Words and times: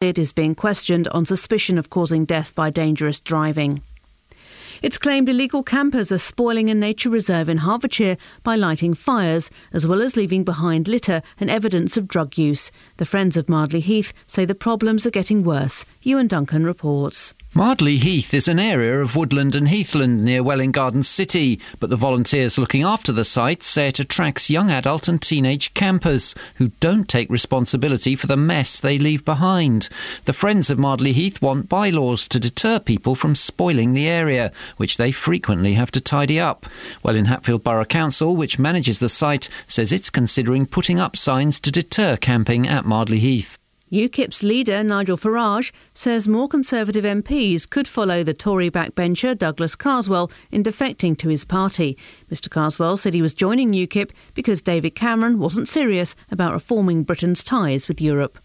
It 0.00 0.18
is 0.18 0.32
being 0.32 0.54
questioned 0.54 1.08
on 1.08 1.26
suspicion 1.26 1.76
of 1.76 1.90
causing 1.90 2.24
death 2.24 2.54
by 2.54 2.70
dangerous 2.70 3.20
driving. 3.20 3.82
It's 4.80 4.96
claimed 4.96 5.28
illegal 5.28 5.62
campers 5.62 6.10
are 6.10 6.16
spoiling 6.16 6.70
a 6.70 6.74
nature 6.74 7.10
reserve 7.10 7.50
in 7.50 7.58
Hertfordshire 7.58 8.16
by 8.42 8.56
lighting 8.56 8.94
fires, 8.94 9.50
as 9.74 9.86
well 9.86 10.00
as 10.00 10.16
leaving 10.16 10.42
behind 10.42 10.88
litter 10.88 11.20
and 11.38 11.50
evidence 11.50 11.98
of 11.98 12.08
drug 12.08 12.38
use. 12.38 12.72
The 12.96 13.04
Friends 13.04 13.36
of 13.36 13.50
Mardley 13.50 13.80
Heath 13.80 14.14
say 14.26 14.46
the 14.46 14.54
problems 14.54 15.06
are 15.06 15.10
getting 15.10 15.44
worse. 15.44 15.84
Ewan 16.00 16.28
Duncan 16.28 16.64
reports. 16.64 17.34
Mardley 17.52 17.96
Heath 17.98 18.32
is 18.32 18.46
an 18.46 18.60
area 18.60 19.00
of 19.00 19.16
woodland 19.16 19.56
and 19.56 19.66
heathland 19.66 20.24
near 20.24 20.40
Welwyn 20.40 20.70
Garden 20.70 21.02
City, 21.02 21.58
but 21.80 21.90
the 21.90 21.96
volunteers 21.96 22.56
looking 22.56 22.84
after 22.84 23.10
the 23.10 23.24
site 23.24 23.64
say 23.64 23.88
it 23.88 23.98
attracts 23.98 24.50
young 24.50 24.70
adult 24.70 25.08
and 25.08 25.20
teenage 25.20 25.74
campers 25.74 26.32
who 26.54 26.68
don't 26.78 27.08
take 27.08 27.28
responsibility 27.28 28.14
for 28.14 28.28
the 28.28 28.36
mess 28.36 28.78
they 28.78 29.00
leave 29.00 29.24
behind. 29.24 29.88
The 30.26 30.32
Friends 30.32 30.70
of 30.70 30.78
Mardley 30.78 31.12
Heath 31.12 31.42
want 31.42 31.68
bylaws 31.68 32.28
to 32.28 32.38
deter 32.38 32.78
people 32.78 33.16
from 33.16 33.34
spoiling 33.34 33.94
the 33.94 34.06
area, 34.06 34.52
which 34.76 34.96
they 34.96 35.10
frequently 35.10 35.74
have 35.74 35.90
to 35.90 36.00
tidy 36.00 36.38
up. 36.38 36.66
Welwyn 37.02 37.24
Hatfield 37.24 37.64
Borough 37.64 37.84
Council, 37.84 38.36
which 38.36 38.60
manages 38.60 39.00
the 39.00 39.08
site, 39.08 39.48
says 39.66 39.90
it's 39.90 40.08
considering 40.08 40.66
putting 40.66 41.00
up 41.00 41.16
signs 41.16 41.58
to 41.58 41.72
deter 41.72 42.16
camping 42.16 42.68
at 42.68 42.84
Mardley 42.86 43.18
Heath. 43.18 43.59
UKIP's 43.92 44.44
leader, 44.44 44.84
Nigel 44.84 45.16
Farage, 45.16 45.72
says 45.94 46.28
more 46.28 46.48
Conservative 46.48 47.02
MPs 47.02 47.68
could 47.68 47.88
follow 47.88 48.22
the 48.22 48.32
Tory 48.32 48.70
backbencher 48.70 49.36
Douglas 49.36 49.74
Carswell 49.74 50.30
in 50.52 50.62
defecting 50.62 51.18
to 51.18 51.28
his 51.28 51.44
party. 51.44 51.98
Mr 52.30 52.48
Carswell 52.48 52.96
said 52.96 53.14
he 53.14 53.22
was 53.22 53.34
joining 53.34 53.72
UKIP 53.72 54.12
because 54.34 54.62
David 54.62 54.94
Cameron 54.94 55.40
wasn't 55.40 55.66
serious 55.66 56.14
about 56.30 56.52
reforming 56.52 57.02
Britain's 57.02 57.42
ties 57.42 57.88
with 57.88 58.00
Europe. 58.00 58.38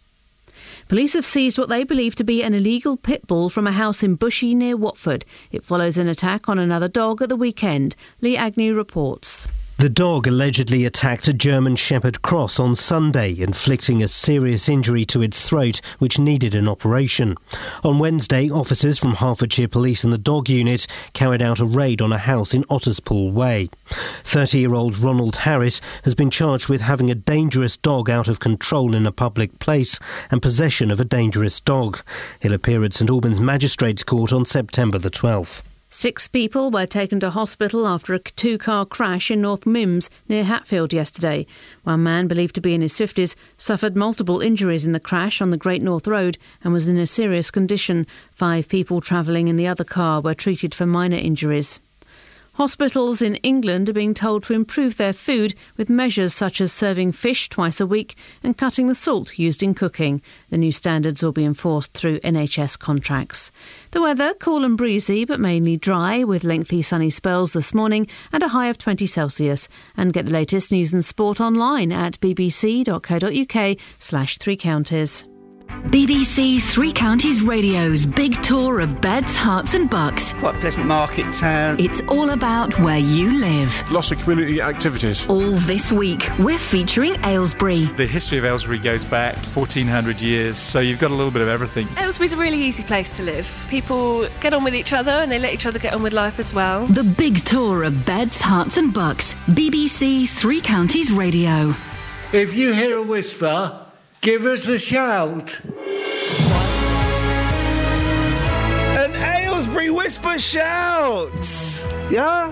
Police 0.88 1.14
have 1.14 1.26
seized 1.28 1.60
what 1.60 1.70
they 1.70 1.84
believe 1.84 2.16
to 2.16 2.24
be 2.24 2.42
an 2.42 2.56
illegal 2.56 2.98
pit 2.98 3.28
bull 3.28 3.52
from 3.52 3.68
a 3.68 3.72
house 3.72 4.02
in 4.02 4.18
Bushey 4.18 4.56
near 4.56 4.76
Watford. 4.76 5.26
It 5.52 5.64
follows 5.64 6.00
an 6.00 6.08
attack 6.08 6.50
on 6.50 6.58
another 6.58 6.88
dog 6.88 7.22
at 7.22 7.30
the 7.30 7.36
weekend. 7.36 7.96
Lee 8.20 8.36
Agnew 8.36 8.74
reports. 8.74 9.48
The 9.78 9.90
dog 9.90 10.26
allegedly 10.26 10.86
attacked 10.86 11.28
a 11.28 11.34
German 11.34 11.76
Shepherd 11.76 12.22
Cross 12.22 12.62
on 12.62 12.78
Sunday, 12.78 13.38
inflicting 13.38 14.02
a 14.02 14.08
serious 14.08 14.70
injury 14.70 15.04
to 15.08 15.22
its 15.22 15.46
throat, 15.46 15.82
which 16.00 16.18
needed 16.18 16.56
an 16.56 16.70
operation. 16.70 17.36
On 17.84 18.00
Wednesday, 18.00 18.50
officers 18.50 18.98
from 18.98 19.16
Hertfordshire 19.16 19.68
Police 19.68 20.06
and 20.06 20.14
the 20.14 20.18
dog 20.18 20.48
unit 20.48 20.88
carried 21.12 21.42
out 21.42 21.60
a 21.60 21.66
raid 21.66 22.02
on 22.02 22.14
a 22.14 22.18
house 22.18 22.54
in 22.54 22.64
Otterspool 22.64 23.34
Way. 23.34 23.70
30 24.24 24.60
year 24.60 24.74
old 24.74 24.98
Ronald 24.98 25.36
Harris 25.36 25.82
has 26.06 26.16
been 26.16 26.30
charged 26.30 26.70
with 26.70 26.80
having 26.80 27.12
a 27.12 27.16
dangerous 27.16 27.76
dog 27.76 28.10
out 28.10 28.30
of 28.30 28.40
control 28.40 28.96
in 28.96 29.06
a 29.06 29.12
public 29.12 29.60
place 29.60 30.00
and 30.32 30.42
possession 30.42 30.90
of 30.90 31.02
a 31.02 31.06
dangerous 31.06 31.60
dog. 31.60 32.02
He'll 32.40 32.54
appear 32.54 32.86
at 32.86 32.94
St 32.94 33.10
Albans 33.10 33.42
Magistrates 33.42 34.04
Court 34.04 34.32
on 34.32 34.46
September 34.46 34.98
the 34.98 35.12
12th. 35.12 35.64
Six 35.98 36.28
people 36.28 36.72
were 36.72 36.86
taken 36.86 37.22
to 37.22 37.30
hospital 37.30 37.88
after 37.88 38.14
a 38.14 38.20
two 38.20 38.58
car 38.58 38.86
crash 38.86 39.32
in 39.32 39.40
North 39.40 39.66
Mymms 39.66 40.10
near 40.28 40.44
Hatfield 40.44 40.92
yesterday. 40.92 41.48
One 41.84 42.04
man, 42.04 42.28
believed 42.28 42.54
to 42.56 42.62
be 42.62 42.74
in 42.74 42.82
his 42.82 42.96
50s, 42.96 43.34
suffered 43.56 43.96
multiple 43.96 44.42
injuries 44.42 44.86
in 44.86 44.92
the 44.92 45.00
crash 45.00 45.42
on 45.42 45.52
the 45.52 45.58
Great 45.58 45.82
North 45.82 46.06
Road 46.06 46.38
and 46.66 46.74
was 46.74 46.90
in 46.90 46.98
a 46.98 47.08
serious 47.08 47.50
condition. 47.50 48.06
Five 48.30 48.68
people 48.68 49.00
travelling 49.00 49.48
in 49.48 49.56
the 49.56 49.68
other 49.68 49.86
car 49.86 50.20
were 50.20 50.34
treated 50.34 50.76
for 50.76 50.86
minor 50.86 51.16
injuries. 51.16 51.80
Hospitals 52.56 53.22
in 53.22 53.36
England 53.36 53.90
are 53.90 53.94
being 53.94 54.14
told 54.14 54.44
to 54.44 54.54
improve 54.54 54.96
their 54.96 55.12
food 55.12 55.54
with 55.76 55.90
measures 55.90 56.34
such 56.34 56.62
as 56.62 56.72
serving 56.72 57.12
fish 57.12 57.50
twice 57.50 57.82
a 57.82 57.86
week 57.86 58.16
and 58.44 58.58
cutting 58.58 58.88
the 58.88 58.96
salt 58.96 59.38
used 59.38 59.62
in 59.62 59.74
cooking. 59.74 60.22
The 60.52 60.58
new 60.58 60.72
standards 60.72 61.22
will 61.22 61.34
be 61.34 61.44
enforced 61.44 61.92
through 61.92 62.22
NHS 62.22 62.80
contracts. 62.80 63.52
The 63.92 64.02
weather 64.02 64.34
cool 64.36 64.64
and 64.64 64.78
breezy, 64.78 65.26
but 65.26 65.42
mainly 65.42 65.76
dry, 65.76 66.24
with 66.24 66.46
lengthy 66.46 66.82
sunny 66.82 67.10
spells 67.10 67.52
this 67.52 67.74
morning 67.74 68.08
and 68.32 68.42
a 68.42 68.48
high 68.48 68.68
of 68.68 68.78
20 68.78 69.06
Celsius. 69.06 69.68
And 69.98 70.14
get 70.14 70.28
the 70.28 70.32
latest 70.32 70.72
news 70.72 70.94
and 70.94 71.04
sport 71.04 71.42
online 71.42 71.92
at 71.92 72.18
bbc.co.uk 72.22 73.78
slash 74.00 74.38
three 74.38 74.56
counties. 74.56 75.26
BBC 75.70 76.62
Three 76.62 76.92
Counties 76.92 77.42
Radio's 77.42 78.06
big 78.06 78.42
tour 78.44 78.80
of 78.80 79.00
beds, 79.02 79.36
Herts, 79.36 79.74
and 79.76 79.90
bucks. 79.90 80.34
Quite 80.34 80.56
a 80.56 80.60
pleasant 80.60 80.86
market 80.88 81.34
town. 81.34 81.80
It's 81.80 82.02
all 82.08 82.32
about 82.32 82.78
where 82.80 82.98
you 82.98 83.32
live. 83.40 83.92
Lots 83.92 84.12
of 84.12 84.20
community 84.20 84.62
activities. 84.62 85.28
All 85.30 85.52
this 85.52 85.92
week, 85.92 86.30
we're 86.40 86.58
featuring 86.58 87.16
Aylesbury. 87.24 87.86
The 87.86 88.06
history 88.06 88.38
of 88.38 88.46
Aylesbury 88.46 88.80
goes 88.80 89.06
back 89.06 89.36
1400 89.38 90.22
years, 90.22 90.58
so 90.58 90.80
you've 90.80 91.00
got 91.00 91.12
a 91.12 91.16
little 91.16 91.32
bit 91.32 91.42
of 91.42 91.48
everything. 91.48 91.88
Aylesbury's 91.98 92.34
a 92.34 92.38
really 92.38 92.62
easy 92.62 92.84
place 92.84 93.10
to 93.18 93.24
live. 93.24 93.48
People 93.70 94.28
get 94.42 94.54
on 94.54 94.64
with 94.64 94.76
each 94.76 94.94
other 94.94 95.12
and 95.12 95.32
they 95.32 95.40
let 95.40 95.54
each 95.54 95.66
other 95.66 95.80
get 95.80 95.94
on 95.94 96.04
with 96.04 96.14
life 96.14 96.40
as 96.40 96.54
well. 96.54 96.86
The 96.88 97.04
big 97.04 97.44
tour 97.46 97.84
of 97.84 98.06
beds, 98.06 98.42
Herts, 98.42 98.78
and 98.78 98.94
bucks. 98.94 99.34
BBC 99.50 100.28
Three 100.28 100.62
Counties 100.62 101.12
Radio. 101.12 101.74
If 102.34 102.56
you 102.56 102.74
hear 102.74 102.98
a 102.98 103.04
whisper, 103.04 103.85
give 104.26 104.46
us 104.48 104.68
a 104.68 104.80
shout. 104.80 105.62
An 108.98 109.16
Aylesbury 109.16 109.92
Whisper 109.92 110.40
shouts! 110.40 111.86
Yeah? 112.10 112.52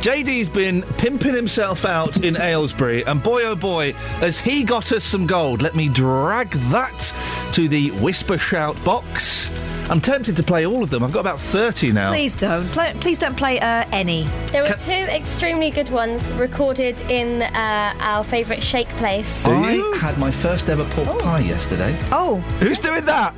JD's 0.00 0.48
been 0.48 0.80
pimping 0.96 1.34
himself 1.34 1.84
out 1.84 2.24
in 2.24 2.34
Aylesbury, 2.34 3.04
and 3.04 3.22
boy 3.22 3.42
oh 3.44 3.54
boy, 3.54 3.92
has 4.20 4.40
he 4.40 4.64
got 4.64 4.92
us 4.92 5.04
some 5.04 5.26
gold. 5.26 5.60
Let 5.60 5.74
me 5.74 5.90
drag 5.90 6.52
that 6.70 7.12
to 7.52 7.68
the 7.68 7.90
Whisper 7.90 8.38
Shout 8.38 8.82
box. 8.82 9.50
I'm 9.90 10.00
tempted 10.00 10.36
to 10.36 10.42
play 10.42 10.64
all 10.64 10.82
of 10.82 10.88
them. 10.88 11.04
I've 11.04 11.12
got 11.12 11.20
about 11.20 11.38
30 11.38 11.92
now. 11.92 12.12
Please 12.12 12.32
don't. 12.32 12.66
Play, 12.68 12.94
please 13.00 13.18
don't 13.18 13.36
play 13.36 13.60
uh, 13.60 13.84
any. 13.92 14.22
There 14.46 14.62
were 14.62 14.70
two 14.70 14.90
extremely 14.90 15.70
good 15.70 15.90
ones 15.90 16.24
recorded 16.32 16.98
in 17.10 17.42
uh, 17.42 17.94
our 17.98 18.24
favourite 18.24 18.62
shake 18.62 18.88
place. 18.96 19.44
I 19.44 19.96
had 19.98 20.16
my 20.16 20.30
first 20.30 20.70
ever 20.70 20.84
pork 20.94 21.18
pie 21.20 21.40
yesterday. 21.40 21.94
Oh. 22.10 22.36
Who's 22.60 22.78
doing 22.78 23.04
that? 23.04 23.34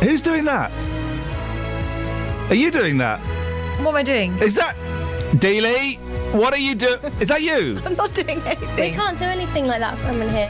Who's 0.00 0.22
doing 0.22 0.46
that? 0.46 0.72
Are 2.48 2.54
you 2.54 2.70
doing 2.70 2.96
that? 2.96 3.20
What 3.80 3.90
am 3.90 3.96
I 3.96 4.02
doing? 4.02 4.38
Is 4.38 4.54
that 4.54 4.74
Dealey? 5.34 5.98
What 6.32 6.52
are 6.54 6.58
you 6.58 6.74
doing? 6.74 6.98
Is 7.20 7.28
that 7.28 7.42
you? 7.42 7.80
I'm 7.84 7.94
not 7.96 8.14
doing 8.14 8.40
anything. 8.42 8.76
We 8.76 8.90
can't 8.90 9.18
do 9.18 9.24
anything 9.24 9.66
like 9.66 9.80
that 9.80 9.98
from 9.98 10.20
in 10.22 10.28
here. 10.30 10.48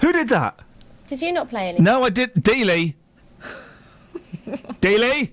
Who 0.00 0.12
did 0.12 0.28
that? 0.30 0.58
Did 1.06 1.22
you 1.22 1.32
not 1.32 1.48
play 1.48 1.68
anything? 1.68 1.84
No, 1.84 2.02
I 2.02 2.10
did. 2.10 2.34
Dealey. 2.34 2.94
Dealey. 4.80 5.30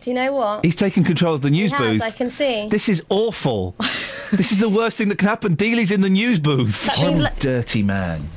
Do 0.00 0.10
you 0.10 0.14
know 0.14 0.32
what? 0.32 0.64
He's 0.64 0.74
taking 0.76 1.04
control 1.04 1.34
of 1.34 1.42
the 1.42 1.50
news 1.50 1.70
He 1.70 1.76
has, 1.76 1.92
booth. 1.98 2.02
I 2.02 2.10
can 2.10 2.28
see. 2.30 2.68
This 2.68 2.88
is 2.88 3.04
awful. 3.08 3.76
this 4.32 4.50
is 4.50 4.58
the 4.58 4.68
worst 4.68 4.98
thing 4.98 5.08
that 5.10 5.18
can 5.18 5.28
happen. 5.28 5.56
Dealey's 5.56 5.92
in 5.92 6.00
the 6.00 6.10
news 6.10 6.40
booth. 6.40 6.86
That 6.86 6.96
means 6.96 7.02
Horrible 7.02 7.22
that- 7.22 7.38
dirty 7.38 7.82
man. 7.82 8.28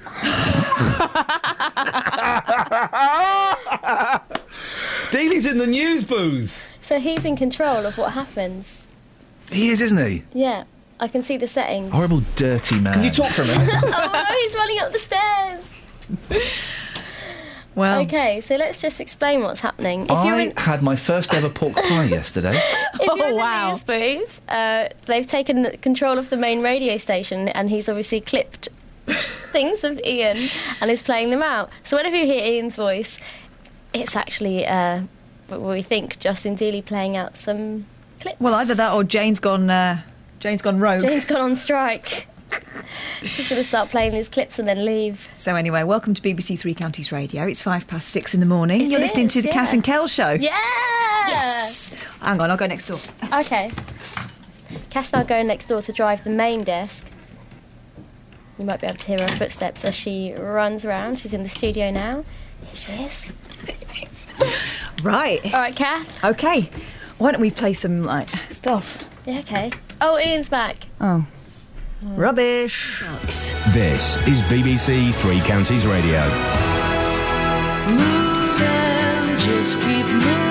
Dealey's 5.16 5.46
in 5.46 5.59
the 5.59 5.68
news 5.68 6.03
booth. 6.03 6.70
So 6.81 7.00
he's 7.00 7.24
in 7.24 7.38
control 7.38 7.86
of 7.86 7.98
what 7.98 8.12
happens. 8.12 8.86
He 9.50 9.70
is, 9.70 9.80
isn't 9.80 9.98
he? 9.98 10.24
Yeah, 10.34 10.66
I 11.00 11.08
can 11.08 11.24
see 11.24 11.38
the 11.38 11.48
settings. 11.48 11.94
Horrible 11.94 12.22
dirty 12.36 12.80
man. 12.80 12.96
Can 12.96 13.03
you 13.06 13.12
talk 13.12 13.31
for 13.31 13.44
a 13.44 13.48
minute? 13.48 13.70
oh 13.84 14.09
no, 14.12 14.36
he's 14.42 14.56
running 14.56 14.80
up 14.80 14.92
the 14.92 15.00
stairs. 15.00 16.52
Well. 17.75 18.00
Okay, 18.04 18.40
so 18.40 18.56
let's 18.56 18.80
just 18.80 19.02
explain 19.02 19.42
what's 19.42 19.59
happening. 19.59 20.04
If 20.04 20.09
you're 20.09 20.36
I 20.36 20.42
in, 20.44 20.56
had 20.56 20.81
my 20.81 20.96
first 20.96 21.34
ever 21.34 21.50
pork 21.50 21.75
pie 21.75 22.04
yesterday. 22.09 22.54
if 22.56 23.06
you're 23.06 23.28
in 23.28 23.36
the 23.36 23.70
news 23.70 23.84
booth, 23.84 24.42
uh, 24.48 24.88
they've 25.08 25.28
taken 25.28 25.70
control 25.81 26.18
of 26.18 26.30
the 26.30 26.38
main 26.38 26.62
radio 26.62 26.96
station, 26.96 27.50
and 27.50 27.70
he's 27.70 27.90
obviously 27.90 28.22
clipped 28.22 28.70
things 29.08 29.84
of 29.84 30.00
Iain 30.06 30.50
and 30.80 30.89
is 30.89 31.01
playing 31.01 31.31
them 31.31 31.44
out. 31.44 31.69
So 31.84 31.98
whenever 31.98 32.16
you 32.16 32.25
hear 32.25 32.42
Iain's 32.42 32.78
voice, 32.78 33.19
it's 33.94 34.16
actually 34.16 34.66
uh, 34.66 35.01
what 35.01 35.14
we 35.50 35.81
think 35.81 36.19
Justin 36.19 36.56
Dealey 36.56 36.83
playing 36.83 37.15
out 37.15 37.38
some 37.38 37.86
clips. 38.19 38.39
Well, 38.39 38.53
either 38.56 38.75
that 38.75 38.94
or 38.94 39.03
Jane's 39.03 39.39
gone. 39.39 39.69
Uh, 39.69 40.01
Jane's 40.39 40.62
gone 40.62 40.80
rogue. 40.80 41.01
Jane's 41.01 41.25
gone 41.25 41.42
on 41.42 41.56
strike. 41.56 42.27
She's 43.21 43.50
going 43.50 43.62
to 43.62 43.68
start 43.68 43.89
playing 43.89 44.13
these 44.13 44.30
clips 44.30 44.59
and 44.59 44.68
then 44.68 44.86
leave. 44.86 45.27
So 45.38 45.56
anyway, 45.56 45.83
welcome 45.83 46.13
to 46.13 46.21
BBC 46.21 46.59
Three 46.59 46.75
Counties 46.75 47.12
Radio. 47.12 47.45
It's 47.47 47.59
five 47.59 47.88
past 47.88 48.09
six 48.09 48.33
in 48.33 48.39
the 48.39 48.45
morning. 48.45 48.81
It 48.81 48.92
You're 48.92 49.00
listening 49.00 49.27
to 49.30 49.42
the 49.42 49.47
yeah. 49.47 49.53
Kath 49.53 49.74
and 49.74 49.83
Kel 49.83 50.07
show. 50.07 50.31
Yeah. 50.31 50.56
Yes. 51.27 51.91
Hang 52.21 52.39
on, 52.41 52.51
I'll 52.51 52.57
go 52.57 52.68
next 52.68 52.86
door. 52.86 53.00
Okay. 53.33 53.71
Cass 54.89 55.12
and 55.12 55.19
I 55.19 55.21
are 55.24 55.27
going 55.27 55.48
next 55.48 55.68
door 55.68 55.81
to 55.81 55.91
drive 55.91 56.24
the 56.24 56.30
main 56.30 56.63
desk. 56.63 57.06
You 58.57 58.65
might 58.65 58.80
be 58.80 58.88
able 58.88 58.98
to 58.98 59.07
hear 59.07 59.19
her 59.19 59.27
footsteps 59.27 59.83
as 59.83 59.95
she 59.95 60.33
runs 60.33 60.86
around. 60.86 61.19
She's 61.19 61.33
in 61.33 61.44
the 61.44 61.50
studio 61.50 61.91
now. 61.91 62.24
Here 62.68 62.75
she 62.75 62.91
is. 63.03 63.31
Right. 65.03 65.44
All 65.53 65.59
right, 65.59 65.75
Kath. 65.75 66.24
Okay. 66.24 66.69
Why 67.18 67.31
don't 67.31 67.42
we 67.42 67.51
play 67.51 67.74
some 67.74 68.03
like 68.03 68.30
stuff? 68.50 69.09
Yeah, 69.25 69.39
okay. 69.39 69.71
Oh, 70.01 70.15
Iain's 70.18 70.50
back. 70.50 70.88
Oh. 71.00 71.25
Rubbish. 72.01 73.03
This 73.74 74.18
is 74.27 74.42
BBC 74.44 75.13
Three 75.15 75.39
Counties 75.42 75.88
Radio. 75.88 76.21
Moving, 77.88 79.38
just 79.38 79.80
keep 79.81 80.06
moving 80.06 80.44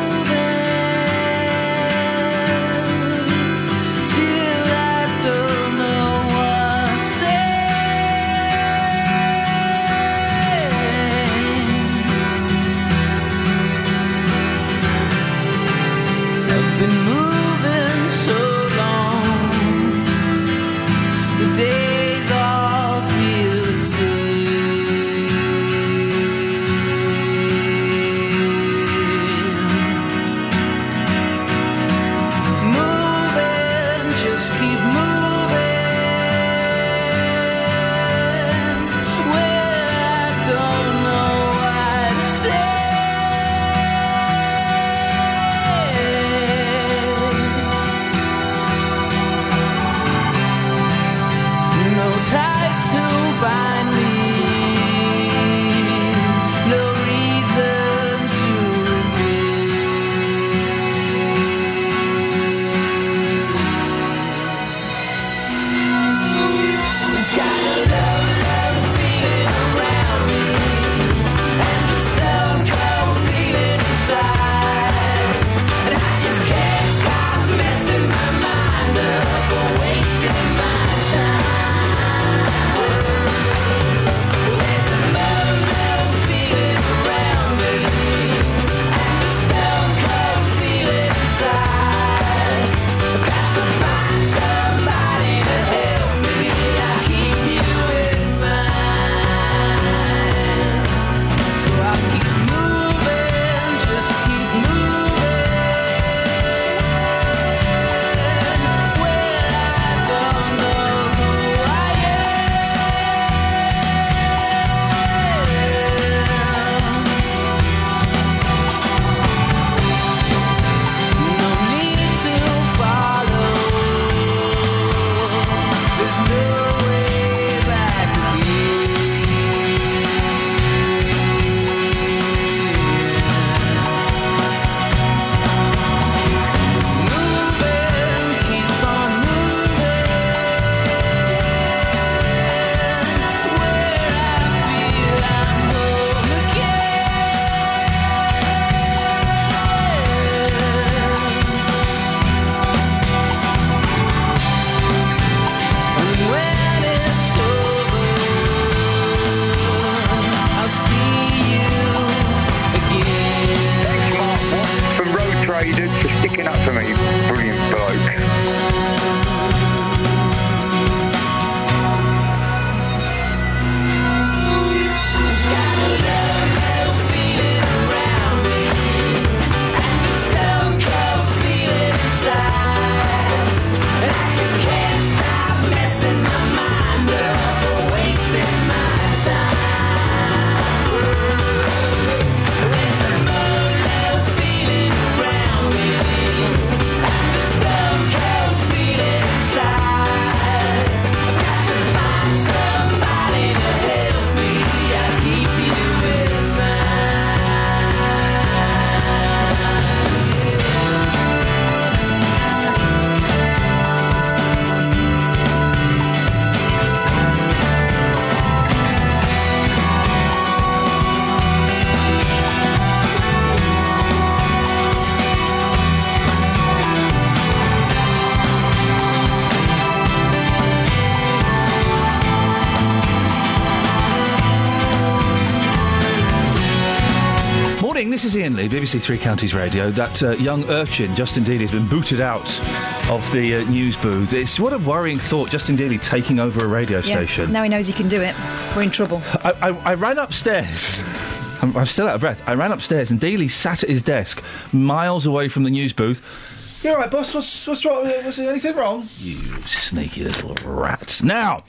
BBC 238.85 239.00
Three 239.00 239.17
Counties 239.17 239.55
Radio. 239.55 239.91
That 239.91 240.23
uh, 240.23 240.33
young 240.33 240.69
urchin, 240.69 241.14
Justin 241.14 241.43
Dealey, 241.43 241.61
has 241.61 241.71
been 241.71 241.88
booted 241.88 242.21
out 242.21 242.61
of 243.09 243.26
the 243.33 243.55
uh, 243.55 243.71
news 243.71 243.97
booth. 243.97 244.35
It's 244.35 244.61
what 244.61 244.75
a 244.75 244.79
worrying 244.79 245.19
thought, 245.19 245.50
Justin 245.50 245.75
Dealey 245.75 246.03
taking 246.03 246.38
over 246.38 246.62
a 246.62 246.69
radio 246.69 246.99
Yeah, 246.99 247.17
station. 247.17 247.50
Now 247.50 247.62
he 247.62 247.71
knows 247.71 247.87
he 247.87 247.95
can 247.95 248.11
do 248.11 248.21
it. 248.21 248.35
We're 248.76 248.83
in 248.83 248.91
trouble. 248.91 249.23
I, 249.43 249.53
I, 249.62 249.93
I 249.93 249.95
ran 249.95 250.19
upstairs. 250.19 251.03
I'm, 251.62 251.75
I'm 251.79 251.87
still 251.87 252.07
out 252.09 252.17
of 252.17 252.21
breath. 252.21 252.43
I 252.47 252.53
ran 252.53 252.73
upstairs 252.73 253.11
and 253.11 253.19
Dealey 253.19 253.50
sat 253.50 253.83
at 253.83 253.88
his 253.88 254.03
desk, 254.03 254.45
miles 254.71 255.25
away 255.25 255.49
from 255.49 255.64
the 255.64 255.71
news 255.71 255.95
booth. 255.95 256.50
You're 256.85 256.93
all 256.97 257.00
right, 257.00 257.11
boss? 257.11 257.33
What's, 257.35 257.67
what's 257.67 257.83
wrong? 257.87 258.05
Was 258.26 258.37
there 258.37 258.50
anything 258.50 258.76
wrong? 258.76 259.09
You 259.17 259.37
sneaky 259.67 260.25
little 260.25 260.53
rat. 260.71 261.23
Now, 261.25 261.61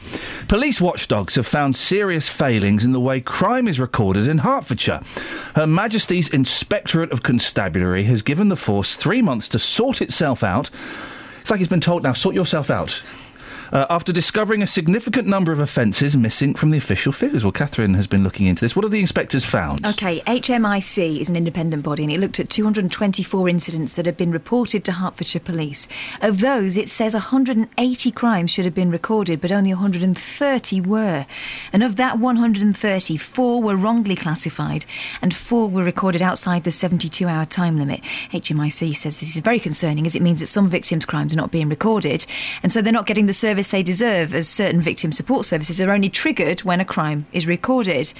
police 0.50 0.82
watchdogs 0.82 1.36
have 1.36 1.48
found 1.48 1.78
serious 1.78 2.28
failings 2.28 2.84
in 2.84 2.92
the 2.92 3.00
way 3.00 3.22
crime 3.22 3.70
is 3.70 3.80
recorded 3.80 4.28
in 4.28 4.40
Hertfordshire. 4.40 5.00
Her 5.56 5.66
Majesty's 5.66 6.28
Inspectorate 6.28 7.14
of 7.14 7.24
Constabulary 7.24 8.04
has 8.04 8.22
given 8.22 8.50
the 8.50 8.58
force 8.58 8.98
three 8.98 9.22
months 9.22 9.48
to 9.50 9.58
sort 9.58 10.02
itself 10.02 10.44
out. 10.44 10.70
It's 11.40 11.50
like 11.50 11.62
it's 11.62 11.70
been 11.70 11.80
told 11.80 12.04
now, 12.04 12.12
sort 12.12 12.36
yourself 12.36 12.70
out. 12.70 13.02
Uh, 13.76 13.86
after 13.90 14.14
discovering 14.14 14.64
a 14.64 14.68
significant 14.68 15.28
number 15.28 15.52
of 15.52 15.60
offences 15.60 16.16
missing 16.16 16.54
from 16.54 16.70
the 16.70 16.78
official 16.78 17.12
figures. 17.12 17.44
Well, 17.44 17.52
Catherine 17.52 17.94
has 17.96 18.08
been 18.08 18.24
looking 18.24 18.48
into 18.48 18.64
this. 18.64 18.74
What 18.74 18.86
have 18.86 18.92
the 18.92 19.02
inspectors 19.02 19.44
found? 19.44 19.86
Okay, 19.86 20.22
HMIC 20.22 21.20
is 21.20 21.28
an 21.28 21.36
independent 21.36 21.84
body 21.84 22.04
and 22.04 22.12
it 22.12 22.22
looked 22.22 22.40
at 22.40 22.50
224 22.50 23.50
incidents 23.50 23.92
that 23.94 24.06
had 24.06 24.16
been 24.16 24.32
reported 24.32 24.86
to 24.86 24.94
Hertfordshire 24.94 25.42
Police. 25.42 25.90
Of 26.22 26.40
those, 26.40 26.78
it 26.78 26.88
says 26.88 27.14
180 27.14 28.12
crimes 28.12 28.50
should 28.50 28.64
have 28.64 28.74
been 28.74 28.92
recorded, 28.92 29.42
but 29.42 29.52
only 29.52 29.74
130 29.74 30.82
were. 30.82 31.26
And 31.74 31.84
of 31.84 31.98
that 31.98 32.18
130, 32.18 33.18
four 33.18 33.62
were 33.62 33.76
wrongly 33.76 34.16
classified 34.16 34.86
and 35.22 35.34
four 35.34 35.68
were 35.68 35.84
recorded 35.84 36.22
outside 36.22 36.64
the 36.64 36.72
72 36.72 37.28
hour 37.28 37.46
time 37.46 37.78
limit. 37.78 38.00
HMIC 38.32 38.96
says 38.96 39.20
this 39.20 39.36
is 39.36 39.42
very 39.42 39.60
concerning 39.60 40.06
as 40.06 40.16
it 40.16 40.22
means 40.22 40.40
that 40.40 40.48
some 40.48 40.70
victims' 40.70 41.04
crimes 41.04 41.34
are 41.34 41.38
not 41.38 41.52
being 41.52 41.68
recorded 41.68 42.26
and 42.64 42.72
so 42.72 42.82
they're 42.82 42.94
not 42.94 43.06
getting 43.06 43.26
the 43.26 43.34
service 43.34 43.65
they 43.68 43.84
deserve 43.84 44.34
as 44.34 44.48
certain 44.48 44.82
victim 44.82 45.12
support 45.12 45.46
services 45.46 45.80
are 45.82 45.92
only 45.92 46.10
triggered 46.10 46.62
when 46.62 46.80
a 46.80 46.86
crime 46.86 47.26
is 47.32 47.48
recorded. 47.48 48.14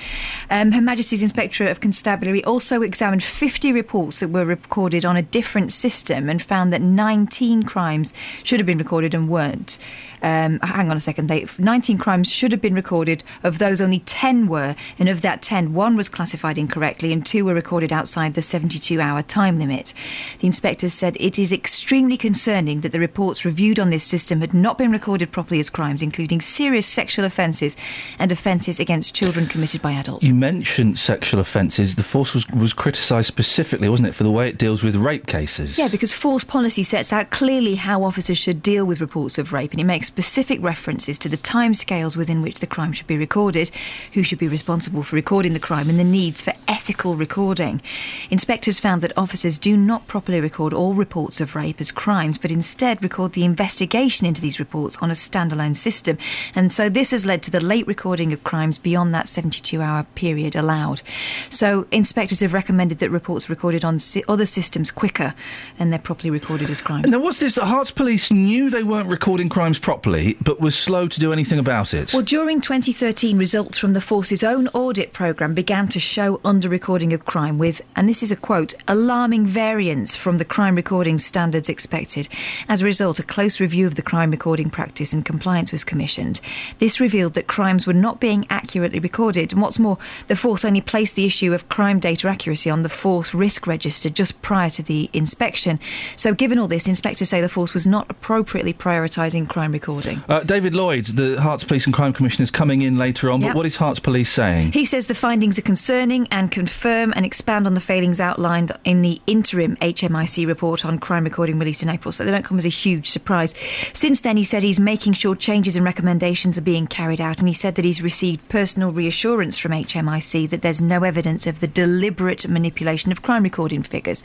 Um, 0.50 0.72
Her 0.72 0.82
Majesty's 0.82 1.24
Inspectorate 1.24 1.72
of 1.72 1.80
Constabulary 1.80 2.44
also 2.44 2.82
examined 2.82 3.24
50 3.24 3.72
reports 3.72 4.20
that 4.20 4.30
were 4.30 4.46
recorded 4.46 5.06
on 5.06 5.18
a 5.18 5.22
different 5.22 5.72
system 5.72 6.30
and 6.30 6.42
found 6.42 6.72
that 6.74 6.82
19 6.82 7.64
crimes 7.64 8.14
should 8.44 8.60
have 8.60 8.68
been 8.68 8.78
recorded 8.78 9.14
and 9.14 9.30
weren't. 9.30 9.78
Um, 10.26 10.60
hang 10.62 10.90
on 10.90 10.98
a 10.98 11.02
second. 11.02 11.28
They, 11.28 11.46
19 11.60 12.00
crimes 12.00 12.32
should 12.32 12.52
have 12.52 12.60
been 12.60 12.74
recorded. 12.74 13.24
Of 13.44 13.60
those, 13.60 13.80
only 13.80 14.00
10 14.00 14.48
were. 14.48 14.76
And 14.98 15.08
of 15.08 15.22
that 15.22 15.44
10, 15.44 15.76
one 15.76 15.96
was 15.96 16.10
classified 16.10 16.58
incorrectly 16.58 17.14
and 17.14 17.24
two 17.24 17.46
were 17.46 17.54
recorded 17.54 17.94
outside 17.94 18.34
the 18.34 18.42
72 18.42 19.00
hour 19.00 19.22
time 19.22 19.60
limit. 19.60 19.94
The 20.40 20.48
inspectors 20.48 20.96
said 20.96 21.16
it 21.20 21.38
is 21.38 21.54
extremely 21.54 22.18
concerning 22.18 22.82
that 22.82 22.92
the 22.92 23.00
reports 23.00 23.46
reviewed 23.46 23.78
on 23.78 23.92
this 23.92 24.04
system 24.04 24.42
had 24.42 24.52
not 24.52 24.80
been 24.80 24.92
recorded 24.92 25.32
properly 25.32 25.60
as 25.60 25.70
crimes, 25.70 26.02
including 26.02 26.42
serious 26.42 26.88
sexual 26.88 27.24
offences 27.24 27.78
and 28.18 28.32
offences 28.32 28.80
against 28.80 29.14
children 29.14 29.46
committed 29.46 29.84
by 29.84 29.92
adults. 29.92 30.26
You 30.26 30.34
mentioned 30.34 30.98
sexual 30.98 31.40
offences. 31.40 31.94
The 31.94 32.04
force 32.04 32.34
was, 32.34 32.48
was 32.50 32.74
criticised 32.74 33.28
specifically, 33.28 33.90
wasn't 33.90 34.10
it, 34.10 34.16
for 34.16 34.24
the 34.24 34.32
way 34.32 34.50
it 34.50 34.58
deals 34.58 34.82
with 34.82 34.96
rape 34.96 35.28
cases? 35.28 35.78
Yeah, 35.78 35.88
because 35.88 36.16
force 36.16 36.44
policy 36.44 36.82
sets 36.82 37.14
out 37.14 37.30
clearly 37.30 37.76
how 37.76 38.04
officers 38.04 38.40
should 38.40 38.64
deal 38.64 38.86
with 38.86 39.00
reports 39.00 39.38
of 39.38 39.54
rape, 39.54 39.70
and 39.70 39.80
it 39.80 39.84
makes 39.84 40.15
specific 40.16 40.64
references 40.64 41.20
to 41.20 41.28
the 41.28 41.36
timescales 41.36 42.16
within 42.16 42.42
which 42.42 42.62
the 42.62 42.68
crime 42.68 42.94
should 42.94 43.06
be 43.06 43.18
recorded, 43.18 43.70
who 44.14 44.24
should 44.24 44.40
be 44.40 44.48
responsible 44.48 45.04
for 45.04 45.18
recording 45.18 45.52
the 45.52 45.60
crime, 45.60 45.90
and 45.90 46.00
the 46.00 46.06
needs 46.06 46.42
for 46.42 46.54
ethical 46.70 47.16
recording. 47.16 47.82
Inspectors 48.30 48.80
found 48.80 49.02
that 49.02 49.12
officers 49.18 49.58
do 49.58 49.76
not 49.76 50.08
properly 50.08 50.40
record 50.40 50.74
all 50.74 50.94
reports 50.94 51.42
of 51.42 51.54
rape 51.54 51.82
as 51.82 51.92
crimes, 51.92 52.38
but 52.38 52.50
instead 52.50 53.04
record 53.04 53.34
the 53.34 53.44
investigation 53.44 54.26
into 54.26 54.42
these 54.42 54.58
reports 54.58 54.98
on 55.02 55.12
a 55.12 55.16
standalone 55.16 55.76
system. 55.76 56.18
And 56.56 56.72
so 56.72 56.88
this 56.88 57.12
has 57.12 57.26
led 57.26 57.44
to 57.44 57.52
the 57.52 57.60
late 57.60 57.86
recording 57.86 58.32
of 58.32 58.42
crimes 58.46 58.78
beyond 58.78 59.14
that 59.14 59.28
72 59.28 59.82
hour 59.82 60.06
period 60.16 60.56
allowed. 60.56 61.02
So 61.50 61.88
inspectors 61.92 62.40
have 62.40 62.54
recommended 62.54 63.00
that 63.00 63.10
reports 63.10 63.50
recorded 63.50 63.84
on 63.84 64.00
other 64.30 64.46
systems 64.46 64.92
quicker 64.92 65.34
and 65.78 65.92
they're 65.92 66.00
properly 66.00 66.30
recorded 66.30 66.70
as 66.70 66.82
crimes. 66.82 67.08
Now, 67.10 67.20
what's 67.20 67.40
this? 67.40 67.56
The 67.56 67.66
Herts 67.66 67.94
Police 67.94 68.32
knew 68.32 68.70
they 68.70 68.84
weren't 68.84 69.10
recording 69.10 69.50
crimes 69.50 69.78
properly, 69.78 69.95
but 70.04 70.60
was 70.60 70.76
slow 70.76 71.08
to 71.08 71.20
do 71.20 71.32
anything 71.32 71.60
about 71.60 71.94
it. 71.94 72.14
Well, 72.14 72.24
during 72.24 72.62
2013, 72.62 73.38
results 73.38 73.78
from 73.78 73.94
the 73.94 74.02
force's 74.02 74.44
own 74.44 74.68
audit 74.70 75.14
programme 75.14 75.54
began 75.54 75.88
to 75.90 76.00
show 76.00 76.40
under 76.44 76.70
recording 76.70 77.14
of 77.14 77.26
crime 77.26 77.58
with, 77.58 77.82
and 77.96 78.08
this 78.08 78.22
is 78.22 78.32
a 78.32 78.36
quote, 78.36 78.74
alarming 78.88 79.46
variance 79.46 80.16
from 80.16 80.38
the 80.38 80.46
crime 80.46 80.76
recording 80.76 81.18
standards 81.18 81.70
expected. 81.70 82.28
As 82.68 82.82
a 82.82 82.86
result, 82.86 83.20
a 83.20 83.24
close 83.24 83.60
review 83.60 83.88
of 83.88 83.96
the 83.96 84.02
crime 84.02 84.32
recording 84.32 84.70
practice 84.70 85.14
and 85.14 85.26
compliance 85.26 85.72
was 85.72 85.84
commissioned. 85.84 86.42
This 86.80 87.00
revealed 87.00 87.34
that 87.36 87.48
crimes 87.48 87.88
were 87.88 87.94
not 87.94 88.20
being 88.20 88.46
accurately 88.50 89.00
recorded, 89.00 89.54
and 89.54 89.62
what's 89.62 89.80
more, 89.80 89.98
the 90.28 90.36
force 90.36 90.66
only 90.66 90.82
placed 90.82 91.16
the 91.16 91.26
issue 91.26 91.54
of 91.54 91.70
crime 91.70 92.00
data 92.00 92.28
accuracy 92.28 92.70
on 92.70 92.82
the 92.82 92.90
force 92.90 93.34
risk 93.34 93.66
register 93.66 94.10
just 94.10 94.42
prior 94.42 94.70
to 94.70 94.84
the 94.84 95.10
inspection. 95.14 95.80
So, 96.16 96.34
given 96.34 96.60
all 96.60 96.68
this, 96.68 96.88
inspectors 96.88 97.30
say 97.30 97.42
the 97.42 97.50
force 97.50 97.74
was 97.74 97.88
not 97.88 98.10
appropriately 98.10 98.74
prioritising 98.74 99.48
crime 99.50 99.72
recording. 99.72 99.85
Uh, 100.28 100.42
David 100.42 100.74
Lloyd, 100.74 101.06
the 101.06 101.36
Herts 101.36 101.68
Police 101.68 101.86
and 101.86 101.94
Crime 101.94 102.14
Commissioner, 102.14 102.44
is 102.44 102.52
coming 102.52 102.82
in 102.82 102.98
later 102.98 103.32
on. 103.32 103.42
Yep. 103.42 103.50
But 103.50 103.56
what 103.58 103.66
is 103.66 103.78
Herts 103.78 104.02
Police 104.02 104.32
saying? 104.32 104.72
He 104.72 104.86
says 104.86 105.06
the 105.06 105.16
findings 105.16 105.58
are 105.60 105.64
concerning 105.64 106.28
and 106.32 106.52
confirm 106.52 107.14
and 107.16 107.26
expand 107.26 107.68
on 107.68 107.74
the 107.74 107.82
failings 107.82 108.20
outlined 108.20 108.72
in 108.84 109.02
the 109.02 109.22
interim 109.28 109.76
HMIC 109.78 110.48
report 110.48 110.86
on 110.86 111.00
crime 111.00 111.24
recording 111.24 111.60
released 111.60 111.84
in 111.84 111.90
April, 111.90 112.12
so 112.12 112.24
they 112.24 112.32
don't 112.32 112.46
come 112.46 112.58
as 112.58 112.66
a 112.66 112.70
huge 112.70 113.10
surprise. 113.10 113.54
Since 113.94 114.22
then, 114.22 114.38
he 114.38 114.44
said 114.44 114.64
he's 114.64 114.80
making 114.80 115.14
sure 115.14 115.36
changes 115.36 115.76
and 115.76 115.86
recommendations 115.86 116.58
are 116.58 116.62
being 116.62 116.88
carried 116.88 117.22
out, 117.22 117.40
and 117.40 117.48
he 117.48 117.54
said 117.54 117.76
that 117.76 117.86
he's 117.86 118.02
received 118.02 118.48
personal 118.50 118.92
reassurance 118.92 119.58
from 119.58 119.72
HMIC 119.72 120.50
that 120.50 120.62
there's 120.62 120.82
no 120.82 121.04
evidence 121.04 121.48
of 121.48 121.60
the 121.60 121.68
deliberate 121.68 122.48
manipulation 122.48 123.12
of 123.12 123.22
crime 123.22 123.44
recording 123.44 123.84
figures. 123.84 124.24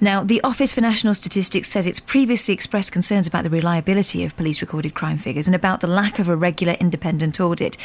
Now, 0.00 0.22
the 0.24 0.40
Office 0.42 0.72
for 0.72 0.80
National 0.80 1.14
Statistics 1.14 1.68
says 1.68 1.86
it's 1.86 2.00
previously 2.00 2.54
expressed 2.54 2.92
concerns 2.92 3.26
about 3.26 3.44
the 3.44 3.50
reliability 3.50 4.24
of 4.24 4.36
police 4.36 4.60
recorded 4.82 4.94
crime 4.98 5.18
figures 5.18 5.46
and 5.46 5.54
about 5.54 5.80
the 5.80 5.86
lack 5.86 6.18
of 6.18 6.28
a 6.28 6.34
regular 6.34 6.72
independent 6.80 7.38
audit, 7.38 7.76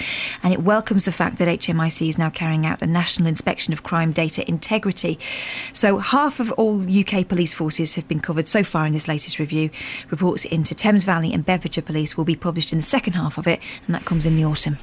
and 0.42 0.52
it 0.52 0.64
welcomes 0.64 1.06
the 1.06 1.12
fact 1.12 1.38
that 1.38 1.48
HMIC 1.48 2.10
is 2.10 2.18
now 2.18 2.30
carrying 2.30 2.66
out 2.66 2.82
a 2.82 2.88
national 2.88 3.28
inspection 3.28 3.72
of 3.72 3.84
crime 3.84 4.12
data 4.12 4.48
integrity. 4.48 5.20
So, 5.74 6.00
half 6.00 6.40
of 6.40 6.52
all 6.54 6.82
UK 6.82 7.28
police 7.28 7.54
forces 7.54 7.94
have 7.94 8.08
been 8.08 8.20
covered 8.20 8.50
so 8.50 8.64
far 8.64 8.88
in 8.88 8.94
this 8.94 9.08
latest 9.08 9.38
review. 9.38 9.70
Reports 10.10 10.46
into 10.46 10.74
Thames 10.74 11.04
Valley 11.04 11.34
and 11.34 11.46
Bedfordshire 11.46 11.84
Police 11.84 12.18
will 12.18 12.26
be 12.26 12.36
published 12.36 12.74
in 12.74 12.80
the 12.80 12.86
second 12.86 13.14
half 13.14 13.38
of 13.38 13.48
it, 13.48 13.60
and 13.86 13.94
that 13.94 14.06
comes 14.06 14.26
in 14.26 14.36
the 14.36 14.46
autumn. 14.46 14.80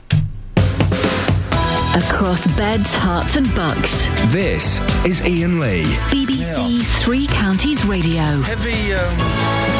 Across 1.96 2.46
beds, 2.56 2.92
Herts, 2.94 3.36
and 3.36 3.52
bucks. 3.54 3.92
This 4.32 4.80
is 5.04 5.20
Iain 5.22 5.58
Lee. 5.58 5.84
BBC 6.10 6.82
Three 7.02 7.26
Counties 7.26 7.84
Radio. 7.86 8.40
Heavy, 8.42 8.94
um, 8.94 9.16
very 9.18 9.73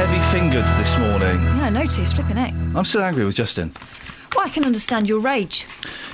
heavy 0.00 0.38
fingered 0.38 0.64
this 0.78 0.96
morning. 0.96 1.42
Yeah, 1.42 1.64
I 1.64 1.68
noticed. 1.68 2.14
Flipping 2.14 2.36
heck. 2.36 2.54
I'm 2.74 2.86
still 2.86 3.02
angry 3.02 3.22
with 3.26 3.34
Justin. 3.34 3.70
Well, 4.34 4.46
I 4.46 4.48
can 4.48 4.64
understand 4.64 5.10
your 5.10 5.20
rage. 5.20 5.66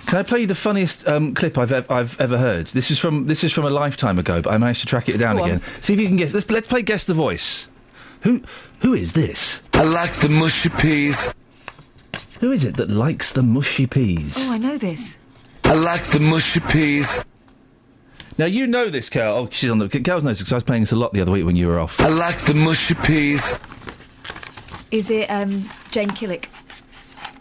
Can 0.07 0.19
I 0.19 0.25
play 0.25 0.41
you 0.41 0.49
the 0.49 0.57
funniest 0.57 1.07
um, 1.07 1.35
clip 1.35 1.57
I've, 1.57 1.71
ev- 1.71 1.89
I've 1.89 2.21
ever 2.21 2.37
heard? 2.37 2.67
This 2.69 2.91
is 2.91 2.99
from 2.99 3.29
this 3.29 3.45
is 3.45 3.53
from 3.53 3.65
a 3.65 3.71
lifetime 3.71 4.19
ago, 4.19 4.43
but 4.43 4.53
I 4.53 4.59
managed 4.59 4.81
to 4.81 4.87
track 4.87 5.09
it 5.09 5.19
down 5.19 5.37
Go 5.37 5.45
on. 5.45 5.51
again. 5.51 5.61
See 5.83 5.93
if 5.95 6.01
you 6.01 6.09
can 6.09 6.17
guess. 6.17 6.35
Let's 6.35 6.51
let's 6.51 6.67
play 6.67 6.83
guess 6.83 7.05
the 7.05 7.15
voice. 7.15 7.69
Who 8.23 8.43
who 8.81 8.93
is 8.93 9.13
this? 9.13 9.63
I 9.73 9.85
like 9.85 10.15
the 10.15 10.31
mushy 10.31 10.69
peas. 10.71 11.33
Who 12.41 12.51
is 12.51 12.65
it 12.65 12.77
that 12.79 12.91
likes 12.91 13.31
the 13.31 13.43
mushy 13.45 13.87
peas? 13.87 14.35
Oh, 14.37 14.53
I 14.53 14.59
know 14.59 14.79
this. 14.79 15.17
I 15.63 15.75
like 15.75 16.03
the 16.11 16.19
mushy 16.19 16.59
peas. 16.59 17.23
Now 18.37 18.47
you 18.47 18.67
know 18.67 18.89
this, 18.91 19.09
Kel. 19.09 19.33
Oh, 19.33 19.49
she's 19.53 19.71
on 19.71 19.79
the. 19.79 19.89
Kel's 19.89 20.25
knows 20.25 20.39
because 20.39 20.53
I 20.53 20.57
was 20.57 20.65
playing 20.65 20.83
this 20.83 20.93
a 20.93 20.97
lot 20.97 21.13
the 21.13 21.21
other 21.21 21.31
week 21.31 21.45
when 21.47 21.55
you 21.55 21.69
were 21.69 21.79
off. 21.79 22.01
I 22.01 22.09
like 22.09 22.37
the 22.47 22.55
mushy 22.55 22.95
peas. 22.97 23.55
Is 24.91 25.11
it 25.11 25.29
um, 25.31 25.69
Jane 25.91 26.11
Killick? 26.11 26.47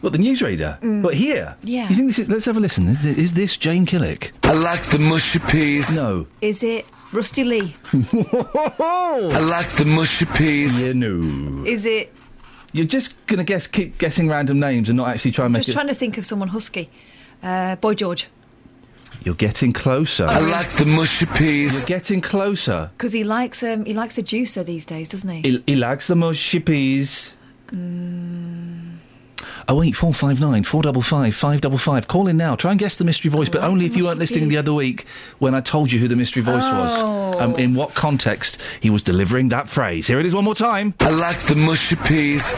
What 0.01 0.13
the 0.13 0.19
newsreader? 0.19 0.79
Mm. 0.81 1.01
What 1.01 1.13
here? 1.15 1.55
Yeah. 1.63 1.89
You 1.89 1.95
think 1.95 2.07
this 2.09 2.19
is? 2.19 2.29
Let's 2.29 2.45
have 2.45 2.57
a 2.57 2.59
listen. 2.59 2.87
Is, 2.87 3.05
is 3.05 3.33
this 3.33 3.55
Jane 3.57 3.85
Killick? 3.85 4.31
I 4.43 4.53
like 4.53 4.81
the 4.89 4.99
mushy 4.99 5.39
peas. 5.39 5.95
No. 5.95 6.27
Is 6.41 6.61
it 6.63 6.85
Rusty 7.11 7.43
Lee? 7.43 7.75
I 7.93 9.39
like 9.39 9.67
the 9.77 9.85
mushy 9.85 10.25
peas. 10.25 10.83
Yeah, 10.83 10.93
no. 10.93 11.63
Is 11.65 11.85
it? 11.85 12.13
You're 12.73 12.85
just 12.85 13.25
gonna 13.27 13.45
guess, 13.45 13.67
keep 13.67 13.97
guessing 13.97 14.27
random 14.27 14.59
names 14.59 14.89
and 14.89 14.97
not 14.97 15.07
actually 15.07 15.31
try 15.31 15.45
and 15.45 15.53
make 15.53 15.61
Just 15.61 15.69
it. 15.69 15.73
trying 15.73 15.87
to 15.87 15.95
think 15.95 16.17
of 16.17 16.25
someone 16.25 16.49
husky. 16.49 16.89
Uh, 17.41 17.77
Boy 17.77 17.93
George, 17.95 18.27
You're 19.23 19.33
getting 19.35 19.71
closer. 19.71 20.25
I 20.27 20.39
like 20.39 20.67
the 20.75 20.85
mushy 20.85 21.25
peas. 21.25 21.73
You're 21.73 21.85
getting 21.85 22.19
closer. 22.21 22.89
because 22.97 23.13
he 23.13 23.23
likes 23.23 23.63
um, 23.63 23.85
he 23.85 23.93
likes 23.93 24.17
a 24.17 24.23
juicer 24.23 24.65
these 24.65 24.83
days, 24.83 25.07
doesn't 25.07 25.29
he? 25.29 25.41
He, 25.41 25.63
he 25.67 25.75
likes 25.77 26.07
the 26.07 26.15
mushy 26.15 26.59
peas. 26.59 27.33
Oh 29.67 29.81
eight 29.81 29.95
four 29.95 30.13
five 30.13 30.39
nine 30.39 30.63
four 30.63 30.81
double 30.83 31.01
five 31.01 31.35
five 31.35 31.61
double 31.61 31.77
five. 31.79 32.07
Call 32.07 32.27
in 32.27 32.37
now. 32.37 32.55
Try 32.55 32.71
and 32.71 32.79
guess 32.79 32.95
the 32.97 33.03
mystery 33.03 33.31
voice, 33.31 33.49
but 33.49 33.63
only 33.63 33.85
if 33.85 33.95
you 33.95 34.03
weren't 34.05 34.19
listening 34.19 34.49
the 34.49 34.57
other 34.57 34.73
week 34.73 35.07
when 35.39 35.55
I 35.55 35.61
told 35.61 35.91
you 35.91 35.99
who 35.99 36.07
the 36.07 36.15
mystery 36.15 36.43
voice 36.43 36.63
Oh. 36.65 36.79
was. 36.79 37.41
Um, 37.41 37.55
in 37.55 37.73
what 37.73 37.93
context 37.95 38.59
he 38.79 38.89
was 38.89 39.01
delivering 39.03 39.49
that 39.49 39.67
phrase. 39.67 40.07
Here 40.07 40.19
it 40.19 40.25
is 40.25 40.33
one 40.35 40.43
more 40.45 40.55
time. 40.55 40.93
I 40.99 41.09
like 41.09 41.37
the 41.47 41.55
mushy 41.55 41.95
peas. 41.97 42.55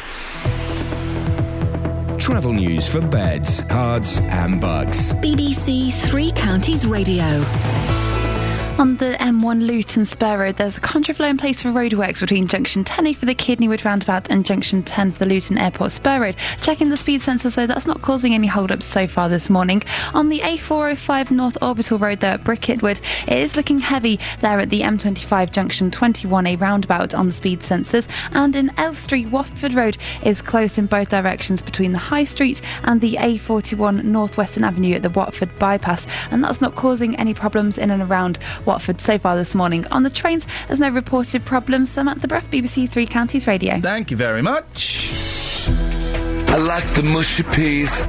Travel 2.19 2.51
news 2.53 2.87
for 2.87 2.99
beds, 3.01 3.61
cards, 3.61 4.19
and 4.19 4.59
bugs. 4.59 5.13
BBC 5.15 5.91
Three 5.93 6.31
Counties 6.31 6.85
Radio. 6.85 7.41
On 8.79 8.95
the 8.97 9.17
M1 9.19 9.65
Luton 9.65 10.05
Spur 10.05 10.37
Road, 10.37 10.57
there's 10.57 10.77
a 10.77 10.81
contraflow 10.81 11.31
in 11.31 11.37
place 11.37 11.63
for 11.63 11.69
roadworks 11.69 12.19
between 12.19 12.47
junction 12.47 12.83
10A 12.83 13.15
for 13.15 13.25
the 13.25 13.33
Kidneywood 13.33 13.83
roundabout 13.83 14.29
and 14.29 14.45
junction 14.45 14.83
10 14.83 15.13
for 15.13 15.19
the 15.19 15.25
Luton 15.25 15.57
Airport 15.57 15.93
Spur 15.93 16.21
Road. 16.21 16.35
Checking 16.61 16.89
the 16.89 16.95
speed 16.95 17.21
sensor, 17.21 17.49
so 17.49 17.65
that's 17.65 17.87
not 17.87 18.03
causing 18.03 18.35
any 18.35 18.45
hold-ups 18.45 18.85
so 18.85 19.07
far 19.07 19.29
this 19.29 19.49
morning. 19.49 19.81
On 20.13 20.29
the 20.29 20.41
A405 20.41 21.31
North 21.31 21.57
Orbital 21.59 21.97
Road 21.97 22.19
there 22.19 22.33
at 22.33 22.43
Bricket 22.43 22.83
Wood, 22.83 23.01
it 23.27 23.39
is 23.39 23.55
looking 23.55 23.79
heavy 23.79 24.19
there 24.41 24.59
at 24.59 24.69
the 24.69 24.81
M25 24.81 25.51
junction 25.51 25.89
21A 25.89 26.61
roundabout 26.61 27.15
on 27.15 27.25
the 27.25 27.33
speed 27.33 27.61
sensors. 27.61 28.07
And 28.33 28.55
in 28.55 28.69
Elstree, 28.77 29.25
Watford 29.25 29.73
Road 29.73 29.97
is 30.23 30.43
closed 30.43 30.77
in 30.77 30.85
both 30.85 31.09
directions 31.09 31.63
between 31.63 31.93
the 31.93 31.97
High 31.97 32.25
Street 32.25 32.61
and 32.83 33.01
the 33.01 33.13
A41 33.13 34.03
Northwestern 34.03 34.63
Avenue 34.63 34.93
at 34.93 35.01
the 35.01 35.09
Watford 35.09 35.49
bypass. 35.57 36.05
And 36.29 36.43
that's 36.43 36.61
not 36.61 36.75
causing 36.75 37.15
any 37.15 37.33
problems 37.33 37.79
in 37.79 37.89
and 37.89 38.03
around 38.03 38.37
Watford 38.67 39.01
so 39.01 39.17
far 39.17 39.35
this 39.35 39.55
morning. 39.55 39.87
On 39.87 40.03
the 40.03 40.09
trains, 40.09 40.45
there's 40.67 40.79
no 40.79 40.89
reported 40.89 41.43
problems. 41.45 41.89
Samantha 41.89 42.27
Bruff, 42.27 42.51
BBC 42.51 42.89
Three 42.89 43.07
Counties 43.07 43.47
Radio. 43.47 43.79
Thank 43.79 44.11
you 44.11 44.17
very 44.17 44.41
much. 44.41 45.69
I 46.49 46.57
like 46.57 46.85
the 46.93 47.03
mushy 47.03 47.43
peas. 47.43 48.03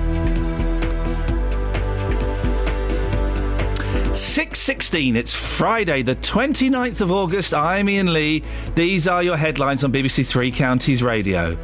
6.16, 4.19 5.15
it's 5.15 5.33
Friday, 5.33 6.03
the 6.03 6.17
29th 6.17 7.01
of 7.01 7.13
August. 7.13 7.55
I'm 7.55 7.89
Iain 7.89 8.13
Lee. 8.13 8.43
These 8.75 9.07
are 9.07 9.23
your 9.23 9.37
headlines 9.37 9.85
on 9.85 9.93
BBC 9.93 10.27
Three 10.27 10.51
Counties 10.51 11.05
Radio. 11.05 11.57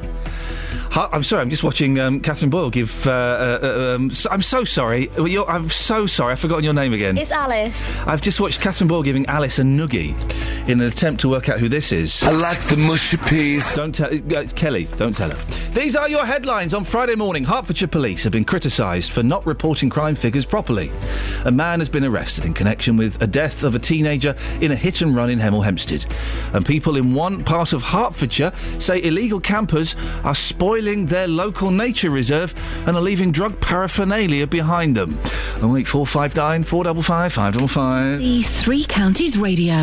Hi- 0.94 1.08
I'm 1.10 1.24
sorry, 1.24 1.42
I'm 1.42 1.50
just 1.50 1.64
watching 1.64 1.98
um, 1.98 2.20
Catherine 2.20 2.50
Boyle 2.50 2.70
give. 2.70 3.04
Uh, 3.04 3.10
uh, 3.10 3.58
uh, 3.60 3.94
um, 3.96 4.12
so, 4.12 4.30
I'm 4.30 4.42
so 4.42 4.62
sorry. 4.62 5.10
Well, 5.16 5.26
you're- 5.26 5.44
I'm 5.48 5.68
so 5.68 6.06
sorry. 6.06 6.30
I've 6.30 6.38
forgotten 6.38 6.62
your 6.62 6.72
name 6.72 6.92
again. 6.92 7.18
It's 7.18 7.32
Alice. 7.32 7.76
I've 8.06 8.22
just 8.22 8.38
watched 8.40 8.60
Catherine 8.60 8.86
Boyle 8.86 9.02
giving 9.02 9.26
Alice 9.26 9.58
a 9.58 9.62
noogie 9.62 10.14
in 10.68 10.80
an 10.80 10.86
attempt 10.86 11.22
to 11.22 11.28
work 11.28 11.48
out 11.48 11.58
who 11.58 11.68
this 11.68 11.90
is. 11.90 12.22
I 12.22 12.30
like 12.30 12.60
the 12.68 12.76
mushy 12.76 13.16
peas. 13.16 13.74
Don't 13.74 13.92
tell 13.92 14.06
uh, 14.06 14.18
it's 14.38 14.52
Kelly. 14.52 14.84
Don't 14.96 15.16
tell 15.16 15.30
her. 15.30 15.72
These 15.74 15.96
are 15.96 16.08
your 16.08 16.24
headlines 16.24 16.72
on 16.74 16.84
Friday 16.84 17.16
morning. 17.16 17.42
Hertfordshire 17.44 17.88
police 17.88 18.22
have 18.22 18.32
been 18.32 18.44
criticised 18.44 19.10
for 19.10 19.24
not 19.24 19.44
reporting 19.44 19.90
crime 19.90 20.14
figures 20.14 20.46
properly. 20.46 20.92
A 21.44 21.50
man 21.50 21.80
has 21.80 21.88
been 21.88 22.04
arrested 22.04 22.44
in 22.44 22.54
connection 22.54 22.96
with 22.96 23.20
a 23.20 23.26
death 23.26 23.64
of 23.64 23.74
a 23.74 23.80
teenager 23.80 24.36
in 24.60 24.70
a 24.70 24.76
hit 24.76 25.02
and 25.02 25.16
run 25.16 25.28
in 25.28 25.40
Hemel 25.40 25.64
Hempstead. 25.64 26.06
And 26.52 26.64
people 26.64 26.96
in 26.96 27.14
one 27.14 27.42
part 27.42 27.72
of 27.72 27.82
Hertfordshire 27.82 28.52
say 28.78 29.02
illegal 29.02 29.40
campers 29.40 29.96
are 30.22 30.36
spoiling 30.36 30.83
their 30.84 31.26
local 31.26 31.70
nature 31.70 32.10
reserve 32.10 32.54
and 32.86 32.96
are 32.96 33.00
leaving 33.00 33.32
drug 33.32 33.58
paraphernalia 33.60 34.46
behind 34.46 34.94
them. 34.96 35.18
And 35.56 35.72
wait, 35.72 35.88
459 35.88 36.64
455 36.64 37.32
555. 37.32 38.18
The 38.20 38.42
Three 38.42 38.84
Counties 38.84 39.38
Radio. 39.38 39.74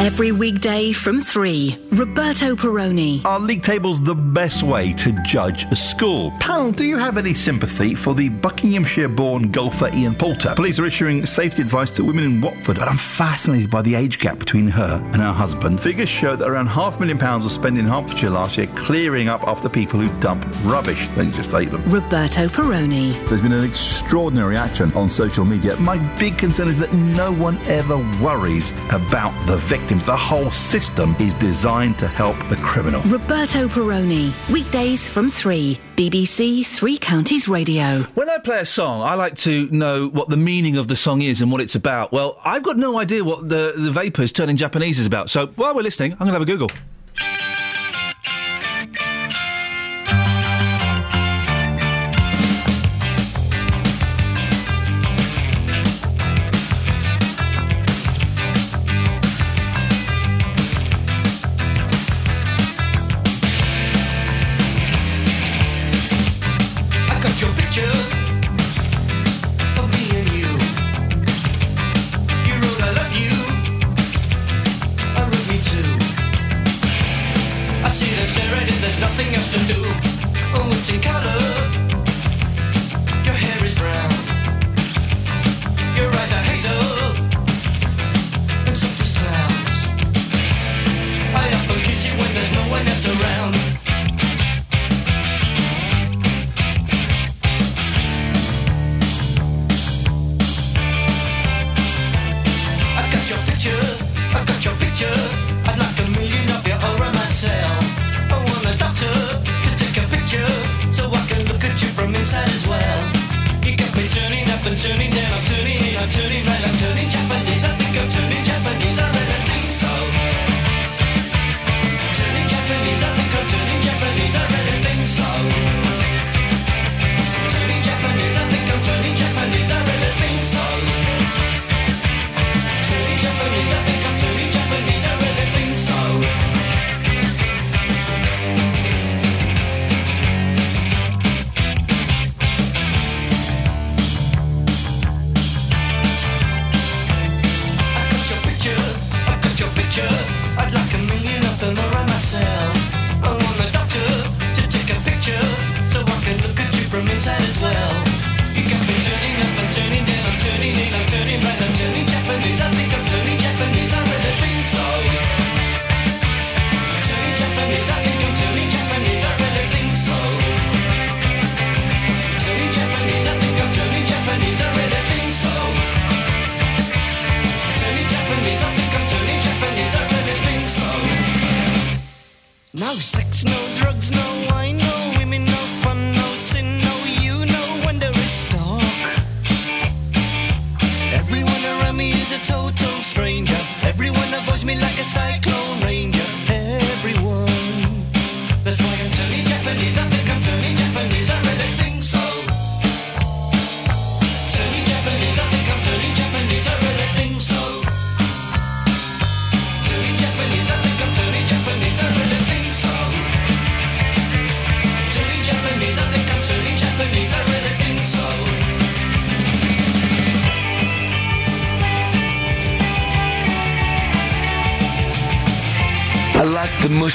Every 0.00 0.32
weekday 0.32 0.92
from 0.92 1.20
3, 1.20 1.76
Roberto 1.92 2.56
Perrone. 2.56 3.22
Are 3.26 3.38
league 3.38 3.62
tables 3.62 4.02
the 4.02 4.14
best 4.14 4.62
way 4.62 4.94
to 4.94 5.12
judge 5.26 5.64
a 5.64 5.76
school? 5.76 6.32
Pal, 6.40 6.72
do 6.72 6.86
you 6.86 6.96
have 6.96 7.18
any 7.18 7.34
sympathy 7.34 7.94
for 7.94 8.14
the 8.14 8.30
Buckinghamshire 8.30 9.10
born 9.10 9.50
golfer 9.50 9.90
Ian 9.92 10.14
Poulter? 10.14 10.54
Police 10.54 10.78
are 10.78 10.86
issuing 10.86 11.26
safety 11.26 11.60
advice 11.60 11.90
to 11.90 12.02
women 12.02 12.24
in 12.24 12.40
Watford, 12.40 12.78
but 12.78 12.88
I'm 12.88 12.96
fascinated 12.96 13.70
by 13.70 13.82
the 13.82 13.94
age 13.94 14.18
gap 14.18 14.38
between 14.38 14.68
her 14.68 15.06
and 15.12 15.16
her 15.16 15.34
husband. 15.34 15.82
Figures 15.82 16.08
show 16.08 16.34
that 16.34 16.48
around 16.48 16.68
half 16.68 16.96
a 16.96 17.00
million 17.00 17.18
pounds 17.18 17.44
was 17.44 17.52
spent 17.52 17.76
in 17.76 17.84
Hertfordshire 17.84 18.30
last 18.30 18.56
year 18.56 18.68
clearing 18.68 19.28
up 19.28 19.46
after 19.46 19.68
people 19.68 20.00
who 20.00 20.08
dump 20.20 20.46
rubbish, 20.64 21.08
then 21.08 21.30
just 21.30 21.52
ate 21.52 21.70
them. 21.70 21.84
Roberto 21.84 22.48
Perrone. 22.48 23.12
There's 23.28 23.42
been 23.42 23.52
an 23.52 23.64
extraordinary 23.64 24.56
action 24.56 24.94
on 24.94 25.10
social 25.10 25.44
media. 25.44 25.76
My 25.76 25.98
big 26.18 26.38
concern 26.38 26.68
is 26.68 26.78
that 26.78 26.94
no 26.94 27.34
one 27.34 27.58
ever 27.66 27.98
worries 28.22 28.70
about 28.88 29.34
the 29.46 29.58
victims. 29.90 30.04
The 30.04 30.16
whole 30.16 30.50
system 30.50 31.16
is 31.18 31.34
designed 31.34 31.98
to 31.98 32.06
help 32.06 32.36
the 32.48 32.56
criminal. 32.56 33.02
Roberto 33.02 33.68
Perrone. 33.68 34.32
Weekdays 34.50 35.08
from 35.08 35.30
3, 35.30 35.78
BBC 35.96 36.64
Three 36.64 36.96
Counties 36.96 37.48
Radio. 37.48 38.02
When 38.14 38.28
I 38.28 38.38
play 38.38 38.60
a 38.60 38.64
song, 38.64 39.02
I 39.02 39.14
like 39.14 39.36
to 39.38 39.68
know 39.70 40.08
what 40.08 40.28
the 40.28 40.36
meaning 40.36 40.76
of 40.76 40.86
the 40.88 40.96
song 40.96 41.22
is 41.22 41.42
and 41.42 41.50
what 41.50 41.60
it's 41.60 41.74
about. 41.74 42.12
Well, 42.12 42.40
I've 42.44 42.62
got 42.62 42.76
no 42.76 42.98
idea 42.98 43.24
what 43.24 43.48
the, 43.48 43.74
the 43.76 43.90
Vapors 43.90 44.32
turning 44.32 44.56
Japanese 44.56 45.00
is 45.00 45.06
about. 45.06 45.28
So 45.28 45.48
while 45.56 45.74
we're 45.74 45.82
listening, 45.82 46.12
I'm 46.12 46.18
going 46.18 46.28
to 46.28 46.34
have 46.34 46.42
a 46.42 46.46
Google. 46.46 46.68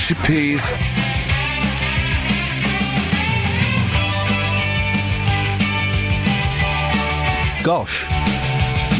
The 0.07 0.13
mushy. 0.13 0.57
Gosh, 7.63 8.05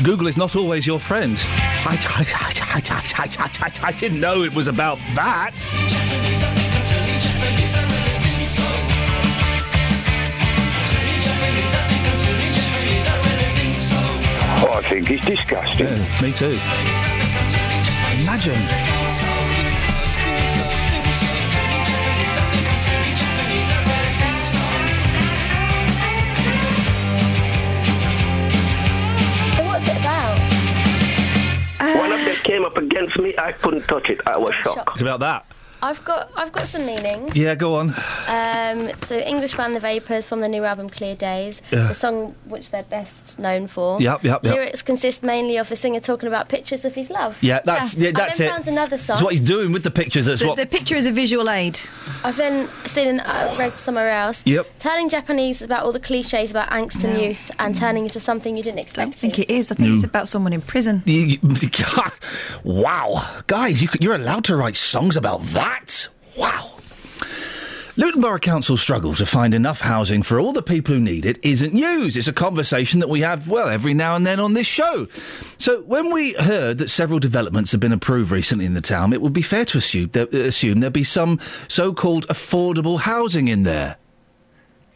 Google 0.04 0.28
is 0.28 0.38
not 0.38 0.56
always 0.56 0.88
your 0.88 1.00
friend. 1.00 1.38
I, 1.86 1.96
I, 2.08 2.26
I, 2.34 2.82
I, 2.82 3.22
I, 3.38 3.50
I, 3.66 3.88
I 3.88 3.92
didn't 3.92 4.20
know 4.20 4.44
it 4.44 4.56
was 4.56 4.68
about 4.68 4.98
that. 5.14 5.54
Oh, 14.58 14.74
I 14.74 14.90
think 14.90 15.12
it's 15.12 15.26
disgusting. 15.28 15.88
me 16.24 16.34
too. 16.34 16.58
Imagine. 18.24 18.95
Came 32.56 32.66
up 32.66 32.78
against 32.78 33.18
me. 33.20 33.36
I 33.38 33.52
couldn't 33.52 33.84
touch 33.84 34.10
it. 34.10 34.22
I 34.26 34.38
was 34.38 34.56
shocked. 34.56 34.90
It's 34.94 35.02
about 35.02 35.20
that. 35.20 35.46
I've 35.82 36.04
got 36.06 36.32
I've 36.36 36.52
got 36.54 36.66
some 36.68 36.86
meanings. 36.86 37.36
Yeah, 37.36 37.54
go 37.54 37.76
on. 37.76 37.90
Um, 38.28 38.90
so 39.04 39.18
English 39.20 39.56
band 39.56 39.76
The 39.76 39.80
Vapors 39.82 40.28
from 40.28 40.40
the 40.40 40.48
new 40.48 40.64
album 40.64 40.90
Clear 40.90 41.16
Days, 41.16 41.62
Yeah. 41.70 41.90
the 41.90 41.94
song 41.94 42.34
which 42.46 42.72
they're 42.72 42.84
best 42.84 43.38
known 43.38 43.68
for. 43.68 44.02
Yep, 44.02 44.24
yep, 44.24 44.44
yep. 44.44 44.54
Lyrics 44.56 44.82
consist 44.82 45.22
mainly 45.22 45.58
of 45.58 45.68
the 45.70 45.76
singer 45.76 46.00
talking 46.00 46.28
about 46.28 46.48
pictures 46.48 46.86
of 46.86 46.96
his 46.96 47.10
love. 47.10 47.38
Yeah, 47.44 47.60
that's 47.66 47.96
yeah, 47.98 48.12
that's 48.16 48.40
I 48.40 48.44
then 48.46 48.48
it. 48.48 48.56
found 48.56 48.68
another 48.68 48.98
song. 48.98 49.16
That's 49.16 49.24
what 49.24 49.34
he's 49.34 49.42
doing 49.42 49.74
with 49.74 49.84
the 49.84 49.92
pictures. 49.92 50.26
That's 50.26 50.40
The, 50.42 50.48
what. 50.48 50.56
the 50.56 50.66
picture 50.66 50.96
is 50.96 51.06
a 51.06 51.12
visual 51.12 51.50
aid. 51.50 51.78
I've 52.26 52.38
then 52.38 52.68
seen 52.88 53.20
uh, 53.20 53.56
read 53.60 53.78
somewhere 53.80 54.10
else. 54.10 54.42
Yep. 54.46 54.68
Turning 54.80 55.10
Japanese 55.10 55.62
is 55.62 55.66
about 55.68 55.84
all 55.84 55.92
the 55.92 56.00
cliches 56.00 56.50
about 56.52 56.70
angst 56.72 57.04
and 57.04 57.14
No. 57.14 57.20
youth, 57.22 57.52
and 57.60 57.76
turning 57.76 58.04
into 58.04 58.20
something 58.20 58.58
you 58.58 58.64
didn't 58.64 58.80
expect. 58.80 59.10
I 59.10 59.12
think 59.12 59.38
it 59.40 59.50
is. 59.50 59.72
I 59.72 59.76
think 59.76 59.90
No. 59.90 59.96
it's 59.96 60.04
about 60.04 60.28
someone 60.28 60.52
in 60.54 60.62
prison. 60.62 61.04
Wow, 62.64 63.24
guys, 63.48 63.82
you, 63.82 63.90
you're 64.00 64.16
allowed 64.16 64.44
to 64.46 64.56
write 64.56 64.76
songs 64.76 65.16
about 65.16 65.42
that. 65.48 66.08
Wow. 66.38 66.75
Luton 67.98 68.20
Borough 68.20 68.40
Council's 68.40 68.82
struggle 68.82 69.14
to 69.14 69.26
find 69.26 69.54
enough 69.54 69.80
housing 69.80 70.22
for 70.22 70.38
all 70.38 70.52
the 70.52 70.62
people 70.62 70.94
who 70.94 71.00
need 71.00 71.24
it 71.24 71.40
isn't 71.46 71.74
news. 71.74 72.18
It's 72.18 72.28
a 72.28 72.34
conversation 72.34 73.00
that 73.00 73.08
we 73.08 73.22
have, 73.22 73.48
well, 73.48 73.70
every 73.70 73.94
now 73.94 74.18
and 74.18 74.28
then 74.28 74.38
on 74.38 74.54
this 74.54 74.68
show. 74.68 75.08
So, 75.58 75.80
when 75.84 76.12
we 76.12 76.34
heard 76.34 76.80
that 76.80 76.90
several 76.90 77.20
developments 77.20 77.72
have 77.72 77.80
been 77.80 77.94
approved 77.94 78.32
recently 78.32 78.66
in 78.66 78.74
the 78.74 78.82
town, 78.82 79.14
it 79.14 79.22
would 79.22 79.32
be 79.32 79.42
fair 79.42 79.64
to 79.64 79.78
assume, 79.78 80.12
uh, 80.14 80.26
there, 80.30 80.42
assume 80.42 80.82
there'd 80.82 80.92
be 80.92 81.06
some 81.06 81.40
so 81.70 81.94
called 81.94 82.28
affordable 82.28 83.00
housing 83.00 83.48
in 83.48 83.64
there. 83.64 83.96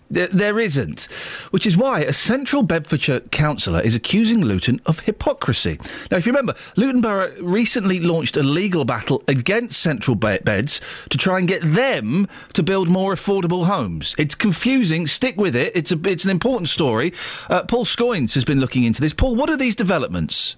There, 0.10 0.28
there 0.28 0.60
isn't. 0.60 1.04
Which 1.52 1.66
is 1.68 1.78
why 1.78 2.02
a 2.02 2.14
central 2.14 2.64
Bedfordshire 2.64 3.22
councillor 3.32 3.80
is 3.82 3.96
accusing 3.96 4.42
Luton 4.42 4.82
of 4.86 5.02
hypocrisy. 5.02 5.80
Now, 6.10 6.18
if 6.18 6.26
you 6.26 6.32
remember, 6.32 6.56
Luton 6.76 7.02
Borough 7.02 7.34
recently 7.42 8.00
launched 8.00 8.36
a 8.36 8.44
legal 8.44 8.86
battle 8.86 9.24
against 9.28 9.80
central 9.80 10.16
be- 10.16 10.40
beds 10.40 10.82
to 11.10 11.18
try 11.18 11.38
and 11.38 11.48
get 11.48 11.62
them 11.62 12.28
to 12.54 12.64
build 12.64 12.90
more 12.90 13.14
affordable 13.14 13.66
homes. 13.66 14.16
It's 14.18 14.36
confusing. 14.36 15.06
Stick 15.08 15.38
with 15.38 15.56
it. 15.56 15.72
It's, 15.76 15.92
a, 15.92 16.00
it's 16.06 16.26
an 16.26 16.32
important 16.32 16.70
story. 16.70 17.14
Uh, 17.50 17.64
Paul 17.64 17.86
Scoins 17.86 18.34
has 18.34 18.44
been 18.44 18.60
looking 18.60 18.84
into 18.84 19.02
this. 19.02 19.14
Paul, 19.14 19.36
what 19.36 19.50
are 19.50 19.58
these 19.58 19.76
developments? 19.76 20.56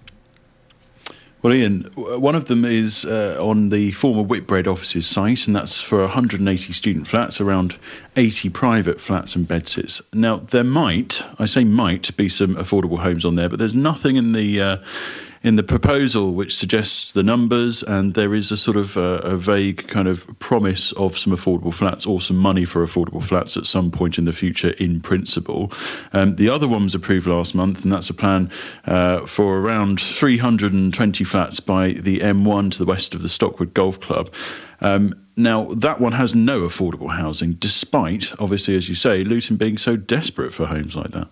Well, 1.42 1.52
Iain, 1.52 1.90
one 1.96 2.36
of 2.36 2.44
them 2.44 2.64
is 2.64 3.04
uh, 3.04 3.36
on 3.40 3.70
the 3.70 3.90
former 3.92 4.22
Whitbread 4.22 4.68
offices 4.68 5.08
site, 5.08 5.48
and 5.48 5.56
that's 5.56 5.80
for 5.80 6.02
180 6.02 6.72
student 6.72 7.08
flats, 7.08 7.40
around 7.40 7.76
80 8.16 8.48
private 8.50 9.00
flats 9.00 9.34
and 9.34 9.46
bedsits. 9.46 10.00
Now, 10.12 10.36
there 10.36 10.62
might, 10.62 11.20
I 11.40 11.46
say 11.46 11.64
might, 11.64 12.16
be 12.16 12.28
some 12.28 12.54
affordable 12.54 13.00
homes 13.00 13.24
on 13.24 13.34
there, 13.34 13.48
but 13.48 13.58
there's 13.58 13.74
nothing 13.74 14.14
in 14.14 14.32
the 14.32 14.60
uh, 14.60 14.76
in 15.44 15.56
the 15.56 15.62
proposal 15.62 16.34
which 16.34 16.56
suggests 16.56 17.12
the 17.12 17.22
numbers, 17.22 17.82
and 17.82 18.14
there 18.14 18.34
is 18.34 18.52
a 18.52 18.56
sort 18.56 18.76
of 18.76 18.96
uh, 18.96 19.20
a 19.22 19.36
vague 19.36 19.88
kind 19.88 20.08
of 20.08 20.26
promise 20.38 20.92
of 20.92 21.18
some 21.18 21.32
affordable 21.32 21.74
flats 21.74 22.06
or 22.06 22.20
some 22.20 22.36
money 22.36 22.64
for 22.64 22.84
affordable 22.84 23.22
flats 23.22 23.56
at 23.56 23.66
some 23.66 23.90
point 23.90 24.18
in 24.18 24.24
the 24.24 24.32
future, 24.32 24.70
in 24.70 25.00
principle. 25.00 25.72
Um, 26.12 26.36
the 26.36 26.48
other 26.48 26.68
one 26.68 26.84
was 26.84 26.94
approved 26.94 27.26
last 27.26 27.54
month, 27.54 27.82
and 27.82 27.92
that's 27.92 28.10
a 28.10 28.14
plan 28.14 28.50
uh, 28.86 29.26
for 29.26 29.58
around 29.58 30.00
320 30.00 31.24
flats 31.24 31.60
by 31.60 31.92
the 31.94 32.18
M1 32.20 32.70
to 32.72 32.78
the 32.78 32.86
west 32.86 33.14
of 33.14 33.22
the 33.22 33.28
Stockwood 33.28 33.74
Golf 33.74 34.00
Club. 34.00 34.30
Um, 34.80 35.14
now, 35.36 35.72
that 35.74 36.00
one 36.00 36.12
has 36.12 36.34
no 36.34 36.60
affordable 36.60 37.10
housing, 37.10 37.54
despite, 37.54 38.32
obviously, 38.38 38.76
as 38.76 38.88
you 38.88 38.94
say, 38.94 39.24
Luton 39.24 39.56
being 39.56 39.78
so 39.78 39.96
desperate 39.96 40.52
for 40.52 40.66
homes 40.66 40.94
like 40.94 41.12
that. 41.12 41.28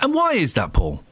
And 0.00 0.14
why 0.14 0.32
is 0.32 0.54
that, 0.54 0.72
Paul? 0.72 1.04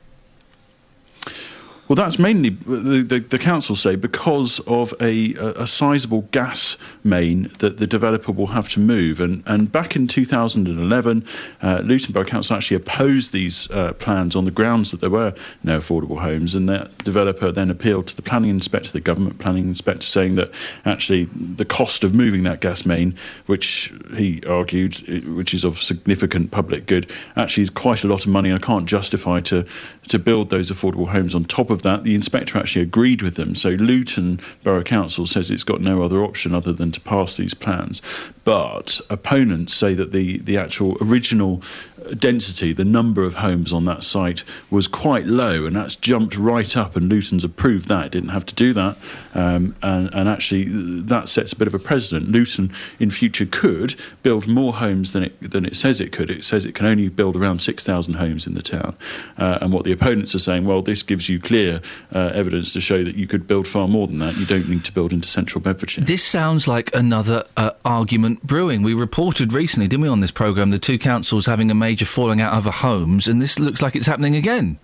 Well, 1.89 1.97
that's 1.97 2.19
mainly 2.19 2.51
the, 2.51 3.03
the, 3.03 3.19
the 3.19 3.39
council 3.39 3.75
say 3.75 3.97
because 3.97 4.61
of 4.61 4.95
a, 5.01 5.35
a, 5.35 5.63
a 5.63 5.67
sizable 5.67 6.23
gas 6.31 6.77
main 7.03 7.51
that 7.59 7.79
the 7.79 7.89
developer 7.89 8.31
will 8.31 8.47
have 8.47 8.69
to 8.71 8.81
move. 8.81 9.21
And, 9.21 9.43
and 9.47 9.71
back 9.71 9.97
in 9.97 10.07
2011, 10.07 11.27
uh, 11.61 11.81
Luton 11.85 12.13
Borough 12.13 12.25
Council 12.25 12.57
actually 12.57 12.77
opposed 12.77 13.33
these 13.33 13.69
uh, 13.73 13.95
plans 13.95 14.37
on 14.37 14.45
the 14.45 14.53
grounds 14.53 14.93
that 14.93 15.01
there 15.01 15.11
were 15.11 15.35
no 15.65 15.81
affordable 15.81 16.19
homes. 16.19 16.55
And 16.55 16.69
that 16.69 16.97
developer 16.99 17.51
then 17.51 17.69
appealed 17.69 18.07
to 18.09 18.17
the 18.17 18.23
planning 18.23 18.51
inspector, 18.51 18.93
the 18.93 19.01
government 19.01 19.41
planning 19.41 19.65
inspector, 19.65 20.07
saying 20.07 20.37
that 20.37 20.53
actually 20.85 21.25
the 21.35 21.65
cost 21.65 22.05
of 22.05 22.15
moving 22.15 22.45
that 22.45 22.61
gas 22.61 22.87
main, 22.87 23.17
which 23.47 23.93
he 24.17 24.41
argued, 24.47 25.27
which 25.37 25.53
is 25.53 25.65
of 25.65 25.83
significant 25.83 26.53
public 26.53 26.87
good, 26.87 27.11
actually 27.35 27.65
is 27.65 27.71
quite 27.71 28.05
a 28.05 28.07
lot 28.07 28.25
of 28.25 28.29
money. 28.29 28.53
I 28.53 28.59
can't 28.59 28.87
justify 28.87 29.41
to 29.41 29.67
to 30.09 30.19
build 30.19 30.51
those 30.51 30.71
affordable 30.71 31.09
homes 31.09 31.35
on 31.35 31.45
top 31.45 31.71
of 31.73 31.83
that. 31.83 32.05
The 32.05 32.15
inspector 32.15 32.59
actually 32.59 32.83
agreed 32.83 33.23
with 33.23 33.35
them. 33.35 33.55
So 33.55 33.71
Luton 33.71 34.39
Borough 34.63 34.85
Council 34.85 35.27
says 35.27 35.51
it's 35.51 35.65
got 35.65 35.81
no 35.81 36.03
other 36.03 36.23
option 36.23 36.55
other 36.55 36.73
than 36.73 36.93
to 36.93 37.01
pass 37.01 37.37
these 37.37 37.55
plans. 37.55 38.01
But 38.45 39.01
opponents 39.11 39.75
say 39.75 39.95
that 39.95 40.13
the, 40.13 40.39
the 40.39 40.57
actual 40.57 40.97
original 41.01 41.63
density, 42.19 42.73
the 42.73 42.85
number 42.85 43.25
of 43.25 43.35
homes 43.35 43.73
on 43.73 43.85
that 43.87 44.03
site 44.03 44.45
was 44.71 44.87
quite 44.89 45.27
low, 45.27 45.67
and 45.67 45.77
that's 45.77 45.97
jumped 45.97 46.37
right 46.37 46.77
up. 46.77 46.97
And 46.97 47.09
Luton's 47.09 47.45
approved 47.45 47.89
that; 47.89 48.07
it 48.07 48.13
didn't 48.13 48.31
have 48.31 48.47
to 48.47 48.55
do 48.55 48.73
that, 48.73 48.99
um, 49.35 49.75
and, 49.83 50.13
and 50.13 50.29
actually 50.29 50.67
that 51.03 51.29
sets 51.29 51.53
a 51.53 51.57
bit 51.57 51.69
of 51.69 51.75
a 51.75 51.79
precedent. 51.79 52.31
Luton 52.31 52.73
in 52.99 53.11
future 53.11 53.47
could 53.47 53.95
build 54.23 54.47
more 54.47 54.73
homes 54.73 55.13
than 55.13 55.25
it 55.25 55.51
than 55.51 55.65
it 55.65 55.77
says 55.77 56.01
it 56.01 56.13
could. 56.13 56.31
It 56.31 56.45
says 56.45 56.65
it 56.65 56.75
can 56.75 56.87
only 56.87 57.09
build 57.09 57.37
around 57.37 57.61
six 57.61 57.85
thousand 57.85 58.15
homes 58.15 58.47
in 58.47 58.55
the 58.55 58.63
town, 58.63 58.97
uh, 59.39 59.59
and 59.61 59.73
what 59.73 59.85
the 59.85 59.93
opponents 59.93 60.35
are 60.35 60.39
saying, 60.39 60.65
well, 60.65 60.83
this 60.83 61.03
gives 61.03 61.29
you 61.29 61.41
clear 61.41 61.81
uh, 62.15 62.31
evidence 62.35 62.73
to 62.73 62.81
show 62.81 63.05
that 63.05 63.15
you 63.17 63.27
could 63.27 63.47
build 63.47 63.67
far 63.67 63.89
more 63.89 64.07
than 64.07 64.19
that. 64.19 64.37
You 64.37 64.47
don't 64.47 64.69
need 64.69 64.85
to 64.85 64.93
build 64.93 65.13
into 65.13 65.29
central 65.29 65.61
Bedfordshire. 65.61 66.05
This 66.05 66.25
sounds 66.25 66.67
like 66.67 66.95
another 66.95 67.45
uh, 67.57 67.71
argument 67.85 68.43
brewing. 68.43 68.83
We 68.83 68.95
reported 68.95 69.53
recently, 69.53 69.89
didn't 69.89 70.03
we, 70.03 70.09
on 70.09 70.21
this 70.21 70.31
programme, 70.31 70.71
the 70.71 70.79
two 70.79 70.99
councils 70.99 71.47
having 71.47 71.71
a 71.71 71.75
major 71.75 71.92
falling 72.07 72.41
out 72.41 72.55
over 72.55 72.71
homes, 72.71 73.29
and 73.29 73.41
this 73.41 73.59
looks 73.59 73.83
like 73.83 73.95
it's 73.97 74.07
happening 74.07 74.37
again. 74.37 74.79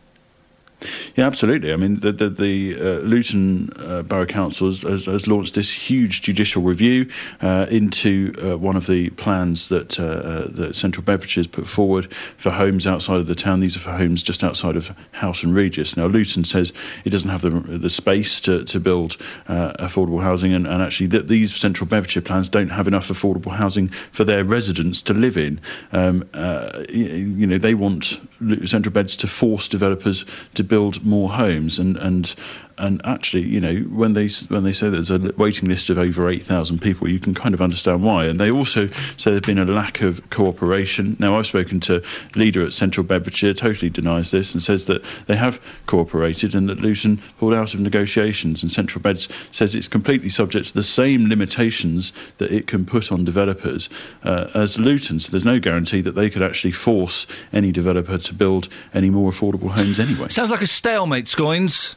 Yeah, 1.16 1.26
absolutely. 1.26 1.72
I 1.72 1.76
mean, 1.76 1.98
the 2.00 2.12
the, 2.12 2.30
the 2.30 2.76
uh, 2.76 3.00
Luton 3.00 3.70
uh, 3.76 4.02
Borough 4.02 4.26
Council 4.26 4.68
has, 4.68 4.82
has, 4.82 5.06
has 5.06 5.26
launched 5.26 5.54
this 5.54 5.70
huge 5.70 6.22
judicial 6.22 6.62
review 6.62 7.08
uh, 7.40 7.66
into 7.68 8.32
uh, 8.40 8.56
one 8.56 8.76
of 8.76 8.86
the 8.86 9.10
plans 9.10 9.68
that 9.68 9.98
uh, 9.98 10.04
uh, 10.04 10.48
that 10.52 10.76
Central 10.76 11.02
Bedfordshire 11.02 11.44
put 11.44 11.66
forward 11.66 12.12
for 12.36 12.50
homes 12.50 12.86
outside 12.86 13.16
of 13.16 13.26
the 13.26 13.34
town. 13.34 13.58
These 13.58 13.76
are 13.76 13.80
for 13.80 13.90
homes 13.90 14.22
just 14.22 14.44
outside 14.44 14.76
of 14.76 14.94
Houghton 15.12 15.52
Regis. 15.52 15.96
Now, 15.96 16.06
Luton 16.06 16.44
says 16.44 16.72
it 17.04 17.10
doesn't 17.10 17.30
have 17.30 17.42
the 17.42 17.50
the 17.50 17.90
space 17.90 18.40
to 18.42 18.64
to 18.64 18.78
build 18.78 19.16
affordable 19.48 20.22
housing, 20.22 20.52
and, 20.52 20.66
and 20.66 20.80
actually 20.82 21.08
that 21.08 21.26
these 21.26 21.54
Central 21.54 21.88
Bedfordshire 21.88 22.22
plans 22.22 22.48
don't 22.48 22.68
have 22.68 22.86
enough 22.86 23.08
affordable 23.08 23.52
housing 23.52 23.88
for 24.12 24.22
their 24.22 24.44
residents 24.44 25.02
to 25.02 25.12
live 25.12 25.36
in. 25.36 25.60
Um, 25.92 26.28
uh, 26.34 26.70
y- 26.74 26.84
you 26.94 27.46
know, 27.46 27.58
they 27.58 27.74
want 27.74 28.20
Central 28.64 28.92
Beds 28.92 29.16
to 29.16 29.26
force 29.26 29.68
developers 29.68 30.24
to 30.54 30.62
build 30.62 31.04
more 31.04 31.28
homes, 31.28 31.78
and 31.78 31.96
and 31.96 32.34
and 32.78 33.00
actually, 33.04 33.42
you 33.42 33.60
know, 33.60 33.76
when 33.94 34.14
they 34.14 34.28
when 34.48 34.64
they 34.64 34.72
say 34.72 34.88
there's 34.90 35.10
a 35.10 35.32
waiting 35.36 35.68
list 35.68 35.90
of 35.90 35.98
over 35.98 36.28
eight 36.28 36.44
thousand 36.44 36.80
people, 36.80 37.08
you 37.08 37.18
can 37.18 37.34
kind 37.34 37.54
of 37.54 37.62
understand 37.62 38.02
why. 38.02 38.26
And 38.26 38.40
they 38.40 38.50
also 38.50 38.86
say 39.16 39.30
there's 39.32 39.40
been 39.42 39.58
a 39.58 39.64
lack 39.64 40.00
of 40.00 40.28
cooperation. 40.30 41.16
Now, 41.18 41.38
I've 41.38 41.46
spoken 41.46 41.80
to 41.80 42.02
leader 42.34 42.64
at 42.64 42.72
Central 42.72 43.04
Bedfordshire, 43.04 43.54
totally 43.54 43.90
denies 43.90 44.30
this 44.30 44.54
and 44.54 44.62
says 44.62 44.86
that 44.86 45.04
they 45.26 45.36
have 45.36 45.60
cooperated 45.86 46.54
and 46.54 46.68
that 46.68 46.80
Luton 46.80 47.20
pulled 47.38 47.54
out 47.54 47.74
of 47.74 47.80
negotiations. 47.80 48.62
And 48.62 48.70
Central 48.70 49.02
Beds 49.02 49.28
says 49.52 49.74
it's 49.74 49.88
completely 49.88 50.30
subject 50.30 50.68
to 50.68 50.74
the 50.74 50.82
same 50.82 51.28
limitations 51.28 52.12
that 52.38 52.52
it 52.52 52.66
can 52.66 52.84
put 52.84 53.10
on 53.12 53.24
developers 53.24 53.88
uh, 54.24 54.48
as 54.54 54.78
Luton. 54.78 55.18
So 55.18 55.30
there's 55.30 55.44
no 55.44 55.58
guarantee 55.58 56.00
that 56.02 56.12
they 56.12 56.30
could 56.30 56.42
actually 56.42 56.72
force 56.72 57.26
any 57.52 57.72
developer 57.72 58.18
to 58.18 58.34
build 58.34 58.68
any 58.94 59.10
more 59.10 59.30
affordable 59.30 59.70
homes 59.70 59.98
anyway. 59.98 60.28
Sounds 60.28 60.50
like 60.50 60.62
a 60.62 60.66
stalemate, 60.66 61.26
Scoins. 61.26 61.96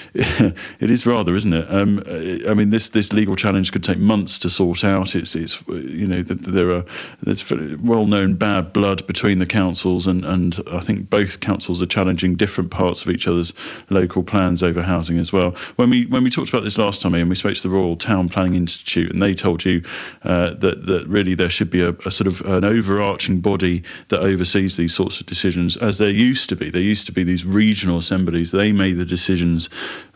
it 0.13 0.89
is 0.89 1.05
rather, 1.05 1.35
isn't 1.37 1.53
it? 1.53 1.65
Um, 1.69 2.03
I 2.45 2.53
mean, 2.53 2.69
this 2.69 2.89
this 2.89 3.13
legal 3.13 3.37
challenge 3.37 3.71
could 3.71 3.83
take 3.83 3.97
months 3.97 4.37
to 4.39 4.49
sort 4.49 4.83
out. 4.83 5.15
It's 5.15 5.35
it's 5.35 5.61
you 5.67 6.05
know 6.05 6.21
th- 6.21 6.41
there 6.41 6.69
are 6.71 6.83
there's 7.23 7.49
well 7.49 8.05
known 8.05 8.35
bad 8.35 8.73
blood 8.73 9.07
between 9.07 9.39
the 9.39 9.45
councils, 9.45 10.07
and 10.07 10.25
and 10.25 10.61
I 10.69 10.81
think 10.81 11.09
both 11.09 11.39
councils 11.39 11.81
are 11.81 11.85
challenging 11.85 12.35
different 12.35 12.71
parts 12.71 13.03
of 13.03 13.09
each 13.09 13.25
other's 13.25 13.53
local 13.89 14.21
plans 14.21 14.61
over 14.61 14.81
housing 14.81 15.17
as 15.17 15.31
well. 15.31 15.51
When 15.77 15.89
we 15.89 16.05
when 16.07 16.25
we 16.25 16.29
talked 16.29 16.49
about 16.49 16.65
this 16.65 16.77
last 16.77 17.01
time, 17.01 17.13
and 17.13 17.29
we 17.29 17.35
spoke 17.35 17.55
to 17.55 17.63
the 17.63 17.69
Royal 17.69 17.95
Town 17.95 18.27
Planning 18.27 18.55
Institute, 18.55 19.13
and 19.13 19.23
they 19.23 19.33
told 19.33 19.63
you 19.63 19.81
uh, 20.23 20.55
that 20.55 20.87
that 20.87 21.07
really 21.07 21.35
there 21.35 21.49
should 21.49 21.69
be 21.69 21.81
a, 21.81 21.91
a 22.05 22.11
sort 22.11 22.27
of 22.27 22.41
an 22.41 22.65
overarching 22.65 23.39
body 23.39 23.81
that 24.09 24.19
oversees 24.19 24.75
these 24.75 24.93
sorts 24.93 25.21
of 25.21 25.25
decisions, 25.25 25.77
as 25.77 25.99
there 25.99 26.09
used 26.09 26.49
to 26.49 26.57
be. 26.57 26.69
There 26.69 26.81
used 26.81 27.05
to 27.05 27.13
be 27.13 27.23
these 27.23 27.45
regional 27.45 27.97
assemblies. 27.97 28.51
They 28.51 28.73
made 28.73 28.97
the 28.97 29.05
decisions 29.05 29.69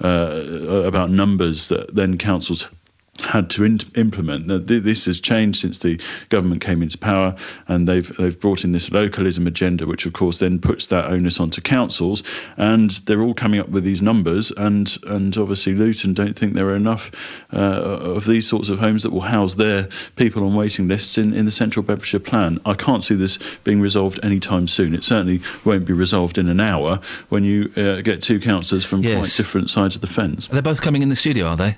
uh, 0.03 0.83
about 0.85 1.09
numbers 1.11 1.67
that 1.67 1.93
then 1.95 2.17
councils 2.17 2.65
had 3.21 3.49
to 3.51 3.63
in- 3.63 3.79
implement. 3.95 4.47
Now, 4.47 4.59
th- 4.59 4.83
This 4.83 5.05
has 5.05 5.19
changed 5.19 5.59
since 5.61 5.79
the 5.79 5.99
government 6.29 6.61
came 6.61 6.81
into 6.81 6.97
power, 6.97 7.35
and 7.67 7.87
they've 7.87 8.11
they've 8.17 8.39
brought 8.39 8.63
in 8.63 8.71
this 8.73 8.91
localism 8.91 9.47
agenda, 9.47 9.85
which 9.85 10.05
of 10.05 10.13
course 10.13 10.39
then 10.39 10.59
puts 10.59 10.87
that 10.87 11.05
onus 11.05 11.39
onto 11.39 11.61
councils, 11.61 12.23
and 12.57 12.91
they're 13.05 13.21
all 13.21 13.33
coming 13.33 13.59
up 13.59 13.69
with 13.69 13.83
these 13.83 14.01
numbers, 14.01 14.51
and 14.57 14.97
and 15.07 15.37
obviously 15.37 15.73
Luton 15.73 16.13
don't 16.13 16.37
think 16.37 16.53
there 16.53 16.67
are 16.67 16.75
enough 16.75 17.09
uh, 17.53 17.57
of 17.57 18.25
these 18.25 18.47
sorts 18.47 18.69
of 18.69 18.79
homes 18.79 19.03
that 19.03 19.11
will 19.11 19.21
house 19.21 19.55
their 19.55 19.87
people 20.17 20.45
on 20.45 20.53
waiting 20.53 20.87
lists 20.87 21.17
in, 21.17 21.33
in 21.33 21.45
the 21.45 21.51
Central 21.51 21.83
Bedfordshire 21.83 22.19
Plan. 22.19 22.59
I 22.65 22.73
can't 22.73 23.03
see 23.03 23.15
this 23.15 23.39
being 23.63 23.79
resolved 23.81 24.19
anytime 24.23 24.67
soon. 24.67 24.93
It 24.93 25.03
certainly 25.03 25.41
won't 25.63 25.85
be 25.85 25.93
resolved 25.93 26.37
in 26.37 26.49
an 26.49 26.59
hour 26.59 26.99
when 27.29 27.43
you 27.43 27.71
uh, 27.77 28.01
get 28.01 28.21
two 28.21 28.39
councillors 28.39 28.83
from 28.85 29.01
quite 29.01 29.33
different 29.37 29.69
sides 29.69 29.95
of 29.95 30.01
the 30.01 30.07
fence. 30.07 30.47
They're 30.47 30.61
both 30.61 30.81
coming 30.81 31.01
in 31.01 31.09
the 31.09 31.15
studio, 31.15 31.47
are 31.47 31.57
they? 31.57 31.77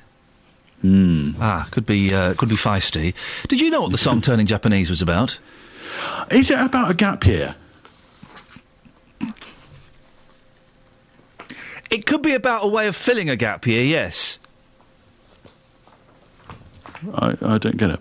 Hmm. 0.81 1.31
Ah, 1.39 1.67
could 1.71 1.85
be 1.85 2.13
uh, 2.13 2.33
could 2.35 2.49
be 2.49 2.55
feisty. 2.55 3.13
Did 3.47 3.61
you 3.61 3.69
know 3.69 3.81
what 3.81 3.91
the 3.91 3.97
song 3.97 4.21
"Turning 4.21 4.45
Japanese" 4.45 4.89
was 4.89 5.01
about? 5.01 5.39
Is 6.29 6.51
it 6.51 6.59
about 6.59 6.91
a 6.91 6.93
gap 6.93 7.25
year? 7.25 7.55
It 11.89 12.05
could 12.05 12.21
be 12.21 12.33
about 12.33 12.63
a 12.63 12.67
way 12.67 12.87
of 12.87 12.95
filling 12.95 13.29
a 13.29 13.35
gap 13.35 13.65
year. 13.65 13.81
Yes. 13.81 14.39
I, 17.13 17.37
I 17.41 17.57
don't 17.57 17.77
get 17.77 17.91
it. 17.91 17.99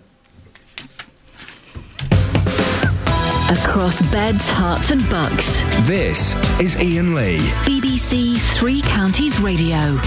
Across 3.49 4.01
beds, 4.11 4.45
Herts, 4.49 4.91
and 4.91 5.09
bucks. 5.09 5.47
This 5.87 6.35
is 6.59 6.75
Iain 6.75 7.15
Lee. 7.15 7.37
BBC 7.63 8.37
Three 8.57 8.81
Counties 8.81 9.39
Radio. 9.39 9.97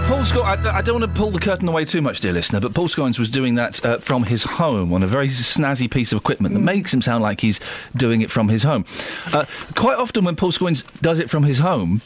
Worried. 0.00 0.08
Paul 0.08 0.24
Scott. 0.24 0.66
I, 0.66 0.78
I 0.78 0.82
don't 0.82 1.00
want 1.00 1.14
to 1.14 1.18
pull 1.18 1.30
the 1.30 1.38
curtain 1.38 1.68
away 1.68 1.86
too 1.86 2.02
much, 2.02 2.20
dear 2.20 2.32
listener, 2.32 2.60
but 2.60 2.74
Paul 2.74 2.88
Scoins 2.88 3.18
was 3.18 3.30
doing 3.30 3.54
that 3.54 3.84
uh, 3.84 3.98
from 3.98 4.24
his 4.24 4.42
home 4.42 4.92
on 4.92 5.02
a 5.02 5.06
very 5.06 5.28
snazzy 5.28 5.90
piece 5.90 6.12
of 6.12 6.18
equipment 6.18 6.54
that 6.54 6.60
makes 6.60 6.92
him 6.92 7.00
sound 7.00 7.22
like 7.22 7.40
he's 7.40 7.60
doing 7.96 8.20
it 8.20 8.30
from 8.30 8.48
his 8.48 8.62
home. 8.62 8.84
Uh, 9.32 9.46
quite 9.74 9.96
often, 9.96 10.24
when 10.24 10.36
Paul 10.36 10.52
Scoins 10.52 10.84
does 11.00 11.18
it 11.18 11.30
from 11.30 11.44
his 11.44 11.58
home, 11.58 12.02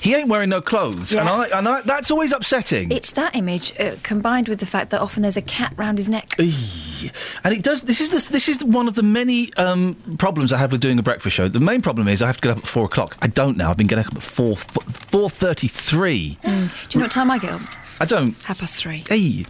he 0.00 0.14
ain't 0.14 0.28
wearing 0.28 0.50
no 0.50 0.60
clothes, 0.60 1.14
and 1.14 1.28
I 1.28 1.46
and 1.48 1.68
I, 1.68 1.82
that's 1.82 2.10
always 2.10 2.32
upsetting. 2.32 2.90
It's 2.90 3.10
that 3.12 3.34
image 3.34 3.72
uh, 3.78 3.96
combined 4.02 4.48
with 4.48 4.60
the 4.60 4.66
fact 4.66 4.90
that 4.90 5.00
often 5.00 5.22
there's 5.22 5.36
a 5.36 5.42
cat 5.42 5.72
round 5.76 5.98
his 5.98 6.08
neck. 6.08 6.34
And 6.38 7.54
it 7.54 7.62
does. 7.62 7.82
This 7.82 8.00
is 8.00 8.10
the, 8.10 8.32
this 8.32 8.48
is 8.48 8.62
one 8.64 8.88
of 8.88 8.94
the 8.94 9.02
many 9.02 9.52
um, 9.54 9.94
problems 10.18 10.52
I 10.52 10.58
have 10.58 10.72
with 10.72 10.80
doing 10.80 10.98
a 10.98 11.02
breakfast 11.02 11.36
show. 11.36 11.48
The 11.48 11.60
main 11.60 11.82
problem 11.82 12.08
is 12.08 12.22
I 12.22 12.26
have 12.26 12.36
to 12.36 12.48
get 12.48 12.56
up 12.56 12.64
at 12.64 12.66
four 12.66 12.84
o'clock. 12.84 13.16
I 13.20 13.26
don't 13.26 13.56
now. 13.56 13.70
I've 13.70 13.76
been 13.76 13.86
getting 13.86 14.06
up 14.06 14.16
at 14.16 14.22
four 14.22 14.56
four 14.56 15.30
thirty 15.30 15.68
three. 15.68 16.38
Mm. 16.42 16.88
Do 16.88 16.98
you 16.98 17.00
know 17.00 17.04
what 17.04 17.12
time 17.12 17.30
I 17.30 17.38
get 17.38 17.52
up? 17.52 17.62
I 18.00 18.04
don't. 18.04 18.34
Half 18.44 18.60
past 18.60 18.76
three. 18.76 19.04
Hey. 19.08 19.46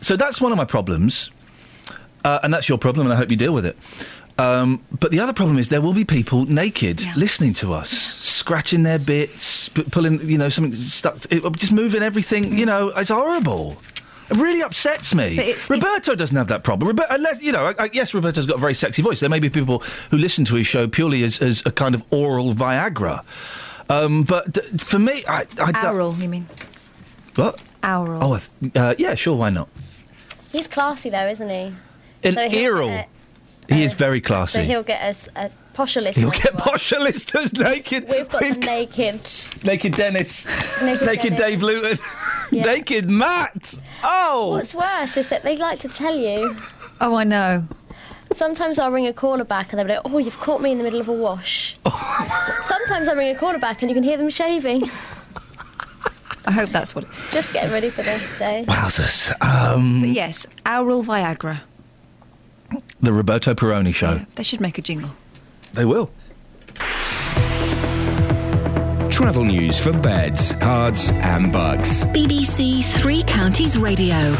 So 0.00 0.16
that's 0.16 0.40
one 0.40 0.52
of 0.52 0.58
my 0.58 0.64
problems, 0.64 1.30
uh, 2.24 2.38
and 2.42 2.54
that's 2.54 2.68
your 2.68 2.78
problem, 2.78 3.06
and 3.06 3.14
I 3.14 3.16
hope 3.16 3.30
you 3.30 3.36
deal 3.36 3.52
with 3.52 3.66
it. 3.66 3.76
Um, 4.38 4.84
but 5.00 5.10
the 5.10 5.18
other 5.20 5.32
problem 5.32 5.58
is 5.58 5.68
there 5.68 5.80
will 5.80 5.92
be 5.94 6.04
people 6.04 6.44
naked 6.46 7.02
listening 7.16 7.54
to 7.54 7.72
us, 7.74 7.90
scratching 7.90 8.84
their 8.84 8.98
bits, 9.00 9.68
p- 9.68 9.82
pulling, 9.82 10.28
you 10.28 10.38
know, 10.38 10.48
something 10.48 10.72
stuck, 10.74 11.18
it, 11.30 11.42
just 11.56 11.72
moving 11.72 12.02
everything. 12.02 12.56
You 12.56 12.66
know, 12.66 12.88
it's 12.90 13.10
horrible. 13.10 13.76
It 14.30 14.36
really 14.36 14.62
upsets 14.62 15.12
me. 15.14 15.38
It's- 15.38 15.68
Roberto 15.68 16.14
doesn't 16.14 16.36
have 16.36 16.48
that 16.48 16.62
problem. 16.62 16.86
Roberto, 16.88 17.12
unless, 17.14 17.42
you 17.42 17.50
know, 17.50 17.66
I, 17.66 17.84
I, 17.84 17.90
yes, 17.92 18.14
Roberto's 18.14 18.46
got 18.46 18.58
a 18.58 18.60
very 18.60 18.74
sexy 18.74 19.02
voice. 19.02 19.18
There 19.20 19.28
may 19.30 19.40
be 19.40 19.50
people 19.50 19.80
who 20.10 20.18
listen 20.18 20.44
to 20.46 20.54
his 20.54 20.66
show 20.68 20.86
purely 20.86 21.24
as, 21.24 21.40
as 21.42 21.62
a 21.66 21.72
kind 21.72 21.94
of 21.96 22.04
oral 22.12 22.54
Viagra. 22.54 23.24
Um, 23.90 24.22
but 24.22 24.52
d- 24.52 24.60
for 24.78 24.98
me, 25.00 25.24
I, 25.26 25.46
I 25.60 25.72
don't- 25.72 25.94
Oral, 25.94 26.14
you 26.16 26.28
mean? 26.28 26.46
What? 27.34 27.60
Oral. 27.82 28.22
Oh, 28.22 28.40
uh, 28.76 28.94
yeah, 28.98 29.14
sure, 29.16 29.34
why 29.36 29.50
not? 29.50 29.68
He's 30.52 30.68
classy 30.68 31.10
though, 31.10 31.26
isn't 31.26 31.48
he? 31.48 31.74
An 32.22 32.34
So 32.34 32.48
he'll 32.50 32.76
earl. 32.76 33.04
Get 33.68 33.76
He 33.78 33.84
is 33.84 33.92
very 33.94 34.20
classy. 34.20 34.52
So 34.52 34.58
classy. 34.58 34.68
he'll 34.70 34.82
get 34.82 35.02
us 35.02 35.28
a 35.36 35.50
posher 35.74 36.02
list. 36.02 36.18
He'll 36.18 36.30
get 36.30 36.54
posher 36.54 36.98
listers 37.00 37.52
naked. 37.54 38.08
We've 38.08 38.28
got 38.28 38.40
the 38.42 38.50
naked. 38.58 39.20
Naked 39.64 39.92
Dennis. 39.92 40.46
Naked 40.82 41.06
Naked 41.06 41.36
Dennis. 41.36 41.40
Dave 41.40 41.62
Luton. 41.62 41.98
Yeah. 42.50 42.64
Naked 42.64 43.10
Matt. 43.10 43.78
Oh. 44.02 44.48
What's 44.52 44.74
worse 44.74 45.18
is 45.18 45.28
that 45.28 45.42
they 45.42 45.58
like 45.58 45.80
to 45.80 45.88
tell 45.88 46.16
you. 46.16 46.56
Oh, 46.98 47.14
I 47.14 47.24
know. 47.24 47.64
Sometimes 48.32 48.78
I'll 48.78 48.90
ring 48.90 49.06
a 49.06 49.12
caller 49.12 49.44
back 49.44 49.70
and 49.70 49.78
they'll 49.78 49.86
be 49.86 49.92
like, 49.92 50.00
"Oh, 50.06 50.16
you've 50.16 50.38
caught 50.38 50.62
me 50.62 50.72
in 50.72 50.78
the 50.78 50.84
middle 50.84 50.98
of 50.98 51.08
a 51.10 51.12
wash." 51.12 51.76
Oh. 51.84 52.62
Sometimes 52.66 53.06
I 53.06 53.12
ring 53.12 53.36
a 53.36 53.38
caller 53.38 53.58
back 53.58 53.82
and 53.82 53.90
you 53.90 53.94
can 53.94 54.02
hear 54.02 54.16
them 54.16 54.30
shaving. 54.30 54.84
I 56.46 56.50
hope 56.50 56.70
that's 56.70 56.94
what. 56.94 57.04
Just 57.32 57.52
getting 57.52 57.70
ready 57.70 57.90
for 57.90 58.00
the 58.02 58.18
day. 58.38 58.64
Wowzers. 58.66 59.30
Um, 59.42 60.00
But 60.00 60.10
yes, 60.10 60.46
oral 60.64 61.04
Viagra. 61.04 61.60
The 63.00 63.12
Roberto 63.12 63.54
Perrone 63.54 63.92
show. 63.94 64.20
They 64.34 64.42
should 64.42 64.60
make 64.60 64.78
a 64.78 64.82
jingle. 64.82 65.10
They 65.74 65.84
will. 65.84 66.10
Travel 69.10 69.44
news 69.44 69.78
for 69.80 69.92
beds, 69.92 70.52
cards, 70.54 71.10
and 71.12 71.52
bugs. 71.52 72.04
BBC 72.06 72.84
Three 73.00 73.22
Counties 73.24 73.76
Radio. 73.76 74.34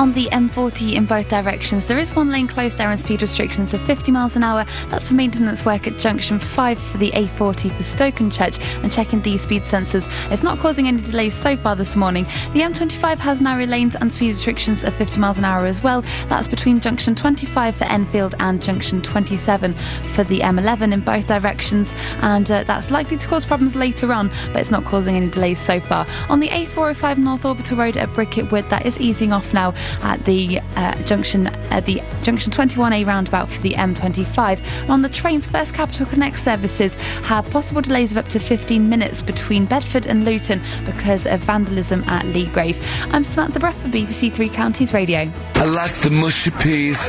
On 0.00 0.14
the 0.14 0.28
M40 0.28 0.94
in 0.94 1.04
both 1.04 1.28
directions, 1.28 1.84
there 1.84 1.98
is 1.98 2.16
one 2.16 2.30
lane 2.30 2.46
closed 2.48 2.78
there 2.78 2.90
and 2.90 2.98
speed 2.98 3.20
restrictions 3.20 3.74
of 3.74 3.82
50 3.82 4.10
miles 4.10 4.34
an 4.34 4.42
hour. 4.42 4.64
That's 4.88 5.08
for 5.08 5.14
maintenance 5.14 5.62
work 5.66 5.86
at 5.86 5.98
junction 5.98 6.38
5 6.38 6.78
for 6.78 6.96
the 6.96 7.10
A40 7.10 7.70
for 7.70 7.82
Stokenchurch 7.82 8.82
and 8.82 8.90
checking 8.90 9.20
the 9.20 9.36
speed 9.36 9.60
sensors. 9.60 10.10
It's 10.32 10.42
not 10.42 10.58
causing 10.58 10.88
any 10.88 11.02
delays 11.02 11.34
so 11.34 11.54
far 11.54 11.76
this 11.76 11.96
morning. 11.96 12.24
The 12.54 12.62
M25 12.62 13.18
has 13.18 13.42
narrow 13.42 13.66
lanes 13.66 13.94
and 13.94 14.10
speed 14.10 14.28
restrictions 14.28 14.84
of 14.84 14.94
50 14.94 15.20
miles 15.20 15.36
an 15.36 15.44
hour 15.44 15.66
as 15.66 15.82
well. 15.82 16.00
That's 16.28 16.48
between 16.48 16.80
junction 16.80 17.14
25 17.14 17.76
for 17.76 17.84
Enfield 17.84 18.34
and 18.40 18.62
junction 18.62 19.02
27 19.02 19.74
for 20.14 20.24
the 20.24 20.40
M11 20.40 20.94
in 20.94 21.00
both 21.00 21.26
directions. 21.26 21.94
And 22.22 22.50
uh, 22.50 22.64
that's 22.64 22.90
likely 22.90 23.18
to 23.18 23.28
cause 23.28 23.44
problems 23.44 23.76
later 23.76 24.14
on, 24.14 24.28
but 24.54 24.62
it's 24.62 24.70
not 24.70 24.86
causing 24.86 25.16
any 25.16 25.28
delays 25.28 25.58
so 25.58 25.78
far. 25.78 26.06
On 26.30 26.40
the 26.40 26.48
A405 26.48 27.18
North 27.18 27.44
Orbital 27.44 27.76
Road 27.76 27.98
at 27.98 28.10
Bricket 28.14 28.50
Wood, 28.50 28.64
that 28.70 28.86
is 28.86 28.98
easing 28.98 29.34
off 29.34 29.52
now 29.52 29.74
at 30.02 30.24
the 30.24 30.60
uh, 30.76 30.94
junction 31.02 31.46
at 31.70 31.86
the 31.86 32.02
junction 32.22 32.52
21A 32.52 33.06
roundabout 33.06 33.48
for 33.48 33.60
the 33.60 33.72
M25. 33.74 34.60
And 34.82 34.90
on 34.90 35.02
the 35.02 35.08
trains, 35.08 35.46
First 35.46 35.74
Capital 35.74 36.06
Connect 36.06 36.38
services 36.38 36.94
have 37.22 37.48
possible 37.50 37.82
delays 37.82 38.12
of 38.12 38.18
up 38.18 38.28
to 38.28 38.38
15 38.40 38.88
minutes 38.88 39.22
between 39.22 39.66
Bedford 39.66 40.06
and 40.06 40.24
Luton 40.24 40.62
because 40.84 41.26
of 41.26 41.40
vandalism 41.40 42.02
at 42.04 42.24
Leagrave. 42.26 42.76
I'm 43.12 43.24
Samantha 43.24 43.60
Breath 43.60 43.80
for 43.80 43.88
BBC 43.88 44.34
Three 44.34 44.48
Counties 44.48 44.92
Radio. 44.92 45.30
I 45.54 45.64
like 45.64 45.92
the 46.00 46.10
mushy 46.10 46.50
peas. 46.50 47.08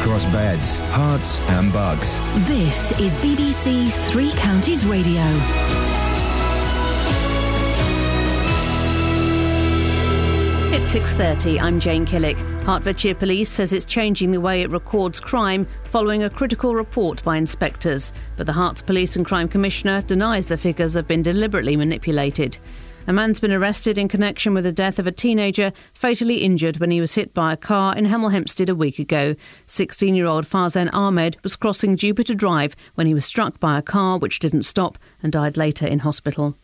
Across 0.00 0.26
beds, 0.26 0.80
Herts, 0.80 1.40
and 1.48 1.72
bugs. 1.72 2.20
This 2.46 2.92
is 3.00 3.16
BBC 3.16 3.90
Three 4.10 4.32
Counties 4.32 4.84
Radio. 4.84 5.87
It's 10.78 10.94
6:30. 10.94 11.58
I'm 11.58 11.80
Jane 11.80 12.06
Killick. 12.06 12.38
Hertfordshire 12.62 13.16
Police 13.16 13.48
says 13.48 13.72
it's 13.72 13.84
changing 13.84 14.30
the 14.30 14.40
way 14.40 14.62
it 14.62 14.70
records 14.70 15.18
crime 15.18 15.66
following 15.82 16.22
a 16.22 16.30
critical 16.30 16.76
report 16.76 17.20
by 17.24 17.36
inspectors, 17.36 18.12
but 18.36 18.46
the 18.46 18.52
Herts 18.52 18.86
Police 18.86 19.16
and 19.16 19.26
Crime 19.26 19.48
Commissioner 19.48 20.02
denies 20.02 20.46
the 20.46 20.56
figures 20.56 20.94
have 20.94 21.08
been 21.08 21.20
deliberately 21.20 21.74
manipulated. 21.74 22.58
A 23.08 23.12
man's 23.12 23.40
been 23.40 23.50
arrested 23.50 23.98
in 23.98 24.06
connection 24.06 24.54
with 24.54 24.62
the 24.62 24.70
death 24.70 25.00
of 25.00 25.08
a 25.08 25.10
teenager 25.10 25.72
fatally 25.94 26.44
injured 26.44 26.78
when 26.78 26.92
he 26.92 27.00
was 27.00 27.16
hit 27.16 27.34
by 27.34 27.52
a 27.52 27.56
car 27.56 27.96
in 27.96 28.06
Hemel 28.06 28.30
Hempstead 28.30 28.68
a 28.68 28.74
week 28.76 29.00
ago. 29.00 29.34
16 29.66 30.14
year 30.14 30.26
old 30.26 30.46
Farzen 30.46 30.90
Ahmed 30.92 31.38
was 31.42 31.56
crossing 31.56 31.96
Jupiter 31.96 32.34
Drive 32.34 32.76
when 32.94 33.08
he 33.08 33.14
was 33.14 33.26
struck 33.26 33.58
by 33.58 33.78
a 33.78 33.82
car 33.82 34.16
which 34.16 34.38
didn't 34.38 34.62
stop 34.62 34.96
and 35.24 35.32
died 35.32 35.56
later 35.56 35.88
in 35.88 35.98
hospital. 35.98 36.56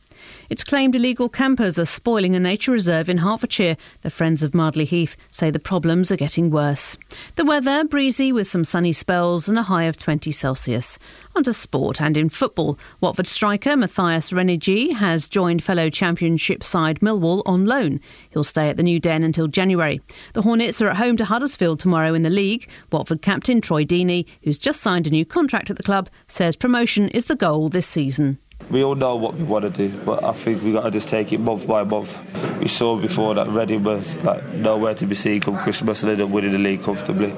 It's 0.54 0.62
claimed 0.62 0.94
illegal 0.94 1.28
campers 1.28 1.80
are 1.80 1.84
spoiling 1.84 2.36
a 2.36 2.38
nature 2.38 2.70
reserve 2.70 3.08
in 3.08 3.18
Hertfordshire. 3.18 3.76
The 4.02 4.08
Friends 4.08 4.40
of 4.44 4.54
Mardley 4.54 4.84
Heath 4.84 5.16
say 5.32 5.50
the 5.50 5.58
problems 5.58 6.12
are 6.12 6.16
getting 6.16 6.48
worse. 6.48 6.96
The 7.34 7.44
weather 7.44 7.82
breezy 7.82 8.30
with 8.30 8.46
some 8.46 8.64
sunny 8.64 8.92
spells 8.92 9.48
and 9.48 9.58
a 9.58 9.64
high 9.64 9.82
of 9.82 9.98
20 9.98 10.30
Celsius. 10.30 10.96
Onto 11.34 11.52
sport 11.52 12.00
and 12.00 12.16
in 12.16 12.28
football, 12.28 12.78
Watford 13.00 13.26
striker 13.26 13.76
Mathias 13.76 14.30
Ranégie 14.30 14.94
has 14.94 15.28
joined 15.28 15.60
fellow 15.60 15.90
championship 15.90 16.62
side 16.62 17.00
Millwall 17.00 17.42
on 17.46 17.66
loan. 17.66 17.98
He'll 18.30 18.44
stay 18.44 18.68
at 18.68 18.76
the 18.76 18.84
New 18.84 19.00
Den 19.00 19.24
until 19.24 19.48
January. 19.48 20.00
The 20.34 20.42
Hornets 20.42 20.80
are 20.80 20.90
at 20.90 20.98
home 20.98 21.16
to 21.16 21.24
Huddersfield 21.24 21.80
tomorrow 21.80 22.14
in 22.14 22.22
the 22.22 22.30
league. 22.30 22.70
Watford 22.92 23.22
captain 23.22 23.60
Troy 23.60 23.84
Deeney, 23.84 24.24
who's 24.44 24.58
just 24.58 24.82
signed 24.82 25.08
a 25.08 25.10
new 25.10 25.26
contract 25.26 25.68
at 25.68 25.78
the 25.78 25.82
club, 25.82 26.08
says 26.28 26.54
promotion 26.54 27.08
is 27.08 27.24
the 27.24 27.34
goal 27.34 27.68
this 27.68 27.88
season. 27.88 28.38
We 28.70 28.82
all 28.82 28.94
know 28.94 29.14
what 29.16 29.34
we 29.34 29.44
want 29.44 29.64
to 29.64 29.70
do, 29.70 29.96
but 30.04 30.24
I 30.24 30.32
think 30.32 30.62
we 30.62 30.72
got 30.72 30.84
to 30.84 30.90
just 30.90 31.08
take 31.08 31.32
it 31.32 31.38
month 31.38 31.66
by 31.66 31.84
month. 31.84 32.18
We 32.58 32.68
saw 32.68 32.96
before 32.96 33.34
that 33.34 33.48
Reading 33.48 33.84
was 33.84 34.22
like 34.22 34.44
nowhere 34.54 34.94
to 34.94 35.06
be 35.06 35.14
seen 35.14 35.40
come 35.40 35.58
Christmas 35.58 36.02
and 36.02 36.20
up 36.20 36.30
winning 36.30 36.52
the 36.52 36.58
league 36.58 36.82
comfortably. 36.82 37.34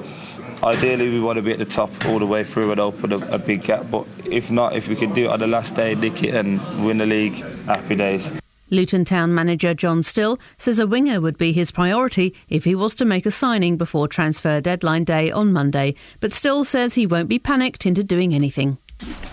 Ideally, 0.63 1.09
we 1.09 1.19
want 1.19 1.35
to 1.35 1.43
be 1.43 1.51
at 1.51 1.59
the 1.59 1.65
top 1.65 1.91
all 2.07 2.17
the 2.17 2.25
way 2.25 2.43
through 2.43 2.71
and 2.71 2.79
open 2.79 3.11
a, 3.11 3.17
a 3.27 3.37
big 3.37 3.63
gap. 3.63 3.91
But 3.91 4.07
if 4.25 4.49
not, 4.49 4.75
if 4.75 4.87
we 4.87 4.95
can 4.95 5.13
do 5.13 5.25
it 5.25 5.31
on 5.31 5.39
the 5.39 5.47
last 5.47 5.75
day, 5.75 5.93
nick 5.93 6.23
it 6.23 6.33
and 6.33 6.59
win 6.83 6.97
the 6.97 7.05
league, 7.05 7.35
happy 7.65 7.95
days. 7.95 8.31
Luton 8.69 9.05
Town 9.05 9.33
manager 9.33 9.73
John 9.73 10.03
Still 10.03 10.39
says 10.57 10.79
a 10.79 10.87
winger 10.87 11.21
would 11.21 11.37
be 11.37 11.53
his 11.53 11.71
priority 11.71 12.33
if 12.49 12.65
he 12.65 12.75
was 12.75 12.95
to 12.95 13.05
make 13.05 13.25
a 13.25 13.31
signing 13.31 13.77
before 13.77 14.07
transfer 14.07 14.59
deadline 14.59 15.03
day 15.03 15.31
on 15.31 15.53
Monday, 15.53 15.95
but 16.19 16.33
Still 16.33 16.63
says 16.63 16.95
he 16.95 17.07
won't 17.07 17.29
be 17.29 17.39
panicked 17.39 17.85
into 17.85 18.03
doing 18.03 18.33
anything. 18.33 18.77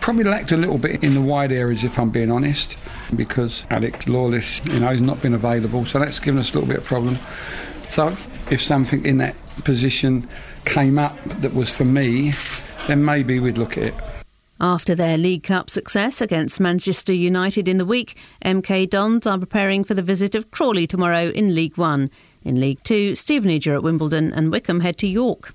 Probably 0.01 0.25
lacked 0.25 0.53
a 0.53 0.57
little 0.57 0.79
bit 0.79 1.03
in 1.03 1.15
the 1.15 1.21
wide 1.23 1.51
areas, 1.51 1.83
if 1.83 1.99
I'm 1.99 2.11
being 2.11 2.31
honest, 2.31 2.77
because 3.17 3.65
Alex 3.71 4.07
Lawless, 4.07 4.65
you 4.67 4.81
know, 4.81 4.89
has 4.89 5.01
not 5.01 5.23
been 5.23 5.33
available, 5.33 5.87
so 5.87 5.99
that's 5.99 6.21
given 6.21 6.39
us 6.39 6.51
a 6.51 6.55
little 6.55 6.69
bit 6.69 6.79
of 6.79 6.85
problem. 6.85 7.19
So 7.91 8.17
if 8.51 8.61
something 8.61 9.07
in 9.07 9.17
that 9.19 9.35
position 9.65 10.29
came 10.67 10.99
up 10.99 11.17
that 11.25 11.55
was 11.55 11.71
for 11.71 11.85
me, 11.85 12.35
then 12.87 13.05
maybe 13.05 13.41
we'd 13.41 13.57
look 13.57 13.79
at 13.79 13.85
it. 13.85 13.95
After 14.61 14.95
their 14.95 15.19
League 15.19 15.45
Cup 15.45 15.69
success 15.69 16.21
against 16.21 16.61
Manchester 16.61 17.13
United 17.13 17.67
in 17.67 17.79
the 17.79 17.85
week, 17.85 18.17
MK 18.45 18.89
Dons 18.89 19.27
are 19.27 19.39
preparing 19.39 19.85
for 19.85 19.95
the 19.95 20.03
visit 20.03 20.35
of 20.35 20.51
Crawley 20.51 20.87
tomorrow 20.87 21.31
in 21.31 21.55
League 21.55 21.77
One. 21.77 22.11
In 22.45 22.61
League 22.61 22.83
Two, 22.85 23.17
Stevenage 23.17 23.67
are 23.67 23.75
at 23.75 23.83
Wimbledon 23.83 24.33
and 24.33 24.53
Wycombe 24.53 24.81
head 24.81 24.99
to 24.99 25.07
York. 25.07 25.55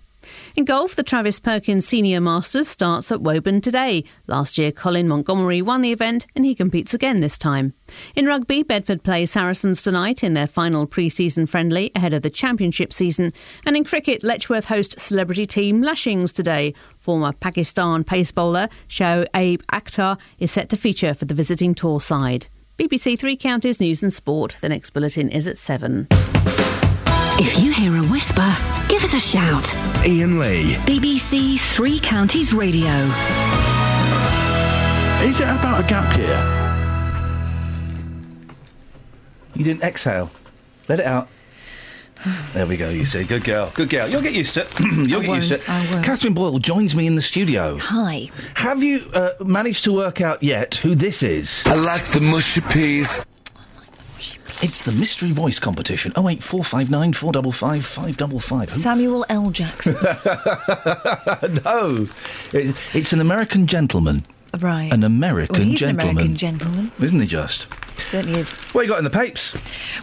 In 0.59 0.65
golf, 0.65 0.93
the 0.93 1.03
Travis 1.03 1.39
Perkins 1.39 1.87
Senior 1.87 2.19
Masters 2.19 2.67
starts 2.67 3.13
at 3.13 3.21
Woburn 3.21 3.61
today. 3.61 4.03
Last 4.27 4.57
year, 4.57 4.73
Colin 4.73 5.07
Montgomerie 5.07 5.61
won 5.61 5.81
the 5.81 5.93
event 5.93 6.27
and 6.35 6.43
he 6.43 6.53
competes 6.53 6.93
again 6.93 7.21
this 7.21 7.37
time. 7.37 7.73
In 8.13 8.25
rugby, 8.25 8.63
Bedford 8.63 9.01
play 9.01 9.25
Saracens 9.25 9.81
tonight 9.81 10.21
in 10.21 10.33
their 10.33 10.47
final 10.47 10.85
pre 10.85 11.07
season 11.07 11.45
friendly 11.45 11.93
ahead 11.95 12.13
of 12.13 12.23
the 12.23 12.29
championship 12.29 12.91
season. 12.91 13.31
And 13.65 13.77
in 13.77 13.85
cricket, 13.85 14.21
Letchworth 14.21 14.65
host 14.65 14.99
celebrity 14.99 15.47
team 15.47 15.81
Lashings 15.81 16.33
today. 16.33 16.73
Former 16.97 17.31
Pakistan 17.31 18.03
pace 18.03 18.33
bowler 18.33 18.67
Shoaib 18.89 19.61
Akhtar 19.71 20.19
is 20.39 20.51
set 20.51 20.67
to 20.71 20.75
feature 20.75 21.13
for 21.13 21.23
the 21.23 21.33
visiting 21.33 21.73
tour 21.73 22.01
side. 22.01 22.47
BBC 22.77 23.17
Three 23.17 23.37
Counties 23.37 23.79
News 23.79 24.03
and 24.03 24.11
Sport. 24.11 24.57
The 24.59 24.67
next 24.67 24.89
bulletin 24.89 25.29
is 25.29 25.47
at 25.47 25.57
7. 25.57 26.09
If 27.41 27.57
you 27.63 27.71
hear 27.71 27.95
a 27.95 28.03
whisper, 28.11 28.53
give 28.89 29.01
us 29.05 29.13
a 29.13 29.19
shout. 29.19 29.73
Iain 30.05 30.39
Lee. 30.39 30.73
BBC 30.85 31.57
Three 31.57 31.97
Counties 31.97 32.53
Radio. 32.53 32.89
Is 35.25 35.39
it 35.39 35.47
about 35.47 35.85
a 35.85 35.87
gap 35.87 36.17
year? 36.17 36.37
You 39.55 39.63
didn't 39.63 39.83
exhale. 39.83 40.29
Let 40.89 40.99
it 40.99 41.05
out. 41.05 41.29
There 42.51 42.67
we 42.67 42.75
go, 42.75 42.89
you 42.89 43.05
see. 43.05 43.23
Good 43.23 43.45
girl. 43.45 43.71
Good 43.73 43.89
girl. 43.89 44.09
You'll 44.09 44.21
get 44.21 44.33
used 44.33 44.55
to 44.55 44.63
it. 44.63 44.79
You'll 45.07 45.21
I 45.21 45.25
get 45.25 45.35
used 45.35 45.47
to 45.49 45.55
it. 45.55 45.69
I 45.69 45.91
won't. 45.93 46.05
Catherine 46.05 46.33
Boyle 46.33 46.59
joins 46.59 46.93
me 46.93 47.07
in 47.07 47.15
the 47.15 47.21
studio. 47.21 47.77
Hi. 47.77 48.29
Have 48.55 48.83
you 48.83 49.09
uh, 49.13 49.31
managed 49.39 49.85
to 49.85 49.93
work 49.93 50.19
out 50.19 50.43
yet 50.43 50.75
who 50.75 50.93
this 50.93 51.23
is? 51.23 51.63
I 51.65 51.75
like 51.75 52.03
the 52.11 52.19
mushy 52.19 52.59
peas. 52.59 53.23
It's 54.61 54.81
the 54.81 54.91
mystery 54.91 55.31
voice 55.31 55.59
competition. 55.59 56.11
Oh 56.15 56.27
eight 56.29 56.43
four 56.43 56.63
five 56.63 56.89
nine 56.89 57.13
four 57.13 57.31
double 57.31 57.51
five 57.51 57.85
five 57.85 58.17
double 58.17 58.39
five. 58.39 58.69
Samuel 58.71 59.25
L. 59.29 59.51
Jackson. 59.51 59.93
no, 61.65 62.07
it, 62.53 62.75
it's 62.93 63.13
an 63.13 63.19
American 63.21 63.67
gentleman. 63.67 64.25
right. 64.59 64.91
An 64.91 65.03
American 65.03 65.53
well, 65.59 65.63
he's 65.65 65.79
gentleman, 65.79 66.05
an 66.09 66.11
American 66.17 66.37
gentleman. 66.37 66.91
isn't 67.01 67.19
he? 67.19 67.27
Just 67.27 67.67
Certainly 67.99 68.39
is. 68.39 68.53
what 68.73 68.81
you 68.83 68.89
got 68.89 68.97
in 68.97 69.03
the 69.03 69.09
papes? 69.09 69.55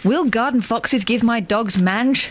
Will 0.05 0.25
garden 0.25 0.61
foxes 0.61 1.05
give 1.05 1.23
my 1.23 1.41
dogs 1.41 1.77
mange? 1.81 2.31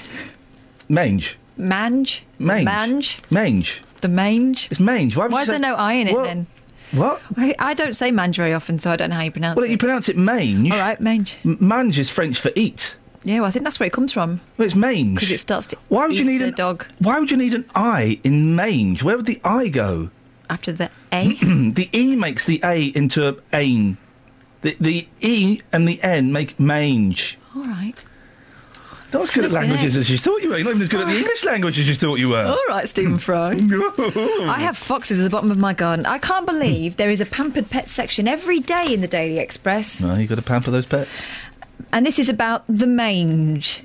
Mange, 0.89 1.37
Mange? 1.57 2.21
mange, 2.37 2.65
Mange? 2.65 3.17
mange. 3.31 3.81
The 4.01 4.07
mange? 4.09 4.67
It's 4.69 4.79
mange. 4.79 5.15
Why, 5.17 5.27
Why 5.27 5.41
is 5.41 5.47
say- 5.47 5.53
there 5.53 5.59
no 5.59 5.75
I 5.75 5.93
in 5.93 6.07
it 6.07 6.13
What? 6.15 6.25
then? 6.25 6.47
What? 6.91 7.21
I, 7.37 7.55
I 7.59 7.73
don't 7.73 7.93
say 7.93 8.11
mange 8.11 8.37
very 8.37 8.53
often, 8.53 8.79
so 8.79 8.91
I 8.91 8.95
don't 8.95 9.09
know 9.09 9.15
how 9.17 9.23
you 9.23 9.31
pronounce 9.31 9.55
Well, 9.57 9.65
it. 9.65 9.71
you 9.71 9.77
pronounce 9.77 10.07
it 10.09 10.17
mange. 10.17 10.71
All 10.71 10.77
right, 10.79 10.99
mange. 11.01 11.37
M- 11.43 11.57
mange 11.59 11.99
is 11.99 12.09
French 12.09 12.39
for 12.39 12.51
eat. 12.55 12.95
Yeah, 13.23 13.39
well, 13.39 13.45
I 13.45 13.51
think 13.51 13.63
that's 13.65 13.79
where 13.79 13.87
it 13.87 13.93
comes 13.93 14.11
from. 14.11 14.39
Well, 14.57 14.67
it's 14.67 14.75
mange. 14.75 15.15
Because 15.15 15.31
it 15.31 15.39
starts 15.39 15.65
to 15.67 15.77
Why 15.89 16.05
would 16.07 16.17
you 16.17 16.25
need 16.25 16.41
an 16.43 16.53
dog 16.53 16.85
Why 16.99 17.19
would 17.19 17.31
you 17.31 17.37
need 17.37 17.55
an 17.55 17.65
I 17.73 18.19
in 18.23 18.55
mange? 18.55 19.01
Where 19.03 19.17
would 19.17 19.25
the 19.25 19.41
I 19.43 19.67
go? 19.67 20.09
after 20.47 20.71
the 20.71 20.91
A. 21.11 21.33
the 21.41 21.89
E 21.91 22.15
makes 22.15 22.45
the 22.45 22.61
A 22.63 22.83
into 22.95 23.27
a 23.27 23.35
ain. 23.51 23.97
The 24.61 24.77
the 24.79 25.07
E 25.21 25.59
and 25.73 25.87
the 25.87 25.99
N 26.03 26.31
make 26.31 26.59
mange. 26.59 27.39
All 27.55 27.63
right. 27.65 27.95
Not 29.13 29.21
as 29.23 29.31
good 29.31 29.45
at 29.45 29.51
languages 29.51 29.95
as 29.97 30.09
you 30.09 30.17
thought 30.17 30.41
you 30.41 30.49
were. 30.49 30.57
You're 30.57 30.65
not 30.65 30.71
even 30.71 30.81
as 30.81 30.89
good 30.89 31.01
at 31.01 31.07
the 31.07 31.17
English 31.17 31.45
language 31.45 31.79
as 31.79 31.87
you 31.87 31.95
thought 31.95 32.15
you 32.19 32.29
were. 32.29 32.43
All 32.43 32.59
right, 32.67 32.87
Stephen 32.87 33.17
Fry. 33.17 33.51
I 33.59 34.59
have 34.59 34.77
foxes 34.77 35.19
at 35.19 35.23
the 35.23 35.29
bottom 35.29 35.51
of 35.51 35.57
my 35.57 35.73
garden. 35.73 36.05
I 36.05 36.17
can't 36.17 36.45
believe 36.45 36.97
there 36.97 37.09
is 37.09 37.21
a 37.21 37.25
pampered 37.25 37.69
pet 37.69 37.87
section 37.87 38.27
every 38.27 38.59
day 38.59 38.85
in 38.93 39.01
the 39.01 39.07
Daily 39.07 39.39
Express. 39.39 40.01
No, 40.01 40.15
you 40.15 40.27
got 40.27 40.35
to 40.35 40.41
pamper 40.41 40.71
those 40.71 40.85
pets. 40.85 41.21
And 41.91 42.05
this 42.05 42.19
is 42.19 42.29
about 42.29 42.63
the 42.67 42.87
mange. 42.87 43.81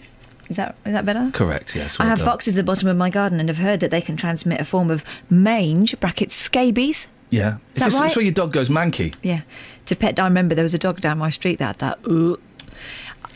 Is 0.49 0.57
that 0.57 0.75
is 0.85 0.93
that 0.93 1.07
better? 1.07 1.31
Correct. 1.33 1.77
Yes. 1.77 1.97
I 2.01 2.07
have 2.07 2.19
done. 2.19 2.27
foxes 2.27 2.55
at 2.55 2.57
the 2.57 2.65
bottom 2.65 2.89
of 2.89 2.97
my 2.97 3.09
garden 3.11 3.39
and 3.39 3.49
have 3.49 3.59
heard 3.59 3.79
that 3.81 3.93
they 3.93 4.01
can 4.01 4.17
transmit 4.17 4.61
a 4.61 4.65
form 4.65 4.91
of 4.91 5.05
mange, 5.29 5.99
brackets 6.01 6.35
scabies. 6.35 7.07
Yeah. 7.31 7.59
Is 7.75 7.79
that 7.79 7.93
right? 7.93 8.07
It's 8.09 8.17
where 8.17 8.25
your 8.25 8.35
dog 8.35 8.53
goes 8.53 8.69
manky. 8.69 9.15
Yeah. 9.23 9.43
To 9.87 9.95
pet, 9.95 10.19
I 10.19 10.25
remember 10.25 10.57
there 10.57 10.65
was 10.65 10.75
a 10.75 10.79
dog 10.79 11.01
down 11.01 11.19
my 11.19 11.31
street 11.31 11.61
that 11.61 11.79
had 11.81 11.99
that. 12.05 12.11
Ugh. 12.11 12.41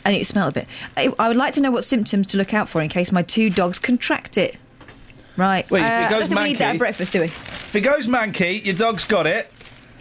And 0.05 0.15
it 0.15 0.25
smelled 0.25 0.55
a 0.55 0.61
bit. 0.61 0.67
I, 0.95 1.13
I 1.19 1.27
would 1.27 1.35
like 1.35 1.53
to 1.55 1.61
know 1.61 1.71
what 1.71 1.83
symptoms 1.83 2.27
to 2.27 2.37
look 2.37 2.53
out 2.53 2.69
for 2.69 2.79
in 2.81 2.89
case 2.89 3.11
my 3.11 3.23
two 3.23 3.49
dogs 3.49 3.79
contract 3.79 4.37
it. 4.37 4.55
Right. 5.35 5.69
Wait, 5.69 5.81
if 5.81 5.85
it 5.85 5.89
Uh, 5.89 6.05
I 6.05 6.09
don't 6.09 6.27
think 6.27 6.39
we 6.39 6.45
need 6.45 6.57
that 6.59 6.75
at 6.75 6.77
breakfast, 6.77 7.11
do 7.11 7.21
we? 7.21 7.25
If 7.25 7.75
it 7.75 7.81
goes 7.81 8.07
manky, 8.07 8.63
your 8.63 8.75
dog's 8.75 9.03
got 9.03 9.27
it. 9.27 9.51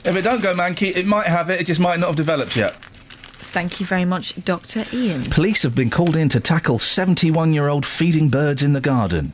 If 0.05 0.15
it 0.15 0.23
don't 0.23 0.43
go 0.43 0.55
manky, 0.55 0.95
it 0.95 1.07
might 1.07 1.27
have 1.27 1.49
it. 1.51 1.61
It 1.61 1.67
just 1.67 1.81
might 1.81 1.99
not 1.99 2.09
have 2.09 2.17
developed 2.17 2.55
yet. 2.57 2.77
Thank 2.77 3.81
you 3.81 3.87
very 3.87 4.05
much, 4.05 4.45
Dr. 4.45 4.85
Iain. 4.93 5.31
Police 5.31 5.63
have 5.63 5.75
been 5.75 5.89
called 5.91 6.17
in 6.17 6.29
to 6.31 6.41
tackle 6.41 6.79
71 6.79 7.53
year 7.53 7.69
old 7.69 7.87
feeding 7.87 8.29
birds 8.29 8.63
in 8.63 8.75
the 8.75 8.81
garden. 8.81 9.33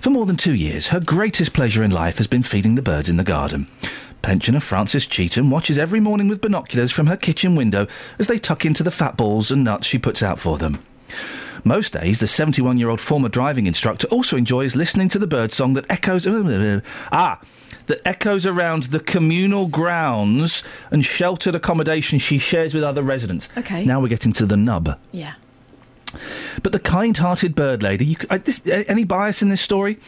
For 0.00 0.10
more 0.10 0.26
than 0.26 0.36
two 0.36 0.54
years, 0.54 0.88
her 0.88 1.00
greatest 1.00 1.52
pleasure 1.52 1.84
in 1.84 1.90
life 1.90 2.18
has 2.18 2.26
been 2.26 2.42
feeding 2.42 2.74
the 2.74 2.82
birds 2.82 3.08
in 3.08 3.16
the 3.16 3.24
garden. 3.24 3.68
Pensioner 4.22 4.60
Frances 4.60 5.06
Cheetham 5.06 5.50
watches 5.50 5.78
every 5.78 6.00
morning 6.00 6.28
with 6.28 6.40
binoculars 6.40 6.92
from 6.92 7.06
her 7.08 7.16
kitchen 7.16 7.54
window 7.54 7.86
as 8.18 8.28
they 8.28 8.38
tuck 8.38 8.64
into 8.64 8.82
the 8.82 8.90
fat 8.90 9.16
balls 9.16 9.50
and 9.50 9.64
nuts 9.64 9.86
she 9.86 9.98
puts 9.98 10.22
out 10.22 10.38
for 10.38 10.58
them. 10.58 10.78
Most 11.64 11.92
days, 11.92 12.20
the 12.20 12.26
71 12.26 12.78
year 12.78 12.88
old 12.88 13.00
former 13.00 13.28
driving 13.28 13.66
instructor 13.66 14.08
also 14.08 14.36
enjoys 14.36 14.74
listening 14.74 15.08
to 15.10 15.18
the 15.18 15.26
bird 15.26 15.52
song 15.52 15.74
that 15.74 15.86
echoes. 15.90 16.26
ah! 17.12 17.40
That 17.86 18.00
echoes 18.06 18.46
around 18.46 18.84
the 18.84 19.00
communal 19.00 19.66
grounds 19.66 20.62
and 20.92 21.04
sheltered 21.04 21.56
accommodation 21.56 22.20
she 22.20 22.38
shares 22.38 22.74
with 22.74 22.84
other 22.84 23.02
residents. 23.02 23.48
Okay. 23.58 23.84
Now 23.84 24.00
we're 24.00 24.06
getting 24.06 24.32
to 24.34 24.46
the 24.46 24.56
nub. 24.56 24.98
Yeah. 25.10 25.34
But 26.62 26.70
the 26.70 26.78
kind-hearted 26.78 27.56
bird 27.56 27.82
lady, 27.82 28.04
you, 28.04 28.16
this, 28.44 28.62
any 28.66 29.02
bias 29.02 29.42
in 29.42 29.48
this 29.48 29.60
story, 29.60 29.98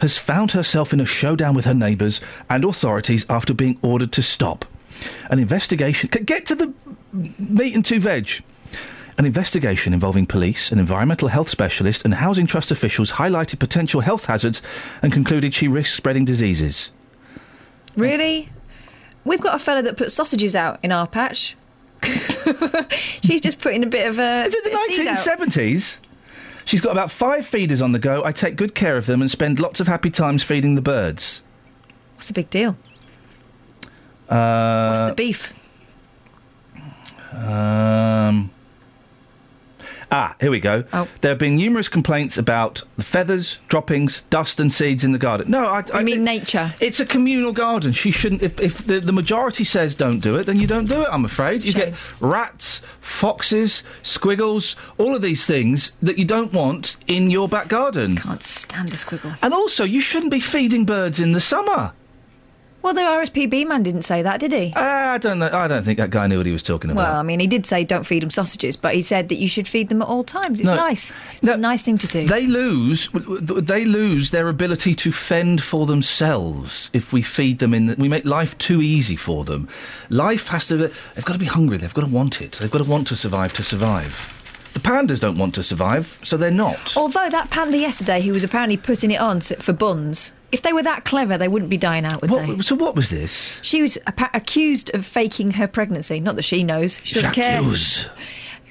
has 0.00 0.16
found 0.16 0.52
herself 0.52 0.92
in 0.92 1.00
a 1.00 1.04
showdown 1.06 1.54
with 1.54 1.64
her 1.64 1.74
neighbours 1.74 2.20
and 2.48 2.64
authorities 2.64 3.26
after 3.28 3.54
being 3.54 3.78
ordered 3.82 4.12
to 4.12 4.22
stop. 4.22 4.64
An 5.30 5.38
investigation. 5.38 6.10
Get 6.10 6.46
to 6.46 6.54
the 6.54 6.72
meat 7.12 7.74
and 7.74 7.84
two 7.84 8.00
veg. 8.00 8.42
An 9.16 9.26
investigation 9.26 9.92
involving 9.92 10.26
police, 10.26 10.70
an 10.70 10.78
environmental 10.78 11.26
health 11.28 11.48
specialist, 11.48 12.04
and 12.04 12.14
housing 12.14 12.46
trust 12.46 12.70
officials 12.70 13.12
highlighted 13.12 13.58
potential 13.58 14.00
health 14.00 14.26
hazards 14.26 14.62
and 15.02 15.12
concluded 15.12 15.54
she 15.54 15.66
risks 15.66 15.96
spreading 15.96 16.24
diseases. 16.24 16.90
Really? 17.96 18.50
We've 19.24 19.40
got 19.40 19.56
a 19.56 19.58
fella 19.58 19.82
that 19.82 19.96
puts 19.96 20.14
sausages 20.14 20.54
out 20.54 20.78
in 20.84 20.92
our 20.92 21.06
patch. 21.06 21.56
She's 23.22 23.40
just 23.40 23.58
putting 23.58 23.82
a 23.82 23.86
bit 23.86 24.06
of 24.06 24.18
a. 24.20 24.44
Is 24.44 24.54
it 24.54 24.64
bit 24.64 24.72
of 24.72 24.80
seed 24.94 25.06
the 25.06 25.10
out. 25.10 25.18
1970s? 25.18 25.98
She's 26.68 26.82
got 26.82 26.92
about 26.92 27.10
five 27.10 27.46
feeders 27.46 27.80
on 27.80 27.92
the 27.92 27.98
go. 27.98 28.22
I 28.22 28.30
take 28.30 28.54
good 28.54 28.74
care 28.74 28.98
of 28.98 29.06
them 29.06 29.22
and 29.22 29.30
spend 29.30 29.58
lots 29.58 29.80
of 29.80 29.86
happy 29.86 30.10
times 30.10 30.42
feeding 30.42 30.74
the 30.74 30.82
birds. 30.82 31.40
What's 32.14 32.26
the 32.28 32.34
big 32.34 32.50
deal? 32.50 32.76
Uh, 34.28 34.88
What's 34.90 35.00
the 35.00 35.14
beef? 35.16 35.54
Um. 37.32 38.50
Ah, 40.10 40.34
here 40.40 40.50
we 40.50 40.60
go. 40.60 40.84
Oh. 40.92 41.06
There 41.20 41.30
have 41.30 41.38
been 41.38 41.56
numerous 41.56 41.88
complaints 41.88 42.38
about 42.38 42.82
the 42.96 43.04
feathers, 43.04 43.58
droppings, 43.68 44.22
dust, 44.30 44.58
and 44.58 44.72
seeds 44.72 45.04
in 45.04 45.12
the 45.12 45.18
garden. 45.18 45.50
No, 45.50 45.66
I. 45.66 45.84
I 45.92 46.02
mean 46.02 46.24
nature? 46.24 46.74
It's 46.80 47.00
a 47.00 47.06
communal 47.06 47.52
garden. 47.52 47.92
She 47.92 48.10
shouldn't. 48.10 48.42
If, 48.42 48.58
if 48.60 48.86
the, 48.86 49.00
the 49.00 49.12
majority 49.12 49.64
says 49.64 49.94
don't 49.94 50.20
do 50.20 50.36
it, 50.36 50.44
then 50.44 50.58
you 50.58 50.66
don't 50.66 50.86
do 50.86 51.02
it. 51.02 51.08
I'm 51.10 51.24
afraid 51.24 51.62
you 51.62 51.72
get 51.72 51.94
rats, 52.20 52.82
foxes, 53.00 53.82
squiggles, 54.02 54.76
all 54.96 55.14
of 55.14 55.22
these 55.22 55.46
things 55.46 55.92
that 56.00 56.18
you 56.18 56.24
don't 56.24 56.52
want 56.52 56.96
in 57.06 57.30
your 57.30 57.48
back 57.48 57.68
garden. 57.68 58.16
Can't 58.16 58.42
stand 58.42 58.88
a 58.88 58.92
squiggle. 58.92 59.36
And 59.42 59.52
also, 59.52 59.84
you 59.84 60.00
shouldn't 60.00 60.32
be 60.32 60.40
feeding 60.40 60.84
birds 60.86 61.20
in 61.20 61.32
the 61.32 61.40
summer. 61.40 61.92
Well, 62.80 62.94
the 62.94 63.00
RSPB 63.00 63.66
man 63.66 63.82
didn't 63.82 64.02
say 64.02 64.22
that, 64.22 64.38
did 64.38 64.52
he? 64.52 64.72
Ah, 64.76 65.12
I 65.14 65.18
don't 65.18 65.40
know. 65.40 65.50
I 65.52 65.66
don't 65.66 65.82
think 65.82 65.98
that 65.98 66.10
guy 66.10 66.26
knew 66.28 66.36
what 66.38 66.46
he 66.46 66.52
was 66.52 66.62
talking 66.62 66.90
about. 66.90 67.02
Well, 67.08 67.16
I 67.16 67.22
mean, 67.24 67.40
he 67.40 67.46
did 67.48 67.66
say 67.66 67.82
don't 67.84 68.04
feed 68.04 68.22
them 68.22 68.30
sausages, 68.30 68.76
but 68.76 68.94
he 68.94 69.02
said 69.02 69.28
that 69.30 69.34
you 69.34 69.48
should 69.48 69.66
feed 69.66 69.88
them 69.88 70.00
at 70.00 70.06
all 70.08 70.22
times. 70.22 70.60
It's 70.60 70.66
No. 70.68 70.76
nice. 70.76 71.12
It's 71.38 71.48
a 71.48 71.56
nice 71.56 71.82
thing 71.82 71.98
to 71.98 72.06
do. 72.06 72.26
They 72.26 72.46
lose. 72.46 73.08
They 73.12 73.84
lose 73.84 74.30
their 74.30 74.48
ability 74.48 74.94
to 74.94 75.12
fend 75.12 75.62
for 75.62 75.86
themselves 75.86 76.90
if 76.92 77.12
we 77.12 77.20
feed 77.20 77.58
them 77.58 77.74
in. 77.74 77.86
The, 77.86 77.96
we 77.96 78.08
make 78.08 78.24
life 78.24 78.56
too 78.58 78.80
easy 78.80 79.16
for 79.16 79.44
them. 79.44 79.68
Life 80.08 80.48
has 80.48 80.68
to. 80.68 80.76
They've 80.76 81.24
got 81.24 81.32
to 81.34 81.38
be 81.38 81.46
hungry. 81.46 81.78
They've 81.78 81.92
got 81.92 82.02
to 82.06 82.12
want 82.12 82.40
it. 82.40 82.52
They've 82.52 82.70
got 82.70 82.82
to 82.84 82.88
want 82.90 83.08
to 83.08 83.16
survive 83.16 83.52
to 83.54 83.62
survive. 83.64 84.34
The 84.74 84.80
pandas 84.80 85.18
don't 85.18 85.36
want 85.38 85.54
to 85.56 85.62
survive, 85.64 86.20
so 86.22 86.36
they're 86.36 86.50
not. 86.52 86.96
Although 86.96 87.28
that 87.30 87.50
panda 87.50 87.76
yesterday, 87.78 88.20
who 88.22 88.32
was 88.32 88.44
apparently 88.44 88.76
putting 88.76 89.10
it 89.10 89.20
on 89.20 89.40
for 89.40 89.72
buns, 89.72 90.30
if 90.52 90.62
they 90.62 90.72
were 90.72 90.82
that 90.82 91.04
clever, 91.04 91.36
they 91.36 91.48
wouldn't 91.48 91.70
be 91.70 91.76
dying 91.76 92.04
out, 92.04 92.22
would 92.22 92.30
they? 92.30 92.60
So 92.62 92.74
what 92.74 92.94
was 92.96 93.10
this? 93.10 93.52
She 93.62 93.82
was 93.82 93.98
appa- 94.06 94.30
accused 94.34 94.94
of 94.94 95.04
faking 95.04 95.52
her 95.52 95.66
pregnancy. 95.68 96.20
Not 96.20 96.36
that 96.36 96.42
she 96.42 96.62
knows. 96.62 97.00
She 97.04 97.14
doesn't 97.16 97.32
care. 97.34 97.60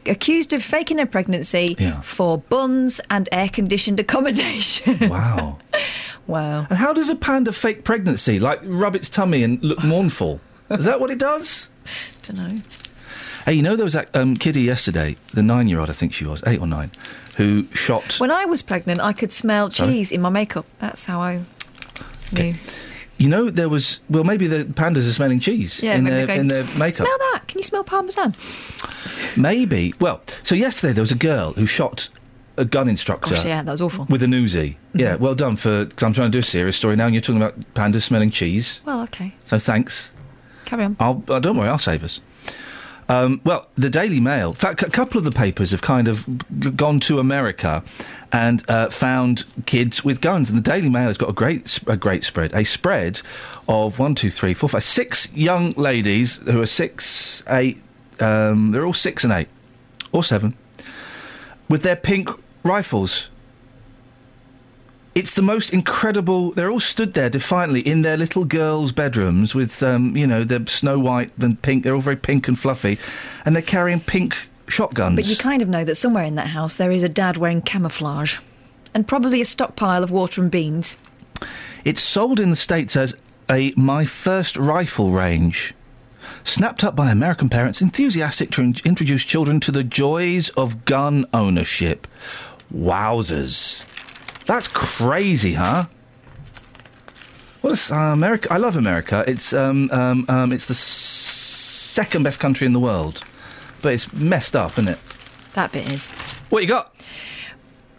Accused 0.05 0.53
of 0.53 0.63
faking 0.63 0.99
her 0.99 1.05
pregnancy 1.05 1.75
Yeah. 1.77 1.99
for 2.01 2.37
buns 2.37 3.01
and 3.09 3.27
air-conditioned 3.31 3.99
accommodation. 3.99 4.97
Wow. 5.09 5.59
wow. 6.27 6.65
And 6.69 6.79
how 6.79 6.93
does 6.93 7.09
a 7.09 7.15
panda 7.15 7.51
fake 7.51 7.83
pregnancy? 7.83 8.39
Like 8.39 8.59
rub 8.63 8.95
its 8.95 9.09
tummy 9.09 9.43
and 9.43 9.61
look 9.61 9.83
mournful? 9.83 10.39
Is 10.69 10.85
that 10.85 10.99
what 11.01 11.11
it 11.11 11.19
does? 11.19 11.69
Don't 12.23 12.37
know. 12.37 12.61
Hey, 13.45 13.53
you 13.53 13.61
know 13.61 13.75
there 13.75 13.83
was 13.85 13.93
that 13.93 14.09
um, 14.13 14.35
kiddie 14.35 14.61
yesterday, 14.61 15.15
the 15.33 15.43
nine-year-old, 15.43 15.89
I 15.89 15.93
think 15.93 16.13
she 16.13 16.25
was, 16.25 16.41
eight 16.47 16.59
or 16.59 16.67
nine, 16.67 16.91
who 17.37 17.63
shot. 17.73 18.19
When 18.19 18.31
I 18.31 18.43
was 18.45 18.61
pregnant, 18.61 18.99
I 18.99 19.13
could 19.13 19.31
smell 19.31 19.71
Sorry? 19.71 19.89
cheese 19.91 20.11
in 20.11 20.19
my 20.21 20.29
makeup. 20.29 20.65
That's 20.79 21.05
how 21.05 21.21
I 21.21 21.41
knew. 22.31 22.53
You 23.17 23.29
know 23.29 23.49
there 23.49 23.69
was. 23.69 23.99
Well, 24.09 24.23
maybe 24.23 24.45
the 24.47 24.63
pandas 24.65 25.09
are 25.09 25.13
smelling 25.13 25.39
cheese 25.39 25.81
Yeah, 25.81 25.95
in 25.95 26.03
their 26.03 26.27
they're 26.27 26.39
in 26.39 26.47
their 26.49 26.63
makeup. 26.77 27.07
Smell 27.07 27.17
that? 27.33 27.43
Can 27.47 27.57
you 27.57 27.63
smell 27.63 27.83
parmesan? 27.83 28.35
Maybe. 29.35 29.93
Well, 29.99 30.21
so 30.43 30.53
yesterday 30.55 30.93
there 30.93 31.01
was 31.01 31.11
a 31.11 31.15
girl 31.15 31.53
who 31.53 31.65
shot 31.65 32.09
a 32.57 32.65
gun 32.65 32.87
instructor. 32.89 33.35
Gosh, 33.35 33.45
yeah, 33.45 33.63
that 33.63 33.71
was 33.71 33.81
awful. 33.81 34.05
With 34.05 34.21
an 34.23 34.31
Uzi. 34.31 34.75
Yeah, 34.93 35.15
well 35.15 35.35
done 35.35 35.55
for. 35.55 35.85
Because 35.85 36.03
I'm 36.03 36.13
trying 36.13 36.31
to 36.31 36.35
do 36.35 36.39
a 36.39 36.43
serious 36.43 36.75
story 36.75 36.95
now, 36.95 37.05
and 37.05 37.15
you're 37.15 37.21
talking 37.21 37.41
about 37.41 37.59
pandas 37.73 38.03
smelling 38.03 38.29
cheese. 38.31 38.81
Well, 38.85 39.01
okay. 39.03 39.33
So 39.45 39.57
thanks. 39.57 40.11
Carry 40.65 40.83
on. 40.83 40.95
I'll, 40.99 41.23
uh, 41.29 41.39
don't 41.39 41.57
worry, 41.57 41.69
I'll 41.69 41.79
save 41.79 42.03
us. 42.03 42.19
Um, 43.09 43.39
well, 43.45 43.67
the 43.75 43.89
Daily 43.89 44.19
Mail. 44.19 44.49
In 44.49 44.55
fact, 44.55 44.83
a 44.83 44.89
couple 44.89 45.17
of 45.17 45.23
the 45.23 45.31
papers 45.31 45.71
have 45.71 45.81
kind 45.81 46.07
of 46.07 46.25
g- 46.59 46.71
gone 46.71 46.99
to 47.01 47.19
America 47.19 47.83
and 48.33 48.69
uh, 48.69 48.89
found 48.89 49.45
kids 49.65 50.03
with 50.03 50.19
guns, 50.19 50.49
and 50.49 50.57
the 50.59 50.63
Daily 50.63 50.89
Mail 50.89 51.07
has 51.07 51.17
got 51.17 51.29
a 51.29 51.33
great, 51.33 51.79
a 51.87 51.95
great 51.95 52.23
spread. 52.25 52.53
A 52.53 52.65
spread 52.65 53.21
of 53.69 53.97
one, 53.97 54.13
two, 54.13 54.29
three, 54.29 54.53
four, 54.53 54.67
five, 54.67 54.83
six 54.83 55.31
young 55.33 55.71
ladies 55.71 56.37
who 56.37 56.61
are 56.61 56.65
six, 56.65 57.43
eight. 57.47 57.81
Um, 58.19 58.71
they're 58.71 58.85
all 58.85 58.93
six 58.93 59.23
and 59.23 59.31
eight, 59.31 59.47
or 60.11 60.23
seven, 60.23 60.57
with 61.69 61.83
their 61.83 61.95
pink 61.95 62.29
rifles. 62.63 63.29
It's 65.17 65.33
the 65.33 65.41
most 65.41 65.73
incredible. 65.73 66.51
They're 66.51 66.69
all 66.69 66.79
stood 66.79 67.15
there 67.15 67.27
defiantly 67.27 67.79
in 67.79 68.03
their 68.03 68.17
little 68.17 68.45
girls' 68.45 68.91
bedrooms 68.91 69.55
with, 69.55 69.81
um, 69.81 70.15
you 70.15 70.27
know, 70.27 70.43
they're 70.43 70.67
snow 70.67 70.99
white 70.99 71.31
and 71.39 71.59
pink. 71.59 71.83
They're 71.83 71.95
all 71.95 72.01
very 72.01 72.15
pink 72.15 72.47
and 72.47 72.57
fluffy, 72.57 72.99
and 73.43 73.55
they're 73.55 73.63
carrying 73.63 73.99
pink 73.99 74.37
shotguns. 74.67 75.15
But 75.15 75.25
you 75.25 75.35
kind 75.35 75.63
of 75.63 75.69
know 75.69 75.83
that 75.83 75.95
somewhere 75.95 76.23
in 76.23 76.35
that 76.35 76.49
house 76.49 76.77
there 76.77 76.91
is 76.91 77.01
a 77.01 77.09
dad 77.09 77.37
wearing 77.37 77.63
camouflage. 77.63 78.37
And 78.93 79.07
probably 79.07 79.41
a 79.41 79.45
stockpile 79.45 80.03
of 80.03 80.11
water 80.11 80.39
and 80.39 80.51
beans. 80.51 80.97
It's 81.83 82.03
sold 82.03 82.39
in 82.39 82.51
the 82.51 82.55
States 82.55 82.95
as 82.95 83.15
a 83.49 83.73
My 83.75 84.05
First 84.05 84.55
Rifle 84.55 85.13
range. 85.13 85.73
Snapped 86.43 86.83
up 86.83 86.95
by 86.95 87.09
American 87.09 87.49
parents 87.49 87.81
enthusiastic 87.81 88.51
to 88.51 88.61
in- 88.61 88.75
introduce 88.85 89.23
children 89.23 89.59
to 89.61 89.71
the 89.71 89.83
joys 89.83 90.49
of 90.49 90.85
gun 90.85 91.25
ownership. 91.33 92.05
Wowzers. 92.71 93.83
That's 94.47 94.67
crazy, 94.67 95.53
huh? 95.53 95.85
Well, 97.61 97.75
uh, 97.91 97.95
America. 98.13 98.47
I 98.51 98.57
love 98.57 98.75
America. 98.75 99.23
It's 99.27 99.53
um, 99.53 99.89
um, 99.91 100.25
um, 100.29 100.51
it's 100.53 100.65
the 100.65 100.71
s- 100.73 100.79
second 100.79 102.23
best 102.23 102.39
country 102.39 102.65
in 102.65 102.73
the 102.73 102.79
world, 102.79 103.23
but 103.81 103.93
it's 103.93 104.11
messed 104.13 104.55
up, 104.55 104.71
isn't 104.73 104.87
it? 104.89 104.99
That 105.53 105.71
bit 105.71 105.91
is. 105.91 106.09
What 106.49 106.61
you 106.61 106.67
got? 106.67 106.93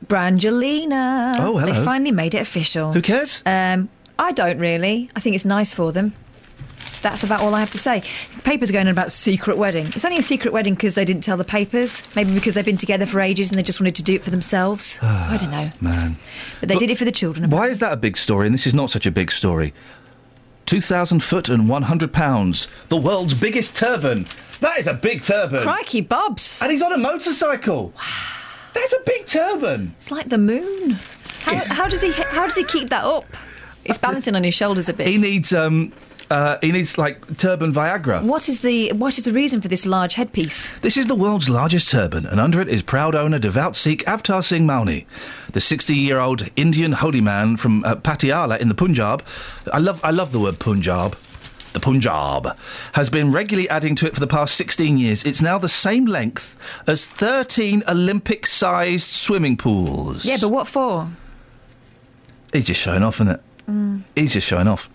Brangelina. 0.07 1.37
Oh, 1.39 1.59
hello. 1.59 1.73
They 1.73 1.85
finally 1.85 2.13
made 2.13 2.35
it 2.35 2.41
official. 2.41 2.93
Who 2.93 3.03
cares? 3.03 3.43
Um, 3.45 3.89
I 4.19 4.33
don't 4.33 4.59
really. 4.59 5.11
I 5.15 5.21
think 5.21 5.37
it's 5.37 5.45
nice 5.45 5.73
for 5.75 5.93
them. 5.93 6.15
That's 7.01 7.23
about 7.23 7.41
all 7.41 7.55
I 7.55 7.61
have 7.61 7.71
to 7.71 7.79
say. 7.79 8.03
Papers 8.45 8.71
are 8.71 8.73
going 8.73 8.87
on 8.87 8.93
about 8.93 9.13
secret 9.13 9.57
wedding. 9.57 9.87
It's 9.89 10.05
only 10.05 10.19
a 10.19 10.23
secret 10.23 10.53
wedding 10.53 10.75
because 10.75 10.95
they 10.95 11.05
didn't 11.05 11.23
tell 11.23 11.37
the 11.37 11.45
papers. 11.45 12.03
Maybe 12.17 12.35
because 12.35 12.55
they've 12.55 12.65
been 12.65 12.77
together 12.77 13.07
for 13.07 13.21
ages 13.21 13.51
and 13.51 13.59
they 13.59 13.63
just 13.63 13.81
wanted 13.81 13.95
to 13.97 14.03
do 14.03 14.15
it 14.15 14.25
for 14.25 14.31
themselves. 14.31 14.99
I 15.03 15.37
don't 15.37 15.51
know. 15.51 15.71
Man. 15.81 16.17
But 16.61 16.69
they 16.69 16.77
did 16.77 16.91
it 16.91 16.99
for 16.99 17.05
the 17.05 17.13
children. 17.13 17.51
Why 17.51 17.69
is 17.69 17.79
that 17.79 17.93
a 17.93 17.97
big 17.97 18.17
story? 18.17 18.47
And 18.47 18.55
this 18.55 18.67
is 18.67 18.75
not 18.75 18.91
such 18.91 19.07
a 19.07 19.11
big 19.11 19.31
story. 19.31 19.73
2,000 20.67 21.23
foot 21.23 21.49
and 21.49 21.69
100 21.69 22.13
pounds. 22.13 22.69
The 22.89 22.97
world's 22.97 23.33
biggest 23.33 23.75
turban. 23.75 24.27
That 24.61 24.79
is 24.79 24.87
a 24.87 24.93
big 24.93 25.23
turban. 25.23 25.63
Crikey, 25.63 26.03
Bobs. 26.03 26.61
And 26.61 26.71
he's 26.71 26.83
on 26.83 26.93
a 26.93 26.99
motorcycle. 26.99 27.95
Wow. 27.97 28.03
That's 28.75 28.93
a 28.93 29.01
big 29.07 29.27
turban. 29.27 29.95
It's 29.99 30.11
like 30.11 30.29
the 30.29 30.39
moon. 30.39 30.99
How, 31.41 31.55
how 31.75 31.89
does 31.89 32.03
he? 32.03 32.13
How 32.13 32.45
does 32.45 32.55
he 32.55 32.65
keep 32.65 32.91
that 32.91 33.05
up? 33.05 33.25
He's 33.85 33.97
balancing 33.97 34.37
on 34.37 34.45
his 34.45 34.53
shoulders 34.53 34.89
a 34.91 34.93
bit. 34.93 35.07
He 35.07 35.17
needs, 35.17 35.55
um, 35.55 35.93
uh, 36.31 36.59
he 36.61 36.73
needs 36.73 36.99
like 36.99 37.39
turban 37.39 37.73
Viagra. 37.73 38.23
What 38.23 38.49
is 38.49 38.61
the 38.61 38.93
What 38.93 39.19
is 39.19 39.25
the 39.25 39.33
reason 39.33 39.61
for 39.61 39.69
this 39.69 39.87
large 39.87 40.15
headpiece? 40.15 40.79
This 40.81 40.97
is 40.97 41.07
the 41.07 41.15
world's 41.15 41.49
largest 41.49 41.91
turban, 41.91 42.27
and 42.27 42.39
under 42.41 42.61
it 42.61 42.69
is 42.69 42.83
proud 42.83 43.15
owner, 43.15 43.39
devout 43.39 43.77
Sikh 43.77 44.05
Avtar 44.05 44.45
Singh 44.45 44.67
Mauni, 44.67 45.07
the 45.53 45.61
60-year-old 45.61 46.49
Indian 46.57 46.93
holy 46.93 47.21
man 47.21 47.57
from 47.57 47.85
uh, 47.85 47.97
Patiala 47.97 48.59
in 48.59 48.69
the 48.69 48.75
Punjab. 48.75 49.25
I 49.73 49.79
love, 49.79 50.01
I 50.05 50.11
love 50.11 50.33
the 50.33 50.41
word 50.41 50.59
Punjab. 50.59 51.17
The 51.73 51.81
Punjab 51.81 52.57
has 52.95 53.11
been 53.11 53.31
regularly 53.31 53.69
adding 53.69 53.95
to 53.97 54.07
it 54.07 54.15
for 54.15 54.21
the 54.21 54.27
past 54.27 54.55
16 54.57 54.97
years. 54.99 55.23
It's 55.25 55.43
now 55.43 55.59
the 55.59 55.69
same 55.69 56.07
length 56.07 56.57
as 56.87 57.07
13 57.07 57.83
Olympic-sized 57.87 59.07
swimming 59.07 59.57
pools. 59.57 60.25
Yeah, 60.25 60.39
but 60.41 60.49
what 60.49 60.67
for? 60.67 61.09
He's 62.53 62.65
just 62.65 62.81
showing 62.81 63.03
off, 63.03 63.17
isn't 63.17 63.29
it? 63.29 63.41
Mm. 63.69 64.03
He's 64.17 64.33
just 64.33 64.47
showing 64.47 64.67
off. 64.67 64.89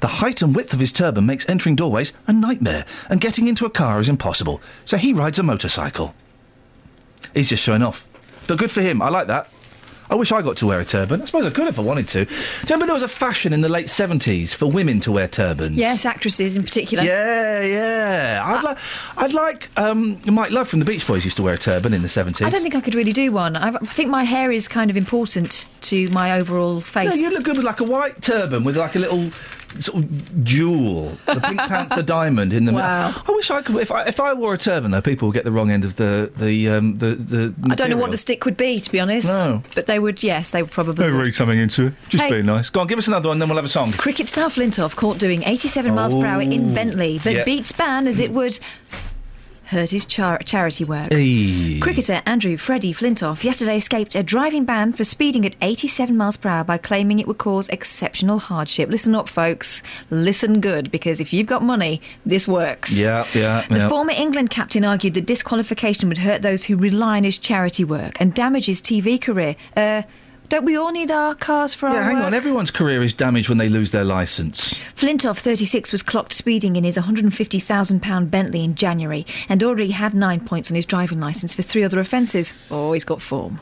The 0.00 0.06
height 0.06 0.42
and 0.42 0.56
width 0.56 0.72
of 0.72 0.80
his 0.80 0.92
turban 0.92 1.26
makes 1.26 1.48
entering 1.48 1.76
doorways 1.76 2.12
a 2.26 2.32
nightmare, 2.32 2.86
and 3.08 3.20
getting 3.20 3.46
into 3.46 3.66
a 3.66 3.70
car 3.70 4.00
is 4.00 4.08
impossible, 4.08 4.60
so 4.84 4.96
he 4.96 5.12
rides 5.12 5.38
a 5.38 5.42
motorcycle. 5.42 6.14
He's 7.34 7.48
just 7.48 7.62
showing 7.62 7.82
off. 7.82 8.06
But 8.46 8.58
good 8.58 8.70
for 8.70 8.80
him, 8.80 9.00
I 9.02 9.08
like 9.10 9.28
that. 9.28 9.51
I 10.12 10.14
wish 10.14 10.30
I 10.30 10.42
got 10.42 10.58
to 10.58 10.66
wear 10.66 10.78
a 10.78 10.84
turban. 10.84 11.22
I 11.22 11.24
suppose 11.24 11.46
I 11.46 11.50
could 11.50 11.68
if 11.68 11.78
I 11.78 11.82
wanted 11.82 12.06
to. 12.08 12.26
Do 12.26 12.30
you 12.30 12.36
remember 12.64 12.84
there 12.84 12.92
was 12.94 13.02
a 13.02 13.08
fashion 13.08 13.54
in 13.54 13.62
the 13.62 13.68
late 13.70 13.86
70s 13.86 14.52
for 14.52 14.66
women 14.66 15.00
to 15.00 15.10
wear 15.10 15.26
turbans? 15.26 15.78
Yes, 15.78 16.04
actresses 16.04 16.54
in 16.54 16.64
particular. 16.64 17.02
Yeah, 17.02 17.62
yeah. 17.62 18.42
I'd, 18.44 18.62
li- 18.62 18.82
I'd 19.16 19.32
like. 19.32 19.70
Um, 19.78 20.20
Mike 20.26 20.50
Love 20.50 20.68
from 20.68 20.80
the 20.80 20.84
Beach 20.84 21.06
Boys 21.06 21.24
used 21.24 21.38
to 21.38 21.42
wear 21.42 21.54
a 21.54 21.58
turban 21.58 21.94
in 21.94 22.02
the 22.02 22.08
70s. 22.08 22.44
I 22.44 22.50
don't 22.50 22.60
think 22.60 22.74
I 22.74 22.82
could 22.82 22.94
really 22.94 23.14
do 23.14 23.32
one. 23.32 23.56
I've, 23.56 23.76
I 23.76 23.78
think 23.78 24.10
my 24.10 24.24
hair 24.24 24.52
is 24.52 24.68
kind 24.68 24.90
of 24.90 24.98
important 24.98 25.64
to 25.82 26.10
my 26.10 26.32
overall 26.38 26.82
face. 26.82 27.08
No, 27.08 27.14
you 27.14 27.30
look 27.30 27.44
good 27.44 27.56
with 27.56 27.64
like 27.64 27.80
a 27.80 27.84
white 27.84 28.20
turban 28.20 28.64
with 28.64 28.76
like 28.76 28.94
a 28.94 28.98
little 28.98 29.30
sort 29.80 30.04
of 30.04 30.44
jewel, 30.44 31.10
the 31.26 31.40
Pink 31.40 31.58
Panther 31.68 32.02
diamond 32.02 32.52
in 32.52 32.64
the 32.64 32.72
middle. 32.72 32.86
Wow. 32.86 33.12
I 33.28 33.30
wish 33.32 33.50
I 33.50 33.62
could. 33.62 33.76
If 33.76 33.90
I 33.90 34.04
if 34.04 34.20
I 34.20 34.32
wore 34.34 34.54
a 34.54 34.58
turban, 34.58 34.90
though, 34.90 35.00
people 35.02 35.28
would 35.28 35.34
get 35.34 35.44
the 35.44 35.52
wrong 35.52 35.70
end 35.70 35.84
of 35.84 35.96
the 35.96 36.30
the 36.36 36.68
um, 36.70 36.96
the 36.96 37.14
the. 37.14 37.54
I 37.70 37.74
don't 37.74 37.90
know 37.90 37.96
what 37.96 38.10
the 38.10 38.16
stick 38.16 38.44
would 38.44 38.56
be, 38.56 38.78
to 38.80 38.90
be 38.90 39.00
honest. 39.00 39.28
No. 39.28 39.62
But 39.74 39.86
they 39.86 39.98
would, 39.98 40.22
yes, 40.22 40.50
they 40.50 40.62
would 40.62 40.70
probably. 40.72 41.04
Maybe 41.04 41.16
read 41.16 41.34
something 41.34 41.58
into 41.58 41.86
it. 41.88 41.94
Just 42.08 42.24
Hey. 42.24 42.30
being 42.30 42.46
nice. 42.46 42.70
Go 42.70 42.80
on, 42.80 42.86
give 42.86 42.98
us 42.98 43.08
another 43.08 43.28
one, 43.28 43.38
then 43.38 43.48
we'll 43.48 43.56
have 43.56 43.64
a 43.64 43.68
song. 43.68 43.92
Cricket 43.92 44.28
star 44.28 44.48
Flintoff 44.48 44.94
caught 44.96 45.18
doing 45.18 45.42
87 45.44 45.94
miles 45.94 46.14
per 46.14 46.24
hour 46.26 46.40
in 46.42 46.70
Oh, 46.70 46.74
Bentley, 46.74 47.20
but 47.22 47.32
yeah. 47.32 47.44
beats 47.44 47.72
ban 47.72 48.06
as 48.06 48.20
it 48.20 48.30
would 48.32 48.58
hurt 49.66 49.90
his 49.90 50.04
char- 50.04 50.38
charity 50.40 50.84
work. 50.84 51.10
Hey. 51.12 51.78
Cricketer 51.80 52.20
Andrew 52.26 52.56
Freddie 52.56 52.92
Flintoff 52.92 53.44
yesterday 53.44 53.76
escaped 53.76 54.14
a 54.14 54.22
driving 54.22 54.64
ban 54.64 54.92
for 54.92 55.04
speeding 55.04 55.46
at 55.46 55.56
87 55.62 56.16
miles 56.16 56.36
per 56.36 56.48
hour 56.48 56.64
by 56.64 56.78
claiming 56.78 57.18
it 57.18 57.26
would 57.26 57.38
cause 57.38 57.68
exceptional 57.68 58.38
hardship. 58.38 58.88
Listen 58.88 59.14
up, 59.14 59.28
folks. 59.28 59.82
Listen 60.10 60.60
good, 60.60 60.90
because 60.90 61.20
if 61.20 61.32
you've 61.32 61.46
got 61.46 61.62
money, 61.62 62.00
this 62.26 62.46
works. 62.48 62.92
Yeah, 62.92 63.24
yeah, 63.34 63.64
The 63.68 63.76
yeah. 63.78 63.88
former 63.88 64.12
England 64.12 64.50
captain 64.50 64.84
argued 64.84 65.14
that 65.14 65.26
disqualification 65.26 66.08
would 66.08 66.18
hurt 66.18 66.42
those 66.42 66.64
who 66.64 66.76
rely 66.76 67.16
on 67.18 67.24
his 67.24 67.38
charity 67.38 67.84
work 67.84 68.20
and 68.20 68.34
damage 68.34 68.66
his 68.66 68.80
TV 68.80 69.20
career. 69.20 69.56
Uh, 69.76 70.02
don't 70.48 70.64
we 70.66 70.76
all 70.76 70.92
need 70.92 71.10
our 71.10 71.34
cars 71.34 71.72
for 71.74 71.88
yeah, 71.88 71.94
our 71.94 72.00
Yeah, 72.00 72.04
hang 72.04 72.16
work? 72.16 72.24
on. 72.26 72.34
Everyone's 72.34 72.70
career 72.70 73.02
is 73.02 73.12
damaged 73.14 73.48
when 73.48 73.56
they 73.58 73.68
lose 73.70 73.90
their 73.90 74.04
licence. 74.04 74.74
Flintoff, 74.94 75.38
36, 75.38 75.92
was 75.92 76.02
clocked 76.02 76.32
speeding 76.34 76.76
in 76.76 76.84
his 76.84 76.98
£150,000 76.98 78.30
Bentley 78.30 78.62
in 78.62 78.74
January 78.74 79.24
and 79.48 79.62
already 79.64 79.92
had 79.92 80.12
nine 80.14 80.40
points 80.44 80.70
on 80.70 80.74
his 80.74 80.84
driving 80.86 81.20
licence 81.20 81.54
for 81.54 81.62
three 81.62 81.82
other 81.82 82.00
offences. 82.00 82.54
Oh, 82.70 82.92
he's 82.92 83.04
got 83.04 83.22
form. 83.22 83.60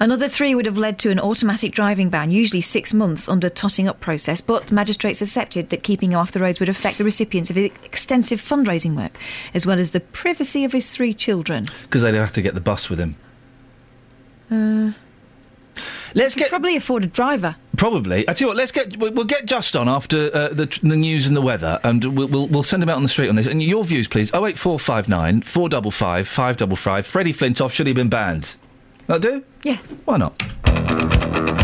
Another 0.00 0.28
three 0.28 0.54
would 0.54 0.66
have 0.66 0.78
led 0.78 0.98
to 1.00 1.10
an 1.10 1.20
automatic 1.20 1.72
driving 1.72 2.08
ban, 2.08 2.30
usually 2.32 2.62
six 2.62 2.92
months 2.92 3.28
under 3.28 3.48
totting 3.48 3.86
up 3.86 4.00
process, 4.00 4.40
but 4.40 4.72
magistrates 4.72 5.22
accepted 5.22 5.68
that 5.70 5.82
keeping 5.82 6.12
him 6.12 6.18
off 6.18 6.32
the 6.32 6.40
roads 6.40 6.58
would 6.58 6.68
affect 6.68 6.98
the 6.98 7.04
recipients 7.04 7.50
of 7.50 7.56
his 7.56 7.70
extensive 7.84 8.40
fundraising 8.40 8.96
work, 8.96 9.18
as 9.54 9.66
well 9.66 9.78
as 9.78 9.90
the 9.92 10.00
privacy 10.00 10.64
of 10.64 10.72
his 10.72 10.90
three 10.90 11.14
children. 11.14 11.66
Because 11.82 12.02
they'd 12.02 12.14
have 12.14 12.32
to 12.32 12.42
get 12.42 12.54
the 12.54 12.60
bus 12.60 12.88
with 12.90 12.98
him. 12.98 13.16
Uh, 14.50 14.92
let's 16.14 16.34
get 16.34 16.50
probably 16.50 16.76
afford 16.76 17.04
a 17.04 17.06
driver. 17.06 17.56
Probably. 17.76 18.28
I 18.28 18.32
tell 18.32 18.46
you 18.46 18.48
what. 18.48 18.56
Let's 18.56 18.72
get. 18.72 18.96
We'll 18.96 19.24
get 19.24 19.46
Just 19.46 19.74
on 19.76 19.88
after 19.88 20.34
uh, 20.34 20.48
the, 20.48 20.66
the 20.82 20.96
news 20.96 21.26
and 21.26 21.36
the 21.36 21.42
weather, 21.42 21.80
and 21.82 22.04
we'll, 22.16 22.28
we'll 22.28 22.48
we'll 22.48 22.62
send 22.62 22.82
him 22.82 22.88
out 22.88 22.96
on 22.96 23.02
the 23.02 23.08
street 23.08 23.28
on 23.28 23.36
this. 23.36 23.46
And 23.46 23.62
your 23.62 23.84
views, 23.84 24.08
please. 24.08 24.30
Oh 24.32 24.46
eight 24.46 24.58
four 24.58 24.78
five 24.78 25.08
nine 25.08 25.42
four 25.42 25.68
double 25.68 25.90
five 25.90 26.28
five 26.28 26.56
double 26.56 26.76
five. 26.76 27.06
Freddie 27.06 27.32
Flintoff 27.32 27.72
should 27.72 27.86
he 27.86 27.90
have 27.90 27.96
been 27.96 28.08
banned? 28.08 28.56
That 29.06 29.20
do? 29.20 29.44
Yeah. 29.62 29.78
Why 30.04 30.16
not? 30.16 31.61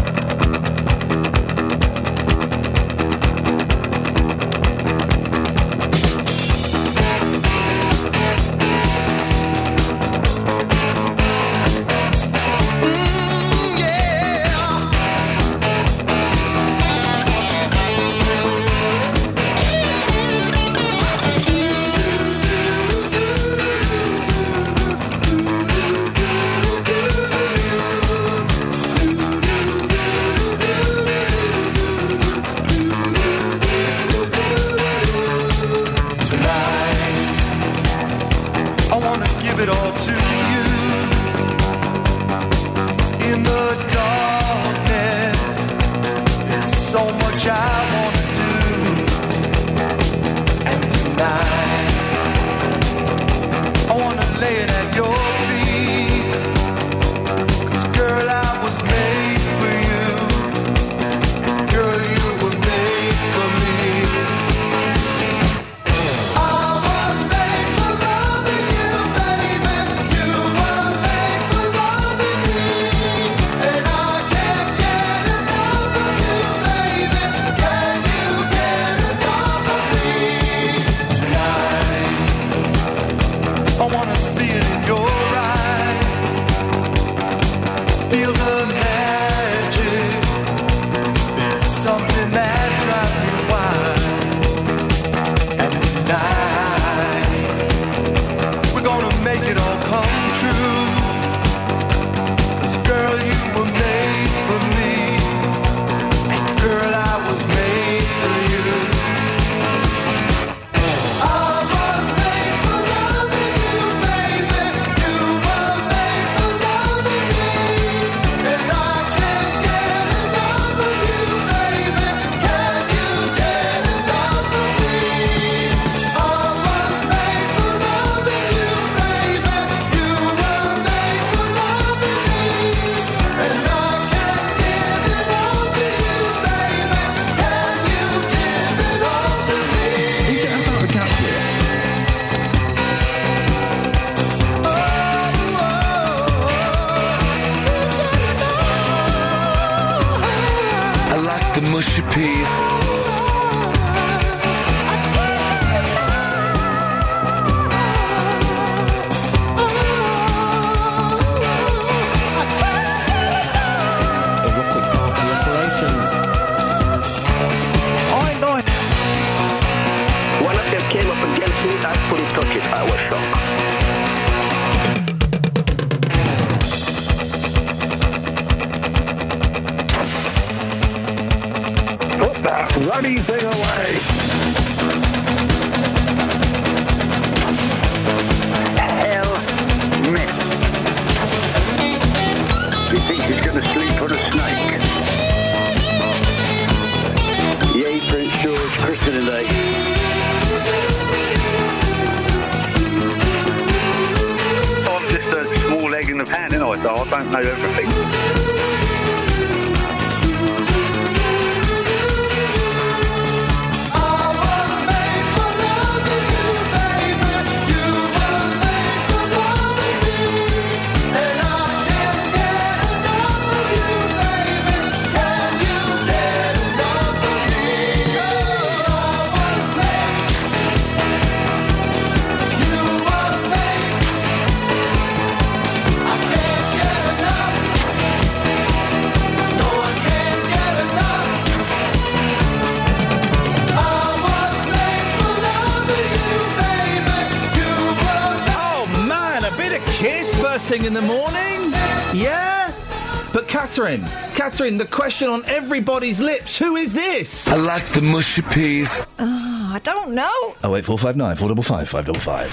Catherine, 254.59 254.77
the 254.77 254.87
question 254.87 255.29
on 255.29 255.45
everybody's 255.45 256.19
lips, 256.19 256.59
who 256.59 256.75
is 256.75 256.93
this? 256.93 257.47
I 257.47 257.55
like 257.55 257.85
the 257.93 258.03
mushy 258.03 258.43
peas. 258.43 259.05
Oh, 259.21 259.71
I 259.73 259.79
don't 259.85 260.11
know. 260.11 260.57
Oh 260.65 260.75
eight 260.75 260.85
four 260.85 260.99
five 260.99 261.15
nine 261.15 261.37
four 261.37 261.47
double 261.47 261.63
five 261.63 261.89
five 261.89 262.07
double 262.07 262.19
five. 262.19 262.51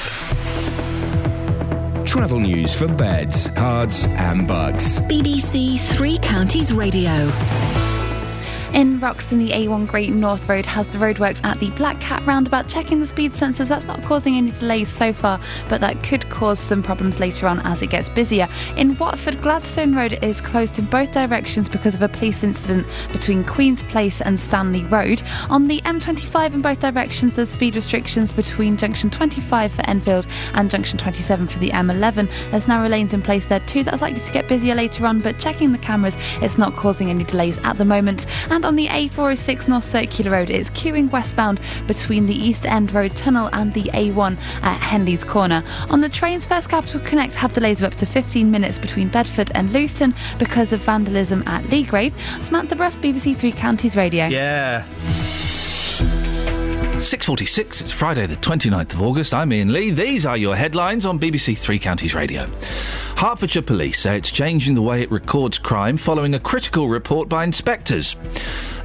Travel 2.05 2.41
news 2.41 2.75
for 2.75 2.87
beds, 2.87 3.49
cards, 3.55 4.05
and 4.05 4.47
bugs. 4.47 4.99
BBC 4.99 5.79
Three 5.79 6.19
Counties 6.19 6.71
Radio. 6.71 7.31
In 8.75 8.99
Roxton, 8.99 9.39
the 9.39 9.51
A1 9.51 9.87
Great 9.87 10.09
North 10.09 10.49
Road 10.49 10.65
has 10.65 10.89
the 10.89 10.97
roadworks 10.97 11.41
at 11.45 11.61
the 11.61 11.69
Black 11.71 12.01
Cat 12.01 12.25
roundabout 12.25 12.67
checking 12.67 12.99
the 12.99 13.05
speed 13.05 13.31
sensors. 13.31 13.69
That's 13.69 13.85
not 13.85 14.03
causing 14.03 14.35
any 14.35 14.51
delays 14.51 14.89
so 14.89 15.13
far, 15.13 15.39
but 15.69 15.79
that 15.79 16.03
could 16.03 16.29
cause 16.29 16.59
some 16.59 16.83
problems 16.83 17.17
later 17.17 17.47
on 17.47 17.61
as 17.61 17.81
it 17.81 17.87
gets 17.89 18.09
busier. 18.09 18.49
In 18.75 18.97
Watford, 18.97 19.41
Gladstone 19.41 19.95
Road 19.95 20.19
is 20.21 20.41
closed 20.41 20.77
in 20.77 20.87
both 20.87 21.13
directions 21.13 21.69
because 21.69 21.95
of 21.95 22.01
a 22.01 22.09
police 22.09 22.43
incident 22.43 22.85
between 23.13 23.45
Queen's 23.45 23.81
Place 23.83 24.19
and 24.19 24.37
Stanley 24.37 24.83
Road. 24.83 25.23
On 25.49 25.69
the 25.69 25.79
M25 25.83 26.55
in 26.55 26.61
both 26.61 26.79
directions, 26.79 27.37
there's 27.37 27.47
speed 27.47 27.77
restrictions 27.77 28.33
between 28.33 28.75
junction 28.75 29.09
25 29.09 29.71
for 29.71 29.89
Enfield 29.89 30.27
and 30.53 30.69
junction 30.69 30.97
27 30.97 31.47
for 31.47 31.59
the 31.59 31.69
M11. 31.69 32.29
There's 32.51 32.67
narrow 32.67 32.89
lanes 32.89 33.13
in 33.13 33.21
place 33.21 33.45
there 33.45 33.61
too. 33.61 33.85
That's 33.85 34.01
likely 34.01 34.19
to 34.19 34.33
get 34.33 34.49
busier 34.49 34.75
later 34.75 35.05
on, 35.05 35.21
but 35.21 35.39
checking 35.39 35.71
the 35.71 35.77
cameras, 35.77 36.17
it's 36.41 36.57
not 36.57 36.75
causing 36.75 37.09
any 37.09 37.23
delays 37.23 37.57
at 37.59 37.77
the 37.77 37.85
moment. 37.85 38.25
And 38.51 38.64
on 38.65 38.75
the 38.75 38.87
A406 38.87 39.67
North 39.67 39.83
Circular 39.83 40.31
Road, 40.31 40.49
it's 40.49 40.71
queuing 40.71 41.11
westbound 41.11 41.61
between 41.87 42.25
the 42.25 42.33
East 42.33 42.65
End 42.65 42.91
Road 42.91 43.15
Tunnel 43.15 43.49
and 43.53 43.73
the 43.73 43.83
A1 43.83 44.37
at 44.63 44.79
Henley's 44.79 45.23
Corner. 45.23 45.63
On 45.91 46.01
the 46.01 46.09
trains, 46.09 46.47
First 46.47 46.69
Capital 46.69 46.99
Connect 47.01 47.35
have 47.35 47.53
delays 47.53 47.81
of 47.81 47.91
up 47.91 47.95
to 47.99 48.05
15 48.05 48.49
minutes 48.49 48.79
between 48.79 49.09
Bedford 49.09 49.51
and 49.53 49.71
Lewiston 49.71 50.15
because 50.39 50.73
of 50.73 50.81
vandalism 50.81 51.43
at 51.47 51.63
Leagrave. 51.65 52.17
Samantha 52.43 52.75
Bruff, 52.75 52.97
BBC 52.97 53.37
Three 53.37 53.51
Counties 53.51 53.95
Radio. 53.95 54.25
Yeah. 54.25 54.83
6.46, 56.95 57.81
it's 57.81 57.91
Friday 57.91 58.25
the 58.25 58.37
29th 58.37 58.93
of 58.93 59.01
August. 59.01 59.33
I'm 59.33 59.51
Iain 59.51 59.73
Lee. 59.73 59.91
These 59.91 60.25
are 60.25 60.37
your 60.37 60.55
headlines 60.55 61.05
on 61.05 61.19
BBC 61.19 61.57
Three 61.57 61.77
Counties 61.77 62.15
Radio. 62.15 62.47
Hertfordshire 63.17 63.63
Police 63.63 63.99
say 63.99 64.17
it's 64.17 64.31
changing 64.31 64.75
the 64.75 64.81
way 64.81 65.01
it 65.01 65.11
records 65.11 65.59
crime 65.59 65.97
following 65.97 66.33
a 66.35 66.39
critical 66.39 66.87
report 66.87 67.27
by 67.27 67.43
inspectors. 67.43 68.15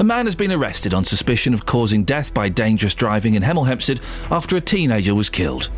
A 0.01 0.05
man 0.05 0.27
has 0.27 0.35
been 0.35 0.51
arrested 0.51 0.93
on 0.93 1.05
suspicion 1.05 1.55
of 1.55 1.67
causing 1.67 2.03
death 2.03 2.35
by 2.35 2.49
dangerous 2.49 2.95
driving 2.95 3.35
in 3.35 3.45
Hemel 3.45 3.67
Hempstead 3.67 4.01
after 4.31 4.57
a 4.57 4.61
teenager 4.61 5.15
was 5.15 5.29
killed. 5.29 5.71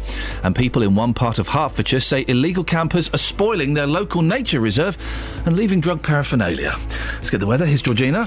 And 0.42 0.56
people 0.56 0.82
in 0.82 0.94
one 0.94 1.12
part 1.12 1.38
of 1.38 1.48
Hertfordshire 1.48 2.00
say 2.00 2.24
illegal 2.28 2.64
campers 2.64 3.10
are 3.12 3.18
spoiling 3.18 3.74
their 3.74 3.86
local 3.86 4.22
nature 4.22 4.60
reserve 4.60 4.96
and 5.44 5.54
leaving 5.54 5.80
drug 5.80 6.02
paraphernalia. 6.02 6.72
Let's 7.16 7.30
get 7.30 7.40
the 7.40 7.46
weather. 7.46 7.66
Here's 7.66 7.82
Georgina. 7.82 8.26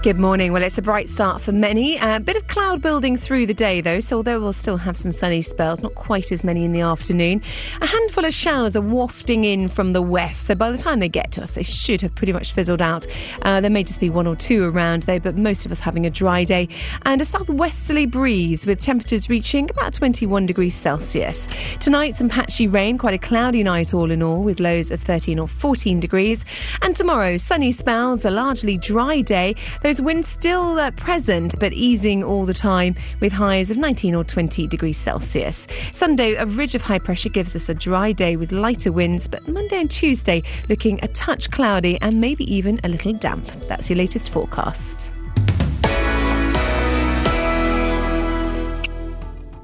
Good 0.00 0.20
morning. 0.20 0.52
Well, 0.52 0.62
it's 0.62 0.78
a 0.78 0.82
bright 0.82 1.08
start 1.08 1.42
for 1.42 1.50
many. 1.50 1.96
A 1.96 2.20
bit 2.20 2.36
of 2.36 2.46
cloud 2.46 2.80
building 2.80 3.16
through 3.16 3.46
the 3.46 3.52
day, 3.52 3.80
though, 3.80 3.98
so 3.98 4.18
although 4.18 4.38
we'll 4.38 4.52
still 4.52 4.76
have 4.76 4.96
some 4.96 5.10
sunny 5.10 5.42
spells, 5.42 5.82
not 5.82 5.96
quite 5.96 6.30
as 6.30 6.44
many 6.44 6.64
in 6.64 6.70
the 6.70 6.82
afternoon. 6.82 7.42
A 7.80 7.86
handful 7.86 8.24
of 8.24 8.32
showers 8.32 8.76
are 8.76 8.80
wafting 8.80 9.42
in 9.42 9.66
from 9.66 9.94
the 9.94 10.00
west, 10.00 10.44
so 10.44 10.54
by 10.54 10.70
the 10.70 10.76
time 10.76 11.00
they 11.00 11.08
get 11.08 11.32
to 11.32 11.42
us, 11.42 11.50
they 11.50 11.64
should 11.64 12.00
have 12.00 12.14
pretty 12.14 12.32
much 12.32 12.52
fizzled 12.52 12.80
out. 12.80 13.08
Uh, 13.42 13.60
there 13.60 13.72
may 13.72 13.82
just 13.82 13.98
be 13.98 14.08
one 14.08 14.28
or 14.28 14.36
two 14.36 14.62
around, 14.62 15.02
though, 15.02 15.18
but 15.18 15.36
most 15.36 15.66
of 15.66 15.72
us 15.72 15.80
having 15.80 16.06
a 16.06 16.10
dry 16.10 16.44
day. 16.44 16.68
And 17.02 17.20
a 17.20 17.24
southwesterly 17.24 18.06
breeze 18.06 18.66
with 18.66 18.80
temperatures 18.80 19.28
reaching 19.28 19.68
about 19.68 19.94
21 19.94 20.46
degrees 20.46 20.76
Celsius. 20.76 21.48
Tonight, 21.80 22.14
some 22.14 22.28
patchy 22.28 22.68
rain, 22.68 22.98
quite 22.98 23.14
a 23.14 23.18
cloudy 23.18 23.64
night 23.64 23.92
all 23.92 24.12
in 24.12 24.22
all, 24.22 24.44
with 24.44 24.60
lows 24.60 24.92
of 24.92 25.02
13 25.02 25.40
or 25.40 25.48
14 25.48 25.98
degrees. 25.98 26.44
And 26.82 26.94
tomorrow, 26.94 27.36
sunny 27.36 27.72
spells, 27.72 28.24
a 28.24 28.30
largely 28.30 28.76
dry 28.76 29.22
day. 29.22 29.56
Those 29.88 30.02
winds 30.02 30.28
still 30.28 30.78
uh, 30.78 30.90
present, 30.90 31.58
but 31.58 31.72
easing 31.72 32.22
all 32.22 32.44
the 32.44 32.52
time, 32.52 32.94
with 33.20 33.32
highs 33.32 33.70
of 33.70 33.78
19 33.78 34.14
or 34.14 34.22
20 34.22 34.66
degrees 34.66 34.98
Celsius. 34.98 35.66
Sunday, 35.94 36.34
a 36.34 36.44
ridge 36.44 36.74
of 36.74 36.82
high 36.82 36.98
pressure 36.98 37.30
gives 37.30 37.56
us 37.56 37.70
a 37.70 37.74
dry 37.74 38.12
day 38.12 38.36
with 38.36 38.52
lighter 38.52 38.92
winds, 38.92 39.26
but 39.26 39.48
Monday 39.48 39.80
and 39.80 39.90
Tuesday 39.90 40.42
looking 40.68 41.02
a 41.02 41.08
touch 41.08 41.50
cloudy 41.50 41.96
and 42.02 42.20
maybe 42.20 42.44
even 42.54 42.78
a 42.84 42.88
little 42.90 43.14
damp. 43.14 43.50
That's 43.66 43.88
your 43.88 43.96
latest 43.96 44.28
forecast. 44.28 45.08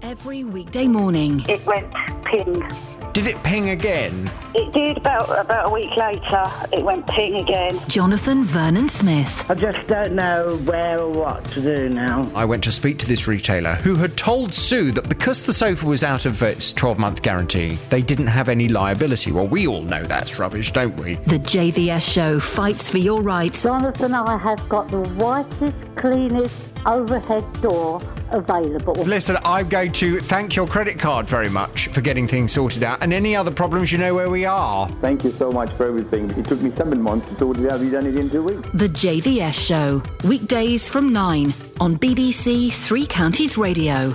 Every 0.01 0.43
weekday 0.43 0.89
morning. 0.89 1.45
It 1.51 1.67
went 1.67 1.93
ping. 2.25 2.67
Did 3.15 3.29
it 3.29 3.41
ping 3.45 3.71
again? 3.71 4.29
It 4.57 4.73
did 4.73 4.97
about 4.97 5.31
about 5.39 5.69
a 5.69 5.73
week 5.73 5.97
later. 5.97 6.51
It 6.73 6.83
went 6.83 7.07
ping 7.07 7.37
again. 7.37 7.81
Jonathan 7.87 8.43
Vernon 8.43 8.89
Smith. 8.89 9.49
I 9.49 9.55
just 9.55 9.87
don't 9.87 10.17
know 10.17 10.57
where 10.65 10.99
or 10.99 11.11
what 11.11 11.45
to 11.53 11.63
do 11.63 11.89
now. 11.89 12.29
I 12.35 12.45
went 12.45 12.65
to 12.65 12.73
speak 12.73 12.99
to 12.99 13.07
this 13.07 13.29
retailer 13.29 13.77
who 13.77 13.95
had 13.95 14.17
told 14.17 14.53
Sue 14.53 14.91
that 14.91 15.09
because 15.09 15.45
the 15.45 15.53
sofa 15.53 15.87
was 15.87 16.03
out 16.03 16.27
of 16.27 16.43
its 16.43 16.73
12 16.73 16.99
month 16.99 17.23
guarantee, 17.23 17.79
they 17.89 18.03
didn't 18.03 18.27
have 18.27 18.49
any 18.49 18.69
liability. 18.69 19.31
Well, 19.31 19.47
we 19.47 19.69
all 19.69 19.83
know 19.83 20.03
that's 20.03 20.41
rubbish, 20.41 20.73
don't 20.73 20.97
we? 20.97 21.15
The 21.15 21.39
JVS 21.39 22.03
show 22.03 22.41
fights 22.41 22.89
for 22.89 22.99
your 22.99 23.23
rights. 23.23 23.63
Jonathan 23.63 24.13
I 24.13 24.37
have 24.39 24.69
got 24.69 24.91
the 24.91 25.03
whitest, 25.11 25.77
cleanest 25.95 26.74
overhead 26.87 27.45
door 27.61 28.01
available. 28.31 28.95
Listen, 28.95 29.37
I'm 29.45 29.69
going 29.69 29.93
to 29.93 30.21
thank 30.21 30.57
your 30.57 30.67
credit 30.67 30.99
card 30.99 31.27
very 31.27 31.49
much 31.49 31.89
for 31.89 32.01
getting 32.01 32.27
things 32.27 32.53
sorted 32.53 32.83
out. 32.83 33.03
And 33.03 33.13
any 33.13 33.37
other 33.37 33.51
problems, 33.51 33.93
you 33.93 33.99
know 33.99 34.15
where 34.15 34.31
we 34.31 34.45
are. 34.45 34.89
Thank 35.01 35.25
you 35.25 35.33
so 35.33 35.51
much 35.53 35.73
for 35.75 35.87
everything. 35.87 36.31
It 36.31 36.45
took 36.47 36.61
me 36.61 36.73
seven 36.77 37.01
months 37.01 37.29
to 37.29 37.39
sort 37.39 37.59
it 37.59 37.71
out. 37.71 37.81
You've 37.81 37.93
done 37.93 38.07
it 38.07 38.17
in 38.17 38.31
two 38.31 38.43
weeks. 38.43 38.69
The 38.75 38.89
JVS 38.89 39.55
show. 39.55 40.03
Weekdays 40.25 40.89
from 40.89 41.13
9 41.13 41.55
on 41.81 41.99
BBC 41.99 42.73
Three 42.73 43.07
Counties 43.07 43.57
Radio. 43.57 44.15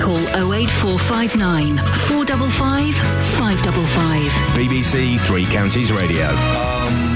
Call 0.00 0.18
08459 0.52 1.76
455 1.76 2.94
555. 2.94 4.32
BBC 4.56 5.20
Three 5.20 5.44
Counties 5.44 5.92
Radio. 5.92 6.30
Yeah. 6.30 7.09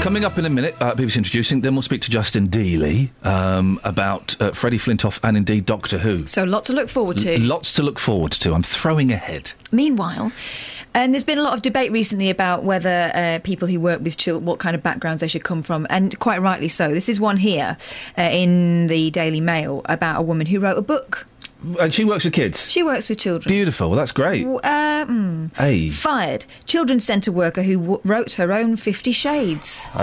Coming 0.00 0.24
up 0.24 0.38
in 0.38 0.46
a 0.46 0.50
minute, 0.50 0.74
uh, 0.80 0.94
BBC 0.94 1.18
Introducing, 1.18 1.60
then 1.60 1.74
we'll 1.74 1.82
speak 1.82 2.00
to 2.00 2.10
Justin 2.10 2.48
Dealey 2.48 3.10
um, 3.24 3.78
about 3.84 4.34
uh, 4.40 4.50
Freddie 4.52 4.78
Flintoff 4.78 5.20
and 5.22 5.36
indeed 5.36 5.66
Doctor 5.66 5.98
Who. 5.98 6.26
So, 6.26 6.42
lots 6.44 6.68
to 6.68 6.72
look 6.72 6.88
forward 6.88 7.18
to. 7.18 7.34
L- 7.34 7.40
lots 7.40 7.74
to 7.74 7.82
look 7.82 7.98
forward 7.98 8.32
to. 8.32 8.54
I'm 8.54 8.62
throwing 8.62 9.12
ahead. 9.12 9.52
Meanwhile, 9.70 10.32
and 10.94 11.12
there's 11.12 11.22
been 11.22 11.36
a 11.36 11.42
lot 11.42 11.52
of 11.52 11.60
debate 11.60 11.92
recently 11.92 12.30
about 12.30 12.64
whether 12.64 13.12
uh, 13.14 13.40
people 13.44 13.68
who 13.68 13.78
work 13.78 14.00
with 14.00 14.16
children, 14.16 14.46
what 14.46 14.58
kind 14.58 14.74
of 14.74 14.82
backgrounds 14.82 15.20
they 15.20 15.28
should 15.28 15.44
come 15.44 15.62
from, 15.62 15.86
and 15.90 16.18
quite 16.18 16.40
rightly 16.40 16.68
so. 16.68 16.94
This 16.94 17.10
is 17.10 17.20
one 17.20 17.36
here 17.36 17.76
uh, 18.16 18.22
in 18.22 18.86
the 18.86 19.10
Daily 19.10 19.42
Mail 19.42 19.82
about 19.84 20.18
a 20.18 20.22
woman 20.22 20.46
who 20.46 20.60
wrote 20.60 20.78
a 20.78 20.82
book. 20.82 21.26
And 21.78 21.92
she 21.92 22.04
works 22.04 22.24
with 22.24 22.32
kids. 22.32 22.70
She 22.70 22.82
works 22.82 23.08
with 23.08 23.18
children. 23.18 23.48
Beautiful. 23.52 23.90
Well, 23.90 23.98
that's 23.98 24.12
great. 24.12 24.40
W- 24.42 24.60
Uh, 24.64 25.04
mm. 25.06 25.56
Hey. 25.56 25.90
Fired. 25.90 26.44
Children's 26.64 27.04
centre 27.04 27.32
worker 27.32 27.62
who 27.62 27.78
w- 27.78 28.00
wrote 28.04 28.32
her 28.34 28.52
own 28.52 28.76
Fifty 28.76 29.12
Shades. 29.12 29.86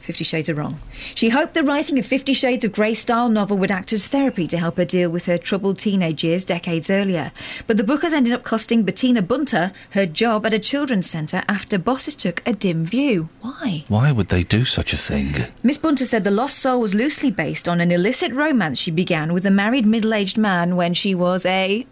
Fifty 0.00 0.24
Shades 0.24 0.48
are 0.48 0.54
wrong. 0.54 0.78
She 1.14 1.28
hoped 1.30 1.54
the 1.54 1.62
writing 1.62 1.98
of 1.98 2.06
Fifty 2.06 2.32
Shades 2.34 2.64
of 2.64 2.72
Grey 2.72 2.94
style 2.94 3.28
novel 3.28 3.56
would 3.58 3.70
act 3.70 3.92
as 3.92 4.06
therapy 4.06 4.46
to 4.48 4.58
help 4.58 4.76
her 4.76 4.84
deal 4.84 5.10
with 5.10 5.26
her 5.26 5.38
troubled 5.38 5.78
teenage 5.78 6.24
years 6.24 6.44
decades 6.44 6.90
earlier. 6.90 7.32
But 7.66 7.76
the 7.76 7.84
book 7.84 8.02
has 8.02 8.12
ended 8.12 8.32
up 8.32 8.42
costing 8.42 8.82
Bettina 8.82 9.22
Bunter 9.22 9.72
her 9.90 10.06
job 10.06 10.44
at 10.46 10.54
a 10.54 10.58
children's 10.58 11.08
centre 11.08 11.42
after 11.48 11.78
bosses 11.78 12.14
took 12.14 12.42
a 12.46 12.52
dim 12.52 12.84
view. 12.86 13.28
Why? 13.40 13.84
Why 13.88 14.12
would 14.12 14.28
they 14.28 14.42
do 14.42 14.64
such 14.64 14.92
a 14.92 14.96
thing? 14.98 15.34
Miss 15.62 15.78
Bunter 15.78 16.04
said 16.04 16.24
The 16.24 16.30
Lost 16.30 16.58
Soul 16.58 16.80
was 16.80 16.94
loosely 16.94 17.30
based 17.30 17.68
on 17.68 17.80
an 17.80 17.90
illicit 17.90 18.32
romance 18.32 18.78
she 18.78 18.90
began 18.90 19.01
with 19.32 19.44
a 19.46 19.50
married 19.50 19.86
middle 19.86 20.14
aged 20.14 20.36
man 20.38 20.76
when 20.76 20.94
she 20.94 21.14
was 21.14 21.44
a 21.46 21.86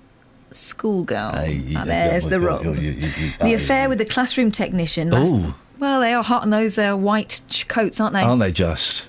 schoolgirl. 0.52 1.32
Ah, 1.76 1.84
there's 1.84 2.26
the 2.26 2.40
rub. 2.40 2.62
The 2.64 3.54
affair 3.54 3.88
with 3.88 3.98
the 3.98 4.04
classroom 4.04 4.50
technician. 4.50 5.11
last- 5.11 5.32
Ooh. 5.32 5.54
Well, 5.78 6.00
they 6.00 6.12
are 6.12 6.22
hot 6.22 6.44
in 6.44 6.50
those 6.50 6.76
uh, 6.76 6.94
white 6.94 7.40
ch- 7.48 7.66
coats, 7.66 8.00
aren't 8.00 8.12
they? 8.14 8.20
Aren't 8.22 8.40
they 8.40 8.52
just? 8.52 9.04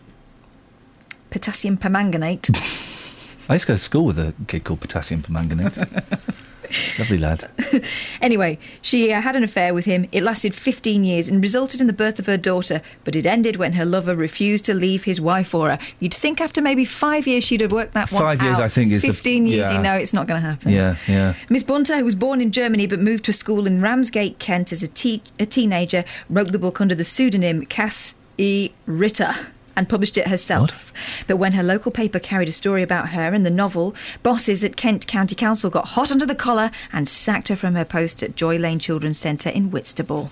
Potassium 1.30 1.76
permanganate. 1.78 2.50
I 3.50 3.56
used 3.56 3.66
to 3.66 3.74
go 3.74 3.76
to 3.76 3.80
school 3.82 4.06
with 4.06 4.18
a 4.20 4.34
kid 4.48 4.64
called 4.64 4.80
Potassium 4.80 5.22
Permanganate. 5.22 5.76
Lovely 7.00 7.18
lad. 7.18 7.50
anyway, 8.22 8.58
she 8.82 9.12
uh, 9.12 9.22
had 9.22 9.36
an 9.36 9.44
affair 9.44 9.74
with 9.74 9.86
him. 9.86 10.08
It 10.12 10.24
lasted 10.24 10.54
15 10.54 11.04
years 11.04 11.28
and 11.28 11.42
resulted 11.42 11.82
in 11.82 11.88
the 11.88 11.94
birth 11.94 12.20
of 12.20 12.26
her 12.26 12.38
daughter, 12.38 12.82
but 13.04 13.16
it 13.16 13.26
ended 13.26 13.56
when 13.56 13.74
her 13.74 13.86
lover 13.86 14.16
refused 14.16 14.66
to 14.66 14.74
leave 14.74 15.04
his 15.04 15.20
wife 15.22 15.50
for 15.50 15.70
her. 15.70 15.80
You'd 16.00 16.14
think 16.14 16.42
after 16.42 16.62
maybe 16.62 16.86
five 16.86 17.28
years 17.28 17.44
she'd 17.44 17.62
have 17.62 17.72
worked 17.72 17.94
that 17.94 18.12
one 18.12 18.22
Five 18.22 18.42
years, 18.42 18.58
out. 18.58 18.64
I 18.64 18.70
think, 18.70 18.92
is 18.92 19.02
the- 19.02 19.08
15 19.10 19.46
years, 19.46 19.68
yeah. 19.68 19.74
you 19.74 19.80
know 19.82 19.94
it's 19.94 20.14
not 20.14 20.28
going 20.28 20.42
to 20.42 20.48
happen. 20.48 20.72
Yeah, 20.72 20.96
yeah. 21.08 21.34
Miss 21.50 21.64
Bunter, 21.64 21.98
who 21.98 22.06
was 22.06 22.16
born 22.16 22.42
in 22.42 22.52
Germany 22.52 22.88
but 22.88 23.00
moved 23.00 23.26
to 23.26 23.34
school 23.34 23.68
in 23.68 23.82
Ramsgate, 23.82 24.40
Kent 24.40 24.72
as 24.72 24.84
a, 24.84 24.88
te- 24.88 25.24
a 25.40 25.46
teenager, 25.46 26.04
wrote 26.30 26.52
the 26.52 26.60
book 26.60 26.80
under 26.82 26.96
the 26.96 27.04
pseudonym 27.04 27.66
Cass 27.66 28.16
E. 28.38 28.72
Ritter. 28.86 29.34
And 29.76 29.88
published 29.90 30.18
it 30.18 30.28
herself. 30.28 30.92
But 31.28 31.38
when 31.38 31.54
her 31.54 31.64
local 31.64 31.92
paper 31.92 32.20
carried 32.20 32.50
a 32.50 32.52
story 32.52 32.82
about 32.82 33.10
her 33.10 33.34
and 33.34 33.46
the 33.46 33.50
novel, 33.50 33.96
bosses 34.24 34.64
at 34.64 34.76
Kent 34.76 35.08
County 35.08 35.36
Council 35.36 35.70
got 35.70 35.90
hot 35.90 36.12
under 36.12 36.26
the 36.26 36.36
collar 36.36 36.72
and 36.92 37.08
sacked 37.08 37.48
her 37.48 37.56
from 37.56 37.76
her 37.76 37.86
post 37.86 38.22
at 38.24 38.36
Joy 38.36 38.58
Lane 38.58 38.80
Children's 38.80 39.18
Centre 39.18 39.50
in 39.50 39.72
Whitstable. 39.72 40.32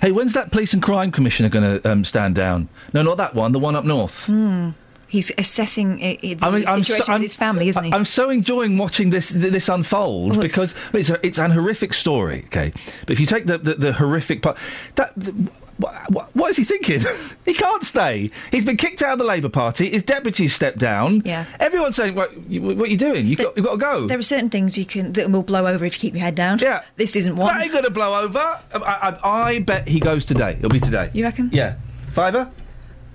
Hey, 0.00 0.10
when's 0.12 0.32
that 0.32 0.50
police 0.50 0.72
and 0.72 0.82
crime 0.82 1.12
commissioner 1.12 1.48
going 1.48 1.80
to 1.80 1.90
um, 1.90 2.04
stand 2.04 2.34
down? 2.34 2.68
No, 2.92 3.02
not 3.02 3.16
that 3.18 3.34
one. 3.34 3.52
The 3.52 3.58
one 3.58 3.76
up 3.76 3.84
north. 3.84 4.26
Hmm. 4.26 4.70
He's 5.06 5.30
assessing 5.36 6.02
uh, 6.02 6.06
uh, 6.06 6.16
the 6.20 6.38
I 6.40 6.50
mean, 6.50 6.66
I'm 6.66 6.82
situation 6.82 6.86
so, 6.86 6.96
with 6.96 7.08
I'm, 7.10 7.20
his 7.20 7.34
family, 7.34 7.68
isn't 7.68 7.84
he? 7.84 7.92
I'm 7.92 8.06
so 8.06 8.30
enjoying 8.30 8.78
watching 8.78 9.10
this 9.10 9.28
this 9.28 9.68
unfold 9.68 10.38
Oh, 10.38 10.40
it's- 10.40 10.52
because 10.52 10.74
it's 10.94 11.10
a, 11.10 11.26
it's 11.26 11.38
an 11.38 11.50
horrific 11.50 11.92
story. 11.92 12.44
Okay, 12.46 12.72
but 13.00 13.10
if 13.10 13.20
you 13.20 13.26
take 13.26 13.44
the 13.46 13.58
the, 13.58 13.74
the 13.74 13.92
horrific 13.92 14.40
part, 14.42 14.56
that. 14.96 15.12
The, 15.16 15.34
what, 15.78 16.34
what 16.34 16.50
is 16.50 16.56
he 16.56 16.64
thinking? 16.64 17.00
he 17.44 17.54
can't 17.54 17.84
stay. 17.84 18.30
He's 18.50 18.64
been 18.64 18.76
kicked 18.76 19.02
out 19.02 19.14
of 19.14 19.18
the 19.18 19.24
Labour 19.24 19.48
Party. 19.48 19.90
His 19.90 20.02
deputy's 20.02 20.54
stepped 20.54 20.78
down. 20.78 21.22
Yeah. 21.24 21.44
Everyone's 21.58 21.96
saying, 21.96 22.14
"What, 22.14 22.36
what 22.36 22.78
are 22.78 22.86
you 22.86 22.96
doing? 22.96 23.26
You 23.26 23.36
got, 23.36 23.56
you've 23.56 23.66
got 23.66 23.72
to 23.72 23.78
go." 23.78 24.06
There 24.06 24.18
are 24.18 24.22
certain 24.22 24.50
things 24.50 24.76
you 24.78 24.86
can 24.86 25.12
that 25.14 25.30
will 25.30 25.42
blow 25.42 25.66
over 25.66 25.84
if 25.84 25.94
you 25.94 26.00
keep 26.00 26.14
your 26.14 26.22
head 26.22 26.34
down. 26.34 26.58
Yeah, 26.58 26.84
this 26.96 27.16
isn't 27.16 27.36
one. 27.36 27.54
That 27.54 27.62
ain't 27.62 27.72
going 27.72 27.84
to 27.84 27.90
blow 27.90 28.20
over. 28.22 28.38
I, 28.38 29.18
I, 29.22 29.30
I 29.30 29.58
bet 29.60 29.88
he 29.88 30.00
goes 30.00 30.24
today. 30.24 30.52
It'll 30.58 30.70
be 30.70 30.80
today. 30.80 31.10
You 31.12 31.24
reckon? 31.24 31.50
Yeah. 31.52 31.76
Fiver? 32.12 32.50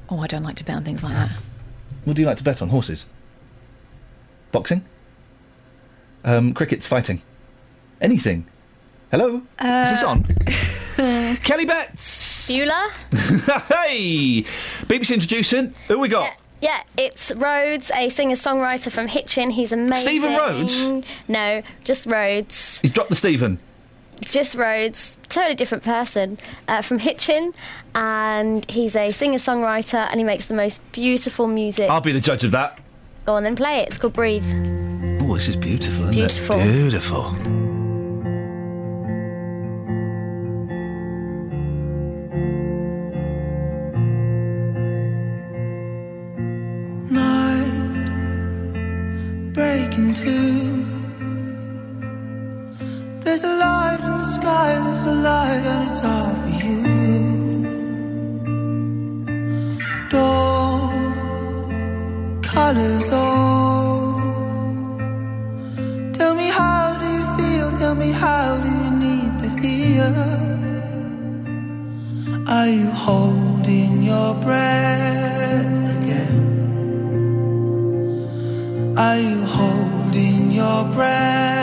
Oh, 0.10 0.20
I 0.20 0.28
don't 0.28 0.44
like 0.44 0.56
to 0.56 0.64
bet 0.64 0.76
on 0.76 0.84
things 0.84 1.04
like 1.04 1.14
that. 1.14 1.32
What 2.06 2.16
do 2.16 2.22
you 2.22 2.28
like 2.28 2.38
to 2.38 2.44
bet 2.44 2.62
on? 2.62 2.70
Horses? 2.70 3.06
Boxing? 4.52 4.86
Um, 6.24 6.54
cricket's 6.54 6.88
fighting? 6.88 7.22
Anything? 8.02 8.48
Hello? 9.12 9.42
Is 9.62 9.90
this 9.92 10.04
on? 10.04 10.26
Kelly 11.44 11.66
Betts! 11.66 12.48
Beulah? 12.48 12.92
hey! 13.12 14.44
BBC 14.88 15.14
introducing. 15.14 15.74
Who 15.88 16.00
we 16.00 16.08
got? 16.08 16.34
Yeah, 16.60 16.82
it's 16.98 17.32
Rhodes, 17.36 17.92
a 17.94 18.10
singer-songwriter 18.10 18.92
from 18.92 19.08
Hitchin. 19.08 19.52
He's 19.52 19.72
amazing. 19.72 19.96
Stephen 20.02 20.36
Rhodes? 20.36 21.06
No, 21.28 21.62
just 21.84 22.08
Rhodes. 22.08 22.80
He's 22.82 22.92
dropped 22.92 23.10
the 23.10 23.16
Stephen. 23.16 23.60
Just 24.22 24.56
Rhodes, 24.56 25.16
totally 25.30 25.54
different 25.54 25.84
person 25.84 26.40
uh, 26.68 26.82
from 26.82 26.98
Hitchin, 26.98 27.54
and 27.94 28.68
he's 28.72 28.96
a 28.96 29.12
singer-songwriter, 29.12 30.08
and 30.10 30.20
he 30.20 30.24
makes 30.24 30.48
the 30.48 30.56
most 30.56 30.82
beautiful 30.94 31.46
music. 31.46 31.92
I'll 31.92 32.02
be 32.02 32.12
the 32.12 32.20
judge 32.20 32.44
of 32.44 32.50
that. 32.52 32.80
Go 33.28 33.36
on 33.36 33.46
and 33.46 33.56
play 33.56 33.82
it. 33.82 33.90
It's 33.90 34.00
called 34.00 34.14
Breathe. 34.14 34.46
Oh, 35.22 35.36
this 35.36 35.48
is 35.48 35.56
beautiful, 35.56 36.10
isn't 36.10 36.12
Beautiful. 36.14 36.60
it? 36.60 36.64
Beautiful. 36.64 37.67
There's 55.08 55.24
light, 55.24 55.66
and 55.74 55.90
it's 55.90 56.04
all 56.04 56.34
for 56.42 56.50
you. 56.66 56.82
Dawn 60.10 61.22
colors 62.42 63.10
all. 63.12 64.22
Tell 66.14 66.34
me 66.36 66.48
how 66.48 66.98
do 67.02 67.08
you 67.18 67.26
feel? 67.38 67.68
Tell 67.78 67.96
me 67.96 68.12
how 68.12 68.58
do 68.64 68.70
you 68.82 68.92
need 69.06 69.32
to 69.44 69.50
hear? 69.62 70.14
Are 72.48 72.70
you 72.70 72.90
holding 72.92 74.04
your 74.04 74.34
breath 74.36 75.98
again? 75.98 76.40
Are 78.98 79.20
you 79.20 79.44
holding 79.46 80.52
your 80.52 80.84
breath 80.96 81.57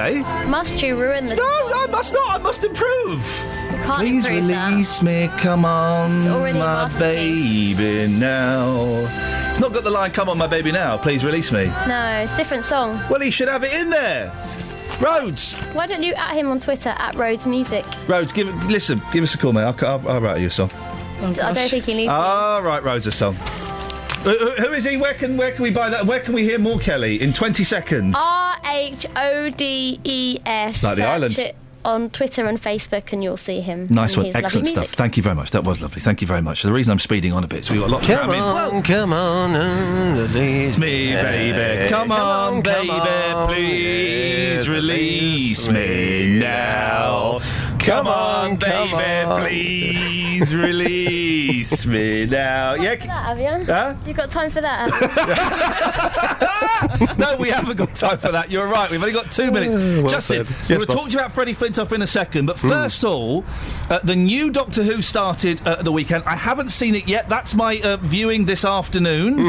say? 0.00 0.22
Must 0.48 0.82
you 0.82 0.98
ruin 1.00 1.26
the? 1.26 1.34
No, 1.36 1.42
I 1.44 1.86
must 1.90 2.12
not. 2.14 2.30
I 2.30 2.38
must 2.38 2.64
improve. 2.64 3.22
can't 3.84 4.00
Please 4.00 4.26
improve 4.26 4.48
that. 4.48 4.70
release 4.70 5.02
me. 5.02 5.28
Come 5.38 5.64
on, 5.64 6.16
It's 6.16 6.26
already 6.26 6.58
my 6.58 6.88
baby 6.98 8.06
now. 8.08 8.74
It's 9.50 9.60
not 9.60 9.72
got 9.72 9.84
the 9.84 9.90
line. 9.90 10.10
Come 10.12 10.28
on, 10.28 10.38
my 10.38 10.46
baby 10.46 10.72
now. 10.72 10.96
Please 10.96 11.24
release 11.24 11.52
me. 11.52 11.66
No, 11.86 12.20
it's 12.22 12.34
a 12.34 12.36
different 12.36 12.64
song. 12.64 13.00
Well, 13.10 13.20
he 13.20 13.30
should 13.30 13.48
have 13.48 13.62
it 13.64 13.72
in 13.72 13.90
there. 13.90 14.32
Rhodes. 15.00 15.54
Why 15.72 15.86
don't 15.86 16.02
you 16.02 16.12
at 16.14 16.34
him 16.34 16.48
on 16.48 16.60
Twitter 16.60 16.90
at 16.90 17.14
Rhodes 17.14 17.46
Music? 17.46 17.84
Rhodes, 18.06 18.32
give 18.32 18.48
listen, 18.66 19.00
give 19.12 19.22
us 19.22 19.34
a 19.34 19.38
call, 19.38 19.52
mate. 19.52 19.62
I'll, 19.62 19.86
I'll, 19.86 20.08
I'll 20.08 20.20
write 20.20 20.40
you 20.40 20.48
a 20.48 20.50
song. 20.50 20.70
Oh, 21.22 21.34
I 21.42 21.52
don't 21.52 21.70
think 21.70 21.84
he 21.84 21.94
needs. 21.94 22.10
All 22.10 22.62
right, 22.62 22.82
Rhodes, 22.82 23.06
a 23.06 23.12
song. 23.12 23.34
Who, 24.24 24.30
who- 24.38 24.50
who 24.50 24.72
is 24.74 24.84
he? 24.84 24.96
Where 24.96 25.14
can 25.14 25.36
where 25.36 25.50
can 25.52 25.62
we 25.62 25.70
buy 25.70 25.88
that? 25.90 26.04
Where 26.06 26.20
can 26.20 26.34
we 26.34 26.42
hear 26.44 26.58
more 26.58 26.78
Kelly 26.78 27.20
in 27.22 27.32
twenty 27.32 27.64
seconds? 27.64 28.14
R 28.18 28.56
H 28.66 29.06
O 29.16 29.48
D 29.50 29.98
E 30.04 30.38
S. 30.44 30.82
Like 30.82 30.96
the 30.98 31.04
island. 31.06 31.38
it. 31.38 31.56
on 31.82 32.10
Twitter 32.10 32.44
and 32.46 32.60
Facebook, 32.60 33.10
and 33.14 33.24
you'll 33.24 33.38
see 33.38 33.62
him. 33.62 33.86
Nice 33.88 34.12
and 34.12 34.18
one. 34.18 34.26
his 34.26 34.34
lovely 34.34 34.44
Excellent 34.44 34.64
music. 34.66 34.84
stuff. 34.84 34.94
Thank 34.94 35.16
you 35.16 35.22
very 35.22 35.34
much. 35.34 35.52
That 35.52 35.64
was 35.64 35.80
lovely. 35.80 36.00
Thank 36.02 36.20
you 36.20 36.26
very 36.26 36.42
much. 36.42 36.62
The 36.62 36.70
reason 36.70 36.92
I'm 36.92 36.98
speeding 36.98 37.32
on 37.32 37.42
a 37.42 37.48
bit, 37.48 37.64
so 37.64 37.72
we've 37.72 37.80
got 37.80 37.88
a 37.88 37.92
lot 37.92 38.02
to 38.02 38.14
Come 38.14 38.28
cram 38.28 38.34
in. 38.36 38.74
on, 38.76 38.82
come 38.82 39.12
on, 39.14 39.56
uh, 39.56 40.28
release 40.28 40.78
me, 40.78 41.14
baby. 41.14 41.88
Come 41.88 42.12
on, 42.12 42.60
baby, 42.60 42.90
please 43.46 44.68
release 44.68 45.66
me 45.68 46.38
now. 46.38 47.38
Come 47.90 48.06
on, 48.06 48.56
baby, 48.56 49.42
please 49.42 50.54
release 50.54 51.84
me 51.86 52.24
now. 52.26 52.74
Yeah. 52.74 52.94
That, 52.94 53.08
have 53.08 53.38
you? 53.38 53.64
Huh? 53.66 53.94
You 54.06 54.14
got 54.14 54.30
time 54.30 54.50
for 54.50 54.60
that? 54.60 54.90
no, 57.18 57.36
we 57.38 57.50
haven't 57.50 57.76
got 57.76 57.94
time 57.94 58.16
for 58.18 58.30
that. 58.32 58.50
You're 58.50 58.66
right. 58.68 58.90
We've 58.90 59.00
only 59.02 59.12
got 59.12 59.30
two 59.32 59.50
minutes. 59.50 59.74
well 59.74 60.08
Justin, 60.08 60.44
said. 60.44 60.46
we're 60.46 60.50
Yes, 60.60 60.68
going 60.68 60.80
to 60.80 60.86
boss. 60.86 60.96
talk 60.96 61.04
to 61.06 61.10
you 61.12 61.18
about 61.18 61.32
Freddie 61.32 61.54
Flintoff 61.54 61.92
in 61.92 62.02
a 62.02 62.06
second. 62.06 62.46
But 62.46 62.58
first 62.60 63.02
of 63.02 63.10
all, 63.10 63.44
uh, 63.90 63.98
the 64.04 64.14
new 64.16 64.50
Doctor 64.50 64.82
Who 64.84 65.02
started 65.02 65.60
uh, 65.66 65.76
at 65.80 65.84
the 65.84 65.92
weekend. 65.92 66.22
I 66.24 66.36
haven't 66.36 66.70
seen 66.70 66.94
it 66.94 67.08
yet. 67.08 67.28
That's 67.28 67.54
my 67.54 67.80
uh, 67.82 67.96
viewing 67.98 68.44
this 68.44 68.64
afternoon. 68.64 69.40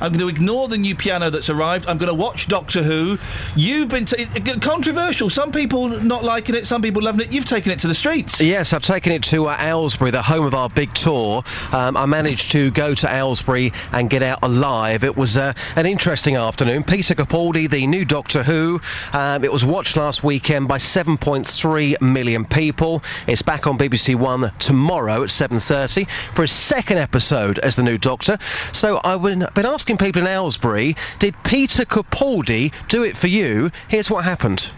I'm 0.00 0.12
going 0.12 0.18
to 0.20 0.28
ignore 0.28 0.68
the 0.68 0.78
new 0.78 0.94
piano 0.94 1.28
that's 1.30 1.50
arrived. 1.50 1.86
I'm 1.88 1.98
going 1.98 2.08
to 2.08 2.14
watch 2.14 2.46
Doctor 2.46 2.82
Who. 2.84 3.18
You've 3.56 3.88
been 3.88 4.04
t- 4.04 4.26
controversial. 4.60 5.28
Some 5.28 5.50
people 5.52 5.88
not 5.88 6.22
liking 6.24 6.54
it. 6.54 6.66
Some 6.66 6.82
people 6.82 7.02
loving 7.02 7.22
it. 7.26 7.32
You've 7.32 7.44
taken 7.46 7.72
it 7.72 7.79
to 7.80 7.88
the 7.88 7.94
streets. 7.94 8.40
Yes, 8.40 8.74
I've 8.74 8.82
taken 8.82 9.10
it 9.10 9.22
to 9.24 9.46
uh, 9.46 9.56
Aylesbury, 9.58 10.10
the 10.10 10.20
home 10.20 10.44
of 10.44 10.54
our 10.54 10.68
big 10.68 10.92
tour. 10.92 11.42
Um, 11.72 11.96
I 11.96 12.04
managed 12.04 12.52
to 12.52 12.70
go 12.72 12.94
to 12.94 13.08
Aylesbury 13.08 13.72
and 13.92 14.10
get 14.10 14.22
out 14.22 14.40
alive. 14.42 15.02
It 15.02 15.16
was 15.16 15.38
uh, 15.38 15.54
an 15.76 15.86
interesting 15.86 16.36
afternoon. 16.36 16.84
Peter 16.84 17.14
Capaldi, 17.14 17.70
the 17.70 17.86
new 17.86 18.04
Doctor 18.04 18.42
Who. 18.42 18.80
Um, 19.14 19.44
it 19.44 19.52
was 19.52 19.64
watched 19.64 19.96
last 19.96 20.22
weekend 20.22 20.68
by 20.68 20.76
7.3 20.76 22.00
million 22.02 22.44
people. 22.44 23.02
It's 23.26 23.42
back 23.42 23.66
on 23.66 23.78
BBC 23.78 24.14
One 24.14 24.52
tomorrow 24.58 25.22
at 25.22 25.30
7:30 25.30 26.06
for 26.34 26.42
a 26.42 26.48
second 26.48 26.98
episode 26.98 27.58
as 27.60 27.76
the 27.76 27.82
new 27.82 27.96
Doctor. 27.96 28.36
So 28.74 29.00
I've 29.04 29.22
been, 29.22 29.46
been 29.54 29.66
asking 29.66 29.96
people 29.96 30.20
in 30.20 30.28
Aylesbury, 30.28 30.96
did 31.18 31.34
Peter 31.44 31.86
Capaldi 31.86 32.74
do 32.88 33.04
it 33.04 33.16
for 33.16 33.28
you? 33.28 33.70
Here's 33.88 34.10
what 34.10 34.24
happened. 34.24 34.70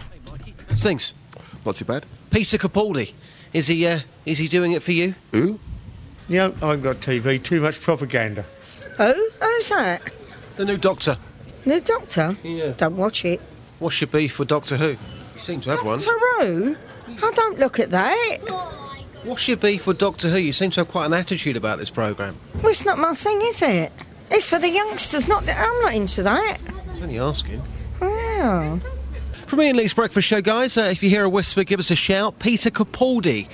Things. 0.69 1.13
Not 1.65 1.75
too 1.75 1.85
bad. 1.85 2.05
Peter 2.33 2.57
Capaldi. 2.57 3.13
Is 3.53 3.67
he 3.67 3.85
uh, 3.85 3.99
is 4.25 4.39
he 4.39 4.47
doing 4.47 4.71
it 4.71 4.81
for 4.81 4.91
you? 4.91 5.13
Who? 5.31 5.59
Yeah, 6.27 6.49
I 6.63 6.69
haven't 6.69 6.81
got 6.81 6.95
TV. 6.95 7.41
Too 7.41 7.61
much 7.61 7.79
propaganda. 7.79 8.43
Oh, 8.97 9.29
who's 9.39 9.69
that? 9.69 10.01
The 10.55 10.65
new 10.65 10.77
Doctor. 10.77 11.17
New 11.63 11.79
Doctor? 11.79 12.35
Yeah. 12.41 12.73
Don't 12.75 12.97
watch 12.97 13.23
it. 13.23 13.39
What's 13.77 14.01
your 14.01 14.07
beef 14.07 14.39
with 14.39 14.47
Doctor 14.47 14.77
Who? 14.77 14.89
You 14.89 15.39
seem 15.39 15.61
to 15.61 15.69
have 15.69 15.85
one. 15.85 15.99
Doctor 15.99 16.45
Who? 16.45 16.75
I 17.07 17.31
don't 17.35 17.59
look 17.59 17.79
at 17.79 17.91
that. 17.91 18.37
What's 19.23 19.47
your 19.47 19.57
beef 19.57 19.85
with 19.85 19.99
Doctor 19.99 20.29
Who? 20.29 20.37
You 20.37 20.53
seem 20.53 20.71
to 20.71 20.81
have 20.81 20.87
quite 20.87 21.05
an 21.05 21.13
attitude 21.13 21.55
about 21.55 21.77
this 21.77 21.91
programme. 21.91 22.37
Well, 22.55 22.69
it's 22.69 22.83
not 22.83 22.97
my 22.97 23.13
thing, 23.13 23.41
is 23.43 23.61
it? 23.61 23.91
It's 24.31 24.49
for 24.49 24.57
the 24.57 24.69
youngsters, 24.69 25.27
not 25.27 25.43
that. 25.45 25.57
I'm 25.59 25.81
not 25.83 25.93
into 25.93 26.23
that. 26.23 26.57
I 26.67 26.91
was 26.91 27.01
only 27.01 27.19
asking. 27.19 27.61
Oh. 28.01 28.79
From 29.53 29.59
Iain 29.59 29.75
Lee's 29.75 29.93
Breakfast 29.93 30.27
Show, 30.27 30.41
guys, 30.41 30.79
uh, 30.79 30.89
if 30.91 31.03
you 31.03 31.11
hear 31.11 31.25
a 31.25 31.29
whisper, 31.29 31.63
give 31.63 31.79
us 31.79 31.91
a 31.91 31.95
shout. 31.95 32.39
Peter 32.39 32.71
Capaldi. 32.71 33.47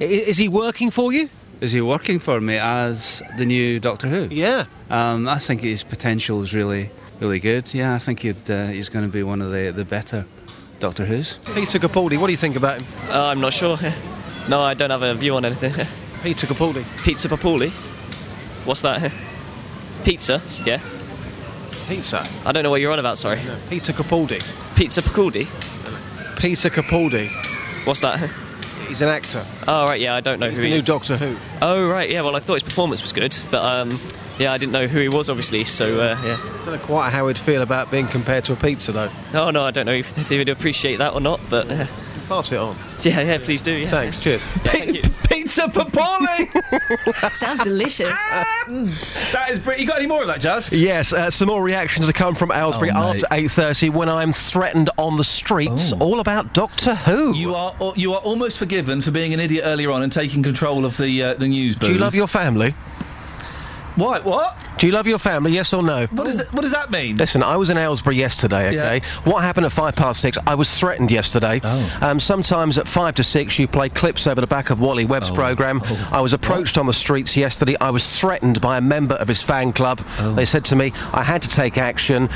I- 0.00 0.04
is 0.04 0.36
he 0.36 0.46
working 0.46 0.92
for 0.92 1.12
you? 1.12 1.28
Is 1.60 1.72
he 1.72 1.80
working 1.80 2.20
for 2.20 2.40
me 2.40 2.56
as 2.56 3.20
the 3.36 3.44
new 3.44 3.80
Doctor 3.80 4.06
Who? 4.06 4.28
Yeah. 4.32 4.66
Um, 4.90 5.28
I 5.28 5.40
think 5.40 5.62
his 5.62 5.82
potential 5.82 6.40
is 6.44 6.54
really, 6.54 6.88
really 7.18 7.40
good. 7.40 7.74
Yeah, 7.74 7.96
I 7.96 7.98
think 7.98 8.20
he'd, 8.20 8.48
uh, 8.48 8.66
he's 8.68 8.88
going 8.88 9.04
to 9.04 9.10
be 9.10 9.24
one 9.24 9.42
of 9.42 9.50
the, 9.50 9.72
the 9.74 9.84
better 9.84 10.24
Doctor 10.78 11.04
Who's. 11.04 11.40
Peter 11.52 11.80
Capaldi, 11.80 12.16
what 12.16 12.28
do 12.28 12.32
you 12.32 12.36
think 12.36 12.54
about 12.54 12.80
him? 12.80 12.86
Uh, 13.08 13.24
I'm 13.24 13.40
not 13.40 13.52
sure. 13.52 13.76
no, 14.48 14.60
I 14.60 14.74
don't 14.74 14.90
have 14.90 15.02
a 15.02 15.14
view 15.14 15.34
on 15.34 15.44
anything. 15.44 15.72
Pizza 16.22 16.46
Capaldi. 16.46 16.84
Pizza 17.02 17.28
Papuli? 17.28 17.70
What's 18.64 18.82
that? 18.82 19.12
Pizza? 20.04 20.40
Yeah. 20.64 20.80
Pizza? 21.88 22.24
I 22.46 22.52
don't 22.52 22.62
know 22.62 22.70
what 22.70 22.80
you're 22.80 22.92
on 22.92 23.00
about, 23.00 23.18
sorry. 23.18 23.40
Peter 23.68 23.92
Capaldi. 23.92 24.40
Pizza 24.80 25.02
Capaldi? 25.02 25.46
Peter 26.38 26.70
Capaldi. 26.70 27.28
What's 27.84 28.00
that? 28.00 28.30
He's 28.88 29.02
an 29.02 29.08
actor. 29.08 29.44
Oh, 29.68 29.84
right, 29.84 30.00
yeah, 30.00 30.14
I 30.14 30.20
don't 30.22 30.40
know 30.40 30.48
He's 30.48 30.58
who 30.58 30.62
the 30.62 30.68
he 30.68 30.72
new 30.72 30.78
is. 30.78 30.86
Doctor 30.86 31.18
Who. 31.18 31.36
Oh, 31.60 31.86
right, 31.86 32.08
yeah, 32.08 32.22
well, 32.22 32.34
I 32.34 32.40
thought 32.40 32.54
his 32.54 32.62
performance 32.62 33.02
was 33.02 33.12
good, 33.12 33.36
but 33.50 33.62
um, 33.62 34.00
yeah, 34.38 34.54
I 34.54 34.56
didn't 34.56 34.72
know 34.72 34.86
who 34.86 35.00
he 35.00 35.10
was, 35.10 35.28
obviously, 35.28 35.64
so 35.64 36.00
uh, 36.00 36.18
yeah. 36.24 36.40
don't 36.64 36.76
know 36.76 36.78
quite 36.78 37.10
how 37.10 37.28
he'd 37.28 37.36
feel 37.36 37.60
about 37.60 37.90
being 37.90 38.08
compared 38.08 38.46
to 38.46 38.54
a 38.54 38.56
pizza, 38.56 38.90
though. 38.90 39.10
Oh, 39.34 39.50
no, 39.50 39.64
I 39.64 39.70
don't 39.70 39.84
know 39.84 39.92
if 39.92 40.14
they 40.14 40.38
would 40.38 40.48
appreciate 40.48 40.96
that 40.96 41.12
or 41.12 41.20
not, 41.20 41.40
but 41.50 41.70
uh, 41.70 41.86
Pass 42.30 42.52
it 42.52 42.58
on. 42.58 42.76
yeah, 43.00 43.22
yeah, 43.22 43.38
please 43.38 43.60
do, 43.60 43.72
yeah. 43.72 43.90
Thanks, 43.90 44.16
cheers. 44.16 44.40
Yeah, 44.64 44.70
thank 44.70 44.94
you. 44.94 45.02
Pizza 45.28 45.62
Papoli! 45.62 46.48
Sounds 47.36 47.58
delicious. 47.64 48.06
that 49.32 49.48
is 49.50 49.58
brilliant. 49.58 49.80
You 49.80 49.86
got 49.88 49.98
any 49.98 50.06
more 50.06 50.20
of 50.22 50.28
that, 50.28 50.40
Just? 50.40 50.72
Yes, 50.72 51.12
uh, 51.12 51.28
some 51.28 51.48
more 51.48 51.60
reactions 51.60 52.06
to 52.06 52.12
come 52.12 52.36
from 52.36 52.52
Aylesbury 52.52 52.90
Oh, 52.94 53.14
after 53.14 53.26
8.30 53.26 53.90
when 53.92 54.08
I'm 54.08 54.30
threatened 54.30 54.90
on 54.96 55.16
the 55.16 55.24
streets, 55.24 55.92
all 55.94 56.20
about 56.20 56.54
Doctor 56.54 56.94
Who. 56.94 57.34
You 57.34 57.56
are 57.56 57.74
you 57.96 58.12
are 58.14 58.20
almost 58.20 58.60
forgiven 58.60 59.00
for 59.02 59.10
being 59.10 59.34
an 59.34 59.40
idiot 59.40 59.64
earlier 59.66 59.90
on 59.90 60.02
and 60.04 60.12
taking 60.12 60.44
control 60.44 60.84
of 60.84 60.96
the 60.98 61.22
uh, 61.24 61.34
the 61.34 61.48
news 61.48 61.74
booth. 61.74 61.88
Do 61.88 61.94
you 61.94 62.00
love 62.00 62.14
your 62.14 62.28
family? 62.28 62.74
Why? 63.96 64.20
What? 64.20 64.56
Do 64.78 64.86
you 64.86 64.92
love 64.92 65.06
your 65.06 65.18
family, 65.18 65.52
yes 65.52 65.74
or 65.74 65.82
no? 65.82 66.06
What 66.06 66.24
does 66.24 66.38
that, 66.38 66.52
what 66.54 66.62
does 66.62 66.72
that 66.72 66.90
mean? 66.90 67.16
Listen, 67.16 67.42
I 67.42 67.56
was 67.56 67.68
in 67.70 67.76
Aylesbury 67.76 68.16
yesterday, 68.16 68.68
okay? 68.68 69.06
What 69.24 69.42
happened 69.42 69.66
at 69.66 69.72
five 69.72 69.94
past 69.94 70.20
six? 70.22 70.38
I 70.46 70.54
was 70.54 70.78
threatened 70.78 71.10
yesterday. 71.10 71.60
Oh. 71.62 71.98
Um, 72.00 72.18
sometimes 72.18 72.78
at 72.78 72.88
five 72.88 73.14
to 73.16 73.24
six, 73.24 73.58
you 73.58 73.68
play 73.68 73.88
clips 73.90 74.26
over 74.26 74.40
the 74.40 74.46
back 74.46 74.70
of 74.70 74.80
Wally 74.80 75.04
Oh. 75.04 75.08
Webb's 75.08 75.30
programme. 75.30 75.82
I 76.10 76.20
was 76.20 76.32
approached 76.32 76.78
on 76.78 76.86
the 76.86 76.92
streets 76.92 77.36
yesterday. 77.36 77.76
I 77.80 77.90
was 77.90 78.18
threatened 78.18 78.60
by 78.60 78.78
a 78.78 78.80
member 78.80 79.16
of 79.16 79.28
his 79.28 79.42
fan 79.42 79.72
club. 79.72 80.00
Oh. 80.18 80.34
They 80.34 80.44
said 80.44 80.64
to 80.66 80.76
me, 80.76 80.92
I 81.12 81.22
had 81.22 81.42
to 81.42 81.48
take 81.48 81.76
action, 81.78 82.28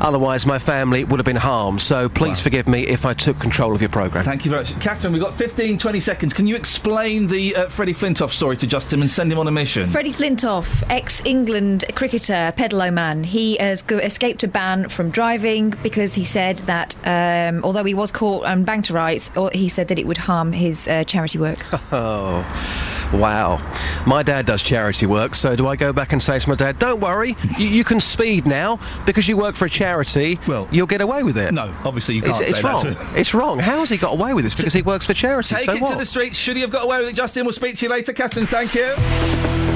otherwise, 0.00 0.44
my 0.46 0.58
family 0.58 1.04
would 1.04 1.18
have 1.18 1.24
been 1.26 1.36
harmed. 1.36 1.80
So 1.80 2.08
please 2.08 2.40
forgive 2.40 2.66
me 2.68 2.86
if 2.86 3.06
I 3.06 3.14
took 3.14 3.38
control 3.38 3.74
of 3.74 3.80
your 3.80 3.88
programme. 3.90 4.24
Thank 4.24 4.44
you 4.44 4.50
very 4.50 4.64
much. 4.64 4.78
Catherine, 4.80 5.12
we've 5.12 5.22
got 5.22 5.34
15, 5.34 5.78
20 5.78 6.00
seconds. 6.00 6.34
Can 6.34 6.46
you 6.46 6.56
explain 6.56 7.26
the 7.26 7.54
uh, 7.56 7.68
Freddie 7.68 7.94
Flintoff 7.94 8.30
story 8.30 8.56
to 8.58 8.66
Justin 8.66 9.00
and 9.00 9.10
send 9.10 9.32
him 9.32 9.38
on 9.38 9.46
a 9.48 9.50
mission? 9.50 9.88
Freddie 9.88 10.12
Flintoff, 10.12 10.82
ex-England 10.96 11.84
cricketer, 11.94 12.54
pedalo 12.56 12.90
man. 12.90 13.22
He 13.22 13.56
has 13.58 13.82
go- 13.82 13.98
escaped 13.98 14.42
a 14.44 14.48
ban 14.48 14.88
from 14.88 15.10
driving 15.10 15.70
because 15.82 16.14
he 16.14 16.24
said 16.24 16.56
that 16.60 16.96
um, 17.06 17.62
although 17.62 17.84
he 17.84 17.92
was 17.92 18.10
caught 18.10 18.46
and 18.46 18.64
banged 18.64 18.86
to 18.86 18.94
rights, 18.94 19.30
he 19.52 19.68
said 19.68 19.88
that 19.88 19.98
it 19.98 20.06
would 20.06 20.16
harm 20.16 20.52
his 20.52 20.88
uh, 20.88 21.04
charity 21.04 21.38
work. 21.38 21.58
Oh, 21.92 22.42
wow. 23.12 23.58
My 24.06 24.22
dad 24.22 24.46
does 24.46 24.62
charity 24.62 25.06
work, 25.06 25.34
so 25.36 25.54
do 25.54 25.68
I 25.68 25.76
go 25.76 25.92
back 25.92 26.12
and 26.12 26.20
say 26.20 26.38
to 26.38 26.48
my 26.48 26.54
dad, 26.56 26.78
don't 26.80 27.00
worry, 27.00 27.36
you, 27.58 27.68
you 27.68 27.84
can 27.84 28.00
speed 28.00 28.44
now 28.46 28.80
because 29.04 29.28
you 29.28 29.36
work 29.36 29.54
for 29.54 29.66
a 29.66 29.70
charity, 29.70 30.38
well, 30.48 30.66
you'll 30.72 30.86
get 30.88 31.00
away 31.00 31.22
with 31.22 31.36
it? 31.38 31.52
No, 31.54 31.72
obviously 31.84 32.16
you 32.16 32.22
It's, 32.24 32.30
can't 32.32 32.42
it's 32.42 32.56
say 32.56 32.62
that 32.62 32.68
wrong. 32.68 32.82
to 32.84 32.94
him. 32.94 33.16
It's 33.16 33.34
wrong. 33.34 33.58
How 33.60 33.78
has 33.80 33.90
he 33.90 33.96
got 33.98 34.14
away 34.14 34.34
with 34.34 34.44
this? 34.44 34.54
Because 34.54 34.72
he 34.72 34.82
works 34.82 35.06
for 35.06 35.14
charity. 35.14 35.54
Take 35.54 35.66
so 35.66 35.72
it 35.74 35.80
what? 35.82 35.92
to 35.92 35.98
the 35.98 36.06
streets. 36.06 36.36
Should 36.38 36.56
he 36.56 36.62
have 36.62 36.70
got 36.70 36.84
away 36.84 36.98
with 37.00 37.08
it, 37.10 37.14
Justin? 37.14 37.44
We'll 37.44 37.52
speak 37.52 37.76
to 37.76 37.84
you 37.86 37.90
later. 37.90 38.12
Catherine, 38.12 38.46
thank 38.46 38.74
you. 38.74 39.75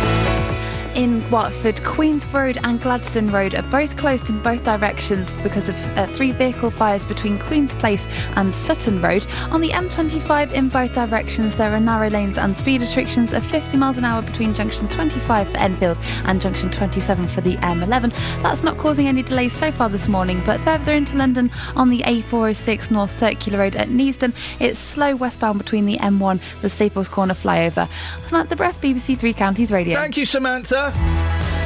Watford, 1.31 1.81
Queens 1.85 2.27
Road 2.27 2.57
and 2.65 2.81
Gladstone 2.81 3.31
Road 3.31 3.55
are 3.55 3.61
both 3.61 3.95
closed 3.95 4.29
in 4.29 4.43
both 4.43 4.65
directions 4.65 5.31
because 5.43 5.69
of 5.69 5.75
uh, 5.97 6.05
three 6.07 6.33
vehicle 6.33 6.69
fires 6.69 7.05
between 7.05 7.39
Queen's 7.39 7.73
Place 7.75 8.05
and 8.35 8.53
Sutton 8.53 9.01
Road. 9.01 9.25
On 9.49 9.61
the 9.61 9.69
M25 9.69 10.51
in 10.51 10.67
both 10.67 10.91
directions, 10.91 11.55
there 11.55 11.73
are 11.73 11.79
narrow 11.79 12.09
lanes 12.09 12.37
and 12.37 12.57
speed 12.57 12.81
restrictions 12.81 13.31
of 13.31 13.45
50 13.45 13.77
miles 13.77 13.97
an 13.97 14.03
hour 14.03 14.21
between 14.21 14.53
junction 14.53 14.89
25 14.89 15.49
for 15.49 15.57
Enfield 15.57 15.97
and 16.25 16.41
junction 16.41 16.69
27 16.69 17.29
for 17.29 17.39
the 17.39 17.55
M11. 17.57 18.11
That's 18.41 18.61
not 18.61 18.77
causing 18.77 19.07
any 19.07 19.23
delays 19.23 19.53
so 19.53 19.71
far 19.71 19.87
this 19.87 20.09
morning, 20.09 20.43
but 20.45 20.59
further 20.61 20.91
into 20.91 21.15
London 21.15 21.49
on 21.77 21.87
the 21.87 21.99
A406 21.99 22.91
North 22.91 23.11
Circular 23.11 23.59
Road 23.59 23.77
at 23.77 23.87
Neasden, 23.87 24.33
it's 24.59 24.79
slow 24.79 25.15
westbound 25.15 25.59
between 25.59 25.85
the 25.85 25.97
M1, 25.99 26.41
the 26.61 26.69
Staples 26.69 27.07
Corner 27.07 27.35
flyover. 27.35 27.87
Samantha 28.27 28.57
Breath, 28.57 28.81
BBC 28.81 29.17
Three 29.17 29.33
Counties 29.33 29.71
Radio. 29.71 29.95
Thank 29.95 30.17
you, 30.17 30.25
Samantha. 30.25 30.91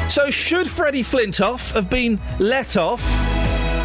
So, 0.10 0.30
should 0.30 0.68
Freddie 0.70 1.04
Flintoff 1.04 1.74
have 1.74 1.90
been 1.90 2.20
let 2.40 2.78
off? 2.78 3.02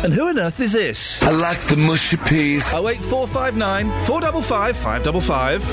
And 0.05 0.13
who 0.13 0.29
on 0.29 0.39
earth 0.39 0.61
is 0.61 0.73
this? 0.73 1.23
I 1.23 1.31
like 1.31 1.59
the 1.67 1.77
mushy 1.77 2.17
peas. 2.17 2.73
Oh 2.75 2.89
eight 2.89 3.03
four 3.03 3.27
five 3.27 3.57
nine 3.57 3.91
four 4.05 4.21
double 4.21 4.43
five 4.43 4.77
five 4.77 5.03
double 5.03 5.21
five. 5.21 5.69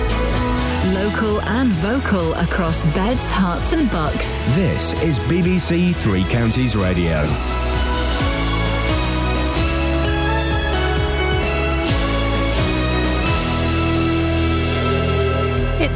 Local 0.94 1.42
and 1.42 1.70
vocal 1.70 2.34
across 2.36 2.84
beds, 2.94 3.30
Herts, 3.32 3.74
and 3.78 3.90
bucks. 3.92 4.38
This 4.56 4.94
is 5.04 5.20
BBC 5.22 5.96
Three 5.96 6.24
Counties 6.26 6.76
Radio. 6.76 7.24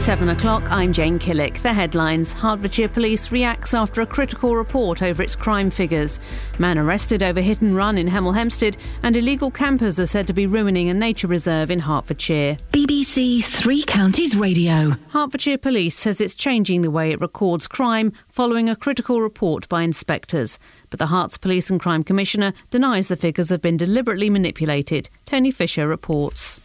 It's 0.02 0.08
It's 0.08 0.08
seven 0.08 0.30
o'clock. 0.30 0.64
I'm 0.72 0.94
Jane 0.94 1.20
Killick. 1.20 1.62
The 1.62 1.76
headlines 1.76 2.34
Hertfordshire 2.34 2.90
Police 2.90 3.32
reacts 3.32 3.76
after 3.76 4.02
a 4.02 4.06
critical 4.08 4.56
report 4.56 5.04
over 5.04 5.22
its 5.22 5.36
crime 5.36 5.70
figures. 5.70 6.20
Man 6.58 6.80
arrested 6.80 7.22
over 7.22 7.40
hit 7.40 7.62
and 7.62 7.76
run 7.76 8.00
in 8.00 8.08
Hemel 8.08 8.34
Hempstead, 8.34 8.78
and 9.04 9.16
illegal 9.16 9.52
campers 9.52 10.00
are 10.00 10.08
said 10.08 10.26
to 10.26 10.34
be 10.34 10.48
ruining 10.48 10.90
a 10.90 10.96
nature 10.96 11.28
reserve 11.28 11.70
in 11.70 11.82
Hertfordshire. 11.82 12.58
BBC 12.72 13.44
Three 13.44 13.84
Counties 13.84 14.36
Radio. 14.36 14.96
Hertfordshire 15.10 15.60
Police 15.60 16.00
says 16.00 16.20
it's 16.20 16.34
changing 16.34 16.82
the 16.82 16.90
way 16.90 17.12
it 17.12 17.22
records 17.22 17.68
crime 17.68 18.12
following 18.28 18.70
a 18.70 18.76
critical 18.76 19.22
report 19.22 19.70
by 19.70 19.84
inspectors. 19.84 20.58
But 20.90 20.98
the 20.98 21.06
Herts 21.06 21.40
Police 21.40 21.70
and 21.70 21.80
Crime 21.80 22.04
Commissioner 22.04 22.54
denies 22.72 23.08
the 23.08 23.16
figures 23.16 23.50
have 23.50 23.62
been 23.62 23.78
deliberately 23.78 24.32
manipulated. 24.32 25.12
Tony 25.28 25.52
Fisher 25.52 25.88
reports. 25.88 26.60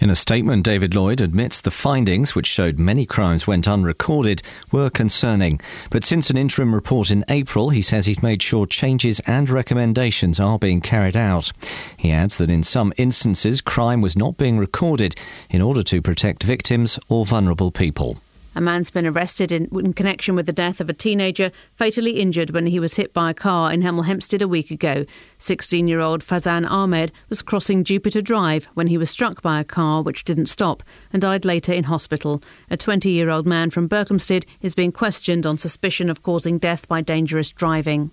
In 0.00 0.08
a 0.08 0.16
statement, 0.16 0.64
David 0.64 0.94
Lloyd 0.94 1.20
admits 1.20 1.60
the 1.60 1.70
findings, 1.70 2.34
which 2.34 2.46
showed 2.46 2.78
many 2.78 3.04
crimes 3.04 3.46
went 3.46 3.68
unrecorded, 3.68 4.42
were 4.72 4.88
concerning. 4.88 5.60
But 5.90 6.06
since 6.06 6.30
an 6.30 6.38
interim 6.38 6.74
report 6.74 7.10
in 7.10 7.22
April, 7.28 7.68
he 7.68 7.82
says 7.82 8.06
he's 8.06 8.22
made 8.22 8.42
sure 8.42 8.64
changes 8.64 9.20
and 9.26 9.50
recommendations 9.50 10.40
are 10.40 10.58
being 10.58 10.80
carried 10.80 11.18
out. 11.18 11.52
He 11.98 12.12
adds 12.12 12.38
that 12.38 12.48
in 12.48 12.62
some 12.62 12.94
instances, 12.96 13.60
crime 13.60 14.00
was 14.00 14.16
not 14.16 14.38
being 14.38 14.56
recorded 14.56 15.16
in 15.50 15.60
order 15.60 15.82
to 15.82 16.00
protect 16.00 16.44
victims 16.44 16.98
or 17.10 17.26
vulnerable 17.26 17.70
people. 17.70 18.16
A 18.54 18.60
man's 18.60 18.90
been 18.90 19.06
arrested 19.06 19.52
in, 19.52 19.66
in, 19.72 19.92
connection 19.92 20.34
with 20.34 20.46
the 20.46 20.52
death 20.52 20.80
of 20.80 20.90
a 20.90 20.92
teenager 20.92 21.52
fatally 21.74 22.20
injured 22.20 22.50
when 22.50 22.66
he 22.66 22.80
was 22.80 22.96
hit 22.96 23.12
by 23.12 23.30
a 23.30 23.34
car 23.34 23.72
in 23.72 23.82
Hemel 23.82 24.06
Hempstead 24.06 24.42
a 24.42 24.48
week 24.48 24.70
ago. 24.70 25.06
16 25.38 25.86
year 25.86 26.00
old 26.00 26.22
Fazan 26.22 26.68
Ahmed 26.68 27.12
was 27.28 27.42
crossing 27.42 27.84
Jupiter 27.84 28.20
Drive 28.20 28.66
when 28.74 28.88
he 28.88 28.98
was 28.98 29.08
struck 29.08 29.40
by 29.40 29.60
a 29.60 29.64
car 29.64 30.02
which 30.02 30.24
didn't 30.24 30.46
stop 30.46 30.82
and 31.12 31.22
died 31.22 31.44
later 31.44 31.72
in 31.72 31.84
hospital. 31.84 32.42
A 32.70 32.76
20 32.76 33.10
year 33.10 33.30
old 33.30 33.46
man 33.46 33.70
from 33.70 33.88
Berkhamsted 33.88 34.44
is 34.60 34.74
being 34.74 34.92
questioned 34.92 35.46
on 35.46 35.56
suspicion 35.56 36.10
of 36.10 36.22
causing 36.22 36.58
death 36.58 36.88
by 36.88 37.00
dangerous 37.00 37.52
driving. 37.52 38.10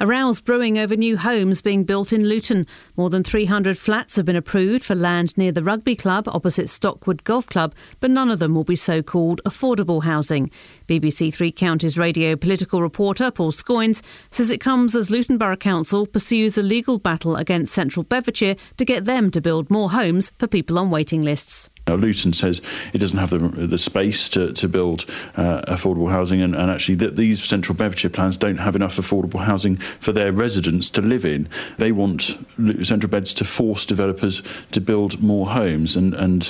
A 0.00 0.06
rows 0.06 0.40
brewing 0.40 0.76
over 0.76 0.96
new 0.96 1.16
homes 1.16 1.62
being 1.62 1.84
built 1.84 2.12
in 2.12 2.24
Luton. 2.24 2.66
More 2.96 3.10
than 3.10 3.22
300 3.22 3.78
flats 3.78 4.16
have 4.16 4.26
been 4.26 4.34
approved 4.34 4.84
for 4.84 4.94
land 4.94 5.36
near 5.36 5.52
the 5.52 5.62
rugby 5.62 5.94
club 5.94 6.26
opposite 6.28 6.68
Stockwood 6.68 7.22
Golf 7.22 7.46
Club, 7.46 7.74
but 8.00 8.10
none 8.10 8.30
of 8.30 8.40
them 8.40 8.54
will 8.54 8.64
be 8.64 8.76
so 8.76 9.02
called 9.02 9.40
affordable 9.44 10.02
housing. 10.02 10.50
BBC 10.88 11.32
Three 11.32 11.52
Counties 11.52 11.96
radio 11.96 12.34
political 12.34 12.82
reporter 12.82 13.30
Paul 13.30 13.52
Scoins 13.52 14.02
says 14.30 14.50
it 14.50 14.60
comes 14.60 14.96
as 14.96 15.10
Luton 15.10 15.38
Borough 15.38 15.56
Council 15.56 16.06
pursues 16.06 16.58
a 16.58 16.62
legal 16.62 16.98
battle 16.98 17.36
against 17.36 17.74
Central 17.74 18.02
Bedfordshire 18.02 18.56
to 18.76 18.84
get 18.84 19.04
them 19.04 19.30
to 19.30 19.40
build 19.40 19.70
more 19.70 19.92
homes 19.92 20.32
for 20.38 20.48
people 20.48 20.78
on 20.78 20.90
waiting 20.90 21.22
lists. 21.22 21.70
Now, 21.86 21.96
Luton 21.96 22.32
says 22.32 22.62
it 22.94 22.98
doesn't 22.98 23.18
have 23.18 23.28
the, 23.28 23.38
the 23.38 23.78
space 23.78 24.30
to, 24.30 24.52
to 24.54 24.68
build 24.68 25.04
uh, 25.36 25.60
affordable 25.68 26.10
housing, 26.10 26.40
and, 26.40 26.56
and 26.56 26.70
actually, 26.70 26.94
that 26.96 27.16
these 27.16 27.44
central 27.44 27.76
Bedfordshire 27.76 28.10
plans 28.10 28.38
don't 28.38 28.56
have 28.56 28.74
enough 28.74 28.96
affordable 28.96 29.40
housing 29.40 29.76
for 29.76 30.12
their 30.12 30.32
residents 30.32 30.88
to 30.90 31.02
live 31.02 31.26
in. 31.26 31.46
They 31.76 31.92
want 31.92 32.38
central 32.82 33.10
beds 33.10 33.34
to 33.34 33.44
force 33.44 33.84
developers 33.84 34.42
to 34.72 34.80
build 34.80 35.22
more 35.22 35.46
homes, 35.46 35.94
and, 35.94 36.14
and 36.14 36.44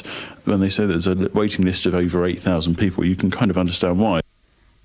when 0.44 0.60
they 0.60 0.68
say 0.68 0.86
there's 0.86 1.08
a 1.08 1.28
waiting 1.34 1.64
list 1.64 1.86
of 1.86 1.94
over 1.94 2.24
8,000 2.24 2.78
people, 2.78 3.04
you 3.04 3.16
can 3.16 3.30
kind 3.30 3.50
of 3.50 3.58
understand 3.58 3.98
why. 3.98 4.23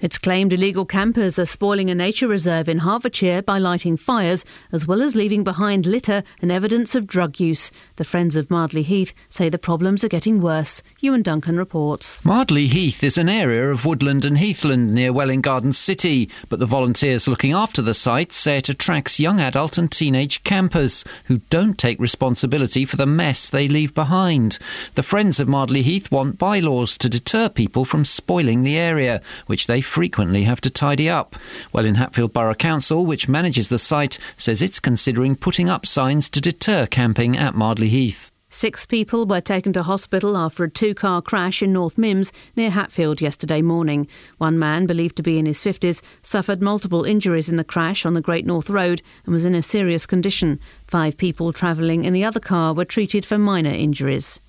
It's 0.02 0.18
claimed 0.18 0.54
illegal 0.54 0.86
campers 0.86 1.38
are 1.38 1.46
spoiling 1.46 1.90
a 1.90 1.96
nature 1.96 2.30
reserve 2.30 2.70
in 2.70 2.80
Hertfordshire 2.80 3.42
by 3.42 3.58
lighting 3.58 3.98
fires, 3.98 4.46
as 4.72 4.88
well 4.88 5.02
as 5.02 5.14
leaving 5.14 5.44
behind 5.44 5.86
litter 5.86 6.24
and 6.42 6.54
evidence 6.54 6.96
of 6.96 7.06
drug 7.06 7.38
use. 7.38 7.70
The 7.98 8.06
Friends 8.06 8.38
of 8.38 8.50
Mardley 8.50 8.84
Heath 8.84 9.14
say 9.28 9.50
the 9.50 9.58
problems 9.58 10.06
are 10.06 10.10
getting 10.10 10.40
worse. 10.40 10.82
Ewan 11.02 11.22
Duncan 11.22 11.58
reports. 11.58 12.24
Mardley 12.24 12.68
Heath 12.68 13.04
is 13.04 13.18
an 13.18 13.28
area 13.28 13.70
of 13.70 13.84
woodland 13.84 14.24
and 14.24 14.38
heathland 14.38 14.94
near 14.94 15.12
Welwyn 15.12 15.42
Garden 15.42 15.74
City, 15.74 16.30
but 16.48 16.60
the 16.60 16.66
volunteers 16.66 17.28
looking 17.28 17.52
after 17.52 17.82
the 17.82 17.94
site 17.94 18.32
say 18.32 18.58
it 18.58 18.70
attracts 18.70 19.20
young 19.20 19.42
adult 19.42 19.78
and 19.78 19.92
teenage 19.92 20.46
campers 20.46 21.04
who 21.26 21.40
don't 21.50 21.78
take 21.78 22.00
responsibility 22.00 22.86
for 22.86 22.96
the 22.96 23.06
mess 23.06 23.50
they 23.50 23.68
leave 23.68 23.94
behind. 23.94 24.60
The 24.96 25.04
Friends 25.04 25.42
of 25.42 25.50
Mardley 25.50 25.82
Heath 25.82 26.10
want 26.10 26.38
bylaws 26.38 26.98
to 27.00 27.10
deter 27.10 27.50
people 27.50 27.84
from 27.84 28.06
spoiling 28.06 28.64
the 28.64 28.78
area, 28.78 29.22
which 29.48 29.68
they 29.68 29.82
frequently 29.90 30.44
have 30.44 30.62
to 30.62 30.70
tidy 30.70 31.10
up. 31.10 31.36
Welwyn 31.74 31.96
Hatfield 31.96 32.32
Borough 32.32 32.54
Council, 32.54 33.06
which 33.06 33.28
manages 33.28 33.68
the 33.68 33.80
site, 33.80 34.20
says 34.38 34.62
it's 34.62 34.80
considering 34.80 35.36
putting 35.36 35.70
up 35.70 35.86
signs 35.86 36.30
to 36.30 36.40
deter 36.40 36.86
camping 36.86 37.36
at 37.36 37.56
Mardley 37.56 37.90
Heath. 37.90 38.32
Six 38.52 38.88
people 38.88 39.28
were 39.28 39.42
taken 39.42 39.74
to 39.74 39.84
hospital 39.84 40.36
after 40.36 40.64
a 40.64 40.70
two 40.70 40.96
car 40.96 41.22
crash 41.22 41.62
in 41.62 41.72
North 41.72 42.00
Mymms 42.00 42.32
near 42.56 42.72
Hatfield 42.72 43.22
yesterday 43.22 43.62
morning. 43.62 44.08
One 44.40 44.58
man, 44.58 44.88
believed 44.88 45.16
to 45.18 45.24
be 45.24 45.38
in 45.38 45.46
his 45.46 45.60
50s, 45.60 46.02
suffered 46.24 46.60
multiple 46.60 47.04
injuries 47.04 47.50
in 47.50 47.58
the 47.58 47.64
crash 47.64 48.08
on 48.08 48.16
the 48.16 48.22
Great 48.22 48.48
North 48.48 48.70
Road 48.70 49.04
and 49.26 49.34
was 49.34 49.46
in 49.46 49.54
a 49.54 49.62
serious 49.62 50.08
condition. 50.08 50.60
Five 50.88 51.16
people 51.16 51.54
travelling 51.54 52.06
in 52.06 52.14
the 52.14 52.24
other 52.24 52.40
car 52.40 52.74
were 52.74 52.86
treated 52.86 53.24
for 53.24 53.38
minor 53.38 53.70
injuries. 53.70 54.40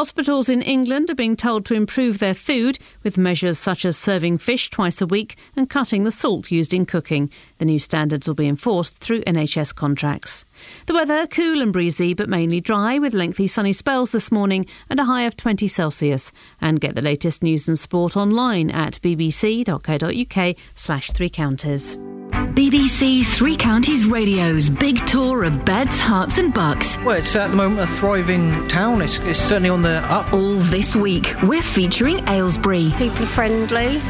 Hospitals 0.00 0.48
in 0.48 0.62
England 0.62 1.10
are 1.10 1.14
being 1.14 1.36
told 1.36 1.66
to 1.66 1.74
improve 1.74 2.20
their 2.20 2.32
food 2.32 2.78
with 3.02 3.18
measures 3.18 3.58
such 3.58 3.84
as 3.84 3.98
serving 3.98 4.38
fish 4.38 4.70
twice 4.70 5.02
a 5.02 5.06
week 5.06 5.36
and 5.54 5.68
cutting 5.68 6.04
the 6.04 6.10
salt 6.10 6.50
used 6.50 6.72
in 6.72 6.86
cooking. 6.86 7.28
The 7.60 7.66
new 7.66 7.78
standards 7.78 8.26
will 8.26 8.34
be 8.34 8.48
enforced 8.48 8.96
through 8.96 9.20
NHS 9.24 9.74
contracts. 9.74 10.46
The 10.86 10.94
weather 10.94 11.26
cool 11.26 11.60
and 11.60 11.74
breezy, 11.74 12.14
but 12.14 12.26
mainly 12.26 12.58
dry, 12.58 12.98
with 12.98 13.12
lengthy 13.12 13.46
sunny 13.48 13.74
spells 13.74 14.12
this 14.12 14.32
morning 14.32 14.64
and 14.88 14.98
a 14.98 15.04
high 15.04 15.24
of 15.24 15.36
20 15.36 15.68
Celsius. 15.68 16.32
And 16.62 16.80
get 16.80 16.94
the 16.94 17.02
latest 17.02 17.42
news 17.42 17.68
and 17.68 17.78
sport 17.78 18.16
online 18.16 18.70
at 18.70 18.98
bbc.co.uk 19.02 20.56
slash 20.74 21.10
three 21.10 21.28
counters. 21.28 21.98
BBC 22.30 23.24
Three 23.26 23.56
Counties 23.56 24.06
Radio's 24.06 24.70
big 24.70 25.04
tour 25.06 25.44
of 25.44 25.64
beds, 25.64 26.00
Herts, 26.00 26.38
and 26.38 26.54
bucks. 26.54 26.96
Well, 26.98 27.16
it's 27.16 27.34
at 27.36 27.50
the 27.50 27.56
moment 27.56 27.80
a 27.80 27.86
thriving 27.86 28.66
town. 28.68 29.02
It's, 29.02 29.18
it's 29.20 29.38
certainly 29.38 29.68
on 29.70 29.82
the 29.82 29.98
up. 30.12 30.32
All 30.32 30.54
this 30.54 30.96
week, 30.96 31.34
we're 31.42 31.62
featuring 31.62 32.26
Aylesbury. 32.28 32.92
People 32.96 33.24
are 33.24 33.26
friendly, 33.26 34.00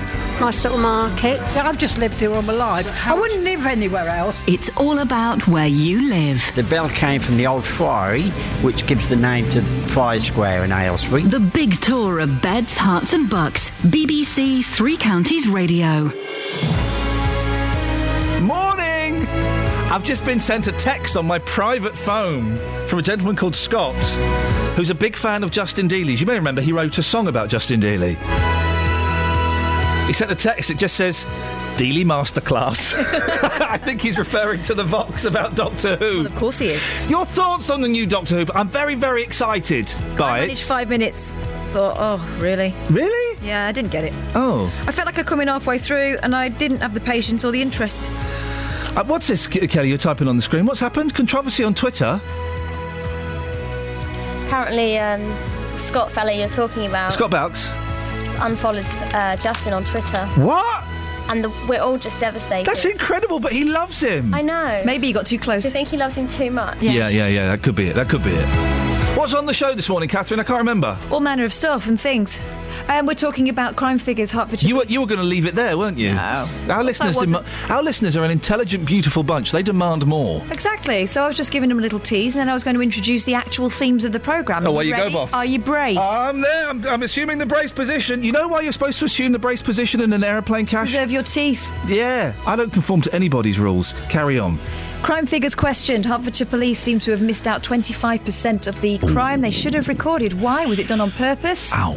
nice 0.41 0.63
little 0.65 0.79
markets. 0.79 1.57
Yeah, 1.57 1.69
I've 1.69 1.79
just 1.79 1.99
lived 1.99 2.21
here 2.21 2.33
all 2.33 2.43
my 2.43 2.53
life. 2.53 3.07
I 3.07 3.15
wouldn't 3.15 3.40
live 3.41 3.67
anywhere 3.67 4.09
else. 4.09 4.41
It's 4.47 4.69
all 4.77 4.99
about 5.01 5.47
where 5.49 5.67
you 5.67 6.09
live. 6.09 6.43
The 6.55 6.63
bell 6.63 6.89
came 6.89 7.21
from 7.21 7.37
the 7.37 7.47
old 7.47 7.67
friary, 7.67 8.31
which 8.63 8.87
gives 8.87 9.09
the 9.09 9.17
name 9.17 9.49
to 9.51 9.61
the 9.61 9.89
Friar 9.89 10.19
Square 10.19 10.65
in 10.65 10.73
Aylesbury. 10.73 11.23
The 11.23 11.41
big 11.41 11.81
tour 11.81 12.21
of 12.21 12.41
beds, 12.43 12.77
Herts, 12.77 13.15
and 13.15 13.29
bucks. 13.29 13.71
BBC 13.83 14.65
Three 14.65 14.97
Counties 14.97 15.49
Radio. 15.49 16.11
Morning! 18.41 19.27
I've 19.91 20.05
just 20.05 20.25
been 20.25 20.41
sent 20.41 20.69
a 20.69 20.73
text 20.73 21.17
on 21.17 21.27
my 21.27 21.39
private 21.41 21.97
phone 21.97 22.57
from 22.87 23.01
a 23.01 23.03
gentleman 23.03 23.37
called 23.37 23.57
Scott, 23.57 23.97
who's 24.77 24.91
a 24.91 24.95
big 24.95 25.17
fan 25.17 25.43
of 25.43 25.51
Justin 25.51 25.89
Dealey's. 25.89 26.21
You 26.21 26.27
may 26.27 26.35
remember 26.35 26.63
he 26.63 26.73
wrote 26.73 26.97
a 26.99 27.03
song 27.03 27.27
about 27.27 27.49
Justin 27.49 27.81
Dealey. 27.81 28.17
He 30.11 30.15
sent 30.15 30.33
a 30.33 30.35
text 30.35 30.71
that 30.71 30.77
just 30.77 30.97
says, 30.97 31.25
Dealey 31.77 32.05
Masterclass. 32.05 32.95
I 33.71 33.77
think 33.77 34.01
he's 34.01 34.19
referring 34.19 34.61
to 34.63 34.75
the 34.75 34.83
Vox 34.83 35.25
about 35.25 35.55
Doctor 35.55 35.95
Who. 35.95 36.27
Of 36.27 36.35
course 36.35 36.59
he 36.59 36.71
is. 36.71 37.09
Your 37.09 37.25
thoughts 37.25 37.71
on 37.71 37.81
the 37.81 37.87
new 37.87 38.07
Doctor 38.07 38.45
Who? 38.45 38.53
I'm 38.53 38.69
very, 38.69 38.97
very 38.97 39.23
excited 39.23 39.89
by 40.19 40.41
I 40.41 40.43
it. 40.47 40.59
five 40.59 40.89
minutes. 40.89 41.37
Thought, 41.67 41.95
oh, 42.01 42.39
really? 42.41 42.75
Really? 42.89 43.39
Yeah, 43.41 43.69
I 43.69 43.71
didn't 43.71 43.93
get 43.93 44.03
it. 44.03 44.13
Oh. 44.35 44.67
I 44.85 44.91
felt 44.91 45.07
like 45.07 45.17
I 45.17 45.23
come 45.23 45.41
in 45.43 45.47
halfway 45.47 45.79
through 45.79 46.19
and 46.25 46.35
I 46.35 46.49
didn't 46.49 46.81
have 46.81 46.95
the 46.95 47.01
patience 47.01 47.45
or 47.45 47.53
the 47.53 47.63
interest. 47.63 48.11
Uh, 48.11 49.05
what's 49.05 49.29
this, 49.29 49.47
Kelly? 49.47 49.91
You're 49.91 49.97
typing 49.97 50.27
on 50.27 50.35
the 50.35 50.43
screen. 50.43 50.67
What's 50.67 50.81
happened? 50.81 51.15
Controversy 51.15 51.63
on 51.63 51.73
Twitter. 51.73 52.21
Apparently, 54.47 54.99
um, 54.99 55.79
Scott 55.79 56.11
fella 56.11 56.33
you're 56.33 56.49
talking 56.49 56.87
about 56.87 57.13
Scott 57.13 57.31
Bowks. 57.31 57.71
Unfollowed 58.41 58.87
uh, 59.15 59.37
Justin 59.37 59.73
on 59.73 59.85
Twitter. 59.85 60.27
What? 60.37 60.85
And 61.29 61.45
the, 61.45 61.51
we're 61.69 61.81
all 61.81 61.97
just 61.99 62.19
devastated. 62.19 62.67
That's 62.67 62.85
incredible, 62.85 63.39
but 63.39 63.53
he 63.53 63.65
loves 63.65 64.01
him. 64.01 64.35
I 64.35 64.43
know. 64.43 64.83
Maybe 64.85 65.07
he 65.07 65.13
got 65.13 65.27
too 65.27 65.39
close. 65.39 65.63
Do 65.63 65.69
you 65.69 65.73
think 65.73 65.89
he 65.89 65.97
loves 65.97 66.17
him 66.17 66.27
too 66.27 66.51
much? 66.51 66.81
Yeah, 66.81 67.09
yeah, 67.09 67.29
yeah. 67.29 67.51
That 67.51 67.63
could 67.63 67.77
be 67.77 67.89
it. 67.89 67.95
That 67.95 68.09
could 68.09 68.25
be 68.25 68.33
it. 68.33 68.47
What's 69.17 69.35
on 69.35 69.47
the 69.47 69.55
show 69.55 69.75
this 69.75 69.89
morning, 69.89 70.09
Catherine? 70.09 70.41
I 70.41 70.45
can't 70.45 70.59
remember. 70.59 70.99
All 71.11 71.21
manner 71.21 71.45
of 71.45 71.53
stuff 71.53 71.87
and 71.87 72.01
things. 72.01 72.39
Um, 72.89 73.07
we're 73.07 73.15
talking 73.15 73.49
about 73.49 73.77
crime 73.77 73.99
figures, 73.99 74.31
Hertfordshire. 74.31 74.69
You 74.69 74.77
were 74.77 74.85
you 74.85 75.01
were 75.01 75.07
going 75.07 75.21
to 75.21 75.27
leave 75.27 75.47
it 75.47 75.55
there, 75.55 75.77
weren't 75.79 75.99
you? 75.99 76.15
No. 76.15 76.47
Our 76.69 76.85
listeners, 76.85 77.17
I 77.19 77.25
dema- 77.25 77.71
our 77.71 77.83
listeners 77.83 78.17
are 78.17 78.25
an 78.25 78.31
intelligent, 78.31 78.85
beautiful 78.87 79.23
bunch. 79.23 79.53
They 79.53 79.63
demand 79.63 80.07
more. 80.07 80.43
Exactly. 80.51 81.07
So 81.07 81.23
I 81.23 81.27
was 81.27 81.37
just 81.37 81.53
giving 81.53 81.69
them 81.69 81.79
a 81.79 81.83
little 81.83 82.01
tease, 82.01 82.35
and 82.35 82.41
then 82.41 82.49
I 82.49 82.55
was 82.55 82.65
going 82.65 82.75
to 82.77 82.83
introduce 82.83 83.25
the 83.25 83.35
actual 83.35 83.71
themes 83.71 84.05
of 84.05 84.13
the 84.13 84.21
programme. 84.21 84.67
Oh, 84.67 84.71
Are 84.71 84.75
where 84.75 84.85
you 84.85 84.97
go, 84.97 85.11
boss? 85.11 85.33
Are 85.33 85.45
you 85.45 85.59
braced? 85.59 86.01
I'm 86.01 86.41
there. 86.41 86.69
I'm, 86.69 86.85
I'm 86.87 87.03
assuming 87.03 87.39
the 87.39 87.47
brace 87.47 87.73
position. 87.73 88.23
You 88.23 88.33
know 88.33 88.49
why 88.49 88.61
you're 88.61 88.73
supposed 88.73 88.99
to 89.01 89.05
assume 89.05 89.33
the 89.33 89.39
brace 89.39 89.63
position 89.63 90.01
in 90.01 90.13
an 90.13 90.25
aeroplane, 90.25 90.67
Tash? 90.67 90.91
Preserve 90.91 91.11
your 91.11 91.23
teeth. 91.23 91.73
Yeah, 91.89 92.33
I 92.47 92.57
don't 92.57 92.73
conform 92.73 93.01
to 93.03 93.15
anybody's 93.15 93.59
rules. 93.59 93.95
Carry 94.09 94.39
on. 94.39 94.59
Crime 95.03 95.25
figures 95.27 95.55
questioned. 95.55 96.05
Hertfordshire 96.05 96.47
police 96.47 96.79
seem 96.79 97.01
to 97.01 97.11
have 97.11 97.23
missed 97.23 97.49
out 97.49 97.63
25% 97.65 98.67
of 98.67 98.81
the 98.83 98.99
crime 98.99 99.41
they 99.41 99.51
should 99.51 99.73
have 99.75 99.89
recorded. 99.89 100.35
Why? 100.41 100.67
Was 100.67 100.79
it 100.79 100.89
done 100.89 101.01
on 101.01 101.11
purpose? 101.13 101.73
Ow. 101.75 101.97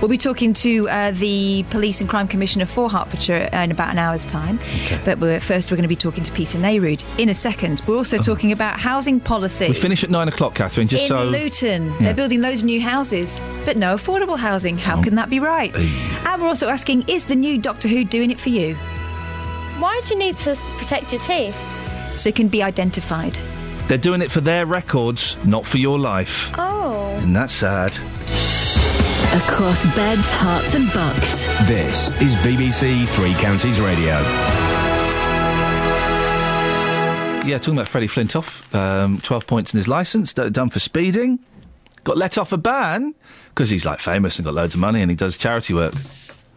We'll 0.00 0.08
be 0.10 0.18
talking 0.18 0.52
to 0.54 0.88
uh, 0.90 1.10
the 1.12 1.64
Police 1.70 2.00
and 2.00 2.08
Crime 2.08 2.28
Commissioner 2.28 2.66
for 2.66 2.88
Hertfordshire 2.90 3.48
in 3.52 3.70
about 3.70 3.90
an 3.90 3.98
hour's 3.98 4.24
time. 4.26 4.60
But 5.04 5.18
we're, 5.18 5.40
first, 5.40 5.70
we're 5.70 5.76
going 5.76 5.82
to 5.84 5.88
be 5.88 5.96
talking 5.96 6.22
to 6.22 6.32
Peter 6.32 6.58
Neyroud 6.58 7.02
in 7.18 7.30
a 7.30 7.34
second. 7.34 7.82
We're 7.86 7.96
also 7.96 8.18
talking 8.18 8.52
about 8.52 8.78
housing 8.78 9.18
policy. 9.18 9.68
We 9.68 9.74
finish 9.74 10.04
at 10.04 10.10
nine 10.10 10.28
o'clock, 10.28 10.54
Catherine, 10.54 10.88
just 10.88 11.04
in 11.04 11.08
so. 11.08 11.24
Luton, 11.24 11.86
Yeah. 11.92 11.96
they're 12.00 12.14
building 12.14 12.40
loads 12.42 12.62
of 12.62 12.66
new 12.66 12.80
houses, 12.82 13.40
but 13.64 13.76
no 13.78 13.96
affordable 13.96 14.38
housing. 14.38 14.76
How 14.78 15.02
can 15.02 15.14
that 15.16 15.30
be 15.30 15.40
right? 15.40 15.74
And 15.74 16.40
we're 16.40 16.48
also 16.48 16.68
asking, 16.68 17.08
is 17.08 17.24
the 17.24 17.34
new 17.34 17.58
Doctor 17.58 17.88
Who 17.88 18.04
doing 18.04 18.30
it 18.30 18.38
for 18.40 18.50
you? 18.50 18.74
Why 19.80 20.00
do 20.04 20.14
you 20.14 20.18
need 20.18 20.36
to 20.38 20.54
protect 20.76 21.12
your 21.12 21.20
teeth? 21.22 21.56
So 22.20 22.28
it 22.28 22.36
can 22.36 22.48
be 22.48 22.62
identified. 22.62 23.38
They're 23.88 23.96
doing 23.96 24.20
it 24.20 24.30
for 24.30 24.42
their 24.42 24.66
records, 24.66 25.38
not 25.46 25.64
for 25.64 25.78
your 25.78 25.98
life. 25.98 26.50
Oh. 26.58 27.16
And 27.22 27.34
that's 27.34 27.54
sad. 27.54 27.92
Across 29.32 29.86
beds, 29.96 30.28
Herts, 30.28 30.74
and 30.74 30.92
bucks. 30.92 31.32
This 31.66 32.10
is 32.20 32.36
BBC 32.36 33.08
Three 33.08 33.32
Counties 33.34 33.80
Radio. 33.80 34.20
Yeah, 37.48 37.56
talking 37.56 37.72
about 37.72 37.88
Freddie 37.88 38.06
Flintoff, 38.06 38.74
um, 38.74 39.18
12 39.22 39.46
points 39.46 39.72
in 39.72 39.78
his 39.78 39.88
licence, 39.88 40.34
d- 40.34 40.50
done 40.50 40.68
for 40.68 40.78
speeding. 40.78 41.38
Got 42.04 42.18
let 42.18 42.36
off 42.36 42.52
a 42.52 42.58
ban 42.58 43.14
because 43.48 43.70
he's 43.70 43.86
like 43.86 43.98
famous 43.98 44.38
and 44.38 44.44
got 44.44 44.52
loads 44.52 44.74
of 44.74 44.80
money 44.80 45.00
and 45.00 45.10
he 45.10 45.16
does 45.16 45.38
charity 45.38 45.72
work. 45.72 45.94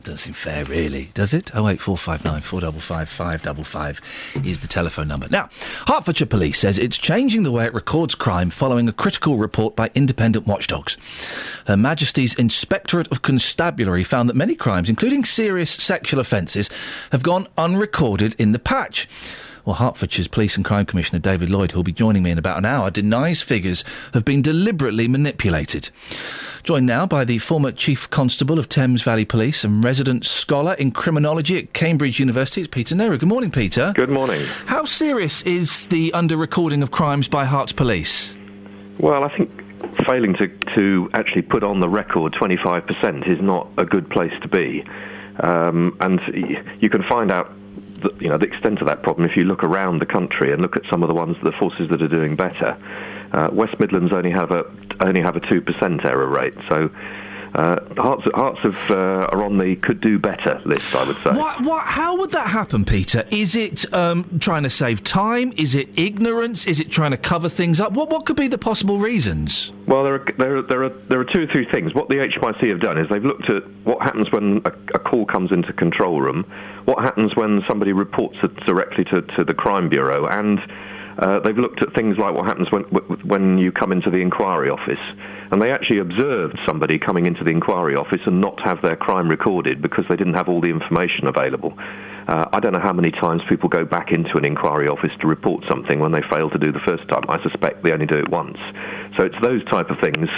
Doesn't 0.03 0.17
seem 0.17 0.33
fair, 0.33 0.65
really, 0.65 1.09
does 1.13 1.33
it? 1.33 1.55
Oh 1.55 1.69
eight 1.69 1.79
four 1.79 1.97
five 1.97 2.25
nine 2.25 2.41
four 2.41 2.59
double 2.59 2.81
five 2.81 3.07
five 3.07 3.41
double 3.41 3.63
five 3.63 4.01
is 4.43 4.59
the 4.59 4.67
telephone 4.67 5.07
number. 5.07 5.29
Now, 5.29 5.49
Hertfordshire 5.87 6.27
Police 6.27 6.59
says 6.59 6.77
it's 6.77 6.97
changing 6.97 7.43
the 7.43 7.53
way 7.53 7.65
it 7.65 7.73
records 7.73 8.13
crime 8.13 8.49
following 8.49 8.89
a 8.89 8.93
critical 8.93 9.37
report 9.37 9.77
by 9.77 9.91
independent 9.95 10.45
watchdogs. 10.45 10.97
Her 11.67 11.77
Majesty's 11.77 12.33
Inspectorate 12.33 13.09
of 13.13 13.21
Constabulary 13.21 14.03
found 14.03 14.27
that 14.27 14.35
many 14.35 14.55
crimes, 14.55 14.89
including 14.89 15.23
serious 15.23 15.71
sexual 15.71 16.19
offences, 16.19 16.69
have 17.13 17.23
gone 17.23 17.47
unrecorded 17.57 18.35
in 18.37 18.51
the 18.51 18.59
patch. 18.59 19.07
Well, 19.65 19.77
Hertfordshire's 19.77 20.27
Police 20.27 20.57
and 20.57 20.65
Crime 20.65 20.85
Commissioner 20.85 21.19
David 21.19 21.49
Lloyd, 21.49 21.71
who'll 21.71 21.83
be 21.83 21.93
joining 21.93 22.21
me 22.21 22.31
in 22.31 22.37
about 22.37 22.57
an 22.57 22.65
hour, 22.65 22.91
denies 22.91 23.41
figures 23.41 23.85
have 24.13 24.25
been 24.25 24.41
deliberately 24.41 25.07
manipulated. 25.07 25.89
Joined 26.63 26.85
now 26.85 27.05
by 27.05 27.23
the 27.23 27.37
former 27.37 27.71
Chief 27.71 28.09
Constable 28.09 28.59
of 28.59 28.67
Thames 28.67 29.03
Valley 29.03 29.23
Police 29.23 29.63
and 29.63 29.81
resident 29.81 30.25
scholar 30.25 30.73
in 30.73 30.91
criminology 30.91 31.57
at 31.57 31.71
Cambridge 31.71 32.19
University, 32.19 32.59
it's 32.59 32.67
Peter 32.67 32.93
Neyroud. 32.93 33.19
Good 33.19 33.29
morning, 33.29 33.51
Peter. 33.51 33.93
Good 33.95 34.09
morning. 34.09 34.41
How 34.65 34.83
serious 34.83 35.41
is 35.43 35.87
the 35.87 36.13
under 36.13 36.35
recording 36.35 36.83
of 36.83 36.91
crimes 36.91 37.29
by 37.29 37.45
Herts 37.45 37.73
Police? 37.73 38.35
Well, 38.99 39.23
I 39.23 39.35
think 39.37 39.49
failing 40.05 40.33
to, 40.35 40.47
to 40.75 41.09
actually 41.13 41.43
put 41.43 41.63
on 41.63 41.79
the 41.79 41.87
record 41.87 42.33
25% 42.33 43.29
is 43.29 43.41
not 43.41 43.69
a 43.77 43.85
good 43.85 44.09
place 44.09 44.33
to 44.41 44.49
be. 44.49 44.83
Um, 45.39 45.95
and 46.01 46.19
you 46.81 46.89
can 46.89 47.03
find 47.03 47.31
out 47.31 47.51
the, 48.03 48.13
you 48.19 48.29
know, 48.29 48.37
the 48.37 48.45
extent 48.45 48.79
of 48.79 48.87
that 48.87 49.01
problem 49.01 49.25
if 49.25 49.35
you 49.35 49.43
look 49.43 49.63
around 49.63 49.99
the 49.99 50.05
country 50.05 50.51
and 50.51 50.61
look 50.61 50.75
at 50.75 50.83
some 50.89 51.03
of 51.03 51.09
the 51.09 51.15
ones, 51.15 51.37
the 51.43 51.51
forces 51.53 51.89
that 51.89 52.01
are 52.01 52.07
doing 52.07 52.35
better. 52.35 52.77
Uh, 53.31 53.49
West 53.51 53.79
Midlands 53.79 54.13
only 54.13 54.31
have 54.31 54.51
a 54.51 54.63
only 55.01 55.21
have 55.21 55.35
a 55.35 55.39
two 55.39 55.61
percent 55.61 56.05
error 56.05 56.27
rate, 56.27 56.53
so 56.69 56.89
uh, 57.55 57.75
Herts 57.91 58.23
Herts 58.33 58.63
of, 58.63 58.75
uh, 58.89 59.27
are 59.31 59.43
on 59.43 59.57
the 59.57 59.75
could 59.75 60.01
do 60.01 60.17
better 60.17 60.61
list, 60.65 60.95
I 60.95 61.05
would 61.05 61.17
say. 61.17 61.31
What, 61.31 61.61
what, 61.63 61.85
how 61.85 62.17
would 62.17 62.31
that 62.31 62.47
happen, 62.47 62.83
Peter? 62.83 63.25
Is 63.29 63.55
it 63.55 63.91
um, 63.93 64.39
trying 64.39 64.63
to 64.63 64.69
save 64.69 65.03
time? 65.03 65.53
Is 65.55 65.75
it 65.75 65.89
ignorance? 65.97 66.65
Is 66.65 66.79
it 66.79 66.89
trying 66.89 67.11
to 67.11 67.17
cover 67.17 67.49
things 67.49 67.79
up? 67.79 67.93
What, 67.93 68.09
what 68.09 68.25
could 68.25 68.37
be 68.37 68.47
the 68.47 68.57
possible 68.57 68.97
reasons? 68.97 69.71
Well, 69.85 70.03
there 70.03 70.15
are, 70.15 70.25
there, 70.37 70.57
are, 70.57 70.61
there, 70.63 70.83
are, 70.83 70.89
there 70.89 71.19
are 71.19 71.25
two 71.25 71.43
or 71.43 71.47
three 71.47 71.69
things. 71.69 71.93
What 71.93 72.09
the 72.09 72.15
HMIC 72.15 72.69
have 72.69 72.79
done 72.79 72.97
is 72.97 73.07
they've 73.09 73.23
looked 73.23 73.49
at 73.49 73.63
what 73.83 74.01
happens 74.01 74.31
when 74.31 74.61
a, 74.65 74.71
a 74.95 74.99
call 74.99 75.25
comes 75.25 75.51
into 75.51 75.73
control 75.73 76.21
room, 76.21 76.51
what 76.85 77.03
happens 77.03 77.35
when 77.35 77.63
somebody 77.67 77.93
reports 77.93 78.37
it 78.41 78.55
directly 78.65 79.03
to, 79.05 79.21
to 79.21 79.43
the 79.43 79.53
crime 79.53 79.89
bureau, 79.89 80.25
and 80.27 80.59
uh, 81.17 81.39
they've 81.39 81.57
looked 81.57 81.81
at 81.81 81.93
things 81.93 82.17
like 82.17 82.33
what 82.33 82.45
happens 82.45 82.71
when, 82.71 82.83
when 83.23 83.57
you 83.57 83.71
come 83.71 83.91
into 83.91 84.09
the 84.09 84.17
inquiry 84.17 84.69
office. 84.69 84.99
And 85.51 85.61
they 85.61 85.71
actually 85.71 85.99
observed 85.99 86.59
somebody 86.65 86.97
coming 86.97 87.25
into 87.25 87.43
the 87.43 87.51
inquiry 87.51 87.95
office 87.95 88.21
and 88.25 88.41
not 88.41 88.59
have 88.61 88.81
their 88.81 88.95
crime 88.95 89.29
recorded 89.29 89.81
because 89.81 90.05
they 90.09 90.15
didn't 90.15 90.33
have 90.33 90.49
all 90.49 90.61
the 90.61 90.69
information 90.69 91.27
available. 91.27 91.73
Uh, 92.27 92.47
I 92.53 92.59
don't 92.59 92.73
know 92.73 92.79
how 92.79 92.93
many 92.93 93.11
times 93.11 93.41
people 93.49 93.69
go 93.69 93.85
back 93.85 94.11
into 94.11 94.37
an 94.37 94.45
inquiry 94.45 94.87
office 94.87 95.11
to 95.19 95.27
report 95.27 95.65
something 95.67 95.99
when 95.99 96.11
they 96.11 96.21
fail 96.21 96.49
to 96.49 96.57
do 96.57 96.71
the 96.71 96.79
first 96.79 97.07
time. 97.09 97.23
I 97.27 97.41
suspect 97.43 97.83
they 97.83 97.91
only 97.91 98.05
do 98.05 98.17
it 98.17 98.29
once. 98.29 98.57
So 99.17 99.25
it's 99.25 99.39
those 99.41 99.63
type 99.65 99.89
of 99.89 99.99
things 99.99 100.29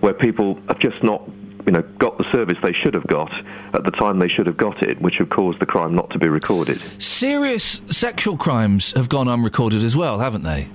where 0.00 0.14
people 0.14 0.58
have 0.68 0.78
just 0.78 1.02
not 1.02 1.22
you 1.66 1.72
know, 1.72 1.82
got 1.98 2.16
the 2.16 2.24
service 2.32 2.56
they 2.62 2.72
should 2.72 2.94
have 2.94 3.06
got 3.06 3.32
at 3.74 3.84
the 3.84 3.90
time 3.90 4.18
they 4.18 4.28
should 4.28 4.46
have 4.46 4.56
got 4.56 4.82
it, 4.82 5.00
which 5.00 5.18
have 5.18 5.28
caused 5.28 5.60
the 5.60 5.66
crime 5.66 5.94
not 5.94 6.10
to 6.10 6.18
be 6.18 6.28
recorded. 6.28 6.80
Serious 7.02 7.80
sexual 7.90 8.36
crimes 8.36 8.92
have 8.92 9.08
gone 9.08 9.28
unrecorded 9.28 9.82
as 9.82 9.96
well, 9.96 10.20
haven't 10.20 10.44
they? 10.44 10.68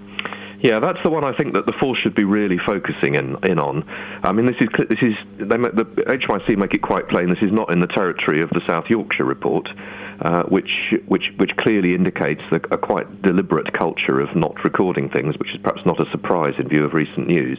Yeah, 0.62 0.80
that's 0.80 1.02
the 1.02 1.10
one 1.10 1.24
I 1.24 1.36
think 1.36 1.54
that 1.54 1.66
the 1.66 1.74
force 1.74 1.98
should 2.00 2.14
be 2.14 2.24
really 2.24 2.60
focusing 2.60 3.16
in, 3.16 3.36
in 3.44 3.58
on. 3.58 3.84
I 4.22 4.32
mean, 4.32 4.46
this 4.46 4.58
is 4.60 4.68
this 4.90 5.02
is 5.02 5.16
they 5.38 5.58
make, 5.58 5.74
the 5.74 5.86
HMIC 5.86 6.56
make 6.56 6.76
it 6.76 6.84
quite 6.84 7.10
plain. 7.10 7.30
This 7.30 7.42
is 7.42 7.52
not 7.52 7.72
in 7.72 7.80
the 7.80 7.88
territory 7.88 8.42
of 8.42 8.52
the 8.52 8.62
South 8.68 8.88
Yorkshire 8.88 9.26
report, 9.26 9.70
uh, 10.22 10.44
which 10.44 10.94
which 11.08 11.34
which 11.38 11.58
clearly 11.58 11.96
indicates 11.96 12.44
the, 12.52 12.58
a 12.72 12.78
quite 12.78 13.24
deliberate 13.24 13.74
culture 13.74 14.20
of 14.20 14.36
not 14.36 14.64
recording 14.64 15.10
things, 15.10 15.36
which 15.40 15.56
is 15.56 15.62
perhaps 15.64 15.84
not 15.84 16.00
a 16.00 16.10
surprise 16.12 16.54
in 16.60 16.70
view 16.70 16.86
of 16.86 16.94
recent 16.94 17.28
news. 17.28 17.58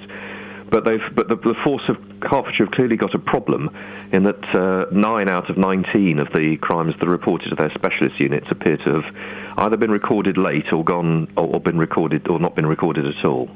But 0.72 0.86
they've 0.86 1.02
but 1.14 1.28
the, 1.28 1.36
the 1.36 1.54
force 1.62 1.82
of 1.88 1.98
Hertfordshire 2.22 2.64
have 2.64 2.74
clearly 2.74 2.96
got 2.96 3.14
a 3.14 3.18
problem 3.18 3.68
in 4.10 4.24
that 4.24 4.42
uh, 4.54 4.86
nine 4.90 5.28
out 5.28 5.50
of 5.50 5.58
19 5.58 6.18
of 6.18 6.28
the 6.32 6.56
crimes 6.56 6.94
that 6.98 7.06
are 7.06 7.10
reported 7.10 7.50
to 7.50 7.54
their 7.54 7.70
specialist 7.74 8.18
units 8.18 8.46
appear 8.50 8.78
to 8.78 9.00
have 9.02 9.14
either 9.58 9.76
been 9.76 9.90
recorded 9.90 10.38
late 10.38 10.72
or 10.72 10.82
gone 10.82 11.30
or, 11.36 11.56
or 11.56 11.60
been 11.60 11.76
recorded 11.76 12.26
or 12.26 12.40
not 12.40 12.54
been 12.54 12.64
recorded 12.64 13.06
at 13.06 13.22
all. 13.22 13.50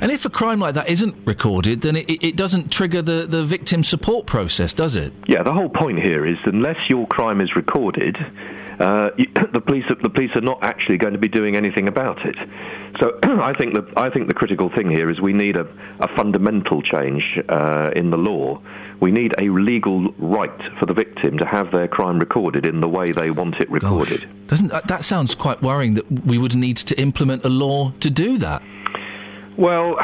And 0.00 0.12
if 0.12 0.24
a 0.24 0.30
crime 0.30 0.60
like 0.60 0.74
that 0.74 0.88
isn't 0.88 1.16
recorded, 1.26 1.80
then 1.80 1.96
it, 1.96 2.08
it 2.08 2.36
doesn't 2.36 2.70
trigger 2.70 3.02
the, 3.02 3.26
the 3.26 3.42
victim 3.42 3.82
support 3.82 4.26
process, 4.26 4.72
does 4.72 4.94
it? 4.94 5.12
Yeah, 5.26 5.42
the 5.42 5.52
whole 5.52 5.70
point 5.70 5.98
here 5.98 6.24
is 6.24 6.38
unless 6.44 6.88
your 6.88 7.08
crime 7.08 7.40
is 7.40 7.56
recorded, 7.56 8.16
uh, 8.80 9.10
the 9.52 9.60
police 9.60 9.84
the 10.02 10.08
police 10.08 10.34
are 10.34 10.40
not 10.40 10.58
actually 10.62 10.98
going 10.98 11.12
to 11.12 11.18
be 11.18 11.28
doing 11.28 11.54
anything 11.56 11.86
about 11.86 12.24
it. 12.24 12.36
So 12.98 13.18
I 13.22 13.52
think 13.52 13.74
the 13.74 13.86
I 13.96 14.10
think 14.10 14.28
the 14.28 14.34
critical 14.34 14.70
thing 14.70 14.90
here 14.90 15.10
is 15.10 15.20
we 15.20 15.32
need 15.32 15.56
a, 15.56 15.68
a 16.00 16.08
fundamental 16.16 16.82
change 16.82 17.38
uh, 17.48 17.90
in 17.94 18.10
the 18.10 18.18
law. 18.18 18.60
We 19.00 19.12
need 19.12 19.34
a 19.38 19.48
legal 19.48 20.12
right 20.18 20.78
for 20.78 20.86
the 20.86 20.92
victim 20.92 21.38
to 21.38 21.46
have 21.46 21.70
their 21.70 21.88
crime 21.88 22.18
recorded 22.18 22.66
in 22.66 22.80
the 22.80 22.88
way 22.88 23.12
they 23.12 23.30
want 23.30 23.56
it 23.56 23.70
recorded. 23.70 24.28
Doesn't 24.46 24.68
that, 24.68 24.88
that 24.88 25.04
sounds 25.04 25.34
quite 25.34 25.62
worrying 25.62 25.94
that 25.94 26.10
we 26.26 26.38
would 26.38 26.54
need 26.54 26.76
to 26.78 27.00
implement 27.00 27.44
a 27.44 27.48
law 27.48 27.92
to 28.00 28.10
do 28.10 28.38
that? 28.38 28.62
Well, 29.56 29.96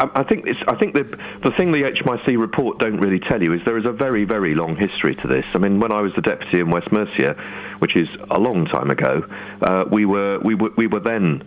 I, 0.00 0.10
I 0.16 0.22
think 0.22 0.46
it's, 0.46 0.60
I 0.68 0.74
think 0.76 0.94
the 0.94 1.04
the 1.42 1.50
thing 1.52 1.72
the 1.72 1.82
HMIC 1.82 2.38
report 2.38 2.78
don't 2.78 2.98
really 2.98 3.20
tell 3.20 3.42
you 3.42 3.52
is 3.52 3.60
there 3.64 3.78
is 3.78 3.84
a 3.84 3.92
very 3.92 4.24
very 4.24 4.54
long 4.54 4.76
history 4.76 5.14
to 5.16 5.28
this. 5.28 5.44
I 5.54 5.58
mean, 5.58 5.80
when 5.80 5.92
I 5.92 6.00
was 6.00 6.12
the 6.14 6.22
deputy 6.22 6.60
in 6.60 6.70
West 6.70 6.92
Mercia, 6.92 7.34
which 7.78 7.96
is 7.96 8.08
a 8.30 8.38
long 8.38 8.66
time 8.66 8.90
ago, 8.90 9.24
uh, 9.62 9.84
we 9.90 10.04
were 10.04 10.38
we 10.40 10.54
were 10.54 10.70
we 10.76 10.86
were 10.86 11.00
then 11.00 11.42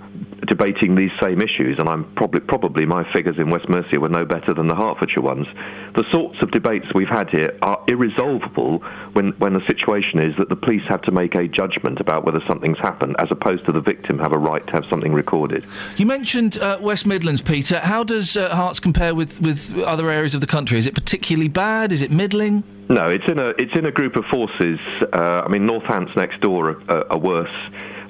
debating 0.48 0.96
these 0.96 1.12
same 1.20 1.42
issues, 1.42 1.80
and 1.80 1.90
I'm 1.90 2.06
probably 2.16 2.40
probably 2.40 2.86
my 2.86 3.10
figures 3.12 3.38
in 3.38 3.50
West 3.50 3.70
Mercia 3.70 4.00
were 4.00 4.10
no 4.10 4.26
better 4.26 4.54
than 4.54 4.68
the 4.68 4.76
Hertfordshire 4.76 5.24
ones. 5.24 5.48
The 5.95 6.03
sorts 6.11 6.41
of 6.41 6.52
debates 6.52 6.88
we've 6.94 7.10
had 7.10 7.30
here 7.30 7.57
are 7.61 7.84
irresolvable 7.88 8.80
when 9.14 9.32
when 9.34 9.53
the 9.53 9.66
situation 9.66 10.20
is 10.20 10.36
that 10.38 10.49
the 10.49 10.56
police 10.56 10.84
have 10.88 11.02
to 11.03 11.11
make 11.11 11.36
a 11.36 11.48
judgment 11.48 11.99
about 11.99 12.26
whether 12.26 12.41
something's 12.48 12.80
happened, 12.80 13.16
as 13.20 13.30
opposed 13.32 13.66
to 13.66 13.72
the 13.72 13.82
victim 13.82 14.20
have 14.20 14.34
a 14.34 14.38
right 14.38 14.66
to 14.68 14.72
have 14.74 14.86
something 14.86 15.14
recorded. 15.14 15.66
You 15.98 16.06
mentioned 16.06 16.57
uh, 16.60 16.78
West 16.82 17.06
Midlands, 17.06 17.41
Peter. 17.41 17.80
How 17.80 18.03
does 18.03 18.38
uh, 18.38 18.49
Herts 18.56 18.82
compare 18.82 19.16
with, 19.16 19.41
with 19.41 19.78
other 19.80 20.10
areas 20.10 20.36
of 20.36 20.41
the 20.41 20.48
country? 20.48 20.78
Is 20.78 20.88
it 20.88 20.95
particularly 20.95 21.49
bad? 21.49 21.91
Is 21.91 22.02
it 22.02 22.11
middling? 22.11 22.64
No, 22.90 23.07
it's 23.07 23.28
in 23.28 23.40
a 23.40 23.49
it's 23.60 23.76
in 23.76 23.86
a 23.86 23.91
group 23.91 24.16
of 24.16 24.26
forces. 24.26 24.80
Uh, 25.14 25.44
I 25.45 25.48
mean, 25.48 25.68
Northants 25.68 26.16
next 26.16 26.41
door 26.41 26.72
are, 26.72 26.91
are, 26.91 27.11
are 27.11 27.20
worse. 27.20 27.56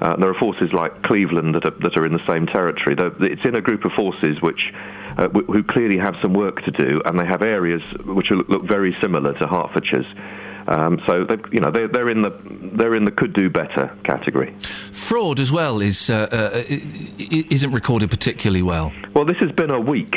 Uh, 0.01 0.15
there 0.15 0.30
are 0.30 0.39
forces 0.39 0.71
like 0.73 1.03
Cleveland 1.03 1.55
that 1.55 1.65
are, 1.65 1.76
that 1.81 1.97
are 1.97 2.05
in 2.05 2.13
the 2.13 2.26
same 2.27 2.47
territory. 2.47 2.95
They're, 2.95 3.11
it's 3.23 3.43
in 3.43 3.55
a 3.55 3.61
group 3.61 3.85
of 3.85 3.91
forces 3.93 4.41
which 4.41 4.73
uh, 5.17 5.27
w- 5.27 5.45
who 5.47 5.63
clearly 5.63 5.97
have 5.97 6.15
some 6.21 6.34
work 6.34 6.63
to 6.63 6.71
do, 6.71 7.01
and 7.05 7.19
they 7.19 7.26
have 7.26 7.41
areas 7.41 7.81
which 8.05 8.31
look, 8.31 8.47
look 8.47 8.63
very 8.63 8.95
similar 9.01 9.34
to 9.34 9.45
Hertfordshire's. 9.45 10.07
Um, 10.67 11.01
so 11.07 11.23
they, 11.23 11.38
you 11.51 11.59
know 11.59 11.71
they're, 11.71 11.88
they're 11.88 12.09
in 12.09 12.21
the 12.21 12.31
they're 12.73 12.93
in 12.93 13.05
the 13.05 13.11
could 13.11 13.34
do 13.34 13.49
better 13.49 13.95
category. 14.03 14.55
Fraud 14.59 15.39
as 15.39 15.51
well 15.51 15.81
is 15.81 16.09
uh, 16.09 16.27
uh, 16.31 16.63
isn't 17.17 17.71
recorded 17.71 18.11
particularly 18.11 18.61
well. 18.61 18.93
Well, 19.13 19.26
this 19.26 19.38
has 19.38 19.51
been 19.51 19.71
a 19.71 19.80
week 19.80 20.15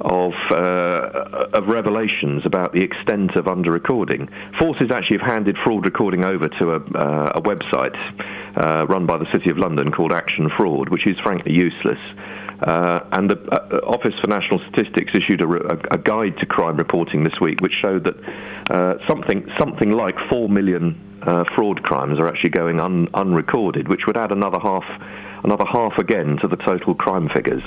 of 0.00 0.32
uh, 0.50 1.48
of 1.52 1.66
revelations 1.66 2.46
about 2.46 2.72
the 2.72 2.82
extent 2.82 3.36
of 3.36 3.46
under 3.48 3.72
recording. 3.72 4.28
Forces 4.58 4.90
actually 4.90 5.18
have 5.18 5.26
handed 5.26 5.56
fraud 5.58 5.84
recording 5.84 6.24
over 6.24 6.48
to 6.48 6.72
a, 6.72 6.76
uh, 6.76 7.32
a 7.36 7.42
website 7.42 7.96
uh, 8.56 8.86
run 8.86 9.06
by 9.06 9.18
the 9.18 9.30
City 9.32 9.50
of 9.50 9.58
London 9.58 9.92
called 9.92 10.12
Action 10.12 10.50
Fraud, 10.56 10.88
which 10.88 11.06
is 11.06 11.18
frankly 11.20 11.52
useless. 11.52 11.98
Uh, 12.62 13.00
and 13.12 13.30
the 13.30 13.38
uh, 13.50 13.80
Office 13.86 14.14
for 14.20 14.26
National 14.26 14.60
Statistics 14.60 15.14
issued 15.14 15.40
a, 15.40 15.48
a, 15.48 15.78
a, 15.92 15.98
guide 15.98 16.36
to 16.38 16.46
crime 16.46 16.76
reporting 16.76 17.24
this 17.24 17.40
week, 17.40 17.60
which 17.60 17.72
showed 17.72 18.04
that 18.04 18.16
uh, 18.70 19.06
something 19.08 19.50
something 19.58 19.92
like 19.92 20.16
four 20.28 20.48
million 20.48 21.20
uh, 21.22 21.44
fraud 21.54 21.82
crimes 21.82 22.18
are 22.18 22.28
actually 22.28 22.50
going 22.50 22.78
un, 22.78 23.08
unrecorded, 23.14 23.88
which 23.88 24.06
would 24.06 24.16
add 24.16 24.30
another 24.30 24.58
half 24.58 24.84
another 25.42 25.64
half 25.64 25.96
again 25.98 26.36
to 26.38 26.48
the 26.48 26.56
total 26.56 26.94
crime 26.94 27.30
figures. 27.30 27.62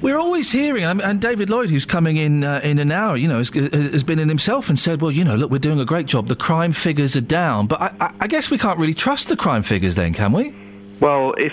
We're 0.00 0.18
always 0.18 0.52
hearing, 0.52 0.84
and 0.84 1.20
David 1.20 1.50
Lloyd, 1.50 1.70
who's 1.70 1.84
coming 1.84 2.18
in 2.18 2.44
uh, 2.44 2.60
in 2.62 2.78
an 2.78 2.92
hour, 2.92 3.16
you 3.16 3.26
know, 3.26 3.38
has, 3.38 3.48
has, 3.48 4.04
been 4.04 4.20
in 4.20 4.28
himself 4.28 4.68
and 4.68 4.78
said, 4.78 5.00
"Well, 5.00 5.10
you 5.10 5.24
know, 5.24 5.34
look, 5.34 5.50
we're 5.50 5.58
doing 5.58 5.80
a 5.80 5.84
great 5.84 6.06
job. 6.06 6.28
The 6.28 6.36
crime 6.36 6.72
figures 6.72 7.16
are 7.16 7.20
down." 7.20 7.66
But 7.66 7.82
I, 7.82 8.12
I, 8.20 8.26
guess 8.28 8.48
we 8.48 8.58
can't 8.58 8.78
really 8.78 8.94
trust 8.94 9.28
the 9.28 9.36
crime 9.36 9.64
figures, 9.64 9.96
then, 9.96 10.14
can 10.14 10.32
we? 10.32 10.54
Well, 11.00 11.34
if 11.36 11.52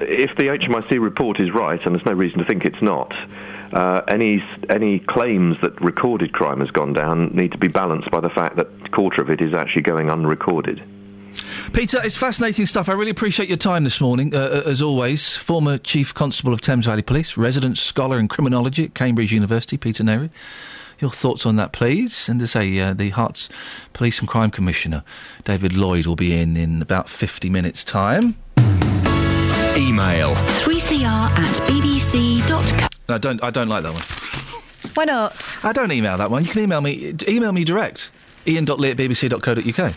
if 0.00 0.36
the 0.36 0.48
HMIC 0.48 1.00
report 1.00 1.38
is 1.38 1.52
right, 1.52 1.80
and 1.84 1.94
there's 1.94 2.04
no 2.04 2.14
reason 2.14 2.40
to 2.40 2.44
think 2.44 2.64
it's 2.64 2.82
not, 2.82 3.14
uh, 3.72 4.00
any 4.08 4.42
any 4.70 4.98
claims 4.98 5.56
that 5.62 5.80
recorded 5.80 6.32
crime 6.32 6.60
has 6.60 6.72
gone 6.72 6.94
down 6.94 7.28
need 7.28 7.52
to 7.52 7.58
be 7.58 7.68
balanced 7.68 8.10
by 8.10 8.18
the 8.18 8.30
fact 8.30 8.56
that 8.56 8.66
a 8.84 8.88
quarter 8.88 9.22
of 9.22 9.30
it 9.30 9.40
is 9.40 9.54
actually 9.54 9.82
going 9.82 10.10
unrecorded. 10.10 10.82
Peter, 11.72 12.00
it's 12.02 12.16
fascinating 12.16 12.66
stuff. 12.66 12.88
I 12.88 12.92
really 12.92 13.10
appreciate 13.10 13.48
your 13.48 13.58
time 13.58 13.84
this 13.84 14.00
morning, 14.00 14.34
uh, 14.34 14.62
uh 14.66 14.70
as 14.70 14.82
always. 14.82 15.36
Former 15.36 15.78
Chief 15.78 16.14
Constable 16.14 16.52
of 16.52 16.60
Thames 16.60 16.86
Valley 16.86 17.02
Police, 17.02 17.36
resident 17.36 17.78
scholar 17.78 18.18
in 18.18 18.28
criminology 18.28 18.84
at 18.84 18.94
Cambridge 18.94 19.32
University, 19.32 19.76
Peter 19.76 20.04
Neyroud. 20.04 20.30
Your 21.00 21.10
thoughts 21.10 21.44
on 21.44 21.56
that, 21.56 21.72
please? 21.72 22.28
And 22.28 22.38
to 22.40 22.46
say, 22.46 22.78
uh, 22.78 22.92
the 22.94 23.10
Herts 23.10 23.48
Police 23.92 24.20
and 24.20 24.28
Crime 24.28 24.50
Commissioner, 24.50 25.02
David 25.44 25.72
Lloyd, 25.72 26.06
will 26.06 26.16
be 26.16 26.38
in 26.38 26.56
in 26.56 26.80
about 26.80 27.08
50 27.08 27.50
minutes' 27.50 27.84
time. 27.84 28.36
Email 29.76 30.34
3cr 30.62 31.04
at 31.04 31.56
bbc.co. 31.68 32.86
No, 33.08 33.18
don't, 33.18 33.42
I 33.42 33.50
don't 33.50 33.68
like 33.68 33.82
that 33.82 33.92
one. 33.92 34.02
Why 34.94 35.04
not? 35.04 35.58
I 35.64 35.72
don't 35.72 35.90
email 35.90 36.16
that 36.16 36.30
one. 36.30 36.44
You 36.44 36.50
can 36.50 36.62
email 36.62 36.80
me. 36.80 37.14
Email 37.26 37.52
me 37.52 37.64
direct. 37.64 38.10
iain.lee 38.46 38.90
at 38.90 38.96
bbc.co.uk. 38.96 39.94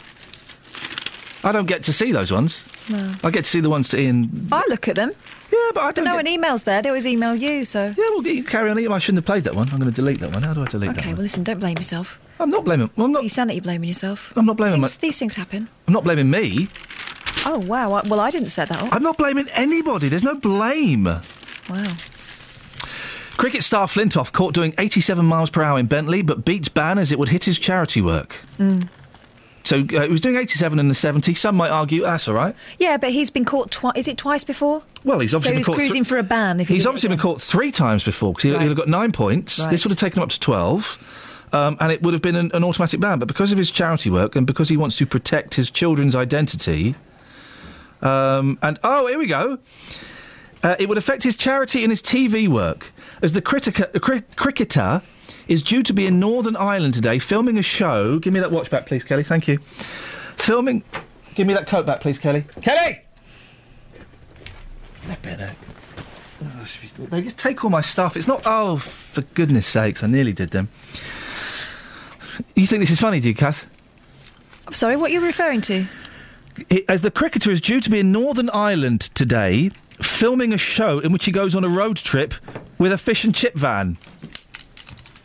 I 1.44 1.52
don't 1.52 1.68
get 1.68 1.84
to 1.84 1.94
see 1.94 2.12
those 2.12 2.32
ones. 2.32 2.64
No. 2.90 3.14
I 3.24 3.30
get 3.30 3.46
to 3.46 3.50
see 3.50 3.60
the 3.60 3.70
ones 3.70 3.90
to 3.90 3.98
Iain. 3.98 4.48
I 4.52 4.64
look 4.68 4.88
at 4.88 4.96
them. 4.96 5.12
Yeah, 5.52 5.72
but 5.74 5.82
I 5.84 5.92
don't. 5.92 6.06
No 6.06 6.18
get... 6.18 6.26
one 6.26 6.26
emails 6.26 6.64
there. 6.64 6.82
They 6.82 6.90
always 6.90 7.06
email 7.06 7.36
you. 7.36 7.64
So 7.64 7.86
yeah, 7.86 7.94
well, 7.98 8.26
you 8.26 8.44
carry 8.44 8.70
on. 8.70 8.80
Email. 8.80 8.94
I 8.94 9.00
shouldn't 9.00 9.20
have 9.20 9.26
played 9.26 9.44
that 9.46 9.56
one. 9.56 9.70
I'm 9.70 9.80
going 9.80 9.92
to 9.92 9.96
delete 9.96 10.20
that 10.20 10.34
one. 10.34 10.44
How 10.44 10.54
do 10.54 10.62
I 10.62 10.66
delete 10.66 10.90
okay, 10.90 10.96
that? 10.96 11.06
Okay, 11.06 11.14
well, 11.14 11.24
listen. 11.24 11.44
Don't 11.44 11.60
blame 11.60 11.78
yourself. 11.78 12.20
I'm 12.40 12.50
not 12.50 12.66
blaming. 12.66 12.90
Well, 12.96 13.06
I'm 13.06 13.12
not. 13.12 13.24
You 13.24 13.30
sound 13.30 13.50
like 13.50 13.56
you're 13.56 13.64
blaming 13.64 13.88
yourself. 13.88 14.34
I'm 14.36 14.46
not 14.46 14.58
blaming. 14.58 14.82
Things, 14.82 14.98
my... 14.98 15.08
These 15.08 15.20
things 15.20 15.36
happen. 15.36 15.70
I'm 15.88 15.94
not 15.94 16.04
blaming 16.04 16.30
me. 16.30 16.68
Oh 17.46 17.60
wow! 17.60 17.94
I, 17.94 18.08
well, 18.08 18.20
I 18.20 18.30
didn't 18.30 18.50
set 18.50 18.70
that 18.70 18.82
up. 18.82 18.94
I'm 18.94 19.04
not 19.04 19.18
blaming 19.18 19.48
anybody. 19.54 20.10
There's 20.10 20.24
no 20.24 20.36
blame. 20.36 21.06
Wow. 21.06 21.96
Cricket 23.38 23.62
star 23.62 23.86
Flintoff 23.86 24.32
caught 24.32 24.56
doing 24.56 24.74
87 24.80 25.24
miles 25.24 25.52
per 25.52 25.62
hour 25.62 25.78
in 25.78 25.86
Bentley, 25.86 26.24
but 26.24 26.44
beats 26.44 26.70
ban 26.70 26.98
as 26.98 27.12
it 27.12 27.20
would 27.20 27.30
hit 27.30 27.44
his 27.44 27.60
charity 27.60 28.02
work. 28.02 28.36
Mm. 28.58 28.90
So 29.68 29.80
uh, 29.82 30.02
he 30.04 30.10
was 30.10 30.22
doing 30.22 30.36
87 30.38 30.80
in 30.80 30.88
the 30.88 30.96
70. 30.96 31.34
Some 31.36 31.56
might 31.56 31.70
argue 31.70 32.02
that's 32.04 32.28
all 32.28 32.34
right. 32.34 32.56
Yeah, 32.80 32.98
but 32.98 33.12
he's 33.12 33.30
been 33.30 33.46
caught 33.46 33.70
twice. 33.72 33.96
Is 33.98 34.08
it 34.08 34.18
twice 34.18 34.44
before? 34.44 34.82
Well, 35.04 35.20
he's 35.20 35.34
obviously 35.36 35.50
so 35.50 35.52
been 35.52 35.58
he's 35.58 35.66
caught. 35.66 35.76
cruising 35.76 36.04
th- 36.04 36.08
for 36.08 36.18
a 36.18 36.24
ban. 36.24 36.60
If 36.60 36.68
he 36.70 36.76
he's 36.76 36.86
obviously 36.88 37.10
been 37.10 37.20
caught 37.20 37.42
three 37.42 37.72
times 37.72 38.04
before 38.04 38.34
because 38.34 38.52
Right. 38.52 38.62
he'd 38.62 38.68
have 38.70 38.78
got 38.78 38.88
nine 38.88 39.12
points. 39.12 39.60
Right. 39.60 39.70
This 39.72 39.84
would 39.84 39.92
have 39.92 40.00
taken 40.00 40.20
him 40.20 40.24
up 40.24 40.30
to 40.30 40.40
12. 40.40 41.14
Um, 41.54 41.78
and 41.80 41.92
it 41.94 42.02
would 42.02 42.14
have 42.14 42.22
been 42.22 42.36
an, 42.36 42.52
an 42.54 42.64
automatic 42.64 43.00
ban. 43.00 43.20
But 43.20 43.28
because 43.30 43.52
of 43.52 43.58
his 43.58 43.72
charity 43.72 44.10
work 44.10 44.36
and 44.36 44.46
because 44.46 44.68
he 44.70 44.76
wants 44.78 44.98
to 44.98 45.06
protect 45.06 45.54
his 45.56 45.70
children's 45.70 46.14
identity, 46.16 46.96
um, 48.02 48.58
and 48.62 48.80
oh, 48.84 49.08
here 49.08 49.18
we 49.18 49.28
go. 49.28 49.58
Uh, 50.64 50.76
it 50.80 50.90
would 50.90 50.98
affect 50.98 51.24
his 51.24 51.36
charity 51.36 51.84
and 51.84 51.92
his 51.92 52.02
TV 52.02 52.48
work. 52.48 52.92
As 53.22 53.34
the 53.34 53.42
critica- 53.42 53.96
uh, 53.96 54.00
cri- 54.00 54.24
cricketer 54.36 55.02
is 55.48 55.62
due 55.62 55.84
to 55.84 55.94
be 55.94 56.06
in 56.06 56.20
Northern 56.20 56.56
Ireland 56.56 56.94
today 56.94 57.20
filming 57.20 57.58
a 57.58 57.64
show. 57.64 58.20
Give 58.20 58.34
me 58.34 58.40
that 58.40 58.52
watch 58.52 58.70
back, 58.70 58.86
please, 58.86 59.04
Kelly. 59.04 59.24
Thank 59.24 59.48
you. 59.48 59.60
Filming. 60.38 60.84
Give 61.36 61.48
me 61.48 61.54
that 61.54 61.68
coat 61.68 61.86
back, 61.86 62.02
please, 62.02 62.20
Kelly. 62.20 62.46
Kelly! 62.62 63.02
Oh, 66.44 66.66
They 67.10 67.22
just 67.22 67.40
take 67.40 67.64
all 67.64 67.70
my 67.70 67.82
stuff. 67.82 68.18
It's 68.18 68.28
not. 68.28 68.44
Oh, 68.46 68.78
for 68.78 69.22
goodness 69.22 69.66
sakes, 69.66 70.04
I 70.04 70.08
nearly 70.08 70.34
did 70.34 70.52
them. 70.52 70.70
You 72.56 72.68
think 72.68 72.82
this 72.82 72.92
is 72.92 73.00
funny, 73.00 73.20
do 73.20 73.30
you, 73.30 73.36
Kath? 73.36 73.68
I'm 74.68 74.74
sorry. 74.74 74.96
What 74.96 75.10
are 75.12 75.14
you 75.14 75.22
referring 75.26 75.62
to? 75.62 75.86
As 76.90 77.02
the 77.02 77.12
cricketer 77.12 77.52
is 77.52 77.62
due 77.62 77.80
to 77.80 77.90
be 77.90 78.00
in 78.00 78.12
Northern 78.12 78.50
Ireland 78.50 79.02
today, 79.16 79.70
filming 80.02 80.54
a 80.54 80.58
show 80.58 81.00
in 81.00 81.12
which 81.12 81.26
he 81.26 81.32
goes 81.32 81.56
on 81.56 81.64
a 81.64 81.70
road 81.70 81.98
trip 81.98 82.34
with 82.78 82.92
a 82.92 82.98
fish 82.98 83.24
and 83.24 83.34
chip 83.34 83.56
van. 83.56 83.98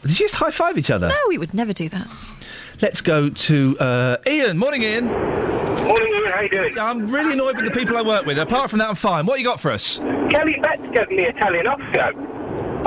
Did 0.03 0.11
you 0.11 0.17
just 0.27 0.35
high 0.35 0.51
five 0.51 0.77
each 0.79 0.91
other? 0.91 1.09
No, 1.09 1.17
we 1.29 1.39
would 1.39 1.55
never 1.55 1.73
do 1.73 1.89
that. 1.89 2.09
Let's 2.81 3.01
go 3.01 3.31
to 3.31 3.79
uh, 3.79 4.17
Ian. 4.27 4.59
Morning, 4.59 4.83
Ian. 4.83 5.07
Morning, 5.07 6.13
Ian. 6.13 6.33
How 6.33 6.41
you 6.41 6.49
doing? 6.49 6.79
I'm 6.79 7.09
really 7.09 7.35
annoyed 7.35 7.57
with 7.57 7.65
the 7.67 7.71
people 7.71 7.97
I 7.97 8.03
work 8.03 8.27
with. 8.27 8.39
Apart 8.39 8.71
from 8.71 8.81
that, 8.81 8.89
I'm 8.89 8.97
fine. 8.97 9.27
What 9.27 9.39
you 9.39 9.45
got 9.45 9.61
for 9.61 9.71
us? 9.71 9.99
Kelly 10.31 10.59
Betts 10.61 10.83
gave 10.93 11.09
me 11.11 11.27
a 11.27 11.33
telling 11.35 11.67
off 11.67 11.81
ago. 11.81 12.11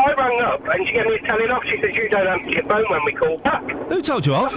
I 0.06 0.14
rang 0.14 0.42
up 0.42 0.62
and 0.68 0.88
she 0.88 0.94
gave 0.94 1.06
me 1.08 1.16
a 1.16 1.20
telling 1.20 1.52
off. 1.52 1.64
She 1.66 1.82
says 1.82 1.96
you 1.96 2.10
don't 2.10 2.28
answer 2.28 2.50
your 2.50 2.64
phone 2.64 2.86
when 2.90 3.04
we 3.06 3.12
call 3.14 3.38
back. 3.40 3.64
Who 3.90 4.02
told 4.02 4.26
you 4.26 4.34
off? 4.36 4.56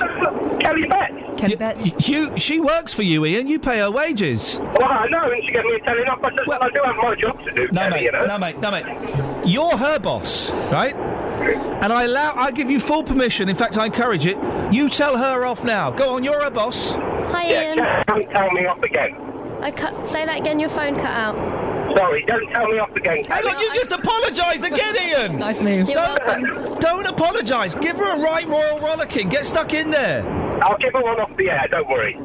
Kelly 0.60 0.86
Betts. 0.86 1.40
Kelly 1.40 1.56
Betts. 1.56 2.08
You, 2.08 2.36
she 2.38 2.60
works 2.60 2.92
for 2.92 3.02
you, 3.02 3.24
Ian. 3.24 3.46
You 3.46 3.58
pay 3.58 3.78
her 3.78 3.90
wages. 3.90 4.58
Well, 4.60 4.84
I 4.84 5.06
know, 5.08 5.30
and 5.30 5.42
she 5.44 5.50
gave 5.52 5.64
me 5.64 5.74
a 5.74 5.80
telling 5.80 6.06
off. 6.08 6.22
I 6.22 6.30
said, 6.34 6.46
well, 6.46 6.58
I 6.62 6.68
do 6.70 6.80
have 6.84 6.96
my 6.96 7.14
job 7.14 7.42
to 7.44 7.52
do, 7.52 7.68
No, 7.72 7.80
Kelly, 7.80 7.90
mate. 7.92 8.02
you 8.04 8.12
know. 8.12 8.26
No, 8.26 8.38
mate. 8.38 8.58
No, 8.58 8.70
mate. 8.70 9.46
You're 9.46 9.76
her 9.76 9.98
boss, 9.98 10.50
right? 10.72 10.94
And 10.94 11.92
I 11.92 12.04
allow. 12.04 12.34
I 12.34 12.50
give 12.50 12.68
you 12.70 12.80
full 12.80 13.04
permission. 13.04 13.48
In 13.48 13.56
fact, 13.56 13.78
I 13.78 13.86
encourage 13.86 14.26
it. 14.26 14.36
You 14.72 14.90
tell 14.90 15.16
her 15.16 15.44
off 15.46 15.62
now. 15.64 15.90
Go 15.90 16.14
on. 16.14 16.24
You're 16.24 16.42
her 16.42 16.50
boss. 16.50 16.92
Hi, 16.92 17.48
Yeah, 17.48 17.74
Ian. 17.74 18.04
don't 18.08 18.30
tell 18.30 18.50
me 18.50 18.66
off 18.66 18.82
again. 18.82 19.14
I 19.60 19.70
cut, 19.70 20.06
say 20.06 20.24
that 20.24 20.40
again. 20.40 20.60
Your 20.60 20.68
phone 20.70 20.94
cut 20.94 21.06
out. 21.06 21.96
Sorry, 21.96 22.22
don't 22.22 22.48
tell 22.50 22.68
me 22.68 22.78
off 22.78 22.94
again. 22.94 23.24
Hang 23.24 23.44
on, 23.44 23.58
you 23.58 23.74
just 23.74 23.92
apologised 23.92 24.64
again, 24.64 24.94
Ian. 24.96 25.38
nice 25.38 25.60
move. 25.60 25.88
You're 25.88 26.16
Don't, 26.16 26.80
don't 26.80 27.06
apologise. 27.06 27.74
Give 27.74 27.96
her 27.96 28.16
a 28.16 28.20
right 28.20 28.46
royal 28.46 28.78
rollicking. 28.80 29.28
Get 29.28 29.46
stuck 29.46 29.74
in 29.74 29.90
there. 29.90 30.24
I'll 30.62 30.78
give 30.78 30.92
her 30.92 31.02
one 31.02 31.18
off 31.20 31.36
the 31.36 31.50
air, 31.50 31.66
don't 31.70 31.88
worry. 31.88 32.20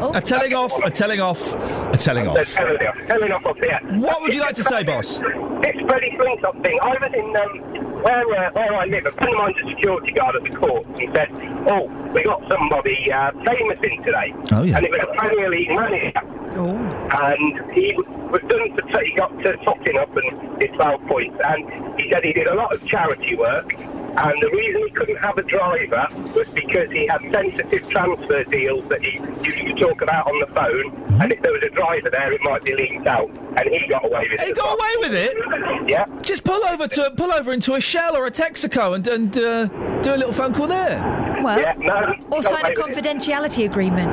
A 0.00 0.20
telling 0.20 0.54
off. 0.54 0.72
A 0.84 0.90
telling 0.90 1.20
off. 1.20 1.54
A 1.92 1.96
telling 1.96 2.24
They're 2.24 2.38
off. 2.40 2.54
telling 2.54 2.86
off, 2.86 3.06
telling 3.06 3.32
off 3.32 3.46
off 3.46 3.58
the 3.58 3.72
air. 3.72 3.80
What 3.98 4.22
would 4.22 4.32
you 4.32 4.40
like 4.40 4.54
to 4.54 4.62
say, 4.62 4.84
boss? 4.84 5.20
It's 5.20 5.80
Freddie 5.90 6.16
Flintoff 6.16 6.62
thing. 6.62 6.78
I 6.82 6.90
was 6.90 7.12
in 7.14 7.36
um, 7.36 8.02
where 8.02 8.20
uh, 8.20 8.52
where 8.52 8.74
I 8.76 8.84
live. 8.86 9.06
A 9.06 9.10
friend 9.10 9.32
of 9.34 9.38
mine's 9.38 9.56
a 9.60 9.68
security 9.68 10.12
guard 10.12 10.36
at 10.36 10.44
the 10.44 10.50
court. 10.50 10.86
He 10.96 11.08
said, 11.12 11.28
"Oh, 11.66 11.86
we 12.14 12.22
got 12.22 12.48
somebody 12.48 13.10
uh, 13.10 13.32
famous 13.44 13.78
in 13.82 14.02
today." 14.04 14.34
Oh, 14.52 14.62
yeah. 14.62 14.76
And 14.76 14.86
it 14.86 14.92
was 14.92 15.00
a 15.02 15.14
Premier 15.16 15.50
League 15.50 15.68
manager. 15.70 16.20
And 16.66 17.72
he 17.72 17.94
was 17.94 18.40
done 18.48 18.76
to 18.76 19.04
he 19.04 19.14
got 19.14 19.30
to 19.42 19.56
Tottenham 19.58 19.96
up 19.96 20.16
and 20.16 20.58
did 20.60 20.72
12 20.74 21.06
points. 21.06 21.38
And 21.44 22.00
he 22.00 22.10
said 22.10 22.24
he 22.24 22.32
did 22.32 22.46
a 22.48 22.54
lot 22.54 22.74
of 22.74 22.84
charity 22.86 23.34
work. 23.36 23.74
And 23.78 24.42
the 24.42 24.50
reason 24.50 24.82
he 24.82 24.90
couldn't 24.90 25.16
have 25.18 25.38
a 25.38 25.42
driver 25.42 26.08
was 26.34 26.48
because 26.48 26.90
he 26.90 27.06
had 27.06 27.20
sensitive 27.32 27.88
transfer 27.88 28.42
deals 28.44 28.88
that 28.88 29.00
he 29.00 29.18
used 29.44 29.58
to 29.58 29.74
talk 29.74 30.02
about 30.02 30.26
on 30.26 30.40
the 30.40 30.46
phone. 30.48 31.20
And 31.22 31.32
if 31.32 31.40
there 31.42 31.52
was 31.52 31.62
a 31.62 31.70
driver 31.70 32.10
there, 32.10 32.32
it 32.32 32.40
might 32.42 32.64
be 32.64 32.74
leaked 32.74 33.06
out. 33.06 33.30
And 33.56 33.68
he 33.68 33.86
got 33.86 34.04
away 34.04 34.28
with 34.30 34.40
it. 34.40 34.46
He 34.48 34.52
got 34.54 34.64
well. 34.64 34.76
away 34.76 35.08
with 35.08 35.14
it. 35.14 35.88
Yeah. 35.88 36.04
Just 36.22 36.44
pull 36.44 36.62
over 36.66 36.86
to 36.86 37.10
pull 37.16 37.32
over 37.32 37.50
into 37.52 37.74
a 37.74 37.80
Shell 37.80 38.14
or 38.16 38.26
a 38.26 38.30
Texaco 38.30 38.94
and 38.94 39.06
and 39.08 39.38
uh, 39.38 39.66
do 40.02 40.14
a 40.14 40.16
little 40.16 40.32
phone 40.34 40.52
call 40.52 40.66
there. 40.66 40.98
Well, 41.42 41.58
Yeah, 41.58 41.74
no, 41.78 42.14
or 42.30 42.42
sign 42.42 42.60
a 42.64 42.68
away 42.68 42.74
with 42.76 42.98
it. 42.98 43.04
confidentiality 43.04 43.64
agreement. 43.64 44.10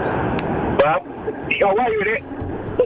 Well, 0.81 1.03
he 1.49 1.59
got 1.59 1.71
away 1.77 1.95
with 1.97 2.07
it. 2.07 2.23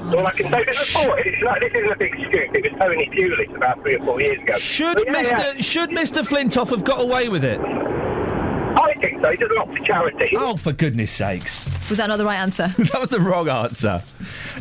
All 0.02 0.26
I 0.26 0.32
can 0.32 0.50
say 0.50 0.62
is 0.62 0.78
before, 0.78 1.20
it's 1.20 1.42
like, 1.42 1.62
this 1.62 1.74
isn't 1.74 1.92
a 1.92 1.96
big 1.96 2.14
scoop. 2.14 2.56
It 2.56 2.72
was 2.72 2.82
Tony 2.82 3.10
Pulis 3.10 3.56
about 3.56 3.82
three 3.82 3.96
or 3.96 4.06
four 4.06 4.22
years 4.22 4.42
ago. 4.42 4.58
Should 4.58 4.98
But 4.98 5.06
yeah, 5.06 5.12
Mister 5.12 5.36
yeah, 5.36 5.62
Should 5.62 5.94
Mister 5.94 6.22
Flintoff 6.22 6.70
have 6.70 6.84
got 6.84 7.02
away 7.02 7.30
with 7.30 7.44
it? 7.44 7.60
I 7.60 8.94
think 9.02 9.22
so. 9.22 9.32
He 9.32 9.38
does 9.38 9.52
lot 9.56 9.68
for 9.76 9.84
charity. 9.84 10.36
Oh, 10.38 10.56
for 10.56 10.72
goodness 10.72 11.12
sakes! 11.12 11.66
Was 11.90 11.98
that 11.98 12.08
not 12.08 12.18
the 12.18 12.26
right 12.26 12.40
answer? 12.40 12.68
that 12.78 13.00
was 13.00 13.10
the 13.10 13.20
wrong 13.20 13.50
answer. 13.50 14.04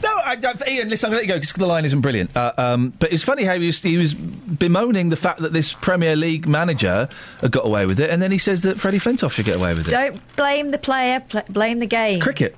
No, 0.02 0.08
I, 0.08 0.36
I, 0.42 0.70
Ian, 0.70 0.88
listen, 0.88 1.06
I'm 1.06 1.12
going 1.12 1.12
to 1.12 1.14
let 1.16 1.22
you 1.22 1.28
go 1.28 1.34
because 1.34 1.52
the 1.52 1.66
line 1.66 1.84
isn't 1.84 2.00
brilliant. 2.00 2.36
Uh, 2.36 2.52
um, 2.56 2.92
but 2.98 3.12
it's 3.12 3.22
funny 3.22 3.44
how 3.44 3.58
he 3.58 3.66
was, 3.66 3.82
he 3.82 3.96
was 3.96 4.14
bemoaning 4.14 5.10
the 5.10 5.16
fact 5.16 5.40
that 5.40 5.52
this 5.52 5.72
Premier 5.72 6.16
League 6.16 6.48
manager 6.48 7.08
had 7.40 7.52
got 7.52 7.66
away 7.66 7.86
with 7.86 8.00
it, 8.00 8.10
and 8.10 8.20
then 8.20 8.32
he 8.32 8.38
says 8.38 8.62
that 8.62 8.80
Freddie 8.80 8.98
Flintoff 8.98 9.32
should 9.32 9.46
get 9.46 9.56
away 9.56 9.74
with 9.74 9.86
it. 9.86 9.90
Don't 9.90 10.36
blame 10.36 10.70
the 10.70 10.78
player. 10.78 11.20
Pl- 11.20 11.42
blame 11.50 11.78
the 11.78 11.86
game. 11.86 12.20
Cricket. 12.20 12.56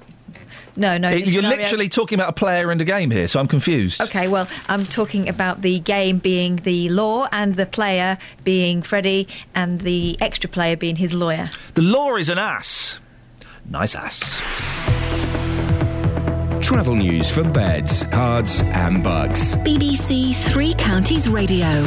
No, 0.81 0.97
no. 0.99 1.11
You're 1.11 1.27
scenario- 1.43 1.59
literally 1.59 1.89
talking 1.89 2.17
about 2.19 2.31
a 2.31 2.33
player 2.33 2.71
and 2.71 2.81
a 2.81 2.85
game 2.85 3.11
here, 3.11 3.29
so 3.29 3.39
I'm 3.39 3.47
confused. 3.47 4.01
Okay, 4.01 4.29
well, 4.29 4.49
I'm 4.69 4.85
talking 4.85 5.29
about 5.29 5.61
the 5.61 5.79
game 5.81 6.19
being 6.19 6.57
the 6.57 6.89
law 6.89 7.29
and 7.31 7.55
the 7.55 7.67
player 7.67 8.17
being 8.45 8.81
Freddie 8.83 9.29
and 9.55 9.83
the 9.83 10.17
extra 10.21 10.49
player 10.49 10.77
being 10.77 10.97
his 10.97 11.13
lawyer. 11.15 11.51
The 11.75 11.83
law 11.83 12.17
is 12.17 12.29
an 12.31 12.39
ass. 12.39 12.99
Nice 13.69 13.95
ass. 13.95 14.41
Travel 16.63 16.95
news 16.95 17.31
for 17.31 17.43
beds, 17.45 18.05
cards, 18.05 18.63
and 18.63 19.03
bugs. 19.03 19.57
BBC 19.57 20.35
Three 20.35 20.73
Counties 20.75 21.29
Radio. 21.29 21.87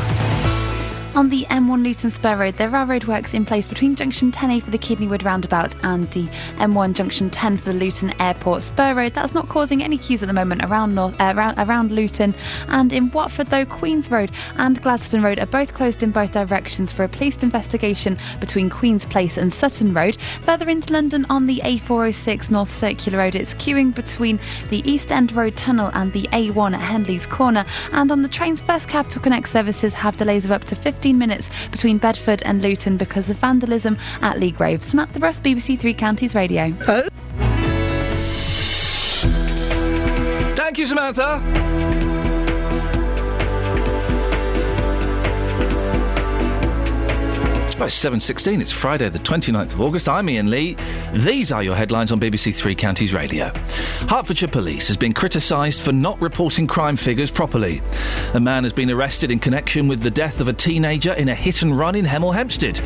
On 1.15 1.29
the 1.29 1.45
M1 1.51 1.83
Luton 1.83 2.09
Spur 2.09 2.35
Road, 2.35 2.57
there 2.57 2.75
are 2.75 2.87
roadworks 2.87 3.35
in 3.35 3.45
place 3.45 3.67
between 3.67 3.95
junction 3.95 4.31
10A 4.31 4.63
for 4.63 4.71
the 4.71 4.79
Kidneywood 4.79 5.23
roundabout 5.23 5.75
and 5.83 6.09
the 6.09 6.25
M1 6.57 6.95
junction 6.95 7.29
10 7.29 7.57
for 7.57 7.65
the 7.65 7.77
Luton 7.77 8.19
Airport 8.19 8.63
Spur 8.63 8.95
Road. 8.95 9.13
That's 9.13 9.35
not 9.35 9.47
causing 9.47 9.83
any 9.83 9.99
queues 9.99 10.23
at 10.23 10.27
the 10.27 10.33
moment 10.33 10.65
around 10.65 10.95
North, 10.95 11.13
uh, 11.21 11.31
around, 11.35 11.59
around 11.59 11.91
Luton. 11.91 12.33
And 12.67 12.91
in 12.91 13.11
Watford, 13.11 13.47
though, 13.47 13.63
Queens 13.63 14.09
Road 14.09 14.31
and 14.57 14.81
Gladstone 14.81 15.21
Road 15.21 15.37
are 15.37 15.45
both 15.45 15.75
closed 15.75 16.01
in 16.01 16.09
both 16.09 16.31
directions 16.31 16.91
for 16.91 17.03
a 17.03 17.09
police 17.09 17.43
investigation 17.43 18.17
between 18.39 18.71
Queen's 18.71 19.05
Place 19.05 19.37
and 19.37 19.53
Sutton 19.53 19.93
Road. 19.93 20.17
Further 20.41 20.67
into 20.67 20.91
London 20.91 21.27
on 21.29 21.45
the 21.45 21.61
A406 21.63 22.49
North 22.49 22.71
Circular 22.71 23.19
Road, 23.19 23.35
it's 23.35 23.53
queuing 23.53 23.93
between 23.93 24.39
the 24.71 24.81
East 24.91 25.11
End 25.11 25.31
Road 25.31 25.55
Tunnel 25.57 25.91
and 25.93 26.11
the 26.11 26.23
A1 26.31 26.73
at 26.73 26.81
Henley's 26.81 27.27
Corner. 27.27 27.65
And 27.91 28.11
on 28.11 28.23
the 28.23 28.27
train's 28.27 28.63
First 28.63 28.89
Capital 28.89 29.21
Connect 29.21 29.47
services 29.47 29.93
have 29.93 30.17
delays 30.17 30.45
of 30.45 30.51
up 30.51 30.63
to 30.63 30.75
15 31.03 31.17
minutes 31.17 31.49
between 31.69 31.97
Bedford 31.97 32.41
and 32.43 32.61
Luton 32.63 32.95
because 32.95 33.29
of 33.29 33.35
vandalism 33.35 33.97
at 34.21 34.37
Leagrave. 34.37 34.83
Samantha 34.83 35.19
Ruff, 35.19 35.43
BBC 35.43 35.77
Three 35.77 35.93
Counties 35.93 36.33
Radio. 36.33 36.73
Uh. 36.87 37.01
Thank 40.55 40.77
you, 40.77 40.85
Samantha. 40.85 41.72
Well, 47.75 47.87
it's 47.87 48.03
7.16. 48.03 48.61
It's 48.61 48.71
Friday, 48.71 49.09
the 49.09 49.17
29th 49.17 49.73
of 49.73 49.81
August. 49.81 50.07
I'm 50.07 50.29
Iain 50.29 50.49
Lee. 50.51 50.77
These 51.11 51.51
are 51.51 51.63
your 51.63 51.75
headlines 51.75 52.11
on 52.11 52.19
BBC 52.19 52.53
Three 52.55 52.75
Counties 52.75 53.15
Radio. 53.15 53.51
Hertfordshire 54.07 54.47
Police 54.47 54.87
has 54.89 54.95
been 54.95 55.11
criticised 55.11 55.81
for 55.81 55.91
not 55.91 56.21
reporting 56.21 56.67
crime 56.67 56.95
figures 56.95 57.31
properly. 57.31 57.81
A 58.35 58.39
man 58.39 58.63
has 58.63 58.73
been 58.73 58.91
arrested 58.91 59.31
in 59.31 59.39
connection 59.39 59.87
with 59.87 60.01
the 60.01 60.11
death 60.11 60.39
of 60.39 60.47
a 60.47 60.53
teenager 60.53 61.13
in 61.13 61.29
a 61.29 61.35
hit 61.35 61.63
and 61.63 61.77
run 61.77 61.95
in 61.95 62.05
Hemel 62.05 62.33
Hempstead. 62.33 62.79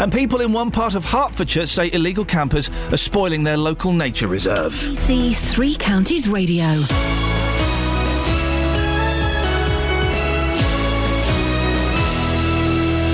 And 0.00 0.12
people 0.12 0.40
in 0.40 0.52
one 0.52 0.70
part 0.70 0.94
of 0.94 1.04
Hertfordshire 1.04 1.66
say 1.66 1.90
illegal 1.92 2.24
campers 2.24 2.70
are 2.92 2.96
spoiling 2.96 3.42
their 3.42 3.56
local 3.56 3.92
nature 3.92 4.28
reserve. 4.28 4.72
BBC 4.72 5.34
Three 5.36 5.74
Counties 5.74 6.28
Radio. 6.28 6.64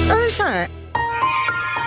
Oh, 0.06 0.20
Who's 0.22 0.36
that? 0.38 0.70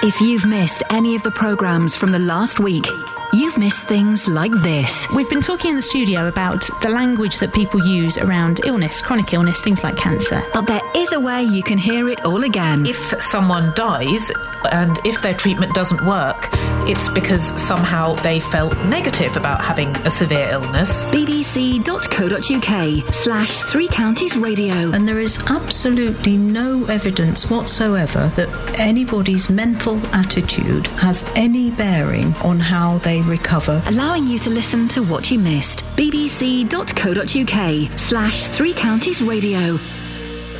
If 0.03 0.21
you've 0.21 0.45
missed 0.45 0.83
any 0.91 1.15
of 1.15 1.23
the 1.23 1.31
programmes 1.31 1.95
from 1.95 2.11
the 2.11 2.19
last 2.19 2.59
week, 2.59 2.85
you've 3.33 3.57
missed 3.57 3.85
things 3.85 4.27
like 4.27 4.51
this. 4.51 5.07
We've 5.15 5.29
been 5.29 5.41
talking 5.41 5.71
in 5.71 5.75
the 5.75 5.81
studio 5.81 6.27
about 6.27 6.67
the 6.81 6.89
language 6.89 7.39
that 7.39 7.53
people 7.53 7.85
use 7.85 8.17
around 8.17 8.61
illness, 8.65 9.01
chronic 9.01 9.33
illness, 9.33 9.61
things 9.61 9.83
like 9.83 9.97
cancer. 9.97 10.41
But 10.53 10.67
there 10.67 10.81
is 10.95 11.11
a 11.13 11.19
way 11.19 11.43
you 11.43 11.63
can 11.63 11.77
hear 11.77 12.09
it 12.09 12.23
all 12.25 12.43
again. 12.43 12.85
If 12.85 13.21
someone 13.21 13.73
dies 13.75 14.31
and 14.71 14.99
if 15.05 15.21
their 15.21 15.33
treatment 15.33 15.73
doesn't 15.73 16.05
work, 16.05 16.49
it's 16.89 17.09
because 17.09 17.43
somehow 17.61 18.15
they 18.15 18.39
felt 18.39 18.75
negative 18.85 19.35
about 19.35 19.61
having 19.61 19.89
a 19.97 20.09
severe 20.09 20.47
illness. 20.51 21.05
bbc.co.uk 21.05 23.13
slash 23.13 23.61
three 23.63 23.87
counties 23.87 24.37
radio. 24.37 24.91
And 24.91 25.07
there 25.07 25.19
is 25.19 25.43
absolutely 25.49 26.37
no 26.37 26.85
evidence 26.85 27.49
whatsoever 27.49 28.31
that 28.35 28.79
anybody's 28.79 29.49
mental 29.49 29.97
attitude 30.15 30.87
has 30.87 31.29
any 31.35 31.71
bearing 31.71 32.33
on 32.35 32.59
how 32.59 32.97
they 32.99 33.16
recover. 33.21 33.81
Allowing 33.87 34.27
you 34.27 34.39
to 34.39 34.49
listen 34.49 34.87
to 34.89 35.01
what 35.03 35.29
you 35.31 35.39
missed. 35.39 35.83
bbc.co.uk 35.97 37.99
slash 37.99 38.47
three 38.47 38.73
counties 38.73 39.21
radio. 39.21 39.77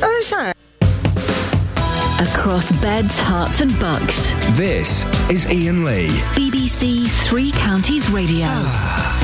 Who's 0.00 0.30
that? 0.30 0.54
Across 2.20 2.72
beds, 2.80 3.16
Herts 3.18 3.60
and 3.60 3.78
bucks. 3.78 4.16
This 4.56 5.04
is 5.30 5.46
Iain 5.46 5.84
Lee. 5.84 6.08
BBC 6.34 7.08
Three 7.26 7.52
Counties 7.52 8.08
Radio. 8.10 8.46
Ah. 8.48 9.14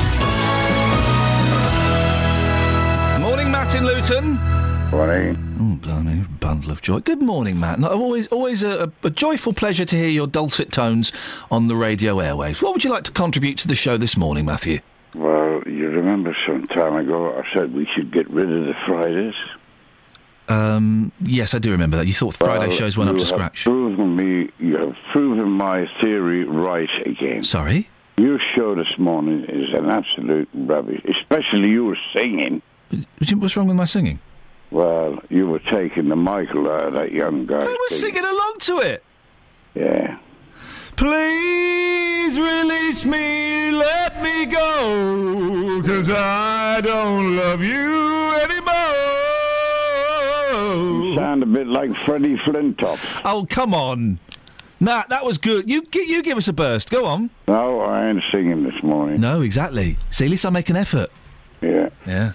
Morning, 3.19 3.51
Matt 3.51 3.75
in 3.75 3.85
Luton. 3.85 4.37
Morning. 4.91 5.57
Oh, 5.59 5.75
blimey, 5.75 6.25
bundle 6.39 6.71
of 6.71 6.81
joy. 6.81 6.99
Good 6.99 7.21
morning, 7.21 7.59
Matt. 7.59 7.79
No, 7.79 7.89
always, 7.89 8.27
always 8.27 8.63
a, 8.63 8.91
a 9.03 9.09
joyful 9.09 9.51
pleasure 9.51 9.83
to 9.83 9.95
hear 9.95 10.07
your 10.07 10.27
dulcet 10.27 10.71
tones 10.71 11.11
on 11.51 11.67
the 11.67 11.75
radio 11.75 12.17
airwaves. 12.17 12.61
What 12.61 12.73
would 12.73 12.83
you 12.83 12.89
like 12.91 13.03
to 13.05 13.11
contribute 13.11 13.57
to 13.59 13.67
the 13.67 13.75
show 13.75 13.97
this 13.97 14.15
morning, 14.15 14.45
Matthew? 14.45 14.79
Well, 15.13 15.61
you 15.65 15.89
remember 15.89 16.35
some 16.45 16.67
time 16.67 16.95
ago 16.95 17.37
I 17.37 17.53
said 17.53 17.73
we 17.73 17.85
should 17.93 18.11
get 18.11 18.29
rid 18.29 18.49
of 18.49 18.65
the 18.65 18.73
Fridays? 18.85 19.33
Um, 20.47 21.11
yes, 21.21 21.53
I 21.53 21.59
do 21.59 21.71
remember 21.71 21.97
that. 21.97 22.07
You 22.07 22.13
thought 22.13 22.35
Friday 22.35 22.69
shows 22.69 22.95
went 22.95 23.09
up 23.09 23.17
to 23.17 23.25
scratch. 23.25 23.63
Proven 23.63 24.15
me, 24.15 24.51
you 24.59 24.77
have 24.77 24.95
proven 25.11 25.49
my 25.49 25.89
theory 25.99 26.43
right 26.45 26.89
again. 27.05 27.43
Sorry? 27.43 27.89
Your 28.17 28.39
show 28.39 28.75
this 28.75 28.97
morning 28.97 29.45
is 29.45 29.73
an 29.73 29.89
absolute 29.89 30.47
rubbish, 30.53 31.01
especially 31.05 31.69
your 31.69 31.97
singing. 32.13 32.61
What's 33.35 33.57
wrong 33.57 33.67
with 33.67 33.75
my 33.75 33.85
singing? 33.85 34.19
Well, 34.75 35.23
you 35.29 35.47
were 35.47 35.59
taking 35.59 36.09
the 36.09 36.17
Michael 36.17 36.69
out 36.69 36.87
of 36.87 36.93
that 36.95 37.13
young 37.13 37.45
guy. 37.45 37.61
I 37.61 37.77
was 37.89 37.97
singing 37.97 38.25
along 38.25 38.55
to 38.59 38.79
it. 38.79 39.05
Yeah. 39.73 40.17
Please 40.97 42.37
release 42.37 43.05
me, 43.05 43.71
let 43.71 44.21
me 44.21 44.45
go, 44.47 45.81
cause 45.85 46.09
I 46.09 46.81
don't 46.81 47.37
love 47.37 47.63
you 47.63 48.33
anymore. 50.51 51.09
You 51.09 51.15
sound 51.15 51.43
a 51.43 51.45
bit 51.45 51.67
like 51.67 51.95
Freddie 51.99 52.35
Flintoff. 52.35 53.21
Oh, 53.23 53.47
come 53.49 53.73
on. 53.73 54.19
Matt, 54.81 55.07
that 55.07 55.23
was 55.23 55.37
good. 55.37 55.69
You 55.69 55.83
you 55.93 56.21
give 56.21 56.37
us 56.37 56.49
a 56.49 56.53
burst. 56.53 56.89
Go 56.89 57.05
on. 57.05 57.29
No, 57.47 57.79
I 57.79 58.09
ain't 58.09 58.23
singing 58.29 58.63
this 58.63 58.83
morning. 58.83 59.21
No, 59.21 59.39
exactly. 59.39 59.95
See, 60.09 60.25
at 60.25 60.31
least 60.31 60.45
I 60.45 60.49
make 60.49 60.69
an 60.69 60.75
effort. 60.75 61.11
Yeah. 61.61 61.91
Yeah. 62.05 62.33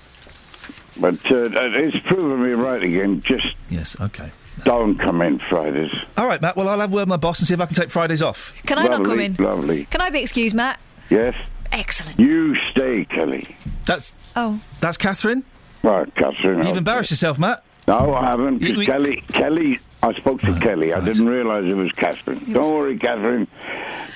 But 1.01 1.14
uh, 1.31 1.48
it's 1.52 1.98
proven 2.06 2.43
me 2.47 2.52
right 2.52 2.82
again. 2.82 3.22
Just 3.22 3.55
yes, 3.70 3.97
okay. 4.01 4.31
Don't 4.64 4.98
come 4.98 5.22
in 5.22 5.39
Fridays. 5.39 5.93
All 6.18 6.27
right, 6.27 6.40
Matt. 6.40 6.55
Well, 6.56 6.68
I'll 6.68 6.81
have 6.81 6.93
a 6.93 6.94
word 6.94 7.02
with 7.02 7.09
my 7.09 7.16
boss 7.16 7.39
and 7.39 7.48
see 7.48 7.55
if 7.55 7.60
I 7.60 7.66
can 7.66 7.74
take 7.74 7.90
Fridays 7.90 8.20
off. 8.20 8.52
Can 8.66 8.78
I 8.78 8.86
not 8.86 9.05
come 9.05 9.18
in? 9.20 9.35
Lovely. 9.36 9.86
Can 9.86 10.02
I 10.02 10.10
be 10.10 10.20
excused, 10.20 10.55
Matt? 10.55 10.78
Yes. 11.09 11.35
Excellent. 11.72 12.18
You 12.18 12.55
stay, 12.70 13.05
Kelly. 13.06 13.56
That's 13.86 14.12
Oh. 14.36 14.60
that's 14.81 14.97
Catherine. 14.98 15.44
Right, 15.82 16.12
Catherine. 16.14 16.59
You've 16.59 16.68
okay. 16.68 16.78
embarrassed 16.78 17.10
yourself, 17.10 17.39
Matt. 17.39 17.64
No, 17.89 18.12
I 18.12 18.27
haven't. 18.27 18.59
'cause 18.59 18.68
You- 18.68 18.78
we- 18.78 18.86
Kelly, 18.86 19.22
Kelly, 19.32 19.78
I 20.02 20.12
spoke 20.14 20.43
to 20.43 20.52
Kelly. 20.60 20.93
I 20.93 21.01
didn't 21.01 21.27
realise 21.28 21.64
it 21.64 21.77
was 21.77 21.90
Catherine. 21.93 22.44
Don't 22.52 22.70
worry, 22.72 22.98
Catherine. 22.98 23.47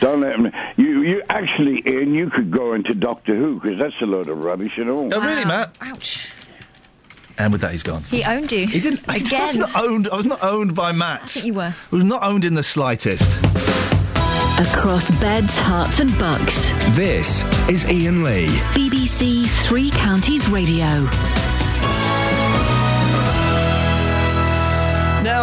Don't 0.01 0.21
let 0.21 0.39
me. 0.41 0.51
You, 0.77 1.03
you 1.03 1.23
actually, 1.31 1.83
Iain, 1.87 2.13
you 2.15 2.29
could 2.29 2.51
go 2.51 2.75
into 2.75 2.93
Doctor 2.95 3.35
Who 3.35 3.61
because 3.61 3.79
that's 3.79 3.99
a 4.03 4.07
load 4.07 4.29
of 4.29 4.45
rubbish 4.45 4.77
and 4.77 4.91
all. 4.91 5.13
Oh, 5.15 5.21
really, 5.21 5.45
Matt? 5.47 5.75
Ouch. 5.81 6.29
And 7.39 7.53
with 7.53 7.63
that, 7.63 7.73
he's 7.73 7.83
gone. 7.83 8.03
He 8.05 8.23
owned 8.25 8.53
you. 8.53 8.67
He 8.67 8.81
didn't. 8.81 9.01
I, 9.09 9.15
I 9.15 9.47
was 9.47 9.57
not 9.57 9.77
owned. 9.77 10.09
I 10.09 10.17
was 10.17 10.27
not 10.27 10.43
owned 10.43 10.75
by 10.75 10.93
Matt. 10.93 11.37
I 11.43 11.47
you 11.47 11.55
were. 11.55 11.75
I 11.75 11.95
was 11.95 12.05
not 12.05 12.23
owned 12.23 12.45
in 12.45 12.55
the 12.55 12.63
slightest. 12.63 13.39
Across 14.61 15.11
beds, 15.21 15.57
Herts 15.59 15.99
and 15.99 16.17
bucks. 16.17 16.55
This 16.97 17.43
is 17.69 17.85
Iain 17.87 18.23
Lee. 18.23 18.47
BBC 18.73 19.49
Three 19.67 19.91
Counties 19.91 20.49
Radio. 20.49 21.09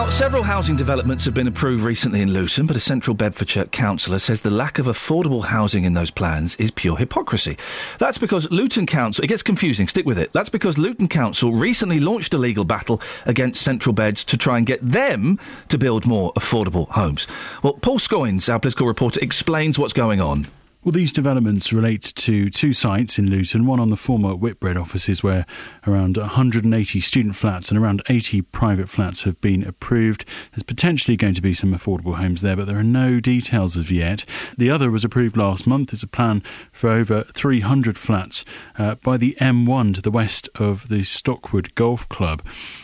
Now, 0.02 0.10
several 0.10 0.42
housing 0.42 0.76
developments 0.76 1.26
have 1.26 1.36
been 1.36 1.46
approved 1.46 1.84
recently 1.84 2.22
in 2.22 2.34
Luton, 2.34 2.66
but 2.66 2.76
a 2.76 2.80
central 2.80 3.14
Bedfordshire 3.14 3.66
councillor 3.66 4.18
says 4.18 4.42
the 4.42 4.50
lack 4.50 4.80
of 4.80 4.88
affordable 4.88 5.44
housing 5.44 5.84
in 5.84 5.94
those 5.94 6.10
plans 6.10 6.56
is 6.56 6.72
pure 6.72 6.98
hypocrisy. 6.98 7.56
That's 8.00 8.18
because 8.18 8.50
Luton 8.50 8.88
Council, 8.88 9.24
it 9.24 9.28
gets 9.28 9.44
confusing, 9.44 9.88
stick 9.88 10.08
with 10.08 10.18
it. 10.18 10.34
That's 10.34 10.50
because 10.50 10.80
Luton 10.80 11.08
Council 11.08 11.52
recently 11.52 12.00
launched 12.00 12.34
a 12.34 12.40
legal 12.40 12.64
battle 12.64 13.00
against 13.28 13.62
Central 13.62 13.94
Beds 13.94 14.24
to 14.24 14.38
try 14.40 14.58
and 14.58 14.66
get 14.66 14.80
them 14.82 15.38
to 15.70 15.78
build 15.78 16.08
more 16.08 16.34
affordable 16.34 16.90
homes. 16.90 17.28
Well, 17.62 17.74
Paul 17.74 18.00
Scoins, 18.00 18.52
our 18.52 18.60
political 18.60 18.88
reporter, 18.88 19.20
explains 19.22 19.78
what's 19.78 19.94
going 19.94 20.20
on. 20.20 20.48
Well, 20.84 20.94
these 20.94 21.12
developments 21.12 21.72
relate 21.72 22.02
to 22.02 22.50
two 22.50 22.74
sites 22.74 23.20
in 23.20 23.30
Luton, 23.30 23.68
one 23.68 23.80
on 23.80 23.92
the 23.92 23.96
former 23.96 24.34
Whitbread 24.34 24.78
offices, 24.78 25.22
where 25.22 25.46
around 25.86 26.18
180 26.18 27.00
student 27.02 27.36
flats 27.36 27.70
and 27.70 27.78
around 27.78 28.02
80 28.10 28.42
private 28.42 28.90
flats 28.90 29.22
have 29.22 29.40
been 29.42 29.64
approved. 29.64 30.26
There's 30.52 30.64
potentially 30.64 31.16
going 31.16 31.36
to 31.36 31.42
be 31.42 31.54
some 31.54 31.72
affordable 31.72 32.16
homes 32.16 32.42
there, 32.42 32.56
but 32.56 32.66
there 32.66 32.80
are 32.80 32.84
no 32.84 33.20
details 33.20 33.78
as 33.78 33.92
yet. 33.92 34.26
The 34.58 34.72
other 34.72 34.90
was 34.90 35.04
approved 35.04 35.38
last 35.38 35.68
month. 35.68 35.94
It's 35.94 36.02
a 36.02 36.08
plan 36.08 36.42
for 36.72 36.90
over 36.90 37.26
300 37.36 37.96
flats 37.96 38.44
uh, 38.80 38.96
by 38.96 39.18
the 39.18 39.38
M1 39.40 39.94
to 39.94 40.02
the 40.02 40.10
west 40.10 40.50
of 40.56 40.90
the 40.90 41.04
Stockwood 41.04 41.76
Golf 41.76 42.10
Club. 42.10 42.42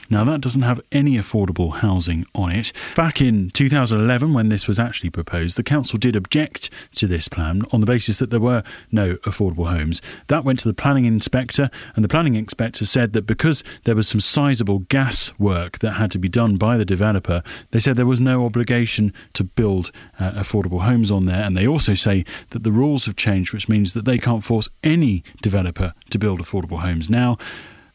Now, 0.10 0.24
that 0.24 0.42
doesn't 0.42 0.62
have 0.62 0.82
any 0.92 1.18
affordable 1.18 1.76
housing 1.76 2.26
on 2.34 2.52
it. 2.52 2.72
Back 2.96 3.22
in 3.22 3.50
2011, 3.52 4.34
when 4.34 4.50
this 4.50 4.68
was 4.68 4.80
actually 4.80 5.10
proposed, 5.10 5.58
the 5.58 5.64
council 5.64 6.00
did 6.00 6.16
object 6.16 6.70
to 6.96 7.08
this 7.08 7.28
plan 7.28 7.64
on 7.72 7.82
the 7.82 7.86
basis 7.86 8.18
that 8.18 8.30
there 8.30 8.40
were 8.40 8.64
no 8.92 9.16
affordable 9.18 9.70
homes. 9.70 10.02
That 10.28 10.44
went 10.44 10.60
to 10.60 10.68
the 10.68 10.74
planning 10.74 11.06
inspector, 11.06 11.70
and 11.96 12.04
the 12.04 12.10
planning 12.10 12.36
inspector 12.36 12.86
said 12.86 13.14
that 13.14 13.24
because 13.24 13.64
there 13.84 13.96
was 13.96 14.08
some 14.08 14.20
sizable 14.20 14.80
gas 14.80 15.34
work 15.38 15.80
that 15.80 15.94
had 15.94 16.12
to 16.12 16.20
be 16.20 16.30
done 16.30 16.58
by 16.58 16.78
the 16.78 16.86
developer, 16.86 17.44
they 17.72 17.80
said 17.80 17.96
there 17.96 18.06
was 18.06 18.20
no 18.20 18.46
obligation 18.46 19.14
to 19.34 19.44
build 19.44 19.92
uh, 20.20 20.32
affordable 20.32 20.82
homes 20.82 21.12
on 21.12 21.26
there. 21.26 21.44
And 21.44 21.58
they 21.58 21.68
also 21.68 21.94
say 21.94 22.26
that 22.52 22.64
the 22.64 22.72
rules 22.72 23.06
have 23.06 23.16
changed, 23.16 23.54
which 23.54 23.70
means 23.70 23.94
that 23.94 24.06
they 24.06 24.18
can't 24.18 24.44
force 24.44 24.70
any 24.84 25.24
developer 25.42 25.94
to 26.10 26.20
build 26.20 26.40
affordable 26.40 26.80
homes. 26.80 27.10
Now, 27.10 27.38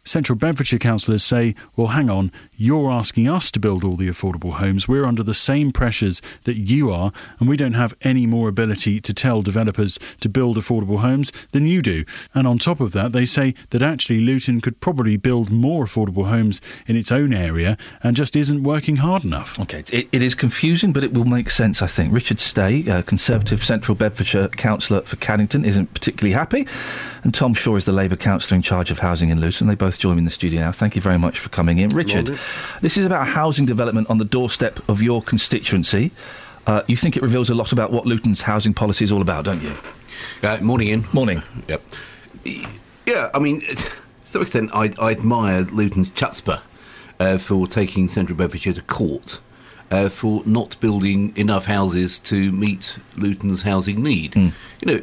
Central 0.04 0.36
Bedfordshire 0.36 0.78
councillors 0.78 1.22
say, 1.22 1.54
well, 1.76 1.88
hang 1.88 2.10
on, 2.10 2.32
you're 2.56 2.90
asking 2.90 3.28
us 3.28 3.50
to 3.52 3.60
build 3.60 3.84
all 3.84 3.96
the 3.96 4.08
affordable 4.08 4.54
homes. 4.54 4.88
We're 4.88 5.04
under 5.04 5.22
the 5.22 5.34
same 5.34 5.72
pressures 5.72 6.20
that 6.44 6.56
you 6.56 6.90
are, 6.90 7.12
and 7.38 7.48
we 7.48 7.56
don't 7.56 7.74
have 7.74 7.94
any 8.02 8.26
more 8.26 8.48
ability 8.48 9.00
to 9.00 9.14
tell 9.14 9.42
developers 9.42 9.98
to 10.20 10.28
build 10.28 10.56
affordable 10.56 11.00
homes 11.00 11.32
than 11.52 11.66
you 11.66 11.82
do. 11.82 12.04
And 12.34 12.46
on 12.46 12.58
top 12.58 12.80
of 12.80 12.92
that, 12.92 13.12
they 13.12 13.24
say 13.24 13.54
that 13.70 13.82
actually 13.82 14.20
Luton 14.20 14.60
could 14.60 14.80
probably 14.80 15.16
build 15.16 15.50
more 15.50 15.84
affordable 15.84 16.26
homes 16.28 16.60
in 16.86 16.96
its 16.96 17.12
own 17.12 17.32
area 17.32 17.76
and 18.02 18.16
just 18.16 18.34
isn't 18.34 18.62
working 18.62 18.96
hard 18.96 19.24
enough. 19.24 19.58
Okay, 19.60 19.84
it, 19.92 20.08
it 20.10 20.22
is 20.22 20.34
confusing, 20.34 20.92
but 20.92 21.04
it 21.04 21.14
will 21.14 21.24
make 21.24 21.48
sense, 21.48 21.80
I 21.80 21.86
think. 21.86 22.12
Richard 22.12 22.40
Stay, 22.40 22.88
uh, 22.90 23.02
Conservative 23.02 23.64
Central 23.64 23.94
Bedfordshire 23.94 24.48
councillor 24.48 25.02
for 25.02 25.16
Caddington, 25.16 25.64
isn't 25.64 25.94
particularly 25.94 26.32
happy, 26.32 26.66
and 27.22 27.32
Tom 27.32 27.54
Shaw 27.54 27.76
is 27.76 27.84
the 27.84 27.92
Labour 27.92 28.16
councillor 28.16 28.56
in 28.56 28.62
charge 28.62 28.90
of 28.90 28.98
housing 28.98 29.30
in 29.30 29.40
Luton. 29.40 29.68
They 29.68 29.74
both 29.74 29.91
join 29.98 30.14
me 30.16 30.18
in 30.18 30.24
the 30.24 30.30
studio 30.30 30.60
now. 30.60 30.72
Thank 30.72 30.96
you 30.96 31.02
very 31.02 31.18
much 31.18 31.38
for 31.38 31.48
coming 31.48 31.78
in. 31.78 31.90
Richard, 31.90 32.26
this 32.80 32.96
is 32.96 33.06
about 33.06 33.26
housing 33.26 33.66
development 33.66 34.10
on 34.10 34.18
the 34.18 34.24
doorstep 34.24 34.80
of 34.88 35.02
your 35.02 35.22
constituency. 35.22 36.10
Uh, 36.66 36.82
you 36.86 36.96
think 36.96 37.16
it 37.16 37.22
reveals 37.22 37.50
a 37.50 37.54
lot 37.54 37.72
about 37.72 37.92
what 37.92 38.06
Luton's 38.06 38.42
housing 38.42 38.72
policy 38.72 39.04
is 39.04 39.10
all 39.10 39.20
about, 39.20 39.44
don't 39.44 39.62
you? 39.62 39.76
Uh, 40.42 40.58
morning, 40.58 40.88
Iain. 40.88 41.04
Morning. 41.12 41.42
Yep. 41.68 41.82
Yeah, 43.06 43.30
I 43.34 43.38
mean, 43.38 43.60
to 43.60 43.90
some 44.22 44.42
extent, 44.42 44.70
I, 44.72 44.92
I 45.00 45.10
admire 45.10 45.62
Luton's 45.62 46.10
chutzpah 46.10 46.60
uh, 47.18 47.38
for 47.38 47.66
taking 47.66 48.08
Central 48.08 48.36
Bedfordshire 48.36 48.74
to 48.74 48.82
court 48.82 49.40
uh, 49.90 50.08
for 50.08 50.42
not 50.46 50.78
building 50.80 51.36
enough 51.36 51.66
houses 51.66 52.18
to 52.20 52.50
meet 52.52 52.96
Luton's 53.16 53.62
housing 53.62 54.02
need. 54.02 54.34
You 54.34 54.52
know, 54.84 55.02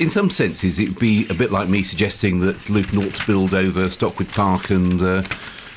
in 0.00 0.08
some 0.08 0.30
senses, 0.30 0.78
it 0.78 0.88
would 0.88 0.98
be 0.98 1.26
a 1.28 1.34
bit 1.34 1.52
like 1.52 1.68
me 1.68 1.82
suggesting 1.82 2.40
that 2.40 2.70
Luton 2.70 2.98
ought 2.98 3.14
to 3.14 3.26
build 3.26 3.54
over 3.54 3.90
Stockwood 3.90 4.32
Park 4.32 4.70
and, 4.70 5.00
uh, 5.02 5.22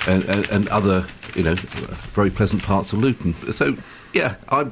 and, 0.07 0.49
and, 0.49 0.67
other, 0.69 1.05
you 1.35 1.43
know, 1.43 1.55
very 1.55 2.29
pleasant 2.29 2.63
parts 2.63 2.93
of 2.93 2.99
Luton. 2.99 3.33
So, 3.51 3.75
yeah, 4.13 4.35
uh, 4.47 4.63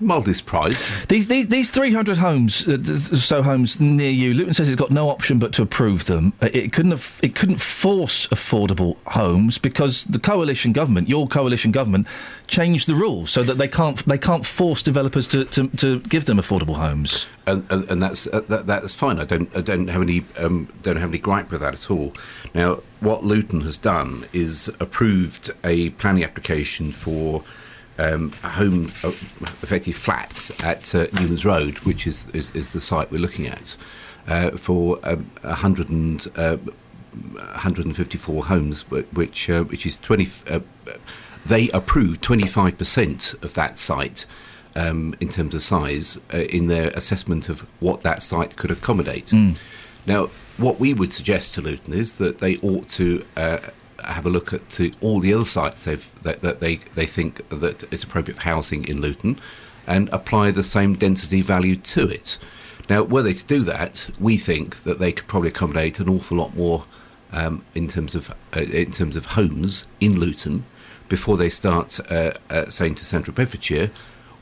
mildly 0.00 0.34
surprised. 0.34 1.08
These 1.08 1.28
these, 1.28 1.48
these 1.48 1.70
300 1.70 2.16
homes, 2.18 2.66
uh, 2.66 2.98
so 2.98 3.42
homes 3.42 3.80
near 3.80 4.10
you, 4.10 4.34
Luton 4.34 4.54
says 4.54 4.68
it's 4.68 4.80
got 4.80 4.90
no 4.90 5.08
option 5.08 5.38
but 5.38 5.52
to 5.54 5.62
approve 5.62 6.06
them. 6.06 6.32
Uh, 6.42 6.48
It 6.52 6.72
couldn't 6.72 6.92
have, 6.92 7.20
it 7.22 7.34
couldn't 7.34 7.60
force 7.60 8.26
affordable 8.28 8.96
homes 9.06 9.58
because 9.58 10.04
the 10.04 10.18
coalition 10.18 10.72
government, 10.72 11.08
your 11.08 11.28
coalition 11.28 11.70
government, 11.72 12.06
changed 12.46 12.88
the 12.88 12.94
rules 12.94 13.30
so 13.30 13.42
that 13.42 13.58
they 13.58 13.68
can't 13.68 14.04
they 14.06 14.18
can't 14.18 14.46
force 14.46 14.82
developers 14.82 15.26
to, 15.28 15.44
to, 15.46 15.68
to 15.76 16.00
give 16.00 16.24
them 16.24 16.38
affordable 16.38 16.76
homes. 16.76 17.26
and, 17.46 17.64
and, 17.70 17.90
and 17.90 18.02
that's 18.02 18.26
uh, 18.26 18.40
that, 18.48 18.66
that's 18.66 18.94
fine. 18.94 19.18
I 19.18 19.24
don't 19.24 19.54
I 19.56 19.60
don't 19.60 19.88
have 19.88 20.02
any 20.02 20.24
um, 20.38 20.68
don't 20.82 20.96
have 20.96 21.10
any 21.10 21.18
gripe 21.18 21.50
with 21.50 21.60
that 21.60 21.74
at 21.74 21.90
all. 21.90 22.14
Now, 22.54 22.80
what 23.00 23.24
Luton 23.24 23.60
has 23.62 23.76
done 23.76 24.26
is 24.32 24.68
approved 24.80 25.52
a 25.64 25.90
planning 25.90 26.24
application 26.24 26.92
for 26.92 27.42
um, 28.00 28.32
home, 28.42 28.86
uh, 29.04 29.08
effectively 29.62 29.92
flats 29.92 30.50
at 30.62 30.94
uh, 30.94 31.06
Newlands 31.18 31.44
Road, 31.44 31.78
which 31.80 32.06
is, 32.06 32.24
is 32.30 32.54
is 32.54 32.72
the 32.72 32.80
site 32.80 33.10
we're 33.10 33.20
looking 33.20 33.46
at, 33.46 33.76
uh, 34.26 34.50
for 34.52 34.98
um, 35.04 35.30
a 35.42 35.54
hundred 35.54 35.90
and. 35.90 36.26
Uh, 36.36 36.56
154 37.12 38.44
homes, 38.44 38.88
which 38.88 39.50
uh, 39.50 39.64
which 39.64 39.84
is 39.84 39.96
20. 39.96 40.30
Uh, 40.48 40.60
they 41.44 41.68
approved 41.70 42.22
25% 42.22 43.42
of 43.42 43.54
that 43.54 43.78
site 43.78 44.26
um, 44.76 45.14
in 45.20 45.28
terms 45.28 45.54
of 45.54 45.62
size 45.62 46.18
uh, 46.32 46.38
in 46.38 46.68
their 46.68 46.88
assessment 46.90 47.48
of 47.48 47.60
what 47.80 48.02
that 48.02 48.22
site 48.22 48.56
could 48.56 48.70
accommodate. 48.70 49.26
Mm. 49.26 49.56
Now, 50.06 50.26
what 50.56 50.78
we 50.78 50.94
would 50.94 51.12
suggest 51.12 51.54
to 51.54 51.62
Luton 51.62 51.94
is 51.94 52.14
that 52.18 52.38
they 52.38 52.56
ought 52.58 52.88
to 52.90 53.24
uh, 53.36 53.58
have 54.04 54.26
a 54.26 54.30
look 54.30 54.52
at 54.52 54.68
to 54.70 54.92
all 55.00 55.20
the 55.20 55.34
other 55.34 55.44
sites 55.44 55.84
that, 55.84 56.08
that 56.22 56.60
they, 56.60 56.76
they 56.94 57.06
think 57.06 57.48
that 57.48 57.92
is 57.92 58.02
appropriate 58.02 58.36
for 58.36 58.42
housing 58.42 58.86
in 58.86 59.00
Luton 59.00 59.40
and 59.86 60.08
apply 60.10 60.50
the 60.50 60.64
same 60.64 60.94
density 60.94 61.42
value 61.42 61.76
to 61.76 62.08
it. 62.08 62.38
Now, 62.88 63.02
were 63.02 63.22
they 63.22 63.34
to 63.34 63.44
do 63.44 63.60
that, 63.64 64.10
we 64.18 64.36
think 64.36 64.82
that 64.84 64.98
they 64.98 65.12
could 65.12 65.28
probably 65.28 65.50
accommodate 65.50 66.00
an 66.00 66.08
awful 66.08 66.38
lot 66.38 66.56
more 66.56 66.84
um, 67.32 67.64
in 67.74 67.86
terms 67.88 68.14
of 68.14 68.30
uh, 68.56 68.60
in 68.60 68.90
terms 68.90 69.14
of 69.14 69.26
homes 69.26 69.86
in 70.00 70.18
Luton 70.18 70.64
before 71.08 71.36
they 71.36 71.50
start 71.50 72.00
uh, 72.10 72.32
uh, 72.50 72.66
saying 72.66 72.94
to 72.96 73.04
Central 73.04 73.34
Bedfordshire, 73.34 73.90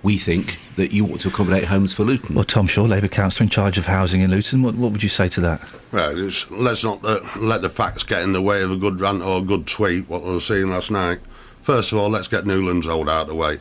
we 0.03 0.17
think 0.17 0.59
that 0.77 0.93
you 0.93 1.07
ought 1.07 1.21
to 1.21 1.29
accommodate 1.29 1.65
homes 1.65 1.93
for 1.93 2.05
Luton. 2.05 2.35
Well, 2.35 2.45
Tom 2.45 2.67
Shaw, 2.67 2.85
Labour 2.85 3.09
councillor 3.09 3.45
in 3.45 3.51
charge 3.51 3.79
of 3.79 3.87
housing 3.87 4.21
in 4.21 4.31
Luton, 4.31 4.63
what, 4.63 4.75
what 4.77 4.93
would 4.93 5.03
you 5.03 5.09
say 5.09 5.29
to 5.31 5.41
that? 5.41 5.61
Well, 5.91 6.27
it's, 6.27 6.49
let's 6.51 6.85
not 6.85 7.05
uh, 7.05 7.21
let 7.39 7.63
the 7.63 7.69
facts 7.69 8.05
get 8.05 8.23
in 8.23 8.33
the 8.33 8.43
way 8.43 8.63
of 8.63 8.71
a 8.71 8.77
good 8.77 9.01
rant 9.01 9.23
or 9.23 9.39
a 9.39 9.43
good 9.43 9.67
tweet, 9.67 10.09
what 10.09 10.23
I 10.23 10.29
was 10.29 10.47
seeing 10.47 10.69
last 10.69 10.91
night. 10.91 11.19
First 11.63 11.93
of 11.93 11.99
all, 11.99 12.09
let's 12.09 12.29
get 12.29 12.47
Newlands 12.47 12.87
Road 12.87 13.09
out 13.09 13.23
of 13.23 13.29
the 13.29 13.35
way. 13.35 13.59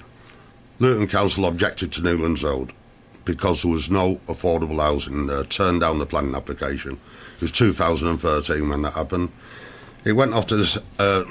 Luton 0.79 1.07
Council 1.07 1.45
objected 1.45 1.91
to 1.93 2.01
Newlands 2.01 2.43
Road 2.43 2.71
because 3.25 3.63
there 3.63 3.71
was 3.71 3.89
no 3.89 4.15
affordable 4.27 4.81
housing 4.81 5.27
there, 5.27 5.43
turned 5.43 5.81
down 5.81 5.99
the 5.99 6.05
planning 6.05 6.35
application. 6.35 6.93
It 7.35 7.41
was 7.41 7.51
2013 7.51 8.69
when 8.69 8.83
that 8.83 8.93
happened. 8.93 9.31
It 10.05 10.13
went 10.13 10.33
off 10.33 10.47
to 10.47 10.55
this, 10.55 10.77
uh, 10.99 11.25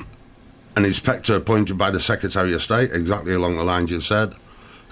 an 0.77 0.85
inspector 0.85 1.35
appointed 1.37 1.79
by 1.79 1.91
the 1.91 2.01
Secretary 2.01 2.53
of 2.53 2.63
State, 2.63 2.91
exactly 2.93 3.33
along 3.33 3.57
the 3.57 3.65
lines 3.65 3.91
you 3.91 4.01
said, 4.03 4.35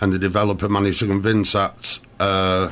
and 0.01 0.13
the 0.13 0.19
developer 0.19 0.69
managed 0.69 1.01
to 1.01 1.07
convince 1.07 1.53
that 1.53 1.99
uh, 2.21 2.71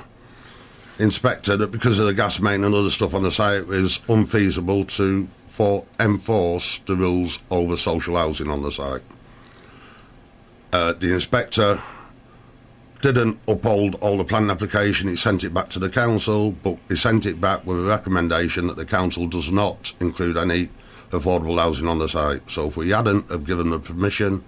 inspector 0.98 1.56
that 1.56 1.70
because 1.70 1.98
of 1.98 2.06
the 2.06 2.14
gas 2.14 2.40
main 2.40 2.64
and 2.64 2.74
other 2.74 2.90
stuff 2.90 3.14
on 3.14 3.22
the 3.22 3.30
site, 3.30 3.60
it 3.60 3.66
was 3.66 4.00
unfeasible 4.08 4.84
to 4.84 5.28
for 5.48 5.84
enforce 6.00 6.80
the 6.86 6.96
rules 6.96 7.38
over 7.50 7.76
social 7.76 8.16
housing 8.16 8.48
on 8.48 8.62
the 8.62 8.72
site. 8.72 9.02
Uh, 10.72 10.94
the 10.94 11.12
inspector 11.12 11.78
didn't 13.02 13.38
uphold 13.46 13.96
all 13.96 14.16
the 14.16 14.24
planning 14.24 14.50
application. 14.50 15.08
He 15.08 15.16
sent 15.16 15.44
it 15.44 15.52
back 15.52 15.68
to 15.70 15.78
the 15.78 15.90
council, 15.90 16.52
but 16.52 16.78
he 16.88 16.96
sent 16.96 17.26
it 17.26 17.40
back 17.40 17.66
with 17.66 17.84
a 17.84 17.88
recommendation 17.88 18.68
that 18.68 18.76
the 18.76 18.86
council 18.86 19.26
does 19.26 19.50
not 19.50 19.92
include 20.00 20.38
any 20.38 20.70
affordable 21.10 21.58
housing 21.58 21.86
on 21.86 21.98
the 21.98 22.08
site. 22.08 22.50
So 22.50 22.68
if 22.68 22.76
we 22.76 22.90
hadn't 22.90 23.30
have 23.30 23.44
given 23.44 23.70
the 23.70 23.78
permission, 23.78 24.42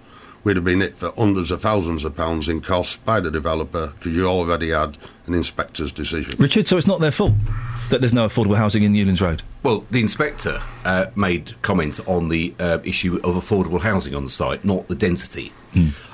we'd 0.45 0.55
have 0.55 0.63
been 0.63 0.79
hit 0.79 0.95
for 0.95 1.11
hundreds 1.17 1.51
of 1.51 1.61
thousands 1.61 2.05
of 2.05 2.15
pounds 2.15 2.47
in 2.47 2.61
costs 2.61 2.95
by 2.95 3.19
the 3.19 3.29
developer 3.29 3.87
because 3.87 4.15
you 4.15 4.25
already 4.25 4.69
had 4.69 4.97
an 5.27 5.33
inspector's 5.33 5.91
decision. 5.91 6.35
Richard, 6.39 6.67
so 6.67 6.77
it's 6.77 6.87
not 6.87 7.01
their 7.01 7.11
fault 7.11 7.33
that 7.89 8.01
there's 8.01 8.13
no 8.13 8.27
affordable 8.27 8.55
housing 8.55 8.83
in 8.83 8.93
Newlands 8.93 9.21
Road? 9.21 9.41
Well, 9.63 9.85
the 9.91 10.01
inspector 10.01 10.61
uh, 10.85 11.07
made 11.15 11.59
comments 11.61 11.99
on 12.01 12.29
the 12.29 12.53
uh, 12.59 12.79
issue 12.83 13.19
of 13.23 13.35
affordable 13.35 13.81
housing 13.81 14.15
on 14.15 14.23
the 14.23 14.29
site, 14.29 14.63
not 14.63 14.87
the 14.87 14.95
density. 14.95 15.51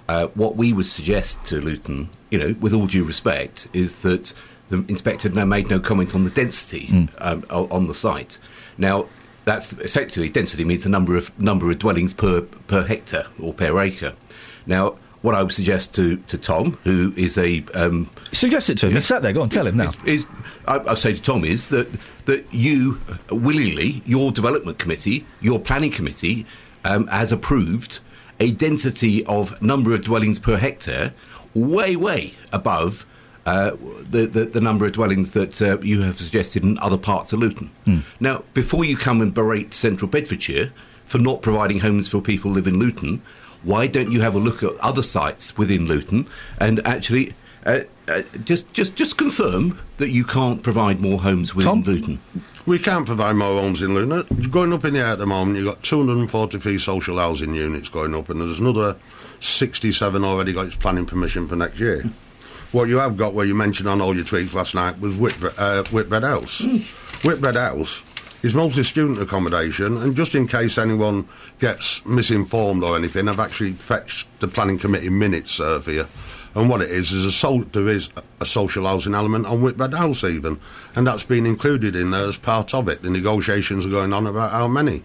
Uh, 0.10 0.28
what 0.34 0.56
we 0.56 0.74
would 0.74 0.88
suggest 0.88 1.46
to 1.46 1.62
Luton, 1.62 2.10
you 2.30 2.38
know, 2.40 2.56
with 2.60 2.74
all 2.74 2.88
due 2.88 3.04
respect, 3.04 3.68
is 3.74 4.00
that 4.00 4.34
the 4.70 4.84
inspector 4.88 5.30
no, 5.30 5.46
made 5.46 5.70
no 5.70 5.80
comment 5.80 6.16
on 6.16 6.24
the 6.24 6.30
density 6.30 7.08
um, 7.20 7.46
on 7.50 7.88
the 7.88 7.94
site. 7.94 8.38
Now, 8.78 9.06
that's 9.46 9.72
effectively 9.74 10.30
density 10.30 10.64
means 10.64 10.84
the 10.84 10.90
number 10.90 11.16
of 11.16 11.38
number 11.40 11.70
of 11.72 11.80
dwellings 11.80 12.14
per 12.14 12.42
per 12.42 12.84
hectare 12.84 13.28
or 13.40 13.54
per 13.54 13.80
acre. 13.82 14.14
Now, 14.66 14.98
what 15.22 15.36
I 15.36 15.44
would 15.44 15.54
suggest 15.54 15.94
to, 15.96 16.18
to 16.18 16.38
Tom, 16.38 16.80
who 16.84 17.14
is 17.16 17.38
a 17.38 17.64
um, 17.74 18.10
suggest 18.32 18.70
it 18.70 18.78
to 18.80 18.88
him. 18.88 18.96
He 18.96 19.02
sat 19.02 19.22
there. 19.22 19.34
Go 19.34 19.42
on, 19.42 19.50
tell 19.50 19.68
him 19.68 19.78
now. 19.78 19.92
Is, 20.06 20.24
is 20.24 20.26
I, 20.68 20.78
I'll 20.78 20.96
say 20.96 21.14
to 21.14 21.22
Tom 21.22 21.46
is 21.46 21.70
that 21.70 21.88
that 22.26 22.46
you 22.52 23.00
uh, 23.10 23.36
willingly, 23.36 24.02
your 24.06 24.32
development 24.32 24.80
committee, 24.80 25.26
your 25.40 25.60
planning 25.60 25.92
committee, 25.92 26.46
um, 26.86 27.08
has 27.08 27.32
approved 27.32 28.00
a 28.40 28.52
density 28.52 29.24
of 29.26 29.62
number 29.62 29.94
of 29.94 30.02
dwellings 30.02 30.40
per 30.40 30.58
hectare 30.58 31.14
way 31.54 31.96
way 31.96 32.34
above 32.52 33.06
uh, 33.46 33.72
the, 34.10 34.26
the 34.26 34.46
the 34.46 34.62
number 34.62 34.86
of 34.86 34.94
dwellings 34.94 35.32
that 35.32 35.62
uh, 35.62 35.78
you 35.82 36.02
have 36.02 36.20
suggested 36.20 36.64
in 36.64 36.80
other 36.80 36.98
parts 36.98 37.34
of 37.34 37.40
Luton. 37.40 37.70
Now, 38.20 38.44
before 38.54 38.86
you 38.86 38.98
come 38.98 39.22
and 39.22 39.34
berate 39.34 39.74
Central 39.74 40.10
Bedfordshire 40.10 40.72
for 41.06 41.20
not 41.20 41.42
providing 41.42 41.80
homes 41.80 42.08
for 42.08 42.22
people 42.22 42.52
who 42.52 42.56
live 42.56 42.68
in 42.68 42.80
Luton, 42.80 43.22
why 43.64 43.88
don't 43.88 44.12
you 44.12 44.22
have 44.22 44.36
a 44.36 44.40
look 44.40 44.64
at 44.64 44.76
other 44.78 45.04
sites 45.04 45.58
within 45.58 45.86
Luton 45.86 46.28
and 46.60 46.86
actually 46.86 47.34
uh, 47.66 47.82
uh, 48.08 48.22
just 48.44 48.72
just 48.74 48.96
just 48.96 49.18
confirm 49.18 49.80
that 49.98 50.10
you 50.10 50.24
can't 50.24 50.64
provide 50.64 51.00
more 51.00 51.20
homes 51.20 51.54
within 51.54 51.84
Luton? 51.84 52.20
We 52.66 52.80
can't 52.80 53.06
provide 53.06 53.36
more 53.36 53.62
homes 53.62 53.82
in 53.82 53.94
Luton. 53.94 54.50
Going 54.50 54.74
up 54.74 54.86
in 54.86 54.96
the 54.96 55.00
air 55.00 55.08
at 55.08 55.20
the 55.20 55.28
moment, 55.28 55.58
you've 55.58 55.68
got 55.68 55.84
243 55.84 56.80
social 56.80 57.18
housing 57.18 57.54
units 57.56 57.90
going 57.90 58.16
up, 58.16 58.30
and 58.30 58.42
there's 58.42 58.60
another 58.60 58.96
67 59.42 60.24
already 60.24 60.54
got 60.54 60.68
its 60.68 60.76
planning 60.76 61.06
permission 61.06 61.48
for 61.48 61.56
next 61.56 61.80
year. 61.80 62.04
What 62.72 62.88
you 62.88 62.98
have 63.00 63.18
got, 63.18 63.34
where 63.34 63.46
you 63.46 63.54
mentioned 63.54 63.90
on 63.90 64.00
all 64.00 64.16
your 64.16 64.24
tweets 64.24 64.54
last 64.54 64.76
night, 64.76 65.00
was 65.00 65.16
Whitbread, 65.16 65.54
uh, 65.58 65.84
Whitbread 65.92 66.24
House. 66.24 66.62
Whitbread 67.24 67.56
House 67.56 68.02
is 68.44 68.56
mostly 68.56 68.84
student 68.84 69.22
accommodation, 69.22 69.98
and 69.98 70.16
just 70.16 70.34
in 70.36 70.48
case 70.48 70.78
anyone 70.78 71.28
gets 71.60 72.04
misinformed 72.06 72.84
or 72.84 72.96
anything, 72.96 73.28
I've 73.28 73.40
actually 73.40 73.74
fetched 73.74 74.28
the 74.40 74.48
planning 74.48 74.80
committee 74.80 75.10
minutes 75.10 75.60
uh, 75.60 75.80
for 75.80 75.92
you. 75.92 76.08
And 76.54 76.70
what 76.70 76.82
it 76.82 76.90
is 76.90 77.12
is 77.12 77.24
a 77.24 77.32
so- 77.32 77.64
there 77.72 77.88
is 77.88 78.10
a 78.40 78.46
social 78.46 78.86
housing 78.86 79.14
element 79.14 79.46
on 79.46 79.62
Whitbread 79.62 79.94
House 79.94 80.24
even, 80.24 80.60
and 80.96 81.08
that's 81.08 81.24
been 81.24 81.46
included 81.46 81.96
in 81.96 82.12
there 82.12 82.28
as 82.28 82.38
part 82.38 82.74
of 82.74 82.90
it. 82.90 83.02
The 83.02 83.10
negotiations 83.10 83.86
are 83.86 83.90
going 83.90 84.12
on 84.12 84.28
about 84.28 84.52
how 84.52 84.68
many. 84.68 85.04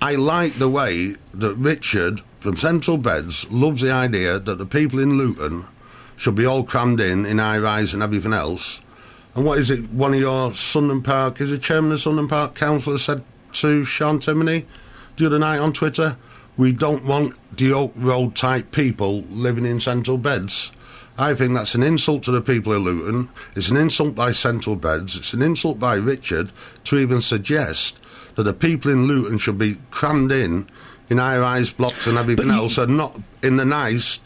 I 0.00 0.14
like 0.14 0.58
the 0.58 0.68
way 0.68 1.16
that 1.34 1.54
Richard 1.56 2.20
from 2.40 2.56
Central 2.56 2.96
Beds 2.96 3.50
loves 3.50 3.80
the 3.80 3.90
idea 3.90 4.38
that 4.38 4.58
the 4.58 4.66
people 4.66 5.00
in 5.00 5.18
Luton 5.18 5.64
should 6.16 6.34
be 6.34 6.46
all 6.46 6.62
crammed 6.62 7.00
in 7.00 7.26
in 7.26 7.38
high 7.38 7.58
rise 7.58 7.92
and 7.92 8.02
everything 8.02 8.32
else. 8.32 8.80
And 9.36 9.44
what 9.44 9.58
is 9.58 9.70
it? 9.70 9.90
One 9.90 10.14
of 10.14 10.20
your 10.20 10.54
Sunderland 10.54 11.04
Park 11.04 11.42
is 11.42 11.50
the 11.50 11.58
chairman 11.58 11.92
of 11.92 12.00
Sunderland 12.00 12.30
Park 12.30 12.54
councillor 12.54 12.96
said 12.96 13.22
to 13.52 13.84
Sean 13.84 14.18
Timoney 14.18 14.64
the 15.18 15.26
other 15.26 15.38
night 15.38 15.58
on 15.58 15.74
Twitter, 15.74 16.16
"We 16.56 16.72
don't 16.72 17.04
want 17.04 17.34
the 17.54 17.70
Oak 17.74 17.92
Road 17.96 18.34
type 18.34 18.72
people 18.72 19.24
living 19.30 19.66
in 19.66 19.78
Central 19.78 20.16
Beds." 20.16 20.70
I 21.18 21.34
think 21.34 21.52
that's 21.52 21.74
an 21.74 21.82
insult 21.82 22.22
to 22.24 22.30
the 22.30 22.40
people 22.40 22.72
of 22.72 22.82
Luton. 22.82 23.28
It's 23.54 23.68
an 23.68 23.76
insult 23.76 24.14
by 24.14 24.32
Central 24.32 24.74
Beds. 24.74 25.16
It's 25.16 25.34
an 25.34 25.42
insult 25.42 25.78
by 25.78 25.96
Richard 25.96 26.50
to 26.84 26.98
even 26.98 27.20
suggest 27.20 27.96
that 28.36 28.44
the 28.44 28.54
people 28.54 28.90
in 28.90 29.06
Luton 29.06 29.36
should 29.36 29.58
be 29.58 29.76
crammed 29.90 30.32
in 30.32 30.66
in 31.10 31.18
high-rise 31.18 31.72
blocks 31.72 32.06
and 32.06 32.16
everything 32.16 32.50
else, 32.50 32.78
and 32.78 32.96
not 32.96 33.20
in 33.42 33.58
the 33.58 33.64
nice 33.66 34.18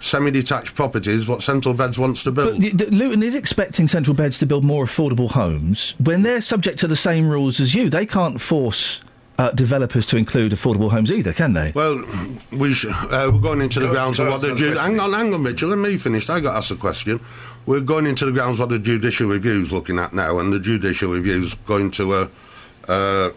semi-detached 0.00 0.74
properties 0.74 1.28
what 1.28 1.42
Central 1.42 1.74
Beds 1.74 1.98
wants 1.98 2.22
to 2.24 2.32
build. 2.32 2.54
But 2.54 2.60
the- 2.60 2.84
the 2.86 2.90
Luton 2.96 3.22
is 3.22 3.34
expecting 3.34 3.86
Central 3.86 4.14
Beds 4.14 4.38
to 4.40 4.46
build 4.46 4.64
more 4.64 4.84
affordable 4.86 5.30
homes 5.30 5.94
when 6.02 6.22
they're 6.22 6.40
subject 6.40 6.78
to 6.80 6.88
the 6.88 6.96
same 6.96 7.28
rules 7.28 7.60
as 7.60 7.74
you. 7.74 7.88
They 7.90 8.06
can't 8.06 8.40
force 8.40 9.02
uh, 9.38 9.50
developers 9.52 10.04
to 10.06 10.18
include 10.18 10.52
affordable 10.52 10.90
homes 10.90 11.10
either, 11.10 11.32
can 11.32 11.54
they? 11.54 11.72
Well, 11.74 12.02
we 12.52 12.74
sh- 12.74 12.84
uh, 12.90 13.30
we're 13.32 13.38
going 13.40 13.62
into 13.62 13.80
the 13.80 13.86
Go- 13.86 13.92
grounds 13.92 14.18
go 14.18 14.24
of 14.24 14.28
what 14.30 14.34
ask 14.36 14.42
the 14.42 14.48
that 14.50 14.56
ju- 14.58 14.72
question. 14.74 14.90
hang 14.98 15.00
on, 15.00 15.12
hang 15.18 15.32
on, 15.32 15.42
Mitchell. 15.42 15.70
Let 15.70 15.78
me 15.78 15.96
finish. 15.96 16.28
I 16.28 16.40
got 16.40 16.56
asked 16.56 16.70
a 16.72 16.74
question. 16.76 17.20
We're 17.64 17.80
going 17.80 18.06
into 18.06 18.26
the 18.26 18.32
grounds 18.32 18.54
of 18.54 18.60
what 18.60 18.68
the 18.70 18.78
judicial 18.78 19.28
review's 19.28 19.70
looking 19.72 19.98
at 19.98 20.12
now, 20.12 20.38
and 20.40 20.52
the 20.52 20.58
judicial 20.60 21.10
review's 21.10 21.54
going 21.66 21.90
to 21.92 22.14
a 22.14 22.28
uh, 22.88 23.30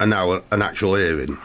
an 0.00 0.12
hour, 0.14 0.42
an 0.50 0.62
actual 0.62 0.94
hearing 0.94 1.36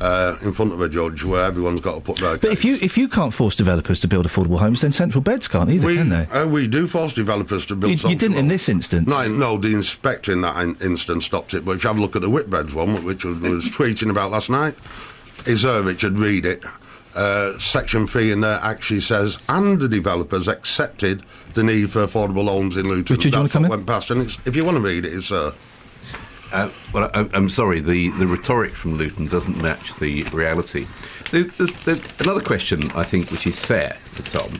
uh, 0.00 0.36
in 0.42 0.52
front 0.52 0.72
of 0.72 0.80
a 0.80 0.88
judge 0.88 1.24
where 1.24 1.44
everyone's 1.44 1.80
got 1.80 1.94
to 1.96 2.00
put 2.00 2.16
their. 2.18 2.38
But 2.38 2.52
if 2.52 2.64
you 2.64 2.78
if 2.80 2.96
you 2.96 3.08
can't 3.08 3.32
force 3.34 3.54
developers 3.56 3.98
to 4.00 4.08
build 4.08 4.26
affordable 4.26 4.58
homes, 4.58 4.80
then 4.82 4.92
Central 4.92 5.20
Beds 5.20 5.48
can't 5.48 5.70
either, 5.70 5.86
we, 5.86 5.96
can 5.96 6.08
they? 6.08 6.26
Uh, 6.26 6.46
we 6.46 6.68
do 6.68 6.86
force 6.86 7.12
developers 7.14 7.66
to 7.66 7.74
build. 7.76 8.02
You- 8.02 8.10
you 8.10 8.16
didn't 8.16 8.38
in 8.38 8.48
this 8.48 8.68
instance. 8.68 9.08
No, 9.08 9.26
no. 9.28 9.56
The 9.58 9.74
inspector 9.74 10.32
in 10.32 10.40
that 10.42 10.56
in- 10.62 10.76
instance 10.80 11.24
stopped 11.26 11.54
it. 11.54 11.64
But 11.64 11.72
if 11.72 11.84
you 11.84 11.88
have 11.88 11.98
a 11.98 12.00
look 12.00 12.14
at 12.16 12.22
the 12.22 12.28
Whitbreads 12.30 12.74
one, 12.74 13.02
which 13.04 13.24
was, 13.24 13.38
was 13.40 13.66
tweeting 13.70 14.10
about 14.10 14.30
last 14.30 14.50
night, 14.50 14.74
is 15.46 15.62
there, 15.62 15.82
Richard? 15.82 16.12
Read 16.18 16.46
it. 16.46 16.64
Uh, 17.14 17.58
section 17.58 18.06
three 18.06 18.30
in 18.30 18.40
there 18.42 18.60
actually 18.62 19.00
says, 19.00 19.38
and 19.48 19.80
the 19.80 19.88
developers 19.88 20.46
accepted 20.46 21.24
the 21.54 21.64
need 21.64 21.90
for 21.90 22.06
affordable 22.06 22.46
homes 22.46 22.76
in 22.76 22.86
Luton. 22.86 23.16
Richard, 23.16 23.22
do 23.22 23.28
you 23.30 23.36
wanna 23.38 23.48
come 23.48 23.64
in? 23.64 23.70
went 23.70 23.86
past, 23.86 24.10
and 24.12 24.22
it's, 24.22 24.38
if 24.46 24.54
you 24.54 24.64
want 24.64 24.76
to 24.76 24.80
read 24.80 25.04
it, 25.04 25.12
it's 25.12 25.30
there. 25.30 25.50
Uh, 26.52 26.70
well, 26.94 27.10
I, 27.14 27.28
I'm 27.34 27.50
sorry, 27.50 27.80
the, 27.80 28.10
the 28.10 28.26
rhetoric 28.26 28.72
from 28.72 28.94
Luton 28.94 29.26
doesn't 29.26 29.60
match 29.60 29.94
the 29.98 30.22
reality. 30.24 30.86
Another 31.32 32.40
question, 32.40 32.90
I 32.92 33.04
think, 33.04 33.30
which 33.30 33.46
is 33.46 33.60
fair 33.60 33.94
for 34.04 34.22
Tom, 34.22 34.54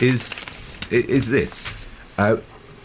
is, 0.00 0.32
is 0.90 1.28
this. 1.28 1.68
Uh, 2.16 2.36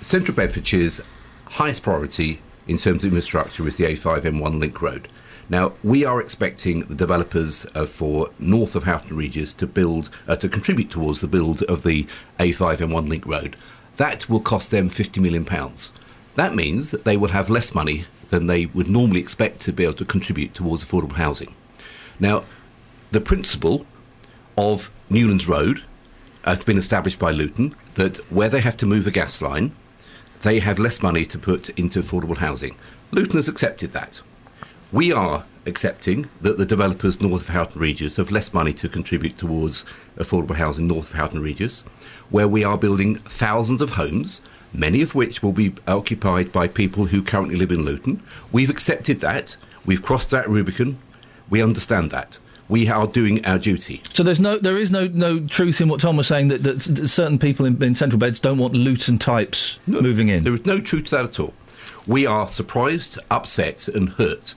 Central 0.01 0.35
Bedfordshire's 0.35 1.01
highest 1.45 1.83
priority 1.83 2.39
in 2.67 2.77
terms 2.77 3.03
of 3.03 3.11
infrastructure 3.11 3.67
is 3.67 3.77
the 3.77 3.83
A5M1 3.83 4.59
link 4.59 4.81
road. 4.81 5.07
Now, 5.49 5.73
we 5.83 6.05
are 6.05 6.21
expecting 6.21 6.81
the 6.81 6.95
developers 6.95 7.65
uh, 7.75 7.85
for 7.85 8.29
north 8.37 8.75
of 8.75 8.83
Houghton 8.83 9.15
Regis 9.15 9.53
to 9.55 9.67
build, 9.67 10.09
uh, 10.27 10.35
to 10.37 10.47
contribute 10.47 10.91
towards 10.91 11.21
the 11.21 11.27
build 11.27 11.63
of 11.63 11.83
the 11.83 12.07
A5M1 12.39 13.09
link 13.09 13.25
road. 13.25 13.55
That 13.97 14.29
will 14.29 14.39
cost 14.39 14.71
them 14.71 14.89
£50 14.89 15.21
million. 15.21 15.45
That 16.35 16.55
means 16.55 16.91
that 16.91 17.03
they 17.03 17.17
will 17.17 17.29
have 17.29 17.49
less 17.49 17.73
money 17.75 18.05
than 18.29 18.47
they 18.47 18.65
would 18.67 18.89
normally 18.89 19.19
expect 19.19 19.59
to 19.61 19.73
be 19.73 19.83
able 19.83 19.93
to 19.95 20.05
contribute 20.05 20.53
towards 20.53 20.85
affordable 20.85 21.13
housing. 21.13 21.53
Now, 22.19 22.43
the 23.11 23.21
principle 23.21 23.85
of 24.57 24.91
Newlands 25.09 25.47
Road 25.47 25.83
has 26.43 26.63
been 26.63 26.77
established 26.77 27.19
by 27.19 27.31
Luton 27.31 27.75
that 27.95 28.17
where 28.31 28.49
they 28.49 28.61
have 28.61 28.77
to 28.77 28.85
move 28.85 29.07
a 29.07 29.11
gas 29.11 29.41
line, 29.41 29.71
they 30.41 30.59
have 30.59 30.79
less 30.79 31.01
money 31.01 31.25
to 31.25 31.37
put 31.37 31.69
into 31.69 32.01
affordable 32.01 32.37
housing. 32.37 32.75
Luton 33.11 33.37
has 33.37 33.47
accepted 33.47 33.91
that. 33.91 34.21
We 34.91 35.11
are 35.11 35.43
accepting 35.65 36.29
that 36.41 36.57
the 36.57 36.65
developers 36.65 37.21
north 37.21 37.41
of 37.41 37.47
Houghton 37.49 37.79
Regis 37.79 38.15
have 38.15 38.31
less 38.31 38.53
money 38.53 38.73
to 38.73 38.89
contribute 38.89 39.37
towards 39.37 39.85
affordable 40.17 40.55
housing 40.55 40.87
north 40.87 41.11
of 41.11 41.15
Houghton 41.15 41.41
Regis, 41.41 41.81
where 42.29 42.47
we 42.47 42.63
are 42.63 42.77
building 42.77 43.15
thousands 43.15 43.81
of 43.81 43.91
homes, 43.91 44.41
many 44.73 45.01
of 45.01 45.15
which 45.15 45.41
will 45.41 45.51
be 45.51 45.73
occupied 45.87 46.51
by 46.51 46.67
people 46.67 47.07
who 47.07 47.21
currently 47.21 47.55
live 47.55 47.71
in 47.71 47.83
Luton. 47.83 48.21
We've 48.51 48.69
accepted 48.69 49.19
that. 49.21 49.55
We've 49.85 50.01
crossed 50.01 50.29
that 50.31 50.49
Rubicon. 50.49 50.97
We 51.49 51.63
understand 51.63 52.11
that. 52.11 52.37
We 52.67 52.87
are 52.87 53.07
doing 53.07 53.43
our 53.45 53.57
duty. 53.57 54.03
So 54.13 54.21
there's 54.21 54.39
no, 54.39 54.59
there 54.59 54.77
is 54.77 54.91
no, 54.91 55.07
no 55.07 55.39
truth 55.47 55.81
in 55.81 55.89
what 55.89 55.99
Tom 55.99 56.17
was 56.17 56.27
saying 56.27 56.49
that, 56.49 56.61
that 56.61 56.81
certain 57.09 57.39
people 57.39 57.65
in, 57.65 57.81
in 57.81 57.95
Central 57.95 58.19
Beds 58.19 58.39
don't 58.39 58.59
want 58.59 58.73
Luton 58.73 59.17
types 59.17 59.79
moving 59.87 60.29
in. 60.29 60.43
There 60.43 60.53
is 60.53 60.65
no 60.65 60.79
truth 60.79 61.05
to 61.05 61.11
that 61.11 61.25
at 61.25 61.39
all. 61.39 61.53
We 62.05 62.27
are 62.27 62.47
surprised, 62.47 63.17
upset, 63.31 63.87
and 63.87 64.09
hurt 64.09 64.53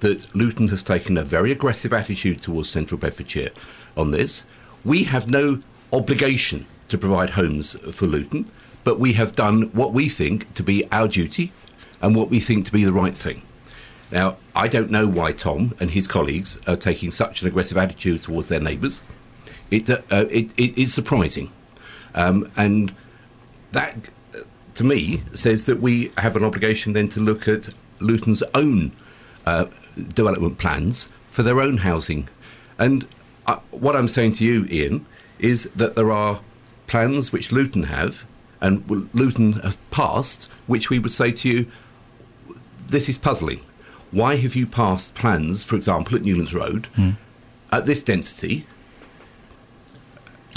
that 0.00 0.34
Luton 0.34 0.68
has 0.68 0.82
taken 0.82 1.16
a 1.16 1.22
very 1.22 1.52
aggressive 1.52 1.92
attitude 1.92 2.40
towards 2.40 2.70
Central 2.70 2.98
Bedfordshire 2.98 3.50
on 3.96 4.10
this. 4.10 4.44
We 4.84 5.04
have 5.04 5.28
no 5.28 5.62
obligation 5.92 6.66
to 6.88 6.98
provide 6.98 7.30
homes 7.30 7.72
for 7.94 8.06
Luton, 8.06 8.50
but 8.84 8.98
we 8.98 9.14
have 9.14 9.32
done 9.32 9.62
what 9.72 9.92
we 9.92 10.08
think 10.08 10.52
to 10.54 10.62
be 10.62 10.90
our 10.90 11.08
duty 11.08 11.52
and 12.00 12.16
what 12.16 12.28
we 12.28 12.40
think 12.40 12.66
to 12.66 12.72
be 12.72 12.84
the 12.84 12.92
right 12.92 13.14
thing. 13.14 13.42
Now, 14.10 14.36
I 14.54 14.68
don't 14.68 14.90
know 14.90 15.06
why 15.06 15.32
Tom 15.32 15.74
and 15.80 15.90
his 15.90 16.06
colleagues 16.06 16.60
are 16.66 16.76
taking 16.76 17.10
such 17.10 17.40
an 17.40 17.48
aggressive 17.48 17.78
attitude 17.78 18.22
towards 18.22 18.48
their 18.48 18.60
neighbours. 18.60 19.02
It, 19.70 19.88
uh, 19.88 19.98
uh, 20.10 20.26
it, 20.30 20.52
it 20.58 20.76
is 20.76 20.92
surprising. 20.92 21.50
Um, 22.14 22.50
and 22.56 22.94
that, 23.70 23.96
uh, 24.34 24.40
to 24.74 24.84
me, 24.84 25.22
says 25.32 25.64
that 25.64 25.80
we 25.80 26.12
have 26.18 26.36
an 26.36 26.44
obligation 26.44 26.92
then 26.92 27.08
to 27.08 27.20
look 27.20 27.48
at 27.48 27.70
Luton's 28.00 28.42
own 28.54 28.92
uh, 29.46 29.66
development 30.14 30.58
plans 30.58 31.08
for 31.30 31.42
their 31.42 31.60
own 31.60 31.78
housing. 31.78 32.28
And 32.78 33.06
uh, 33.46 33.60
what 33.70 33.96
I'm 33.96 34.08
saying 34.08 34.32
to 34.32 34.44
you, 34.44 34.66
Iain, 34.70 35.06
is 35.38 35.64
that 35.74 35.96
there 35.96 36.12
are 36.12 36.40
plans 36.86 37.32
which 37.32 37.50
Luton 37.50 37.84
have 37.84 38.24
and 38.62 38.88
Luton 39.12 39.54
have 39.54 39.76
passed, 39.90 40.44
which 40.66 40.88
we 40.88 40.98
would 40.98 41.12
say 41.12 41.32
to 41.32 41.48
you, 41.48 41.66
this 42.88 43.08
is 43.08 43.18
puzzling. 43.18 43.60
Why 44.12 44.36
have 44.36 44.54
you 44.54 44.66
passed 44.66 45.14
plans, 45.14 45.64
for 45.64 45.74
example, 45.74 46.16
at 46.16 46.22
Newlands 46.22 46.54
Road, 46.54 46.86
hmm. 46.94 47.10
at 47.72 47.86
this 47.86 48.02
density? 48.02 48.66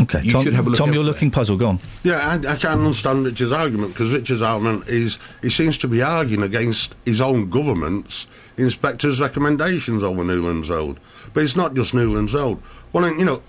Okay, 0.02 0.22
You 0.22 0.32
Tom, 0.32 0.44
should 0.44 0.54
have 0.54 0.68
a 0.68 0.70
look 0.70 0.78
Tom 0.78 0.94
you're 0.94 1.04
looking 1.04 1.32
puzzled. 1.32 1.60
Go 1.60 1.68
on. 1.68 1.80
Yeah, 2.04 2.18
I, 2.18 2.36
I 2.36 2.56
can't 2.58 2.82
understand 2.82 3.26
Richard's 3.26 3.54
argument 3.54 3.94
because 3.94 4.12
Richard's 4.12 4.42
argument 4.42 4.88
is 4.88 5.18
he 5.42 5.50
seems 5.50 5.78
to 5.80 5.88
be 5.88 6.02
arguing 6.02 6.44
against 6.44 6.96
his 7.06 7.22
own 7.22 7.50
government's 7.50 8.28
inspector's 8.58 9.22
recommendations 9.22 10.04
over 10.04 10.24
Newlands 10.24 10.70
Road. 10.70 11.00
But 11.34 11.44
it's 11.44 11.56
not 11.56 11.74
just 11.74 11.94
Newlands 11.94 12.34
Road. 12.34 12.62
Well, 12.92 13.08
you 13.18 13.26
know, 13.26 13.42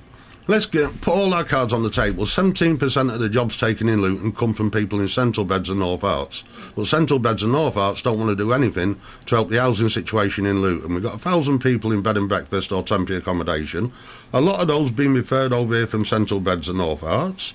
let's 0.49 0.67
get 0.67 1.01
put 1.01 1.15
all 1.15 1.35
our 1.35 1.45
cards 1.45 1.73
on 1.73 1.83
the 1.83 1.91
table. 1.91 2.25
17% 2.25 3.13
of 3.13 3.21
the 3.21 3.29
jobs 3.29 3.57
taken 3.57 3.89
in 3.89 4.01
Luton 4.01 4.33
come 4.33 4.53
from 4.53 4.71
people 4.71 5.01
in 5.01 5.09
Central 5.09 5.45
Beds 5.45 5.71
and 5.71 5.81
North 5.81 6.03
Herts. 6.03 6.45
But 6.75 6.87
Central 6.87 7.19
Beds 7.19 7.43
and 7.43 7.53
North 7.53 7.75
Herts 7.75 8.03
don't 8.03 8.19
want 8.19 8.31
to 8.31 8.37
do 8.37 8.53
anything 8.53 9.01
to 9.27 9.35
help 9.35 9.49
the 9.49 9.61
housing 9.61 9.89
situation 9.89 10.47
in 10.47 10.63
Luton. 10.63 10.95
We've 10.95 11.03
got 11.03 11.15
a 11.15 11.19
thousand 11.19 11.61
people 11.61 11.93
in 11.93 12.03
bed 12.03 12.17
and 12.17 12.29
breakfast 12.29 12.73
or 12.73 12.83
temporary 12.83 13.21
accommodation. 13.21 13.93
A 14.33 14.41
lot 14.41 14.61
of 14.61 14.69
those 14.69 14.91
being 14.91 15.15
referred 15.15 15.53
over 15.53 15.75
here 15.75 15.87
from 15.87 16.05
Central 16.05 16.41
Beds 16.41 16.69
and 16.69 16.79
North 16.79 17.01
Herts. 17.01 17.53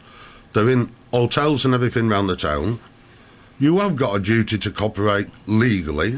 They're 0.54 0.70
in 0.70 0.92
hotels 1.12 1.64
and 1.66 1.74
everything 1.74 2.10
round 2.10 2.30
the 2.30 2.36
town. 2.36 2.80
You 3.60 3.80
have 3.80 3.96
got 3.96 4.16
a 4.16 4.20
duty 4.20 4.58
to 4.58 4.72
cooperate 4.72 5.28
legally. 5.46 6.16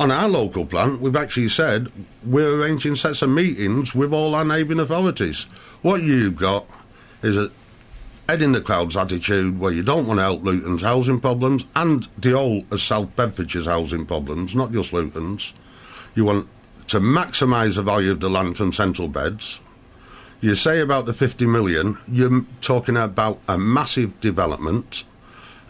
On 0.00 0.10
our 0.10 0.28
local 0.28 0.64
plan, 0.64 1.00
we've 1.00 1.14
actually 1.14 1.48
said 1.48 1.92
we're 2.24 2.60
arranging 2.60 2.96
sets 2.96 3.22
of 3.22 3.30
meetings 3.30 3.94
with 3.94 4.12
all 4.12 4.34
our 4.34 4.44
neighbouring 4.44 4.80
authorities. 4.80 5.46
What 5.82 6.04
you've 6.04 6.36
got 6.36 6.66
is 7.22 7.36
a 7.36 7.50
head 8.28 8.40
in 8.40 8.52
the 8.52 8.60
clouds 8.60 8.96
attitude 8.96 9.58
where 9.58 9.72
you 9.72 9.82
don't 9.82 10.06
want 10.06 10.20
to 10.20 10.22
help 10.22 10.44
Luton's 10.44 10.82
housing 10.82 11.18
problems 11.18 11.66
and 11.74 12.06
the 12.16 12.30
whole 12.30 12.64
of 12.70 12.80
South 12.80 13.16
Bedfordshire's 13.16 13.66
housing 13.66 14.06
problems, 14.06 14.54
not 14.54 14.70
just 14.70 14.92
Luton's. 14.92 15.52
You 16.14 16.24
want 16.24 16.48
to 16.86 17.00
maximise 17.00 17.74
the 17.74 17.82
value 17.82 18.12
of 18.12 18.20
the 18.20 18.30
land 18.30 18.56
from 18.56 18.72
central 18.72 19.08
beds. 19.08 19.58
You 20.40 20.54
say 20.54 20.78
about 20.78 21.06
the 21.06 21.12
50 21.12 21.46
million, 21.46 21.98
you're 22.06 22.44
talking 22.60 22.96
about 22.96 23.40
a 23.48 23.58
massive 23.58 24.20
development. 24.20 25.02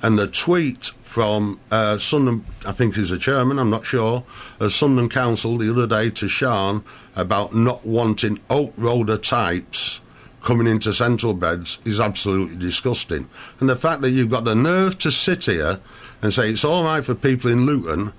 And 0.03 0.19
the 0.19 0.27
tweet 0.27 0.91
from 1.03 1.59
uh, 1.71 1.97
Sunderland, 1.97 2.45
I 2.67 2.73
think 2.73 2.97
he's 2.97 3.11
a 3.11 3.19
chairman, 3.19 3.59
I'm 3.59 3.71
not 3.71 3.87
sure, 3.87 4.25
of 4.61 4.75
Sunderland 4.75 5.11
Council 5.11 5.57
the 5.57 5.71
other 5.71 5.87
day 5.87 6.11
to 6.11 6.29
Sean 6.29 6.85
about 7.17 7.55
not 7.55 7.87
wanting 7.87 8.41
Oak 8.51 8.77
Roader 8.77 9.23
types 9.23 10.01
coming 10.43 10.67
into 10.67 10.93
central 10.93 11.35
beds 11.35 11.79
is 11.85 12.01
absolutely 12.01 12.57
disgusting. 12.57 13.29
And 13.61 13.69
the 13.69 13.77
fact 13.77 14.03
that 14.03 14.11
you've 14.11 14.31
got 14.31 14.45
the 14.45 14.55
nerve 14.55 14.99
to 14.99 15.11
sit 15.11 15.45
here 15.45 15.79
and 16.21 16.33
say 16.33 16.51
it's 16.51 16.65
all 16.65 16.85
right 16.85 17.05
for 17.05 17.15
people 17.15 17.51
in 17.51 17.67
Luton 17.67 18.13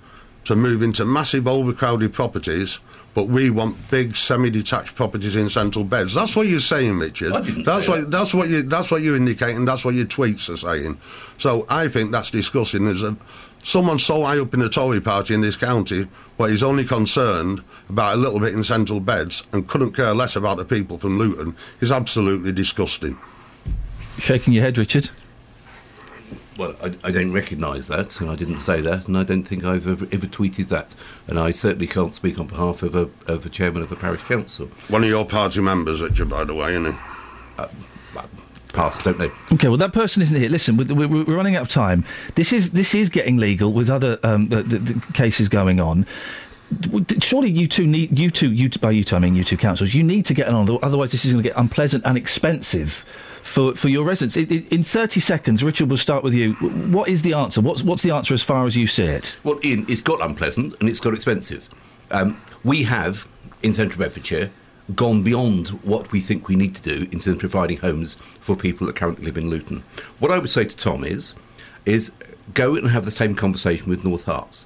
to 0.45 0.55
move 0.55 0.81
into 0.81 1.05
massive 1.05 1.47
overcrowded 1.47 2.13
properties, 2.13 2.79
but 3.13 3.27
we 3.27 3.49
want 3.49 3.75
big 3.91 4.15
semi-detached 4.15 4.95
properties 4.95 5.35
in 5.35 5.49
central 5.49 5.85
beds. 5.85 6.13
That's 6.13 6.35
what 6.35 6.47
you're 6.47 6.59
saying, 6.59 6.97
Richard. 6.97 7.33
That's 7.65 7.87
what 7.87 8.09
that's 8.09 8.33
what 8.33 8.49
you 8.49 8.63
that's 8.63 8.89
what 8.89 9.01
you're 9.03 9.15
indicating. 9.15 9.65
That's 9.65 9.85
what 9.85 9.93
your 9.93 10.05
tweets 10.05 10.49
are 10.49 10.57
saying. 10.57 10.97
So 11.37 11.65
I 11.69 11.87
think 11.87 12.11
that's 12.11 12.31
disgusting. 12.31 12.85
There's 12.85 13.03
a 13.03 13.15
someone 13.64 13.99
so 13.99 14.23
high 14.23 14.40
up 14.40 14.53
in 14.53 14.60
the 14.60 14.69
Tory 14.69 15.02
party 15.02 15.34
in 15.34 15.41
this 15.41 15.56
county 15.56 16.07
where 16.38 16.49
he's 16.49 16.64
only 16.64 16.85
concerned 16.85 17.64
about 17.90 18.15
a 18.15 18.18
little 18.18 18.40
bit 18.40 18.53
in 18.53 18.64
central 18.64 18.99
beds 18.99 19.44
and 19.52 19.68
couldn't 19.68 19.94
care 19.94 20.14
less 20.14 20.35
about 20.35 20.57
the 20.57 20.65
people 20.65 20.98
from 20.98 21.18
Luton 21.18 21.56
is 21.80 21.91
absolutely 21.91 22.52
disgusting. 22.52 23.18
Shaking 24.18 24.53
your 24.53 24.64
head, 24.64 24.77
Richard. 24.77 25.10
Well, 26.57 26.76
I, 26.84 26.94
I 27.03 27.11
don't 27.11 27.31
recognise 27.31 27.88
that, 27.88 28.22
and 28.22 28.30
I 28.30 28.35
didn't 28.35 28.60
say 28.60 28.80
that, 28.81 29.07
and 29.07 29.18
I 29.18 29.23
don't 29.23 29.44
think 29.44 29.64
I've 29.64 29.88
ever, 29.88 30.07
ever 30.11 30.27
tweeted 30.27 30.68
that, 30.68 30.94
and 31.27 31.40
I 31.40 31.49
certainly 31.49 31.88
can't 31.88 32.14
speak 32.14 32.38
on 32.38 32.45
behalf 32.45 32.84
of 32.84 32.94
a, 32.94 33.10
of 33.27 33.44
a 33.45 33.49
chairman 33.49 33.81
of 33.81 33.90
the 33.90 33.95
parish 33.95 34.22
council. 34.22 34.68
One 34.88 35.03
of 35.03 35.10
your 35.10 35.26
party 35.26 35.61
members, 35.61 35.99
Richard, 35.99 36.30
by 36.30 36.44
the 36.44 36.53
way, 36.53 36.76
isn't 36.76 36.94
he? 36.94 36.99
Uh, 37.57 37.68
pass, 38.73 39.01
don't 39.03 39.17
they? 39.17 39.29
Okay, 39.53 39.67
well, 39.67 39.77
that 39.77 39.93
person 39.93 40.21
isn't 40.21 40.37
here. 40.37 40.49
Listen, 40.49 40.77
we're, 40.77 40.93
we're, 40.93 41.23
we're 41.23 41.35
running 41.35 41.55
out 41.55 41.61
of 41.61 41.69
time. 41.69 42.03
This 42.35 42.51
is 42.51 42.71
this 42.71 42.93
is 42.93 43.09
getting 43.09 43.37
legal 43.37 43.71
with 43.71 43.89
other 43.89 44.19
um, 44.23 44.49
the, 44.49 44.63
the, 44.63 44.79
the 44.79 45.13
cases 45.13 45.47
going 45.47 45.79
on. 45.79 46.05
Surely 47.19 47.51
you 47.51 47.67
two 47.67 47.85
need 47.85 48.17
you 48.17 48.31
two 48.31 48.51
you 48.51 48.67
by 48.81 48.89
you 48.89 49.03
two 49.03 49.15
I 49.15 49.19
mean 49.19 49.35
you 49.35 49.43
two 49.43 49.57
councils. 49.57 49.93
You 49.93 50.03
need 50.03 50.25
to 50.25 50.33
get 50.33 50.47
on. 50.47 50.67
Otherwise, 50.81 51.11
this 51.11 51.23
is 51.23 51.31
going 51.31 51.43
to 51.43 51.49
get 51.49 51.57
unpleasant 51.57 52.03
and 52.05 52.17
expensive 52.17 53.05
for, 53.43 53.75
for 53.75 53.89
your 53.89 54.05
residents. 54.05 54.37
in 54.37 54.83
30 54.83 55.19
seconds, 55.19 55.63
Richard, 55.63 55.89
we'll 55.89 55.97
start 55.97 56.23
with 56.23 56.33
you. 56.33 56.53
What 56.53 57.09
is 57.09 57.21
the 57.21 57.33
answer? 57.33 57.61
What's, 57.61 57.83
what's 57.83 58.01
the 58.01 58.11
answer 58.11 58.33
as 58.33 58.41
far 58.41 58.65
as 58.65 58.75
you 58.75 58.87
see 58.87 59.03
it? 59.03 59.37
Well, 59.43 59.59
Iain, 59.63 59.85
it's 59.89 60.01
got 60.01 60.21
unpleasant 60.21 60.75
and 60.79 60.89
it's 60.89 60.99
got 60.99 61.13
expensive. 61.13 61.69
Um, 62.09 62.41
we 62.63 62.83
have, 62.83 63.27
in 63.61 63.73
central 63.73 63.99
Bedfordshire, 63.99 64.49
gone 64.95 65.24
beyond 65.24 65.70
what 65.84 66.11
we 66.11 66.20
think 66.20 66.48
we 66.48 66.56
need 66.56 66.76
to 66.76 66.82
do 66.82 67.03
in 67.11 67.20
terms 67.20 67.28
of 67.28 67.40
providing 67.40 67.78
homes 67.78 68.15
for 68.40 68.56
people 68.56 68.88
that 68.88 68.95
currently 68.95 69.26
live 69.26 69.38
in 69.38 69.49
Luton. 69.49 69.84
What 70.20 70.32
I 70.32 70.40
would 70.40 70.49
say 70.49 70.65
to 70.65 70.76
Tom 70.76 71.03
is, 71.03 71.34
is 71.86 72.11
go 72.53 72.76
and 72.76 72.90
have 72.90 73.06
the 73.06 73.11
same 73.11 73.36
conversation 73.36 73.90
with 73.90 74.03
North 74.03 74.26
Herts. 74.26 74.65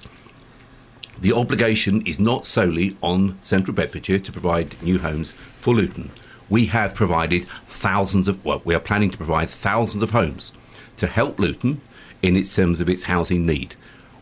The 1.20 1.32
obligation 1.32 2.02
is 2.06 2.20
not 2.20 2.46
solely 2.46 2.96
on 3.02 3.38
Central 3.42 3.74
Bedfordshire 3.74 4.20
to 4.20 4.32
provide 4.32 4.80
new 4.82 4.98
homes 4.98 5.32
for 5.60 5.74
Luton. 5.74 6.10
We 6.48 6.66
have 6.66 6.94
provided 6.94 7.46
thousands 7.66 8.28
of, 8.28 8.44
well, 8.44 8.62
we 8.64 8.74
are 8.74 8.80
planning 8.80 9.10
to 9.10 9.16
provide 9.16 9.50
thousands 9.50 10.02
of 10.02 10.10
homes 10.10 10.52
to 10.96 11.06
help 11.06 11.38
Luton 11.38 11.80
in 12.22 12.36
its 12.36 12.54
terms 12.54 12.80
of 12.80 12.88
its 12.88 13.04
housing 13.04 13.46
need. 13.46 13.74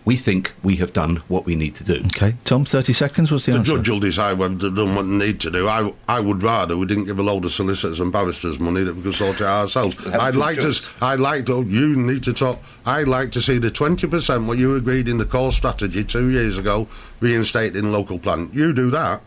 We 0.07 0.15
think 0.15 0.53
we 0.63 0.77
have 0.77 0.93
done 0.93 1.17
what 1.27 1.45
we 1.47 1.57
need 1.57 1.75
to 1.75 1.85
do. 1.85 2.01
Okay, 2.07 2.37
Tom, 2.45 2.65
30 2.65 2.93
seconds. 2.93 3.33
What's 3.33 3.47
the, 3.47 3.53
the 3.53 3.59
answer? 3.59 3.77
judge 3.77 3.89
will 3.89 3.99
decide 3.99 4.39
whether 4.39 4.55
they've 4.55 4.75
done 4.75 4.95
what 4.95 5.03
they 5.03 5.09
need 5.27 5.41
to 5.41 5.51
do. 5.51 5.67
I, 5.69 5.93
I 6.09 6.21
would 6.21 6.45
rather 6.45 6.77
we 6.77 6.87
didn't 6.87 7.07
give 7.07 7.19
a 7.19 7.25
load 7.25 7.45
of 7.45 7.51
solicitors 7.51 7.99
and 7.99 8.13
barristers 8.13 8.61
money 8.61 8.85
that 8.85 8.95
we 8.95 9.03
could 9.03 9.17
sort 9.17 9.41
it 9.41 9.47
ourselves. 9.47 10.07
I'd 10.07 10.37
like 10.37 10.61
to. 10.61 10.73
I'd 11.03 11.19
like 11.19 11.45
to. 11.47 11.65
You 11.65 11.97
need 11.97 12.23
to 12.23 12.33
talk. 12.33 12.61
I'd 12.87 13.09
like 13.09 13.33
to 13.33 13.43
see 13.43 13.59
the 13.59 13.71
20% 13.73 14.47
what 14.47 14.59
you 14.59 14.77
agreed 14.77 15.09
in 15.09 15.19
the 15.19 15.25
core 15.25 15.51
strategy 15.51 16.05
two 16.05 16.31
years 16.31 16.57
ago 16.57 16.87
reinstated 17.19 17.75
in 17.75 17.91
local 17.91 18.21
plan. 18.21 18.49
You 18.53 18.73
do 18.73 18.91
that, 18.91 19.23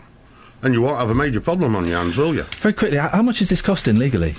and 0.63 0.73
you 0.73 0.81
won't 0.81 0.97
have 0.97 1.09
a 1.09 1.15
major 1.15 1.41
problem 1.41 1.75
on 1.75 1.85
your 1.85 1.97
hands, 1.97 2.15
will 2.15 2.33
you? 2.33 2.43
Very 2.43 2.73
quickly, 2.73 2.97
how 2.97 3.21
much 3.21 3.41
is 3.41 3.49
this 3.49 3.61
costing 3.61 3.97
legally? 3.97 4.33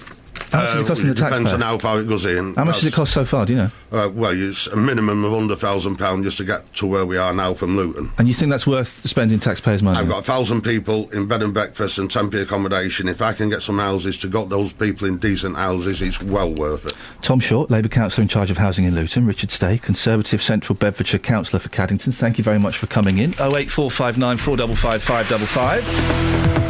How 0.51 0.63
much 0.63 0.75
is 0.75 0.81
it 0.81 0.87
costing 0.87 1.11
uh, 1.11 1.13
the 1.13 1.21
taxpayer? 1.21 1.43
Depends 1.45 1.53
on 1.53 1.61
how 1.61 1.79
far 1.79 2.01
it 2.01 2.09
goes 2.09 2.25
in. 2.25 2.55
How 2.55 2.65
much 2.65 2.77
does 2.77 2.87
it 2.87 2.93
cost 2.93 3.13
so 3.13 3.25
far? 3.25 3.47
Do 3.47 3.53
you 3.53 3.59
know? 3.59 3.71
Uh, 3.93 4.09
well, 4.13 4.33
it's 4.33 4.67
a 4.67 4.77
minimum 4.77 5.25
of 5.25 5.33
under 5.35 5.57
thousand 5.57 5.97
pound 5.97 6.25
just 6.25 6.39
to 6.39 6.45
get 6.45 6.73
to 6.75 6.87
where 6.87 7.07
we 7.07 7.17
are 7.17 7.33
now 7.33 7.55
from 7.55 7.77
Luton. 7.77 8.11
And 8.19 8.29
you 8.29 8.35
think 8.35 8.51
that's 8.51 8.67
worth 8.67 9.07
spending 9.09 9.39
taxpayers' 9.39 9.83
money? 9.83 9.99
I've 9.99 10.09
got 10.09 10.21
a 10.21 10.23
thousand 10.23 10.63
people 10.63 11.11
in 11.11 11.27
bed 11.27 11.43
and 11.43 11.55
breakfast 11.55 11.99
and 11.99 12.11
temporary 12.11 12.45
accommodation. 12.45 13.09
If 13.09 13.23
I 13.23 13.33
can 13.33 13.49
get 13.49 13.63
some 13.63 13.79
houses 13.79 14.17
to 14.19 14.29
got 14.29 14.49
those 14.49 14.73
people 14.73 15.07
in 15.07 15.19
decent 15.19 15.57
houses, 15.57 16.03
it's 16.03 16.23
well 16.23 16.53
worth 16.53 16.87
it. 16.87 16.95
Tom 17.23 17.41
Short, 17.41 17.71
Labour 17.71 17.89
councillor 17.89 18.23
in 18.23 18.29
charge 18.29 18.51
of 18.51 18.57
housing 18.57 18.85
in 18.85 18.95
Luton. 18.95 19.27
Richard 19.27 19.51
Stay, 19.51 19.79
Conservative 19.79 20.43
Central 20.43 20.75
Bedfordshire 20.77 21.21
councillor 21.21 21.61
for 21.61 21.69
Caddington. 21.69 22.15
Thank 22.15 22.39
you 22.39 22.45
very 22.45 22.59
much 22.59 22.77
for 22.79 22.87
coming 22.87 23.19
in. 23.19 23.35
Oh 23.39 23.57
eight 23.57 23.71
four 23.71 23.91
five 23.91 24.19
nine 24.19 24.37
four 24.37 24.57
double 24.57 24.77
five 24.77 25.03
five 25.03 25.29
double 25.29 25.47
five. 25.47 26.70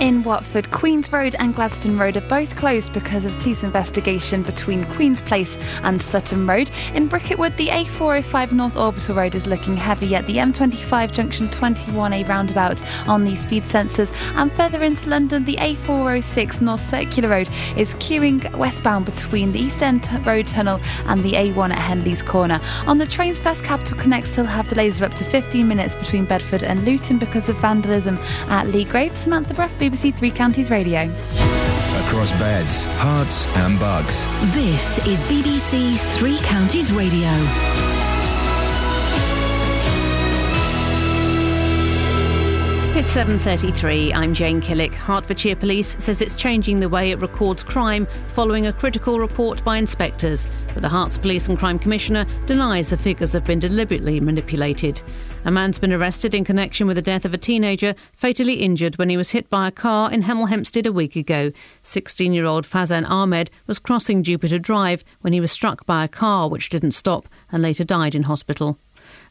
In 0.00 0.22
Watford, 0.22 0.70
Queen's 0.70 1.12
Road 1.12 1.36
and 1.38 1.54
Gladstone 1.54 1.98
Road 1.98 2.16
are 2.16 2.22
both 2.22 2.56
closed 2.56 2.90
because 2.94 3.26
of 3.26 3.38
police 3.40 3.62
investigation 3.62 4.42
between 4.42 4.86
Queen's 4.94 5.20
Place 5.20 5.58
and 5.82 6.00
Sutton 6.00 6.46
Road. 6.46 6.70
In 6.94 7.06
Bricket 7.06 7.38
Wood, 7.38 7.54
the 7.58 7.68
A405 7.68 8.52
North 8.52 8.78
Orbital 8.78 9.14
Road 9.14 9.34
is 9.34 9.46
looking 9.46 9.76
heavy 9.76 10.16
at 10.16 10.26
the 10.26 10.36
M25 10.36 11.12
Junction 11.12 11.50
21A 11.50 12.26
roundabout 12.26 12.80
on 13.06 13.24
the 13.24 13.36
speed 13.36 13.64
sensors. 13.64 14.10
And 14.36 14.50
further 14.52 14.82
into 14.82 15.06
London, 15.06 15.44
the 15.44 15.56
A406 15.56 16.62
North 16.62 16.80
Circular 16.80 17.28
Road 17.28 17.50
is 17.76 17.92
queuing 17.96 18.56
westbound 18.56 19.04
between 19.04 19.52
the 19.52 19.60
East 19.60 19.82
End 19.82 20.08
Road 20.26 20.46
Tunnel 20.46 20.80
and 21.08 21.22
the 21.22 21.34
A1 21.34 21.72
at 21.72 21.78
Henley's 21.78 22.22
Corner. 22.22 22.58
On 22.86 22.96
the 22.96 23.06
trains, 23.06 23.38
First 23.38 23.64
Capital 23.64 23.98
Connect 23.98 24.26
still 24.26 24.46
have 24.46 24.66
delays 24.66 24.96
of 24.96 25.10
up 25.10 25.14
to 25.18 25.24
15 25.26 25.68
minutes 25.68 25.94
between 25.94 26.24
Bedford 26.24 26.62
and 26.62 26.86
Luton 26.86 27.18
because 27.18 27.50
of 27.50 27.56
vandalism 27.56 28.16
at 28.48 28.64
Leagrave. 28.68 29.14
Samantha 29.14 29.52
Bruff, 29.52 29.76
BBC 29.90 30.14
Three 30.14 30.30
Counties 30.30 30.70
Radio. 30.70 31.00
Across 32.06 32.30
beds, 32.38 32.86
Herts, 32.98 33.46
and 33.56 33.78
Bucks. 33.80 34.24
This 34.54 34.98
is 35.06 35.20
BBC 35.24 35.98
Three 36.16 36.38
Counties 36.38 36.92
Radio. 36.92 37.28
It's 43.00 43.14
7:33. 43.14 44.12
I'm 44.12 44.34
Jane 44.34 44.60
Killick. 44.60 44.92
Hertfordshire 44.92 45.56
Police 45.56 45.96
says 45.98 46.20
it's 46.20 46.34
changing 46.34 46.80
the 46.80 46.88
way 46.90 47.10
it 47.10 47.22
records 47.22 47.62
crime 47.62 48.06
following 48.28 48.66
a 48.66 48.74
critical 48.74 49.18
report 49.18 49.64
by 49.64 49.78
inspectors, 49.78 50.46
but 50.74 50.82
the 50.82 50.88
Herts 50.90 51.16
Police 51.18 51.48
and 51.48 51.58
Crime 51.58 51.78
Commissioner 51.78 52.26
denies 52.44 52.90
the 52.90 52.98
figures 52.98 53.32
have 53.32 53.46
been 53.46 53.58
deliberately 53.58 54.20
manipulated. 54.20 55.00
A 55.46 55.50
man's 55.50 55.78
been 55.78 55.94
arrested 55.94 56.34
in 56.34 56.44
connection 56.44 56.86
with 56.86 56.96
the 56.96 57.00
death 57.00 57.24
of 57.24 57.32
a 57.32 57.38
teenager 57.38 57.94
fatally 58.12 58.56
injured 58.56 58.98
when 58.98 59.08
he 59.08 59.16
was 59.16 59.30
hit 59.30 59.48
by 59.48 59.66
a 59.66 59.72
car 59.72 60.12
in 60.12 60.24
Hemel 60.24 60.50
Hempstead 60.50 60.86
a 60.86 60.92
week 60.92 61.16
ago. 61.16 61.52
16-year-old 61.82 62.66
Fazan 62.66 63.08
Ahmed 63.08 63.50
was 63.66 63.78
crossing 63.78 64.22
Jupiter 64.22 64.58
Drive 64.58 65.04
when 65.22 65.32
he 65.32 65.40
was 65.40 65.50
struck 65.50 65.86
by 65.86 66.04
a 66.04 66.08
car 66.08 66.50
which 66.50 66.68
didn't 66.68 66.92
stop 66.92 67.26
and 67.50 67.62
later 67.62 67.82
died 67.82 68.14
in 68.14 68.24
hospital. 68.24 68.78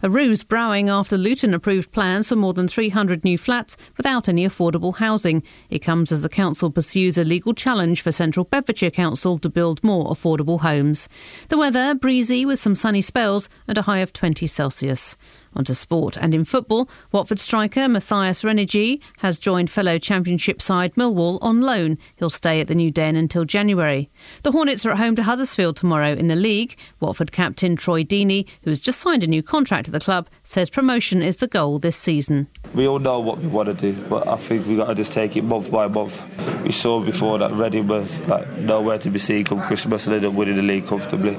A 0.01 0.09
ruse 0.09 0.45
brewing 0.45 0.87
after 0.87 1.17
Luton 1.17 1.53
approved 1.53 1.91
plans 1.91 2.29
for 2.29 2.37
more 2.37 2.53
than 2.53 2.69
300 2.69 3.25
new 3.25 3.37
flats 3.37 3.75
without 3.97 4.29
any 4.29 4.47
affordable 4.47 4.95
housing. 4.95 5.43
It 5.69 5.79
comes 5.79 6.13
as 6.13 6.21
the 6.21 6.29
council 6.29 6.71
pursues 6.71 7.17
a 7.17 7.25
legal 7.25 7.53
challenge 7.53 8.01
for 8.01 8.13
Central 8.13 8.45
Bedfordshire 8.45 8.91
Council 8.91 9.37
to 9.39 9.49
build 9.49 9.83
more 9.83 10.09
affordable 10.09 10.61
homes. 10.61 11.09
The 11.49 11.57
weather 11.57 11.93
breezy 11.95 12.45
with 12.45 12.61
some 12.61 12.75
sunny 12.75 13.01
spells 13.01 13.49
and 13.67 13.77
a 13.77 13.81
high 13.81 13.97
of 13.97 14.13
20 14.13 14.47
Celsius. 14.47 15.17
Onto 15.55 15.73
sport 15.73 16.17
and 16.17 16.35
in 16.35 16.45
football, 16.45 16.89
Watford 17.11 17.39
striker 17.39 17.87
Mathias 17.87 18.43
Ranégie 18.43 19.01
has 19.17 19.39
joined 19.39 19.69
fellow 19.69 19.97
Championship 19.97 20.61
side 20.61 20.93
Millwall 20.95 21.39
on 21.41 21.61
loan. 21.61 21.97
He'll 22.17 22.29
stay 22.29 22.61
at 22.61 22.67
the 22.67 22.75
New 22.75 22.91
Den 22.91 23.15
until 23.15 23.45
January. 23.45 24.09
The 24.43 24.51
Hornets 24.51 24.85
are 24.85 24.91
at 24.91 24.97
home 24.97 25.15
to 25.15 25.23
Huddersfield 25.23 25.75
tomorrow 25.75 26.13
in 26.13 26.27
the 26.27 26.35
league. 26.35 26.77
Watford 26.99 27.31
captain 27.31 27.75
Troy 27.75 28.03
Deeney, 28.03 28.47
who 28.63 28.69
has 28.69 28.79
just 28.79 28.99
signed 28.99 29.23
a 29.23 29.27
new 29.27 29.43
contract 29.43 29.87
at 29.87 29.91
the 29.91 29.99
club, 29.99 30.29
says 30.43 30.69
promotion 30.69 31.21
is 31.21 31.37
the 31.37 31.47
goal 31.47 31.79
this 31.79 31.95
season. 31.95 32.47
We 32.73 32.87
all 32.87 32.99
know 32.99 33.19
what 33.19 33.39
we 33.39 33.47
want 33.47 33.67
to 33.67 33.73
do, 33.73 33.93
but 34.07 34.27
I 34.27 34.35
think 34.35 34.67
we've 34.67 34.77
got 34.77 34.87
to 34.87 34.95
just 34.95 35.13
take 35.13 35.35
it 35.35 35.43
month 35.43 35.71
by 35.71 35.87
month. 35.87 36.23
We 36.63 36.71
saw 36.71 36.99
before 37.03 37.39
that 37.39 37.51
Reading 37.53 37.87
was 37.87 38.25
like 38.27 38.47
nowhere 38.57 38.99
to 38.99 39.09
be 39.09 39.19
seen 39.19 39.45
come 39.45 39.61
Christmas 39.61 40.07
and 40.07 40.23
up 40.23 40.33
winning 40.33 40.55
the 40.55 40.61
league 40.61 40.87
comfortably. 40.87 41.37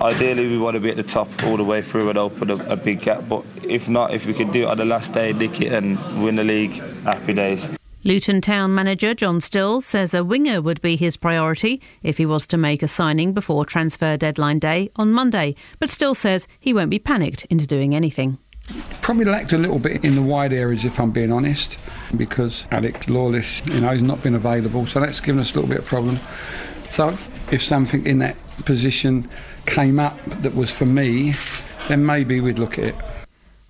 Ideally, 0.00 0.46
we 0.48 0.58
want 0.58 0.74
to 0.74 0.80
be 0.80 0.90
at 0.90 0.96
the 0.96 1.02
top 1.02 1.28
all 1.44 1.56
the 1.56 1.64
way 1.64 1.80
through 1.80 2.10
and 2.10 2.18
open 2.18 2.50
a, 2.50 2.56
a 2.66 2.76
big 2.76 3.00
gap. 3.00 3.28
But 3.28 3.44
if 3.62 3.88
not, 3.88 4.12
if 4.12 4.26
we 4.26 4.34
can 4.34 4.50
do 4.52 4.64
it 4.64 4.68
on 4.68 4.76
the 4.76 4.84
last 4.84 5.14
day, 5.14 5.32
nick 5.32 5.60
it 5.60 5.72
and 5.72 5.98
win 6.22 6.36
the 6.36 6.44
league, 6.44 6.74
happy 7.04 7.32
days. 7.32 7.68
Luton 8.04 8.40
Town 8.40 8.72
manager 8.72 9.14
John 9.14 9.40
Stills 9.40 9.84
says 9.84 10.14
a 10.14 10.22
winger 10.22 10.62
would 10.62 10.80
be 10.80 10.94
his 10.94 11.16
priority 11.16 11.80
if 12.04 12.18
he 12.18 12.26
was 12.26 12.46
to 12.48 12.56
make 12.56 12.82
a 12.82 12.88
signing 12.88 13.32
before 13.32 13.64
transfer 13.64 14.16
deadline 14.16 14.60
day 14.60 14.90
on 14.96 15.12
Monday, 15.12 15.56
but 15.80 15.90
still 15.90 16.14
says 16.14 16.46
he 16.60 16.72
won't 16.72 16.90
be 16.90 17.00
panicked 17.00 17.46
into 17.46 17.66
doing 17.66 17.96
anything. 17.96 18.38
Probably 19.00 19.24
lacked 19.24 19.52
a 19.52 19.58
little 19.58 19.78
bit 19.78 20.04
in 20.04 20.14
the 20.14 20.22
wide 20.22 20.52
areas, 20.52 20.84
if 20.84 21.00
I'm 21.00 21.10
being 21.10 21.32
honest, 21.32 21.78
because 22.16 22.64
Alex 22.70 23.08
Lawless, 23.08 23.66
you 23.66 23.80
know, 23.80 23.88
has 23.88 24.02
not 24.02 24.22
been 24.22 24.34
available, 24.34 24.86
so 24.86 25.00
that's 25.00 25.20
given 25.20 25.40
us 25.40 25.52
a 25.52 25.54
little 25.54 25.68
bit 25.68 25.78
of 25.78 25.84
problem. 25.86 26.20
So 26.92 27.16
if 27.50 27.62
something 27.62 28.06
in 28.06 28.18
that 28.18 28.36
position 28.64 29.28
came 29.66 29.98
up 29.98 30.18
that 30.42 30.54
was 30.54 30.70
for 30.70 30.86
me, 30.86 31.34
then 31.88 32.06
maybe 32.06 32.40
we'd 32.40 32.58
look 32.58 32.78
at 32.78 32.84
it. 32.84 32.94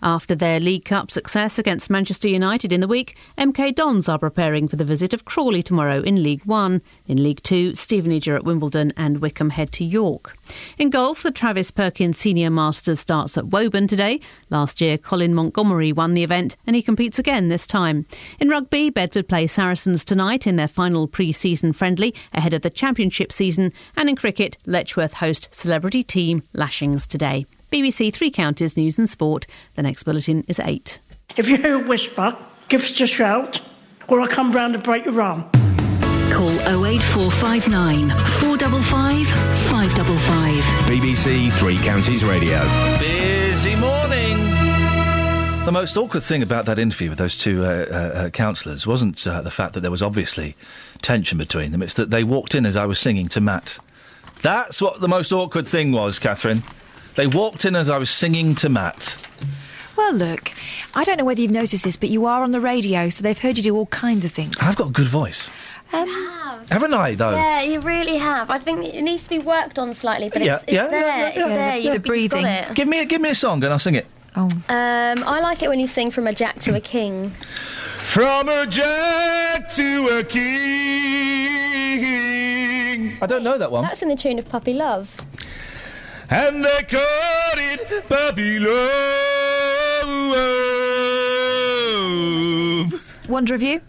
After 0.07 0.37
their 0.37 0.61
League 0.61 0.85
Cup 0.85 1.11
success 1.11 1.59
against 1.59 1.91
Manchester 1.91 2.29
United 2.29 2.73
in 2.73 2.81
the 2.81 2.87
week, 2.87 3.17
MK 3.37 3.75
Dons 3.75 4.09
are 4.09 4.21
preparing 4.21 4.69
for 4.69 4.77
the 4.77 4.85
visit 4.85 5.13
of 5.13 5.25
Crawley 5.25 5.65
tomorrow 5.65 6.01
in 6.01 6.23
League 6.23 6.45
One. 6.45 6.81
In 7.09 7.25
League 7.25 7.43
Two, 7.43 7.75
Stevenage 7.75 8.29
are 8.29 8.37
at 8.37 8.45
Wimbledon 8.45 8.93
and 8.97 9.21
Wycombe 9.21 9.51
head 9.51 9.73
to 9.73 9.85
York. 9.85 10.37
In 10.79 10.91
golf, 10.91 11.25
the 11.25 11.33
Travis 11.33 11.73
Perkins 11.73 12.19
Senior 12.19 12.51
Masters 12.51 13.01
starts 13.01 13.37
at 13.37 13.49
Woburn 13.49 13.89
today. 13.89 14.21
Last 14.49 14.81
year, 14.81 14.97
Colin 14.97 15.35
Montgomerie 15.35 15.93
won 15.93 16.15
the 16.15 16.23
event 16.23 16.57
and 16.69 16.77
he 16.77 16.83
competes 16.83 17.19
again 17.19 17.49
this 17.49 17.67
time. 17.67 18.07
In 18.39 18.49
rugby, 18.49 18.91
Bedford 18.91 19.27
play 19.27 19.49
Saracens 19.49 20.05
tonight 20.05 20.47
in 20.47 20.55
their 20.55 20.69
final 20.69 21.09
pre 21.09 21.33
season 21.33 21.73
friendly 21.73 22.15
ahead 22.33 22.55
of 22.55 22.63
the 22.63 22.71
championship 22.71 23.33
season. 23.33 23.73
And 23.97 24.09
in 24.09 24.15
cricket, 24.15 24.57
Letchworth 24.67 25.15
host 25.15 25.49
celebrity 25.51 26.05
team 26.05 26.45
Lashings 26.53 27.09
today. 27.09 27.45
BBC 27.71 28.13
Three 28.13 28.31
Counties 28.31 28.77
News 28.77 28.99
and 28.99 29.09
Sport. 29.09 29.47
The 29.75 29.83
next 29.83 30.05
bulletin 30.05 30.45
is 30.47 30.61
8. 30.61 31.01
If 31.37 31.49
you 31.49 31.57
hear 31.57 31.75
a 31.75 31.85
whisper, 31.85 32.37
give 32.69 32.83
us 32.83 33.01
a 33.01 33.07
shout, 33.07 33.61
or 34.09 34.21
I'll 34.21 34.29
come 34.29 34.53
round 34.53 34.75
and 34.75 34.85
break 34.85 35.05
your 35.05 35.21
arm. 35.21 35.43
Call 36.31 36.51
08459 36.85 38.11
455 38.11 39.27
555. 39.27 40.65
BBC 40.87 41.53
Three 41.53 41.77
Counties 41.79 42.25
Radio. 42.25 42.61
Busy 42.99 43.75
morning. 43.77 44.37
The 45.65 45.73
most 45.73 45.97
awkward 45.97 46.23
thing 46.23 46.45
about 46.45 46.67
that 46.67 46.79
interview 46.79 47.09
with 47.09 47.19
those 47.19 47.37
two 47.37 47.65
uh, 47.65 47.87
uh, 47.91 47.95
uh, 47.95 48.31
councillors 48.31 48.87
wasn't 48.87 49.27
uh, 49.27 49.43
the 49.43 49.51
fact 49.51 49.75
that 49.75 49.81
there 49.81 49.91
was 49.91 50.03
obviously 50.03 50.55
tension 51.03 51.39
between 51.39 51.73
them. 51.73 51.83
It's 51.83 51.95
that 51.95 52.11
they 52.11 52.23
walked 52.23 52.55
in 52.55 52.65
as 52.65 52.77
I 52.77 52.87
was 52.87 53.01
singing 53.01 53.29
to 53.31 53.41
Matt. 53.41 53.79
That's 54.43 54.81
what 54.81 55.01
the 55.01 55.09
most 55.09 55.33
awkward 55.33 55.67
thing 55.67 55.91
was, 55.91 56.21
Catherine. 56.21 56.63
They 57.17 57.27
walked 57.27 57.65
in 57.65 57.75
as 57.75 57.89
I 57.91 57.99
was 57.99 58.11
singing 58.11 58.55
to 58.57 58.69
Matt. 58.69 59.17
Well, 59.97 60.13
look, 60.13 60.53
I 60.95 61.03
don't 61.05 61.17
know 61.17 61.25
whether 61.25 61.41
you've 61.41 61.51
noticed 61.51 61.85
this, 61.85 61.97
but 61.97 62.11
you 62.11 62.27
are 62.27 62.43
on 62.43 62.51
the 62.53 62.61
radio, 62.61 63.09
so 63.09 63.23
they've 63.23 63.39
heard 63.39 63.57
you 63.57 63.63
do 63.63 63.75
all 63.75 63.87
kinds 63.87 64.25
of 64.27 64.33
things. 64.33 64.55
I've 64.61 64.77
got 64.77 64.89
a 64.89 64.93
good 64.93 65.07
voice. 65.09 65.49
Um, 65.93 66.07
have. 66.09 66.69
Haven't 66.69 66.93
I, 66.95 67.15
though? 67.15 67.31
Yeah, 67.31 67.63
you 67.63 67.81
really 67.81 68.19
have. 68.19 68.51
I 68.51 68.59
think 68.59 68.85
it 68.85 69.01
needs 69.01 69.23
to 69.25 69.31
be 69.31 69.39
worked 69.39 69.79
on 69.79 69.95
slightly, 69.95 70.29
but 70.29 70.43
Yeah, 70.45 70.57
it's, 70.57 70.65
it's 70.65 70.73
yeah, 70.75 70.89
there. 70.89 71.01
yeah, 71.07 71.29
It's 71.29 71.37
yeah, 71.39 71.49
there. 71.49 71.77
yeah. 71.79 71.93
You, 71.95 71.99
The 71.99 72.19
you've 72.21 72.31
got 72.31 72.45
it. 72.71 72.75
Give 72.75 72.87
me, 72.89 73.01
a, 73.01 73.05
give 73.07 73.23
me 73.23 73.31
a 73.31 73.35
song 73.35 73.65
and 73.65 73.73
I'll 73.73 73.79
sing 73.79 73.95
it. 73.95 74.07
Oh. 74.35 74.51
Um, 74.69 74.69
I 74.69 75.41
like 75.41 75.63
it 75.63 75.69
when 75.71 75.79
you 75.79 75.87
sing 75.87 76.11
from 76.11 76.27
a 76.27 76.35
jack 76.35 76.61
to 76.63 76.75
a 76.75 76.81
king. 76.81 77.31
From 77.31 78.51
a 78.51 78.67
jack 78.67 79.71
to 79.71 80.19
a 80.19 80.25
king. 80.25 80.47
I 83.23 83.27
don't 83.27 83.43
know 83.43 83.57
that 83.57 83.73
one. 83.73 83.83
That's 83.85 84.03
in 84.03 84.09
the 84.09 84.17
tune 84.17 84.39
of 84.39 84.47
Puppy 84.49 84.75
Love. 84.75 85.17
And 86.29 86.65
they 86.65 86.83
called 86.83 87.57
it 87.57 88.11
Love. 92.87 93.29
Wonder 93.29 93.55
of 93.55 93.63
you? 93.63 93.81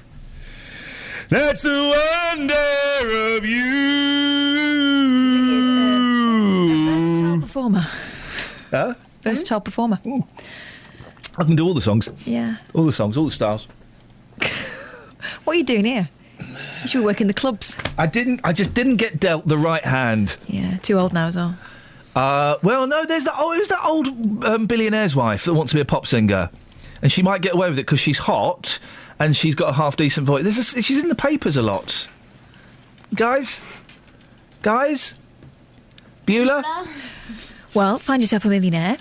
That's 1.29 1.61
the 1.63 1.93
wonder 2.29 2.53
of 3.35 3.45
you. 3.45 3.63
Versatile 6.85 7.41
performer. 7.41 7.85
Huh? 8.71 8.93
Versatile 9.21 9.61
performer. 9.61 9.99
I 11.37 11.43
can 11.43 11.55
do 11.55 11.65
all 11.65 11.73
the 11.73 11.81
songs. 11.81 12.09
Yeah. 12.25 12.57
All 12.73 12.85
the 12.85 12.93
songs, 12.93 13.17
all 13.17 13.25
the 13.25 13.31
styles. 13.31 13.67
What 15.43 15.55
are 15.55 15.57
you 15.57 15.63
doing 15.65 15.83
here? 15.85 16.09
You 16.39 16.87
should 16.87 16.99
be 16.99 17.05
working 17.05 17.27
the 17.27 17.33
clubs. 17.33 17.75
I 17.97 18.05
didn't. 18.05 18.41
I 18.43 18.53
just 18.53 18.73
didn't 18.73 18.97
get 18.97 19.19
dealt 19.19 19.47
the 19.47 19.57
right 19.57 19.83
hand. 19.83 20.37
Yeah, 20.47 20.77
too 20.77 20.99
old 20.99 21.11
now 21.13 21.27
as 21.27 21.35
well. 21.35 21.55
Uh, 22.17 22.57
well, 22.63 22.87
no. 22.87 23.05
There's 23.05 23.23
that. 23.25 23.35
Oh, 23.37 23.53
who's 23.53 23.67
that 23.67 23.83
old 23.85 24.07
um, 24.45 24.65
billionaire's 24.67 25.15
wife 25.15 25.45
that 25.45 25.53
wants 25.53 25.71
to 25.71 25.75
be 25.75 25.81
a 25.81 25.85
pop 25.85 26.07
singer, 26.07 26.49
and 27.01 27.11
she 27.11 27.21
might 27.21 27.41
get 27.41 27.53
away 27.53 27.69
with 27.69 27.77
it 27.79 27.83
because 27.85 27.99
she's 27.99 28.17
hot 28.17 28.79
and 29.19 29.35
she's 29.35 29.55
got 29.55 29.69
a 29.69 29.73
half 29.73 29.95
decent 29.97 30.25
voice. 30.27 30.43
There's 30.43 30.57
a, 30.57 30.81
she's 30.81 31.01
in 31.01 31.09
the 31.09 31.15
papers 31.15 31.57
a 31.57 31.61
lot. 31.61 32.07
Guys, 33.15 33.63
guys, 34.61 35.15
Beulah. 36.25 36.87
Well, 37.73 37.99
find 37.99 38.21
yourself 38.21 38.43
a 38.45 38.47
millionaire 38.49 38.97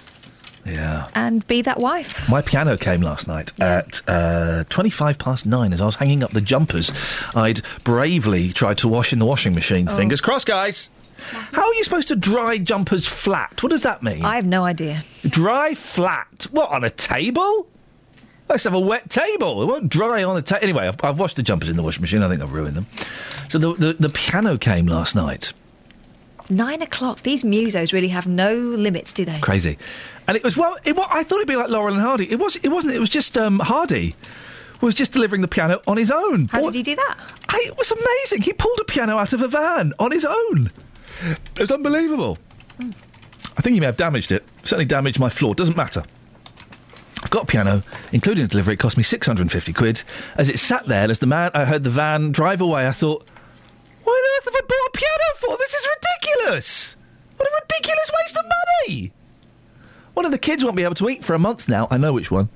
Yeah. 0.65 1.09
and 1.15 1.47
be 1.47 1.63
that 1.63 1.81
wife. 1.81 2.29
My 2.29 2.41
piano 2.43 2.77
came 2.77 3.01
last 3.01 3.27
night 3.27 3.53
at 3.61 4.03
uh, 4.07 4.65
25 4.69 5.19
past 5.19 5.47
nine 5.47 5.73
as 5.73 5.81
I 5.81 5.87
was 5.87 5.97
hanging 5.97 6.23
up 6.23 6.33
the 6.33 6.41
jumpers. 6.41 6.91
I'd 7.35 7.63
bravely 7.85 8.53
tried 8.53 8.79
to 8.79 8.89
wash 8.89 9.13
in 9.13 9.19
the 9.19 9.27
washing 9.27 9.55
machine. 9.55 9.89
Oh. 9.89 9.97
Fingers 9.97 10.21
crossed, 10.21 10.47
guys. 10.47 10.91
How 11.19 11.67
are 11.67 11.75
you 11.75 11.85
supposed 11.85 12.09
to 12.09 12.17
dry 12.17 12.59
jumpers 12.59 13.07
flat? 13.07 13.63
What 13.63 13.71
does 13.71 13.83
that 13.83 14.03
mean? 14.03 14.25
I 14.25 14.37
have 14.37 14.47
no 14.47 14.65
idea. 14.65 15.03
Dry 15.23 15.75
flat? 15.75 16.47
What, 16.51 16.71
on 16.71 16.85
a 16.85 16.91
table? 16.91 17.69
Let's 18.49 18.65
have 18.65 18.75
a 18.75 18.81
wet 18.81 19.11
table. 19.11 19.63
It 19.63 19.67
won't 19.67 19.89
dry 19.89 20.23
on 20.23 20.37
a 20.37 20.43
table. 20.43 20.63
Anyway, 20.63 20.87
I've, 20.87 21.03
I've 21.03 21.19
washed 21.19 21.37
the 21.37 21.43
jumpers 21.43 21.69
in 21.69 21.77
the 21.77 21.83
washing 21.83 22.03
machine. 22.03 22.23
I 22.23 22.29
think 22.29 22.43
I've 22.43 22.53
ruined 22.53 22.77
them. 22.77 22.87
So 23.49 23.59
the, 23.59 23.75
the, 23.75 23.93
the 23.95 24.09
piano 24.09 24.57
came 24.57 24.87
last 24.87 25.15
night. 25.17 25.53
Nine 26.49 26.81
o'clock. 26.81 27.23
These 27.23 27.43
musos 27.43 27.93
really 27.93 28.09
have 28.09 28.27
no 28.29 28.55
limits, 28.55 29.13
do 29.13 29.25
they? 29.25 29.41
Crazy. 29.41 29.79
And 30.29 30.37
it 30.37 30.45
was, 30.45 30.57
well, 30.57 30.77
it, 30.85 30.95
wa- 30.95 31.09
I 31.11 31.25
thought 31.25 31.37
it'd 31.37 31.49
be 31.49 31.57
like 31.57 31.71
Laurel 31.71 31.95
and 31.95 32.03
Hardy. 32.03 32.31
It, 32.31 32.39
was, 32.39 32.55
it 32.57 32.69
wasn't. 32.69 32.95
It 32.95 33.01
was 33.01 33.09
just 33.09 33.37
um, 33.37 33.59
Hardy 33.59 34.15
was 34.81 34.95
just 34.95 35.13
delivering 35.13 35.43
the 35.43 35.49
piano 35.49 35.81
on 35.89 35.97
his 35.97 36.11
own. 36.13 36.47
How 36.49 36.63
did 36.63 36.75
he 36.75 36.83
do 36.83 36.95
that? 36.95 37.17
I, 37.49 37.65
it 37.67 37.77
was 37.77 37.91
amazing. 37.91 38.43
He 38.43 38.53
pulled 38.53 38.79
a 38.79 38.85
piano 38.85 39.17
out 39.17 39.33
of 39.33 39.41
a 39.43 39.49
van 39.49 39.93
on 39.99 40.13
his 40.13 40.25
own. 40.25 40.71
It 41.23 41.59
was 41.59 41.71
unbelievable. 41.71 42.39
I 42.81 43.63
think 43.63 43.75
he 43.75 43.81
may 43.81 43.87
have 43.87 43.97
damaged 43.97 44.33
it. 44.33 44.45
Certainly 44.63 44.85
damaged 44.87 45.19
my 45.19 45.29
floor. 45.29 45.55
Doesn't 45.55 45.77
matter. 45.77 46.03
I've 47.23 47.31
got 47.31 47.45
a 47.45 47.47
piano, 47.47 47.83
including 48.13 48.45
the 48.45 48.49
delivery. 48.49 48.75
It 48.75 48.79
cost 48.79 48.97
me 48.97 49.03
650 49.03 49.73
quid. 49.73 50.03
As 50.37 50.49
it 50.49 50.59
sat 50.59 50.87
there, 50.87 51.11
as 51.11 51.19
the 51.19 51.27
man, 51.27 51.51
I 51.55 51.65
heard 51.65 51.83
the 51.83 51.91
van 51.91 52.31
drive 52.31 52.61
away, 52.61 52.87
I 52.87 52.93
thought, 52.93 53.27
what 54.05 54.13
on 54.13 54.39
earth 54.39 54.45
have 54.45 54.55
I 54.55 54.61
bought 54.61 54.89
a 54.89 54.91
piano 54.97 55.25
for? 55.39 55.57
This 55.57 55.75
is 55.75 55.89
ridiculous. 55.97 56.97
What 57.37 57.49
a 57.49 57.63
ridiculous 57.63 58.13
waste 58.21 58.37
of 58.37 58.45
money. 58.45 59.13
One 60.15 60.25
of 60.25 60.31
the 60.31 60.39
kids 60.39 60.63
won't 60.63 60.77
be 60.77 60.85
able 60.85 60.95
to 60.97 61.09
eat 61.09 61.25
for 61.25 61.35
a 61.35 61.39
month 61.39 61.69
now. 61.69 61.89
I 61.91 61.97
know 61.97 62.13
which 62.13 62.31
one. 62.31 62.49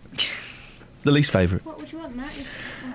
the 1.02 1.10
least 1.10 1.30
favourite. 1.30 1.64
What 1.64 1.78
would 1.78 1.90
you 1.90 1.98
want, 1.98 2.14
Matt? 2.14 2.30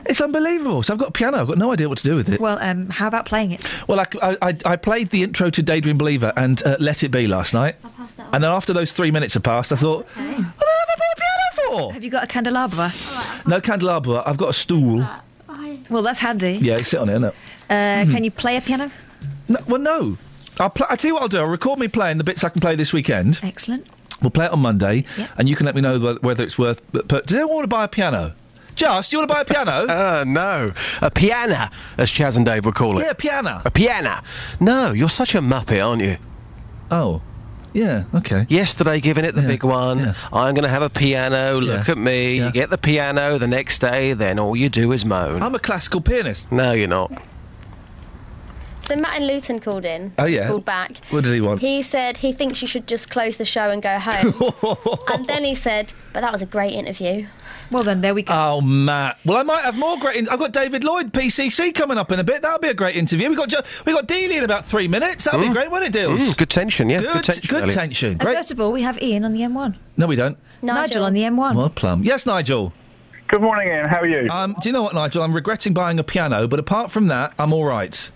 It's 0.07 0.21
unbelievable. 0.21 0.83
So 0.83 0.93
I've 0.93 0.99
got 0.99 1.09
a 1.09 1.11
piano. 1.11 1.39
I've 1.41 1.47
got 1.47 1.57
no 1.57 1.71
idea 1.71 1.89
what 1.89 1.97
to 1.99 2.03
do 2.03 2.15
with 2.15 2.29
it. 2.29 2.39
Well, 2.39 2.57
um, 2.61 2.89
how 2.89 3.07
about 3.07 3.25
playing 3.25 3.51
it? 3.51 3.65
Well, 3.87 3.99
I, 3.99 4.05
I, 4.21 4.37
I- 4.49 4.57
I 4.65 4.75
played 4.75 5.09
the 5.09 5.23
intro 5.23 5.49
to 5.49 5.63
Daydream 5.63 5.97
Believer 5.97 6.31
and 6.35 6.61
uh, 6.63 6.77
Let 6.79 7.03
It 7.03 7.09
Be 7.09 7.27
last 7.27 7.53
night. 7.53 7.75
And 8.31 8.43
then 8.43 8.51
after 8.51 8.71
those 8.73 8.93
three 8.93 9.11
minutes 9.11 9.33
had 9.33 9.43
passed, 9.43 9.71
I 9.71 9.75
thought, 9.75 10.05
what 10.05 10.15
the 10.15 10.21
hell 10.21 10.35
have 10.35 10.89
I 10.89 10.95
bought 10.97 11.17
a 11.17 11.19
piano 11.19 11.69
for? 11.87 11.93
Have 11.93 12.03
you 12.03 12.09
got 12.09 12.23
a 12.23 12.27
candelabra? 12.27 12.93
No 13.47 13.59
candelabra. 13.61 14.23
I've 14.25 14.37
got 14.37 14.49
a 14.49 14.53
stool. 14.53 15.05
Well, 15.89 16.01
that's 16.03 16.19
handy. 16.19 16.53
Yeah, 16.61 16.81
sit 16.83 16.99
on 16.99 17.09
it, 17.09 17.19
innit? 17.19 17.33
Uh, 17.69 18.11
Can 18.11 18.23
you 18.23 18.31
play 18.31 18.57
a 18.57 18.61
piano? 18.61 18.91
No, 19.47 19.59
well, 19.67 19.81
no. 19.81 20.17
I'll, 20.59 20.69
pl- 20.69 20.85
I'll 20.89 20.97
tell 20.97 21.09
you 21.09 21.13
what 21.15 21.23
I'll 21.23 21.27
do. 21.29 21.39
I'll 21.39 21.45
record 21.47 21.77
me 21.79 21.87
playing 21.87 22.17
the 22.17 22.23
bits 22.23 22.43
I 22.43 22.49
can 22.49 22.61
play 22.61 22.75
this 22.75 22.93
weekend. 22.93 23.39
Excellent. 23.43 23.85
We'll 24.21 24.31
play 24.31 24.45
it 24.45 24.51
on 24.51 24.59
Monday, 24.59 25.03
Yep. 25.17 25.29
and 25.37 25.49
you 25.49 25.55
can 25.55 25.65
let 25.65 25.75
me 25.75 25.81
know 25.81 25.99
whether, 25.99 26.19
whether 26.21 26.43
it's 26.43 26.57
worth. 26.57 26.81
But, 26.91 27.07
but 27.07 27.25
does 27.27 27.35
anyone 27.35 27.55
want 27.55 27.63
to 27.65 27.67
buy 27.67 27.83
a 27.83 27.87
piano? 27.87 28.33
Just, 28.75 29.09
do 29.11 29.17
you 29.17 29.19
want 29.21 29.29
to 29.29 29.33
buy 29.35 29.41
a 29.41 29.45
piano? 29.45 29.85
Uh, 29.95 30.23
no. 30.27 30.71
A 31.01 31.09
piano, 31.09 31.69
as 31.97 32.11
Chaz 32.11 32.35
and 32.37 32.45
Dave 32.45 32.65
would 32.65 32.75
call 32.75 32.99
it. 32.99 33.03
Yeah, 33.03 33.13
piano. 33.13 33.61
A 33.65 33.71
piano. 33.71 34.19
No, 34.59 34.91
you're 34.91 35.09
such 35.09 35.33
a 35.35 35.39
muppet, 35.39 35.83
aren't 35.85 36.01
you? 36.01 36.17
Oh. 36.91 37.21
Yeah, 37.73 38.05
okay. 38.13 38.45
Yesterday, 38.47 39.01
giving 39.01 39.25
it 39.25 39.35
the 39.35 39.41
big 39.41 39.63
one. 39.65 40.15
I'm 40.31 40.53
going 40.53 40.63
to 40.63 40.69
have 40.69 40.81
a 40.81 40.89
piano. 40.89 41.59
Look 41.59 41.87
Yeah. 41.87 41.91
at 41.91 41.97
me. 41.97 42.37
You 42.37 42.49
get 42.51 42.69
the 42.69 42.77
piano 42.77 43.37
the 43.37 43.47
next 43.47 43.79
day, 43.79 44.13
then 44.13 44.39
all 44.39 44.55
you 44.55 44.69
do 44.69 44.93
is 44.93 45.03
moan. 45.05 45.43
I'm 45.43 45.55
a 45.55 45.59
classical 45.59 45.99
pianist. 45.99 46.49
No, 46.53 46.71
you're 46.71 46.87
not. 46.87 47.11
So 48.87 48.95
Matt 48.95 49.19
in 49.19 49.27
Luton 49.27 49.59
called 49.59 49.83
in. 49.83 50.13
Oh, 50.19 50.25
yeah? 50.25 50.47
Called 50.47 50.63
back. 50.65 50.97
What 51.09 51.23
did 51.23 51.33
he 51.33 51.41
want? 51.41 51.59
He 51.59 51.81
said 51.81 52.17
he 52.17 52.31
thinks 52.31 52.61
you 52.61 52.67
should 52.67 52.85
just 52.87 53.09
close 53.09 53.37
the 53.37 53.45
show 53.45 53.69
and 53.69 53.81
go 53.81 53.97
home. 53.99 54.33
and 55.11 55.25
then 55.25 55.43
he 55.43 55.55
said, 55.55 55.93
"But 56.13 56.21
that 56.21 56.31
was 56.31 56.41
a 56.43 56.45
great 56.45 56.73
interview." 56.73 57.25
Well, 57.71 57.81
then 57.81 58.01
there 58.01 58.13
we 58.13 58.21
go. 58.21 58.33
Oh, 58.35 58.61
Matt. 58.61 59.17
Well, 59.25 59.37
I 59.37 59.43
might 59.43 59.63
have 59.63 59.75
more 59.75 59.97
great. 59.97 60.17
In- 60.17 60.29
I've 60.29 60.37
got 60.37 60.51
David 60.53 60.83
Lloyd, 60.83 61.11
PCC, 61.11 61.73
coming 61.73 61.97
up 61.97 62.11
in 62.11 62.19
a 62.19 62.23
bit. 62.23 62.43
That'll 62.43 62.59
be 62.59 62.67
a 62.67 62.75
great 62.75 62.95
interview. 62.95 63.27
We 63.27 63.35
got 63.35 63.49
jo- 63.49 63.61
we 63.87 63.91
got 63.93 64.07
Dealey 64.07 64.37
in 64.37 64.43
about 64.43 64.65
three 64.65 64.87
minutes. 64.87 65.23
That'll 65.23 65.41
be 65.41 65.49
great, 65.49 65.71
won't 65.71 65.83
it, 65.83 65.91
Deals? 65.91 66.19
Mm, 66.21 66.37
good 66.37 66.49
tension, 66.51 66.87
yeah. 66.91 67.01
Good, 67.01 67.13
Good 67.13 67.23
tension. 67.23 67.47
good 67.49 67.61
Elliot. 67.63 67.73
tension. 67.75 68.11
And 68.11 68.19
Great. 68.19 68.35
first 68.35 68.51
of 68.51 68.59
all, 68.59 68.71
we 68.71 68.83
have 68.83 68.99
Iain 69.01 69.25
on 69.25 69.33
the 69.33 69.39
M1. 69.41 69.75
No, 69.97 70.05
we 70.05 70.15
don't. 70.15 70.37
Nigel, 70.61 71.03
on 71.03 71.13
the 71.13 71.21
M1. 71.21 71.55
Well, 71.55 71.69
plum. 71.69 72.03
Yes, 72.03 72.27
Nigel. 72.27 72.71
Good 73.27 73.41
morning, 73.41 73.69
Iain. 73.71 73.87
How 73.87 74.01
are 74.01 74.07
you? 74.07 74.29
Um, 74.29 74.55
do 74.61 74.69
you 74.69 74.73
know 74.73 74.83
what, 74.83 74.93
Nigel? 74.93 75.23
I'm 75.23 75.33
regretting 75.33 75.73
buying 75.73 75.97
a 75.97 76.03
piano, 76.03 76.47
but 76.47 76.59
apart 76.59 76.91
from 76.91 77.07
that, 77.07 77.33
I'm 77.39 77.51
all 77.53 77.65
right. 77.65 78.11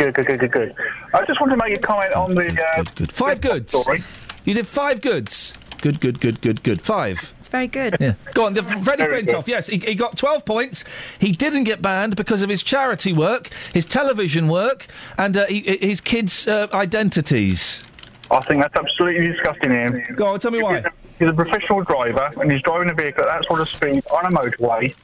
Good, 0.00 0.14
good, 0.14 0.26
good, 0.26 0.40
good, 0.40 0.52
good. 0.52 0.74
I 1.12 1.26
just 1.26 1.42
wanted 1.42 1.56
to 1.56 1.62
make 1.62 1.76
a 1.76 1.78
comment 1.78 2.14
on 2.14 2.34
the 2.34 2.46
uh, 2.78 2.84
Good. 2.94 3.12
Five 3.12 3.42
goods. 3.42 3.78
story. 3.78 4.02
You 4.46 4.54
did 4.54 4.66
five 4.66 5.02
goods. 5.02 5.52
Good, 5.82 6.00
good, 6.00 6.20
good, 6.20 6.40
good, 6.40 6.62
good. 6.62 6.80
Five. 6.80 7.34
It's 7.38 7.48
very 7.48 7.66
good. 7.66 7.98
Yeah. 8.00 8.14
Go 8.32 8.46
on, 8.46 8.54
the 8.54 8.62
Freddie 8.62 9.04
Very 9.04 9.24
Flintoff. 9.24 9.46
Yes, 9.46 9.66
he, 9.66 9.76
he 9.76 9.94
got 9.94 10.16
12 10.16 10.46
points. 10.46 10.84
He 11.18 11.32
didn't 11.32 11.64
get 11.64 11.82
banned 11.82 12.16
because 12.16 12.40
of 12.40 12.48
his 12.48 12.62
charity 12.62 13.12
work, 13.12 13.50
his 13.74 13.84
television 13.84 14.48
work, 14.48 14.86
and 15.18 15.36
uh, 15.36 15.44
he, 15.48 15.60
his 15.60 16.00
kids' 16.00 16.48
uh, 16.48 16.68
identities. 16.72 17.84
I 18.30 18.40
think 18.40 18.62
that's 18.62 18.76
absolutely 18.76 19.26
disgusting, 19.26 19.70
Iain. 19.70 20.14
Go 20.16 20.28
on, 20.28 20.40
tell 20.40 20.50
me 20.50 20.62
why. 20.62 20.82
He's 21.18 21.28
a 21.28 21.34
professional 21.34 21.82
driver, 21.82 22.30
and 22.40 22.50
he's 22.50 22.62
driving 22.62 22.88
a 22.88 22.94
vehicle 22.94 23.24
at 23.24 23.40
that 23.40 23.44
sort 23.44 23.60
of 23.60 23.68
speed 23.68 24.02
on 24.10 24.24
a 24.24 24.34
motorway. 24.34 24.96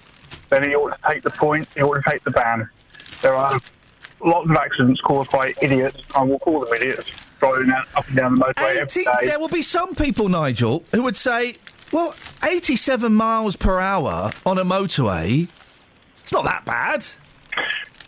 Then 0.49 0.63
he 0.63 0.75
ought 0.75 0.97
to 0.97 1.13
take 1.13 1.23
the 1.23 1.31
point. 1.31 1.69
He 1.75 1.83
ought 1.83 2.03
to 2.03 2.11
take 2.11 2.23
the 2.23 2.31
ban. 2.31 2.71
There 3.21 3.35
are 3.35 3.59
lots 4.21 4.51
of 4.51 4.57
accidents 4.57 5.01
caused 5.01 5.31
by 5.31 5.55
idiots. 5.63 6.03
I 6.15 6.23
will 6.23 6.39
call 6.39 6.61
them 6.61 6.75
idiots 6.75 7.11
driving 7.39 7.71
out, 7.71 7.87
up 7.95 8.07
and 8.09 8.17
down 8.17 8.35
the 8.35 8.45
motorway 8.45 8.77
every 8.77 9.03
80, 9.03 9.05
day. 9.05 9.27
there 9.27 9.39
will 9.39 9.49
be 9.49 9.63
some 9.63 9.95
people, 9.95 10.29
Nigel, 10.29 10.85
who 10.93 11.03
would 11.03 11.17
say, 11.17 11.57
well, 11.93 12.15
87 12.43 13.15
miles 13.15 13.57
per 13.57 13.79
hour 13.79 14.31
on 14.45 14.59
a 14.59 14.65
motorway, 14.65 15.49
it's 16.23 16.33
not 16.33 16.45
that 16.45 16.65
bad. 16.65 17.07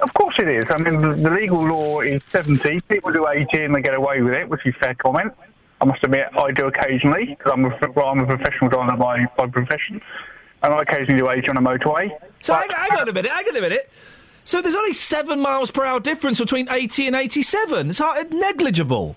Of 0.00 0.14
course 0.14 0.38
it 0.38 0.48
is. 0.48 0.64
I 0.70 0.78
mean, 0.78 1.00
the, 1.00 1.14
the 1.14 1.30
legal 1.30 1.60
law 1.60 2.00
is 2.00 2.22
70. 2.28 2.80
People 2.82 3.12
do 3.12 3.26
80 3.28 3.64
and 3.64 3.74
they 3.74 3.82
get 3.82 3.94
away 3.94 4.22
with 4.22 4.34
it, 4.34 4.48
which 4.48 4.64
is 4.64 4.74
fair 4.76 4.94
comment. 4.94 5.32
I 5.80 5.84
must 5.84 6.02
admit, 6.02 6.28
I 6.36 6.50
do 6.50 6.66
occasionally, 6.66 7.26
because 7.26 7.52
I'm 7.52 7.64
a, 7.64 7.78
well, 7.94 8.06
I'm 8.06 8.20
a 8.20 8.26
professional 8.26 8.70
driver 8.70 8.96
by, 8.96 9.26
by 9.36 9.46
profession. 9.46 10.00
And 10.62 10.74
I 10.74 10.78
occasionally 10.80 11.20
do 11.20 11.30
80 11.30 11.48
on 11.50 11.56
a 11.56 11.60
motorway. 11.60 12.10
So 12.40 12.54
hang, 12.54 12.68
hang 12.68 12.98
on 12.98 13.08
a 13.08 13.12
minute, 13.12 13.30
hang 13.30 13.46
on 13.48 13.56
a 13.56 13.60
minute. 13.60 13.92
So 14.48 14.62
there's 14.62 14.74
only 14.74 14.94
seven 14.94 15.40
miles 15.40 15.70
per 15.70 15.84
hour 15.84 16.00
difference 16.00 16.38
between 16.38 16.70
80 16.70 17.08
and 17.08 17.14
87. 17.14 17.90
It's 17.90 17.98
hard, 17.98 18.32
negligible. 18.32 19.14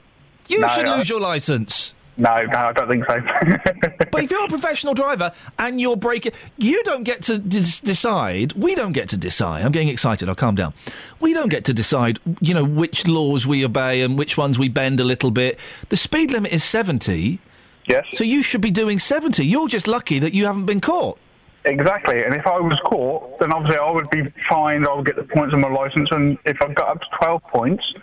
You 0.50 0.60
No, 0.60 0.68
should 0.68 0.86
lose 0.90 1.08
your 1.08 1.22
licence. 1.22 1.94
No, 2.18 2.44
no, 2.44 2.60
I 2.60 2.74
don't 2.74 2.90
think 2.90 3.06
so. 3.06 3.22
But 4.12 4.24
if 4.26 4.30
you're 4.30 4.44
a 4.44 4.50
professional 4.50 4.94
driver 4.94 5.32
and 5.58 5.80
you're 5.80 5.96
breaking, 5.96 6.34
you 6.58 6.84
don't 6.84 7.04
get 7.04 7.22
to 7.24 7.40
dis- 7.40 7.80
decide. 7.80 8.52
We 8.54 8.76
don't 8.76 8.92
get 8.92 9.08
to 9.08 9.18
decide. 9.18 9.64
I'm 9.64 9.72
getting 9.72 9.88
excited. 9.88 10.28
I'll 10.28 10.36
calm 10.36 10.56
down. 10.56 10.74
We 11.22 11.34
don't 11.34 11.48
get 11.48 11.64
to 11.64 11.74
decide. 11.74 12.20
You 12.42 12.54
know 12.54 12.66
which 12.66 13.08
laws 13.08 13.48
we 13.48 13.64
obey 13.64 14.02
and 14.02 14.18
which 14.18 14.38
ones 14.38 14.60
we 14.60 14.68
bend 14.68 15.00
a 15.00 15.06
little 15.06 15.32
bit. 15.32 15.58
The 15.88 15.96
speed 15.96 16.32
limit 16.32 16.52
is 16.52 16.66
70. 16.66 17.40
Yes. 17.88 18.06
So 18.12 18.26
you 18.26 18.44
should 18.44 18.60
be 18.60 18.70
doing 18.70 19.00
70. 19.00 19.46
You're 19.46 19.70
just 19.70 19.88
lucky 19.88 20.20
that 20.20 20.34
you 20.34 20.46
haven't 20.46 20.66
been 20.66 20.82
caught. 20.82 21.18
Exactly, 21.64 22.24
and 22.24 22.34
if 22.34 22.48
I 22.48 22.60
was 22.60 22.80
caught, 22.86 23.40
then 23.40 23.54
obviously 23.54 23.78
I 23.80 23.92
would 23.92 24.10
be 24.10 24.24
fined. 24.50 24.88
I 24.88 24.94
would 24.96 25.06
get 25.06 25.16
the 25.16 25.24
points 25.24 25.54
on 25.54 25.62
my 25.62 25.70
license, 25.70 26.10
and 26.12 26.38
if 26.46 26.60
I 26.62 26.74
got 26.74 26.90
up 26.90 27.02
to 27.02 27.08
twelve 27.20 27.44
points, 27.44 27.94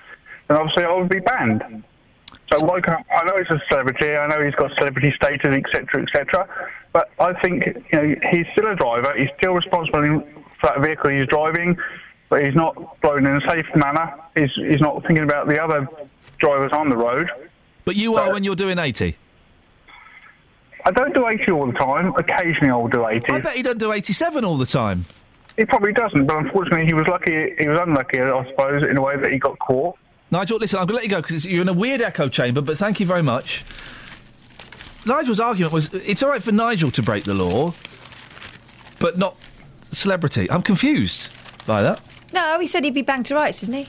then 0.47 0.57
obviously 0.57 0.85
I 0.85 0.93
would 0.93 1.09
be 1.09 1.19
banned. 1.19 1.83
So 2.53 2.65
why 2.65 2.81
can't 2.81 3.05
I 3.13 3.25
know 3.25 3.37
he's 3.37 3.51
a 3.51 3.61
celebrity? 3.69 4.15
I 4.15 4.29
know 4.29 4.43
he's 4.43 4.55
got 4.55 4.73
celebrity 4.77 5.13
status, 5.17 5.55
etc., 5.57 6.03
etc. 6.03 6.49
But 6.93 7.11
I 7.19 7.33
think 7.41 7.67
you 7.93 8.01
know 8.01 8.15
he's 8.31 8.47
still 8.53 8.69
a 8.69 8.77
driver. 8.77 9.13
He's 9.17 9.29
still 9.39 9.55
responsible 9.55 10.21
for 10.61 10.67
that 10.69 10.81
vehicle 10.81 11.11
he's 11.11 11.27
driving, 11.27 11.77
but 12.29 12.45
he's 12.45 12.55
not 12.55 13.01
driving 13.01 13.27
in 13.27 13.37
a 13.37 13.41
safe 13.41 13.67
manner. 13.75 14.15
He's 14.37 14.53
he's 14.55 14.81
not 14.81 15.03
thinking 15.03 15.25
about 15.25 15.49
the 15.49 15.63
other 15.63 15.89
drivers 16.39 16.73
on 16.73 16.91
the 16.91 16.97
road. 16.97 17.29
But 17.85 17.97
you 17.97 18.15
are 18.17 18.33
when 18.33 18.45
you're 18.45 18.55
doing 18.55 18.79
80. 18.79 19.17
I 20.89 20.91
don't 20.91 21.13
do 21.13 21.29
80 21.29 21.53
all 21.53 21.67
the 21.67 21.75
time. 21.75 22.15
Occasionally 22.17 22.71
I'll 22.71 22.89
do 22.89 23.07
80. 23.07 23.31
I 23.31 23.41
bet 23.41 23.55
he 23.55 23.63
don't 23.63 23.79
do 23.79 23.93
87 23.93 24.43
all 24.43 24.57
the 24.57 24.65
time. 24.65 25.05
He 25.59 25.67
probably 25.67 25.93
doesn't, 25.93 26.25
but 26.25 26.39
unfortunately 26.39 26.87
he 26.87 26.95
was 26.95 27.07
lucky. 27.07 27.55
He 27.59 27.69
was 27.69 27.79
unlucky, 27.79 28.23
I 28.23 28.47
suppose, 28.49 28.83
in 28.85 28.97
a 28.97 29.03
way 29.03 29.19
that 29.19 29.31
he 29.31 29.39
got 29.39 29.59
caught. 29.59 29.99
Nigel, 30.31 30.57
listen, 30.57 30.79
I'm 30.79 30.87
going 30.87 30.95
to 30.95 30.95
let 30.95 31.05
you 31.05 31.11
go 31.11 31.21
because 31.21 31.45
you're 31.45 31.61
in 31.61 31.69
a 31.69 31.75
weird 31.75 32.01
echo 32.01 32.31
chamber, 32.31 32.63
but 32.63 32.79
thank 32.79 33.01
you 33.01 33.07
very 33.07 33.23
much. 33.23 33.67
Nigel's 35.05 35.41
argument 35.41 35.75
was 35.75 35.93
it's 35.93 36.23
all 36.23 36.31
right 36.31 36.43
for 36.43 36.53
Nigel 36.53 36.91
to 36.93 37.03
break 37.03 37.25
the 37.25 37.35
law, 37.35 37.75
but 38.99 39.19
not 39.19 39.37
celebrity. 39.93 40.51
I'm 40.51 40.63
confused 40.63 41.35
by 41.67 41.83
that. 41.83 42.01
No, 42.33 42.59
he 42.61 42.67
said 42.67 42.83
he'd 42.83 42.95
be 42.95 43.03
banged 43.03 43.27
to 43.27 43.35
rights, 43.35 43.61
didn't 43.61 43.75
he? 43.75 43.89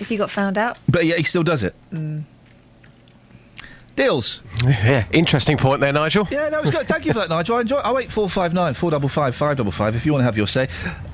If 0.00 0.10
he 0.10 0.18
got 0.18 0.30
found 0.30 0.58
out. 0.58 0.76
But 0.86 1.06
yeah, 1.06 1.16
he 1.16 1.22
still 1.22 1.42
does 1.42 1.64
it. 1.64 1.74
Mm. 1.90 2.24
Deals. 3.96 4.40
Yeah, 4.66 5.06
interesting 5.10 5.56
point 5.56 5.80
there, 5.80 5.92
Nigel. 5.92 6.28
Yeah, 6.30 6.48
no, 6.50 6.60
it's 6.60 6.70
good. 6.70 6.86
Thank 6.86 7.06
you 7.06 7.12
for 7.14 7.18
that, 7.20 7.30
Nigel. 7.30 7.56
I 7.56 7.62
enjoy. 7.62 7.80
Oh 7.82 7.94
wait, 7.94 8.10
four 8.10 8.28
five 8.28 8.52
nine 8.52 8.74
four 8.74 8.90
double 8.90 9.08
five 9.08 9.34
five 9.34 9.56
double 9.56 9.72
five. 9.72 9.94
If 9.96 10.04
you 10.04 10.12
want 10.12 10.20
to 10.20 10.24
have 10.26 10.36
your 10.36 10.46
say, 10.46 10.68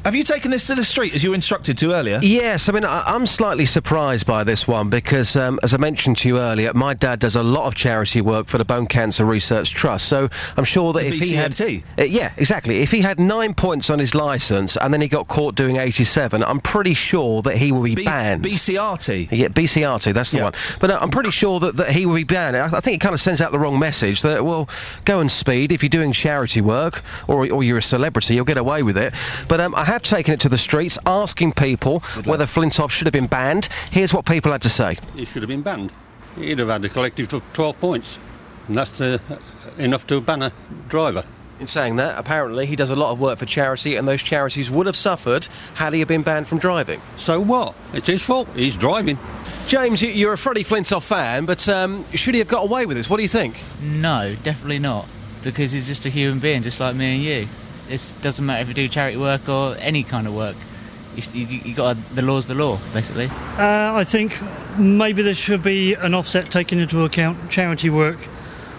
have 0.04 0.14
you 0.16 0.24
taken 0.24 0.50
this 0.50 0.66
to 0.66 0.74
the 0.74 0.84
street 0.84 1.14
as 1.14 1.22
you 1.22 1.30
were 1.30 1.34
instructed 1.36 1.78
to 1.78 1.92
earlier? 1.92 2.18
Yes, 2.22 2.68
I 2.68 2.72
mean, 2.72 2.84
I, 2.84 3.02
I'm 3.06 3.26
slightly 3.26 3.66
surprised 3.66 4.26
by 4.26 4.42
this 4.42 4.66
one 4.66 4.90
because, 4.90 5.36
um, 5.36 5.60
as 5.62 5.74
I 5.74 5.76
mentioned 5.76 6.18
to 6.18 6.28
you 6.28 6.38
earlier, 6.38 6.72
my 6.74 6.92
dad 6.94 7.20
does 7.20 7.36
a 7.36 7.42
lot 7.42 7.66
of 7.66 7.74
charity 7.76 8.20
work 8.20 8.48
for 8.48 8.58
the 8.58 8.64
Bone 8.64 8.86
Cancer 8.86 9.24
Research 9.24 9.70
Trust. 9.72 10.08
So 10.08 10.28
I'm 10.56 10.64
sure 10.64 10.92
that 10.92 11.00
The 11.02 11.06
if 11.08 11.14
he 11.14 11.34
had. 11.34 11.52
BCMT? 11.52 11.84
Uh, 11.98 12.02
yeah, 12.04 12.32
exactly. 12.36 12.80
If 12.80 12.90
he 12.90 13.00
had 13.00 13.20
nine 13.20 13.54
points 13.54 13.90
on 13.90 14.00
his 14.00 14.14
licence 14.14 14.76
and 14.76 14.92
then 14.92 15.00
he 15.00 15.06
got 15.08 15.28
caught 15.28 15.54
doing 15.54 15.76
87, 15.76 16.42
I'm 16.42 16.60
pretty 16.60 16.94
sure 16.94 17.42
that 17.42 17.56
he 17.56 17.70
will 17.70 17.82
be 17.82 17.94
banned. 17.94 18.42
BCRT. 18.44 19.28
Yeah, 19.30 19.48
BCRT, 19.48 20.12
that's 20.14 20.32
the 20.32 20.38
Yeah. 20.38 20.44
one. 20.44 20.52
But 20.80 20.90
uh, 20.90 20.98
I'm 21.00 21.10
pretty 21.10 21.30
sure 21.30 21.60
that, 21.60 21.76
that 21.76 21.90
he 21.90 22.06
will 22.06 22.14
be 22.16 22.24
banned. 22.24 22.56
I, 22.56 22.71
I 22.72 22.80
think 22.80 22.96
it 22.96 23.00
kind 23.00 23.12
of 23.12 23.20
sends 23.20 23.40
out 23.40 23.52
the 23.52 23.58
wrong 23.58 23.78
message 23.78 24.22
that, 24.22 24.44
well, 24.44 24.68
go 25.04 25.20
and 25.20 25.30
speed. 25.30 25.72
If 25.72 25.82
you're 25.82 25.90
doing 25.90 26.12
charity 26.12 26.60
work 26.60 27.02
or, 27.28 27.50
or 27.50 27.62
you're 27.62 27.78
a 27.78 27.82
celebrity, 27.82 28.34
you'll 28.34 28.44
get 28.44 28.58
away 28.58 28.82
with 28.82 28.96
it. 28.96 29.14
But 29.48 29.60
um, 29.60 29.74
I 29.74 29.84
have 29.84 30.02
taken 30.02 30.34
it 30.34 30.40
to 30.40 30.48
the 30.48 30.58
streets 30.58 30.98
asking 31.06 31.52
people 31.52 32.00
whether 32.24 32.46
Flintoff 32.46 32.90
should 32.90 33.06
have 33.06 33.12
been 33.12 33.26
banned. 33.26 33.68
Here's 33.90 34.14
what 34.14 34.26
people 34.26 34.52
had 34.52 34.62
to 34.62 34.68
say. 34.68 34.98
He 35.14 35.24
should 35.24 35.42
have 35.42 35.48
been 35.48 35.62
banned. 35.62 35.92
He'd 36.36 36.58
have 36.58 36.68
had 36.68 36.84
a 36.84 36.88
collective 36.88 37.32
of 37.34 37.42
12 37.52 37.80
points, 37.80 38.18
and 38.68 38.76
that's 38.76 39.00
uh, 39.00 39.18
enough 39.78 40.06
to 40.06 40.20
ban 40.20 40.42
a 40.42 40.52
driver. 40.88 41.24
In 41.62 41.68
saying 41.68 41.94
that, 41.94 42.18
apparently 42.18 42.66
he 42.66 42.74
does 42.74 42.90
a 42.90 42.96
lot 42.96 43.12
of 43.12 43.20
work 43.20 43.38
for 43.38 43.46
charity, 43.46 43.94
and 43.94 44.08
those 44.08 44.20
charities 44.20 44.68
would 44.68 44.86
have 44.86 44.96
suffered 44.96 45.46
had 45.76 45.92
he 45.92 46.00
have 46.00 46.08
been 46.08 46.22
banned 46.22 46.48
from 46.48 46.58
driving. 46.58 47.00
So 47.16 47.38
what? 47.40 47.76
It's 47.92 48.08
his 48.08 48.20
fault. 48.20 48.48
He's 48.56 48.76
driving. 48.76 49.16
James, 49.68 50.02
you- 50.02 50.10
you're 50.10 50.32
a 50.32 50.36
Freddie 50.38 50.64
Flintoff 50.64 51.04
fan, 51.04 51.44
but 51.44 51.68
um, 51.68 52.04
should 52.16 52.34
he 52.34 52.40
have 52.40 52.48
got 52.48 52.64
away 52.64 52.84
with 52.84 52.96
this? 52.96 53.08
What 53.08 53.18
do 53.18 53.22
you 53.22 53.28
think? 53.28 53.60
No, 53.80 54.34
definitely 54.42 54.80
not. 54.80 55.06
Because 55.44 55.70
he's 55.70 55.86
just 55.86 56.04
a 56.04 56.08
human 56.08 56.40
being, 56.40 56.62
just 56.64 56.80
like 56.80 56.96
me 56.96 57.14
and 57.14 57.22
you. 57.22 57.48
It 57.88 58.12
doesn't 58.22 58.44
matter 58.44 58.62
if 58.62 58.66
you 58.66 58.74
do 58.74 58.88
charity 58.88 59.16
work 59.18 59.48
or 59.48 59.76
any 59.78 60.02
kind 60.02 60.26
of 60.26 60.34
work. 60.34 60.56
It's- 61.16 61.32
You, 61.32 61.46
you 61.46 61.76
got 61.76 61.96
the 62.16 62.22
law's 62.22 62.46
the 62.46 62.56
law, 62.56 62.80
basically. 62.92 63.26
Uh, 63.56 63.92
I 63.94 64.02
think 64.02 64.36
maybe 64.76 65.22
there 65.22 65.32
should 65.36 65.62
be 65.62 65.94
an 65.94 66.12
offset 66.12 66.50
taken 66.50 66.80
into 66.80 67.04
account 67.04 67.48
charity 67.52 67.88
work 67.88 68.18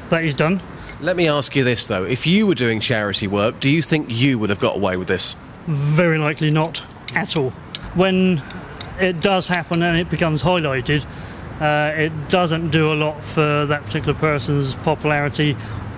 that 0.10 0.22
he's 0.22 0.36
done. 0.36 0.60
Let 1.04 1.18
me 1.18 1.28
ask 1.28 1.54
you 1.54 1.66
this 1.66 1.88
though: 1.88 2.06
If 2.06 2.26
you 2.26 2.48
were 2.48 2.56
doing 2.56 2.80
charity 2.80 3.28
work, 3.28 3.60
do 3.60 3.70
you 3.70 3.82
think 3.82 4.08
you 4.10 4.40
would 4.40 4.50
have 4.50 4.62
got 4.62 4.78
away 4.78 4.96
with 4.96 5.10
this? 5.10 5.36
Very 5.68 6.18
likely 6.18 6.50
not 6.50 6.82
at 7.14 7.36
all. 7.36 7.50
When 7.94 8.42
it 9.02 9.20
does 9.20 9.50
happen 9.50 9.84
and 9.84 10.00
it 10.00 10.10
becomes 10.10 10.42
highlighted, 10.42 11.06
uh, 11.60 11.94
it 11.94 12.30
doesn't 12.30 12.70
do 12.70 12.94
a 12.94 12.96
lot 12.96 13.22
for 13.22 13.66
that 13.66 13.84
particular 13.84 14.14
person's 14.14 14.76
popularity 14.76 15.58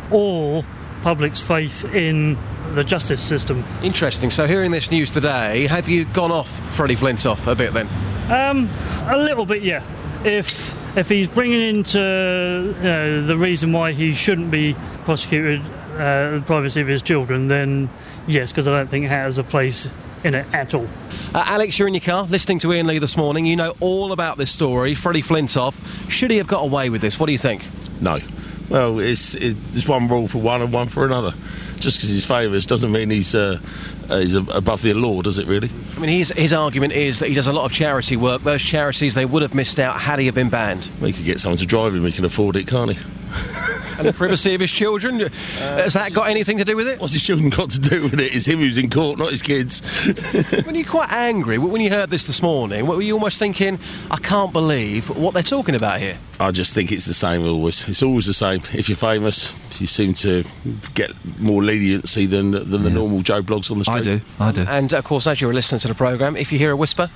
or 0.09 0.65
public's 1.03 1.39
faith 1.39 1.85
in 1.93 2.35
the 2.73 2.83
justice 2.83 3.21
system. 3.21 3.63
Interesting. 3.83 4.31
So, 4.31 4.47
hearing 4.47 4.71
this 4.71 4.89
news 4.89 5.11
today, 5.11 5.67
have 5.67 5.87
you 5.87 6.05
gone 6.05 6.31
off 6.31 6.49
Freddie 6.75 6.95
Flintoff 6.95 7.45
a 7.45 7.53
bit 7.53 7.73
then? 7.75 7.87
Um, 8.31 8.67
a 9.03 9.17
little 9.17 9.45
bit, 9.45 9.61
yeah. 9.61 9.85
If 10.23 10.73
if 10.95 11.09
he's 11.09 11.27
bringing 11.27 11.61
into 11.61 11.99
you 12.77 12.83
know, 12.83 13.21
the 13.21 13.37
reason 13.37 13.73
why 13.73 13.91
he 13.91 14.13
shouldn't 14.13 14.51
be 14.51 14.75
prosecuted, 15.03 15.61
uh, 15.93 16.31
the 16.31 16.43
privacy 16.45 16.81
of 16.81 16.87
his 16.87 17.01
children, 17.01 17.47
then 17.47 17.89
yes, 18.27 18.51
because 18.51 18.67
I 18.67 18.71
don't 18.71 18.89
think 18.89 19.05
it 19.05 19.09
has 19.09 19.37
a 19.37 19.43
place 19.43 19.91
in 20.23 20.33
it 20.35 20.45
at 20.53 20.73
all. 20.73 20.87
Uh, 21.33 21.43
Alex, 21.47 21.77
you're 21.77 21.87
in 21.87 21.93
your 21.93 22.01
car 22.01 22.23
listening 22.23 22.59
to 22.59 22.73
Iain 22.73 22.87
Lee 22.87 22.99
this 22.99 23.15
morning. 23.15 23.45
You 23.45 23.55
know 23.55 23.75
all 23.79 24.11
about 24.11 24.37
this 24.37 24.51
story. 24.51 24.95
Freddie 24.95 25.21
Flintoff. 25.21 26.09
Should 26.09 26.31
he 26.31 26.37
have 26.37 26.47
got 26.47 26.63
away 26.63 26.89
with 26.89 27.01
this? 27.01 27.19
What 27.19 27.27
do 27.27 27.31
you 27.31 27.37
think? 27.37 27.65
No. 28.01 28.19
Well, 28.69 28.99
it's 28.99 29.35
it's 29.35 29.87
one 29.87 30.07
rule 30.07 30.27
for 30.27 30.39
one 30.39 30.61
and 30.61 30.73
one 30.73 30.87
for 30.87 31.05
another. 31.05 31.33
Just 31.79 31.97
because 31.97 32.09
he's 32.09 32.25
famous 32.25 32.65
doesn't 32.65 32.91
mean 32.91 33.09
he's 33.09 33.35
uh, 33.35 33.59
uh, 34.09 34.19
he's 34.19 34.35
above 34.35 34.81
the 34.81 34.93
law, 34.93 35.21
does 35.21 35.37
it? 35.37 35.47
Really? 35.47 35.69
I 35.95 35.99
mean, 35.99 36.09
his, 36.09 36.29
his 36.29 36.53
argument 36.53 36.93
is 36.93 37.19
that 37.19 37.29
he 37.29 37.35
does 37.35 37.47
a 37.47 37.53
lot 37.53 37.65
of 37.65 37.71
charity 37.71 38.17
work. 38.17 38.43
Those 38.43 38.63
charities 38.63 39.13
they 39.15 39.25
would 39.25 39.41
have 39.41 39.53
missed 39.53 39.79
out 39.79 39.99
had 39.99 40.19
he 40.19 40.25
have 40.25 40.35
been 40.35 40.49
banned. 40.49 40.89
We 41.01 41.13
could 41.13 41.25
get 41.25 41.39
someone 41.39 41.57
to 41.57 41.65
drive 41.65 41.93
him. 41.93 42.03
He 42.05 42.11
can 42.11 42.25
afford 42.25 42.55
it, 42.55 42.67
can't 42.67 42.93
he? 42.93 42.99
and 43.97 44.07
the 44.07 44.13
privacy 44.13 44.53
of 44.53 44.61
his 44.61 44.71
children. 44.71 45.21
Uh, 45.21 45.29
Has 45.59 45.93
that 45.93 46.13
got 46.13 46.29
anything 46.29 46.57
to 46.57 46.65
do 46.65 46.75
with 46.75 46.87
it? 46.87 46.99
What's 46.99 47.13
his 47.13 47.23
children 47.23 47.49
got 47.49 47.69
to 47.71 47.79
do 47.79 48.03
with 48.03 48.19
it? 48.19 48.35
It's 48.35 48.45
him 48.45 48.59
who's 48.59 48.77
in 48.77 48.89
court, 48.89 49.19
not 49.19 49.31
his 49.31 49.41
kids. 49.41 49.81
when 50.65 50.75
you're 50.75 50.85
quite 50.85 51.11
angry, 51.11 51.57
when 51.57 51.81
you 51.81 51.89
heard 51.89 52.09
this 52.09 52.25
this 52.25 52.41
morning, 52.41 52.87
were 52.87 53.01
you 53.01 53.13
almost 53.13 53.39
thinking, 53.39 53.79
I 54.11 54.17
can't 54.17 54.51
believe 54.51 55.09
what 55.15 55.33
they're 55.33 55.43
talking 55.43 55.75
about 55.75 55.99
here? 55.99 56.17
I 56.39 56.51
just 56.51 56.73
think 56.73 56.91
it's 56.91 57.05
the 57.05 57.13
same 57.13 57.45
always. 57.47 57.87
It's 57.87 58.03
always 58.03 58.25
the 58.25 58.33
same. 58.33 58.61
If 58.73 58.89
you're 58.89 58.97
famous, 58.97 59.53
you 59.79 59.87
seem 59.87 60.13
to 60.15 60.43
get 60.93 61.11
more 61.39 61.63
leniency 61.63 62.25
than 62.25 62.51
than 62.51 62.83
the 62.83 62.89
normal 62.89 63.21
Joe 63.21 63.41
blogs 63.41 63.71
on 63.71 63.77
the 63.77 63.85
street. 63.85 63.99
I 63.99 64.01
do. 64.01 64.21
I 64.39 64.51
do. 64.51 64.65
And 64.67 64.93
of 64.93 65.03
course, 65.05 65.27
as 65.27 65.39
you're 65.39 65.53
listening 65.53 65.79
to 65.79 65.87
the 65.87 65.95
programme, 65.95 66.35
if 66.35 66.51
you 66.51 66.57
hear 66.59 66.71
a 66.71 66.75
whisper, 66.75 67.09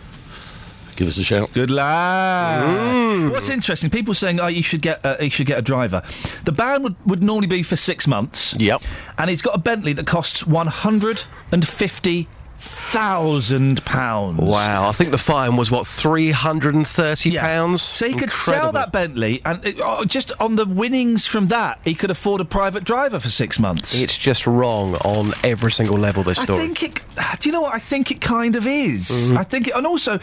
give 0.99 1.07
us 1.07 1.17
a 1.17 1.23
shout. 1.23 1.51
Good 1.53 1.71
lad. 1.71 3.31
What's 3.31 3.49
interesting? 3.49 3.89
People 3.89 4.13
saying, 4.13 4.39
"Oh, 4.39 4.47
you 4.47 4.61
should 4.61 4.81
get 4.81 5.03
uh, 5.03 5.15
you 5.19 5.29
should 5.29 5.47
get 5.47 5.57
a 5.57 5.61
driver." 5.61 6.03
The 6.45 6.51
ban 6.51 6.83
would, 6.83 6.95
would 7.05 7.23
normally 7.23 7.47
be 7.47 7.63
for 7.63 7.77
six 7.77 8.05
months. 8.05 8.53
Yep. 8.59 8.83
And 9.17 9.29
he's 9.29 9.41
got 9.41 9.55
a 9.55 9.59
Bentley 9.59 9.93
that 9.93 10.05
costs 10.05 10.45
one 10.45 10.67
hundred 10.67 11.23
and 11.51 11.67
fifty 11.67 12.27
thousand 12.59 13.83
pounds. 13.85 14.39
Wow, 14.39 14.89
I 14.89 14.91
think 14.91 15.11
the 15.11 15.17
fine 15.17 15.55
was 15.55 15.71
what 15.71 15.85
three 15.87 16.31
hundred 16.31 16.75
and 16.75 16.87
thirty 16.87 17.37
pounds. 17.37 17.81
So 17.81 18.07
he 18.07 18.13
could 18.13 18.31
sell 18.31 18.71
that 18.73 18.91
Bentley, 18.91 19.41
and 19.45 19.61
oh, 19.83 20.05
just 20.05 20.31
on 20.39 20.55
the 20.55 20.65
winnings 20.65 21.25
from 21.25 21.47
that, 21.47 21.79
he 21.83 21.95
could 21.95 22.11
afford 22.11 22.41
a 22.41 22.45
private 22.45 22.83
driver 22.83 23.19
for 23.19 23.29
six 23.29 23.59
months. 23.59 23.93
It's 23.95 24.17
just 24.17 24.45
wrong 24.47 24.95
on 24.95 25.33
every 25.43 25.71
single 25.71 25.97
level. 25.97 26.23
This 26.23 26.39
I 26.39 26.43
story. 26.45 26.59
think 26.59 26.83
it. 26.83 26.99
Do 27.39 27.49
you 27.49 27.53
know 27.53 27.61
what? 27.61 27.73
I 27.73 27.79
think 27.79 28.11
it 28.11 28.21
kind 28.21 28.55
of 28.55 28.65
is. 28.67 29.09
Mhm. 29.09 29.37
I 29.37 29.43
think, 29.43 29.67
it, 29.67 29.75
and 29.75 29.85
also, 29.85 30.19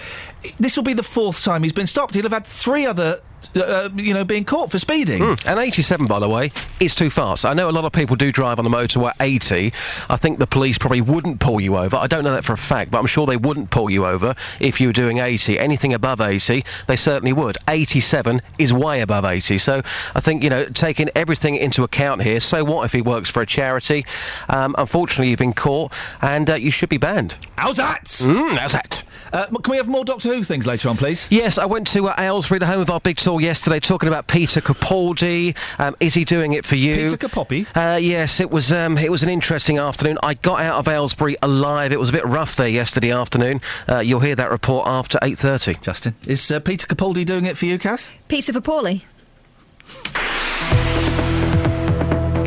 this 0.59 0.77
will 0.77 0.85
be 0.85 0.93
the 0.95 1.03
fourth 1.03 1.43
time 1.45 1.63
he's 1.63 1.73
been 1.73 1.87
stopped. 1.87 2.15
He'll 2.15 2.23
have 2.25 2.33
had 2.33 2.47
three 2.47 2.87
other, 2.87 3.21
uh, 3.55 3.89
you 3.97 4.15
know, 4.15 4.25
being 4.25 4.45
caught 4.45 4.71
for 4.71 4.79
speeding. 4.79 5.23
Mm. 5.23 5.47
And 5.47 5.61
87, 5.61 6.07
by 6.07 6.19
the 6.19 6.29
way, 6.29 6.51
is 6.81 6.95
too 6.95 7.11
fast. 7.11 7.45
I 7.45 7.55
know 7.55 7.69
a 7.69 7.73
lot 7.73 7.85
of 7.85 7.93
people 7.93 8.17
do 8.17 8.33
drive 8.33 8.59
on 8.59 8.65
the 8.65 8.71
motorway 8.71 9.13
80. 9.21 9.73
I 10.09 10.17
think 10.17 10.39
the 10.39 10.47
police 10.47 10.79
probably 10.79 11.01
wouldn't 11.01 11.41
pull 11.41 11.61
you 11.61 11.77
over. 11.77 11.97
I 11.97 12.07
don't 12.07 12.25
know 12.25 12.33
that 12.33 12.45
for 12.45 12.53
a 12.53 12.59
fact, 12.59 12.91
but 12.91 12.99
I'm 12.99 13.07
sure 13.07 13.27
they 13.27 13.37
wouldn't 13.37 13.71
pull 13.71 13.91
you 13.91 14.07
over 14.07 14.35
if 14.61 14.81
you 14.81 14.89
were 14.89 14.93
doing 14.93 15.19
80. 15.19 15.59
Anything 15.59 15.95
above 15.95 16.21
80, 16.21 16.65
they 16.87 16.97
certainly 16.97 17.33
would. 17.33 17.59
87 17.69 18.43
is 18.59 18.73
way 18.73 19.01
above 19.01 19.25
80. 19.25 19.59
So 19.59 19.83
I 20.15 20.21
think, 20.21 20.43
you 20.43 20.51
know, 20.51 20.65
taking 20.67 21.09
everything 21.15 21.57
into 21.57 21.85
account 21.85 22.23
here, 22.23 22.41
so 22.41 22.65
what 22.65 22.85
if 22.85 22.93
he 22.93 23.03
works 23.03 23.31
for 23.31 23.43
a 23.43 23.47
charity? 23.47 24.05
Um, 24.49 24.75
unfortunately, 24.79 25.31
you've 25.31 25.39
been 25.39 25.53
caught 25.53 25.93
and 26.21 26.51
uh, 26.51 26.55
you 26.55 26.71
should 26.71 26.89
be 26.89 26.99
banned. 26.99 27.39
How's 27.57 27.77
that? 27.77 28.05
Mm, 28.05 28.57
how's 28.57 28.73
that? 28.73 29.03
Uh, 29.37 29.47
can 29.49 29.71
we 29.71 29.77
have 29.77 29.87
more 29.87 30.03
Doctor 30.03 30.31
Who 30.31 30.43
things 30.43 30.67
later 30.67 30.89
on, 30.89 30.97
please? 30.97 31.29
Yes, 31.31 31.59
I 31.59 31.67
went 31.67 31.87
to 31.89 32.09
uh, 32.09 32.15
Aylesbury, 32.17 32.59
the 32.59 32.65
home 32.65 32.81
of 32.81 32.89
our 32.89 33.01
big 33.01 33.19
tour 33.19 33.39
yesterday, 33.39 33.79
talking 33.79 34.09
about 34.09 34.29
Peter 34.29 34.63
Capaldi. 34.63 35.55
Um, 35.79 35.95
is 36.01 36.15
he 36.15 36.25
doing 36.25 36.55
it 36.55 36.65
for 36.65 36.77
you? 36.77 37.05
Peter 37.05 37.29
Capaldi? 37.29 37.67
Uh, 37.77 37.99
yes, 37.99 38.41
it 38.41 38.51
was. 38.51 38.73
Um, 38.73 38.97
it 38.97 39.11
was 39.11 39.23
an 39.23 39.29
interesting 39.29 39.77
afternoon. 39.79 40.17
I 40.23 40.35
got 40.35 40.61
out 40.61 40.79
of 40.79 40.89
Aylesbury 40.89 41.37
alive. 41.43 41.93
It 41.93 42.01
was 42.01 42.09
a 42.09 42.13
bit 42.13 42.25
rough 42.25 42.57
there 42.57 42.67
yesterday 42.67 43.11
afternoon. 43.11 43.61
Uh, 43.87 43.99
you'll 43.99 44.21
hear 44.21 44.37
that 44.37 44.51
report 44.51 44.89
after 44.89 45.19
eight 45.21 45.37
thirty. 45.37 45.75
Justin, 45.83 46.15
is 46.27 46.51
uh, 46.51 46.59
Peter 46.59 46.87
Capaldi 46.87 47.27
doing 47.27 47.45
it 47.45 47.59
for 47.59 47.67
you, 47.67 47.79
Kath? 47.79 48.15
Peter 48.29 48.55
for 48.55 48.63
Paulie. 48.63 49.03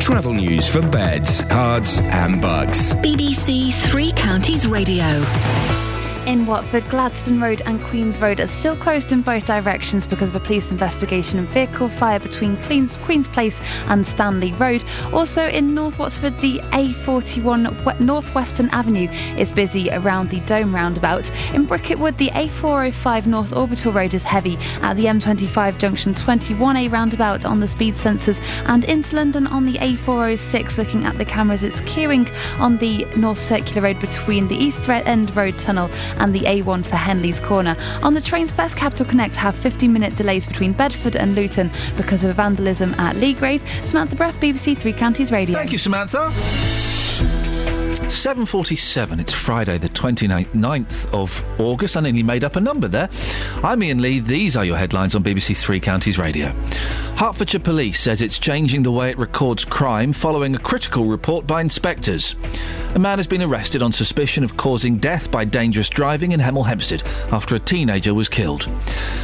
Travel 0.00 0.34
news 0.34 0.68
for 0.68 0.82
beds, 0.82 1.42
cards, 1.42 2.00
and 2.00 2.42
Bucks. 2.42 2.94
BBC 2.94 3.72
Three 3.88 4.10
Counties 4.10 4.66
Radio. 4.66 5.24
In 6.30 6.46
Watford, 6.46 6.88
Gladstone 6.90 7.40
Road 7.40 7.60
and 7.66 7.82
Queens 7.82 8.20
Road 8.20 8.38
are 8.38 8.46
still 8.46 8.76
closed 8.76 9.10
in 9.10 9.20
both 9.20 9.46
directions 9.46 10.06
because 10.06 10.30
of 10.30 10.36
a 10.36 10.38
police 10.38 10.70
investigation 10.70 11.40
and 11.40 11.48
vehicle 11.48 11.88
fire 11.88 12.20
between 12.20 12.56
Queens, 12.58 12.96
Queens 12.98 13.26
Place 13.26 13.60
and 13.88 14.06
Stanley 14.06 14.52
Road. 14.52 14.84
Also 15.12 15.48
in 15.48 15.74
North 15.74 15.98
Watford, 15.98 16.38
the 16.38 16.60
A41 16.70 17.84
we- 17.84 18.04
Northwestern 18.06 18.68
Avenue 18.68 19.08
is 19.36 19.50
busy 19.50 19.90
around 19.90 20.30
the 20.30 20.38
Dome 20.42 20.72
roundabout. 20.72 21.28
In 21.52 21.64
Bricket 21.64 21.98
Wood, 21.98 22.16
the 22.18 22.30
A405 22.30 23.26
North 23.26 23.52
Orbital 23.52 23.90
Road 23.90 24.14
is 24.14 24.22
heavy 24.22 24.56
at 24.82 24.96
the 24.96 25.06
M25 25.06 25.78
junction 25.78 26.14
21A 26.14 26.86
roundabout 26.86 27.44
on 27.44 27.58
the 27.58 27.66
speed 27.66 27.94
sensors. 27.96 28.40
And 28.66 28.84
into 28.84 29.16
London 29.16 29.48
on 29.48 29.66
the 29.66 29.78
A406, 29.78 30.78
looking 30.78 31.06
at 31.06 31.18
the 31.18 31.24
cameras, 31.24 31.64
it's 31.64 31.80
queuing 31.80 32.32
on 32.60 32.78
the 32.78 33.04
North 33.16 33.42
Circular 33.42 33.82
Road 33.82 33.98
between 33.98 34.46
the 34.46 34.54
East 34.54 34.88
End 34.88 35.36
Road 35.36 35.58
Tunnel 35.58 35.90
and 36.20 36.34
the 36.34 36.40
A1 36.40 36.84
for 36.84 36.96
Henley's 36.96 37.40
Corner. 37.40 37.76
On 38.02 38.14
the 38.14 38.20
trains, 38.20 38.52
Best 38.52 38.76
Capital 38.76 39.06
Connect 39.06 39.34
have 39.34 39.56
15 39.56 39.92
minute 39.92 40.14
delays 40.16 40.46
between 40.46 40.72
Bedford 40.72 41.16
and 41.16 41.34
Luton 41.34 41.70
because 41.96 42.22
of 42.24 42.36
vandalism 42.36 42.94
at 42.94 43.16
Leagrave. 43.16 43.60
Samantha 43.86 44.16
Breath, 44.16 44.38
BBC 44.40 44.76
Three 44.76 44.92
Counties 44.92 45.32
Radio. 45.32 45.56
Thank 45.56 45.72
you, 45.72 45.78
Samantha. 45.78 46.30
7.47, 48.10 49.20
it's 49.20 49.32
Friday 49.32 49.78
the 49.78 49.88
29th 49.88 51.14
of 51.14 51.44
August. 51.60 51.96
I 51.96 52.00
nearly 52.00 52.24
made 52.24 52.42
up 52.42 52.56
a 52.56 52.60
number 52.60 52.88
there. 52.88 53.08
I'm 53.62 53.80
Iain 53.84 54.02
Lee, 54.02 54.18
these 54.18 54.56
are 54.56 54.64
your 54.64 54.76
headlines 54.76 55.14
on 55.14 55.22
BBC 55.22 55.56
Three 55.56 55.78
Counties 55.78 56.18
Radio. 56.18 56.48
Hertfordshire 57.16 57.60
Police 57.60 58.00
says 58.00 58.20
it's 58.20 58.38
changing 58.38 58.82
the 58.82 58.90
way 58.90 59.10
it 59.10 59.18
records 59.18 59.64
crime 59.64 60.12
following 60.12 60.56
a 60.56 60.58
critical 60.58 61.04
report 61.04 61.46
by 61.46 61.60
inspectors. 61.60 62.34
A 62.94 62.98
man 62.98 63.18
has 63.20 63.28
been 63.28 63.42
arrested 63.42 63.80
on 63.80 63.92
suspicion 63.92 64.42
of 64.42 64.56
causing 64.56 64.98
death 64.98 65.30
by 65.30 65.44
dangerous 65.44 65.88
driving 65.88 66.32
in 66.32 66.40
Hemel 66.40 66.66
Hempstead 66.66 67.04
after 67.30 67.54
a 67.54 67.60
teenager 67.60 68.12
was 68.12 68.28
killed. 68.28 68.68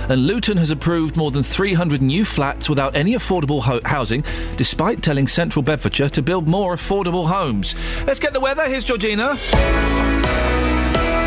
And 0.09 0.29
Luton 0.29 0.59
has 0.59 0.71
approved 0.71 1.17
more 1.17 1.33
than 1.33 1.43
300 1.43 2.03
new 2.03 2.25
flats 2.25 2.69
without 2.69 2.95
any 2.95 3.15
affordable 3.15 3.63
ho- 3.63 3.81
housing, 3.85 4.23
despite 4.57 5.03
telling 5.03 5.27
Central 5.27 5.65
Bedfordshire 5.65 6.11
to 6.11 6.23
build 6.23 6.47
more 6.47 6.75
affordable 6.75 7.27
homes. 7.27 7.75
Let's 8.07 8.21
get 8.21 8.33
the 8.33 8.41
weather. 8.41 8.76
Here's 8.77 8.85
Georgina. 8.85 9.37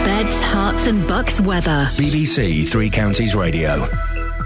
Beds, 0.05 0.35
Herts, 0.43 0.85
and 0.85 1.07
bucks 1.07 1.41
weather. 1.41 1.87
BBC 1.93 2.69
Three 2.69 2.91
Counties 2.91 3.33
Radio. 3.35 3.87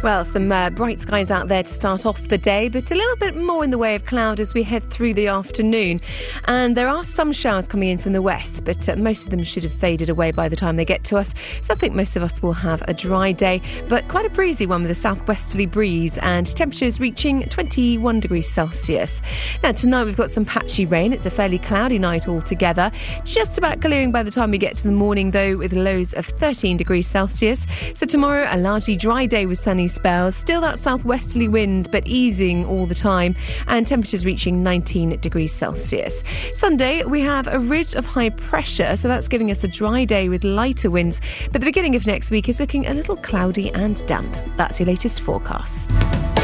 Well, 0.04 0.26
some 0.26 0.52
uh, 0.52 0.70
bright 0.70 1.00
skies 1.00 1.32
out 1.32 1.48
there 1.48 1.64
to 1.64 1.74
start 1.74 2.06
off 2.06 2.28
the 2.28 2.38
day, 2.38 2.68
but 2.68 2.92
a 2.92 2.94
little 2.94 3.16
bit 3.16 3.38
more 3.38 3.64
in 3.64 3.70
the 3.70 3.78
way 3.78 3.96
of 3.96 4.06
cloud 4.06 4.42
as 4.42 4.54
we 4.54 4.62
head 4.62 4.84
through 4.90 5.14
the 5.14 5.28
afternoon. 5.28 6.02
And 6.44 6.76
there 6.76 6.90
are 6.90 7.06
some 7.06 7.32
showers 7.32 7.70
coming 7.70 7.88
in 7.88 8.00
from 8.00 8.12
the 8.12 8.22
west, 8.22 8.66
but 8.66 8.90
uh, 8.90 8.98
most 8.98 9.24
of 9.24 9.32
them 9.32 9.42
should 9.44 9.64
have 9.64 9.72
faded 9.72 10.10
away 10.10 10.32
by 10.32 10.50
the 10.50 10.58
time 10.58 10.76
they 10.76 10.84
get 10.84 11.06
to 11.06 11.16
us. 11.16 11.34
So 11.62 11.74
I 11.74 11.78
think 11.78 11.96
most 11.96 12.18
of 12.18 12.22
us 12.22 12.42
will 12.42 12.52
have 12.52 12.84
a 12.86 12.94
dry 12.94 13.32
day, 13.32 13.62
but 13.88 14.06
quite 14.10 14.26
a 14.26 14.30
breezy 14.30 14.66
one 14.66 14.82
with 14.82 14.92
a 14.92 14.96
southwesterly 14.96 15.68
breeze 15.68 16.18
and 16.18 16.54
temperatures 16.54 17.00
reaching 17.00 17.48
21 17.48 18.20
degrees 18.20 18.52
Celsius. 18.52 19.22
Now, 19.64 19.72
tonight 19.72 20.04
we've 20.04 20.18
got 20.18 20.30
some 20.30 20.44
patchy 20.44 20.86
rain. 20.86 21.14
It's 21.14 21.26
a 21.26 21.32
fairly 21.32 21.60
cloudy 21.60 21.98
night 21.98 22.28
altogether. 22.28 22.92
Just 23.24 23.58
about 23.58 23.80
clearing 23.80 24.12
by 24.12 24.24
the 24.24 24.32
time 24.32 24.52
we 24.52 24.58
get 24.58 24.76
to 24.76 24.84
the 24.84 24.92
morning, 24.92 25.32
though, 25.32 25.56
with 25.56 25.72
lows 25.72 26.12
of 26.12 26.26
13 26.26 26.76
degrees 26.76 27.08
Celsius. 27.08 27.66
So 27.94 28.06
tomorrow, 28.06 28.46
a 28.50 28.58
largely 28.58 28.98
dry 28.98 29.26
day 29.28 29.46
with 29.46 29.60
sunny 29.60 29.93
spells. 29.94 30.36
Still 30.36 30.61
that 30.61 30.80
southwesterly 30.80 31.48
wind, 31.48 31.90
but 31.91 32.06
easing 32.07 32.65
all 32.65 32.86
the 32.86 32.95
time, 32.95 33.36
and 33.68 33.88
temperatures 33.88 34.26
reaching 34.26 34.64
19 34.64 35.20
degrees 35.20 35.52
Celsius. 35.52 36.24
Sunday, 36.53 37.03
we 37.03 37.22
have 37.22 37.48
a 37.48 37.60
ridge 37.60 37.94
of 37.95 38.06
high 38.06 38.30
pressure, 38.30 38.95
so 38.95 39.07
that's 39.07 39.28
giving 39.28 39.52
us 39.52 39.64
a 39.64 39.68
dry 39.68 40.06
day 40.06 40.30
with 40.30 40.44
lighter 40.44 40.91
winds. 40.91 41.22
But 41.52 41.61
the 41.61 41.65
beginning 41.65 41.95
of 41.95 42.06
next 42.06 42.32
week 42.32 42.49
is 42.49 42.60
looking 42.60 42.88
a 42.88 42.94
little 42.94 43.15
cloudy 43.15 43.72
and 43.72 44.06
damp. 44.07 44.36
That's 44.57 44.80
your 44.80 44.88
latest 44.88 45.22
forecast. 45.22 46.43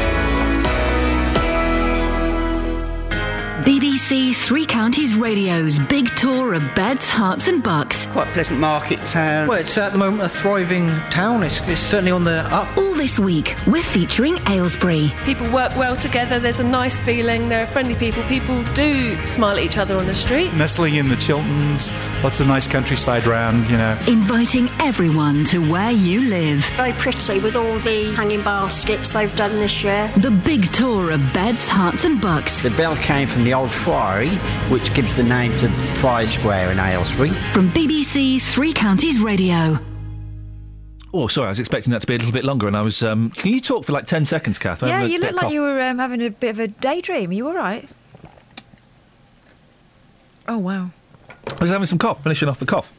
BBC 3.64 4.34
Three 4.34 4.64
Counties 4.64 5.14
Radio's 5.14 5.78
big 5.78 6.08
tour 6.16 6.54
of 6.54 6.62
beds, 6.74 7.06
Herts, 7.10 7.46
and 7.46 7.62
bucks. 7.62 8.06
Quite 8.06 8.28
a 8.28 8.32
pleasant 8.32 8.58
market 8.58 8.98
town. 9.04 9.48
Well, 9.48 9.58
it's 9.58 9.76
at 9.76 9.92
the 9.92 9.98
moment 9.98 10.22
a 10.22 10.28
thriving 10.30 10.88
town. 11.10 11.42
It's, 11.42 11.66
it's 11.68 11.78
certainly 11.78 12.10
on 12.10 12.24
the 12.24 12.40
up. 12.54 12.74
All 12.78 12.94
this 12.94 13.18
week, 13.18 13.54
we're 13.66 13.82
featuring 13.82 14.38
Aylesbury. 14.48 15.12
People 15.24 15.50
work 15.52 15.76
well 15.76 15.94
together, 15.94 16.38
there's 16.38 16.60
a 16.60 16.64
nice 16.64 16.98
feeling, 17.00 17.50
there 17.50 17.62
are 17.62 17.66
friendly 17.66 17.94
people. 17.94 18.22
People 18.24 18.64
do 18.72 19.22
smile 19.26 19.58
at 19.58 19.62
each 19.62 19.76
other 19.76 19.96
on 19.98 20.06
the 20.06 20.14
street. 20.14 20.52
Nestling 20.54 20.94
in 20.94 21.10
the 21.10 21.16
Chilterns, 21.16 21.92
lots 22.24 22.40
of 22.40 22.46
nice 22.46 22.66
countryside 22.66 23.26
round, 23.26 23.68
you 23.68 23.76
know. 23.76 23.98
Inviting 24.08 24.70
everyone 24.80 25.44
to 25.44 25.70
where 25.70 25.92
you 25.92 26.22
live. 26.22 26.64
Very 26.76 26.94
pretty 26.94 27.40
with 27.40 27.56
all 27.56 27.78
the 27.80 28.14
hanging 28.16 28.42
baskets 28.42 29.12
they've 29.12 29.34
done 29.36 29.52
this 29.58 29.84
year. 29.84 30.10
The 30.16 30.30
big 30.30 30.72
tour 30.72 31.10
of 31.10 31.20
beds, 31.34 31.68
Herts, 31.68 32.06
and 32.06 32.20
bucks. 32.22 32.60
The 32.60 32.70
bell 32.70 32.96
came 32.96 33.28
from 33.28 33.44
the 33.44 33.49
old 33.54 33.72
friary, 33.72 34.30
which 34.70 34.92
gives 34.94 35.16
the 35.16 35.22
name 35.22 35.56
to 35.58 35.68
the 35.68 35.78
Friar 35.96 36.26
Square 36.26 36.72
in 36.72 36.78
Aylesbury. 36.78 37.30
From 37.52 37.68
BBC 37.70 38.40
Three 38.40 38.72
Counties 38.72 39.20
Radio. 39.20 39.78
Oh, 41.12 41.26
sorry, 41.26 41.46
I 41.46 41.50
was 41.50 41.58
expecting 41.58 41.90
that 41.92 42.00
to 42.02 42.06
be 42.06 42.14
a 42.14 42.18
little 42.18 42.32
bit 42.32 42.44
longer, 42.44 42.66
and 42.66 42.76
I 42.76 42.82
was. 42.82 43.02
Um, 43.02 43.30
can 43.30 43.52
you 43.52 43.60
talk 43.60 43.84
for 43.84 43.92
like 43.92 44.06
ten 44.06 44.24
seconds, 44.24 44.58
Kath? 44.58 44.82
Yeah, 44.82 45.02
you 45.02 45.18
look 45.18 45.32
like 45.32 45.42
cough. 45.42 45.52
you 45.52 45.62
were 45.62 45.80
um, 45.80 45.98
having 45.98 46.22
a 46.22 46.30
bit 46.30 46.50
of 46.50 46.60
a 46.60 46.68
daydream. 46.68 47.30
Are 47.30 47.32
you 47.32 47.48
all 47.48 47.54
right? 47.54 47.88
Oh 50.46 50.58
wow! 50.58 50.90
I 51.48 51.58
was 51.60 51.70
having 51.70 51.86
some 51.86 51.98
cough, 51.98 52.22
finishing 52.22 52.48
off 52.48 52.60
the 52.60 52.66
cough. 52.66 52.92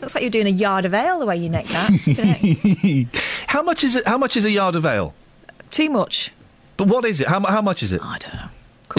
Looks 0.00 0.14
like 0.14 0.22
you're 0.22 0.30
doing 0.30 0.46
a 0.46 0.50
yard 0.50 0.84
of 0.84 0.94
ale 0.94 1.18
the 1.18 1.26
way 1.26 1.36
you 1.36 1.48
neck 1.48 1.66
that. 1.66 3.06
how 3.48 3.62
much 3.62 3.82
is 3.82 3.96
it? 3.96 4.06
How 4.06 4.18
much 4.18 4.36
is 4.36 4.44
a 4.44 4.50
yard 4.50 4.76
of 4.76 4.86
ale? 4.86 5.14
Too 5.70 5.90
much. 5.90 6.32
But 6.76 6.88
what 6.88 7.04
is 7.04 7.20
it? 7.20 7.28
How, 7.28 7.40
how 7.40 7.62
much 7.62 7.82
is 7.82 7.92
it? 7.92 8.02
I 8.02 8.18
don't 8.18 8.34
know. 8.34 8.48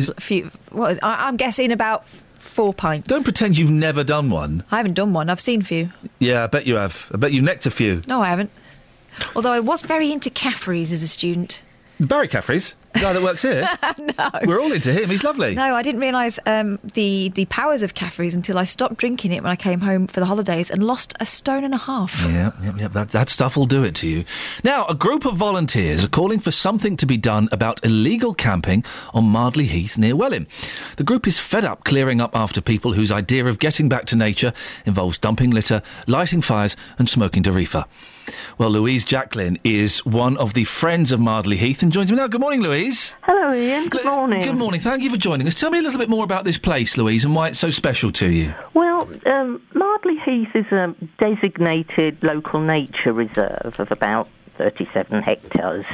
Couple, 0.06 0.14
a 0.18 0.22
few. 0.22 0.52
What 0.72 0.94
is, 0.94 1.00
I, 1.02 1.28
I'm 1.28 1.38
guessing 1.38 1.72
about 1.72 2.08
four 2.08 2.74
pints. 2.74 3.08
Don't 3.08 3.24
pretend 3.24 3.58
you've 3.58 3.72
never 3.72 4.04
done 4.04 4.30
one. 4.30 4.64
I 4.72 4.78
haven't 4.78 4.94
done 4.94 5.14
one. 5.14 5.30
I've 5.30 5.40
seen 5.40 5.62
a 5.62 5.64
few. 5.66 5.92
Yeah, 6.20 6.44
I 6.44 6.48
bet 6.48 6.66
you 6.66 6.76
have. 6.76 7.10
I 7.14 7.18
bet 7.18 7.32
you 7.34 7.42
necked 7.42 7.66
a 7.66 7.72
few. 7.72 8.02
No, 8.08 8.22
I 8.22 8.30
haven't. 8.30 8.52
Although 9.36 9.52
I 9.52 9.60
was 9.60 9.82
very 9.82 10.12
into 10.12 10.30
Caffrey's 10.30 10.92
as 10.94 11.04
a 11.04 11.08
student. 11.08 11.62
Barry 12.00 12.28
Caffrey's, 12.28 12.76
the 12.98 13.06
guy 13.06 13.14
that 13.14 13.22
works 13.22 13.42
here. 13.42 13.70
no. 13.98 14.30
We're 14.46 14.60
all 14.60 14.72
into 14.72 14.92
him. 14.92 15.10
He's 15.10 15.24
lovely. 15.24 15.56
No, 15.56 15.76
I 15.76 15.82
didn't 15.82 16.02
realise 16.02 16.40
um, 16.46 16.80
the 16.94 17.30
the 17.30 17.46
powers 17.46 17.84
of 17.84 17.94
Caffrey's 17.94 18.36
until 18.36 18.58
I 18.58 18.64
stopped 18.64 18.98
drinking 18.98 19.32
it 19.32 19.44
when 19.44 19.52
I 19.52 19.56
came 19.56 19.82
home 19.82 20.08
for 20.08 20.20
the 20.20 20.26
holidays 20.26 20.72
and 20.72 20.84
lost 20.84 21.14
a 21.20 21.26
stone 21.26 21.64
and 21.64 21.74
a 21.74 21.78
half. 21.78 22.24
Yeah, 22.24 22.52
yeah, 22.62 22.74
yeah. 22.78 22.88
That, 22.88 23.10
that 23.10 23.30
stuff 23.30 23.56
will 23.56 23.66
do 23.66 23.84
it 23.84 23.96
to 23.96 24.08
you. 24.08 24.26
Now, 24.64 24.86
a 24.88 24.96
group 24.96 25.26
of 25.26 25.36
volunteers 25.36 26.04
are 26.04 26.10
calling 26.10 26.40
for 26.40 26.52
something 26.52 26.98
to 26.98 27.06
be 27.06 27.18
done 27.18 27.50
about 27.52 27.84
illegal 27.84 28.34
camping 28.34 28.84
on 29.14 29.26
Mardley 29.26 29.66
Heath 29.66 29.98
near 29.98 30.16
Welwyn. 30.16 30.48
The 30.98 31.04
group 31.04 31.28
is 31.28 31.40
fed 31.40 31.66
up 31.66 31.84
clearing 31.84 32.22
up 32.22 32.36
after 32.36 32.62
people 32.62 32.94
whose 32.94 33.12
idea 33.12 33.46
of 33.46 33.60
getting 33.60 33.90
back 33.90 34.06
to 34.08 34.16
nature 34.16 34.54
involves 34.86 35.18
dumping 35.18 35.52
litter, 35.52 35.82
lighting 36.08 36.42
fires, 36.42 36.76
and 36.98 37.10
smoking 37.10 37.44
to 37.44 37.52
reefer. 37.52 37.86
Well, 38.58 38.70
Louise 38.70 39.04
Jacqueline 39.04 39.60
is 39.64 40.06
one 40.06 40.38
of 40.38 40.54
the 40.54 40.64
friends 40.64 41.12
of 41.12 41.20
Mardley 41.20 41.58
Heath 41.58 41.82
and 41.84 41.92
joins 41.92 42.12
me 42.12 42.18
now. 42.18 42.28
Good 42.28 42.42
morning, 42.42 42.62
Louise. 42.62 43.16
Hello, 43.24 43.52
Iain. 43.52 43.88
Good 43.90 44.06
morning. 44.06 44.42
Good 44.42 44.58
morning. 44.58 44.80
Thank 44.82 45.04
you 45.04 45.10
for 45.10 45.18
joining 45.18 45.48
us. 45.48 45.56
Tell 45.56 45.70
me 45.70 45.80
a 45.80 45.82
little 45.82 46.00
bit 46.00 46.10
more 46.10 46.24
about 46.24 46.44
this 46.44 46.58
place, 46.58 46.98
Louise, 46.98 47.24
and 47.24 47.34
why 47.36 47.50
it's 47.50 47.60
so 47.60 47.70
special 47.70 48.12
to 48.14 48.28
you. 48.30 48.54
Well, 48.74 49.10
um, 49.28 49.62
Mardley 49.74 50.18
Heath 50.26 50.56
is 50.56 50.66
a 50.72 50.94
designated 51.20 52.22
local 52.24 52.60
nature 52.60 53.14
reserve 53.14 53.76
of 53.80 53.92
about 53.92 54.28
37 54.58 55.22
hectares. 55.22 55.86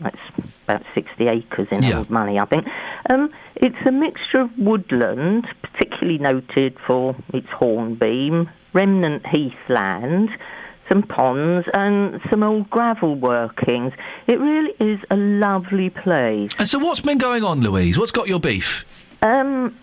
That's 0.00 0.16
about 0.64 0.82
60 0.94 1.28
acres 1.28 1.68
in 1.70 1.82
Yeah. 1.82 1.98
old 1.98 2.10
money, 2.10 2.38
I 2.38 2.44
think. 2.44 2.66
Um, 3.10 3.30
it's 3.56 3.76
a 3.86 3.92
mixture 3.92 4.40
of 4.40 4.56
woodland, 4.58 5.46
particularly 5.62 6.18
noted 6.18 6.76
for 6.86 7.16
its 7.32 7.48
hornbeam, 7.48 8.50
remnant 8.72 9.24
heathland, 9.26 10.30
some 10.92 11.02
ponds, 11.02 11.66
and 11.72 12.20
some 12.28 12.42
old 12.42 12.68
gravel 12.68 13.14
workings. 13.14 13.94
It 14.26 14.38
really 14.38 14.74
is 14.78 15.00
a 15.10 15.16
lovely 15.16 15.88
place. 15.88 16.50
And 16.58 16.68
so, 16.68 16.78
what's 16.78 17.00
been 17.00 17.18
going 17.18 17.44
on, 17.44 17.62
Louise? 17.62 17.98
What's 17.98 18.10
got 18.10 18.28
your 18.28 18.40
beef? 18.40 18.84
Um, 19.22 19.74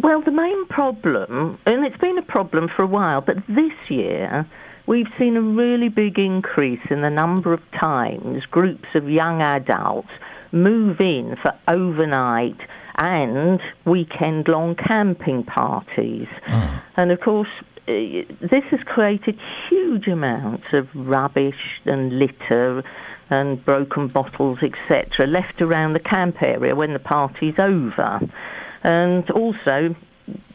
well, 0.00 0.22
the 0.22 0.30
main 0.30 0.66
problem, 0.66 1.58
and 1.66 1.84
it's 1.84 1.98
been 1.98 2.16
a 2.16 2.22
problem 2.22 2.68
for 2.74 2.82
a 2.82 2.86
while, 2.86 3.20
but 3.20 3.36
this 3.46 3.72
year 3.88 4.46
we've 4.86 5.08
seen 5.18 5.36
a 5.36 5.42
really 5.42 5.88
big 5.88 6.18
increase 6.18 6.80
in 6.90 7.02
the 7.02 7.10
number 7.10 7.52
of 7.52 7.60
times 7.72 8.44
groups 8.46 8.88
of 8.94 9.08
young 9.08 9.42
adults 9.42 10.08
move 10.50 11.00
in 11.00 11.36
for 11.36 11.54
overnight 11.68 12.58
and 12.96 13.60
weekend 13.84 14.48
long 14.48 14.74
camping 14.74 15.44
parties. 15.44 16.28
And 16.96 17.10
of 17.10 17.20
course, 17.20 17.48
Uh, 17.88 18.22
this 18.40 18.64
has 18.70 18.80
created 18.84 19.38
huge 19.68 20.06
amounts 20.06 20.66
of 20.72 20.88
rubbish 20.94 21.80
and 21.84 22.18
litter 22.18 22.84
and 23.30 23.64
broken 23.64 24.08
bottles, 24.08 24.58
etc., 24.62 25.26
left 25.26 25.60
around 25.60 25.94
the 25.94 26.00
camp 26.00 26.42
area 26.42 26.76
when 26.76 26.92
the 26.92 26.98
party's 26.98 27.58
over. 27.58 28.20
And 28.84 29.28
also, 29.30 29.96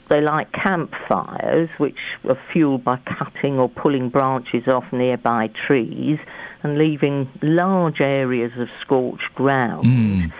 they 0.10 0.22
like 0.22 0.52
campfires, 0.54 1.70
which 1.78 1.98
are 2.28 2.38
fueled 2.52 2.84
by 2.84 2.98
cutting 2.98 3.60
or 3.60 3.68
pulling 3.68 4.10
branches 4.10 4.68
off 4.68 4.86
nearby 4.94 5.48
trees 5.48 6.20
and 6.64 6.78
leaving 6.78 7.30
large 7.42 8.00
areas 8.00 8.52
of 8.58 8.70
scorched 8.82 9.34
ground. 9.36 9.86
Mm. 9.86 10.34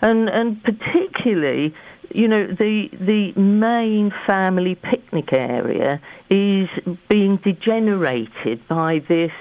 And, 0.00 0.28
and 0.30 0.62
particularly, 0.62 1.74
you 2.12 2.28
know, 2.28 2.46
the, 2.46 2.88
the 2.92 3.32
main 3.40 4.12
family 4.26 4.74
picnic 4.74 5.32
area 5.32 6.00
is 6.28 6.68
being 7.08 7.36
degenerated 7.36 8.66
by 8.68 9.00
this 9.08 9.32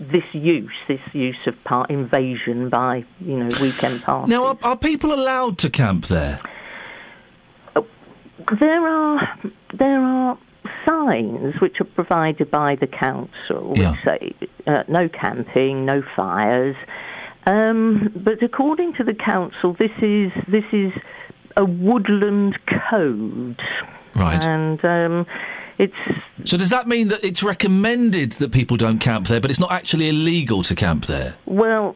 this 0.00 0.22
use, 0.32 0.70
this 0.86 1.00
use 1.12 1.38
of 1.46 1.54
part 1.64 1.90
invasion 1.90 2.68
by, 2.68 3.04
you 3.18 3.36
know, 3.36 3.48
weekend 3.60 4.00
parties. 4.02 4.30
Now, 4.30 4.44
are, 4.44 4.58
are 4.62 4.76
people 4.76 5.12
allowed 5.12 5.58
to 5.58 5.70
camp 5.70 6.06
there? 6.06 6.40
There 8.60 8.86
are 8.86 9.38
there 9.74 10.00
are 10.00 10.38
signs 10.86 11.60
which 11.60 11.80
are 11.80 11.84
provided 11.84 12.50
by 12.50 12.76
the 12.76 12.86
council 12.86 13.70
which 13.70 13.80
Yeah. 13.80 13.94
say 14.04 14.32
uh, 14.66 14.84
no 14.88 15.08
camping, 15.08 15.84
no 15.84 16.02
fires. 16.14 16.76
Um, 17.46 18.12
but 18.14 18.42
according 18.42 18.94
to 18.94 19.04
the 19.04 19.14
council, 19.14 19.72
this 19.74 19.90
is 20.00 20.30
this 20.46 20.64
is 20.72 20.92
a 21.58 21.64
woodland 21.64 22.58
code, 22.90 23.60
Right. 24.14 24.42
and 24.42 24.82
um, 24.84 25.26
it's 25.78 25.92
So, 26.44 26.56
does 26.56 26.70
that 26.70 26.88
mean 26.88 27.08
that 27.08 27.22
it's 27.22 27.42
recommended 27.42 28.32
that 28.32 28.52
people 28.52 28.76
don't 28.76 28.98
camp 28.98 29.26
there, 29.28 29.40
but 29.40 29.50
it's 29.50 29.60
not 29.60 29.72
actually 29.72 30.08
illegal 30.08 30.62
to 30.62 30.74
camp 30.74 31.04
there? 31.06 31.34
Well, 31.44 31.94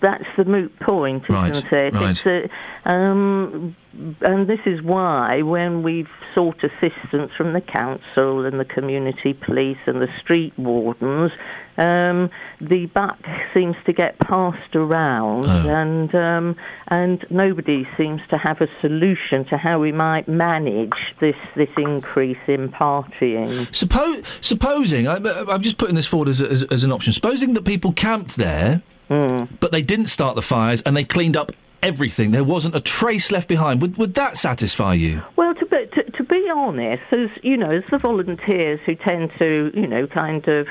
that's 0.00 0.26
the 0.36 0.44
moot 0.44 0.78
point, 0.80 1.24
isn't 1.24 1.34
Right, 1.34 1.72
it? 1.72 1.94
right. 1.94 2.10
It's 2.10 2.26
a, 2.26 2.90
um, 2.90 3.74
and 4.20 4.48
this 4.48 4.60
is 4.66 4.82
why, 4.82 5.42
when 5.42 5.82
we've 5.84 6.08
sought 6.34 6.62
assistance 6.64 7.30
from 7.36 7.52
the 7.52 7.60
council 7.60 8.44
and 8.44 8.58
the 8.58 8.64
community 8.64 9.32
police 9.32 9.78
and 9.86 10.02
the 10.02 10.08
street 10.20 10.52
wardens, 10.58 11.30
um, 11.76 12.30
the 12.60 12.86
buck 12.86 13.18
seems 13.52 13.76
to 13.86 13.92
get 13.92 14.18
passed 14.18 14.74
around, 14.76 15.46
Oh. 15.46 15.68
and 15.68 16.14
um, 16.14 16.56
and 16.88 17.24
nobody 17.30 17.86
seems 17.96 18.20
to 18.30 18.38
have 18.38 18.60
a 18.60 18.68
solution 18.80 19.44
to 19.46 19.56
how 19.56 19.78
we 19.80 19.92
might 19.92 20.28
manage 20.28 20.92
this 21.20 21.36
this 21.56 21.70
increase 21.76 22.38
in 22.46 22.68
partying. 22.70 23.74
Suppose, 23.74 24.24
supposing, 24.40 25.08
I'm, 25.08 25.26
I'm 25.26 25.62
just 25.62 25.78
putting 25.78 25.94
this 25.94 26.06
forward 26.06 26.28
as, 26.28 26.40
as, 26.40 26.62
as 26.64 26.84
an 26.84 26.92
option. 26.92 27.12
Supposing 27.12 27.54
that 27.54 27.64
people 27.64 27.92
camped 27.92 28.36
there, 28.36 28.82
Hmm. 29.08 29.44
but 29.60 29.70
they 29.72 29.82
didn't 29.82 30.06
start 30.06 30.34
the 30.34 30.42
fires 30.42 30.80
and 30.86 30.96
they 30.96 31.04
cleaned 31.04 31.36
up 31.36 31.52
everything, 31.82 32.30
there 32.30 32.42
wasn't 32.44 32.74
a 32.74 32.80
trace 32.80 33.30
left 33.30 33.46
behind. 33.48 33.82
Would, 33.82 33.98
would 33.98 34.14
that 34.14 34.38
satisfy 34.38 34.94
you? 34.94 35.22
Well, 35.36 35.54
to, 35.54 35.66
to 35.86 36.03
be 36.34 36.50
honest, 36.50 37.02
as 37.12 37.30
you 37.42 37.56
know, 37.56 37.70
as 37.70 37.84
the 37.90 37.98
volunteers 37.98 38.80
who 38.86 38.94
tend 38.94 39.30
to, 39.38 39.70
you 39.74 39.86
know, 39.86 40.06
kind 40.06 40.46
of 40.48 40.66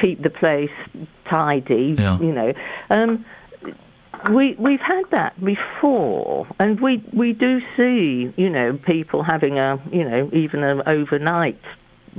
keep 0.00 0.22
the 0.22 0.30
place 0.30 0.70
tidy, 1.26 1.94
Yeah. 1.98 2.18
you 2.18 2.32
know, 2.32 2.52
um, 2.90 3.24
we 4.30 4.54
we've 4.58 4.80
had 4.80 5.04
that 5.10 5.32
before, 5.42 6.46
and 6.58 6.80
we 6.80 7.02
we 7.12 7.32
do 7.32 7.62
see, 7.76 8.32
you 8.36 8.50
know, 8.50 8.78
people 8.94 9.22
having 9.22 9.58
a, 9.58 9.80
you 9.92 10.04
know, 10.08 10.28
even 10.32 10.62
an 10.64 10.82
overnight 10.86 11.60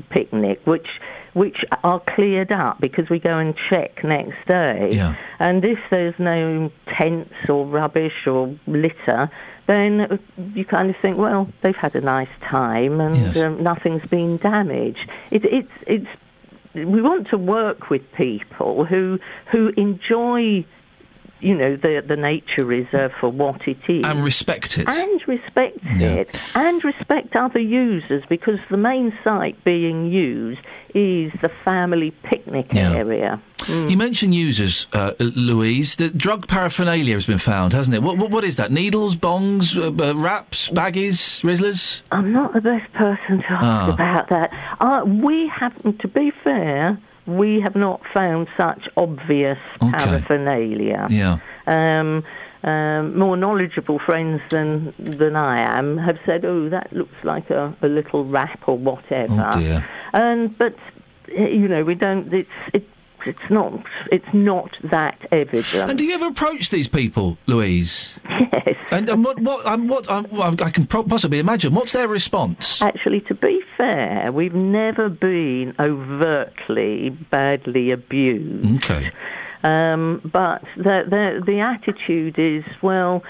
picnic, 0.09 0.61
which 0.65 0.87
which 1.33 1.63
are 1.83 1.99
cleared 1.99 2.51
up 2.51 2.79
because 2.81 3.09
we 3.09 3.19
go 3.19 3.37
and 3.37 3.55
check 3.69 4.03
next 4.03 4.35
day. 4.47 4.89
Yeah. 4.93 5.15
And 5.39 5.63
if 5.63 5.79
there's 5.89 6.17
no 6.19 6.71
tents 6.87 7.33
or 7.47 7.65
rubbish 7.65 8.27
or 8.27 8.53
litter, 8.67 9.29
then 9.67 10.19
you 10.53 10.65
kind 10.65 10.89
of 10.89 10.97
think, 11.01 11.17
well, 11.17 11.47
they've 11.61 11.75
had 11.75 11.95
a 11.95 12.01
nice 12.01 12.27
time 12.41 12.99
and 12.99 13.15
Yes. 13.17 13.37
um, 13.37 13.57
nothing's 13.57 14.05
been 14.09 14.37
damaged. 14.37 15.09
It, 15.31 15.45
it's 15.45 15.71
it's 15.87 16.07
we 16.73 17.01
want 17.01 17.29
to 17.29 17.37
work 17.37 17.89
with 17.89 18.01
people 18.13 18.85
who 18.85 19.19
who 19.51 19.69
enjoy. 19.77 20.65
You 21.41 21.55
know 21.55 21.75
the 21.75 22.03
the 22.05 22.15
nature 22.15 22.63
reserve 22.65 23.11
for 23.19 23.29
what 23.29 23.67
it 23.67 23.77
is, 23.87 24.03
And 24.05 24.23
respect 24.23 24.77
it. 24.77 24.87
and 24.87 25.21
respect 25.27 25.77
Yeah. 25.97 26.09
it, 26.21 26.39
and 26.55 26.83
respect 26.83 27.35
other 27.35 27.59
users 27.59 28.23
because 28.29 28.59
the 28.69 28.77
main 28.77 29.11
site 29.23 29.61
being 29.63 30.11
used 30.11 30.61
is 30.93 31.31
the 31.41 31.49
family 31.65 32.11
picnic 32.23 32.67
Yeah. 32.73 32.93
area. 32.93 33.39
You 33.67 33.95
mentioned 33.95 34.33
users, 34.33 34.87
uh, 34.91 35.11
Louise. 35.19 35.95
The 35.95 36.09
drug 36.09 36.47
paraphernalia 36.47 37.13
has 37.13 37.25
been 37.27 37.37
found, 37.37 37.73
hasn't 37.73 37.95
it? 37.95 38.01
What, 38.01 38.17
what, 38.17 38.31
what 38.31 38.43
is 38.43 38.55
that? 38.55 38.71
Needles, 38.71 39.15
bongs, 39.15 39.77
uh, 39.77 39.91
uh, 40.03 40.15
wraps, 40.15 40.69
baggies, 40.69 41.41
Rizlas? 41.43 42.01
I'm 42.11 42.31
not 42.33 42.53
the 42.53 42.61
best 42.61 42.91
person 42.93 43.37
to 43.43 43.51
ask 43.51 43.63
Ah. 43.63 43.93
about 43.93 44.29
that. 44.29 44.49
Uh, 44.79 45.03
we 45.05 45.47
haven't, 45.47 45.99
to 45.99 46.07
be 46.07 46.31
fair, 46.43 46.97
we 47.25 47.59
have 47.61 47.75
not 47.75 48.01
found 48.13 48.47
such 48.57 48.87
obvious 48.97 49.59
Okay. 49.81 49.91
paraphernalia. 49.91 51.07
Yeah. 51.09 51.39
Um, 51.67 52.23
um, 52.63 53.17
more 53.17 53.35
knowledgeable 53.37 53.97
friends 53.99 54.41
than 54.49 54.93
than 54.99 55.35
I 55.35 55.59
am 55.61 55.97
have 55.97 56.19
said, 56.25 56.45
"Oh, 56.45 56.69
that 56.69 56.93
looks 56.93 57.15
like 57.23 57.49
a, 57.49 57.75
a 57.81 57.87
little 57.87 58.23
wrap 58.25 58.67
or 58.67 58.77
whatever." 58.77 59.49
Oh, 59.53 59.59
dear. 59.59 59.87
And 60.13 60.55
but 60.57 60.75
you 61.27 61.67
know, 61.67 61.83
we 61.83 61.95
don't. 61.95 62.31
It's 62.33 62.49
it, 62.73 62.87
it's 63.25 63.49
not. 63.49 63.85
It's 64.11 64.33
not 64.33 64.75
that 64.83 65.19
evident. 65.31 65.89
And 65.89 65.97
do 65.97 66.05
you 66.05 66.13
ever 66.13 66.27
approach 66.27 66.69
these 66.69 66.87
people, 66.87 67.37
Louise? 67.47 68.17
Yes. 68.29 68.75
And, 68.91 69.09
and 69.09 69.23
what 69.23 69.39
what 69.39 69.65
um, 69.65 69.87
what 69.87 70.09
um, 70.09 70.27
I 70.61 70.69
can 70.69 70.85
pro- 70.85 71.03
possibly 71.03 71.39
imagine. 71.39 71.73
What's 71.73 71.93
their 71.93 72.07
response? 72.07 72.81
Actually, 72.81 73.21
to 73.21 73.33
be 73.33 73.61
fair, 73.77 74.31
we've 74.31 74.53
never 74.53 75.09
been 75.09 75.73
overtly 75.79 77.09
badly 77.09 77.91
abused. 77.91 78.83
Okay. 78.83 79.11
Um, 79.63 80.21
but 80.25 80.63
the, 80.75 81.05
the 81.07 81.43
the 81.45 81.59
attitude 81.59 82.39
is 82.39 82.63
well, 82.81 83.23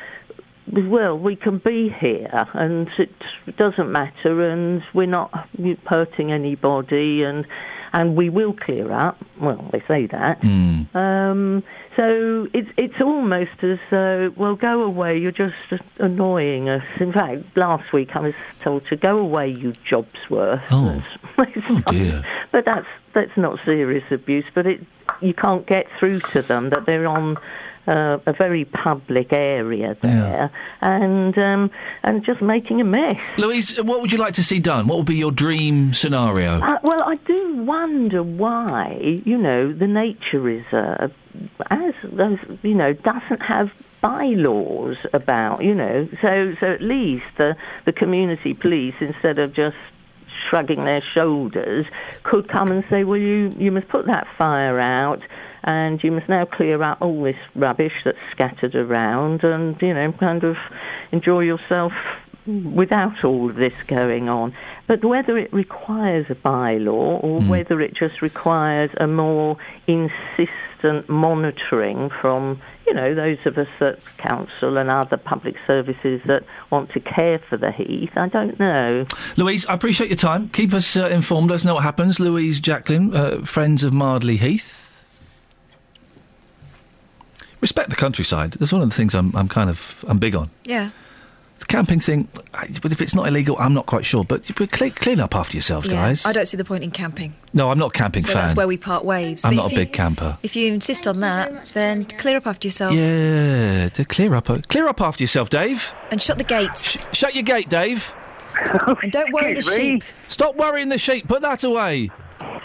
well, 0.72 1.18
we 1.18 1.35
can 1.35 1.57
be 1.57 1.89
here, 1.89 2.47
and 2.53 2.89
it 2.97 3.13
doesn't 3.57 3.91
matter, 3.91 4.49
and 4.49 4.81
we're 4.93 5.07
not 5.07 5.49
hurting 5.85 6.31
anybody, 6.31 7.23
and 7.23 7.45
and 7.93 8.15
we 8.15 8.30
will 8.30 8.53
clear 8.53 8.91
up. 8.91 9.23
Well, 9.39 9.69
they 9.72 9.84
say 9.88 10.07
that. 10.07 10.39
Hmm. 10.41 10.95
Um, 10.95 11.63
so 11.95 12.47
it's 12.53 12.69
it's 12.77 13.01
almost 13.01 13.63
as 13.63 13.80
though, 13.89 14.34
well, 14.35 14.55
go 14.55 14.81
away. 14.81 15.18
You're 15.18 15.31
just 15.31 15.55
annoying 15.97 16.69
us. 16.69 16.84
In 16.99 17.11
fact, 17.11 17.43
last 17.55 17.91
week 17.91 18.15
I 18.15 18.19
was 18.19 18.34
told 18.63 18.85
to 18.88 18.95
go 18.95 19.18
away, 19.18 19.49
you 19.49 19.73
jobsworth. 19.89 20.63
Oh. 20.72 21.03
oh 21.38 21.81
dear. 21.88 22.23
But 22.51 22.65
that's 22.65 22.88
that's 23.13 23.35
not 23.35 23.59
serious 23.65 24.03
abuse. 24.09 24.45
But 24.53 24.68
it 24.68 24.81
you 25.22 25.34
can't 25.34 25.65
get 25.68 25.88
through 25.99 26.22
to 26.31 26.41
them 26.41 26.69
that 26.69 26.85
they're 26.85 27.07
on. 27.07 27.38
Uh, 27.87 28.19
a 28.27 28.33
very 28.33 28.63
public 28.63 29.33
area 29.33 29.97
there, 30.01 30.51
and 30.81 31.35
um, 31.39 31.71
and 32.03 32.23
just 32.23 32.39
making 32.39 32.79
a 32.79 32.83
mess. 32.83 33.19
Louise, 33.37 33.81
what 33.81 34.01
would 34.01 34.11
you 34.11 34.19
like 34.19 34.35
to 34.35 34.43
see 34.43 34.59
done? 34.59 34.85
What 34.85 34.97
would 34.99 35.07
be 35.07 35.15
your 35.15 35.31
dream 35.31 35.95
scenario? 35.95 36.61
Uh, 36.61 36.77
well, 36.83 37.01
I 37.01 37.15
do 37.15 37.63
wonder 37.63 38.21
why, 38.21 39.21
you 39.25 39.35
know, 39.35 39.73
the 39.73 39.87
nature 39.87 40.39
reserve, 40.39 41.11
as, 41.71 41.95
as 42.19 42.37
you 42.61 42.75
know, 42.75 42.93
doesn't 42.93 43.41
have 43.41 43.71
bylaws 43.99 44.97
about, 45.11 45.63
you 45.63 45.73
know, 45.73 46.07
so 46.21 46.55
so 46.59 46.71
at 46.71 46.83
least 46.83 47.25
the 47.37 47.55
the 47.85 47.91
community 47.91 48.53
police, 48.53 48.95
instead 48.99 49.39
of 49.39 49.53
just 49.53 49.77
shrugging 50.47 50.85
their 50.85 51.01
shoulders, 51.01 51.87
could 52.21 52.47
come 52.47 52.71
and 52.71 52.83
say, 52.91 53.03
well, 53.03 53.17
you 53.17 53.51
you 53.57 53.71
must 53.71 53.87
put 53.87 54.05
that 54.05 54.27
fire 54.37 54.79
out. 54.79 55.21
And 55.63 56.03
you 56.03 56.11
must 56.11 56.27
now 56.27 56.45
clear 56.45 56.81
out 56.81 57.01
all 57.01 57.23
this 57.23 57.35
rubbish 57.55 57.93
that's 58.03 58.17
scattered 58.31 58.75
around, 58.75 59.43
and 59.43 59.79
you 59.81 59.93
know, 59.93 60.11
kind 60.13 60.43
of 60.43 60.57
enjoy 61.11 61.41
yourself 61.41 61.93
without 62.45 63.23
all 63.23 63.49
of 63.49 63.55
this 63.55 63.75
going 63.88 64.27
on. 64.27 64.55
But 64.88 65.05
whether 65.05 65.38
it 65.38 65.53
requires 65.53 66.25
a 66.29 66.35
bylaw 66.35 67.23
or 67.23 67.41
whether 67.41 67.79
it 67.81 67.93
just 67.93 68.21
requires 68.21 68.89
a 68.99 69.07
more 69.07 69.57
insistent 69.88 71.07
monitoring 71.07 72.09
from, 72.09 72.59
you 72.88 72.93
know, 72.93 73.13
those 73.13 73.38
of 73.45 73.57
us 73.57 73.67
at 73.79 73.99
council 74.17 74.77
and 74.77 74.89
other 74.89 75.17
public 75.17 75.55
services 75.67 76.21
that 76.25 76.43
want 76.71 76.91
to 76.91 76.99
care 76.99 77.39
for 77.39 77.57
the 77.57 77.71
heath, 77.71 78.11
I 78.15 78.27
don't 78.27 78.59
know. 78.59 79.05
Louise, 79.38 79.65
I 79.67 79.75
appreciate 79.75 80.09
your 80.09 80.17
time. 80.17 80.49
Keep 80.49 80.73
us 80.73 80.97
uh, 80.97 81.05
informed. 81.07 81.51
Let 81.51 81.57
us 81.57 81.65
know 81.65 81.75
what 81.75 81.83
happens. 81.83 82.19
Louise 82.19 82.59
Jacqueline, 82.59 83.15
uh, 83.15 83.45
Friends 83.45 83.83
of 83.83 83.93
Mardley 83.93 84.38
Heath. 84.38 84.80
Respect 87.61 87.89
the 87.89 87.95
countryside. 87.95 88.53
That's 88.53 88.73
one 88.73 88.81
of 88.81 88.89
the 88.89 88.95
things 88.95 89.13
I'm, 89.15 89.35
I'm 89.35 89.47
kind 89.47 89.69
of 89.69 90.03
I'm 90.07 90.17
big 90.19 90.35
on. 90.35 90.49
Yeah. 90.65 90.89
The 91.59 91.65
camping 91.67 91.99
thing, 91.99 92.27
but 92.81 92.91
if 92.91 93.03
it's 93.03 93.13
not 93.13 93.27
illegal, 93.27 93.55
I'm 93.59 93.75
not 93.75 93.85
quite 93.85 94.03
sure. 94.03 94.23
But, 94.23 94.49
but 94.55 94.71
clean, 94.71 94.89
clean 94.93 95.19
up 95.19 95.35
after 95.35 95.55
yourselves, 95.57 95.85
yeah. 95.85 95.93
guys. 95.93 96.25
I 96.25 96.33
don't 96.33 96.47
see 96.47 96.57
the 96.57 96.65
point 96.65 96.83
in 96.83 96.89
camping. 96.89 97.35
No, 97.53 97.69
I'm 97.69 97.77
not 97.77 97.89
a 97.95 97.97
camping 97.97 98.23
so 98.23 98.33
fan. 98.33 98.41
that's 98.41 98.55
where 98.55 98.67
we 98.67 98.77
part 98.77 99.05
ways. 99.05 99.45
I'm 99.45 99.51
But 99.51 99.57
not 99.57 99.65
if 99.67 99.71
a 99.73 99.75
you- 99.75 99.81
big 99.85 99.93
camper. 99.93 100.39
If 100.41 100.55
you 100.55 100.73
insist 100.73 101.05
on 101.05 101.19
that, 101.19 101.67
then 101.75 102.05
clear 102.05 102.38
up 102.38 102.47
after 102.47 102.67
yourself 102.67 102.95
Yeah, 102.95 103.89
to 103.89 104.05
clear 104.05 104.33
up, 104.33 104.47
clear 104.69 104.88
up 104.88 105.01
after 105.01 105.23
yourself, 105.23 105.51
Dave. 105.51 105.93
and 106.09 106.19
shut 106.19 106.39
the 106.39 106.43
gates. 106.43 107.05
Shut 107.13 107.35
your 107.35 107.43
gate, 107.43 107.69
Dave. 107.69 108.11
and 109.03 109.11
don't 109.11 109.31
worry 109.31 109.53
the 109.53 109.61
sheep. 109.61 110.03
Stop 110.27 110.55
worrying 110.55 110.89
the 110.89 110.97
sheep. 110.97 111.27
Put 111.27 111.43
that 111.43 111.63
away. 111.63 112.09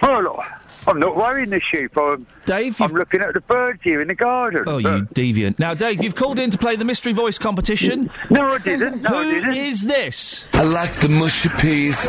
Oh, 0.02 0.42
I'm 0.86 0.98
not 1.00 1.16
worrying 1.16 1.50
the 1.50 1.60
sheep. 1.60 1.96
I'm, 1.96 2.26
Dave, 2.44 2.80
I'm 2.80 2.92
looking 2.92 3.20
at 3.20 3.34
the 3.34 3.40
birds 3.40 3.80
here 3.82 4.00
in 4.00 4.08
the 4.08 4.14
garden. 4.14 4.64
Oh, 4.66 4.78
you 4.78 5.08
deviant. 5.14 5.58
Now, 5.58 5.74
Dave, 5.74 6.02
you've 6.02 6.14
called 6.14 6.38
in 6.38 6.50
to 6.50 6.58
play 6.58 6.76
the 6.76 6.84
mystery 6.84 7.12
voice 7.12 7.38
competition. 7.38 8.10
No, 8.30 8.54
I 8.54 8.58
didn't. 8.58 9.02
No, 9.02 9.18
I 9.18 9.24
didn't. 9.24 9.56
is 9.56 9.84
this? 9.86 10.46
I 10.52 10.62
like 10.62 10.92
the 11.00 11.08
mushy 11.08 11.48
peas. 11.58 12.08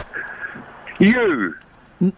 You. 1.00 1.56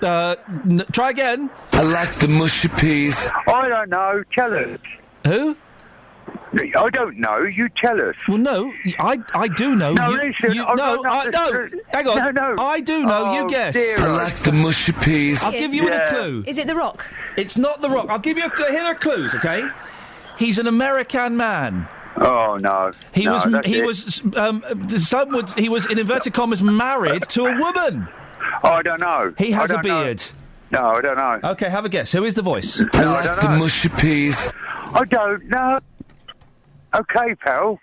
Uh, 0.02 0.36
n- 0.65 0.84
try 0.91 1.10
again. 1.11 1.49
I 1.72 1.84
like 1.84 2.11
the 2.19 2.27
mushy 2.27 2.68
peas. 2.68 3.30
I 3.48 3.68
don't 3.69 3.90
know. 3.90 4.23
Tell 4.34 4.53
us. 4.53 4.80
Who? 5.26 5.56
I 6.77 6.89
don't 6.89 7.18
know. 7.18 7.41
You 7.43 7.69
tell 7.69 7.99
us. 8.01 8.15
Well, 8.27 8.38
no, 8.38 8.73
I 8.97 9.19
I 9.34 9.47
do 9.47 9.76
know. 9.76 9.93
No, 9.93 10.10
you, 10.10 10.18
listen. 10.18 10.53
you- 10.53 10.65
I'm 10.65 10.76
no, 10.77 10.95
not- 11.01 11.27
I, 11.27 11.30
no. 11.30 11.69
Hang 11.89 12.07
on. 12.07 12.34
No, 12.34 12.53
no. 12.56 12.64
I 12.64 12.80
do 12.80 13.06
know. 13.06 13.26
Oh, 13.27 13.34
you 13.35 13.47
guess. 13.47 13.73
dear. 13.76 13.99
I 13.99 14.07
like 14.07 14.34
the 14.38 14.51
mushy 14.51 14.91
peas. 14.93 15.43
I'll 15.43 15.51
give 15.51 15.73
you 15.73 15.85
Yeah. 15.88 16.07
a 16.07 16.10
clue. 16.10 16.43
Is 16.47 16.57
it 16.57 16.68
the 16.68 16.76
rock? 16.76 17.06
It's 17.38 17.57
not 17.57 17.81
the 17.81 17.89
rock. 17.89 18.07
I'll 18.10 18.19
give 18.19 18.38
you 18.38 18.45
a. 18.45 18.72
Here 18.72 18.81
are 18.81 18.95
clues. 18.95 19.34
Okay. 19.35 19.68
He's 20.38 20.57
an 20.57 20.68
American 20.68 21.38
man. 21.38 21.88
Oh 22.18 22.57
no. 22.60 22.91
He 23.14 23.26
No, 23.26 23.34
was. 23.34 23.65
He 23.65 23.80
it. 23.80 23.85
was. 23.85 24.22
Um, 24.35 24.64
some 24.97 25.30
would. 25.30 25.49
He 25.51 25.69
was 25.69 25.85
in 25.85 25.99
inverted 25.99 26.34
commas 26.34 26.61
married 26.64 27.23
to 27.30 27.45
a 27.45 27.57
woman. 27.60 28.07
Oh, 28.64 28.69
I 28.69 28.81
don't 28.81 28.99
know. 29.01 29.34
He 29.38 29.51
has 29.51 29.69
a 29.69 29.73
don't 29.76 29.85
know. 29.85 30.03
beard. 30.03 30.23
No, 30.72 30.85
I 30.85 31.01
don't 31.01 31.18
know. 31.18 31.49
Okay, 31.51 31.69
have 31.69 31.85
a 31.85 31.89
guess. 31.89 32.11
Who 32.11 32.23
is 32.26 32.34
the 32.34 32.41
voice? 32.41 32.81
I 32.93 33.03
like 33.03 33.39
the 33.41 33.49
mushy 33.57 33.89
peas. 33.89 34.49
I 34.93 35.03
don't 35.06 35.47
know. 35.47 35.80
Okay, 36.93 37.35
pal. 37.35 37.79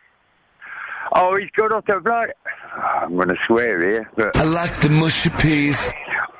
Oh, 1.14 1.36
he's 1.36 1.50
got 1.50 1.72
off 1.72 1.86
the 1.86 2.00
bloke. 2.00 2.30
I'm 2.76 3.14
going 3.14 3.28
to 3.28 3.36
swear 3.46 3.80
here, 3.80 4.10
but 4.16 4.36
I 4.36 4.44
like 4.44 4.80
the 4.80 4.88
mushy 4.88 5.30
peas. 5.30 5.90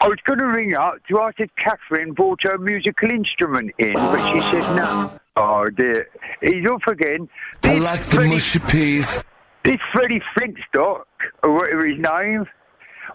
I 0.01 0.09
was 0.09 0.19
going 0.25 0.41
to 0.41 0.47
ring 0.47 0.75
up 0.75 0.97
to 1.09 1.21
ask 1.21 1.41
if 1.41 1.51
Catherine 1.57 2.13
brought 2.13 2.43
her 2.43 2.59
musical 2.59 3.11
instrument 3.11 3.73
in, 3.79 3.95
but 3.95 4.33
she 4.33 4.41
said 4.41 4.63
no. 4.77 5.19
Oh 5.37 5.69
dear, 5.71 6.09
he's 6.41 6.67
off 6.67 6.87
again. 6.87 7.29
I 7.63 7.79
like 7.79 8.01
the 8.05 8.25
mushy 8.25 8.59
peas. 8.59 9.23
This 9.65 9.79
Freddie 9.93 10.23
Flintstock, 10.37 11.05
or 11.43 11.55
whatever 11.55 11.87
his 11.87 11.99
name. 11.99 12.47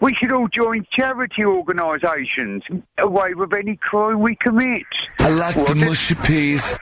We 0.01 0.15
should 0.15 0.31
all 0.31 0.47
join 0.47 0.85
charity 0.91 1.45
organisations. 1.45 2.63
away 2.97 3.35
with 3.35 3.53
any 3.53 3.75
crime 3.75 4.19
we 4.19 4.35
commit. 4.35 4.83
I 5.19 5.29
like 5.29 5.55
the 5.67 5.75
mushy 5.75 6.15
peas. 6.15 6.75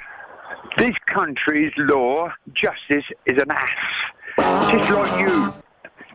This 0.78 0.96
country's 1.08 1.74
law, 1.78 2.32
justice, 2.54 3.06
is 3.26 3.42
an 3.42 3.52
ass. 3.52 4.72
Just 4.72 4.90
like 4.92 5.20
you. 5.20 5.54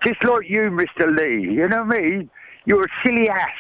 Just 0.03 0.25
like 0.25 0.49
you, 0.49 0.71
Mr. 0.71 1.15
Lee. 1.17 1.43
You 1.53 1.69
know 1.69 1.85
what 1.85 1.97
I 1.97 2.01
mean? 2.01 2.31
You're 2.65 2.85
a 2.85 2.89
silly 3.05 3.29
ass. 3.29 3.51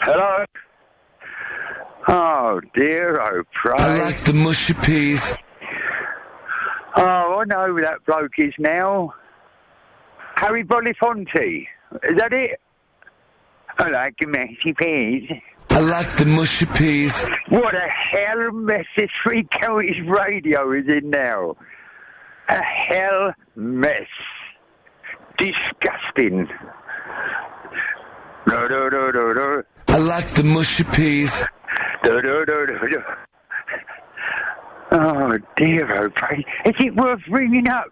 Hello? 0.00 0.44
Oh, 2.08 2.60
dear, 2.74 3.20
oh, 3.20 3.42
pray. 3.54 3.74
I 3.78 4.04
like 4.04 4.24
the 4.24 4.34
mushy 4.34 4.74
peas. 4.74 5.34
Oh, 6.96 7.40
I 7.40 7.44
know 7.46 7.68
who 7.68 7.80
that 7.80 8.04
bloke 8.04 8.38
is 8.38 8.52
now. 8.58 9.14
Harry 10.36 10.64
Belafonte. 10.64 11.66
Is 12.02 12.18
that 12.18 12.32
it? 12.32 12.60
I 13.78 13.88
like 13.88 14.16
the 14.18 14.26
mushy 14.26 14.74
peas. 14.74 15.30
I 15.74 15.80
like 15.80 16.16
the 16.16 16.24
mushy 16.24 16.66
peas. 16.66 17.26
What 17.48 17.74
a 17.74 17.88
hell 17.88 18.52
mess 18.52 18.86
this 18.96 19.10
Three 19.24 19.42
Counties 19.50 20.00
radio 20.06 20.70
is 20.70 20.86
in 20.86 21.10
now. 21.10 21.56
A 22.48 22.62
hell 22.62 23.34
mess. 23.56 24.06
Disgusting. 25.36 26.48
No, 28.46 28.68
no, 28.68 28.88
no, 28.88 29.10
no, 29.10 29.32
no. 29.32 29.62
I 29.88 29.98
like 29.98 30.26
the 30.34 30.44
mushy 30.44 30.84
peas. 30.84 31.42
No, 32.04 32.20
no, 32.20 32.44
no, 32.44 32.66
no, 32.66 32.78
no. 32.86 33.02
Oh 34.92 35.38
dear, 35.56 36.08
pray. 36.10 36.44
Is 36.66 36.74
it 36.78 36.94
worth 36.94 37.22
ringing 37.28 37.68
up? 37.68 37.90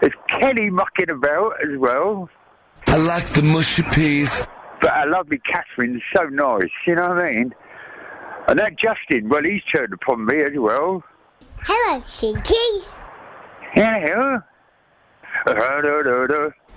There's 0.00 0.14
Kelly 0.28 0.70
mucking 0.70 1.10
about 1.10 1.62
as 1.62 1.76
well. 1.76 2.30
I 2.86 2.96
like 2.96 3.26
the 3.26 3.42
mushy 3.42 3.82
peas. 3.82 4.46
But 4.80 4.90
our 4.92 5.08
lovely 5.08 5.38
Catherine's 5.38 6.02
so 6.14 6.24
nice, 6.24 6.70
you 6.86 6.94
know 6.94 7.08
what 7.08 7.18
I 7.18 7.32
mean? 7.32 7.54
And 8.48 8.58
that 8.58 8.76
Justin, 8.76 9.28
well, 9.28 9.42
he's 9.42 9.62
turned 9.64 9.92
upon 9.92 10.24
me 10.24 10.40
as 10.40 10.52
well. 10.54 11.02
Hello, 11.62 12.02
Cheeky. 12.08 12.86
Hello. 13.72 14.40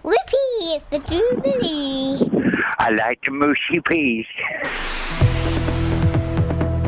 Whoopee, 0.03 0.75
it's 0.75 0.85
the 0.89 0.99
Jubilee. 0.99 2.29
I 2.79 2.89
like 2.89 3.23
the 3.23 3.31
mushy 3.31 3.79
peas. 3.79 4.25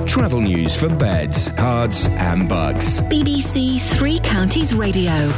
Travel 0.07 0.41
news 0.41 0.75
for 0.75 0.89
beds, 0.89 1.49
cards, 1.51 2.07
and 2.07 2.49
Bucks. 2.49 2.99
BBC 3.01 3.79
Three 3.79 4.19
Counties 4.19 4.73
Radio. 4.73 5.31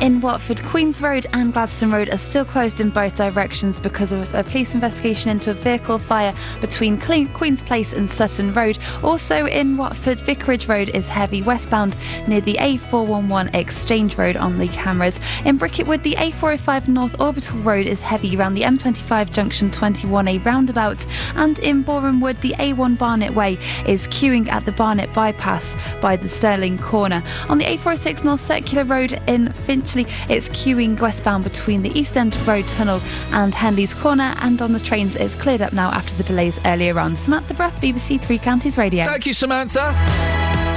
In 0.00 0.20
Watford, 0.20 0.62
Queens 0.64 1.00
Road 1.00 1.26
and 1.32 1.52
Gladstone 1.52 1.92
Road 1.92 2.10
are 2.12 2.18
still 2.18 2.44
closed 2.44 2.80
in 2.80 2.90
both 2.90 3.14
directions 3.14 3.80
because 3.80 4.12
of 4.12 4.34
a 4.34 4.44
police 4.44 4.74
investigation 4.74 5.30
into 5.30 5.50
a 5.50 5.54
vehicle 5.54 5.98
fire 5.98 6.34
between 6.60 7.00
Queen's 7.00 7.62
Place 7.62 7.94
and 7.94 8.10
Sutton 8.10 8.52
Road. 8.52 8.78
Also 9.02 9.46
in 9.46 9.78
Watford, 9.78 10.18
Vicarage 10.20 10.68
Road 10.68 10.90
is 10.90 11.08
heavy 11.08 11.40
westbound 11.40 11.96
near 12.28 12.42
the 12.42 12.56
A411 12.56 13.54
Exchange 13.54 14.18
Road 14.18 14.36
on 14.36 14.58
the 14.58 14.68
cameras. 14.68 15.18
In 15.46 15.56
Bricket 15.56 15.86
Wood, 15.86 16.02
the 16.02 16.16
A405 16.16 16.88
North 16.88 17.18
Orbital 17.18 17.58
Road 17.60 17.86
is 17.86 18.00
heavy 18.00 18.36
around 18.36 18.54
the 18.54 18.62
M25 18.62 19.32
junction 19.32 19.70
21A 19.70 20.44
roundabout. 20.44 21.06
And 21.34 21.58
in 21.60 21.82
Boreham 21.82 22.20
Wood, 22.20 22.40
the 22.42 22.54
A1 22.58 22.98
Barnet 22.98 23.32
Way 23.32 23.54
is 23.86 24.06
queuing 24.08 24.48
at 24.48 24.66
the 24.66 24.72
Barnet 24.72 25.14
bypass 25.14 25.74
by 26.02 26.16
the 26.16 26.28
Stirling 26.28 26.78
corner. 26.78 27.22
On 27.48 27.56
the 27.56 27.64
A406 27.64 28.24
North 28.24 28.40
Circular 28.40 28.84
Road 28.84 29.22
in 29.28 29.50
Finchley, 29.84 30.06
it's 30.34 30.48
queuing 30.48 30.98
westbound 30.98 31.44
between 31.44 31.82
the 31.82 31.90
East 31.98 32.16
End 32.16 32.34
Road 32.46 32.66
Tunnel 32.68 33.00
and 33.32 33.54
Henley's 33.54 33.92
Corner. 33.92 34.34
And 34.38 34.60
on 34.62 34.72
the 34.72 34.80
trains, 34.80 35.14
it's 35.14 35.34
cleared 35.34 35.60
up 35.60 35.74
now 35.74 35.90
after 35.90 36.14
the 36.14 36.22
delays 36.22 36.58
earlier 36.64 36.98
on. 36.98 37.16
Samantha 37.16 37.52
Bruff, 37.54 37.78
BBC 37.80 38.22
Three 38.22 38.38
Counties 38.38 38.78
Radio. 38.78 39.04
Thank 39.04 39.26
you, 39.26 39.34
Samantha. 39.34 39.92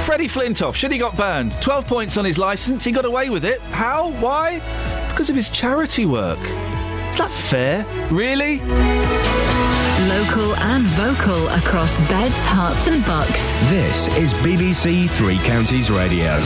Freddie 0.04 0.28
Flintoff, 0.28 0.74
should 0.74 0.92
he 0.92 0.98
got 0.98 1.16
banned? 1.16 1.52
12 1.62 1.86
points 1.86 2.16
on 2.16 2.24
his 2.24 2.36
licence, 2.38 2.84
he 2.84 2.92
got 2.92 3.04
away 3.04 3.30
with 3.30 3.44
it. 3.44 3.60
How? 3.70 4.10
Why? 4.12 4.58
Because 5.08 5.30
of 5.30 5.36
his 5.36 5.48
charity 5.48 6.04
work. 6.04 6.38
Is 6.38 7.18
that 7.18 7.30
fair? 7.30 7.86
Really? 8.10 8.58
Local 10.08 10.54
and 10.56 10.84
vocal 10.84 11.48
across 11.48 11.98
beds, 12.08 12.44
Herts, 12.44 12.86
and 12.92 13.04
bucks. 13.04 13.42
This 13.70 14.08
is 14.16 14.34
BBC 14.34 15.08
Three 15.10 15.38
Counties 15.38 15.90
Radio. 15.90 16.38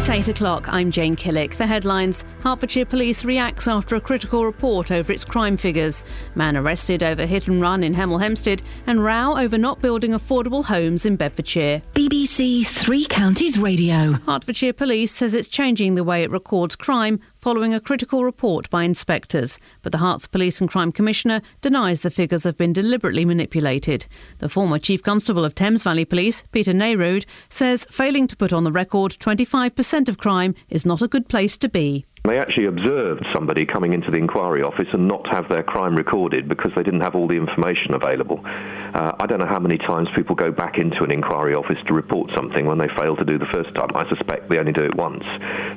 It's 0.00 0.08
8 0.08 0.28
o'clock. 0.28 0.64
I'm 0.66 0.90
Jane 0.90 1.14
Killick. 1.14 1.58
The 1.58 1.66
headlines 1.66 2.24
Hertfordshire 2.42 2.86
Police 2.86 3.22
reacts 3.22 3.68
after 3.68 3.96
a 3.96 4.00
critical 4.00 4.46
report 4.46 4.90
over 4.90 5.12
its 5.12 5.26
crime 5.26 5.58
figures. 5.58 6.02
Man 6.34 6.56
arrested 6.56 7.02
over 7.02 7.26
hit 7.26 7.48
and 7.48 7.60
run 7.60 7.84
in 7.84 7.94
Hemel 7.94 8.18
Hempstead, 8.18 8.62
and 8.86 9.04
row 9.04 9.36
over 9.36 9.58
not 9.58 9.82
building 9.82 10.12
affordable 10.12 10.64
homes 10.64 11.04
in 11.04 11.16
Bedfordshire. 11.16 11.82
BBC 11.92 12.66
Three 12.66 13.04
Counties 13.04 13.58
Radio. 13.58 14.12
Hertfordshire 14.26 14.72
Police 14.72 15.12
says 15.12 15.34
it's 15.34 15.48
changing 15.48 15.96
the 15.96 16.04
way 16.04 16.22
it 16.22 16.30
records 16.30 16.76
crime 16.76 17.20
following 17.40 17.74
a 17.74 17.80
critical 17.80 18.24
report 18.24 18.68
by 18.70 18.84
inspectors. 18.84 19.58
But 19.82 19.92
the 19.92 19.98
Herts 19.98 20.30
Police 20.30 20.60
and 20.60 20.70
Crime 20.70 20.92
Commissioner 20.92 21.40
denies 21.60 22.02
the 22.02 22.10
figures 22.10 22.44
have 22.44 22.56
been 22.56 22.72
deliberately 22.72 23.24
manipulated. 23.24 24.06
The 24.38 24.48
former 24.48 24.78
Chief 24.78 25.02
Constable 25.02 25.44
of 25.44 25.54
Thames 25.54 25.82
Valley 25.82 26.04
Police, 26.04 26.42
Peter 26.52 26.72
Neyroud, 26.72 27.24
says 27.48 27.86
failing 27.90 28.26
to 28.26 28.36
put 28.36 28.52
on 28.52 28.64
the 28.64 28.72
record 28.72 29.12
25% 29.12 30.08
of 30.08 30.18
crime 30.18 30.54
is 30.68 30.84
not 30.84 31.02
a 31.02 31.08
good 31.08 31.28
place 31.28 31.56
to 31.58 31.68
be. 31.68 32.06
They 32.24 32.38
actually 32.38 32.66
observed 32.66 33.26
somebody 33.32 33.64
coming 33.64 33.94
into 33.94 34.10
the 34.10 34.18
inquiry 34.18 34.62
office 34.62 34.88
and 34.92 35.08
not 35.08 35.26
have 35.28 35.48
their 35.48 35.62
crime 35.62 35.96
recorded 35.96 36.48
because 36.48 36.70
they 36.76 36.82
didn't 36.82 37.00
have 37.00 37.14
all 37.14 37.26
the 37.26 37.34
information 37.34 37.94
available. 37.94 38.40
Uh, 38.44 39.12
I 39.18 39.26
don't 39.26 39.38
know 39.38 39.46
how 39.46 39.58
many 39.58 39.78
times 39.78 40.08
people 40.14 40.36
go 40.36 40.52
back 40.52 40.76
into 40.76 41.02
an 41.02 41.10
inquiry 41.10 41.54
office 41.54 41.78
to 41.86 41.94
report 41.94 42.30
something 42.34 42.66
when 42.66 42.76
they 42.76 42.88
fail 42.88 43.16
to 43.16 43.24
do 43.24 43.38
the 43.38 43.46
first 43.46 43.74
time. 43.74 43.88
I 43.94 44.06
suspect 44.08 44.50
they 44.50 44.58
only 44.58 44.72
do 44.72 44.84
it 44.84 44.94
once. 44.94 45.24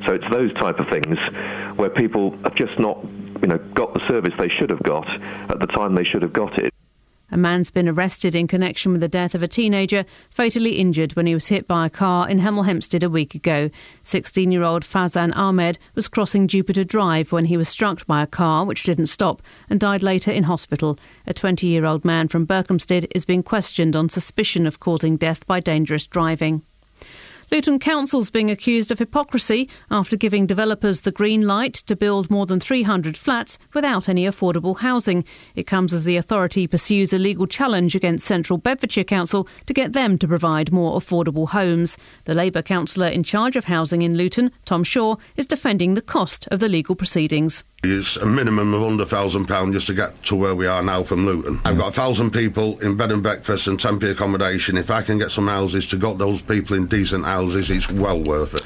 So 0.06 0.14
it's 0.14 0.30
those 0.32 0.54
type 0.56 0.80
of 0.80 0.90
things 0.90 1.18
where 1.78 1.90
people 1.90 2.32
have 2.44 2.56
just 2.56 2.78
not, 2.78 3.02
you 3.42 3.48
know, 3.48 3.58
got 3.74 3.94
the 3.94 4.06
service 4.10 4.34
they 4.38 4.50
should 4.50 4.70
have 4.70 4.84
got 4.84 5.10
at 5.50 5.60
the 5.60 5.68
time 5.68 5.96
they 5.96 6.04
should 6.04 6.24
have 6.24 6.34
got 6.34 6.60
it. 6.60 6.74
A 7.34 7.38
man's 7.38 7.72
been 7.72 7.90
arrested 7.90 8.36
in 8.36 8.46
connection 8.46 8.92
with 8.92 9.02
the 9.02 9.08
death 9.08 9.34
of 9.34 9.42
a 9.42 9.48
teenager 9.48 10.06
fatally 10.30 10.74
injured 10.78 11.16
when 11.16 11.26
he 11.26 11.34
was 11.34 11.48
hit 11.48 11.68
by 11.68 11.88
a 11.88 11.90
car 11.90 12.30
in 12.30 12.40
Hemel 12.40 12.66
Hempstead 12.66 13.04
a 13.04 13.10
week 13.10 13.34
ago. 13.34 13.72
16 14.04 14.52
year 14.52 14.62
old 14.62 14.84
Fazan 14.84 15.36
Ahmed 15.36 15.80
was 15.96 16.08
crossing 16.08 16.48
Jupiter 16.48 16.84
Drive 16.84 17.32
when 17.32 17.46
he 17.46 17.58
was 17.58 17.68
struck 17.68 18.06
by 18.06 18.22
a 18.22 18.28
car 18.28 18.66
which 18.66 18.84
didn't 18.84 19.08
stop 19.08 19.42
and 19.68 19.80
died 19.80 20.04
later 20.04 20.30
in 20.30 20.44
hospital. 20.44 21.00
A 21.26 21.34
20 21.34 21.66
year 21.66 21.88
old 21.88 22.06
man 22.06 22.28
from 22.28 22.46
Berkhamsted 22.46 23.08
is 23.16 23.26
being 23.26 23.42
questioned 23.42 23.96
on 23.96 24.10
suspicion 24.10 24.68
of 24.68 24.80
causing 24.80 25.18
death 25.18 25.44
by 25.48 25.60
dangerous 25.60 26.06
driving. 26.06 26.62
Luton 27.54 27.78
Council's 27.78 28.32
being 28.32 28.50
accused 28.50 28.92
of 28.92 28.98
hypocrisy 28.98 29.70
after 29.92 30.18
giving 30.18 30.48
developers 30.48 31.02
the 31.02 31.12
green 31.12 31.46
light 31.46 31.76
to 31.76 31.96
build 31.96 32.32
more 32.32 32.48
than 32.48 32.60
300 32.60 33.16
flats 33.16 33.60
without 33.76 34.10
any 34.10 34.26
affordable 34.26 34.80
housing. 34.80 35.24
It 35.54 35.68
comes 35.68 35.94
as 35.94 36.04
the 36.04 36.18
authority 36.18 36.66
pursues 36.66 37.14
a 37.14 37.20
legal 37.20 37.46
challenge 37.46 37.94
against 37.94 38.26
Central 38.26 38.58
Bedfordshire 38.58 39.04
Council 39.04 39.48
to 39.68 39.74
get 39.76 39.94
them 39.94 40.18
to 40.18 40.28
provide 40.28 40.72
more 40.72 41.00
affordable 41.00 41.48
homes. 41.48 41.96
The 42.26 42.34
Labour 42.34 42.64
councillor 42.64 43.10
in 43.10 43.22
charge 43.22 43.56
of 43.56 43.66
housing 43.66 44.02
in 44.02 44.18
Luton, 44.18 44.52
Tom 44.66 44.84
Shaw, 44.84 45.18
is 45.38 45.46
defending 45.46 45.94
the 45.94 46.02
cost 46.02 46.48
of 46.48 46.60
the 46.60 46.68
legal 46.68 46.96
proceedings. 46.96 47.64
It's 47.86 48.16
a 48.16 48.26
minimum 48.26 48.74
of 48.74 48.82
under 48.82 49.04
thousand 49.04 49.48
pound 49.48 49.74
just 49.74 49.88
to 49.88 49.94
get 49.94 50.24
to 50.24 50.38
where 50.38 50.56
we 50.56 50.68
are 50.68 50.82
now 50.82 51.04
from 51.04 51.26
Luton. 51.26 51.60
I've 51.66 51.78
got 51.78 51.90
a 51.90 51.92
thousand 51.92 52.32
people 52.32 52.80
in 52.80 52.96
bed 52.96 53.12
and 53.12 53.22
breakfast 53.22 53.68
and 53.68 53.78
temporary 53.78 54.14
accommodation. 54.14 54.78
If 54.78 54.90
I 54.90 55.02
can 55.02 55.18
get 55.18 55.34
some 55.34 55.48
houses 55.48 55.86
to 55.88 55.98
got 55.98 56.18
those 56.18 56.42
people 56.42 56.78
in 56.78 56.88
decent 56.88 57.26
houses, 57.26 57.70
it's 57.70 57.92
well 57.92 58.24
worth 58.24 58.54
it. 58.54 58.66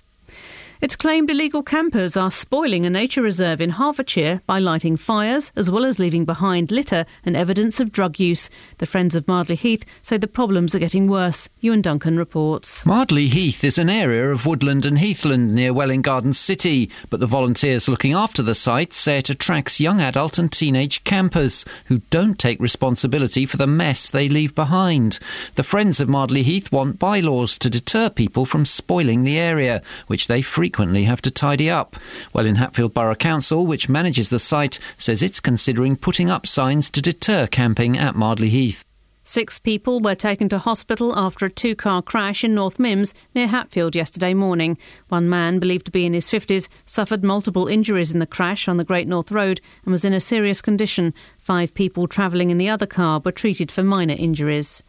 It's 0.79 0.95
claimed 0.95 1.31
illegal 1.31 1.63
campers 1.63 2.15
are 2.15 2.29
spoiling 2.29 2.85
a 2.85 2.89
nature 2.91 3.23
reserve 3.23 3.61
in 3.61 3.71
Hertfordshire 3.71 4.43
by 4.45 4.59
lighting 4.59 4.95
fires 4.95 5.51
as 5.55 5.71
well 5.71 5.85
as 5.85 5.97
leaving 5.97 6.23
behind 6.23 6.71
litter 6.71 7.03
and 7.25 7.35
evidence 7.35 7.79
of 7.79 7.91
drug 7.91 8.19
use. 8.19 8.47
The 8.77 8.85
Friends 8.85 9.15
of 9.15 9.27
Mardley 9.27 9.55
Heath 9.55 9.85
say 10.03 10.17
the 10.17 10.27
problems 10.27 10.75
are 10.75 10.79
getting 10.79 11.07
worse. 11.07 11.49
Ewan 11.61 11.81
Duncan 11.81 12.19
reports. 12.19 12.85
Mardley 12.85 13.27
Heath 13.27 13.63
is 13.63 13.79
an 13.79 13.89
area 13.89 14.29
of 14.29 14.45
woodland 14.45 14.85
and 14.85 14.99
heathland 14.99 15.55
near 15.55 15.73
Welwyn 15.73 16.03
Garden 16.03 16.33
City, 16.33 16.91
but 17.09 17.19
the 17.19 17.25
volunteers 17.25 17.87
looking 17.87 18.13
after 18.13 18.43
the 18.43 18.53
site 18.53 18.93
say 18.93 19.17
it 19.17 19.31
attracts 19.31 19.79
young 19.79 19.99
adult 19.99 20.37
and 20.37 20.51
teenage 20.51 21.03
campers 21.03 21.65
who 21.85 22.01
don't 22.11 22.37
take 22.37 22.59
responsibility 22.59 23.47
for 23.47 23.57
the 23.57 23.65
mess 23.65 24.11
they 24.11 24.29
leave 24.29 24.53
behind. 24.53 25.17
The 25.55 25.63
Friends 25.63 25.99
of 25.99 26.07
Mardley 26.07 26.43
Heath 26.43 26.71
want 26.71 26.99
bylaws 26.99 27.57
to 27.57 27.69
deter 27.69 28.11
people 28.11 28.45
from 28.45 28.63
spoiling 28.63 29.23
the 29.23 29.39
area, 29.39 29.81
which 30.05 30.27
they 30.27 30.43
frequently 30.67 31.05
have 31.05 31.21
to 31.21 31.31
tidy 31.31 31.69
up. 31.69 31.95
Welwyn 32.33 32.55
Hatfield 32.55 32.93
Borough 32.93 33.15
Council, 33.15 33.65
which 33.65 33.87
manages 33.87 34.27
the 34.27 34.37
site, 34.37 34.79
says 34.97 35.21
it's 35.21 35.39
considering 35.39 35.95
putting 35.95 36.29
up 36.29 36.45
signs 36.45 36.89
to 36.89 37.01
deter 37.01 37.47
camping 37.47 37.97
at 37.97 38.17
Mardley 38.17 38.49
Heath. 38.49 38.83
Six 39.23 39.59
people 39.59 40.01
were 40.01 40.13
taken 40.13 40.49
to 40.49 40.59
hospital 40.59 41.17
after 41.17 41.45
a 41.45 41.49
two 41.49 41.73
car 41.73 42.01
crash 42.01 42.43
in 42.43 42.53
North 42.53 42.79
Mymms 42.79 43.13
near 43.33 43.47
Hatfield 43.47 43.95
yesterday 43.95 44.33
morning. 44.33 44.77
One 45.07 45.29
man, 45.29 45.59
believed 45.59 45.85
to 45.85 45.91
be 45.91 46.05
in 46.05 46.13
his 46.13 46.27
50s, 46.27 46.67
suffered 46.85 47.23
multiple 47.23 47.69
injuries 47.69 48.11
in 48.11 48.19
the 48.19 48.27
crash 48.27 48.67
on 48.67 48.75
the 48.75 48.83
Great 48.83 49.07
North 49.07 49.31
Road 49.31 49.61
and 49.85 49.93
was 49.93 50.03
in 50.03 50.11
a 50.11 50.19
serious 50.19 50.61
condition. 50.61 51.13
Five 51.39 51.73
people 51.73 52.09
travelling 52.09 52.49
in 52.49 52.57
the 52.57 52.67
other 52.67 52.85
car 52.85 53.21
were 53.23 53.31
treated 53.31 53.71
for 53.71 53.83
minor 53.83 54.15
injuries. 54.15 54.83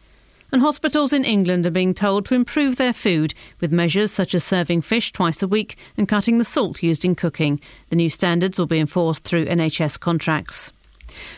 And 0.51 0.61
hospitals 0.61 1.13
in 1.13 1.25
England 1.25 1.67
are 1.67 1.71
being 1.71 1.93
told 1.93 2.25
to 2.25 2.35
improve 2.35 2.77
their 2.77 2.93
food 2.93 3.33
with 3.59 3.71
measures 3.71 4.11
such 4.11 4.33
as 4.33 4.43
serving 4.43 4.81
fish 4.81 5.11
twice 5.11 5.43
a 5.43 5.47
week 5.47 5.77
and 5.97 6.07
cutting 6.07 6.37
the 6.37 6.43
salt 6.43 6.81
used 6.81 7.05
in 7.05 7.15
cooking. 7.15 7.59
The 7.89 7.95
new 7.95 8.09
standards 8.09 8.57
will 8.57 8.65
be 8.65 8.79
enforced 8.79 9.23
through 9.23 9.45
NHS 9.45 9.99
contracts. 9.99 10.71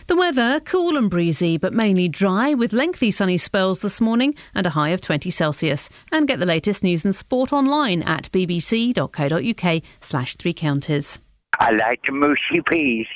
The 0.08 0.16
weather 0.16 0.60
cool 0.62 0.98
and 0.98 1.10
breezy, 1.10 1.58
but 1.58 1.74
mainly 1.74 2.08
dry, 2.08 2.54
with 2.54 2.74
lengthy 2.74 3.12
sunny 3.12 3.38
spells 3.38 3.80
this 3.80 4.02
morning 4.02 4.36
and 4.54 4.66
a 4.66 4.72
high 4.72 4.90
of 4.90 5.02
20 5.02 5.30
Celsius. 5.30 5.90
And 6.12 6.28
get 6.28 6.40
the 6.40 6.46
latest 6.46 6.84
news 6.84 7.06
and 7.06 7.16
sport 7.16 7.54
online 7.54 8.04
at 8.04 8.32
bbc.co.uk/slash 8.32 10.36
three 10.36 10.54
counties. 10.54 11.20
I 11.60 11.72
like 11.72 12.12
mushy 12.12 12.62
peas. 12.68 13.08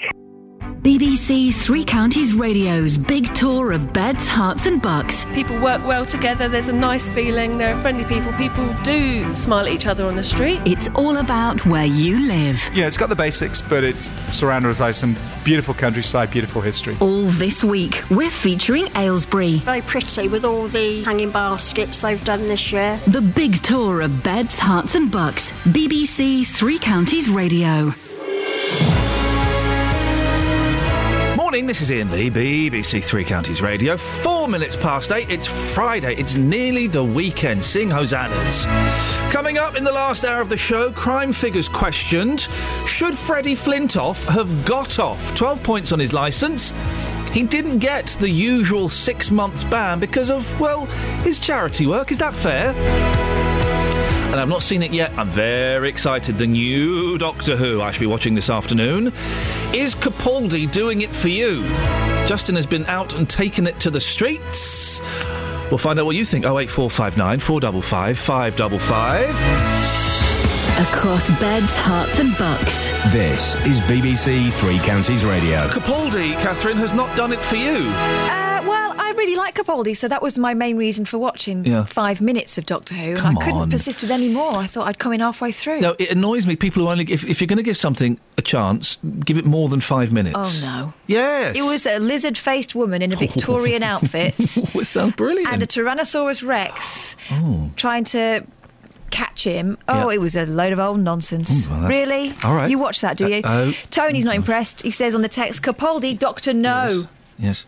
BBC 0.86 1.52
Three 1.52 1.84
Counties 1.84 2.36
Radio's 2.36 2.96
big 2.96 3.34
tour 3.34 3.72
of 3.72 3.92
beds, 3.92 4.30
Herts, 4.30 4.68
and 4.68 4.80
bucks. 4.80 5.26
People 5.34 5.60
work 5.60 5.84
well 5.84 6.06
together, 6.06 6.48
there's 6.48 6.70
a 6.70 6.74
nice 6.74 7.10
feeling, 7.10 7.58
there 7.58 7.76
are 7.76 7.82
friendly 7.82 8.06
people, 8.06 8.32
people 8.34 8.72
do 8.84 9.34
smile 9.34 9.66
at 9.66 9.72
each 9.72 9.88
other 9.88 10.06
on 10.06 10.16
the 10.16 10.24
street. 10.24 10.62
It's 10.64 10.88
all 10.90 11.18
about 11.18 11.66
where 11.66 11.88
you 11.88 12.28
live. 12.28 12.62
Yeah, 12.72 12.86
it's 12.86 12.98
got 12.98 13.10
the 13.10 13.16
basics, 13.16 13.64
but 13.64 13.84
it's 13.84 14.12
surrounded 14.32 14.78
by 14.78 14.92
some 14.92 15.16
beautiful 15.44 15.74
countryside, 15.74 16.30
beautiful 16.30 16.62
history. 16.62 16.96
All 17.00 17.24
this 17.30 17.64
week, 17.64 18.04
we're 18.12 18.30
featuring 18.30 18.88
Aylesbury. 18.96 19.58
Very 19.62 19.82
pretty 19.82 20.28
with 20.28 20.46
all 20.46 20.68
the 20.68 21.02
hanging 21.02 21.32
baskets 21.32 21.98
they've 22.02 22.24
done 22.24 22.44
this 22.44 22.72
year. 22.72 23.00
The 23.08 23.22
big 23.22 23.56
tour 23.64 24.02
of 24.02 24.24
beds, 24.24 24.60
Herts, 24.60 24.94
and 24.94 25.12
bucks. 25.12 25.52
BBC 25.64 26.46
Three 26.46 26.78
Counties 26.78 27.28
Radio. 27.28 27.96
Morning, 31.56 31.68
this 31.68 31.80
is 31.80 31.90
Iain 31.90 32.12
Lee, 32.12 32.30
BBC 32.30 33.02
Three 33.02 33.24
Counties 33.24 33.62
Radio. 33.62 33.96
Four 33.96 34.50
minutes 34.50 34.76
past 34.76 35.14
eight, 35.14 35.30
it's 35.30 35.48
Friday, 35.48 36.14
it's 36.16 36.36
nearly 36.36 36.88
the 36.88 37.02
weekend. 37.02 37.64
Sing 37.64 37.90
hosannas. 37.90 38.66
Coming 39.32 39.58
up 39.58 39.78
in 39.78 39.86
the 39.86 39.92
last 39.94 40.26
hour 40.26 40.42
of 40.42 40.50
the 40.50 40.58
show, 40.58 40.92
crime 40.92 41.32
figures 41.32 41.70
questioned. 41.70 42.50
Should 42.86 43.18
Freddie 43.18 43.56
Flintoff 43.56 44.26
have 44.26 44.66
got 44.66 45.00
off? 45.00 45.34
12 45.34 45.64
points 45.64 45.94
on 45.94 46.00
his 46.00 46.12
licence. 46.12 46.74
He 47.32 47.44
didn't 47.44 47.78
get 47.78 48.08
the 48.20 48.30
usual 48.30 48.90
six 48.90 49.32
months 49.32 49.64
ban 49.64 50.02
because 50.02 50.30
of, 50.30 50.60
well, 50.60 50.88
his 51.24 51.40
charity 51.40 51.88
work. 51.88 52.12
Is 52.12 52.18
that 52.18 52.36
fair? 52.36 52.74
And 54.32 54.40
I've 54.42 54.50
not 54.50 54.64
seen 54.64 54.84
it 54.84 54.92
yet. 54.92 55.12
I'm 55.18 55.30
very 55.30 55.90
excited. 55.90 56.38
The 56.38 56.48
new 56.48 57.18
Doctor 57.18 57.56
Who 57.56 57.82
I 57.82 57.92
should 57.92 58.02
be 58.02 58.06
watching 58.06 58.36
this 58.36 58.50
afternoon. 58.50 59.08
Is 59.74 59.96
Capaldi 59.96 60.70
doing 60.72 61.02
it 61.02 61.16
for 61.16 61.30
you? 61.30 61.64
Justin 62.28 62.56
has 62.56 62.66
been 62.66 62.86
out 62.88 63.16
and 63.16 63.30
taken 63.30 63.68
it 63.68 63.80
to 63.82 63.90
the 63.90 64.02
streets. 64.02 65.00
We'll 65.70 65.78
find 65.78 66.00
out 66.00 66.06
what 66.06 66.16
you 66.16 66.26
think. 66.26 66.46
08459 66.46 67.40
455 67.40 68.20
555. 68.20 69.86
Across 70.78 71.30
beds, 71.40 71.74
Herts, 71.78 72.20
and 72.20 72.38
bucks. 72.38 72.90
This 73.14 73.56
is 73.66 73.80
BBC 73.82 74.52
Three 74.54 74.80
Counties 74.80 75.24
Radio. 75.24 75.68
Capaldi, 75.70 76.34
Catherine, 76.42 76.76
has 76.78 76.94
not 76.94 77.16
done 77.16 77.32
it 77.32 77.40
for 77.40 77.56
you. 77.56 77.78
Uh, 77.88 78.45
well, 78.45 78.45
I 78.45 78.45
really 79.36 79.46
like 79.46 79.56
Capaldi, 79.56 79.96
so 79.96 80.08
that 80.08 80.22
was 80.22 80.38
my 80.38 80.54
main 80.54 80.78
reason 80.78 81.06
for 81.06 81.18
watching 81.18 81.66
Yeah. 81.66 81.86
five 81.86 82.22
minutes 82.22 82.58
of 82.58 82.66
Doctor 82.66 82.94
Who. 82.96 83.16
Come 83.16 83.30
and 83.32 83.40
I 83.40 83.46
couldn't 83.46 83.62
on. 83.62 83.70
persist 83.70 84.02
with 84.02 84.12
any 84.12 84.30
more. 84.30 84.56
I 84.56 84.68
thought 84.68 84.88
I'd 84.88 85.00
come 85.00 85.14
in 85.14 85.20
halfway 85.20 85.52
through. 85.52 85.80
No, 85.82 85.96
it 86.00 86.12
annoys 86.12 86.46
me. 86.48 86.56
People 86.56 86.84
who 86.84 86.90
only, 86.90 87.06
if, 87.12 87.24
if 87.26 87.42
you're 87.42 87.48
going 87.48 87.58
to 87.58 87.64
give 87.64 87.78
something 87.78 88.20
a 88.38 88.42
chance, 88.42 88.98
give 89.26 89.38
it 89.38 89.46
more 89.46 89.70
than 89.70 89.82
five 89.82 90.12
minutes. 90.12 90.64
Oh 90.64 90.66
no! 90.66 90.94
Yes. 91.08 91.56
It 91.58 91.64
was 91.64 91.86
a 91.86 92.00
lizard-faced 92.00 92.76
woman 92.76 93.02
in 93.02 93.14
a 93.14 93.16
Victorian 93.26 93.84
outfit 93.84 94.36
Oh, 94.76 94.80
it 94.80 94.86
sounds 94.86 95.16
brilliant. 95.16 95.52
and 95.54 95.64
a 95.64 95.68
Tyrannosaurus 95.68 96.46
Rex 96.46 97.16
Oh. 97.32 97.70
trying 97.76 98.04
to 98.06 98.46
catch 99.12 99.44
him. 99.46 99.78
Oh, 99.88 100.10
Yeah. 100.10 100.16
it 100.16 100.22
was 100.22 100.36
a 100.36 100.46
load 100.46 100.74
of 100.74 100.80
old 100.80 101.00
nonsense. 101.00 101.68
Ooh, 101.68 101.72
well, 101.72 101.88
really? 101.88 102.34
all 102.44 102.56
right. 102.56 102.70
You 102.70 102.78
watch 102.80 103.02
that, 103.02 103.16
do 103.18 103.28
you? 103.30 103.38
Uh, 103.44 103.72
oh. 103.72 103.74
Tony's 103.92 104.26
not 104.26 104.36
impressed. 104.36 104.82
He 104.82 104.92
says 104.92 105.16
on 105.16 105.22
the 105.22 105.30
text, 105.30 105.62
Capaldi, 105.62 106.18
Doctor 106.18 106.54
No. 106.54 107.08
Yes. 107.38 107.66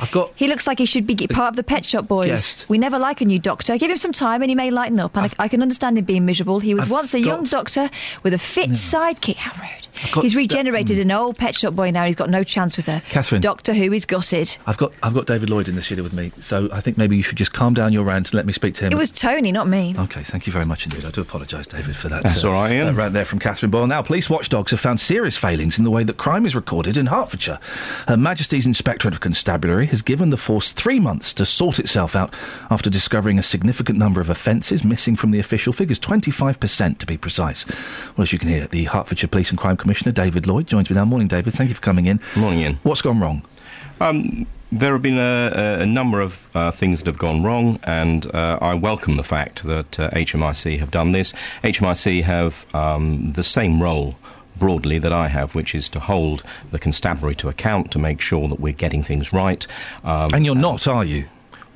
I've 0.00 0.10
got. 0.12 0.32
He 0.36 0.48
looks 0.48 0.66
like 0.66 0.78
he 0.78 0.86
should 0.86 1.06
be 1.06 1.14
part 1.26 1.50
of 1.50 1.56
the 1.56 1.62
Pet 1.62 1.84
Shop 1.86 2.06
Boys. 2.06 2.28
Guessed. 2.28 2.68
We 2.68 2.78
never 2.78 2.98
like 2.98 3.20
a 3.20 3.24
new 3.24 3.38
doctor. 3.38 3.76
Give 3.78 3.90
him 3.90 3.96
some 3.96 4.12
time 4.12 4.42
and 4.42 4.50
he 4.50 4.54
may 4.54 4.70
lighten 4.70 5.00
up. 5.00 5.16
And 5.16 5.26
I, 5.38 5.44
I 5.44 5.48
can 5.48 5.62
understand 5.62 5.98
him 5.98 6.04
being 6.04 6.26
miserable. 6.26 6.60
He 6.60 6.74
was 6.74 6.84
I've 6.84 6.90
once 6.90 7.14
a 7.14 7.20
young 7.20 7.44
doctor 7.44 7.90
with 8.22 8.34
a 8.34 8.38
fit 8.38 8.70
sidekick. 8.70 9.36
How 9.36 9.52
rude. 9.60 10.12
got 10.12 10.22
He's 10.22 10.32
that- 10.32 10.38
regenerated 10.38 10.98
an 10.98 11.10
old 11.10 11.36
Pet 11.38 11.54
Shop 11.56 11.74
Boy 11.74 11.90
now. 11.90 12.04
He's 12.04 12.16
got 12.16 12.28
no 12.30 12.44
chance 12.44 12.76
with 12.76 12.86
her. 12.86 13.02
Catherine. 13.08 13.40
Doctor 13.40 13.72
Who 13.74 13.92
is 13.92 14.04
gutted. 14.06 14.56
I've 14.66 14.76
got 14.76 14.92
I've 15.02 15.14
got 15.14 15.26
David 15.26 15.50
Lloyd 15.50 15.68
in 15.68 15.76
the 15.76 15.82
studio 15.82 16.02
with 16.04 16.12
me, 16.12 16.32
so 16.40 16.68
I 16.72 16.80
think 16.80 16.98
maybe 16.98 17.16
you 17.16 17.22
should 17.22 17.38
just 17.38 17.52
calm 17.52 17.74
down 17.74 17.92
your 17.92 18.04
rant 18.04 18.28
and 18.28 18.34
let 18.34 18.46
me 18.46 18.52
speak 18.52 18.74
to 18.74 18.84
him. 18.86 18.92
It 18.92 18.96
was 18.96 19.10
Tony, 19.12 19.50
not 19.52 19.66
me. 19.68 19.94
Okay, 19.98 20.22
thank 20.22 20.46
you 20.46 20.52
very 20.52 20.66
much 20.66 20.84
indeed. 20.86 21.04
I 21.04 21.10
do 21.10 21.20
apologise, 21.22 21.66
David, 21.66 21.96
for 21.96 22.08
that. 22.08 22.22
That's 22.22 22.44
uh, 22.44 22.48
all 22.48 22.54
right, 22.54 22.72
Iain. 22.72 22.86
that 22.86 22.94
rant 22.94 23.14
there 23.14 23.24
from 23.24 23.38
Catherine 23.38 23.70
Boyle. 23.70 23.86
Now, 23.86 24.02
police 24.02 24.28
watchdogs 24.28 24.70
have 24.72 24.80
found 24.80 25.00
serious 25.00 25.36
failings 25.36 25.78
in 25.78 25.84
the 25.84 25.90
way 25.90 26.04
that 26.04 26.16
crime 26.16 26.44
is 26.44 26.54
recorded 26.54 26.96
in 26.96 27.06
Hertfordshire. 27.06 27.58
Her 28.08 28.16
Majesty's 28.16 28.66
Inspectorate 28.66 29.14
of 29.14 29.20
Constabulary 29.20 29.85
has 29.86 30.02
given 30.02 30.30
the 30.30 30.36
force 30.36 30.72
three 30.72 31.00
months 31.00 31.32
to 31.34 31.46
sort 31.46 31.78
itself 31.78 32.14
out 32.14 32.34
after 32.70 32.90
discovering 32.90 33.38
a 33.38 33.42
significant 33.42 33.98
number 33.98 34.20
of 34.20 34.30
offences 34.30 34.84
missing 34.84 35.16
from 35.16 35.30
the 35.30 35.38
official 35.38 35.72
figures, 35.72 35.98
25% 35.98 36.98
to 36.98 37.06
be 37.06 37.16
precise. 37.16 37.66
Well, 38.16 38.22
as 38.22 38.32
you 38.32 38.38
can 38.38 38.48
hear, 38.48 38.66
the 38.66 38.84
Hertfordshire 38.84 39.28
Police 39.28 39.50
and 39.50 39.58
Crime 39.58 39.76
Commissioner, 39.76 40.12
David 40.12 40.46
Lloyd, 40.46 40.66
joins 40.66 40.90
me 40.90 40.94
now. 40.94 41.04
Morning, 41.04 41.28
David. 41.28 41.54
Thank 41.54 41.68
you 41.68 41.74
for 41.74 41.80
coming 41.80 42.06
in. 42.06 42.20
Morning, 42.36 42.62
Iain. 42.62 42.78
What's 42.82 43.02
gone 43.02 43.20
wrong? 43.20 43.42
Um, 44.00 44.46
there 44.72 44.92
have 44.92 45.02
been 45.02 45.18
a, 45.18 45.52
a, 45.54 45.82
a 45.82 45.86
number 45.86 46.20
of 46.20 46.48
uh, 46.54 46.70
things 46.70 47.00
that 47.00 47.06
have 47.06 47.18
gone 47.18 47.42
wrong, 47.42 47.78
and 47.84 48.26
uh, 48.34 48.58
I 48.60 48.74
welcome 48.74 49.16
the 49.16 49.24
fact 49.24 49.64
that 49.64 49.98
uh, 49.98 50.10
HMIC 50.10 50.78
have 50.80 50.90
done 50.90 51.12
this. 51.12 51.32
HMIC 51.62 52.22
have 52.24 52.66
um, 52.74 53.32
the 53.32 53.42
same 53.42 53.82
role. 53.82 54.16
Broadly, 54.58 54.98
that 54.98 55.12
I 55.12 55.28
have, 55.28 55.54
which 55.54 55.74
is 55.74 55.88
to 55.90 56.00
hold 56.00 56.42
the 56.70 56.78
constabulary 56.78 57.34
to 57.36 57.48
account 57.48 57.90
to 57.92 57.98
make 57.98 58.20
sure 58.20 58.48
that 58.48 58.60
we're 58.60 58.72
getting 58.72 59.02
things 59.02 59.32
right. 59.32 59.66
Um, 60.04 60.30
And 60.32 60.44
you're 60.44 60.54
not, 60.54 60.86
are 60.86 61.04
you? 61.04 61.26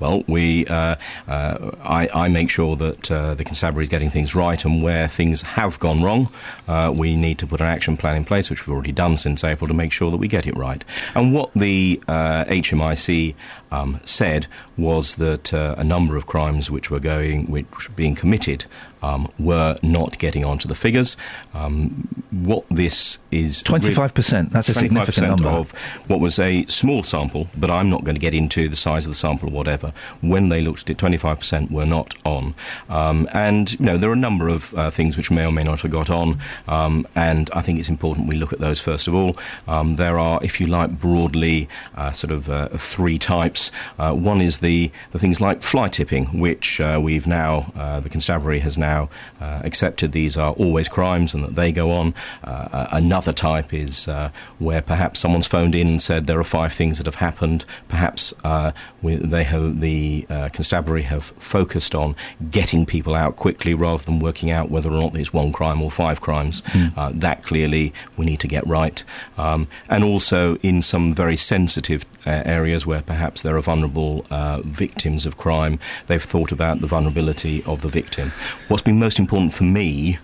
Well, 0.01 0.25
we, 0.27 0.67
uh, 0.67 0.97
uh, 1.29 1.73
I, 1.85 2.09
I 2.25 2.29
make 2.29 2.49
sure 2.49 2.75
that 2.77 3.11
uh, 3.11 3.35
the 3.35 3.45
constabulary 3.45 3.83
is 3.83 3.91
getting 3.91 4.09
things 4.09 4.35
right, 4.35 4.65
and 4.65 4.83
where 4.83 5.07
things 5.09 5.43
have 5.43 5.79
gone 5.79 6.03
wrong, 6.03 6.33
uh, 6.67 6.91
we 6.97 7.17
need 7.17 7.39
to 7.41 7.47
put 7.47 7.61
an 7.61 7.67
action 7.67 7.99
plan 7.99 8.17
in 8.17 8.25
place, 8.25 8.49
which 8.49 8.67
we've 8.67 8.73
already 8.73 8.93
done 8.93 9.17
since 9.17 9.45
April, 9.45 9.69
to 9.69 9.75
make 9.75 9.93
sure 9.93 10.11
that 10.11 10.17
we 10.17 10.27
get 10.27 10.47
it 10.47 10.57
right. 10.57 10.83
And 11.15 11.35
what 11.35 11.53
the 11.55 12.03
uh, 12.09 12.47
HMIC 12.47 13.35
um, 13.71 14.01
said 14.05 14.47
was 14.77 15.17
that 15.17 15.53
uh, 15.53 15.75
a 15.79 15.85
number 15.85 16.17
of 16.17 16.27
crimes 16.27 16.71
which 16.71 16.91
were 16.91 17.01
going, 17.01 17.47
which 17.47 17.89
were 17.89 17.95
being 17.95 18.15
committed, 18.15 18.65
um, 19.03 19.31
were 19.39 19.79
not 19.83 20.19
getting 20.19 20.45
onto 20.45 20.69
the 20.69 20.75
figures. 20.75 21.17
Um, 21.55 22.09
what 22.31 22.65
this 22.69 23.19
is 23.31 23.63
25%, 23.63 24.51
that's 24.51 24.69
a 24.69 24.75
significant 24.75 25.27
25% 25.27 25.29
number. 25.29 25.49
of 25.49 25.73
what 26.07 26.21
was 26.21 26.39
a 26.39 26.65
small 26.67 27.03
sample, 27.03 27.49
but 27.57 27.71
I'm 27.71 27.89
not 27.89 28.05
going 28.05 28.15
to 28.15 28.21
get 28.21 28.35
into 28.35 28.69
the 28.69 28.77
size 28.77 29.07
of 29.07 29.11
the 29.11 29.17
sample 29.17 29.49
or 29.49 29.53
whatever. 29.53 29.93
When 30.21 30.49
they 30.49 30.61
looked 30.61 30.83
at 30.83 30.91
it, 30.91 30.99
25% 30.99 31.71
were 31.71 31.87
not 31.87 32.15
on. 32.25 32.55
Um, 32.89 33.29
and, 33.33 33.73
you 33.73 33.85
know, 33.85 33.99
there 33.99 34.11
are 34.11 34.15
a 34.15 34.17
number 34.17 34.49
of 34.49 34.75
uh, 34.75 34.91
things 34.91 35.17
which 35.17 35.31
may 35.31 35.45
or 35.45 35.53
may 35.53 35.63
not 35.63 35.81
have 35.81 35.91
got 35.91 36.11
on, 36.11 36.39
um, 36.69 37.07
and 37.15 37.51
I 37.53 37.63
think 37.63 37.79
it's 37.79 37.89
important 37.89 38.29
we 38.29 38.37
look 38.37 38.53
at 38.53 38.61
those 38.61 38.81
first 38.81 39.09
of 39.09 39.15
all. 39.15 39.37
Um, 39.67 39.97
there 39.97 40.19
are, 40.19 40.41
if 40.43 40.61
you 40.61 40.67
like, 40.67 40.91
broadly 40.91 41.69
uh, 41.95 42.13
sort 42.13 42.33
of 42.33 42.49
uh, 42.49 42.69
three 42.77 43.19
types. 43.19 43.60
Uh, 43.99 44.15
one 44.15 44.41
is 44.41 44.59
the, 44.59 44.91
the 45.13 45.19
things 45.19 45.41
like 45.41 45.63
fly 45.63 45.89
tipping, 45.89 46.27
which 46.47 46.81
uh, 46.81 46.99
we've 47.03 47.27
now, 47.27 47.73
uh, 47.77 48.01
the 48.01 48.09
constabulary 48.09 48.61
has 48.61 48.77
now 48.79 49.09
uh, 49.41 49.61
accepted 49.65 50.13
these 50.13 50.37
are 50.37 50.53
always 50.53 50.89
crimes 50.89 51.35
and 51.35 51.43
that 51.45 51.55
they 51.55 51.71
go 51.73 51.91
on. 51.91 52.15
Uh, 52.45 52.87
another 52.93 53.33
type 53.33 53.75
is 53.75 54.09
uh, 54.09 54.31
where 54.59 54.83
perhaps 54.83 55.21
someone's 55.21 55.47
phoned 55.47 55.75
in 55.75 55.87
and 55.87 56.03
said 56.03 56.27
there 56.27 56.39
are 56.39 56.45
five 56.45 56.73
things 56.73 56.99
that 56.99 57.07
have 57.07 57.17
happened. 57.17 57.65
Perhaps 57.89 58.33
uh, 58.45 58.73
we, 59.03 59.17
they 59.17 59.45
have, 59.45 59.81
the 59.81 60.27
uh, 60.31 60.49
constabulary 60.53 61.03
have 61.03 61.25
focused 61.39 61.95
on 61.95 62.15
getting 62.51 62.87
people 62.87 63.15
out 63.15 63.37
quickly 63.37 63.75
rather 63.75 64.03
than 64.05 64.21
working 64.21 64.51
out 64.51 64.71
whether 64.71 64.91
or 64.91 65.01
not 65.01 65.13
there's 65.13 65.33
one 65.33 65.53
crime 65.53 65.83
or 65.83 65.91
five 65.91 66.21
crimes. 66.21 66.63
Mm. 66.63 66.97
Uh, 66.97 67.13
that 67.15 67.43
clearly 67.43 67.93
we 68.17 68.25
need 68.25 68.41
to 68.41 68.49
get 68.49 68.67
right. 68.67 69.03
Um, 69.37 69.67
and 69.89 70.05
also 70.05 70.57
in 70.57 70.83
some 70.83 71.15
very 71.15 71.37
sensitive 71.37 72.05
uh, 72.27 72.43
areas 72.45 72.87
where 72.87 73.03
perhaps 73.03 73.43
there 73.43 73.50
are 73.57 73.63
vulnerable 73.63 74.27
uh, 74.31 74.61
victims 74.63 75.27
of 75.27 75.37
crime, 75.37 75.79
they've 76.07 76.23
thought 76.23 76.53
about 76.53 76.81
the 76.81 76.87
vulnerability 76.87 77.63
of 77.65 77.83
the 77.83 77.89
victim. 77.89 78.33
What's 78.69 78.83
been 78.83 78.99
most 78.99 79.19
important 79.19 79.53
for 79.53 79.65
me 79.65 80.19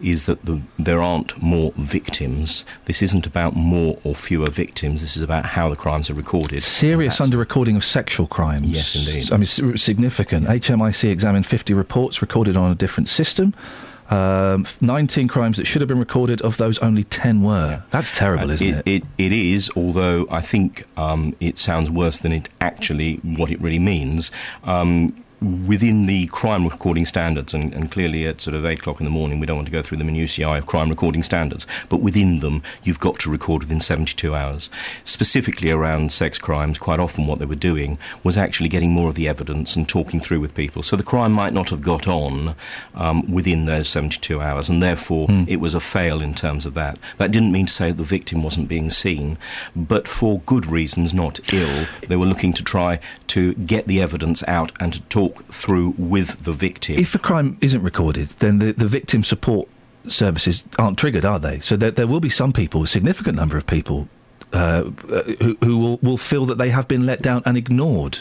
is 0.00 0.26
that 0.26 0.44
the, 0.44 0.60
there 0.78 1.02
aren't 1.02 1.40
more 1.42 1.72
victims. 1.76 2.64
This 2.84 3.02
isn't 3.02 3.26
about 3.26 3.56
more 3.56 3.98
or 4.04 4.14
fewer 4.14 4.48
victims. 4.48 5.00
This 5.00 5.16
is 5.16 5.22
about 5.22 5.46
how 5.46 5.68
the 5.68 5.76
crimes 5.76 6.08
are 6.08 6.14
recorded. 6.14 6.62
Serious 6.62 7.20
under 7.20 7.36
recording 7.36 7.76
of 7.76 7.84
sexual 7.84 8.26
crimes. 8.26 8.68
Yes, 8.68 8.94
indeed. 8.94 9.32
I 9.32 9.36
mean, 9.36 9.76
significant. 9.76 10.46
HMIC 10.46 11.10
examined 11.10 11.46
50 11.46 11.74
reports 11.74 12.22
recorded 12.22 12.56
on 12.56 12.70
a 12.70 12.74
different 12.74 13.08
system. 13.08 13.54
Um, 14.10 14.66
19 14.80 15.28
crimes 15.28 15.56
that 15.58 15.66
should 15.66 15.82
have 15.82 15.88
been 15.88 15.98
recorded, 15.98 16.40
of 16.42 16.56
those, 16.56 16.78
only 16.78 17.04
10 17.04 17.42
were. 17.42 17.82
That's 17.90 18.10
terrible, 18.10 18.44
And 18.44 18.52
isn't 18.52 18.68
it? 18.68 18.82
It, 18.86 19.04
it 19.18 19.32
is, 19.32 19.70
although 19.76 20.26
I 20.30 20.40
think 20.40 20.84
um, 20.96 21.34
it 21.40 21.58
sounds 21.58 21.90
worse 21.90 22.18
than 22.18 22.32
it 22.32 22.48
actually, 22.60 23.16
what 23.16 23.50
it 23.50 23.60
really 23.60 23.78
means. 23.78 24.30
Um, 24.64 25.14
within 25.40 26.06
the 26.06 26.26
crime 26.28 26.66
recording 26.66 27.06
standards, 27.06 27.54
and, 27.54 27.72
and 27.72 27.90
clearly 27.90 28.26
at 28.26 28.40
sort 28.40 28.54
of 28.54 28.64
8 28.64 28.78
o'clock 28.78 29.00
in 29.00 29.04
the 29.04 29.10
morning, 29.10 29.38
we 29.38 29.46
don't 29.46 29.56
want 29.56 29.66
to 29.66 29.72
go 29.72 29.82
through 29.82 29.98
the 29.98 30.04
minutiae 30.04 30.48
of 30.48 30.66
crime 30.66 30.88
recording 30.88 31.22
standards, 31.22 31.66
but 31.88 31.98
within 31.98 32.40
them, 32.40 32.62
you've 32.82 33.00
got 33.00 33.18
to 33.20 33.30
record 33.30 33.62
within 33.62 33.80
72 33.80 34.34
hours. 34.34 34.70
Specifically 35.04 35.70
around 35.70 36.12
sex 36.12 36.38
crimes, 36.38 36.78
quite 36.78 37.00
often 37.00 37.26
what 37.26 37.38
they 37.38 37.44
were 37.44 37.54
doing 37.54 37.98
was 38.24 38.36
actually 38.36 38.68
getting 38.68 38.90
more 38.90 39.08
of 39.08 39.14
the 39.14 39.28
evidence 39.28 39.76
and 39.76 39.88
talking 39.88 40.20
through 40.20 40.40
with 40.40 40.54
people. 40.54 40.82
So 40.82 40.96
the 40.96 41.02
crime 41.02 41.32
might 41.32 41.52
not 41.52 41.70
have 41.70 41.82
got 41.82 42.08
on 42.08 42.54
um, 42.94 43.30
within 43.32 43.66
those 43.66 43.88
72 43.88 44.40
hours, 44.40 44.68
and 44.68 44.82
therefore 44.82 45.26
it 45.46 45.60
was 45.60 45.74
a 45.74 45.80
fail 45.80 46.20
in 46.20 46.34
terms 46.34 46.66
of 46.66 46.74
that. 46.74 46.98
That 47.18 47.30
didn't 47.30 47.52
mean 47.52 47.66
to 47.66 47.72
say 47.72 47.88
that 47.88 47.96
the 47.96 48.02
victim 48.02 48.42
wasn't 48.42 48.68
being 48.68 48.90
seen, 48.90 49.38
but 49.76 50.08
for 50.08 50.40
good 50.40 50.66
reasons, 50.66 51.14
not 51.14 51.52
ill, 51.52 51.86
they 52.08 52.16
were 52.16 52.26
looking 52.26 52.52
to 52.54 52.64
try 52.64 53.00
to 53.28 53.54
get 53.54 53.86
the 53.86 54.00
evidence 54.00 54.42
out 54.48 54.72
and 54.80 54.92
to 54.94 55.00
talk 55.02 55.27
through 55.50 55.94
with 55.98 56.44
the 56.44 56.52
victim. 56.52 56.96
If 56.98 57.14
a 57.14 57.18
crime 57.18 57.58
isn't 57.60 57.82
recorded, 57.82 58.28
then 58.38 58.58
the, 58.58 58.72
the 58.72 58.86
victim 58.86 59.24
support 59.24 59.68
services 60.06 60.64
aren't 60.78 60.98
triggered, 60.98 61.24
are 61.24 61.38
they? 61.38 61.60
So 61.60 61.76
there, 61.76 61.90
there 61.90 62.06
will 62.06 62.20
be 62.20 62.30
some 62.30 62.52
people, 62.52 62.82
a 62.82 62.86
significant 62.86 63.36
number 63.36 63.56
of 63.56 63.66
people, 63.66 64.08
uh, 64.52 64.90
uh, 65.10 65.22
who, 65.42 65.56
who 65.62 65.78
will, 65.78 65.98
will 66.02 66.16
feel 66.16 66.44
that 66.46 66.58
they 66.58 66.70
have 66.70 66.88
been 66.88 67.04
let 67.04 67.22
down 67.22 67.42
and 67.44 67.56
ignored. 67.56 68.20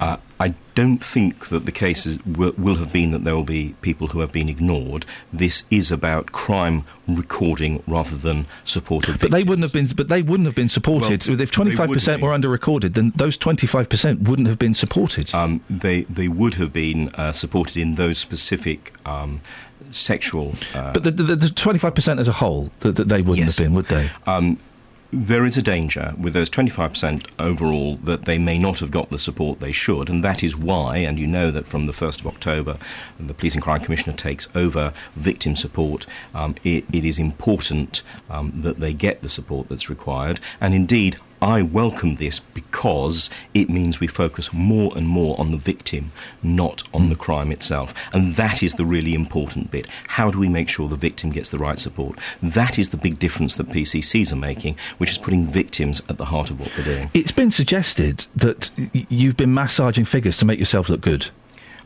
Uh, 0.00 0.16
I 0.40 0.54
don't 0.76 1.02
think 1.02 1.48
that 1.48 1.66
the 1.66 1.72
cases 1.72 2.24
will, 2.24 2.52
will 2.56 2.76
have 2.76 2.92
been 2.92 3.10
that 3.10 3.24
there 3.24 3.34
will 3.34 3.42
be 3.42 3.74
people 3.80 4.08
who 4.08 4.20
have 4.20 4.30
been 4.30 4.48
ignored. 4.48 5.04
This 5.32 5.64
is 5.70 5.90
about 5.90 6.30
crime 6.30 6.84
recording 7.08 7.82
rather 7.86 8.16
than 8.16 8.46
support 8.64 9.08
of 9.08 9.18
But 9.18 9.32
they 9.32 9.42
wouldn't 9.42 9.64
have 9.64 9.72
been. 9.72 9.88
But 9.96 10.08
they 10.08 10.22
wouldn't 10.22 10.46
have 10.46 10.54
been 10.54 10.68
supported. 10.68 11.26
Well, 11.26 11.40
if 11.40 11.50
twenty 11.50 11.74
five 11.74 11.90
percent 11.90 12.22
were 12.22 12.32
under 12.32 12.48
recorded, 12.48 12.94
then 12.94 13.12
those 13.16 13.36
twenty 13.36 13.66
five 13.66 13.88
percent 13.88 14.22
wouldn't 14.28 14.46
have 14.46 14.58
been 14.58 14.74
supported. 14.74 15.34
Um, 15.34 15.62
they 15.68 16.02
they 16.02 16.28
would 16.28 16.54
have 16.54 16.72
been 16.72 17.08
uh, 17.16 17.32
supported 17.32 17.76
in 17.76 17.96
those 17.96 18.18
specific 18.18 18.94
um, 19.04 19.40
sexual. 19.90 20.54
Uh, 20.74 20.92
but 20.92 21.02
the 21.02 21.52
twenty 21.56 21.80
five 21.80 21.94
percent 21.96 22.20
as 22.20 22.28
a 22.28 22.32
whole, 22.32 22.70
that, 22.80 22.94
that 22.96 23.08
they 23.08 23.22
wouldn't 23.22 23.48
have 23.48 23.56
been, 23.56 23.74
would 23.74 23.86
they? 23.86 24.10
Um, 24.26 24.58
there 25.10 25.46
is 25.46 25.56
a 25.56 25.62
danger 25.62 26.12
with 26.18 26.34
those 26.34 26.50
25% 26.50 27.26
overall 27.38 27.96
that 27.96 28.26
they 28.26 28.36
may 28.36 28.58
not 28.58 28.80
have 28.80 28.90
got 28.90 29.10
the 29.10 29.18
support 29.18 29.60
they 29.60 29.72
should, 29.72 30.10
and 30.10 30.22
that 30.22 30.42
is 30.42 30.56
why, 30.56 30.98
and 30.98 31.18
you 31.18 31.26
know 31.26 31.50
that 31.50 31.66
from 31.66 31.86
the 31.86 31.92
1st 31.92 32.20
of 32.20 32.26
October, 32.26 32.76
the 33.18 33.32
Police 33.32 33.54
and 33.54 33.62
Crime 33.62 33.80
Commissioner 33.80 34.14
takes 34.14 34.48
over 34.54 34.92
victim 35.16 35.56
support. 35.56 36.06
Um, 36.34 36.56
it, 36.62 36.84
it 36.92 37.04
is 37.04 37.18
important 37.18 38.02
um, 38.28 38.52
that 38.54 38.80
they 38.80 38.92
get 38.92 39.22
the 39.22 39.30
support 39.30 39.68
that's 39.68 39.88
required, 39.88 40.40
and 40.60 40.74
indeed, 40.74 41.16
I 41.40 41.62
welcome 41.62 42.16
this 42.16 42.40
because 42.40 43.30
it 43.54 43.70
means 43.70 44.00
we 44.00 44.06
focus 44.06 44.52
more 44.52 44.92
and 44.96 45.06
more 45.06 45.38
on 45.38 45.50
the 45.50 45.56
victim, 45.56 46.12
not 46.42 46.82
on 46.92 47.10
the 47.10 47.16
crime 47.16 47.52
itself. 47.52 47.94
And 48.12 48.34
that 48.36 48.62
is 48.62 48.74
the 48.74 48.84
really 48.84 49.14
important 49.14 49.70
bit. 49.70 49.86
How 50.08 50.30
do 50.30 50.38
we 50.38 50.48
make 50.48 50.68
sure 50.68 50.88
the 50.88 50.96
victim 50.96 51.30
gets 51.30 51.50
the 51.50 51.58
right 51.58 51.78
support? 51.78 52.18
That 52.42 52.78
is 52.78 52.88
the 52.88 52.96
big 52.96 53.18
difference 53.18 53.54
that 53.56 53.68
PCCs 53.68 54.32
are 54.32 54.36
making, 54.36 54.76
which 54.98 55.10
is 55.10 55.18
putting 55.18 55.46
victims 55.46 56.02
at 56.08 56.16
the 56.16 56.26
heart 56.26 56.50
of 56.50 56.58
what 56.60 56.70
they're 56.76 56.84
doing. 56.84 57.10
It's 57.14 57.32
been 57.32 57.50
suggested 57.50 58.26
that 58.34 58.70
you've 59.08 59.36
been 59.36 59.54
massaging 59.54 60.04
figures 60.04 60.36
to 60.38 60.44
make 60.44 60.58
yourselves 60.58 60.90
look 60.90 61.00
good. 61.00 61.28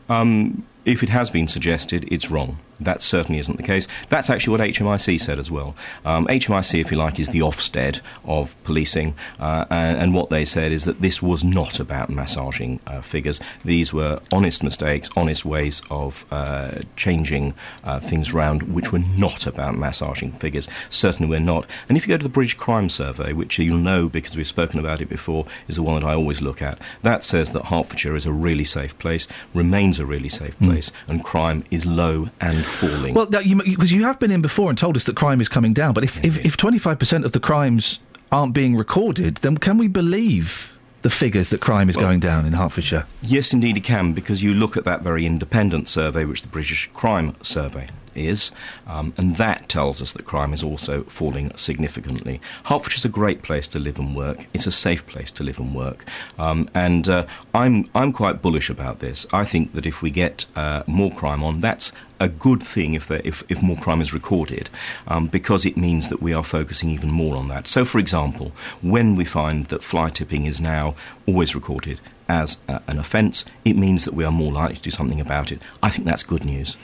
Um, 0.09 0.65
if 0.85 1.01
it 1.01 1.09
has 1.09 1.29
been 1.29 1.47
suggested, 1.47 2.07
it's 2.11 2.29
wrong. 2.29 2.57
That 2.83 3.01
certainly 3.01 3.39
isn't 3.39 3.57
the 3.57 3.63
case. 3.63 3.87
That's 4.09 4.29
actually 4.29 4.57
what 4.57 4.67
HMIC 4.67 5.19
said 5.19 5.39
as 5.39 5.49
well. 5.49 5.75
Um, 6.05 6.27
HMIC, 6.27 6.79
if 6.79 6.91
you 6.91 6.97
like, 6.97 7.19
is 7.19 7.29
the 7.29 7.39
Ofsted 7.39 8.01
of 8.25 8.55
policing, 8.63 9.15
uh, 9.39 9.65
and, 9.69 9.97
and, 9.97 10.13
what 10.13 10.29
they 10.29 10.45
said 10.45 10.71
is 10.71 10.85
that 10.85 11.01
this 11.01 11.21
was 11.21 11.43
not 11.43 11.79
about 11.79 12.09
massaging 12.09 12.79
uh, 12.85 13.01
figures. 13.01 13.39
These 13.65 13.93
were 13.93 14.21
honest 14.31 14.63
mistakes, 14.63 15.09
honest 15.15 15.43
ways 15.43 15.81
of 15.89 16.25
uh, 16.31 16.81
changing 16.95 17.55
uh, 17.83 17.99
things 17.99 18.33
around, 18.33 18.73
which 18.73 18.91
were 18.91 18.99
not 18.99 19.47
about 19.47 19.75
massaging 19.75 20.33
figures. 20.33 20.67
Certainly, 20.89 21.29
we're 21.29 21.39
not. 21.39 21.65
And 21.89 21.97
if 21.97 22.07
you 22.07 22.13
go 22.13 22.17
to 22.17 22.23
the 22.23 22.29
British 22.29 22.53
Crime 22.53 22.89
Survey, 22.89 23.33
which 23.33 23.57
you'll 23.57 23.77
know 23.77 24.07
because 24.07 24.35
we've 24.35 24.45
spoken 24.45 24.79
about 24.79 25.01
it 25.01 25.09
before, 25.09 25.45
is 25.67 25.77
the 25.77 25.83
one 25.83 25.99
that 25.99 26.07
I 26.07 26.13
always 26.13 26.41
look 26.41 26.61
at, 26.61 26.79
that 27.01 27.23
says 27.23 27.51
that 27.53 27.65
Hertfordshire 27.65 28.15
is 28.15 28.25
a 28.25 28.31
really 28.31 28.65
safe 28.65 28.97
place, 28.99 29.27
remains 29.53 29.99
a 29.99 30.05
really 30.05 30.29
safe 30.29 30.57
place, 30.59 30.89
mm. 30.89 30.93
and 31.07 31.23
crime 31.23 31.63
is 31.71 31.85
low 31.85 32.29
and 32.39 32.65
falling. 32.73 33.13
Well, 33.13 33.25
because 33.25 33.91
you, 33.91 33.99
you, 33.99 34.03
have 34.03 34.19
been 34.19 34.31
in 34.31 34.41
before 34.41 34.69
and 34.69 34.77
told 34.77 34.95
us 34.95 35.05
that 35.05 35.15
crime 35.15 35.41
is 35.41 35.47
coming 35.47 35.73
down, 35.73 35.93
but 35.93 36.03
if, 36.03 36.17
yeah, 36.17 36.27
if, 36.27 36.45
if 36.45 36.57
25% 36.57 37.25
of 37.25 37.31
the 37.31 37.39
crimes 37.39 37.99
aren't 38.31 38.53
being 38.53 38.75
recorded, 38.75 39.37
then 39.37 39.57
can 39.57 39.77
we 39.77 39.87
believe 39.87 40.77
the 41.01 41.09
figures 41.09 41.49
that 41.49 41.61
crime 41.61 41.89
is 41.89 41.97
well, 41.97 42.05
going 42.05 42.19
down 42.19 42.45
in 42.45 42.53
Hertfordshire? 42.53 43.05
Yes, 43.21 43.53
indeed, 43.53 43.77
it 43.77 43.83
can, 43.83 44.13
because 44.13 44.41
you 44.41 44.53
look 44.53 44.75
at 44.77 44.83
that 44.85 45.01
very 45.01 45.25
independent 45.25 45.87
survey, 45.87 46.25
which 46.25 46.41
the 46.41 46.47
British 46.47 46.89
Crime 46.93 47.35
Survey 47.41 47.87
is, 48.15 48.51
um, 48.87 49.13
and 49.17 49.35
that 49.37 49.69
tells 49.69 50.01
us 50.01 50.11
that 50.13 50.25
crime 50.25 50.53
is 50.53 50.63
also 50.63 51.03
falling 51.03 51.55
significantly. 51.55 52.41
Hertfordshire 52.65 52.97
is 52.97 53.05
a 53.05 53.09
great 53.09 53.41
place 53.41 53.67
to 53.69 53.79
live 53.79 53.99
and 53.99 54.15
work. 54.15 54.47
It's 54.53 54.67
a 54.67 54.71
safe 54.71 55.05
place 55.07 55.31
to 55.31 55.43
live 55.43 55.59
and 55.59 55.73
work, 55.73 56.05
um, 56.37 56.69
and 56.73 57.07
uh, 57.07 57.25
I'm 57.53 57.85
I'm 57.95 58.11
quite 58.11 58.41
bullish 58.41 58.69
about 58.69 58.99
this. 58.99 59.25
I 59.33 59.45
think 59.45 59.73
that 59.73 59.85
if 59.85 60.01
we 60.01 60.11
get 60.11 60.45
uh, 60.55 60.83
more 60.87 61.11
crime 61.11 61.43
on, 61.43 61.61
that's 61.61 61.91
a 62.23 62.29
good 62.29 62.63
thing 62.63 62.93
if, 62.93 63.11
if, 63.11 63.43
if 63.49 63.61
more 63.61 63.75
crime 63.75 64.01
is 64.01 64.13
recorded 64.13 64.69
um, 65.07 65.27
because 65.27 65.65
it 65.65 65.75
means 65.75 66.07
that 66.07 66.21
we 66.21 66.33
are 66.33 66.43
focusing 66.43 66.89
even 66.89 67.11
more 67.11 67.35
on 67.35 67.49
that. 67.49 67.67
So, 67.67 67.83
for 67.83 67.99
example, 67.99 68.53
when 68.81 69.15
we 69.15 69.25
find 69.25 69.65
that 69.65 69.83
fly 69.83 70.09
tipping 70.09 70.45
is 70.45 70.61
now 70.61 70.95
always 71.27 71.53
recorded 71.53 71.99
as 72.33 72.57
uh, 72.67 72.79
an 72.87 72.97
offence, 72.97 73.45
it 73.63 73.75
means 73.75 74.05
that 74.05 74.13
we 74.13 74.23
are 74.23 74.31
more 74.31 74.51
likely 74.51 74.75
to 74.75 74.81
do 74.81 74.91
something 74.91 75.21
about 75.21 75.51
it. 75.51 75.61
I 75.81 75.89
think 75.89 76.05
that's 76.05 76.23
good 76.23 76.43
news. 76.43 76.75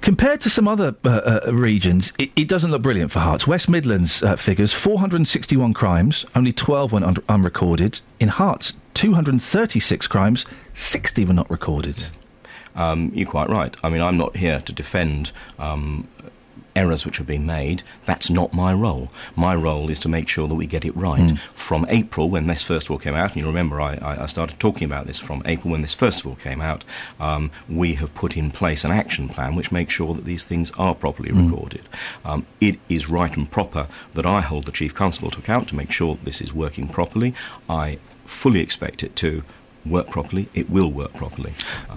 Compared 0.00 0.40
to 0.42 0.50
some 0.50 0.68
other 0.68 0.94
uh, 1.04 1.40
uh, 1.46 1.52
regions, 1.52 2.12
it, 2.18 2.30
it, 2.36 2.48
doesn't 2.48 2.70
look 2.70 2.82
brilliant 2.82 3.10
for 3.10 3.20
Herts. 3.20 3.46
West 3.46 3.68
Midlands 3.68 4.22
uh, 4.22 4.36
figures 4.36 4.72
461 4.72 5.72
crimes, 5.74 6.26
only 6.34 6.52
12 6.52 6.92
went 6.92 7.04
un- 7.04 7.16
unrecorded. 7.28 8.00
In 8.20 8.28
Herts, 8.28 8.74
236 8.94 10.06
crimes, 10.06 10.44
60 10.74 11.24
were 11.24 11.32
not 11.32 11.50
recorded. 11.50 12.06
Um, 12.74 13.12
you're 13.14 13.28
quite 13.28 13.48
right. 13.48 13.74
I 13.82 13.90
mean, 13.90 14.00
I'm 14.00 14.16
not 14.16 14.36
here 14.36 14.58
to 14.60 14.72
defend 14.72 15.32
um, 15.58 16.08
errors 16.74 17.04
which 17.04 17.18
have 17.18 17.26
been 17.26 17.46
made. 17.46 17.82
That's 18.06 18.30
not 18.30 18.52
my 18.52 18.72
role. 18.72 19.10
My 19.36 19.54
role 19.54 19.90
is 19.90 20.00
to 20.00 20.08
make 20.08 20.28
sure 20.28 20.48
that 20.48 20.54
we 20.54 20.66
get 20.66 20.84
it 20.84 20.96
right. 20.96 21.20
Mm. 21.20 21.38
From 21.38 21.86
April, 21.88 22.30
when 22.30 22.46
this 22.46 22.62
first 22.62 22.86
of 22.86 22.92
all 22.92 22.98
came 22.98 23.14
out, 23.14 23.32
and 23.32 23.40
you 23.40 23.46
remember 23.46 23.80
I, 23.80 23.98
I 24.02 24.26
started 24.26 24.58
talking 24.58 24.84
about 24.84 25.06
this 25.06 25.18
from 25.18 25.42
April 25.44 25.72
when 25.72 25.82
this 25.82 25.94
first 25.94 26.20
of 26.20 26.26
all 26.26 26.36
came 26.36 26.60
out, 26.60 26.84
um, 27.20 27.50
we 27.68 27.94
have 27.94 28.14
put 28.14 28.36
in 28.36 28.50
place 28.50 28.84
an 28.84 28.90
action 28.90 29.28
plan 29.28 29.54
which 29.54 29.72
makes 29.72 29.92
sure 29.92 30.14
that 30.14 30.24
these 30.24 30.44
things 30.44 30.70
are 30.72 30.94
properly 30.94 31.30
mm. 31.30 31.50
recorded. 31.50 31.88
Um, 32.24 32.46
it 32.60 32.78
is 32.88 33.08
right 33.08 33.36
and 33.36 33.50
proper 33.50 33.88
that 34.14 34.26
I 34.26 34.40
hold 34.40 34.66
the 34.66 34.72
Chief 34.72 34.94
Constable 34.94 35.30
to 35.32 35.38
account 35.38 35.68
to 35.68 35.76
make 35.76 35.92
sure 35.92 36.14
that 36.14 36.24
this 36.24 36.40
is 36.40 36.52
working 36.52 36.88
properly. 36.88 37.34
I 37.68 37.98
fully 38.24 38.60
expect 38.60 39.02
it 39.02 39.16
to 39.16 39.44
work 39.84 40.08
properly. 40.08 40.48
It 40.54 40.70
will 40.70 40.90
work 40.90 41.12
properly. 41.14 41.54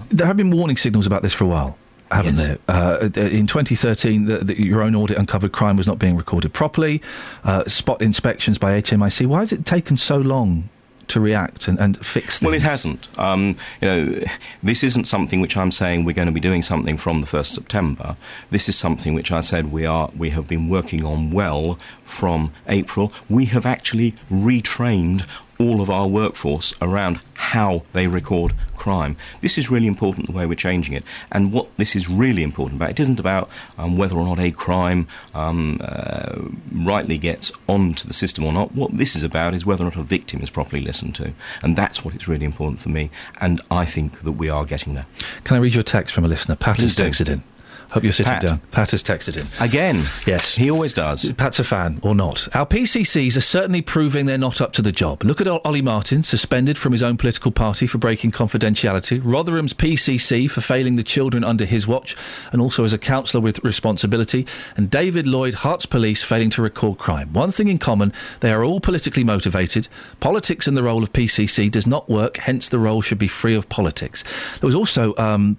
There 0.08 0.26
have 0.26 0.36
been 0.36 0.50
warning 0.50 0.76
signals 0.76 1.06
about 1.06 1.22
this 1.22 1.32
for 1.32 1.44
a 1.44 1.48
while 1.48 1.78
haven't 2.10 2.36
yes. 2.36 2.58
there? 2.66 2.76
Uh, 2.76 3.08
in 3.16 3.46
2013, 3.46 4.26
the, 4.26 4.38
the, 4.38 4.62
your 4.62 4.82
own 4.82 4.94
audit 4.94 5.16
uncovered 5.16 5.52
crime 5.52 5.76
was 5.76 5.86
not 5.86 5.98
being 5.98 6.16
recorded 6.16 6.52
properly. 6.52 7.02
Uh, 7.44 7.64
spot 7.64 8.00
inspections 8.00 8.58
by 8.58 8.80
HMIC. 8.80 9.26
Why 9.26 9.40
has 9.40 9.52
it 9.52 9.66
taken 9.66 9.96
so 9.96 10.18
long 10.18 10.68
to 11.08 11.20
react 11.20 11.68
and, 11.68 11.78
and 11.78 12.04
fix 12.04 12.38
things? 12.38 12.46
Well, 12.46 12.54
it 12.54 12.62
hasn't. 12.62 13.08
Um, 13.18 13.56
you 13.80 13.88
know, 13.88 14.24
this 14.62 14.82
isn't 14.82 15.06
something 15.06 15.40
which 15.40 15.56
I'm 15.56 15.70
saying 15.70 16.04
we're 16.04 16.12
going 16.12 16.26
to 16.26 16.32
be 16.32 16.40
doing 16.40 16.62
something 16.62 16.96
from 16.96 17.20
the 17.20 17.26
first 17.26 17.54
September. 17.54 18.16
This 18.50 18.68
is 18.68 18.76
something 18.76 19.14
which 19.14 19.32
I 19.32 19.40
said 19.40 19.72
we 19.72 19.86
are 19.86 20.10
we 20.16 20.30
have 20.30 20.48
been 20.48 20.68
working 20.68 21.04
on 21.04 21.30
well 21.30 21.78
from 22.04 22.52
April. 22.68 23.12
We 23.28 23.46
have 23.46 23.66
actually 23.66 24.14
retrained 24.30 25.26
all 25.58 25.80
of 25.80 25.90
our 25.90 26.06
workforce 26.06 26.74
around 26.80 27.20
how 27.34 27.82
they 27.92 28.06
record 28.06 28.52
crime. 28.76 29.16
This 29.40 29.58
is 29.58 29.70
really 29.70 29.86
important 29.86 30.26
the 30.26 30.32
way 30.32 30.46
we're 30.46 30.54
changing 30.54 30.94
it. 30.94 31.04
And 31.32 31.52
what 31.52 31.68
this 31.76 31.96
is 31.96 32.08
really 32.08 32.42
important 32.42 32.78
about, 32.78 32.90
it 32.90 33.00
isn't 33.00 33.18
about 33.18 33.48
um, 33.78 33.96
whether 33.96 34.16
or 34.16 34.24
not 34.24 34.38
a 34.38 34.50
crime 34.50 35.08
um, 35.34 35.80
uh, 35.82 36.42
rightly 36.72 37.18
gets 37.18 37.52
onto 37.68 38.06
the 38.06 38.14
system 38.14 38.44
or 38.44 38.52
not. 38.52 38.72
What 38.72 38.96
this 38.96 39.16
is 39.16 39.22
about 39.22 39.54
is 39.54 39.66
whether 39.66 39.82
or 39.82 39.86
not 39.86 39.96
a 39.96 40.02
victim 40.02 40.40
is 40.42 40.50
properly 40.50 40.82
listened 40.82 41.14
to. 41.16 41.32
And 41.62 41.76
that's 41.76 42.04
what 42.04 42.14
it's 42.14 42.28
really 42.28 42.44
important 42.44 42.80
for 42.80 42.90
me. 42.90 43.10
And 43.40 43.60
I 43.70 43.84
think 43.84 44.22
that 44.22 44.32
we 44.32 44.48
are 44.48 44.64
getting 44.64 44.94
there. 44.94 45.06
Can 45.44 45.56
I 45.56 45.60
read 45.60 45.74
your 45.74 45.82
text 45.82 46.14
from 46.14 46.24
a 46.24 46.28
listener? 46.28 46.56
Pat 46.56 46.80
has 46.80 46.96
texted 46.96 47.28
in. 47.28 47.42
Hope 47.90 48.02
you're 48.02 48.12
sitting 48.12 48.32
Pat. 48.32 48.42
down. 48.42 48.60
Pat 48.70 48.90
has 48.90 49.02
texted 49.02 49.36
in. 49.36 49.46
Again? 49.64 50.02
Yes. 50.26 50.54
He 50.54 50.70
always 50.70 50.92
does. 50.92 51.32
Pat's 51.32 51.58
a 51.58 51.64
fan, 51.64 52.00
or 52.02 52.14
not. 52.14 52.48
Our 52.54 52.66
PCCs 52.66 53.36
are 53.36 53.40
certainly 53.42 53.82
proving 53.82 54.26
they're 54.26 54.38
not 54.38 54.60
up 54.60 54.72
to 54.74 54.82
the 54.82 54.92
job. 54.92 55.22
Look 55.24 55.40
at 55.40 55.46
Ollie 55.48 55.82
Martin, 55.82 56.22
suspended 56.22 56.78
from 56.78 56.92
his 56.92 57.02
own 57.02 57.16
political 57.16 57.50
party 57.52 57.86
for 57.86 57.98
breaking 57.98 58.32
confidentiality. 58.32 59.20
Rotherham's 59.22 59.72
PCC 59.72 60.50
for 60.50 60.60
failing 60.60 60.96
the 60.96 61.02
children 61.02 61.44
under 61.44 61.64
his 61.64 61.86
watch, 61.86 62.16
and 62.52 62.60
also 62.60 62.84
as 62.84 62.92
a 62.92 62.98
councillor 62.98 63.40
with 63.40 63.62
responsibility. 63.64 64.46
And 64.76 64.90
David 64.90 65.26
Lloyd, 65.26 65.54
Herts 65.54 65.88
Police, 65.88 66.22
failing 66.22 66.50
to 66.50 66.62
record 66.62 66.98
crime. 66.98 67.32
One 67.32 67.50
thing 67.50 67.68
in 67.68 67.78
common, 67.78 68.12
they 68.40 68.52
are 68.52 68.64
all 68.64 68.80
politically 68.80 69.24
motivated. 69.24 69.88
Politics 70.20 70.66
and 70.66 70.76
the 70.76 70.82
role 70.82 71.02
of 71.02 71.12
PCC 71.12 71.70
does 71.70 71.86
not 71.86 72.08
work, 72.08 72.38
hence 72.38 72.68
the 72.68 72.78
role 72.78 73.00
should 73.00 73.18
be 73.18 73.28
free 73.28 73.54
of 73.54 73.68
politics. 73.68 74.24
There 74.60 74.66
was 74.66 74.74
also 74.74 75.14
um, 75.16 75.56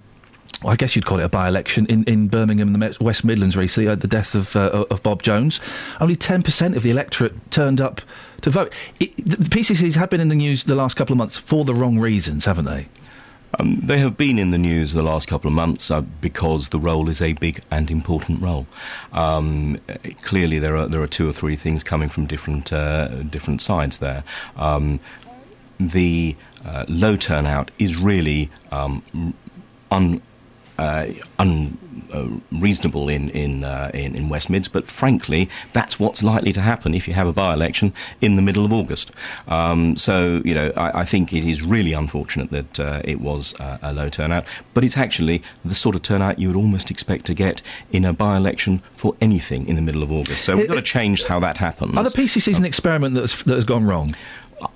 I 0.64 0.74
guess 0.74 0.96
you'd 0.96 1.06
call 1.06 1.20
it 1.20 1.24
a 1.24 1.28
by-election 1.28 1.86
in, 1.86 2.02
in 2.04 2.26
Birmingham 2.26 2.74
and 2.74 2.82
the 2.82 2.96
West 3.00 3.24
Midlands 3.24 3.56
recently, 3.56 3.88
uh, 3.88 3.94
the 3.94 4.08
death 4.08 4.34
of, 4.34 4.56
uh, 4.56 4.86
of 4.90 5.02
Bob 5.04 5.22
Jones. 5.22 5.60
Only 6.00 6.16
10% 6.16 6.74
of 6.74 6.82
the 6.82 6.90
electorate 6.90 7.50
turned 7.52 7.80
up 7.80 8.02
to 8.40 8.50
vote. 8.50 8.72
It, 8.98 9.16
the 9.16 9.36
PCCs 9.36 9.94
have 9.94 10.10
been 10.10 10.20
in 10.20 10.28
the 10.28 10.34
news 10.34 10.64
the 10.64 10.74
last 10.74 10.94
couple 10.94 11.12
of 11.12 11.18
months 11.18 11.36
for 11.36 11.64
the 11.64 11.74
wrong 11.74 11.98
reasons, 12.00 12.44
haven't 12.44 12.64
they? 12.64 12.88
Um, 13.58 13.80
they 13.80 13.98
have 13.98 14.16
been 14.16 14.38
in 14.38 14.50
the 14.50 14.58
news 14.58 14.92
the 14.92 15.02
last 15.02 15.28
couple 15.28 15.48
of 15.48 15.54
months 15.54 15.90
uh, 15.90 16.02
because 16.02 16.68
the 16.68 16.78
role 16.78 17.08
is 17.08 17.22
a 17.22 17.32
big 17.34 17.62
and 17.70 17.90
important 17.90 18.42
role. 18.42 18.66
Um, 19.12 19.80
clearly, 20.22 20.58
there 20.58 20.76
are 20.76 20.86
there 20.86 21.00
are 21.00 21.06
two 21.06 21.28
or 21.28 21.32
three 21.32 21.56
things 21.56 21.82
coming 21.82 22.10
from 22.10 22.26
different 22.26 22.72
uh, 22.72 23.22
different 23.22 23.62
sides 23.62 23.98
there. 23.98 24.22
Um, 24.56 25.00
the 25.80 26.36
uh, 26.64 26.84
low 26.88 27.16
turnout 27.16 27.70
is 27.78 27.96
really 27.96 28.50
um, 28.70 29.34
un, 29.90 30.20
unreasonable 31.38 33.06
uh, 33.06 33.08
in 33.08 33.30
in, 33.30 33.64
uh, 33.64 33.90
in, 33.92 34.14
in 34.14 34.28
West 34.28 34.48
Mids, 34.48 34.68
but 34.68 34.90
frankly, 34.90 35.48
that's 35.72 35.98
what's 35.98 36.22
likely 36.22 36.52
to 36.52 36.60
happen 36.60 36.94
if 36.94 37.08
you 37.08 37.14
have 37.14 37.26
a 37.26 37.32
by-election 37.32 37.92
in 38.20 38.36
the 38.36 38.42
middle 38.42 38.64
of 38.64 38.72
August. 38.72 39.10
Um, 39.48 39.96
so 39.96 40.40
you 40.44 40.54
know, 40.54 40.72
I, 40.76 41.00
I, 41.00 41.04
think 41.04 41.32
it 41.32 41.44
is 41.44 41.62
really 41.62 41.92
unfortunate 41.92 42.50
that 42.50 42.80
uh, 42.80 43.02
it 43.04 43.20
was 43.20 43.54
uh, 43.60 43.78
a 43.82 43.92
low 43.92 44.08
turnout, 44.08 44.44
but 44.74 44.84
it's 44.84 44.96
actually 44.96 45.42
the 45.64 45.74
sort 45.74 45.96
of 45.96 46.02
turnout 46.02 46.38
you 46.38 46.48
would 46.48 46.56
almost 46.56 46.90
expect 46.90 47.24
to 47.26 47.34
get 47.34 47.60
in 47.90 48.04
a 48.04 48.12
by-election 48.12 48.80
for 48.94 49.16
anything 49.20 49.66
in 49.66 49.76
the 49.76 49.82
middle 49.82 50.02
of 50.02 50.12
August. 50.12 50.44
So 50.44 50.56
we've 50.56 50.68
got 50.68 50.74
to 50.74 50.82
change 50.82 51.24
how 51.24 51.40
that 51.40 51.56
happens. 51.56 51.96
Are 51.96 52.04
the 52.04 52.10
PCCs 52.10 52.58
an 52.58 52.64
experiment 52.64 53.14
that 53.14 53.30
has 53.30 53.64
gone 53.64 53.84
wrong? 53.84 54.14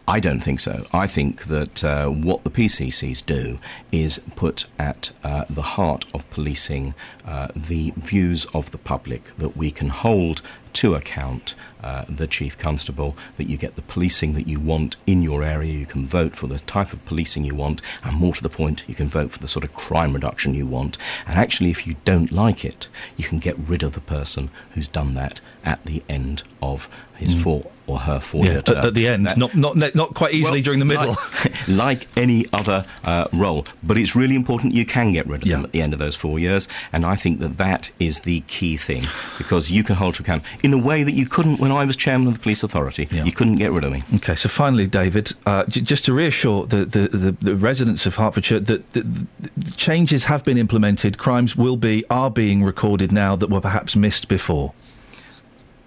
I 0.07 0.21
don't 0.21 0.41
think 0.41 0.61
so. 0.61 0.85
I 0.93 1.07
think 1.07 1.45
that 1.45 1.83
uh, 1.83 2.09
what 2.09 2.45
the 2.45 2.51
PCCs 2.51 3.25
do 3.25 3.59
is 3.91 4.21
put 4.37 4.67
at 4.79 5.13
uh, 5.25 5.45
the 5.49 5.63
heart 5.63 6.05
of 6.15 6.29
policing 6.31 6.95
uh, 7.25 7.49
the 7.55 7.93
views 7.97 8.45
of 8.55 8.71
the 8.71 8.79
public 8.79 9.37
that 9.39 9.57
we 9.57 9.71
can 9.71 9.89
hold 9.89 10.43
to 10.75 10.95
account 10.95 11.55
uh, 11.83 12.05
the 12.09 12.27
chief 12.27 12.57
constable, 12.59 13.17
that 13.37 13.49
you 13.49 13.57
get 13.57 13.75
the 13.77 13.83
policing 13.83 14.35
that 14.35 14.47
you 14.47 14.61
want 14.61 14.97
in 15.07 15.23
your 15.23 15.43
area, 15.43 15.73
you 15.73 15.87
can 15.87 16.07
vote 16.07 16.37
for 16.37 16.47
the 16.47 16.59
type 16.61 16.93
of 16.93 17.05
policing 17.07 17.45
you 17.45 17.55
want, 17.55 17.83
and 18.05 18.17
more 18.17 18.33
to 18.35 18.43
the 18.43 18.49
point, 18.49 18.85
you 18.87 18.95
can 18.95 19.09
vote 19.09 19.31
for 19.33 19.39
the 19.39 19.49
sort 19.49 19.65
of 19.65 19.75
crime 19.75 20.13
reduction 20.13 20.55
you 20.55 20.67
want. 20.67 20.97
And 21.27 21.39
actually, 21.39 21.71
if 21.71 21.87
you 21.87 21.97
don't 22.05 22.31
like 22.33 22.65
it, 22.65 22.89
you 23.17 23.25
can 23.25 23.39
get 23.39 23.59
rid 23.59 23.83
of 23.83 23.93
the 23.93 24.01
person 24.01 24.51
who's 24.75 24.89
done 24.89 25.15
that 25.15 25.41
at 25.65 25.85
the 25.85 26.03
end 26.09 26.43
of 26.61 26.89
his 27.17 27.35
Mm. 27.35 27.43
four 27.43 27.67
or 27.87 27.99
her 28.01 28.21
four 28.21 28.45
Yeah, 28.45 28.51
year 28.51 28.59
at- 28.59 28.67
term. 28.67 28.87
at 28.87 28.95
the 28.95 29.07
end, 29.09 29.27
That- 29.27 29.37
not- 29.37 29.55
not- 29.55 29.95
not 29.95 30.15
quite 30.15 30.33
easily 30.35 30.59
Well, 30.61 30.65
during 30.65 30.79
the 30.79 30.85
middle. 30.85 31.17
Like, 31.45 31.69
like 31.69 32.07
any 32.17 32.47
other 32.53 32.85
uh, 33.05 33.25
role. 33.33 33.67
But 33.83 33.99
it's 33.99 34.15
really 34.17 34.35
important 34.37 34.73
you 34.75 34.85
can 34.85 35.13
get 35.13 35.27
rid 35.27 35.43
of 35.43 35.49
them 35.49 35.65
at 35.65 35.73
the 35.73 35.83
end 35.83 35.93
of 35.93 35.99
those 35.99 36.15
four 36.15 36.39
years. 36.39 36.69
And 36.93 37.05
I 37.05 37.17
think 37.17 37.41
that 37.41 37.59
that 37.59 37.91
is 37.99 38.21
the 38.21 38.41
key 38.47 38.77
thing 38.77 39.05
because 39.37 39.71
you 39.71 39.83
can 39.85 39.97
hold 39.97 40.15
to 40.17 40.23
account 40.23 40.43
in 40.63 40.73
a 40.73 40.79
way 40.79 41.03
that 41.03 41.13
you 41.13 41.27
couldn't 41.27 41.59
when 41.61 41.72
I 41.77 41.85
was 41.85 41.97
chairman 41.97 42.29
of 42.29 42.35
the 42.35 42.41
police 42.41 42.63
authority. 42.63 43.09
You 43.11 43.33
couldn't 43.33 43.57
get 43.57 43.73
rid 43.73 43.85
of 43.85 43.93
me. 43.93 44.03
Okay, 44.17 44.35
so 44.35 44.49
finally, 44.49 44.87
David, 44.87 45.33
uh, 45.47 45.65
j- 45.67 45.81
just 45.81 46.05
to 46.07 46.13
reassure 46.13 46.67
the, 46.67 46.85
the, 46.85 47.09
the, 47.09 47.33
the 47.41 47.57
residents 47.57 48.07
of 48.07 48.17
Hertfordshire 48.17 48.61
that 48.61 48.93
the, 48.93 49.27
the 49.57 49.71
changes 49.73 50.25
have 50.25 50.45
been 50.45 50.59
implemented, 50.59 51.19
crimes 51.19 51.57
will 51.57 51.77
be, 51.77 52.05
are 52.11 52.31
being 52.31 52.63
recorded 52.63 53.13
now 53.13 53.37
that 53.37 53.49
were 53.51 53.61
perhaps 53.61 53.97
missed 53.97 54.29
before. 54.29 54.73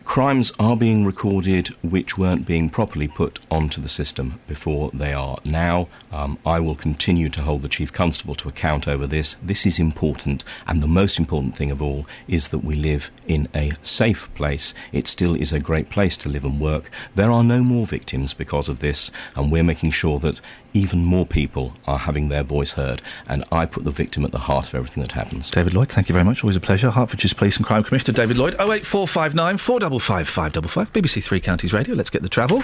Crimes 0.05 0.53
are 0.59 0.77
being 0.77 1.03
recorded 1.03 1.69
which 1.83 2.17
weren't 2.17 2.45
being 2.45 2.69
properly 2.69 3.07
put 3.07 3.39
onto 3.51 3.81
the 3.81 3.89
system 3.89 4.39
before 4.47 4.89
they 4.93 5.11
are 5.11 5.37
now. 5.43 5.89
Um, 6.11 6.37
I 6.45 6.61
will 6.61 6.75
continue 6.75 7.27
to 7.29 7.41
hold 7.41 7.63
the 7.63 7.67
Chief 7.67 7.91
Constable 7.91 8.35
to 8.35 8.47
account 8.47 8.87
over 8.87 9.07
this. 9.07 9.35
This 9.43 9.65
is 9.65 9.77
important, 9.77 10.43
and 10.67 10.81
the 10.81 10.87
most 10.87 11.19
important 11.19 11.57
thing 11.57 11.69
of 11.69 11.81
all 11.81 12.05
is 12.29 12.49
that 12.49 12.63
we 12.63 12.75
live 12.75 13.11
in 13.27 13.49
a 13.53 13.73
safe 13.81 14.33
place. 14.35 14.73
It 14.93 15.07
still 15.07 15.35
is 15.35 15.51
a 15.51 15.59
great 15.59 15.89
place 15.89 16.15
to 16.17 16.29
live 16.29 16.45
and 16.45 16.61
work. 16.61 16.89
There 17.15 17.31
are 17.31 17.43
no 17.43 17.61
more 17.61 17.85
victims 17.85 18.33
because 18.33 18.69
of 18.69 18.79
this, 18.79 19.11
and 19.35 19.51
we're 19.51 19.63
making 19.63 19.91
sure 19.91 20.19
that 20.19 20.39
even 20.75 21.05
more 21.05 21.25
people 21.25 21.73
are 21.87 21.97
having 21.97 22.27
their 22.29 22.43
voice 22.43 22.73
heard, 22.73 23.01
and 23.27 23.43
I 23.51 23.65
put 23.65 23.85
the 23.85 23.91
victim 23.91 24.25
at 24.25 24.31
the 24.31 24.39
heart 24.39 24.67
of 24.67 24.75
everything 24.75 25.01
that 25.01 25.13
happens. 25.13 25.49
David 25.49 25.73
Lloyd, 25.73 25.89
thank 25.89 26.09
you 26.09 26.13
very 26.13 26.25
much. 26.25 26.43
Always 26.43 26.57
a 26.57 26.59
pleasure. 26.59 26.91
Hertfordshire's 26.91 27.33
Police 27.33 27.57
and 27.57 27.65
Crime 27.65 27.83
Commissioner 27.83 28.15
David 28.15 28.37
Lloyd. 28.37 28.53
08459 28.55 29.57
455 29.57 30.27
555. 30.27 30.93
BBC 30.93 31.23
Three 31.23 31.39
Counties 31.39 31.73
Radio. 31.73 31.95
Let's 31.95 32.09
get 32.09 32.21
the 32.21 32.29
travel. 32.29 32.61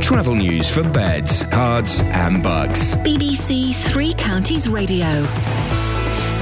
Travel 0.00 0.34
news 0.34 0.70
for 0.70 0.82
beds, 0.82 1.44
cards, 1.46 2.00
and 2.02 2.42
Bucks. 2.42 2.94
BBC 2.96 3.74
Three 3.74 4.14
Counties 4.14 4.68
Radio. 4.68 5.26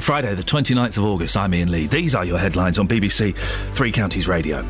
Friday, 0.00 0.34
the 0.34 0.42
29th 0.42 0.96
of 0.96 1.04
August, 1.04 1.36
I'm 1.36 1.52
Iain 1.52 1.70
Lee. 1.70 1.86
These 1.86 2.14
are 2.14 2.24
your 2.24 2.38
headlines 2.38 2.78
on 2.78 2.86
BBC 2.88 3.36
Three 3.72 3.92
Counties 3.92 4.28
Radio. 4.28 4.62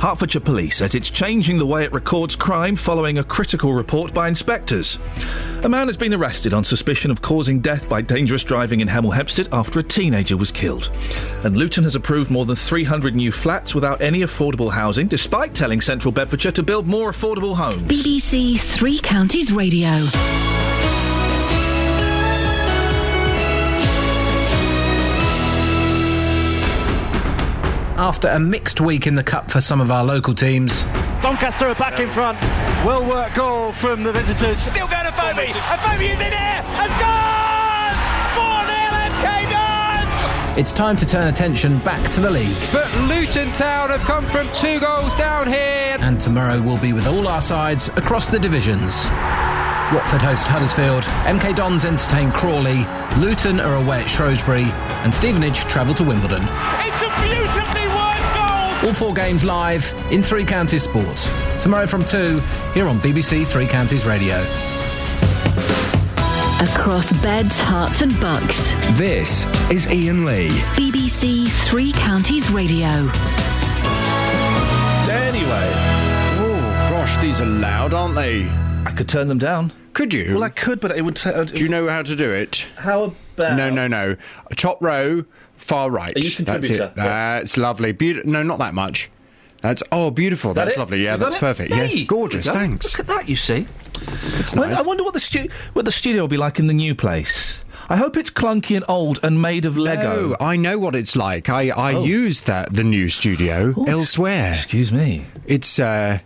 Hertfordshire 0.00 0.40
Police 0.40 0.78
says 0.78 0.94
it's 0.94 1.10
changing 1.10 1.58
the 1.58 1.66
way 1.66 1.84
it 1.84 1.92
records 1.92 2.34
crime 2.34 2.76
following 2.76 3.18
a 3.18 3.24
critical 3.24 3.72
report 3.72 4.12
by 4.14 4.26
inspectors. 4.26 4.98
A 5.62 5.68
man 5.68 5.86
has 5.86 5.96
been 5.96 6.14
arrested 6.14 6.54
on 6.54 6.64
suspicion 6.64 7.10
of 7.10 7.20
causing 7.22 7.60
death 7.60 7.88
by 7.88 8.00
dangerous 8.00 8.42
driving 8.42 8.80
in 8.80 8.88
Hemel 8.88 9.14
Hempstead 9.14 9.48
after 9.52 9.78
a 9.78 9.82
teenager 9.82 10.36
was 10.36 10.50
killed. 10.50 10.90
And 11.44 11.56
Luton 11.56 11.84
has 11.84 11.94
approved 11.94 12.30
more 12.30 12.46
than 12.46 12.56
300 12.56 13.14
new 13.14 13.30
flats 13.30 13.74
without 13.74 14.00
any 14.00 14.20
affordable 14.20 14.72
housing, 14.72 15.06
despite 15.06 15.54
telling 15.54 15.80
Central 15.80 16.10
Bedfordshire 16.10 16.52
to 16.52 16.62
build 16.62 16.86
more 16.86 17.10
affordable 17.10 17.54
homes. 17.54 17.82
BBC 17.82 18.58
Three 18.58 18.98
Counties 18.98 19.52
Radio. 19.52 19.90
After 28.00 28.28
a 28.28 28.40
mixed 28.40 28.80
week 28.80 29.06
in 29.06 29.14
the 29.14 29.22
Cup 29.22 29.50
for 29.50 29.60
some 29.60 29.78
of 29.78 29.90
our 29.90 30.02
local 30.02 30.34
teams, 30.34 30.84
Doncaster 31.20 31.66
are 31.66 31.74
back 31.74 32.00
in 32.00 32.10
front. 32.10 32.40
Well 32.82 33.06
worked 33.06 33.36
goal 33.36 33.72
from 33.72 34.02
the 34.04 34.10
visitors. 34.10 34.58
Still 34.58 34.88
going 34.88 35.04
to 35.04 35.10
Afobe. 35.10 35.38
And 35.38 35.54
Afobe 35.54 36.00
is 36.00 36.18
in 36.18 36.32
here 36.32 36.64
and 36.80 36.90
scores! 36.96 38.00
4 38.40 38.64
0 38.64 39.04
MK 39.04 39.50
Dons! 39.50 40.58
it's 40.58 40.72
time 40.72 40.96
to 40.96 41.04
turn 41.04 41.28
attention 41.28 41.78
back 41.80 42.02
to 42.12 42.20
the 42.20 42.30
league. 42.30 42.56
But 42.72 42.90
Luton 43.06 43.52
Town 43.52 43.90
have 43.90 44.00
come 44.00 44.24
from 44.28 44.50
two 44.54 44.80
goals 44.80 45.14
down 45.16 45.46
here. 45.46 45.98
And 46.00 46.18
tomorrow 46.18 46.58
we'll 46.62 46.80
be 46.80 46.94
with 46.94 47.06
all 47.06 47.28
our 47.28 47.42
sides 47.42 47.88
across 47.98 48.28
the 48.28 48.38
divisions. 48.38 49.04
Watford 49.92 50.22
host 50.22 50.46
Huddersfield, 50.46 51.02
MK 51.28 51.54
Dons 51.56 51.84
entertain 51.84 52.30
Crawley, 52.32 52.86
Luton 53.18 53.60
are 53.60 53.74
away 53.74 54.00
at 54.00 54.08
Shrewsbury, 54.08 54.64
and 55.02 55.12
Stevenage 55.12 55.58
travel 55.64 55.92
to 55.94 56.04
Wimbledon. 56.04 56.44
It's 56.80 57.02
a 57.02 57.10
beautifully 57.20 57.50
worked 57.60 57.74
goal! 57.74 57.89
All 58.82 58.94
four 58.94 59.12
games 59.12 59.44
live 59.44 59.92
in 60.10 60.22
Three 60.22 60.44
Counties 60.44 60.84
Sports. 60.84 61.28
Tomorrow 61.60 61.86
from 61.86 62.02
2, 62.04 62.40
here 62.72 62.88
on 62.88 62.98
BBC 63.00 63.46
Three 63.46 63.66
Counties 63.66 64.06
Radio. 64.06 64.36
Across 66.62 67.12
beds, 67.22 67.58
Herts, 67.58 68.00
and 68.00 68.18
bucks. 68.20 68.58
This 68.98 69.44
is 69.70 69.86
Iain 69.88 70.24
Lee. 70.24 70.48
BBC 70.76 71.48
Three 71.68 71.92
Counties 71.92 72.50
Radio. 72.50 72.86
Anyway. 75.10 75.70
Oh, 76.38 76.88
gosh, 76.90 77.16
these 77.20 77.40
are 77.42 77.46
loud, 77.46 77.92
aren't 77.92 78.14
they? 78.14 78.48
I 78.86 78.92
could 78.96 79.08
turn 79.10 79.28
them 79.28 79.38
down. 79.38 79.72
Could 79.92 80.14
you? 80.14 80.32
Well, 80.34 80.44
I 80.44 80.48
could, 80.48 80.80
but 80.80 80.92
it 80.96 81.02
would. 81.02 81.16
T- 81.16 81.28
uh, 81.28 81.44
Do 81.44 81.60
you 81.62 81.68
know 81.68 81.86
how 81.88 82.00
to 82.02 82.16
do 82.16 82.30
it? 82.30 82.66
How 82.76 83.04
about? 83.36 83.56
No, 83.56 83.68
no, 83.68 83.86
no. 83.88 84.16
A 84.50 84.54
top 84.54 84.80
row, 84.82 85.24
far 85.60 85.90
right. 85.90 86.14
That's 86.14 86.70
it. 86.70 86.94
That's 86.96 87.56
lovely. 87.56 87.92
Beaut- 87.92 88.26
no, 88.26 88.42
not 88.42 88.58
that 88.58 88.74
much. 88.74 89.10
That's 89.62 89.82
oh, 89.92 90.10
beautiful. 90.10 90.54
That 90.54 90.64
That's 90.64 90.76
it? 90.76 90.80
lovely. 90.80 91.04
Yeah, 91.04 91.16
that's 91.18 91.34
it? 91.34 91.38
perfect. 91.40 91.72
Hey, 91.72 91.86
yes, 91.86 92.02
gorgeous. 92.06 92.46
there 92.46 92.54
we 92.54 92.60
go. 92.60 92.66
Thanks. 92.66 92.98
Look 92.98 93.00
at 93.00 93.14
that. 93.14 93.28
You 93.28 93.36
see. 93.36 93.66
Nice. 94.54 94.78
I 94.78 94.82
wonder 94.82 95.04
what 95.04 95.12
the 95.12 95.20
stu- 95.20 95.50
what 95.74 95.84
the 95.84 95.92
studio 95.92 96.22
will 96.22 96.28
be 96.28 96.38
like 96.38 96.58
in 96.58 96.66
the 96.66 96.72
new 96.74 96.94
place. 96.94 97.58
I 97.90 97.96
hope 97.96 98.16
it's 98.16 98.30
clunky 98.30 98.74
and 98.76 98.84
old 98.88 99.18
and 99.22 99.42
made 99.42 99.66
of 99.66 99.76
Lego. 99.76 100.36
Oh, 100.40 100.44
I 100.44 100.56
know 100.56 100.78
what 100.78 100.94
it's 100.96 101.14
like. 101.14 101.48
I, 101.50 101.68
I 101.70 101.94
Oh. 101.94 102.04
used 102.04 102.46
that 102.46 102.72
the 102.72 102.84
new 102.84 103.08
studio 103.10 103.74
elsewhere. 103.86 104.52
Excuse 104.54 104.90
me. 104.92 105.26
It's 105.46 105.78
uh 105.78 106.20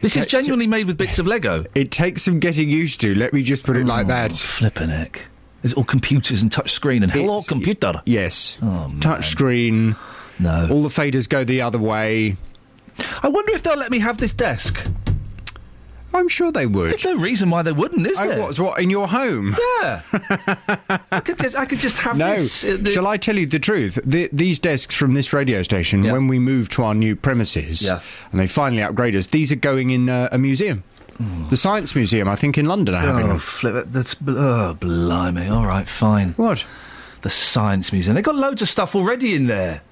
This 0.00 0.16
is 0.16 0.24
genuinely 0.26 0.66
made 0.66 0.86
with 0.86 0.96
bits 0.96 1.18
of 1.18 1.26
Lego. 1.26 1.64
It 1.74 1.90
takes 1.90 2.22
some 2.22 2.40
getting 2.40 2.70
used 2.70 3.00
to. 3.02 3.14
Let 3.14 3.32
me 3.34 3.42
just 3.42 3.64
put 3.64 3.76
it 3.76 3.84
like 3.84 4.06
that. 4.06 4.32
Flippin' 4.32 4.88
heck. 4.88 5.26
Is 5.62 5.72
it 5.72 5.78
all 5.78 5.84
computers 5.84 6.42
and 6.42 6.50
touch 6.50 6.72
screen 6.72 7.02
and 7.02 7.12
hello 7.12 7.34
It's- 7.36 7.48
computer? 7.48 8.02
Yes. 8.04 8.58
Oh. 8.62 8.92
Touch 9.00 9.28
screen. 9.28 9.96
No. 10.38 10.68
All 10.70 10.82
the 10.82 10.88
faders 10.88 11.28
go 11.28 11.44
the 11.44 11.60
other 11.62 11.78
way. 11.78 12.36
I 13.22 13.28
wonder 13.28 13.52
if 13.52 13.62
they'll 13.62 13.76
let 13.78 13.90
me 13.90 14.00
have 14.00 14.18
this 14.18 14.32
desk. 14.32 14.84
I'm 16.14 16.28
sure 16.28 16.52
they 16.52 16.66
would. 16.66 16.90
There's 16.90 17.04
no 17.06 17.16
reason 17.16 17.48
why 17.48 17.62
they 17.62 17.72
wouldn't, 17.72 18.06
is 18.06 18.20
Oh, 18.20 18.28
there? 18.28 18.40
what's 18.40 18.58
what 18.58 18.78
in 18.82 18.90
your 18.90 19.08
home? 19.08 19.56
Yeah. 19.80 20.02
I 21.10 21.20
could 21.20 21.38
just, 21.38 21.56
I 21.56 21.64
could 21.64 21.78
just 21.78 21.98
have 21.98 22.18
No. 22.18 22.34
this. 22.34 22.64
uh, 22.64 22.76
the- 22.78 22.90
Shall 22.90 23.06
I 23.06 23.16
tell 23.16 23.38
you 23.38 23.46
the 23.46 23.58
truth? 23.58 23.98
The, 24.04 24.28
these 24.30 24.58
desks 24.58 24.94
from 24.94 25.14
this 25.14 25.32
radio 25.32 25.62
station, 25.62 26.02
when 26.02 26.26
we 26.26 26.38
move 26.38 26.68
to 26.70 26.82
our 26.82 26.94
new 26.94 27.16
premises, 27.16 27.80
Yeah. 27.82 28.00
and 28.30 28.38
they 28.38 28.46
finally 28.46 28.82
upgrade 28.82 29.16
us, 29.16 29.28
these 29.28 29.50
are 29.52 29.56
going 29.56 29.88
in 29.88 30.10
uh, 30.10 30.28
a 30.30 30.36
museum. 30.36 30.84
The 31.50 31.56
Science 31.56 31.94
Museum, 31.94 32.28
I 32.28 32.36
think, 32.36 32.56
in 32.58 32.66
London, 32.66 32.94
are 32.94 33.00
having 33.00 33.24
Oh, 33.26 33.28
them. 33.28 33.38
flip 33.38 33.74
it. 33.74 33.92
That's 33.92 34.16
oh, 34.26 34.74
blimey. 34.74 35.48
All 35.48 35.66
right, 35.66 35.88
fine. 35.88 36.32
What? 36.36 36.66
The 37.22 37.30
Science 37.30 37.92
Museum. 37.92 38.14
They've 38.14 38.24
got 38.24 38.34
loads 38.34 38.62
of 38.62 38.68
stuff 38.68 38.94
already 38.96 39.34
in 39.34 39.46
there. 39.46 39.82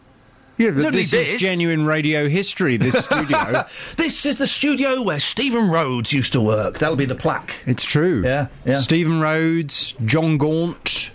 Yeah, 0.59 0.73
but 0.73 0.83
Don't 0.83 0.93
this 0.93 1.13
is 1.15 1.29
this. 1.31 1.41
genuine 1.41 1.87
radio 1.87 2.29
history. 2.29 2.77
This 2.77 2.95
studio. 3.05 3.65
this 3.97 4.27
is 4.27 4.37
the 4.37 4.47
studio 4.47 5.01
where 5.03 5.19
Stephen 5.19 5.71
Rhodes 5.71 6.13
used 6.13 6.33
to 6.35 6.41
work. 6.41 6.79
That'll 6.79 6.97
be 6.97 7.07
the 7.07 7.15
plaque. 7.15 7.55
It's 7.67 7.85
true. 7.85 8.23
Yeah, 8.25 8.49
yeah. 8.67 8.79
Stephen 8.81 9.21
Rhodes, 9.21 9.95
Jon 10.05 10.37
Gaunt, 10.37 11.13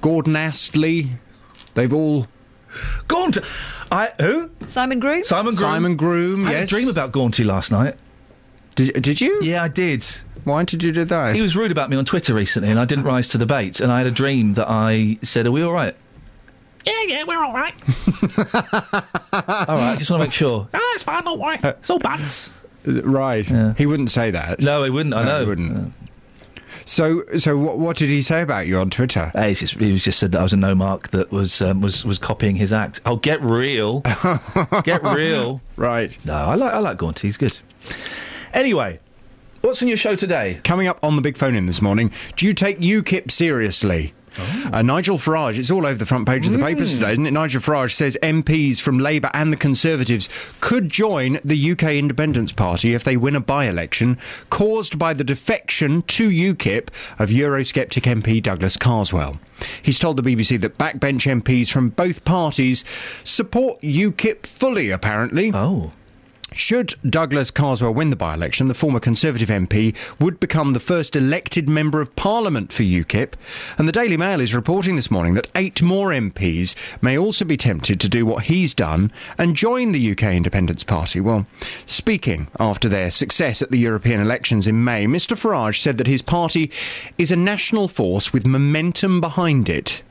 Gordon 0.00 0.36
Astley. 0.36 1.10
They've 1.74 1.92
all. 1.92 2.28
Gaunt. 3.08 3.36
I 3.92 4.12
who? 4.20 4.50
Simon 4.68 5.00
Groom. 5.00 5.22
Simon 5.24 5.54
Groom. 5.54 5.58
Simon 5.60 5.96
Groom. 5.96 6.46
I 6.46 6.52
had 6.52 6.62
a 6.62 6.66
dream 6.66 6.88
about 6.88 7.12
Gaunty 7.12 7.44
last 7.44 7.70
night. 7.72 7.96
Did, 8.74 9.02
did 9.02 9.20
you? 9.20 9.40
Yeah, 9.42 9.62
I 9.62 9.68
did. 9.68 10.04
Why 10.44 10.64
did 10.64 10.82
you 10.82 10.90
do 10.92 11.04
that? 11.04 11.34
He 11.34 11.42
was 11.42 11.54
rude 11.56 11.70
about 11.70 11.90
me 11.90 11.96
on 11.96 12.04
Twitter 12.04 12.32
recently, 12.34 12.70
and 12.70 12.78
I 12.78 12.84
didn't 12.86 13.04
rise 13.04 13.28
to 13.28 13.38
the 13.38 13.46
bait. 13.46 13.80
And 13.80 13.92
I 13.92 13.98
had 13.98 14.06
a 14.06 14.10
dream 14.10 14.54
that 14.54 14.66
I 14.68 15.18
said, 15.22 15.46
"Are 15.46 15.52
we 15.52 15.62
all 15.62 15.72
right?" 15.72 15.94
Yeah, 16.86 16.92
yeah, 17.06 17.24
we're 17.24 17.42
all 17.44 17.52
right. 17.52 17.74
all 19.68 19.76
right. 19.76 19.92
I 19.92 19.96
just 19.98 20.10
want 20.10 20.22
to 20.22 20.26
make 20.26 20.32
sure. 20.32 20.66
Oh, 20.72 20.92
it's 20.94 21.02
fine, 21.02 21.24
don't 21.24 21.38
worry. 21.38 21.58
It's 21.62 21.90
all 21.90 21.98
bands. 21.98 22.50
Right. 22.86 23.44
He 23.76 23.84
wouldn't 23.84 24.10
say 24.10 24.30
that. 24.30 24.60
No, 24.60 24.82
he 24.84 24.88
wouldn't. 24.90 25.14
I 25.14 25.22
No, 25.24 25.28
know. 25.32 25.40
he 25.42 25.46
wouldn't. 25.46 25.92
So, 26.86 27.22
so 27.36 27.58
what, 27.58 27.78
what 27.78 27.96
did 27.98 28.08
he 28.08 28.22
say 28.22 28.40
about 28.40 28.66
you 28.66 28.78
on 28.78 28.88
Twitter? 28.88 29.30
Uh, 29.34 29.48
he's 29.48 29.60
just, 29.60 29.74
he 29.74 29.92
was 29.92 30.02
just 30.02 30.18
said 30.18 30.32
that 30.32 30.38
I 30.40 30.42
was 30.42 30.54
a 30.54 30.56
no 30.56 30.74
mark 30.74 31.08
that 31.10 31.30
was 31.30 31.60
um, 31.60 31.82
was 31.82 32.04
was 32.06 32.16
copying 32.16 32.56
his 32.56 32.72
act. 32.72 33.00
Oh, 33.04 33.16
get 33.16 33.42
real, 33.42 34.00
get 34.84 35.02
real. 35.04 35.60
Right. 35.76 36.16
No, 36.24 36.32
I 36.34 36.54
like 36.54 36.72
I 36.72 36.78
like 36.78 36.96
Gaunty. 36.96 37.28
He's 37.28 37.36
good. 37.36 37.58
Anyway, 38.52 38.98
what's 39.60 39.82
on 39.82 39.88
your 39.88 39.96
show 39.96 40.16
today? 40.16 40.60
Coming 40.64 40.88
up 40.88 40.98
on 41.02 41.16
the 41.16 41.22
big 41.22 41.36
phone 41.36 41.54
in 41.54 41.66
this 41.66 41.80
morning, 41.80 42.10
do 42.36 42.46
you 42.46 42.54
take 42.54 42.80
UKIP 42.80 43.30
seriously? 43.30 44.14
Uh, 44.72 44.82
Nigel 44.82 45.18
Farage, 45.18 45.58
it's 45.58 45.70
all 45.70 45.84
over 45.84 45.98
the 45.98 46.06
front 46.06 46.26
page 46.26 46.46
of 46.46 46.52
the 46.52 46.58
papers 46.58 46.94
today, 46.94 47.12
isn't 47.12 47.26
it? 47.26 47.32
Nigel 47.32 47.60
Farage 47.60 47.94
says 47.94 48.16
MPs 48.22 48.80
from 48.80 48.98
Labour 48.98 49.30
and 49.34 49.52
the 49.52 49.56
Conservatives 49.56 50.28
could 50.60 50.88
join 50.88 51.40
the 51.44 51.72
UK 51.72 51.94
Independence 51.94 52.52
Party 52.52 52.94
if 52.94 53.02
they 53.02 53.16
win 53.16 53.34
a 53.34 53.40
by 53.40 53.64
election 53.64 54.18
caused 54.48 54.98
by 54.98 55.12
the 55.12 55.24
defection 55.24 56.02
to 56.02 56.30
UKIP 56.30 56.88
of 57.18 57.30
Eurosceptic 57.30 58.02
MP 58.02 58.42
Douglas 58.42 58.76
Carswell. 58.76 59.40
He's 59.82 59.98
told 59.98 60.16
the 60.16 60.22
BBC 60.22 60.60
that 60.60 60.78
backbench 60.78 61.42
MPs 61.42 61.70
from 61.70 61.90
both 61.90 62.24
parties 62.24 62.84
support 63.24 63.80
UKIP 63.82 64.46
fully, 64.46 64.90
apparently. 64.90 65.50
Oh. 65.52 65.92
Should 66.52 66.94
Douglas 67.08 67.50
Carswell 67.50 67.94
win 67.94 68.10
the 68.10 68.16
by 68.16 68.34
election, 68.34 68.66
the 68.66 68.74
former 68.74 68.98
Conservative 68.98 69.48
MP 69.48 69.94
would 70.18 70.40
become 70.40 70.72
the 70.72 70.80
first 70.80 71.14
elected 71.14 71.68
Member 71.68 72.00
of 72.00 72.16
Parliament 72.16 72.72
for 72.72 72.82
UKIP. 72.82 73.34
And 73.78 73.86
the 73.86 73.92
Daily 73.92 74.16
Mail 74.16 74.40
is 74.40 74.54
reporting 74.54 74.96
this 74.96 75.10
morning 75.10 75.34
that 75.34 75.48
eight 75.54 75.80
more 75.80 76.08
MPs 76.08 76.74
may 77.00 77.16
also 77.16 77.44
be 77.44 77.56
tempted 77.56 78.00
to 78.00 78.08
do 78.08 78.26
what 78.26 78.44
he's 78.44 78.74
done 78.74 79.12
and 79.38 79.54
join 79.54 79.92
the 79.92 80.10
UK 80.10 80.24
Independence 80.24 80.82
Party. 80.82 81.20
Well, 81.20 81.46
speaking 81.86 82.48
after 82.58 82.88
their 82.88 83.12
success 83.12 83.62
at 83.62 83.70
the 83.70 83.78
European 83.78 84.20
elections 84.20 84.66
in 84.66 84.82
May, 84.82 85.06
Mr 85.06 85.38
Farage 85.38 85.80
said 85.80 85.98
that 85.98 86.08
his 86.08 86.22
party 86.22 86.70
is 87.16 87.30
a 87.30 87.36
national 87.36 87.86
force 87.86 88.32
with 88.32 88.44
momentum 88.44 89.20
behind 89.20 89.68
it. 89.68 90.02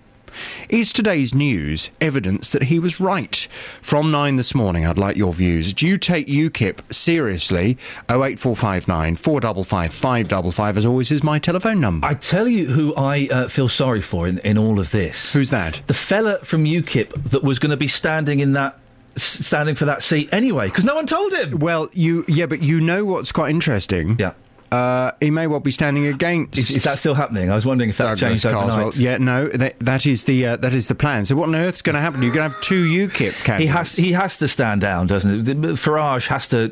Is 0.69 0.93
today's 0.93 1.34
news 1.34 1.92
evidence 2.01 2.50
that 2.51 2.64
he 2.64 2.80
was 2.80 3.00
right? 3.00 3.48
From 3.82 4.11
nine 4.11 4.35
this 4.35 4.53
morning, 4.53 4.85
I'd 4.85 4.98
like 4.98 5.18
your 5.18 5.34
views. 5.34 5.74
Do 5.74 5.88
you 5.88 5.98
take 5.98 6.27
UKIP 6.27 6.93
seriously? 6.93 7.77
08459 8.09 9.16
455 9.16 9.93
555, 9.93 10.77
as 10.77 10.85
always, 10.85 11.11
is 11.11 11.24
my 11.24 11.40
telephone 11.40 11.80
number. 11.80 12.08
I 12.08 12.14
tell 12.14 12.48
you 12.48 12.68
who 12.68 12.93
I 12.95 13.27
uh, 13.32 13.48
feel 13.48 13.68
sorry 13.68 14.01
for 14.01 14.27
in, 14.27 14.40
in 14.40 14.58
all 14.58 14.80
of 14.80 14.92
this. 14.92 15.34
Who's 15.34 15.50
that? 15.50 15.82
The 15.88 15.93
fella 15.93 16.40
from 16.40 16.66
UKIP 16.66 17.32
that 17.32 17.43
was 17.43 17.59
going 17.59 17.72
to 17.72 17.77
be 17.77 17.88
standing 17.88 18.40
in 18.40 18.53
that 18.53 18.80
standing 19.16 19.76
for 19.76 19.85
that 19.85 20.03
seat 20.03 20.30
anyway, 20.32 20.68
because 20.68 20.85
no 20.85 20.95
one 20.95 21.08
told 21.08 21.34
him. 21.34 21.59
Well, 21.59 21.90
you 21.93 22.26
yeah, 22.27 22.45
but 22.45 22.61
you 22.61 22.80
know 22.82 23.06
what's 23.06 23.32
quite 23.32 23.50
interesting. 23.50 24.18
Yeah. 24.19 24.34
Uh, 24.72 25.11
he 25.19 25.31
may 25.31 25.48
well 25.48 25.59
be 25.59 25.72
standing 25.72 26.06
against. 26.06 26.57
Is, 26.57 26.72
is 26.72 26.83
that 26.83 26.99
still 26.99 27.15
happening? 27.15 27.49
I 27.49 27.56
was 27.56 27.65
wondering 27.65 27.89
if 27.89 27.98
that 27.98 28.17
Douglas 28.17 28.43
changed 28.43 28.45
overnight. 28.45 28.95
Yeah, 28.95 29.17
no, 29.17 29.48
that, 29.49 29.80
that 29.80 30.06
is 30.06 30.25
the 30.25 30.45
uh, 30.45 30.56
that 30.57 30.73
is 30.73 30.88
the 30.88 30.95
plan. 30.95 31.25
So 31.25 31.35
what 31.35 31.49
on 31.49 31.56
earth's 31.56 31.81
going 31.81 31.95
to 31.95 31.99
happen? 31.99 32.22
You're 32.22 32.33
going 32.33 32.48
to 32.48 32.56
have 32.56 32.61
two 32.61 32.85
UKIP 32.85 33.33
He 33.39 33.43
candidates. 33.43 33.73
has 33.73 33.93
he 33.93 34.11
has 34.11 34.38
to 34.39 34.48
stand 34.48 34.81
down, 34.81 35.07
doesn't 35.07 35.48
it? 35.48 35.57
Farage 35.57 36.27
has 36.27 36.48
to. 36.49 36.69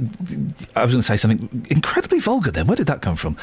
I 0.76 0.84
was 0.84 0.94
going 0.94 1.02
to 1.02 1.04
say 1.04 1.18
something 1.18 1.66
incredibly 1.70 2.20
vulgar. 2.20 2.52
Then 2.52 2.68
where 2.68 2.76
did 2.76 2.88
that 2.88 3.02
come 3.02 3.16
from? 3.16 3.36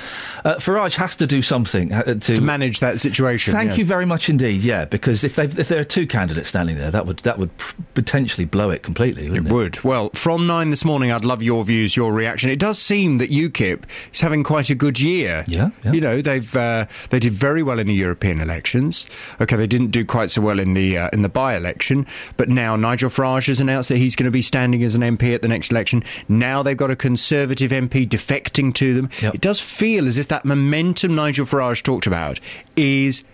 Uh, 0.44 0.56
Farage 0.56 0.96
has 0.96 1.16
to 1.16 1.26
do 1.26 1.42
something 1.42 1.92
uh, 1.92 2.02
to, 2.02 2.18
to 2.18 2.40
manage 2.40 2.78
that 2.80 3.00
situation. 3.00 3.52
Thank 3.52 3.70
yeah. 3.70 3.76
you 3.76 3.84
very 3.84 4.06
much 4.06 4.28
indeed. 4.28 4.62
Yeah, 4.62 4.84
because 4.84 5.24
if 5.24 5.34
they 5.34 5.46
if 5.46 5.68
there 5.68 5.80
are 5.80 5.84
two 5.84 6.06
candidates 6.06 6.48
standing 6.48 6.76
there, 6.76 6.92
that 6.92 7.06
would 7.06 7.18
that 7.20 7.38
would 7.38 7.50
potentially 7.94 8.44
blow 8.44 8.70
it 8.70 8.84
completely. 8.84 9.28
Wouldn't 9.28 9.48
It 9.48 9.52
would. 9.52 9.82
Well, 9.82 10.10
from 10.14 10.46
nine 10.46 10.70
this 10.70 10.84
morning, 10.84 11.10
I'd 11.10 11.24
love 11.24 11.42
your 11.42 11.64
views, 11.64 11.96
your 11.96 12.12
reaction. 12.12 12.50
It 12.50 12.60
does 12.60 12.78
seem 12.78 13.18
that 13.18 13.30
UKIP 13.30 13.84
is 14.12 14.20
having 14.20 14.43
quite 14.44 14.70
a 14.70 14.74
good 14.74 15.00
year. 15.00 15.44
Yeah, 15.48 15.70
You 15.92 16.00
know, 16.00 16.20
they've 16.22 16.56
uh, 16.56 16.86
they 17.10 17.18
did 17.18 17.32
very 17.32 17.62
well 17.62 17.78
in 17.78 17.86
the 17.86 17.94
European 17.94 18.40
elections. 18.40 19.06
Okay, 19.40 19.56
they 19.56 19.66
didn't 19.66 19.90
do 19.90 20.04
quite 20.04 20.30
so 20.30 20.40
well 20.40 20.58
in 20.60 20.74
the 20.74 20.96
uh, 20.98 21.08
in 21.12 21.22
the 21.22 21.28
by-election, 21.28 22.06
but 22.36 22.48
now 22.48 22.76
Nigel 22.76 23.10
Farage 23.10 23.46
has 23.48 23.60
announced 23.60 23.88
that 23.88 23.96
he's 23.98 24.14
going 24.14 24.26
to 24.26 24.30
be 24.30 24.42
standing 24.42 24.82
as 24.84 24.94
an 24.94 25.02
MP 25.02 25.34
at 25.34 25.42
the 25.42 25.48
next 25.48 25.70
election. 25.70 26.04
Now 26.28 26.62
they've 26.62 26.76
got 26.76 26.90
a 26.90 26.96
Conservative 26.96 27.70
MP 27.70 28.06
defecting 28.06 28.72
to 28.74 28.94
them. 28.94 29.10
It 29.34 29.40
does 29.40 29.60
feel 29.60 30.06
as 30.06 30.18
if 30.18 30.28
that 30.28 30.44
momentum 30.44 31.14
Nigel 31.14 31.46
Farage 31.46 31.82
talked 31.82 32.06
about 32.06 32.38
is 32.76 33.24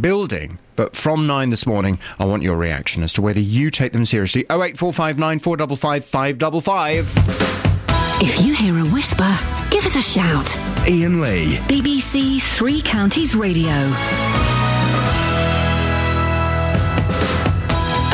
building. 0.00 0.58
But 0.74 0.94
from 0.96 1.26
nine 1.26 1.50
this 1.50 1.66
morning, 1.66 1.98
I 2.18 2.24
want 2.24 2.42
your 2.42 2.56
reaction 2.56 3.02
as 3.02 3.12
to 3.14 3.22
whether 3.22 3.40
you 3.40 3.70
take 3.70 3.92
them 3.92 4.04
seriously. 4.04 4.42
08459 4.50 5.38
455 5.38 6.04
555. 6.04 7.65
If 8.18 8.40
you 8.44 8.54
hear 8.54 8.78
a 8.78 8.84
whisper, 8.84 9.30
give 9.70 9.84
us 9.84 9.94
a 9.96 10.02
shout. 10.02 10.56
Iain 10.88 11.20
Lee. 11.20 11.56
BBC 11.68 12.40
Three 12.40 12.80
Counties 12.80 13.34
Radio. 13.36 13.72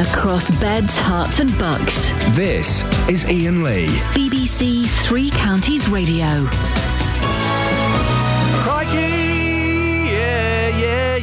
Across 0.00 0.50
beds, 0.60 0.96
Herts, 0.96 1.38
and 1.40 1.56
bucks. 1.58 1.96
This 2.36 2.82
is 3.08 3.24
Iain 3.26 3.62
Lee. 3.62 3.86
BBC 4.16 4.88
Three 5.04 5.30
Counties 5.30 5.88
Radio. 5.88 6.48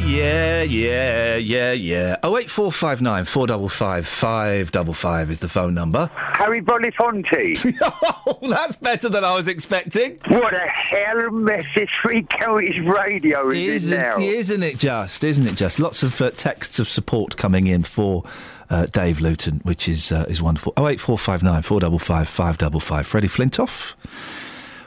Yeah, 0.00 0.62
yeah, 0.62 0.62
yeah, 0.62 0.62
yeah, 0.62 1.36
yeah, 1.36 1.72
yeah. 1.72 2.16
Oh 2.22 2.36
eight 2.38 2.50
four 2.50 2.72
five 2.72 3.02
nine 3.02 3.24
four 3.24 3.46
double 3.46 3.68
five 3.68 4.06
five 4.06 4.72
double 4.72 4.94
five 4.94 5.30
is 5.30 5.40
the 5.40 5.48
phone 5.48 5.74
number. 5.74 6.10
Harry 6.14 6.60
Bonifonte. 6.60 7.78
oh, 8.26 8.38
that's 8.48 8.76
better 8.76 9.08
than 9.08 9.24
I 9.24 9.36
was 9.36 9.46
expecting. 9.46 10.18
What 10.28 10.54
a 10.54 10.58
hell 10.58 11.26
of 11.26 11.32
mess 11.32 11.64
this 11.74 11.88
Three 12.02 12.22
Counties 12.22 12.80
radio 12.80 13.50
is 13.50 13.84
isn't, 13.84 13.98
now. 13.98 14.18
isn't 14.18 14.62
it 14.62 14.78
just? 14.78 15.22
Isn't 15.22 15.46
it 15.46 15.54
just? 15.54 15.78
Lots 15.78 16.02
of 16.02 16.20
uh, 16.20 16.30
texts 16.30 16.78
of 16.78 16.88
support 16.88 17.36
coming 17.36 17.66
in 17.66 17.82
for 17.82 18.24
uh, 18.70 18.86
Dave 18.86 19.20
Luton, 19.20 19.60
which 19.64 19.88
is 19.88 20.12
uh, 20.12 20.24
is 20.28 20.40
wonderful. 20.42 20.72
Oh 20.76 20.88
eight 20.88 21.00
four 21.00 21.18
five 21.18 21.42
nine 21.42 21.62
four 21.62 21.78
double 21.80 21.98
five 21.98 22.28
five 22.28 22.58
double 22.58 22.80
five. 22.80 23.06
Freddie 23.06 23.28
Flintoff. 23.28 23.92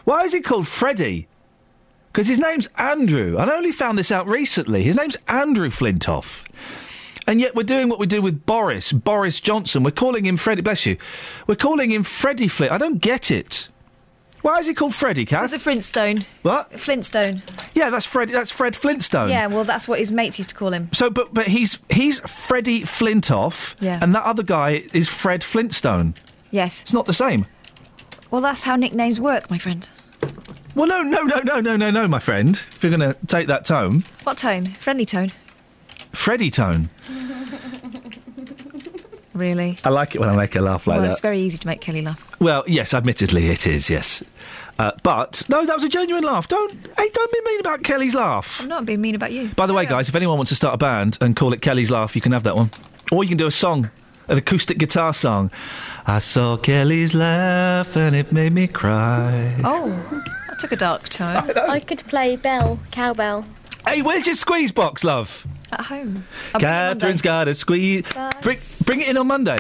Why 0.06 0.24
is 0.24 0.34
he 0.34 0.42
called 0.42 0.68
Freddie? 0.68 1.28
Because 2.14 2.28
his 2.28 2.38
name's 2.40 2.68
Andrew. 2.78 3.38
I 3.40 3.52
only 3.52 3.72
found 3.72 3.98
this 3.98 4.12
out 4.12 4.28
recently. 4.28 4.84
His 4.84 4.96
name's 4.96 5.18
Andrew 5.28 5.70
Flintoff. 5.72 6.46
And 7.26 7.42
yet 7.42 7.56
we're 7.56 7.64
doing 7.64 7.90
what 7.90 7.98
we 8.00 8.06
do 8.06 8.22
with 8.22 8.46
Boris, 8.46 8.92
Boris 8.92 9.40
Johnson. 9.40 9.82
We're 9.82 9.92
calling 9.92 10.26
him 10.26 10.38
Freddie, 10.38 10.62
bless 10.62 10.86
you. 10.86 10.98
We're 11.48 11.56
calling 11.56 11.90
him 11.92 12.04
Freddie 12.04 12.48
Flint. 12.50 12.72
I 12.72 12.78
don't 12.78 13.00
get 13.02 13.32
it. 13.32 13.68
Why 14.44 14.60
is 14.60 14.68
he 14.68 14.74
called 14.74 14.94
Freddie, 14.94 15.26
Kath? 15.26 15.40
There's 15.40 15.54
a 15.54 15.60
Flintstone. 15.60 16.26
What? 16.44 16.78
Flintstone. 16.80 17.42
Yeah, 17.74 17.90
that's 17.90 18.06
Fred. 18.06 18.28
That's 18.28 18.52
Fred 18.52 18.76
Flintstone. 18.76 19.30
Yeah, 19.30 19.48
well, 19.48 19.64
that's 19.64 19.88
what 19.88 20.00
his 20.00 20.12
mates 20.12 20.38
used 20.38 20.50
to 20.50 20.56
call 20.56 20.74
him. 20.74 20.90
So, 20.92 21.10
but 21.10 21.34
but 21.34 21.48
he's 21.48 21.80
he's 21.90 22.20
Freddie 22.20 22.82
Flintoff, 22.82 23.76
Yeah. 23.80 24.00
and 24.02 24.14
that 24.14 24.24
other 24.26 24.44
guy 24.44 24.84
is 24.92 25.08
Fred 25.08 25.46
Flintstone. 25.46 26.14
Yes. 26.52 26.82
It's 26.82 26.92
not 26.94 27.06
the 27.06 27.14
same. 27.14 27.46
Well, 28.32 28.42
that's 28.42 28.64
how 28.64 28.76
nicknames 28.76 29.18
work, 29.22 29.50
my 29.50 29.58
friend. 29.58 29.88
Well, 30.76 30.88
no, 30.88 31.02
no, 31.04 31.22
no, 31.24 31.40
no, 31.42 31.60
no, 31.62 31.76
no, 31.78 31.92
no, 31.92 32.08
my 32.08 32.20
friend. 32.20 32.56
If 32.56 32.84
you're 32.84 32.96
going 32.96 33.14
to 33.14 33.18
take 33.28 33.48
that 33.48 33.64
tone, 33.66 34.04
What 34.24 34.38
tone? 34.38 34.68
Friendly 34.80 35.06
tone. 35.06 35.32
Freddy 36.12 36.50
tone. 36.50 36.90
Really? 39.34 39.80
I 39.84 39.90
like 39.90 40.14
it 40.14 40.20
when 40.20 40.30
I 40.30 40.36
make 40.36 40.54
her 40.54 40.62
laugh 40.62 40.86
like 40.86 40.98
well, 40.98 41.06
that. 41.06 41.12
it's 41.14 41.22
very 41.22 41.40
easy 41.40 41.58
to 41.58 41.66
make 41.66 41.82
Kelly 41.82 42.04
laugh. 42.04 42.24
Well, 42.40 42.64
yes, 42.68 42.94
admittedly 42.94 43.48
it 43.50 43.66
is. 43.66 43.90
Yes, 43.90 44.22
uh, 44.78 44.92
but 45.02 45.42
no, 45.50 45.66
that 45.66 45.74
was 45.74 45.84
a 45.84 45.90
genuine 45.90 46.24
laugh. 46.24 46.48
Don't 46.48 46.72
hey, 46.72 47.10
don't 47.12 47.32
be 47.32 47.40
mean 47.44 47.60
about 47.60 47.82
Kelly's 47.84 48.14
laugh. 48.14 48.62
I'm 48.62 48.68
not 48.70 48.86
being 48.86 49.02
mean 49.02 49.16
about 49.16 49.32
you. 49.32 49.48
By 49.56 49.66
the 49.66 49.74
way, 49.74 49.88
guys, 49.88 50.08
if 50.08 50.14
anyone 50.16 50.38
wants 50.38 50.50
to 50.50 50.56
start 50.56 50.76
a 50.76 50.78
band 50.78 51.18
and 51.20 51.36
call 51.36 51.52
it 51.52 51.64
Kelly's 51.64 51.90
Laugh, 51.90 52.16
you 52.16 52.22
can 52.22 52.32
have 52.32 52.44
that 52.44 52.56
one. 52.56 52.70
Or 53.12 53.24
you 53.24 53.30
can 53.30 53.38
do 53.38 53.48
a 53.48 53.52
song, 53.52 53.90
an 54.28 54.38
acoustic 54.38 54.78
guitar 54.78 55.14
song. 55.14 55.52
I 56.06 56.20
saw 56.20 56.58
Kelly's 56.58 57.14
laugh 57.14 57.96
and 57.96 58.16
it 58.16 58.32
made 58.32 58.54
me 58.54 58.68
cry. 58.68 59.56
Oh, 59.64 59.90
that 60.50 60.60
took 60.60 60.72
a 60.72 60.76
dark 60.76 61.10
tone. 61.10 61.52
I 61.58 61.80
could 61.80 62.00
play 62.08 62.36
bell, 62.36 62.80
cowbell. 62.92 63.46
Hey, 63.88 64.02
where's 64.02 64.26
your 64.26 64.36
squeeze 64.36 64.72
box, 64.72 65.04
love? 65.04 65.46
At 65.72 65.82
home. 65.82 66.26
I'll 66.54 66.60
bring 66.60 66.72
it 66.72 66.74
Monday. 66.74 66.94
Catherine's 66.94 67.22
got 67.22 67.48
a 67.48 67.56
squeeze. 67.56 68.04
Bring, 68.42 68.60
bring 68.86 69.02
it 69.02 69.10
in 69.10 69.18
on 69.18 69.28
Monday. 69.28 69.58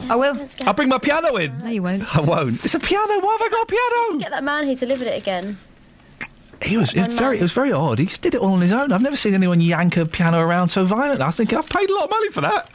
I 0.00 0.16
will. 0.16 0.48
I'll 0.66 0.74
bring 0.74 0.88
my 0.88 0.98
piano 0.98 1.36
in. 1.36 1.58
No, 1.58 1.68
you 1.68 1.82
won't. 1.82 2.16
I 2.16 2.20
won't. 2.20 2.62
It's 2.64 2.74
a 2.74 2.80
piano. 2.80 3.20
Why 3.20 3.32
have 3.32 3.42
I 3.42 3.48
got 3.48 3.62
a 3.62 3.66
piano? 3.66 4.18
Get 4.20 4.30
that 4.30 4.44
man 4.44 4.66
who 4.66 4.74
delivered 4.74 5.06
it 5.06 5.16
again. 5.16 5.58
He 6.62 6.76
was, 6.76 6.94
it 6.94 7.04
was 7.04 7.14
very, 7.14 7.38
it 7.38 7.42
was 7.42 7.52
very 7.52 7.72
odd. 7.72 7.98
He 7.98 8.06
just 8.06 8.22
did 8.22 8.34
it 8.34 8.40
all 8.40 8.52
on 8.54 8.60
his 8.60 8.72
own. 8.72 8.92
I've 8.92 9.02
never 9.02 9.16
seen 9.16 9.34
anyone 9.34 9.60
yank 9.60 9.96
a 9.96 10.06
piano 10.06 10.38
around 10.40 10.70
so 10.70 10.84
violently. 10.84 11.22
I 11.22 11.26
was 11.26 11.36
thinking, 11.36 11.58
I've 11.58 11.68
paid 11.68 11.90
a 11.90 11.94
lot 11.94 12.04
of 12.04 12.10
money 12.10 12.30
for 12.30 12.40
that. 12.42 12.70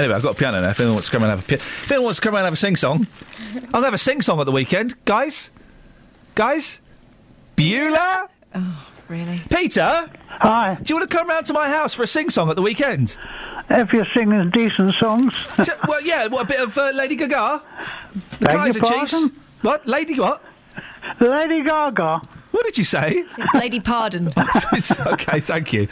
Anyway, 0.00 0.14
I've 0.14 0.22
got 0.22 0.30
a 0.34 0.38
piano 0.38 0.62
now. 0.62 0.70
If 0.70 0.80
anyone 0.80 0.94
wants 0.94 1.08
to 1.10 1.12
come 1.12 1.24
and 1.24 1.30
have 1.30 1.40
a, 1.44 1.46
pi- 1.46 1.54
if 1.62 1.90
anyone 1.92 2.06
wants 2.06 2.20
to 2.20 2.24
come 2.26 2.34
and 2.34 2.44
have 2.44 2.54
a 2.54 2.56
sing 2.56 2.74
song, 2.74 3.06
I'll 3.74 3.82
have 3.82 3.92
a 3.92 3.98
sing 3.98 4.22
song 4.22 4.40
at 4.40 4.46
the 4.46 4.52
weekend, 4.52 4.94
guys. 5.04 5.50
Guys, 6.34 6.80
Beulah. 7.54 8.30
Oh, 8.54 8.86
really? 9.08 9.40
Peter. 9.54 10.10
Hi. 10.28 10.78
Do 10.80 10.84
you 10.88 10.96
want 10.98 11.10
to 11.10 11.14
come 11.14 11.28
round 11.28 11.44
to 11.46 11.52
my 11.52 11.68
house 11.68 11.92
for 11.92 12.02
a 12.02 12.06
sing 12.06 12.30
song 12.30 12.48
at 12.48 12.56
the 12.56 12.62
weekend? 12.62 13.18
If 13.68 13.92
you're 13.92 14.06
singing 14.16 14.48
decent 14.48 14.94
songs. 14.94 15.34
T- 15.62 15.70
well, 15.86 16.00
yeah. 16.02 16.28
What 16.28 16.44
a 16.46 16.48
bit 16.48 16.60
of 16.60 16.78
uh, 16.78 16.92
Lady 16.94 17.14
Gaga. 17.14 17.62
The 18.38 18.46
Beg 18.46 18.52
your 18.54 18.58
Kaiser 18.64 18.80
Chiefs. 18.80 19.12
pardon? 19.12 19.36
What? 19.60 19.86
Lady 19.86 20.18
what? 20.18 20.42
Lady 21.20 21.62
Gaga. 21.62 22.22
What 22.50 22.64
did 22.64 22.76
you 22.78 22.84
say? 22.84 23.24
Lady 23.54 23.80
Pardon. 23.80 24.28
okay, 25.06 25.40
thank 25.40 25.72
you. 25.72 25.86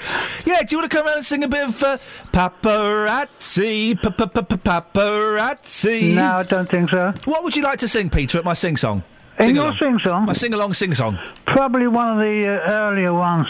Yeah, 0.45 0.63
do 0.63 0.75
you 0.75 0.79
want 0.79 0.91
to 0.91 0.97
come 0.97 1.07
around 1.07 1.17
and 1.19 1.27
sing 1.27 1.45
a 1.45 1.49
bit 1.49 1.69
of 1.69 1.83
uh, 1.83 1.99
paparazzi, 2.33 4.01
pa- 4.03 4.11
pa- 4.11 4.27
pa- 4.27 4.43
pa- 4.43 4.81
paparazzi? 4.93 6.15
No, 6.15 6.37
I 6.39 6.43
don't 6.43 6.69
think 6.71 6.91
so. 6.91 7.13
What 7.25 7.45
would 7.45 7.55
you 7.57 7.63
like 7.63 7.79
to 7.81 7.89
sing, 7.89 8.11
Peter, 8.11 8.39
at 8.39 8.45
my 8.45 8.55
sing 8.55 8.77
song? 8.77 9.03
In 9.39 9.55
your 9.55 9.73
sing 9.79 9.99
song? 10.01 10.27
My 10.27 10.33
sing 10.33 10.53
along 10.53 10.75
sing 10.75 10.95
song. 10.95 11.19
Probably 11.47 11.87
one 11.87 12.09
of 12.09 12.19
the 12.19 12.49
uh, 12.49 12.71
earlier 12.71 13.13
ones. 13.13 13.47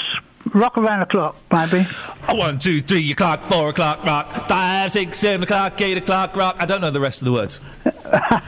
Rock 0.55 0.79
around 0.79 1.01
the 1.01 1.07
clock, 1.07 1.37
maybe. 1.53 1.87
Oh, 2.29 2.35
one, 2.37 2.59
two, 2.59 2.81
three 2.81 3.11
o'clock, 3.13 3.43
four 3.45 3.71
o'clock, 3.71 4.05
rock, 4.05 4.49
five, 4.49 4.93
six, 4.93 5.19
seven 5.19 5.43
o'clock, 5.43 5.81
eight 5.81 5.99
o'clock, 5.99 6.37
rock. 6.37 6.57
I 6.59 6.67
don't 6.67 6.81
know 6.81 6.91
the 6.91 7.01
rest 7.01 7.21
of 7.23 7.27
the 7.27 7.33
words. 7.33 7.61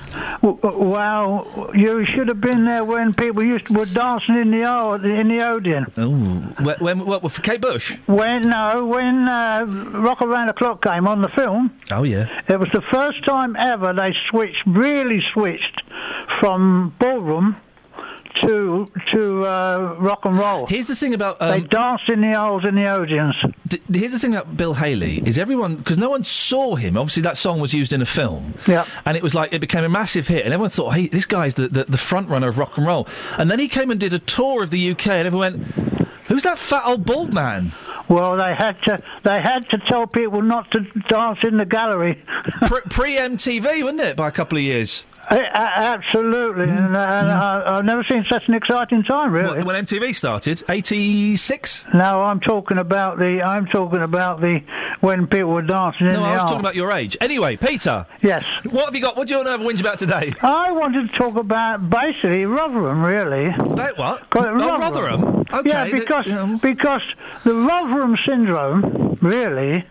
Well, 0.43 1.70
you 1.75 2.07
should 2.07 2.29
have 2.29 2.41
been 2.41 2.65
there 2.65 2.83
when 2.83 3.12
people 3.12 3.43
used 3.43 3.67
to, 3.67 3.75
were 3.75 3.85
dancing 3.85 4.37
in 4.37 4.51
the 4.51 4.62
in 5.05 5.29
the 5.29 5.47
Odeon. 5.47 5.87
Oh, 5.99 6.09
when, 6.62 6.77
when 6.79 6.99
what 7.07 7.31
for 7.31 7.43
Kate 7.43 7.61
Bush? 7.61 7.97
When 8.07 8.43
no, 8.49 8.87
when 8.87 9.29
uh, 9.29 9.67
Rock 9.93 10.23
Around 10.23 10.47
the 10.47 10.55
Clock 10.55 10.83
came 10.83 11.07
on 11.07 11.20
the 11.20 11.29
film, 11.29 11.79
Oh 11.91 12.05
yeah. 12.05 12.43
it 12.49 12.59
was 12.59 12.70
the 12.73 12.81
first 12.81 13.23
time 13.25 13.55
ever 13.57 13.93
they 13.93 14.15
switched, 14.31 14.65
really 14.67 15.20
switched 15.20 15.83
from 16.41 16.95
ballroom 16.99 17.57
to 18.36 18.86
to 19.10 19.44
uh, 19.47 19.97
rock 19.99 20.25
and 20.25 20.39
roll. 20.39 20.67
Here's 20.67 20.86
the 20.86 20.94
thing 20.97 21.15
about 21.15 21.39
they 21.39 21.47
um, 21.52 21.67
danced 21.67 22.09
in 22.09 22.20
the 22.20 22.34
O's 22.34 22.65
in 22.65 22.75
the 22.75 22.86
audience. 22.86 23.36
D- 23.67 23.81
here's 23.92 24.12
the 24.12 24.18
thing 24.18 24.34
about 24.34 24.57
Bill 24.57 24.75
Haley 24.75 25.18
is 25.26 25.39
everyone 25.39 25.76
because 25.76 25.99
no 25.99 26.10
one 26.10 26.25
saw 26.25 26.76
him. 26.76 26.97
Obviously, 26.97 27.23
that 27.23 27.36
song 27.36 27.60
was 27.60 27.75
used 27.75 27.92
in 27.92 28.00
a 28.02 28.07
film, 28.07 28.55
Yeah. 28.67 28.84
and 29.05 29.17
it 29.17 29.23
was 29.23 29.34
like 29.34 29.52
it 29.52 29.60
became 29.60 29.84
a 29.84 29.89
massive 29.89 30.28
hit, 30.28 30.44
and 30.44 30.52
everyone 30.55 30.70
thought, 30.70 30.91
"Hey, 30.94 31.09
this 31.09 31.26
guy's 31.26 31.55
the, 31.55 31.68
the, 31.68 31.84
the 31.84 31.99
front 31.99 32.28
runner 32.28 32.49
of 32.49 32.59
rock 32.59 32.76
and 32.78 32.86
roll." 32.86 33.07
And 33.39 33.50
then 33.50 33.59
he 33.59 33.68
came 33.68 33.91
and 33.91 33.99
did 34.00 34.12
a 34.15 34.18
tour 34.18 34.62
of 34.62 34.70
the 34.70 34.91
UK, 34.92 35.07
and 35.09 35.26
everyone 35.26 35.52
went, 35.59 35.75
"Who's 36.28 36.42
that 36.44 36.59
fat 36.59 36.83
old 36.86 37.05
bald 37.05 37.33
man?" 37.34 37.73
Well, 38.09 38.36
they 38.36 38.55
had 38.57 38.81
to 38.83 39.00
they 39.23 39.41
had 39.41 39.68
to 39.70 39.78
tell 39.78 40.07
people 40.07 40.42
not 40.42 40.70
to 40.73 40.81
dance 41.09 41.39
in 41.44 41.59
the 41.59 41.65
gallery. 41.65 42.20
Pre 42.91 43.17
MTV, 43.17 43.83
wasn't 43.84 44.00
it? 44.00 44.17
By 44.17 44.28
a 44.28 44.33
couple 44.33 44.59
of 44.59 44.65
years. 44.65 45.05
Absolutely, 45.31 46.65
and, 46.65 46.97
uh, 46.97 46.99
and 46.99 47.31
I, 47.31 47.76
I've 47.78 47.84
never 47.84 48.02
seen 48.05 48.25
such 48.25 48.49
an 48.49 48.55
exciting 48.55 49.02
time. 49.05 49.33
Really. 49.33 49.62
When, 49.62 49.76
MTV 49.84 50.15
started, 50.15 50.62
eighty 50.68 51.36
six. 51.36 51.84
No, 51.94 52.23
I'm 52.23 52.41
talking 52.41 52.78
about 52.78 53.18
the. 53.18 53.42
I'm 53.42 53.67
talking 53.67 54.02
about 54.02 54.41
the 54.41 54.62
when 55.00 55.26
people 55.26 55.50
were 55.50 55.62
dancing 55.62 56.07
in 56.09 56.15
No, 56.15 56.25
I 56.25 56.34
was 56.34 56.42
talking 56.42 56.60
about 56.60 56.75
your 56.75 56.92
age. 56.92 57.17
Anyway, 57.20 57.57
Peter. 57.57 58.07
Yes. 58.23 58.44
What 58.70 58.86
have 58.86 58.94
you 58.94 59.00
got? 59.00 59.17
What 59.17 59.28
do 59.28 59.33
you 59.34 59.39
want 59.39 59.47
to 59.47 59.50
have 59.52 59.60
a 59.60 59.65
whinge 59.65 59.81
about 59.81 59.99
today? 59.99 60.34
I 60.42 60.73
wanted 60.73 61.10
to 61.10 61.17
talk 61.17 61.36
about 61.36 61.89
basically 61.89 62.44
Rotherham, 62.47 63.05
really. 63.05 63.50
That 63.76 63.97
what? 63.97 64.26
Oh, 64.34 64.78
Rotherham. 64.78 65.44
Okay, 65.52 65.68
Yeah, 65.68 65.84
the- 65.86 65.92
because 66.00 66.60
because 66.60 67.02
the 67.44 67.55
Rotherham 67.55 68.17
syndrome 68.17 69.17
really 69.23 69.84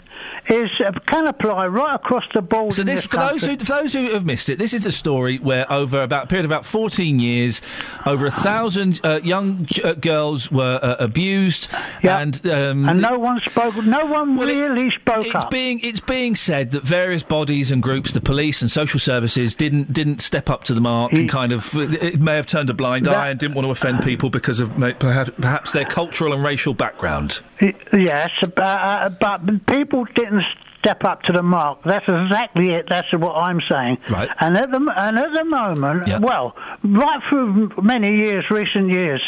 is 0.50 0.70
uh, 0.82 0.92
can 1.06 1.28
apply 1.28 1.68
right 1.68 1.96
across 1.96 2.26
the 2.34 2.42
board. 2.42 2.74
So 2.74 2.84
this, 2.84 3.04
this 3.04 3.06
for 3.06 3.18
those 3.18 3.44
who 3.46 3.58
for 3.58 3.66
those 3.66 3.94
who 3.94 4.14
have 4.14 4.26
missed 4.26 4.50
it, 4.50 4.60
this 4.60 4.74
is 4.74 4.86
a 4.86 4.92
story 4.92 5.38
where 5.38 5.72
over 5.72 6.02
about 6.02 6.26
a 6.26 6.28
period 6.28 6.46
of 6.46 6.52
about 6.52 6.66
fourteen 6.66 7.20
years, 7.20 7.62
over 8.06 8.26
a 8.26 8.32
thousand 8.32 9.00
uh, 9.04 9.20
young 9.24 9.68
uh, 9.84 9.94
girls 9.94 10.52
were 10.52 10.80
uh, 10.82 10.96
abused, 11.00 11.68
and 12.04 12.46
um, 12.48 12.90
and 12.90 13.02
no 13.02 13.18
one 13.18 13.40
spoke. 13.42 13.76
No 13.86 14.06
one 14.06 14.38
really 14.38 14.92
spoke 14.92 15.26
it's 15.26 15.36
up. 15.36 15.52
being 15.52 15.80
it's 15.82 16.00
being 16.00 16.36
said 16.36 16.72
that 16.72 16.84
various 16.84 17.24
bodies 17.24 17.72
and 17.72 17.82
groups, 17.82 18.12
the 18.12 18.22
police 18.22 18.62
and 18.62 18.72
social 18.72 19.00
services, 19.00 19.56
didn't 19.56 19.94
didn't 19.94 20.22
step 20.22 20.50
up 20.50 20.64
to 20.66 20.74
the 20.74 20.82
mark 20.82 21.14
and 21.14 21.30
kind 21.30 21.52
of 21.52 21.74
it 21.76 22.20
may 22.20 22.36
have 22.36 22.48
turned 22.48 22.70
a 22.70 22.74
blind 22.74 23.06
That- 23.06 23.16
eye 23.16 23.30
and 23.30 23.40
didn't 23.40 23.56
want 23.56 23.66
to 23.66 23.72
offend 23.72 24.04
people 24.04 24.30
because 24.30 24.60
of 24.60 24.72
perhaps, 25.00 25.32
perhaps 25.38 25.72
their 25.72 25.86
cultural 25.86 26.34
and 26.34 26.44
racial 26.44 26.74
background. 26.74 27.42
Yes, 27.92 28.32
uh, 28.42 28.62
uh, 28.62 29.10
but 29.10 29.66
people 29.68 30.06
didn't 30.16 30.39
step 30.80 31.04
up 31.04 31.24
to 31.24 31.34
the 31.34 31.44
mark. 31.44 31.84
That's 31.84 32.08
exactly 32.08 32.72
it. 32.72 32.88
That's 32.90 33.12
what 33.14 33.36
I'm 33.36 33.62
saying. 33.62 33.98
Right. 34.10 34.30
And 34.40 34.58
at 34.58 34.72
the 34.72 34.78
and 34.78 35.20
at 35.20 35.34
the 35.34 35.46
moment, 35.46 36.08
well, 36.22 36.56
right 36.84 37.22
through 37.30 37.74
many 37.82 38.18
years, 38.18 38.50
recent 38.50 38.90
years, 38.90 39.22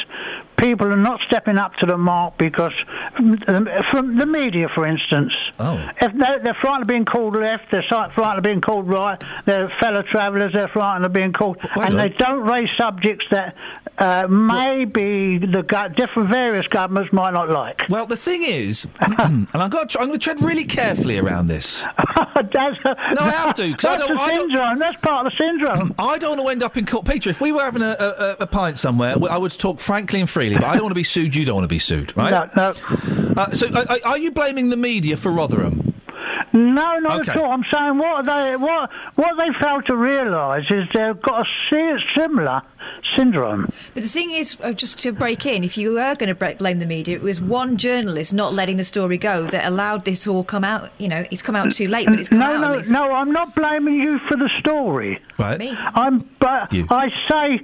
people 0.57 0.87
are 0.87 0.97
not 0.97 1.19
stepping 1.21 1.57
up 1.57 1.75
to 1.75 1.85
the 1.85 1.97
mark 1.97 2.37
because 2.37 2.73
um, 3.17 3.67
from 3.89 4.17
the 4.17 4.25
media, 4.25 4.69
for 4.69 4.85
instance. 4.85 5.33
Oh. 5.59 5.77
If 6.01 6.13
they're, 6.13 6.39
they're 6.39 6.53
frightened 6.53 6.83
of 6.83 6.87
being 6.87 7.05
called 7.05 7.35
left, 7.35 7.71
they're 7.71 7.83
frightened 7.83 8.37
of 8.37 8.43
being 8.43 8.61
called 8.61 8.87
right, 8.87 9.21
they're 9.45 9.69
fellow 9.79 10.03
travellers, 10.03 10.53
they're 10.53 10.67
frightened 10.67 11.05
of 11.05 11.13
being 11.13 11.33
called, 11.33 11.57
and 11.75 11.99
they 11.99 12.09
don't 12.09 12.45
raise 12.45 12.69
subjects 12.77 13.25
that 13.31 13.55
uh, 14.01 14.27
maybe 14.27 15.37
the 15.37 15.63
go- 15.63 15.87
different 15.89 16.29
various 16.29 16.67
governments 16.67 17.13
might 17.13 17.31
not 17.33 17.49
like. 17.49 17.85
Well, 17.89 18.05
the 18.05 18.17
thing 18.17 18.43
is, 18.43 18.87
and 18.99 19.47
I've 19.53 19.69
got 19.71 19.91
to, 19.91 19.99
I'm 19.99 20.07
going 20.07 20.19
to 20.19 20.23
tread 20.23 20.41
really 20.41 20.65
carefully 20.65 21.17
around 21.19 21.47
this. 21.47 21.81
That's, 22.35 22.77
no, 22.83 22.95
I 23.19 23.29
have 23.31 23.53
to. 23.55 23.73
'cause 23.75 23.85
I 23.85 23.97
That's 23.97 24.07
don't, 24.07 24.15
the 24.15 24.21
I 24.21 24.29
don't- 24.31 24.49
syndrome. 24.49 24.79
That's 24.79 24.99
part 25.01 25.25
of 25.27 25.31
the 25.31 25.37
syndrome. 25.37 25.95
I 25.99 26.17
don't 26.17 26.37
want 26.37 26.41
to 26.47 26.51
end 26.51 26.63
up 26.63 26.75
in 26.77 26.85
court. 26.85 27.05
Peter, 27.05 27.29
if 27.29 27.39
we 27.39 27.51
were 27.51 27.61
having 27.61 27.83
a, 27.83 27.95
a, 27.99 28.35
a 28.41 28.47
pint 28.47 28.79
somewhere, 28.79 29.15
I 29.29 29.37
would 29.37 29.51
talk 29.51 29.79
frankly 29.79 30.19
and 30.19 30.29
freely, 30.29 30.55
but 30.55 30.65
I 30.65 30.73
don't 30.73 30.83
want 30.83 30.91
to 30.91 30.95
be 30.95 31.03
sued, 31.03 31.35
you 31.35 31.45
don't 31.45 31.55
want 31.55 31.65
to 31.65 31.69
be 31.69 31.79
sued, 31.79 32.15
right? 32.17 32.31
No, 32.55 32.73
no. 32.73 33.33
Uh, 33.37 33.51
so, 33.51 33.67
uh, 33.67 33.97
are 34.03 34.17
you 34.17 34.31
blaming 34.31 34.69
the 34.69 34.77
media 34.77 35.15
for 35.15 35.31
Rotherham? 35.31 35.90
No, 36.53 36.99
not 36.99 37.21
Okay. 37.21 37.31
at 37.31 37.37
all. 37.37 37.51
I'm 37.51 37.63
saying 37.71 37.97
what 37.97 38.25
they 38.25 38.55
what 38.57 38.89
what 39.15 39.37
they 39.37 39.53
fail 39.59 39.81
to 39.83 39.95
realise 39.95 40.69
is 40.69 40.87
they've 40.93 41.19
got 41.21 41.47
a 41.47 41.99
similar 42.13 42.61
syndrome. 43.15 43.71
But 43.93 44.03
the 44.03 44.09
thing 44.09 44.31
is, 44.31 44.57
uh, 44.61 44.73
just 44.73 44.99
to 44.99 45.13
break 45.13 45.45
in, 45.45 45.63
if 45.63 45.77
you 45.77 45.93
were 45.93 46.15
going 46.15 46.35
to 46.35 46.55
blame 46.57 46.79
the 46.79 46.85
media, 46.85 47.15
it 47.15 47.21
was 47.21 47.39
one 47.39 47.77
journalist 47.77 48.33
not 48.33 48.53
letting 48.53 48.75
the 48.77 48.83
story 48.83 49.17
go 49.17 49.47
that 49.47 49.65
allowed 49.65 50.03
this 50.03 50.27
all 50.27 50.43
come 50.43 50.63
out. 50.65 50.89
You 50.97 51.07
know, 51.07 51.23
it's 51.31 51.41
come 51.41 51.55
out 51.55 51.71
too 51.71 51.87
late, 51.87 52.07
but 52.07 52.19
it's 52.19 52.27
come 52.29 52.39
no, 52.39 52.53
out. 52.55 52.59
no, 52.61 52.71
at 52.73 52.77
least. 52.79 52.91
no. 52.91 53.11
I'm 53.13 53.31
not 53.31 53.55
blaming 53.55 53.95
you 54.01 54.19
for 54.19 54.35
the 54.35 54.49
story. 54.59 55.19
Right. 55.37 55.57
Me. 55.57 55.73
I'm, 55.77 56.19
but 56.39 56.73
You. 56.73 56.85
I 56.89 57.09
say 57.29 57.61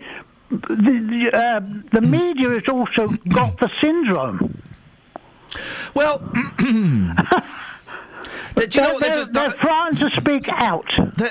the 0.49 1.27
the, 1.29 1.31
uh, 1.37 1.59
the 1.91 2.01
media 2.01 2.49
has 2.51 2.63
also 2.69 3.09
got 3.27 3.59
the 3.59 3.69
syndrome. 3.81 4.61
Well, 5.93 6.19
do 8.65 8.79
you 8.79 8.83
know 8.83 8.93
what? 8.93 9.01
They're, 9.01 9.15
There's 9.15 9.27
a- 9.27 9.31
they're 9.31 9.51
frightened 9.51 9.99
to 9.99 10.09
speak 10.19 10.49
out. 10.49 10.85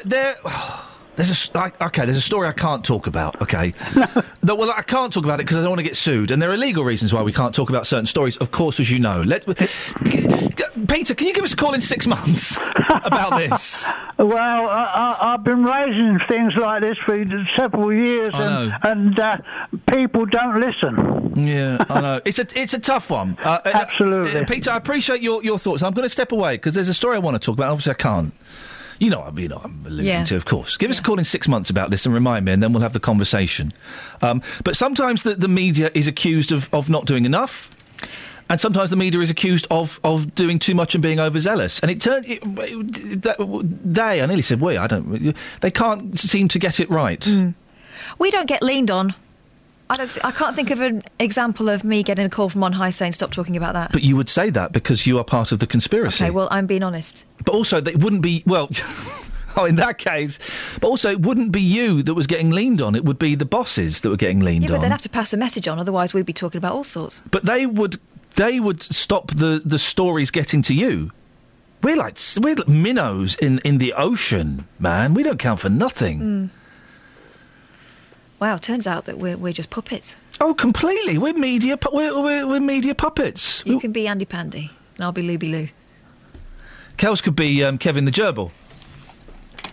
There, 0.04 0.36
there's 1.16 1.48
a 1.54 1.58
I- 1.58 1.72
okay. 1.86 2.04
There's 2.04 2.16
a 2.16 2.20
story 2.22 2.48
I 2.48 2.52
can't 2.52 2.84
talk 2.84 3.06
about. 3.06 3.40
Okay, 3.42 3.72
no. 4.42 4.54
well, 4.54 4.70
I 4.70 4.82
can't 4.82 5.12
talk 5.12 5.24
about 5.24 5.40
it 5.40 5.44
because 5.44 5.56
I 5.56 5.60
don't 5.60 5.70
want 5.70 5.80
to 5.80 5.84
get 5.84 5.96
sued, 5.96 6.30
and 6.30 6.40
there 6.40 6.50
are 6.50 6.56
legal 6.56 6.84
reasons 6.84 7.12
why 7.12 7.22
we 7.22 7.32
can't 7.32 7.54
talk 7.54 7.70
about 7.70 7.86
certain 7.86 8.06
stories. 8.06 8.36
Of 8.36 8.50
course, 8.50 8.78
as 8.80 8.90
you 8.90 8.98
know. 8.98 9.22
Let, 9.22 9.44
Peter, 10.88 11.14
can 11.14 11.26
you 11.26 11.32
give 11.34 11.44
us 11.44 11.52
a 11.52 11.56
call 11.56 11.74
in 11.74 11.80
six 11.80 12.06
months 12.06 12.56
about 12.90 13.38
this? 13.38 13.84
Well, 14.18 14.66
I, 14.66 15.16
I, 15.20 15.34
I've 15.34 15.44
been 15.44 15.62
raising 15.62 16.18
things 16.26 16.56
like 16.56 16.80
this 16.80 16.96
for 17.04 17.22
several 17.54 17.92
years, 17.92 18.30
and, 18.32 18.72
and 18.82 19.18
uh, 19.20 19.36
people 19.92 20.24
don't 20.24 20.58
listen. 20.58 21.34
Yeah, 21.36 21.84
I 21.90 22.00
know. 22.00 22.20
It's 22.24 22.38
a 22.38 22.46
it's 22.58 22.72
a 22.72 22.78
tough 22.78 23.10
one. 23.10 23.36
Uh, 23.44 23.60
uh, 23.62 23.70
Absolutely. 23.74 24.40
uh, 24.40 24.44
Peter. 24.46 24.70
I 24.70 24.78
appreciate 24.78 25.20
your, 25.20 25.44
your 25.44 25.58
thoughts. 25.58 25.82
I'm 25.82 25.92
going 25.92 26.04
to 26.04 26.08
step 26.08 26.32
away 26.32 26.54
because 26.54 26.72
there's 26.72 26.88
a 26.88 26.94
story 26.94 27.16
I 27.16 27.18
want 27.18 27.34
to 27.34 27.44
talk 27.44 27.56
about. 27.58 27.72
Obviously, 27.72 27.90
I 27.90 27.94
can't. 27.96 28.32
You 28.98 29.10
know, 29.10 29.20
I- 29.20 29.38
you 29.40 29.48
know, 29.48 29.60
I'm 29.62 29.82
alluding 29.86 30.06
Yeah. 30.06 30.24
to, 30.24 30.36
of 30.36 30.44
course. 30.44 30.76
Give 30.76 30.90
us 30.90 30.98
a 30.98 31.02
call 31.02 31.18
in 31.18 31.24
six 31.24 31.48
months 31.48 31.68
about 31.70 31.90
this 31.90 32.06
and 32.06 32.14
remind 32.14 32.44
me, 32.44 32.52
and 32.52 32.62
then 32.62 32.72
we'll 32.72 32.82
have 32.82 32.92
the 32.94 33.00
conversation. 33.00 33.72
Um, 34.22 34.42
but 34.64 34.76
sometimes 34.76 35.22
the, 35.22 35.34
the 35.34 35.48
media 35.48 35.90
is 35.94 36.06
accused 36.06 36.52
of, 36.52 36.68
of 36.72 36.88
not 36.88 37.04
doing 37.06 37.24
enough. 37.24 37.70
And 38.48 38.60
sometimes 38.60 38.90
the 38.90 38.96
media 38.96 39.20
is 39.20 39.28
accused 39.30 39.66
of, 39.72 39.98
of 40.04 40.32
doing 40.36 40.60
too 40.60 40.74
much 40.74 40.94
and 40.94 41.02
being 41.02 41.18
overzealous. 41.18 41.80
And 41.80 41.90
it 41.90 42.00
turned 42.00 42.26
it, 42.28 42.40
it- 42.44 43.22
they, 43.94 44.22
I 44.22 44.26
nearly 44.26 44.42
said 44.42 44.60
we, 44.60 44.76
I 44.76 44.86
don't, 44.86 45.34
they 45.60 45.70
can't 45.70 46.16
seem 46.18 46.48
to 46.48 46.58
get 46.58 46.78
it 46.80 46.88
right. 46.88 47.20
Mm. 47.20 47.54
We 48.18 48.30
don't 48.30 48.46
get 48.46 48.62
leaned 48.62 48.90
on. 48.90 49.14
I 49.88 49.96
don't. 49.96 50.24
I 50.24 50.32
can't 50.32 50.56
think 50.56 50.70
of 50.70 50.80
an 50.80 51.02
example 51.20 51.68
of 51.68 51.84
me 51.84 52.02
getting 52.02 52.26
a 52.26 52.28
call 52.28 52.48
from 52.48 52.64
on 52.64 52.72
high 52.72 52.90
saying 52.90 53.12
stop 53.12 53.30
talking 53.30 53.56
about 53.56 53.74
that. 53.74 53.92
But 53.92 54.02
you 54.02 54.16
would 54.16 54.28
say 54.28 54.50
that 54.50 54.72
because 54.72 55.06
you 55.06 55.16
are 55.18 55.22
part 55.24 55.52
of 55.52 55.60
the 55.60 55.66
conspiracy. 55.66 56.24
Okay, 56.24 56.30
well, 56.32 56.48
I'm 56.50 56.66
being 56.66 56.82
honest. 56.82 57.24
But 57.46 57.54
also, 57.54 57.80
they 57.80 57.94
wouldn't 57.94 58.20
be 58.22 58.42
well. 58.46 58.68
Oh, 59.58 59.64
in 59.64 59.76
that 59.76 59.96
case. 59.96 60.38
But 60.82 60.88
also, 60.88 61.10
it 61.10 61.20
wouldn't 61.22 61.50
be 61.50 61.62
you 61.62 62.02
that 62.02 62.12
was 62.12 62.26
getting 62.26 62.50
leaned 62.50 62.82
on. 62.82 62.94
It 62.94 63.06
would 63.06 63.18
be 63.18 63.34
the 63.34 63.46
bosses 63.46 64.02
that 64.02 64.10
were 64.10 64.16
getting 64.18 64.40
leaned 64.40 64.64
Yeah, 64.64 64.68
but 64.68 64.74
on. 64.74 64.80
they'd 64.82 64.88
have 64.90 65.00
to 65.00 65.08
pass 65.08 65.30
the 65.30 65.38
message 65.38 65.66
on, 65.66 65.78
otherwise 65.78 66.12
we'd 66.12 66.26
be 66.26 66.34
talking 66.34 66.58
about 66.58 66.74
all 66.74 66.84
sorts. 66.84 67.22
But 67.30 67.46
they 67.46 67.64
would 67.64 67.96
they 68.34 68.60
would 68.60 68.82
stop 68.82 69.28
the, 69.28 69.62
the 69.64 69.78
stories 69.78 70.30
getting 70.30 70.60
to 70.60 70.74
you. 70.74 71.10
We're 71.82 71.96
like 71.96 72.18
we're 72.38 72.56
like 72.56 72.68
minnows 72.68 73.34
in, 73.36 73.60
in 73.64 73.78
the 73.78 73.94
ocean, 73.94 74.68
man. 74.78 75.14
We 75.14 75.22
don't 75.22 75.38
count 75.38 75.60
for 75.60 75.70
nothing. 75.70 76.20
Mm. 76.20 76.48
Wow, 78.40 78.58
turns 78.58 78.86
out 78.86 79.06
that 79.06 79.16
we're, 79.18 79.38
we're 79.38 79.54
just 79.54 79.70
puppets. 79.70 80.16
Oh, 80.38 80.52
completely. 80.52 81.16
We're 81.16 81.32
media. 81.32 81.78
pu- 81.78 81.94
We're, 81.94 82.20
we're, 82.22 82.46
we're 82.46 82.60
media 82.60 82.94
puppets. 82.94 83.62
You 83.64 83.80
can 83.80 83.92
be 83.92 84.06
Andy 84.06 84.26
Pandy, 84.26 84.70
and 84.96 85.04
I'll 85.04 85.12
be 85.12 85.22
Looby 85.22 85.48
Loo. 85.50 85.68
Kels 86.96 87.22
could 87.22 87.36
be 87.36 87.62
um, 87.64 87.78
Kevin 87.78 88.04
the 88.04 88.10
gerbil. 88.10 88.50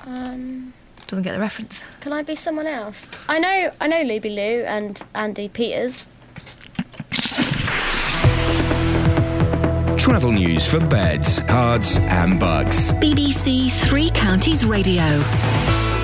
Um, 0.05 0.73
Doesn't 1.07 1.23
get 1.23 1.33
the 1.33 1.39
reference. 1.39 1.85
can 2.01 2.11
I 2.13 2.21
be 2.23 2.35
someone 2.35 2.67
else? 2.67 3.09
I 3.29 3.39
know, 3.39 3.71
I 3.79 3.87
know 3.87 4.01
Looby 4.03 4.29
Loo 4.29 4.63
and 4.65 5.01
Andy 5.15 5.47
Peters. 5.49 6.05
Travel 9.97 10.33
news 10.33 10.67
for 10.69 10.79
beds, 10.79 11.39
cards, 11.41 11.97
and 11.99 12.39
Bucks. 12.39 12.91
BBC 12.93 13.71
Three 13.87 14.09
Counties 14.11 14.65
Radio. 14.65 15.23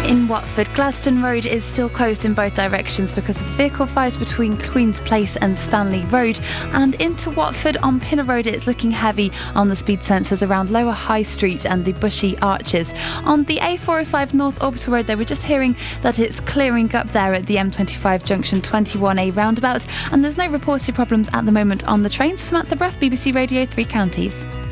In 0.05 0.27
Watford, 0.27 0.67
Gladstone 0.73 1.21
Road 1.21 1.45
is 1.45 1.63
still 1.63 1.89
closed 1.89 2.25
in 2.25 2.33
both 2.33 2.55
directions 2.55 3.11
because 3.11 3.37
of 3.37 3.43
the 3.43 3.53
vehicle 3.53 3.85
fires 3.85 4.17
between 4.17 4.57
Queen's 4.57 4.99
Place 5.01 5.35
and 5.37 5.55
Stanley 5.57 6.03
Road. 6.05 6.39
And 6.73 6.95
into 6.95 7.29
Watford 7.29 7.77
on 7.77 7.99
Pinner 7.99 8.23
Road, 8.23 8.47
it's 8.47 8.65
looking 8.65 8.89
heavy 8.89 9.31
on 9.53 9.69
the 9.69 9.75
speed 9.75 9.99
sensors 9.99 10.47
around 10.47 10.71
Lower 10.71 10.93
High 10.93 11.23
Street 11.23 11.65
and 11.65 11.85
the 11.85 11.93
Bushy 11.93 12.37
Arches. 12.39 12.93
On 13.23 13.43
the 13.43 13.57
A405 13.57 14.33
North 14.33 14.63
Orbital 14.63 14.93
Road, 14.93 15.07
they 15.07 15.15
were 15.15 15.25
just 15.25 15.43
hearing 15.43 15.75
that 16.01 16.17
it's 16.17 16.39
clearing 16.39 16.93
up 16.95 17.11
there 17.11 17.33
at 17.33 17.45
the 17.45 17.57
M25 17.57 18.25
Junction 18.25 18.61
21A 18.61 19.35
roundabout. 19.35 19.85
And 20.11 20.23
there's 20.23 20.37
no 20.37 20.49
reported 20.49 20.95
problems 20.95 21.29
at 21.33 21.45
the 21.45 21.51
moment 21.51 21.87
on 21.87 22.01
the 22.03 22.09
trains. 22.09 22.41
Samantha 22.41 22.75
Bruff, 22.75 22.99
BBC 22.99 23.35
Radio 23.35 23.65
3 23.65 23.85
Counties. 23.85 24.68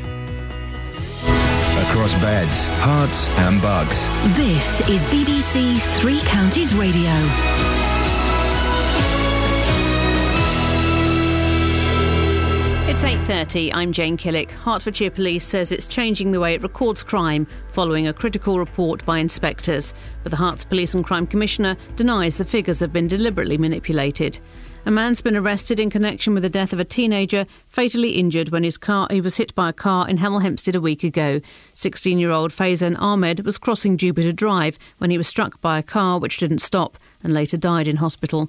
Across 1.78 2.14
beds, 2.14 2.68
Herts, 2.80 3.28
and 3.38 3.62
Bucks. 3.62 4.08
This 4.36 4.80
is 4.88 5.04
BBC 5.04 5.78
Three 5.96 6.20
Counties 6.22 6.74
Radio. 6.74 7.12
It's 12.88 13.04
8:30. 13.04 13.72
I'm 13.72 13.92
Jane 13.92 14.16
Killick. 14.16 14.50
Hertfordshire 14.50 15.12
Police 15.12 15.44
says 15.44 15.70
it's 15.70 15.86
changing 15.86 16.32
the 16.32 16.40
way 16.40 16.54
it 16.54 16.62
records 16.62 17.04
crime 17.04 17.46
following 17.68 18.08
a 18.08 18.12
critical 18.12 18.58
report 18.58 19.04
by 19.04 19.18
inspectors, 19.18 19.94
but 20.24 20.30
the 20.30 20.36
Herts 20.36 20.68
Police 20.68 20.94
and 20.94 21.04
Crime 21.04 21.28
Commissioner 21.28 21.76
denies 21.94 22.38
the 22.38 22.44
figures 22.44 22.80
have 22.80 22.92
been 22.92 23.06
deliberately 23.06 23.56
manipulated. 23.56 24.40
A 24.88 24.90
man's 24.90 25.20
been 25.20 25.36
arrested 25.36 25.78
in 25.78 25.90
connection 25.90 26.32
with 26.32 26.42
the 26.42 26.48
death 26.48 26.72
of 26.72 26.80
a 26.80 26.84
teenager 26.84 27.44
fatally 27.68 28.12
injured 28.12 28.48
when 28.48 28.64
his 28.64 28.78
car 28.78 29.06
he 29.10 29.20
was 29.20 29.36
hit 29.36 29.54
by 29.54 29.68
a 29.68 29.72
car 29.74 30.08
in 30.08 30.16
Hemel 30.16 30.40
Hempstead 30.40 30.74
a 30.74 30.80
week 30.80 31.04
ago. 31.04 31.42
16-year-old 31.74 32.52
Faizan 32.52 32.98
Ahmed 32.98 33.44
was 33.44 33.58
crossing 33.58 33.98
Jupiter 33.98 34.32
Drive 34.32 34.78
when 34.96 35.10
he 35.10 35.18
was 35.18 35.28
struck 35.28 35.60
by 35.60 35.78
a 35.78 35.82
car 35.82 36.18
which 36.18 36.38
didn't 36.38 36.60
stop 36.60 36.96
and 37.22 37.34
later 37.34 37.58
died 37.58 37.86
in 37.86 37.96
hospital. 37.96 38.48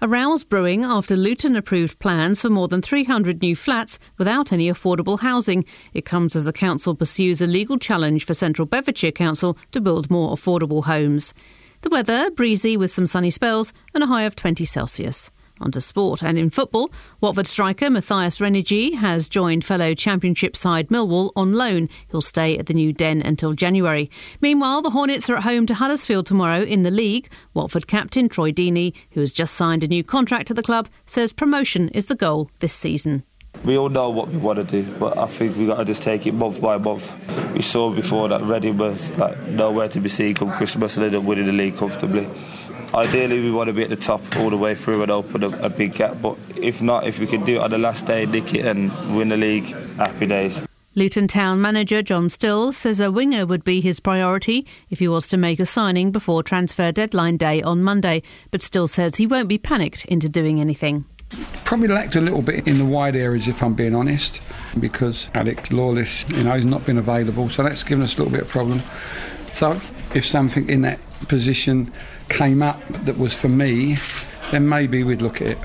A 0.00 0.08
row's 0.08 0.42
brewing 0.42 0.84
after 0.84 1.14
Luton 1.16 1.54
approved 1.54 2.00
plans 2.00 2.42
for 2.42 2.50
more 2.50 2.66
than 2.66 2.82
300 2.82 3.40
new 3.40 3.54
flats 3.54 4.00
without 4.16 4.52
any 4.52 4.68
affordable 4.68 5.20
housing. 5.20 5.64
It 5.94 6.04
comes 6.04 6.34
as 6.34 6.46
the 6.46 6.52
council 6.52 6.96
pursues 6.96 7.40
a 7.40 7.46
legal 7.46 7.78
challenge 7.78 8.26
for 8.26 8.34
Central 8.34 8.66
Bedfordshire 8.66 9.12
Council 9.12 9.56
to 9.70 9.80
build 9.80 10.10
more 10.10 10.34
affordable 10.34 10.86
homes. 10.86 11.34
The 11.82 11.90
weather 11.90 12.32
breezy 12.32 12.76
with 12.76 12.90
some 12.90 13.06
sunny 13.06 13.30
spells 13.30 13.72
and 13.94 14.02
a 14.02 14.08
high 14.08 14.24
of 14.24 14.34
20 14.34 14.64
Celsius. 14.64 15.30
On 15.60 15.70
to 15.72 15.80
sport 15.80 16.22
and 16.22 16.38
in 16.38 16.50
football, 16.50 16.90
Watford 17.20 17.46
striker 17.46 17.90
Mathias 17.90 18.38
Ranégie 18.38 18.94
has 18.94 19.28
joined 19.28 19.64
fellow 19.64 19.94
Championship 19.94 20.56
side 20.56 20.88
Millwall 20.88 21.32
on 21.36 21.52
loan. 21.52 21.88
He'll 22.10 22.20
stay 22.20 22.58
at 22.58 22.66
the 22.66 22.74
new 22.74 22.92
Den 22.92 23.22
until 23.22 23.52
January. 23.52 24.10
Meanwhile, 24.40 24.82
the 24.82 24.90
Hornets 24.90 25.28
are 25.28 25.36
at 25.36 25.42
home 25.42 25.66
to 25.66 25.74
Huddersfield 25.74 26.26
tomorrow 26.26 26.62
in 26.62 26.82
the 26.82 26.90
league. 26.90 27.28
Watford 27.54 27.86
captain 27.86 28.28
Troy 28.28 28.52
Deeney, 28.52 28.94
who 29.12 29.20
has 29.20 29.32
just 29.32 29.54
signed 29.54 29.82
a 29.82 29.88
new 29.88 30.04
contract 30.04 30.50
at 30.50 30.56
the 30.56 30.62
club, 30.62 30.88
says 31.06 31.32
promotion 31.32 31.88
is 31.90 32.06
the 32.06 32.14
goal 32.14 32.50
this 32.60 32.72
season. 32.72 33.24
We 33.64 33.76
all 33.76 33.88
know 33.88 34.08
what 34.08 34.28
we 34.28 34.36
want 34.36 34.58
to 34.58 34.64
do, 34.64 34.88
but 34.98 35.18
I 35.18 35.26
think 35.26 35.56
we 35.56 35.66
got 35.66 35.78
to 35.78 35.84
just 35.84 36.02
take 36.02 36.26
it 36.26 36.34
month 36.34 36.60
by 36.60 36.78
month. 36.78 37.10
We 37.52 37.62
saw 37.62 37.90
before 37.90 38.28
that 38.28 38.42
Reading 38.42 38.78
was 38.78 39.16
like 39.16 39.40
nowhere 39.48 39.88
to 39.88 40.00
be 40.00 40.08
seen 40.08 40.34
come 40.34 40.52
Christmas 40.52 40.96
and 40.96 41.14
up 41.14 41.24
winning 41.24 41.46
the 41.46 41.52
league 41.52 41.76
comfortably. 41.76 42.28
Ideally, 42.94 43.40
we 43.40 43.50
want 43.50 43.68
to 43.68 43.74
be 43.74 43.82
at 43.82 43.90
the 43.90 43.96
top 43.96 44.20
all 44.36 44.50
the 44.50 44.56
way 44.56 44.74
through 44.74 45.02
and 45.02 45.10
open 45.10 45.42
a, 45.44 45.48
a 45.58 45.68
big 45.68 45.94
gap. 45.94 46.20
But 46.22 46.36
if 46.56 46.80
not, 46.80 47.06
if 47.06 47.18
we 47.18 47.26
can 47.26 47.44
do 47.44 47.56
it 47.56 47.62
on 47.62 47.70
the 47.70 47.78
last 47.78 48.06
day, 48.06 48.24
nick 48.26 48.54
it 48.54 48.64
and 48.64 48.90
win 49.16 49.28
the 49.28 49.36
league, 49.36 49.66
happy 49.96 50.26
days. 50.26 50.62
Luton 50.94 51.28
Town 51.28 51.60
manager 51.60 52.02
John 52.02 52.28
Still 52.28 52.72
says 52.72 52.98
a 52.98 53.12
winger 53.12 53.46
would 53.46 53.62
be 53.62 53.80
his 53.80 54.00
priority 54.00 54.66
if 54.90 54.98
he 54.98 55.06
was 55.06 55.28
to 55.28 55.36
make 55.36 55.60
a 55.60 55.66
signing 55.66 56.10
before 56.10 56.42
transfer 56.42 56.90
deadline 56.90 57.36
day 57.36 57.62
on 57.62 57.84
Monday, 57.84 58.22
but 58.50 58.62
Still 58.62 58.88
says 58.88 59.14
he 59.14 59.26
won't 59.26 59.48
be 59.48 59.58
panicked 59.58 60.06
into 60.06 60.28
doing 60.28 60.60
anything. 60.60 61.04
Probably 61.64 61.88
lacked 61.88 62.16
a 62.16 62.20
little 62.20 62.42
bit 62.42 62.66
in 62.66 62.78
the 62.78 62.84
wide 62.84 63.14
areas, 63.14 63.46
if 63.46 63.62
I'm 63.62 63.74
being 63.74 63.94
honest, 63.94 64.40
because 64.80 65.28
Alex 65.34 65.70
Lawless, 65.70 66.28
you 66.30 66.42
know, 66.42 66.52
has 66.52 66.64
not 66.64 66.84
been 66.84 66.98
available, 66.98 67.48
so 67.50 67.62
that's 67.62 67.84
given 67.84 68.02
us 68.02 68.14
a 68.14 68.18
little 68.18 68.32
bit 68.32 68.42
of 68.42 68.48
problem. 68.48 68.82
So 69.54 69.80
if 70.14 70.24
something 70.24 70.68
in 70.68 70.80
that 70.80 70.98
position 71.28 71.92
came 72.28 72.62
up 72.62 72.80
that 72.88 73.18
was 73.18 73.34
for 73.34 73.48
me, 73.48 73.96
then 74.50 74.68
maybe 74.68 75.02
we'd 75.04 75.22
look 75.22 75.40
at 75.40 75.48
it. 75.48 75.58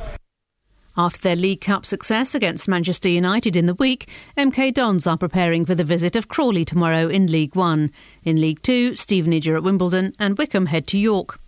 After 0.96 1.22
their 1.22 1.36
League 1.36 1.62
Cup 1.62 1.88
success 1.88 2.36
against 2.36 2.68
Manchester 2.68 3.10
United 3.10 3.56
in 3.56 3.66
the 3.66 3.74
week, 3.74 4.08
MK 4.38 4.76
Dons 4.76 5.08
are 5.08 5.18
preparing 5.18 5.66
for 5.66 5.74
the 5.74 5.84
visit 5.84 6.16
of 6.16 6.28
Crawley 6.28 6.66
tomorrow 6.66 7.08
in 7.08 7.32
League 7.32 7.56
One. 7.56 7.92
In 8.24 8.40
League 8.40 8.62
Two, 8.62 8.96
Stevenage 8.96 9.48
are 9.48 9.58
at 9.58 9.64
Wimbledon 9.64 10.14
and 10.20 10.38
Wycombe 10.38 10.68
head 10.68 10.86
to 10.88 11.00
York. 11.00 11.40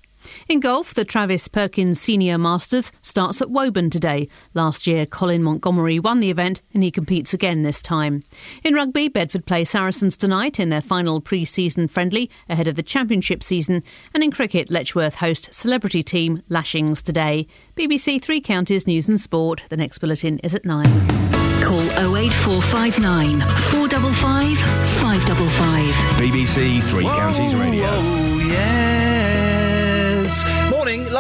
In 0.47 0.59
golf, 0.59 0.93
the 0.93 1.05
Travis 1.05 1.47
Perkins 1.47 1.99
Senior 1.99 2.37
Masters 2.37 2.91
starts 3.01 3.41
at 3.41 3.49
Woburn 3.49 3.89
today. 3.89 4.27
Last 4.53 4.87
year, 4.87 5.05
Colin 5.05 5.43
Montgomerie 5.43 5.99
won 5.99 6.19
the 6.19 6.29
event 6.29 6.61
and 6.73 6.83
he 6.83 6.91
competes 6.91 7.33
again 7.33 7.63
this 7.63 7.81
time. 7.81 8.21
In 8.63 8.73
rugby, 8.73 9.07
Bedford 9.07 9.45
play 9.45 9.63
Saracens 9.63 10.17
tonight 10.17 10.59
in 10.59 10.69
their 10.69 10.81
final 10.81 11.21
pre 11.21 11.45
season 11.45 11.87
friendly 11.87 12.29
ahead 12.49 12.67
of 12.67 12.75
the 12.75 12.83
Championship 12.83 13.43
season. 13.43 13.83
And 14.13 14.23
in 14.23 14.31
cricket, 14.31 14.69
Letchworth 14.69 15.15
host 15.15 15.53
celebrity 15.53 16.03
team 16.03 16.41
Lashings 16.49 17.01
today. 17.01 17.47
BBC 17.75 18.21
Three 18.21 18.41
Counties 18.41 18.87
News 18.87 19.09
and 19.09 19.19
Sport. 19.19 19.65
The 19.69 19.77
next 19.77 19.99
bulletin 19.99 20.39
is 20.39 20.55
at 20.55 20.65
9. 20.65 20.85
Call 21.65 21.81
08459 22.15 23.39
455 23.39 24.57
555. 25.01 25.95
BBC 26.19 26.83
Three 26.83 27.05
Counties 27.05 27.55
Radio. 27.55 27.87
Oh, 27.87 28.37
yes. 28.47 28.94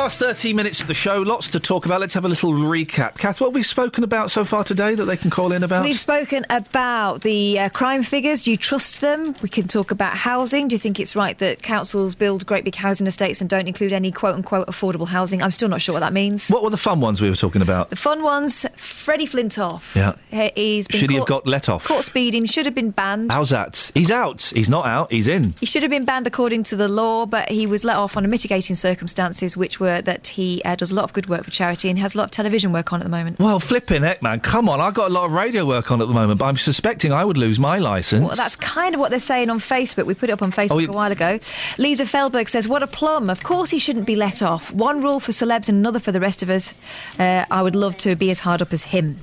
Last 0.05 0.19
30 0.19 0.53
minutes 0.53 0.81
of 0.81 0.87
the 0.87 0.93
show. 0.93 1.17
Lots 1.23 1.49
to 1.49 1.59
talk 1.59 1.87
about. 1.87 1.99
Let's 1.99 2.13
have 2.13 2.25
a 2.25 2.27
little 2.27 2.51
recap. 2.51 3.17
Kath, 3.17 3.41
what 3.41 3.47
have 3.47 3.55
we 3.55 3.63
spoken 3.63 4.03
about 4.03 4.29
so 4.29 4.45
far 4.45 4.63
today 4.63 4.93
that 4.93 5.05
they 5.05 5.17
can 5.17 5.31
call 5.31 5.51
in 5.51 5.63
about? 5.63 5.83
We've 5.83 5.97
spoken 5.97 6.45
about 6.51 7.21
the 7.21 7.57
uh, 7.57 7.69
crime 7.69 8.03
figures. 8.03 8.43
Do 8.43 8.51
you 8.51 8.57
trust 8.57 9.01
them? 9.01 9.35
We 9.41 9.49
can 9.49 9.67
talk 9.67 9.89
about 9.89 10.15
housing. 10.15 10.67
Do 10.67 10.75
you 10.75 10.79
think 10.79 10.99
it's 10.99 11.15
right 11.15 11.35
that 11.39 11.63
councils 11.63 12.13
build 12.13 12.45
great 12.45 12.63
big 12.65 12.75
housing 12.75 13.07
estates 13.07 13.41
and 13.41 13.49
don't 13.49 13.67
include 13.67 13.93
any 13.93 14.11
quote 14.11 14.35
unquote 14.35 14.67
affordable 14.67 15.07
housing? 15.07 15.41
I'm 15.41 15.49
still 15.49 15.69
not 15.69 15.81
sure 15.81 15.93
what 15.93 16.01
that 16.01 16.13
means. 16.13 16.49
What 16.49 16.61
were 16.61 16.69
the 16.69 16.77
fun 16.77 17.01
ones 17.01 17.19
we 17.19 17.27
were 17.27 17.35
talking 17.35 17.63
about? 17.63 17.89
The 17.89 17.95
fun 17.95 18.21
ones 18.21 18.63
Freddie 18.75 19.25
Flintoff. 19.25 19.95
Yeah. 19.95 20.13
He- 20.29 20.51
He's 20.55 20.87
been 20.87 20.99
Should 20.99 21.09
he 21.09 21.15
have 21.15 21.25
got 21.25 21.47
let 21.47 21.67
off? 21.67 21.83
Caught 21.85 22.03
speeding, 22.03 22.45
should 22.45 22.67
have 22.67 22.75
been 22.75 22.91
banned. 22.91 23.31
How's 23.31 23.49
that? 23.49 23.89
He's 23.95 24.11
out. 24.11 24.51
He's 24.53 24.69
not 24.69 24.85
out. 24.85 25.11
He's 25.11 25.27
in. 25.27 25.55
He 25.59 25.65
should 25.65 25.81
have 25.81 25.89
been 25.89 26.05
banned 26.05 26.27
according 26.27 26.61
to 26.65 26.75
the 26.75 26.87
law, 26.87 27.25
but 27.25 27.49
he 27.49 27.65
was 27.65 27.83
let 27.83 27.95
off 27.95 28.15
on 28.15 28.29
mitigating 28.29 28.75
circumstances, 28.75 29.57
which 29.57 29.79
were 29.79 29.94
that 30.01 30.27
he 30.27 30.61
uh, 30.63 30.75
does 30.75 30.91
a 30.91 30.95
lot 30.95 31.03
of 31.03 31.13
good 31.13 31.27
work 31.27 31.43
for 31.45 31.51
charity 31.51 31.89
and 31.89 31.97
has 31.99 32.15
a 32.15 32.17
lot 32.17 32.25
of 32.25 32.31
television 32.31 32.71
work 32.71 32.91
on 32.93 32.99
at 33.01 33.03
the 33.03 33.09
moment. 33.09 33.39
Well, 33.39 33.59
flipping 33.59 34.03
heck, 34.03 34.21
man. 34.21 34.39
Come 34.39 34.67
on. 34.69 34.81
I've 34.81 34.93
got 34.93 35.09
a 35.11 35.13
lot 35.13 35.25
of 35.25 35.33
radio 35.33 35.65
work 35.65 35.91
on 35.91 36.01
at 36.01 36.07
the 36.07 36.13
moment, 36.13 36.39
but 36.39 36.45
I'm 36.45 36.57
suspecting 36.57 37.11
I 37.13 37.23
would 37.25 37.37
lose 37.37 37.59
my 37.59 37.79
licence. 37.79 38.25
Well, 38.25 38.35
that's 38.35 38.55
kind 38.55 38.93
of 38.93 38.99
what 39.01 39.09
they're 39.11 39.19
saying 39.19 39.49
on 39.49 39.59
Facebook. 39.59 40.05
We 40.05 40.13
put 40.13 40.29
it 40.29 40.33
up 40.33 40.41
on 40.41 40.51
Facebook 40.51 40.71
Oh, 40.71 40.77
you- 40.79 40.89
a 40.89 40.93
while 40.93 41.11
ago. 41.11 41.39
Lisa 41.77 42.05
Feldberg 42.05 42.49
says, 42.49 42.67
What 42.67 42.83
a 42.83 42.87
plum. 42.87 43.29
Of 43.29 43.43
course 43.43 43.69
he 43.69 43.79
shouldn't 43.79 44.05
be 44.05 44.15
let 44.15 44.41
off. 44.41 44.71
One 44.71 45.01
rule 45.01 45.19
for 45.19 45.31
celebs 45.31 45.69
and 45.69 45.77
another 45.77 45.99
for 45.99 46.11
the 46.11 46.19
rest 46.19 46.43
of 46.43 46.49
us. 46.49 46.73
Uh, 47.19 47.45
I 47.51 47.61
would 47.61 47.75
love 47.75 47.97
to 47.97 48.15
be 48.15 48.31
as 48.31 48.39
hard 48.39 48.61
up 48.61 48.73
as 48.73 48.83
him. 48.83 49.17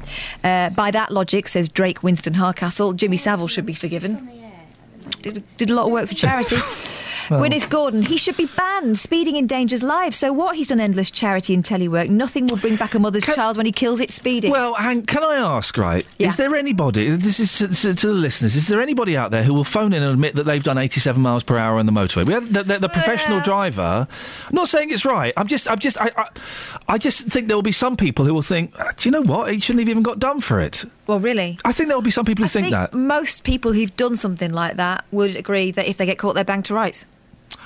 Uh, 0.44 0.70
by 0.70 0.90
that 0.90 1.10
logic, 1.12 1.48
says 1.48 1.68
Drake 1.68 2.02
Winston 2.02 2.34
Harcastle, 2.34 2.94
Jimmy 2.94 3.16
Savile 3.16 3.48
should 3.48 3.66
be 3.66 3.74
forgiven. 3.74 4.28
Did, 5.20 5.44
did 5.56 5.70
a 5.70 5.74
lot 5.74 5.86
of 5.86 5.92
work 5.92 6.08
for 6.08 6.14
charity. 6.14 6.56
Well- 7.32 7.48
Gwyneth 7.48 7.68
Gordon, 7.70 8.02
he 8.02 8.16
should 8.16 8.36
be 8.36 8.46
banned. 8.46 8.98
Speeding 8.98 9.36
endangers 9.36 9.82
lives. 9.82 10.16
So 10.16 10.32
what? 10.32 10.56
He's 10.56 10.68
done 10.68 10.80
endless 10.80 11.10
charity 11.10 11.54
and 11.54 11.64
telework. 11.64 12.08
Nothing 12.08 12.46
will 12.46 12.56
bring 12.56 12.76
back 12.76 12.94
a 12.94 12.98
mother's 12.98 13.24
child 13.24 13.56
when 13.56 13.66
he 13.66 13.72
kills 13.72 14.00
it 14.00 14.12
speeding. 14.12 14.50
Well, 14.50 14.74
hang, 14.74 15.06
can 15.06 15.22
I 15.22 15.36
ask, 15.36 15.76
right? 15.78 16.06
Is 16.18 16.36
there 16.36 16.54
anybody, 16.54 17.08
this 17.10 17.40
is 17.40 17.58
to, 17.58 17.68
to, 17.68 17.94
to 17.94 18.06
the 18.08 18.12
listeners, 18.14 18.56
is 18.56 18.68
there 18.68 18.80
anybody 18.80 19.16
out 19.16 19.30
there 19.30 19.42
who 19.42 19.54
will 19.54 19.64
phone 19.64 19.92
in 19.92 20.02
and 20.02 20.12
admit 20.12 20.34
that 20.36 20.44
they've 20.44 20.62
done 20.62 20.78
87 20.78 21.20
miles 21.20 21.42
per 21.42 21.56
hour 21.58 21.78
on 21.78 21.86
the 21.86 21.92
motorway? 21.92 22.26
We 22.26 22.34
had 22.34 22.46
the, 22.52 22.62
the, 22.64 22.78
the 22.80 22.88
professional 22.88 23.40
driver. 23.40 24.06
I'm 24.48 24.54
not 24.54 24.68
saying 24.68 24.90
it's 24.90 25.04
right. 25.04 25.32
I'm 25.36 25.46
just, 25.46 25.70
I'm 25.70 25.78
just, 25.78 26.00
I, 26.00 26.10
I, 26.16 26.28
I 26.88 26.98
just 26.98 27.26
think 27.28 27.48
there 27.48 27.56
will 27.56 27.62
be 27.62 27.72
some 27.72 27.96
people 27.96 28.24
who 28.24 28.34
will 28.34 28.42
think, 28.42 28.72
"Ah, 28.78 28.90
do 28.96 29.08
you 29.08 29.10
know 29.12 29.22
what? 29.22 29.52
He 29.52 29.60
shouldn't 29.60 29.80
have 29.80 29.88
even 29.88 30.02
got 30.02 30.18
done 30.18 30.40
for 30.40 30.60
it. 30.60 30.84
Well, 31.06 31.20
really? 31.20 31.58
I 31.64 31.72
think 31.72 31.88
there 31.88 31.96
will 31.96 32.02
be 32.02 32.10
some 32.10 32.24
people 32.24 32.42
who 32.44 32.46
I 32.46 32.48
think, 32.48 32.70
that. 32.70 32.92
most 32.94 33.44
people 33.44 33.72
who've 33.72 33.94
done 33.96 34.16
something 34.16 34.52
like 34.52 34.76
that 34.76 35.04
would 35.10 35.36
agree 35.36 35.70
that 35.72 35.86
if 35.88 35.96
they 35.96 36.06
get 36.06 36.18
caught, 36.18 36.34
they're 36.34 36.44
banged 36.44 36.66
to 36.66 36.74
rights. 36.74 37.04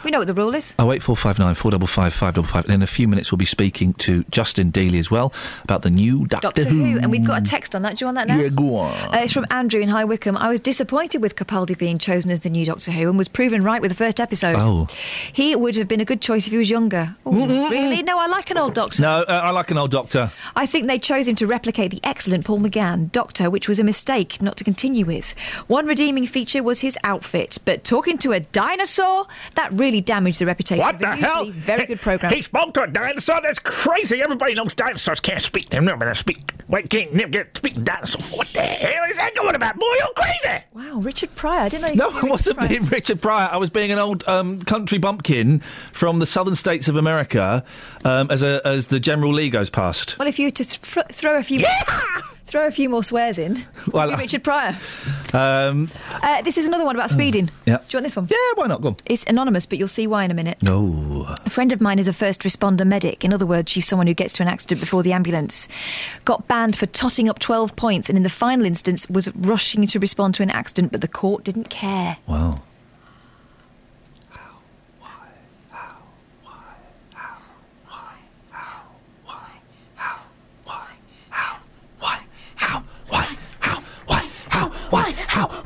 We 0.07 0.13
know 0.13 0.19
what 0.19 0.29
the 0.29 0.35
rule 0.35 0.55
is. 0.55 0.73
Oh 0.79 0.93
eight 0.93 1.03
four 1.03 1.17
five 1.17 1.37
nine 1.41 1.57
four 1.57 1.73
double 1.73 1.89
five 1.89 2.15
five 2.15 2.35
double 2.35 2.47
five. 2.47 2.67
And 2.67 2.75
in 2.75 2.81
a 2.81 2.87
few 2.87 3.09
minutes, 3.09 3.33
we'll 3.33 3.39
be 3.39 3.45
speaking 3.45 3.93
to 3.95 4.23
Justin 4.31 4.71
Dealey 4.71 5.01
as 5.01 5.11
well 5.11 5.33
about 5.65 5.83
the 5.83 5.91
new 5.91 6.27
Doctor, 6.27 6.47
Doctor 6.47 6.63
Who. 6.63 7.01
And 7.01 7.11
we've 7.11 7.27
got 7.27 7.43
a 7.43 7.45
text 7.45 7.75
on 7.75 7.83
that. 7.83 7.97
Do 7.97 8.05
you 8.05 8.07
want 8.07 8.15
that 8.15 8.29
now? 8.29 8.39
Yeah, 8.39 8.51
go 8.51 8.77
on. 8.77 8.93
Uh, 9.13 9.23
it's 9.23 9.33
from 9.33 9.47
Andrew 9.51 9.81
in 9.81 9.89
High 9.89 10.05
Wycombe. 10.05 10.37
I 10.37 10.49
was 10.49 10.61
disappointed 10.61 11.23
with 11.23 11.35
Capaldi 11.35 11.77
being 11.77 11.99
chosen 11.99 12.31
as 12.31 12.39
the 12.39 12.51
new 12.51 12.65
Doctor 12.65 12.93
Who 12.93 13.09
and 13.09 13.19
was 13.19 13.27
proven 13.27 13.65
right 13.65 13.83
with 13.83 13.91
the 13.91 13.97
first 13.97 14.21
episode. 14.21 14.59
Oh. 14.61 14.87
He 15.33 15.57
would 15.57 15.75
have 15.75 15.89
been 15.89 16.01
a 16.01 16.05
good 16.05 16.21
choice 16.21 16.47
if 16.47 16.53
he 16.53 16.59
was 16.59 16.71
younger. 16.71 17.17
Oh, 17.27 17.33
really? 17.69 18.01
No, 18.05 18.21
I 18.21 18.29
like 18.29 18.49
an 18.53 18.59
old 18.59 18.75
Doctor. 18.75 19.03
No, 19.03 19.23
uh, 19.23 19.41
I 19.43 19.51
like 19.51 19.73
an 19.73 19.79
old 19.79 19.91
Doctor. 19.91 20.31
I 20.55 20.67
think 20.67 20.87
they 20.87 21.01
chose 21.01 21.27
him 21.27 21.35
to 21.35 21.49
replicate 21.49 21.91
the 21.91 22.01
excellent 22.05 22.45
Paul 22.45 22.61
McGann 22.61 23.11
Doctor, 23.11 23.51
which 23.51 23.69
was 23.69 23.81
a 23.81 23.85
mistake 23.85 24.41
not 24.41 24.57
to 24.59 24.63
continue 24.63 25.05
with. 25.05 25.37
One 25.67 25.85
redeeming 25.85 26.29
feature 26.29 26.63
was 26.63 26.79
his 26.79 26.97
outfit, 27.03 27.59
but 27.65 27.83
talking 27.83 28.19
to 28.19 28.31
a 28.31 28.39
dinosaur, 28.39 29.27
that 29.57 29.73
really 29.73 29.96
damaged 30.01 30.39
the 30.39 30.47
reputation 30.47 30.83
What 30.85 30.97
of 30.97 31.01
the 31.01 31.09
hell? 31.17 31.45
usually 31.45 31.61
very 31.61 31.85
good 31.87 32.01
program. 32.01 32.33
He 32.33 32.43
spoke 32.43 32.75
to 32.75 32.83
a 32.83 32.87
dinosaur? 32.87 33.41
That's 33.43 33.59
crazy. 33.59 34.23
Everybody 34.23 34.55
knows 34.55 34.75
dinosaurs 34.75 35.21
can't 35.21 35.41
speak. 35.43 35.69
They're 35.69 35.81
never 35.81 35.99
going 35.99 36.13
to 36.13 36.19
speak. 36.19 36.53
Wait, 36.69 36.91
can't 36.91 37.15
never 37.15 37.29
get 37.29 37.57
speaking 37.57 37.85
dinosaur. 37.85 38.23
What 38.37 38.49
the 38.49 38.61
hell 38.63 39.05
is 39.11 39.17
that 39.17 39.35
going 39.35 39.55
about? 39.55 39.79
Boy, 39.79 39.87
you're 39.99 40.09
crazy. 40.15 40.65
Wow, 40.75 40.99
Richard 41.01 41.35
Pryor. 41.35 41.61
I 41.61 41.69
didn't 41.69 41.83
know 41.83 41.89
you 41.89 41.97
No, 41.97 42.11
I 42.21 42.25
wasn't 42.25 42.59
Pryor. 42.59 42.69
being 42.69 42.85
Richard 42.87 43.21
Pryor. 43.23 43.49
I 43.51 43.57
was 43.57 43.71
being 43.71 43.93
an 43.93 43.99
old 43.99 44.27
um, 44.29 44.61
country 44.63 44.99
bumpkin 44.99 45.61
from 45.61 46.19
the 46.19 46.27
southern 46.27 46.55
states 46.55 46.89
of 46.89 46.97
America 46.97 47.65
um, 48.05 48.31
as 48.31 48.43
a, 48.43 48.61
as 48.67 48.89
the 48.89 48.99
General 49.01 49.33
Lee 49.33 49.51
goes 49.51 49.71
past. 49.71 50.19
Well, 50.19 50.29
if 50.29 50.39
you 50.39 50.47
were 50.47 50.51
to 50.53 50.65
th- 50.65 51.07
throw 51.13 51.37
a 51.37 51.43
few 51.43 51.65
throw 52.47 52.67
a 52.67 52.71
few 52.71 52.89
more 52.89 53.03
swears 53.03 53.39
in, 53.39 53.55
Well, 53.93 54.09
well, 54.09 54.17
Richard 54.19 54.43
Pryor. 54.45 54.77
Um, 55.35 55.91
Uh, 56.23 56.43
this 56.43 56.57
is 56.57 56.67
another 56.67 56.85
one 56.85 56.95
about 56.97 57.11
speeding. 57.11 57.51
yeah. 57.65 57.79
Do 57.79 57.83
you 57.91 57.97
want 57.99 58.05
this 58.05 58.17
one? 58.17 58.27
Yeah, 58.31 58.37
why 58.55 58.67
not? 58.69 58.81
Go 58.83 58.89
on. 58.89 58.97
It's 59.07 59.25
anonymous, 59.25 59.67
but 59.67 59.79
you'll 59.79 59.89
see 59.89 60.07
why 60.07 60.25
in 60.25 60.31
a 60.31 60.35
minute. 60.35 60.63
No. 60.63 61.27
A 61.45 61.51
friend 61.51 61.73
of 61.73 61.81
mine 61.81 61.99
is 61.99 62.07
a 62.09 62.13
first 62.13 62.43
responder 62.43 62.87
medic. 62.87 63.25
In 63.25 63.33
other 63.33 63.47
words, 63.47 63.71
she's 63.73 63.87
someone 63.87 64.07
who 64.07 64.15
gets 64.15 64.33
to 64.35 64.43
an 64.43 64.49
accident 64.49 64.81
before 64.81 65.03
the 65.03 65.13
ambulance. 65.13 65.67
Got 66.25 66.47
banned 66.49 66.77
for 66.77 66.87
totting 66.87 67.29
up 67.29 67.39
12 67.41 67.75
points 67.77 68.09
and 68.09 68.17
in 68.17 68.23
the 68.23 68.31
final 68.31 68.65
instance 68.65 69.09
was 69.11 69.35
rushing 69.35 69.87
to 69.89 69.99
respond 69.99 70.35
to 70.37 70.43
an 70.43 70.51
accident, 70.51 70.93
but 70.93 71.01
the 71.01 71.09
court 71.09 71.43
didn't 71.45 71.69
care. 71.69 72.17
Wow. 72.27 72.57
Why? 81.99 82.15
How? 82.55 82.83
Why? 84.91 85.13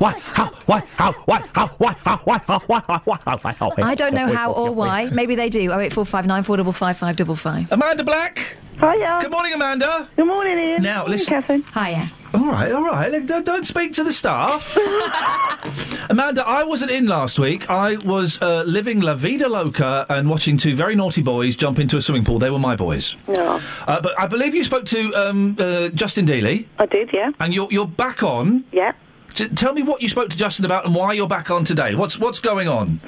How? 0.09 0.45
Why? 0.65 0.83
How? 0.95 1.11
Why? 1.25 1.43
How? 1.53 1.67
Why? 1.77 1.95
How? 2.03 2.17
Why? 2.17 2.39
How? 2.47 2.59
Why? 2.65 2.79
How? 2.87 2.99
Why? 3.05 3.17
How? 3.53 3.69
How? 3.71 3.83
I 3.83 3.95
don't 3.95 4.13
know 4.13 4.27
how 4.27 4.51
or 4.51 4.71
why. 4.73 5.09
Maybe 5.11 5.35
they 5.35 5.49
do. 5.49 5.59
08459 5.71 6.43
455 6.43 6.97
555. 6.97 7.71
Amanda 7.71 8.03
Black. 8.03 8.57
Hiya. 8.79 9.19
Good 9.21 9.31
morning, 9.31 9.53
Amanda. 9.53 10.09
Good 10.15 10.25
morning, 10.25 10.57
Iain. 10.57 10.81
Now, 10.81 10.99
Morning, 11.01 11.11
listen- 11.11 11.33
Catherine. 11.33 11.63
Hiya. 11.73 12.09
All 12.33 12.49
right, 12.49 12.71
all 12.71 12.83
right. 12.83 13.11
Look, 13.11 13.25
Don't, 13.27 13.45
don't 13.45 13.67
speak 13.67 13.93
to 13.93 14.03
the 14.03 14.11
staff. 14.13 14.75
Amanda, 16.09 16.43
I 16.47 16.63
wasn't 16.63 16.89
in 16.91 17.05
last 17.05 17.37
week. 17.37 17.69
I 17.69 17.97
was 17.97 18.41
uh, 18.41 18.63
living 18.63 19.01
La 19.01 19.13
Vida 19.15 19.47
Loca 19.49 20.05
and 20.09 20.29
watching 20.29 20.57
two 20.57 20.73
very 20.75 20.95
naughty 20.95 21.21
boys 21.21 21.55
jump 21.55 21.77
into 21.77 21.97
a 21.97 22.01
swimming 22.01 22.23
pool. 22.25 22.39
They 22.39 22.49
were 22.49 22.57
my 22.59 22.75
boys. 22.75 23.15
No. 23.27 23.59
Uh, 23.87 24.01
but 24.01 24.19
I 24.19 24.27
believe 24.27 24.55
you 24.55 24.63
spoke 24.63 24.85
to 24.85 25.13
um, 25.13 25.55
uh, 25.59 25.89
Justin 25.89 26.25
Dealey. 26.25 26.65
I 26.79 26.85
did, 26.85 27.11
yeah. 27.13 27.31
And 27.39 27.53
you're, 27.53 27.67
you're 27.69 27.85
back 27.87 28.23
on. 28.23 28.63
Yeah. 28.71 28.93
T- 29.33 29.47
tell 29.49 29.73
me 29.73 29.81
what 29.81 30.01
you 30.01 30.09
spoke 30.09 30.29
to 30.29 30.37
Justin 30.37 30.65
about 30.65 30.85
and 30.85 30.93
why 30.95 31.13
you're 31.13 31.27
back 31.27 31.49
on 31.49 31.65
today. 31.65 31.95
What's 31.95 32.19
what's 32.19 32.39
going 32.39 32.67
on? 32.67 32.99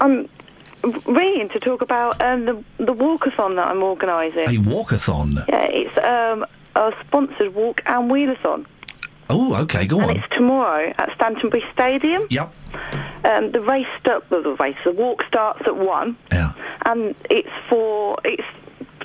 I'm 0.00 0.28
ringing 1.06 1.48
to 1.50 1.60
talk 1.60 1.82
about 1.82 2.20
um, 2.20 2.44
the 2.44 2.64
the 2.78 2.94
walkathon 2.94 3.56
that 3.56 3.68
I'm 3.68 3.82
organising. 3.82 4.44
A 4.44 4.60
walkathon. 4.60 5.46
Yeah, 5.48 5.64
it's 5.64 5.98
um, 5.98 6.44
a 6.76 6.92
sponsored 7.06 7.54
walk 7.54 7.82
and 7.86 8.10
wheelathon. 8.10 8.66
Oh, 9.30 9.54
okay, 9.54 9.86
go 9.86 10.00
and 10.00 10.10
on. 10.10 10.16
it's 10.18 10.28
tomorrow 10.34 10.92
at 10.98 11.14
Stantonbury 11.14 11.64
Stadium. 11.72 12.26
Yep. 12.30 12.52
Um, 13.24 13.52
the 13.52 13.60
race 13.62 13.86
start, 13.98 14.24
well, 14.30 14.42
the 14.42 14.54
race, 14.56 14.76
the 14.84 14.92
walk 14.92 15.22
starts 15.26 15.66
at 15.66 15.76
one. 15.76 16.16
Yeah. 16.30 16.52
And 16.84 17.14
it's 17.30 17.48
for 17.68 18.18
it's 18.24 18.44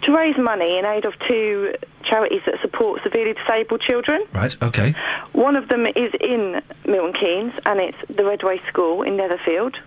to 0.03 0.15
raise 0.15 0.37
money 0.37 0.77
in 0.77 0.85
aid 0.85 1.05
of 1.05 1.13
two 1.27 1.75
charities 2.03 2.41
that 2.45 2.59
support 2.61 3.01
severely 3.03 3.33
disabled 3.33 3.81
children. 3.81 4.23
Right, 4.33 4.55
okay. 4.61 4.95
One 5.33 5.55
of 5.55 5.67
them 5.69 5.85
is 5.85 6.13
in 6.19 6.61
Milton 6.85 7.13
Keynes, 7.13 7.53
and 7.65 7.79
it's 7.79 7.97
the 8.09 8.23
Redway 8.23 8.61
School 8.67 9.03
in 9.03 9.17
Netherfield, 9.17 9.77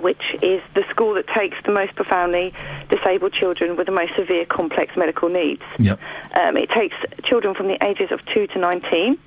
which 0.00 0.36
is 0.42 0.62
the 0.74 0.84
school 0.90 1.14
that 1.14 1.26
takes 1.28 1.56
the 1.64 1.72
most 1.72 1.94
profoundly 1.94 2.52
disabled 2.88 3.32
children 3.32 3.76
with 3.76 3.86
the 3.86 3.92
most 3.92 4.14
severe 4.16 4.44
complex 4.44 4.96
medical 4.96 5.28
needs. 5.28 5.62
Yep. 5.78 6.00
Um, 6.40 6.56
it 6.56 6.70
takes 6.70 6.96
children 7.24 7.54
from 7.54 7.68
the 7.68 7.82
ages 7.84 8.10
of 8.12 8.24
2 8.26 8.46
to 8.48 8.58
19, 8.58 9.18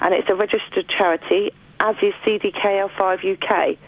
and 0.00 0.14
it's 0.14 0.28
a 0.28 0.34
registered 0.34 0.88
charity, 0.88 1.52
as 1.80 1.96
is 2.02 2.14
CDKL5 2.24 3.42
UK, 3.42 3.78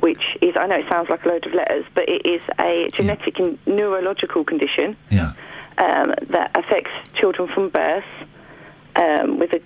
which 0.00 0.36
is, 0.40 0.54
I 0.56 0.66
know 0.66 0.76
it 0.76 0.86
sounds 0.88 1.08
like 1.08 1.24
a 1.24 1.28
load 1.28 1.46
of 1.46 1.54
letters, 1.54 1.84
but 1.94 2.08
it 2.08 2.24
is 2.26 2.42
a 2.60 2.88
genetic 2.94 3.38
and 3.38 3.58
neurological 3.66 4.44
condition 4.44 4.96
Yeah. 5.10 5.32
um, 5.78 6.14
that 6.28 6.50
affects 6.54 6.90
children 7.14 7.48
from 7.48 7.68
birth 7.70 8.04
um, 8.96 9.38
with 9.38 9.52
a 9.52 9.60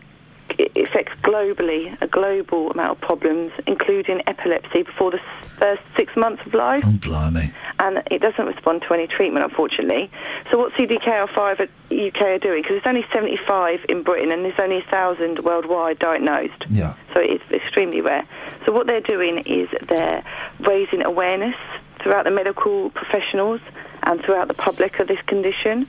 it 0.59 0.77
affects 0.77 1.13
globally 1.23 1.97
a 2.01 2.07
global 2.07 2.71
amount 2.71 2.93
of 2.93 3.01
problems, 3.01 3.51
including 3.67 4.23
epilepsy 4.27 4.83
before 4.83 5.11
the 5.11 5.21
first 5.59 5.83
six 5.97 6.17
months 6.17 6.43
of 6.47 6.55
life. 6.55 6.85
Oh, 6.87 6.99
blimey. 7.01 7.53
And 7.79 8.03
it 8.11 8.21
doesn't 8.21 8.47
respond 8.47 8.83
to 8.83 8.95
any 8.95 9.07
treatment, 9.07 9.45
unfortunately. 9.45 10.11
So 10.51 10.59
what 10.59 10.73
CDKL5 10.75 11.61
at 11.61 11.71
UK 11.91 12.23
are 12.23 12.39
doing, 12.39 12.63
because 12.63 12.83
there's 12.83 12.87
only 12.87 13.05
75 13.13 13.85
in 13.89 14.03
Britain 14.03 14.31
and 14.31 14.45
there's 14.45 14.59
only 14.59 14.77
1,000 14.77 15.41
worldwide 15.41 15.99
diagnosed. 15.99 16.65
Yeah. 16.69 16.95
So 17.15 17.21
it's 17.21 17.45
extremely 17.51 18.01
rare. 18.01 18.27
So 18.67 18.73
what 18.73 18.87
they're 18.87 19.01
doing 19.01 19.39
is 19.39 19.69
they're 19.89 20.25
raising 20.61 21.05
awareness 21.05 21.57
throughout 22.01 22.25
the 22.25 22.31
medical 22.31 22.91
professionals 22.91 23.61
and 24.05 24.21
throughout 24.23 24.49
the 24.49 24.55
public 24.55 24.99
of 25.01 25.09
this 25.09 25.21
condition. 25.27 25.87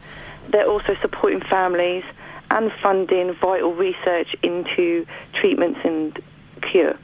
They're 0.50 0.67
also 0.67 0.95
supporting 1.01 1.42
families 1.42 2.03
and 2.53 2.72
funding 2.82 3.33
vital 3.35 3.73
research 3.73 4.35
into 4.43 5.06
treatments 5.33 5.80
and 5.83 6.22
cure. 6.61 6.95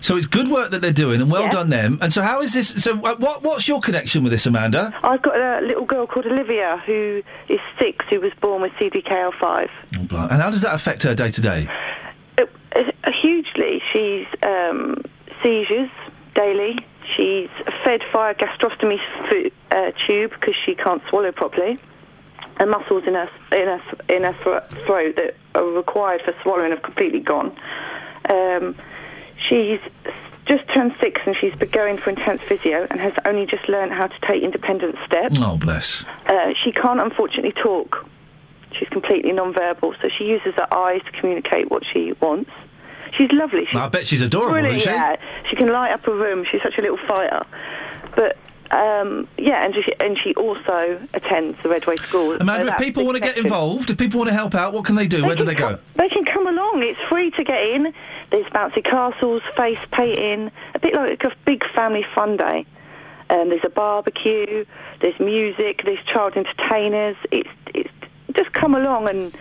So 0.00 0.16
it's 0.16 0.26
good 0.26 0.48
work 0.48 0.70
that 0.70 0.82
they're 0.82 0.92
doing, 0.92 1.20
and 1.20 1.30
well 1.32 1.42
Yeah. 1.42 1.50
done 1.50 1.70
them. 1.70 1.98
And 2.00 2.12
so, 2.12 2.22
how 2.22 2.40
is 2.42 2.52
this? 2.52 2.68
So, 2.84 2.92
uh, 2.92 3.16
what 3.16 3.42
what's 3.42 3.66
your 3.66 3.80
connection 3.80 4.22
with 4.22 4.30
this, 4.30 4.46
Amanda? 4.46 4.94
I've 5.02 5.20
got 5.22 5.36
a 5.36 5.60
little 5.66 5.84
girl 5.84 6.06
called 6.06 6.26
Olivia 6.26 6.80
who 6.86 7.22
is 7.48 7.58
six 7.78 8.04
who 8.08 8.20
was 8.20 8.32
born 8.40 8.62
with 8.62 8.72
CDKL5. 8.78 9.68
Oh. 10.12 10.28
And 10.30 10.40
how 10.40 10.50
does 10.50 10.62
that 10.62 10.74
affect 10.74 11.02
her 11.02 11.14
day 11.14 11.30
to 11.32 11.40
day? 11.40 11.68
Hugely. 13.12 13.82
She's 13.92 14.26
um, 14.42 15.02
seizures 15.42 15.90
daily. 16.34 16.78
She's 17.16 17.48
fed 17.84 18.02
via 18.12 18.34
gastrostomy 18.34 18.98
uh, 19.70 19.90
tube 20.06 20.32
because 20.32 20.54
she 20.64 20.74
can't 20.74 21.02
swallow 21.08 21.32
properly. 21.32 21.78
And 22.58 22.70
muscles 22.70 23.04
in 23.06 23.14
her 23.14 23.28
in 23.52 23.66
her 23.66 23.82
in 24.08 24.22
her 24.22 24.60
throat 24.86 25.16
that 25.16 25.34
are 25.54 25.64
required 25.64 26.22
for 26.22 26.34
swallowing 26.42 26.70
have 26.70 26.82
completely 26.82 27.20
gone. 27.20 27.56
Um, 28.28 28.76
she's 29.48 29.80
just 30.46 30.66
turned 30.68 30.94
six 31.00 31.20
and 31.26 31.34
she's 31.36 31.54
been 31.54 31.70
going 31.70 31.98
for 31.98 32.10
intense 32.10 32.42
physio 32.46 32.86
and 32.90 33.00
has 33.00 33.12
only 33.24 33.46
just 33.46 33.68
learned 33.68 33.92
how 33.92 34.06
to 34.06 34.20
take 34.20 34.42
independent 34.42 34.96
steps. 35.06 35.36
Oh, 35.40 35.56
bless. 35.56 36.04
Uh, 36.26 36.52
she 36.62 36.70
can't 36.70 37.00
unfortunately 37.00 37.52
talk. 37.52 38.06
She's 38.72 38.88
completely 38.88 39.32
non-verbal, 39.32 39.94
so 40.02 40.08
she 40.08 40.24
uses 40.24 40.54
her 40.54 40.72
eyes 40.74 41.00
to 41.04 41.12
communicate 41.12 41.70
what 41.70 41.84
she 41.86 42.12
wants. 42.20 42.50
She's 43.16 43.30
lovely. 43.32 43.66
She's 43.66 43.76
I 43.76 43.88
bet 43.88 44.06
she's 44.06 44.20
adorable, 44.20 44.54
really, 44.56 44.76
isn't 44.76 44.80
she? 44.80 44.90
yeah. 44.90 45.16
She 45.48 45.56
can 45.56 45.68
light 45.70 45.92
up 45.92 46.06
a 46.08 46.14
room. 46.14 46.44
She's 46.50 46.62
such 46.62 46.76
a 46.78 46.82
little 46.82 46.98
fighter. 47.06 47.46
But 48.16 48.36
um, 48.74 49.28
yeah, 49.38 49.64
and 49.64 49.74
she, 49.74 49.94
and 50.00 50.18
she 50.18 50.34
also 50.34 51.00
attends 51.14 51.60
the 51.62 51.68
Redway 51.68 51.96
School. 51.96 52.32
so 52.32 52.38
Amanda, 52.40 52.72
if 52.72 52.78
people 52.78 53.04
want 53.04 53.16
to 53.16 53.20
get 53.20 53.36
involved, 53.36 53.90
if 53.90 53.98
people 53.98 54.18
want 54.18 54.28
to 54.30 54.34
help 54.34 54.54
out, 54.54 54.72
what 54.72 54.84
can 54.84 54.96
they 54.96 55.06
do? 55.06 55.24
Where 55.24 55.36
do 55.36 55.44
they 55.44 55.54
go? 55.54 55.78
They 55.94 56.08
can 56.08 56.24
come 56.24 56.46
along. 56.46 56.82
It's 56.82 57.00
free 57.08 57.30
to 57.32 57.44
get 57.44 57.62
in. 57.62 57.94
There's 58.30 58.46
bouncy 58.46 58.82
castles, 58.82 59.42
face 59.56 59.78
painting, 59.92 60.50
a 60.74 60.78
bit 60.80 60.94
like 60.94 61.22
a 61.22 61.32
big 61.44 61.64
family 61.70 62.04
fun 62.14 62.36
day. 62.36 62.66
Um, 63.30 63.50
there's 63.50 63.64
a 63.64 63.70
barbecue. 63.70 64.64
There's 65.00 65.18
music. 65.20 65.82
There's 65.84 66.04
child 66.06 66.36
entertainers. 66.36 67.16
It's 67.30 67.48
it's 67.74 67.90
just 68.32 68.52
come 68.52 68.74
along 68.74 69.08
and 69.08 69.32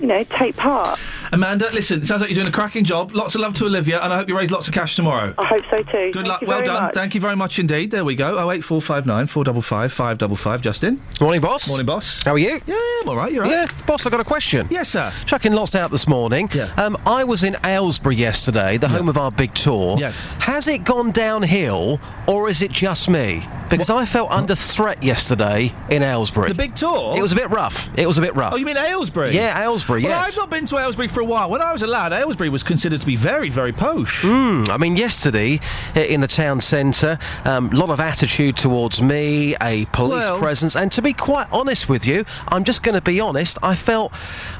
you 0.00 0.06
know 0.06 0.22
take 0.24 0.56
part. 0.56 0.98
Amanda, 1.32 1.68
listen, 1.72 2.00
it 2.00 2.06
sounds 2.06 2.20
like 2.20 2.30
you're 2.30 2.36
doing 2.36 2.48
a 2.48 2.52
cracking 2.52 2.84
job. 2.84 3.14
Lots 3.14 3.34
of 3.34 3.40
love 3.40 3.54
to 3.54 3.64
Olivia, 3.66 4.00
and 4.00 4.12
I 4.12 4.16
hope 4.18 4.28
you 4.28 4.36
raise 4.36 4.50
lots 4.50 4.68
of 4.68 4.74
cash 4.74 4.94
tomorrow. 4.96 5.34
I 5.38 5.46
hope 5.46 5.62
so 5.70 5.78
too. 5.78 6.12
Good 6.12 6.14
Thank 6.14 6.26
luck. 6.28 6.42
Well 6.42 6.62
done. 6.62 6.82
much. 6.84 6.94
Thank 6.94 7.14
you 7.14 7.20
very 7.20 7.36
much 7.36 7.58
indeed. 7.58 7.90
There 7.90 8.04
we 8.04 8.14
go. 8.14 8.38
Oh 8.38 8.50
eight 8.50 8.62
four 8.62 8.80
five 8.80 9.06
nine 9.06 9.26
four 9.26 9.44
double 9.44 9.62
five 9.62 9.92
five 9.92 10.18
double 10.18 10.36
five. 10.36 10.60
Justin. 10.60 11.00
Morning, 11.20 11.40
boss. 11.40 11.68
Morning, 11.68 11.86
boss. 11.86 12.22
How 12.22 12.32
are 12.32 12.38
you? 12.38 12.60
Yeah, 12.66 12.76
I'm 13.02 13.08
all 13.08 13.16
right. 13.16 13.32
You're 13.32 13.42
right. 13.42 13.50
Yeah, 13.50 13.66
boss. 13.86 14.06
I 14.06 14.10
got 14.10 14.20
a 14.20 14.24
question. 14.24 14.66
Yes, 14.70 14.88
sir. 14.88 15.12
Chucking 15.26 15.52
lots 15.52 15.74
out 15.74 15.90
this 15.90 16.06
morning. 16.08 16.48
Yeah. 16.52 16.72
Um, 16.76 16.96
I 17.06 17.24
was 17.24 17.44
in 17.44 17.56
Aylesbury 17.64 18.16
yesterday, 18.16 18.76
the 18.76 18.88
home 18.88 19.08
of 19.08 19.16
our 19.16 19.30
big 19.30 19.54
tour. 19.54 19.96
Yes. 19.98 20.24
Has 20.38 20.68
it 20.68 20.84
gone 20.84 21.10
downhill, 21.10 22.00
or 22.26 22.48
is 22.48 22.62
it 22.62 22.70
just 22.70 23.08
me? 23.08 23.46
Because 23.68 23.90
I 23.90 24.04
felt 24.04 24.30
under 24.30 24.54
threat 24.54 25.02
yesterday 25.02 25.72
in 25.90 26.02
Aylesbury. 26.02 26.48
The 26.48 26.54
big 26.54 26.76
tour. 26.76 27.16
It 27.16 27.22
was 27.22 27.32
a 27.32 27.36
bit 27.36 27.50
rough. 27.50 27.90
It 27.98 28.06
was 28.06 28.16
a 28.16 28.20
bit 28.20 28.34
rough. 28.36 28.52
Oh, 28.52 28.56
you 28.56 28.64
mean 28.64 28.76
Aylesbury? 28.76 29.34
Yeah, 29.34 29.58
Aylesbury. 29.66 30.02
Well, 30.02 30.12
yes. 30.12 30.28
I've 30.28 30.36
not 30.36 30.50
been 30.50 30.64
to 30.66 30.78
Aylesbury 30.78 31.08
for 31.08 31.20
a 31.20 31.24
while. 31.24 31.50
When 31.50 31.60
I 31.60 31.72
was 31.72 31.82
a 31.82 31.88
lad, 31.88 32.12
Aylesbury 32.12 32.48
was 32.50 32.62
considered 32.62 33.00
to 33.00 33.06
be 33.06 33.16
very, 33.16 33.50
very 33.50 33.72
posh. 33.72 34.22
Mm, 34.22 34.68
I 34.70 34.76
mean, 34.76 34.96
yesterday 34.96 35.58
in 35.96 36.20
the 36.20 36.28
town 36.28 36.60
centre, 36.60 37.18
a 37.44 37.50
um, 37.50 37.70
lot 37.70 37.90
of 37.90 37.98
attitude 37.98 38.56
towards 38.56 39.02
me, 39.02 39.56
a 39.60 39.84
police 39.86 40.30
Well- 40.30 40.38
presence, 40.38 40.76
and 40.76 40.92
to 40.92 41.02
be 41.02 41.12
quite 41.12 41.48
honest 41.50 41.88
with 41.88 42.06
you, 42.06 42.24
I'm 42.48 42.62
just 42.62 42.84
going 42.84 42.94
to 42.94 43.00
be 43.00 43.18
honest. 43.18 43.58
I 43.60 43.74
felt, 43.74 44.12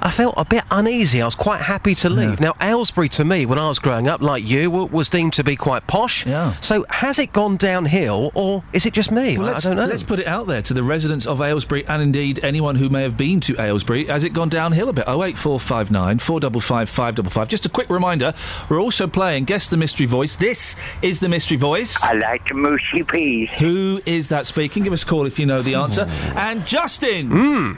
I 0.02 0.10
felt 0.10 0.34
a 0.36 0.44
bit 0.44 0.64
uneasy. 0.72 1.22
I 1.22 1.24
was 1.24 1.36
quite 1.36 1.60
happy 1.60 1.94
to 1.96 2.10
leave. 2.10 2.40
Now, 2.40 2.54
Aylesbury 2.60 3.08
to 3.10 3.24
me, 3.24 3.46
when 3.46 3.60
I 3.60 3.68
was 3.68 3.78
growing 3.78 4.08
up, 4.08 4.22
like 4.22 4.48
you, 4.48 4.70
was 4.70 5.08
deemed 5.08 5.34
to 5.34 5.44
be 5.44 5.54
quite 5.54 5.86
posh. 5.86 6.26
Yeah. 6.26 6.52
So 6.60 6.84
has 6.90 7.20
it 7.20 7.32
gone 7.32 7.58
downhill, 7.58 8.32
or 8.34 8.64
is 8.72 8.86
it 8.86 8.92
just 8.92 9.12
me? 9.12 9.38
Well, 9.38 9.54
I- 9.54 9.60
don't 9.60 9.76
know. 9.76 9.86
let's 9.86 10.02
put 10.02 10.18
it 10.18 10.26
out 10.26 10.48
there 10.48 10.62
to 10.62 10.74
the 10.74 10.82
residents 10.82 11.26
of 11.26 11.40
Aylesbury 11.40 11.86
and 11.86 12.02
indeed 12.02 12.40
anyone 12.42 12.74
who 12.74 12.88
may 12.88 13.02
have 13.02 13.16
been 13.16 13.38
to 13.40 13.60
Aylesbury. 13.60 14.06
Has 14.06 14.24
it 14.24 14.32
gone 14.32 14.48
downhill 14.48 14.88
a 14.88 14.95
bit? 14.96 15.08
08459 15.08 16.18
455 16.18 16.88
555. 16.88 17.48
Just 17.48 17.66
a 17.66 17.68
quick 17.68 17.88
reminder 17.88 18.34
we're 18.68 18.80
also 18.80 19.06
playing 19.06 19.44
Guess 19.44 19.68
the 19.68 19.76
Mystery 19.76 20.06
Voice. 20.06 20.36
This 20.36 20.74
is 21.02 21.20
the 21.20 21.28
Mystery 21.28 21.56
Voice. 21.56 21.96
I 22.02 22.14
like 22.14 22.48
the 22.48 22.54
mushy 22.54 23.02
peas. 23.04 23.50
Who 23.58 24.00
is 24.06 24.28
that 24.28 24.46
speaking? 24.46 24.82
Give 24.82 24.92
us 24.92 25.02
a 25.02 25.06
call 25.06 25.26
if 25.26 25.38
you 25.38 25.46
know 25.46 25.62
the 25.62 25.74
answer. 25.76 26.06
Hmm. 26.06 26.38
And 26.38 26.66
Justin! 26.66 27.30
Hmm. 27.30 27.74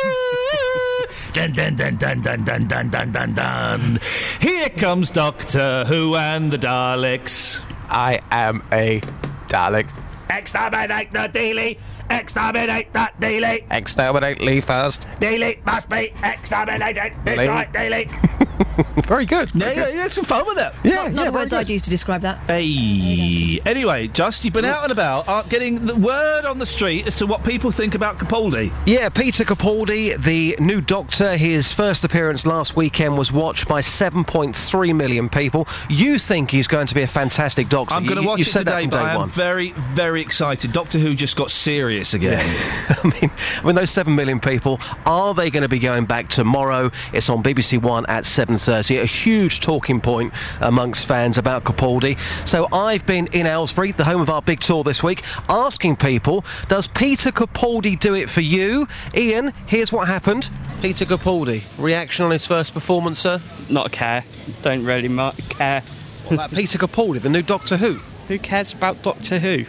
Dun, 1.37 1.53
dun, 1.53 1.77
dun, 1.77 1.97
dun, 1.97 2.23
dun, 2.23 2.45
dun, 2.45 2.67
dun, 2.67 2.89
dun, 2.89 3.13
dun, 3.13 3.35
dun. 3.35 4.01
Here 4.41 4.71
comes 4.71 5.11
Doctor 5.11 5.85
Who 5.85 6.17
and 6.17 6.51
the 6.51 6.57
Daleks. 6.57 7.61
I 7.91 8.21
am 8.31 8.63
a 8.73 9.03
Dalek. 9.49 9.87
Exterminate 10.31 11.13
the 11.13 11.29
Dealey! 11.29 11.79
Exterminate 12.09 12.91
that 12.95 13.21
Dealey! 13.21 13.71
Exterminate 13.71 14.41
Lee 14.41 14.63
first. 14.63 15.07
Dealey 15.21 15.63
must 15.67 15.91
be 15.91 16.11
exterminated! 16.25 17.15
Right, 17.27 17.71
Dealey! 17.71 18.63
Very 19.07 19.25
good. 19.27 19.51
Yeah, 19.55 19.73
yeah, 19.73 19.89
yeah, 19.89 20.09
some 20.09 20.25
fun 20.25 20.45
with 20.47 20.59
it. 20.59 20.73
not 20.85 21.13
not 21.13 21.25
the 21.27 21.33
words 21.33 21.53
I'd 21.53 21.71
use 21.71 21.83
to 21.83 21.91
describe 21.91 22.21
that. 22.23 22.39
Hey. 22.47 23.61
Anyway, 23.65 24.09
Just, 24.09 24.45
you've 24.45 24.55
been 24.55 24.65
out 24.65 24.83
and 24.83 24.93
about, 24.93 25.29
uh, 25.29 25.43
getting 25.45 25.87
the 25.87 25.95
word 25.97 26.45
on 26.45 26.59
the 26.59 26.67
street 26.67 27.07
as 27.07 27.15
to 27.17 27.27
what 27.27 27.43
people 27.45 27.71
think 27.71 27.95
about 27.95 28.19
Capaldi. 28.19 28.73
Yeah, 28.87 29.09
Peter 29.09 29.45
Capaldi, 29.45 30.23
the 30.23 30.57
new 30.61 30.81
Doctor, 30.81 31.37
his 31.37 31.73
first 31.73 32.05
appearance 32.05 32.45
last 32.47 32.77
weekend 32.77 33.17
was 33.17 33.33
watched 33.33 33.67
by 33.67 33.81
7.3 33.81 34.95
million 34.95 35.29
people. 35.29 35.67
You 35.89 36.19
think 36.19 36.51
he's 36.51 36.69
going 36.69 36.87
to 36.87 36.95
be 36.95 37.03
a 37.03 37.07
fantastic 37.07 37.69
Doctor? 37.69 37.95
I'm 37.95 38.05
going 38.05 38.17
to 38.17 38.23
You- 38.23 38.29
watch 38.29 38.39
you've 38.41 38.49
it 38.49 38.53
said 38.53 38.67
that 38.67 38.81
today, 38.81 38.91
but 38.91 39.03
I 39.03 39.13
am 39.13 39.21
one. 39.21 39.29
very, 39.31 39.73
very 39.73 40.21
excited. 40.21 40.73
Doctor 40.73 40.99
Who 40.99 41.15
just 41.15 41.37
got 41.37 41.51
serious 41.51 42.15
again. 42.15 42.45
I 42.89 43.05
mean, 43.21 43.31
I 43.31 43.63
mean, 43.65 43.75
those 43.75 43.91
seven 43.91 44.15
million 44.15 44.41
people, 44.41 44.81
are 45.07 45.35
they 45.35 45.51
going 45.51 45.63
to 45.63 45.69
be 45.69 45.79
going 45.79 46.05
back 46.05 46.29
tomorrow? 46.29 46.91
It's 47.13 47.29
on 47.31 47.43
BBC 47.43 47.81
One 47.81 48.05
at 48.07 48.25
7:30. 48.67 49.01
A 49.01 49.05
huge 49.05 49.61
talking 49.61 50.01
point 50.01 50.33
amongst 50.61 51.07
fans 51.07 51.39
about 51.39 51.65
Capaldi. 51.65 52.19
So 52.47 52.67
I've 52.73 53.07
been 53.07 53.29
in 53.29 53.47
Aylesbury, 53.47 53.93
the 53.93 54.05
home 54.05 54.21
of 54.21 54.31
our 54.31 54.43
big 54.43 54.61
tour 54.61 54.83
this 54.85 55.03
week, 55.03 55.23
asking 55.49 55.97
people, 55.97 56.45
does 56.69 56.89
Peter 56.89 57.31
Capaldi 57.31 57.99
do 57.99 58.15
it 58.15 58.29
for 58.29 58.41
you? 58.41 58.87
Iain, 59.15 59.53
here's 59.67 59.93
what 59.93 60.09
happened. 60.09 60.51
Peter 60.83 61.05
Capaldi, 61.05 61.63
reaction 61.79 62.25
on 62.25 62.31
his 62.31 62.47
first 62.47 62.75
performance, 62.75 63.21
sir? 63.21 63.41
Not 63.71 63.87
a 63.87 63.91
care. 63.91 64.25
Don't 64.63 64.85
really 64.85 65.09
mu- 65.09 65.33
care. 65.49 65.83
What 66.25 66.35
about 66.35 66.51
Peter 66.51 66.79
Capaldi, 66.79 67.21
the 67.21 67.29
new 67.31 67.43
Doctor 67.43 67.77
Who? 67.77 68.01
Who 68.29 68.39
cares 68.39 68.73
about 68.73 69.03
Doctor 69.03 69.39
Who? 69.39 69.65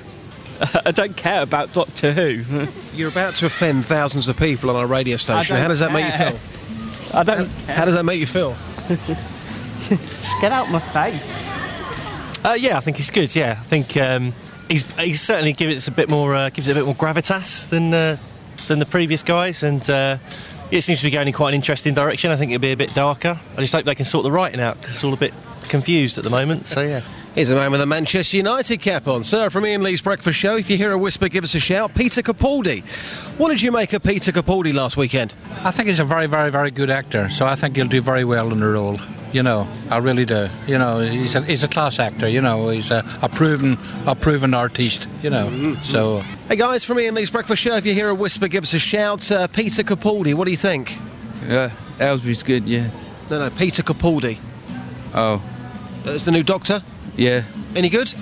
I 0.85 0.91
don't 0.91 1.15
care 1.15 1.43
about 1.43 1.71
Doctor 1.73 2.13
Who. 2.13 2.65
You're 2.95 3.09
about 3.09 3.35
to 3.35 3.45
offend 3.45 3.85
thousands 3.85 4.27
of 4.27 4.37
people 4.37 4.71
on 4.71 4.75
our 4.75 4.87
radio 4.87 5.17
station. 5.17 5.55
How 5.55 5.67
does 5.67 5.79
that 5.79 5.93
make 5.93 6.05
you 6.05 6.17
feel? 6.17 6.39
I 7.13 7.23
don't. 7.23 7.47
How 7.67 7.85
does 7.85 7.93
that 7.93 8.03
make 8.03 8.19
you 8.19 8.25
feel? 8.25 8.55
Get 10.41 10.51
out 10.51 10.69
my 10.71 10.79
face. 10.79 12.45
Uh, 12.45 12.53
yeah, 12.57 12.77
I 12.77 12.79
think 12.79 12.97
he's 12.97 13.11
good. 13.11 13.35
Yeah, 13.35 13.57
I 13.59 13.63
think 13.63 13.97
um, 13.97 14.33
he's 14.69 14.89
he's 14.93 15.21
certainly 15.21 15.53
gives 15.53 15.87
it 15.87 15.91
a 15.91 15.95
bit 15.95 16.09
more 16.09 16.35
uh, 16.35 16.49
gives 16.49 16.67
it 16.67 16.71
a 16.71 16.75
bit 16.75 16.85
more 16.85 16.95
gravitas 16.95 17.67
than 17.69 17.93
uh, 17.93 18.17
than 18.67 18.79
the 18.79 18.85
previous 18.85 19.23
guys, 19.23 19.63
and 19.63 19.87
uh, 19.89 20.17
it 20.71 20.81
seems 20.81 20.99
to 20.99 21.05
be 21.05 21.11
going 21.11 21.27
in 21.27 21.33
quite 21.33 21.49
an 21.49 21.55
interesting 21.55 21.93
direction. 21.93 22.31
I 22.31 22.37
think 22.37 22.51
it'll 22.51 22.61
be 22.61 22.71
a 22.71 22.77
bit 22.77 22.93
darker. 22.93 23.39
I 23.55 23.61
just 23.61 23.73
hope 23.73 23.85
they 23.85 23.95
can 23.95 24.05
sort 24.05 24.23
the 24.23 24.31
writing 24.31 24.61
out 24.61 24.77
because 24.77 24.95
it's 24.95 25.03
all 25.03 25.13
a 25.13 25.17
bit 25.17 25.33
confused 25.63 26.17
at 26.17 26.23
the 26.23 26.29
moment. 26.29 26.67
So 26.67 26.81
yeah. 26.81 27.01
Here's 27.37 27.51
a 27.51 27.55
man 27.55 27.69
with 27.69 27.81
a 27.81 27.85
Manchester 27.85 28.35
United 28.37 28.77
cap 28.81 29.07
on. 29.07 29.23
Sir, 29.23 29.51
from 29.51 29.63
Iain 29.63 29.83
Lee's 29.83 30.01
Breakfast 30.01 30.39
Show, 30.39 30.57
if 30.57 30.71
you 30.71 30.75
hear 30.75 30.91
a 30.91 30.97
whisper, 30.97 31.29
give 31.29 31.43
us 31.43 31.53
a 31.53 31.59
shout. 31.59 31.93
Peter 31.93 32.23
Capaldi. 32.23 32.81
What 33.37 33.49
did 33.49 33.61
you 33.61 33.71
make 33.71 33.93
of 33.93 34.01
Peter 34.01 34.31
Capaldi 34.31 34.73
last 34.73 34.97
weekend? 34.97 35.35
I 35.63 35.69
think 35.69 35.87
he's 35.87 35.99
a 35.99 36.03
very, 36.03 36.25
very, 36.25 36.49
very 36.49 36.71
good 36.71 36.89
actor, 36.89 37.29
so 37.29 37.45
I 37.45 37.53
think 37.53 37.75
he'll 37.75 37.87
do 37.87 38.01
very 38.01 38.23
well 38.23 38.51
in 38.51 38.59
the 38.59 38.65
role. 38.65 38.97
You 39.33 39.43
know, 39.43 39.67
I 39.91 39.97
really 39.97 40.25
do. 40.25 40.49
You 40.65 40.79
know, 40.79 40.99
he's 40.99 41.35
a, 41.35 41.43
he's 41.43 41.63
a 41.63 41.67
class 41.67 41.99
actor. 41.99 42.27
You 42.27 42.41
know, 42.41 42.69
he's 42.69 42.89
a, 42.89 43.05
a 43.21 43.29
proven 43.29 43.77
a 44.07 44.15
proven 44.15 44.55
artist. 44.55 45.07
You 45.21 45.29
know, 45.29 45.75
so 45.83 46.21
Hey 46.47 46.55
guys, 46.55 46.83
from 46.83 46.97
Iain 46.97 47.13
Lee's 47.13 47.29
Breakfast 47.29 47.61
Show, 47.61 47.75
if 47.75 47.85
you 47.85 47.93
hear 47.93 48.09
a 48.09 48.15
whisper, 48.15 48.47
give 48.47 48.63
us 48.63 48.73
a 48.73 48.79
shout. 48.79 49.31
Uh, 49.31 49.45
Peter 49.45 49.83
Capaldi, 49.83 50.33
what 50.33 50.45
do 50.45 50.51
you 50.51 50.57
think? 50.57 50.97
Yeah, 51.47 51.71
Aylesbury's 51.99 52.41
good, 52.41 52.67
yeah. 52.67 52.89
No, 53.29 53.37
no, 53.37 53.51
Peter 53.51 53.83
Capaldi. 53.83 54.39
Oh, 55.13 55.39
That's 56.03 56.25
the 56.25 56.31
new 56.31 56.41
Doctor. 56.41 56.81
Yeah. 57.17 57.43
Any 57.75 57.89
good? 57.89 58.13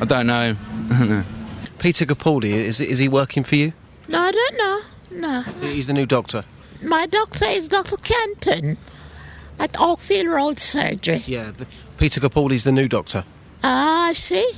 I 0.00 0.04
don't 0.04 0.26
know. 0.26 0.54
no. 0.90 1.24
Peter 1.78 2.04
Capaldi, 2.04 2.50
is, 2.50 2.80
is 2.80 2.98
he 2.98 3.08
working 3.08 3.42
for 3.42 3.56
you? 3.56 3.72
No, 4.08 4.18
I 4.20 4.30
don't 4.30 4.56
know. 4.56 4.80
No. 5.10 5.42
He's 5.60 5.86
the 5.88 5.92
new 5.92 6.06
Doctor. 6.06 6.44
My 6.82 7.06
doctor 7.06 7.44
is 7.46 7.68
Dr. 7.68 7.96
Kenton 7.96 8.76
at 9.58 9.72
Oakfield 9.74 10.32
Road 10.32 10.58
Surgery. 10.58 11.22
Yeah, 11.26 11.50
the, 11.50 11.66
Peter 11.96 12.20
Capaldi's 12.20 12.64
the 12.64 12.72
new 12.72 12.88
Doctor. 12.88 13.24
Ah, 13.62 14.08
I 14.08 14.12
see. 14.12 14.52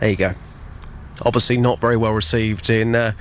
There 0.00 0.10
you 0.10 0.16
go. 0.16 0.34
Obviously, 1.22 1.56
not 1.56 1.80
very 1.80 1.96
well 1.96 2.12
received 2.12 2.70
in 2.70 2.94
uh, 2.94 3.12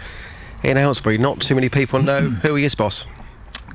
in 0.64 0.78
Aylesbury. 0.78 1.18
Not 1.18 1.42
too 1.42 1.56
many 1.56 1.70
people 1.70 2.02
know 2.02 2.22
who 2.42 2.56
he 2.56 2.66
is, 2.66 2.76
boss. 2.76 3.06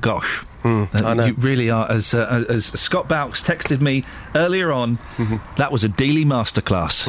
Gosh. 0.01 0.43
I 0.63 1.13
know. 1.13 1.25
You 1.25 1.33
really 1.37 1.69
are. 1.69 1.89
As 1.91 2.13
uh, 2.13 2.45
as 2.49 2.65
Scott 2.67 3.07
Bowks 3.07 3.41
texted 3.41 3.81
me 3.81 4.03
earlier 4.35 4.71
on, 4.71 4.97
Mm-hmm. 5.17 5.37
that 5.57 5.71
was 5.71 5.83
a 5.83 5.89
daily 5.89 6.23
masterclass. 6.25 7.07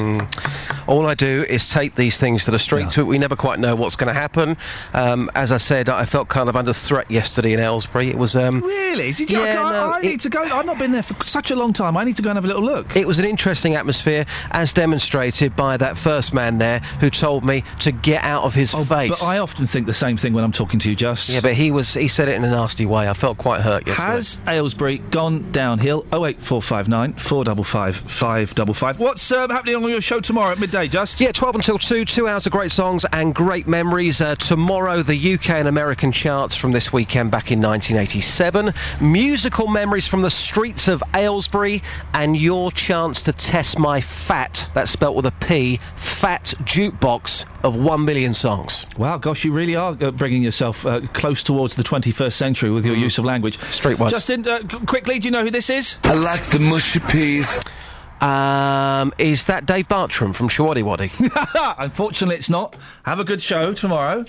All 0.87 1.07
I 1.07 1.15
do 1.15 1.45
is 1.49 1.69
take 1.71 1.95
these 1.95 2.19
things 2.19 2.45
that 2.47 2.55
are 2.55 2.59
straight 2.59 2.81
to 2.81 2.85
the 2.87 2.91
streets. 2.91 3.09
We 3.09 3.19
never 3.19 3.37
quite 3.37 3.59
know 3.61 3.77
what's 3.77 3.97
going 3.97 4.13
to 4.13 4.19
happen. 4.21 4.57
Um, 4.95 5.31
as 5.35 5.53
I 5.53 5.57
said, 5.59 5.89
I 5.89 6.05
felt 6.05 6.29
kind 6.29 6.49
of 6.49 6.57
under 6.57 6.73
threat 6.73 7.11
yesterday 7.11 7.53
in 7.53 7.61
Aylesbury. 7.61 8.09
It 8.09 8.19
was. 8.19 8.37
Um, 8.37 8.61
Really? 8.61 9.13
Did 9.13 9.31
you, 9.31 9.41
Yeah, 9.41 9.63
I, 9.65 9.73
no, 9.73 9.91
I 9.93 9.99
it- 9.99 10.05
need 10.05 10.21
to 10.21 10.29
go. 10.29 10.43
I've 10.43 10.67
not 10.67 10.79
been 10.79 10.93
there 10.93 11.03
for 11.03 11.25
such 11.25 11.51
a 11.51 11.57
long 11.57 11.73
time. 11.73 11.97
I 11.97 12.05
need 12.05 12.17
to 12.17 12.23
go 12.23 12.31
and 12.31 12.37
have 12.37 12.45
a 12.45 12.49
little 12.49 12.63
look. 12.65 12.97
It 12.97 13.07
was 13.07 13.19
an 13.19 13.25
interesting 13.25 13.75
atmosphere, 13.77 14.27
as 14.51 14.73
demonstrated 14.73 15.55
by 15.57 15.77
that 15.77 15.97
first 15.97 16.35
man 16.35 16.59
there 16.59 16.81
who 17.01 17.09
told 17.11 17.45
me 17.45 17.63
to 17.81 17.93
get 17.93 18.25
out 18.25 18.43
of 18.43 18.55
his 18.55 18.73
face. 18.73 19.11
Oh, 19.13 19.15
But 19.21 19.23
I 19.23 19.39
often 19.39 19.67
think 19.67 19.87
the 19.87 19.93
same 19.93 20.17
thing 20.17 20.33
when 20.33 20.43
I'm 20.45 20.53
talking 20.53 20.81
to 20.81 20.91
you, 20.91 20.97
Just. 20.97 21.29
yeah, 21.31 21.41
but 21.41 21.55
he 21.55 21.71
was. 21.71 21.95
He 21.95 22.09
said 22.09 22.29
it 22.29 22.35
in 22.35 22.45
a 22.45 22.51
nasty 22.51 22.87
way. 22.87 23.09
I 23.09 23.13
felt 23.15 23.39
quite 23.41 23.63
hurt 23.63 23.87
yesterday. 23.87 24.13
Has 24.13 24.39
Aylesbury 24.47 24.99
gone 24.99 25.51
downhill? 25.51 26.05
08459 26.13 27.15
455 27.15 27.97
555. 27.97 29.01
What's 29.01 29.33
um, 29.33 29.49
happening 29.49 29.77
on 29.77 29.89
your 29.89 30.03
show 30.03 30.21
tomorrow 30.21 30.53
at 30.53 30.59
midday, 30.59 30.87
Just? 30.89 31.19
Yeah, 31.23 31.33
12 31.33 31.55
until 31.55 31.79
2, 31.79 32.05
two 32.05 32.29
hours 32.29 32.45
of 32.45 32.53
great 32.53 32.71
songs 32.71 33.07
and 33.13 33.35
great 33.35 33.67
memories. 33.67 34.21
Uh, 34.21 34.35
tomorrow, 34.35 35.03
the 35.03 35.35
UK 35.35 35.51
and 35.51 35.69
American 35.69 36.13
charts 36.13 36.55
from 36.55 36.73
this 36.73 36.93
weekend 36.93 37.31
back 37.31 37.51
in 37.51 37.63
1987. 37.63 38.75
Musical 39.01 39.67
memories 39.69 40.07
from 40.07 40.21
the 40.21 40.31
streets 40.31 40.87
of 40.87 41.03
Aylesbury, 41.15 41.83
and 42.13 42.37
your 42.37 42.71
chance 42.73 43.23
to 43.23 43.33
test 43.33 43.79
my 43.79 44.03
fat, 44.03 44.69
that's 44.75 44.91
spelt 44.91 45.17
with 45.17 45.25
a 45.25 45.33
P, 45.41 45.81
fat 45.97 46.53
jukebox 46.65 47.47
of 47.65 47.75
1 47.77 48.05
million 48.05 48.35
songs. 48.35 48.87
Wow, 48.99 49.17
gosh, 49.17 49.45
you 49.45 49.53
really 49.53 49.77
are 49.77 49.97
uh, 49.99 50.11
bringing 50.11 50.43
yourself 50.43 50.85
uh, 50.85 51.01
close 51.15 51.43
towards 51.43 51.75
the 51.75 51.83
21st 51.83 52.35
century 52.35 52.71
with 52.71 52.85
your 52.85 52.97
use 52.97 53.17
of 53.17 53.30
language. 53.31 53.59
Streetwise. 53.59 54.11
Justin, 54.11 54.47
uh, 54.47 54.59
qu- 54.69 54.85
quickly, 54.87 55.19
do 55.19 55.29
you 55.29 55.33
know 55.33 55.45
who 55.45 55.51
this 55.51 55.71
is? 55.71 55.97
I 56.05 56.15
like 56.15 56.43
the 56.51 56.59
mushy 56.59 57.01
peas. 57.01 57.61
Um, 58.21 59.15
is 59.19 59.45
that 59.47 59.65
Dave 59.65 59.89
Bartram 59.89 60.33
from 60.35 60.49
Showaddywaddy? 60.49 61.11
Unfortunately, 61.79 62.37
it's 62.37 62.51
not. 62.51 62.77
Have 63.05 63.19
a 63.19 63.25
good 63.25 63.41
show 63.41 63.73
tomorrow. 63.73 64.25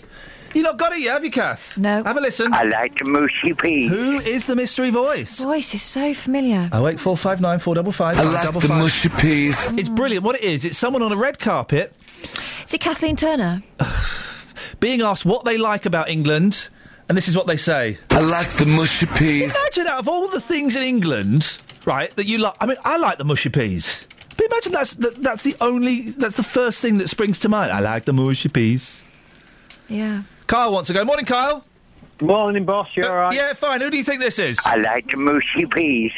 You 0.54 0.64
not 0.64 0.78
got 0.78 0.92
it 0.94 1.00
yet, 1.00 1.14
have 1.14 1.24
you, 1.26 1.32
Kath? 1.32 1.78
No. 1.78 2.04
Have 2.04 2.18
a 2.18 2.22
listen. 2.22 2.54
I 2.54 2.64
like 2.64 2.98
the 2.98 3.06
mushy 3.06 3.54
peas. 3.54 3.90
Who 3.90 4.20
is 4.20 4.46
the 4.46 4.56
mystery 4.56 4.90
voice? 4.90 5.44
Voice 5.44 5.74
is 5.74 5.82
so 5.82 6.14
familiar. 6.14 6.70
Oh 6.74 6.88
eight 6.88 7.00
four 7.00 7.16
five 7.16 7.40
nine 7.40 7.60
four 7.60 7.74
double 7.76 7.92
five. 7.94 8.20
I 8.20 8.24
like 8.24 8.54
the 8.54 8.68
mushy 8.68 9.10
peas. 9.10 9.68
It's 9.78 9.88
brilliant. 9.90 10.26
What 10.26 10.36
it 10.36 10.44
is, 10.44 10.66
it's 10.66 10.78
someone 10.78 11.04
on 11.04 11.12
a 11.12 11.16
red 11.16 11.40
carpet 11.40 11.94
Is 12.66 12.74
it 12.74 12.82
Kathleen 12.82 13.16
Turner? 13.16 13.62
being 14.80 15.02
asked 15.02 15.26
what 15.26 15.46
they 15.46 15.58
like 15.58 15.86
about 15.86 16.10
England, 16.10 16.70
and 17.12 17.18
this 17.18 17.28
is 17.28 17.36
what 17.36 17.46
they 17.46 17.58
say. 17.58 17.98
I 18.12 18.22
like 18.22 18.48
the 18.52 18.66
mushy 18.66 19.06
peas. 19.06 19.54
Imagine 19.54 19.88
out 19.88 20.00
of 20.00 20.08
all 20.08 20.30
the 20.30 20.40
things 20.40 20.78
in 20.78 20.84
England, 20.84 21.60
right, 21.84 22.10
that 22.12 22.26
you 22.26 22.38
like. 22.38 22.54
I 22.62 22.66
mean, 22.66 22.78
I 22.86 22.96
like 22.96 23.18
the 23.18 23.26
mushy 23.26 23.50
peas. 23.50 24.08
But 24.38 24.46
imagine 24.46 24.72
that's 24.72 24.94
that, 24.96 25.22
that's 25.22 25.44
the 25.44 25.58
only 25.60 26.12
that's 26.12 26.38
the 26.38 26.44
first 26.44 26.82
thing 26.82 27.00
that 27.00 27.10
springs 27.10 27.40
to 27.40 27.50
mind. 27.50 27.74
I 27.74 27.82
like 27.82 28.06
the 28.06 28.14
mushy 28.14 28.48
peas. 28.48 29.04
Yeah. 29.90 30.24
Kyle 30.48 30.72
wants 30.72 30.88
to 30.88 30.94
go. 30.94 31.04
Morning, 31.04 31.26
Kyle. 31.26 31.66
Morning, 32.22 32.64
boss. 32.64 32.88
You 32.96 33.06
all 33.06 33.18
right? 33.18 33.36
Yeah, 33.36 33.52
fine. 33.56 33.82
Who 33.82 33.90
do 33.90 33.98
you 33.98 34.06
think 34.06 34.22
this 34.22 34.40
is? 34.40 34.58
I 34.66 34.78
like 34.78 35.12
the 35.12 35.18
mushy 35.18 35.66
peas. 35.66 36.14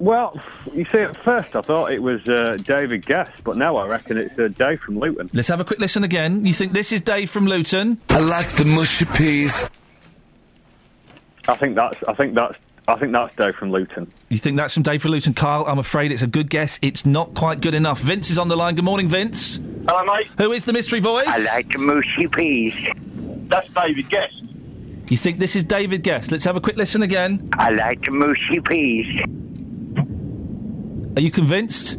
Well, 0.00 0.36
you 0.74 0.84
see, 0.90 0.98
at 0.98 1.22
first 1.22 1.54
I 1.54 1.60
thought 1.60 1.92
it 1.92 2.02
was 2.02 2.28
uh, 2.28 2.56
David 2.64 3.06
Gest, 3.06 3.44
but 3.44 3.56
now 3.56 3.76
I 3.76 3.86
reckon 3.86 4.18
it's 4.18 4.36
uh, 4.36 4.48
Dave 4.48 4.80
from 4.80 4.98
Luton. 4.98 5.30
Let's 5.32 5.46
have 5.46 5.60
a 5.60 5.64
quick 5.64 5.78
listen 5.78 6.02
again. 6.02 6.44
You 6.44 6.52
think 6.52 6.72
this 6.72 6.90
is 6.90 7.00
Dave 7.00 7.30
from 7.30 7.46
Luton? 7.46 8.00
I 8.08 8.18
like 8.18 8.48
the 8.56 8.64
mushy 8.64 9.04
peas. 9.04 9.64
I 11.48 11.56
think 11.56 11.74
that's. 11.74 11.96
I 12.08 12.14
think 12.14 12.34
that's. 12.34 12.56
I 12.88 12.96
think 12.96 13.12
that's 13.12 13.34
Dave 13.36 13.54
from 13.54 13.70
Luton. 13.70 14.12
You 14.28 14.38
think 14.38 14.56
that's 14.56 14.74
from 14.74 14.82
Dave 14.82 15.02
from 15.02 15.12
Luton? 15.12 15.34
Kyle, 15.34 15.64
I'm 15.66 15.78
afraid 15.78 16.10
it's 16.10 16.22
a 16.22 16.26
good 16.26 16.50
guess. 16.50 16.80
It's 16.82 17.06
not 17.06 17.32
quite 17.34 17.60
good 17.60 17.74
enough. 17.74 18.00
Vince 18.00 18.28
is 18.30 18.38
on 18.38 18.48
the 18.48 18.56
line. 18.56 18.74
Good 18.74 18.84
morning, 18.84 19.08
Vince. 19.08 19.60
Hello, 19.88 20.04
mate. 20.04 20.26
Who 20.38 20.52
is 20.52 20.64
the 20.64 20.72
mystery 20.72 20.98
voice? 21.00 21.26
I 21.28 21.38
like 21.54 21.70
the 21.70 21.78
mushy 21.78 22.26
peas. 22.26 22.74
That's 23.48 23.68
David 23.68 24.08
Gest. 24.10 24.42
You 25.08 25.16
think 25.16 25.38
this 25.38 25.54
is 25.54 25.62
David 25.62 26.02
Gest? 26.02 26.32
Let's 26.32 26.44
have 26.44 26.56
a 26.56 26.60
quick 26.60 26.76
listen 26.76 27.02
again. 27.02 27.48
I 27.54 27.70
like 27.70 28.04
the 28.04 28.12
mushy 28.12 28.60
peas. 28.60 29.22
Are 31.16 31.20
you 31.20 31.30
convinced? 31.30 31.98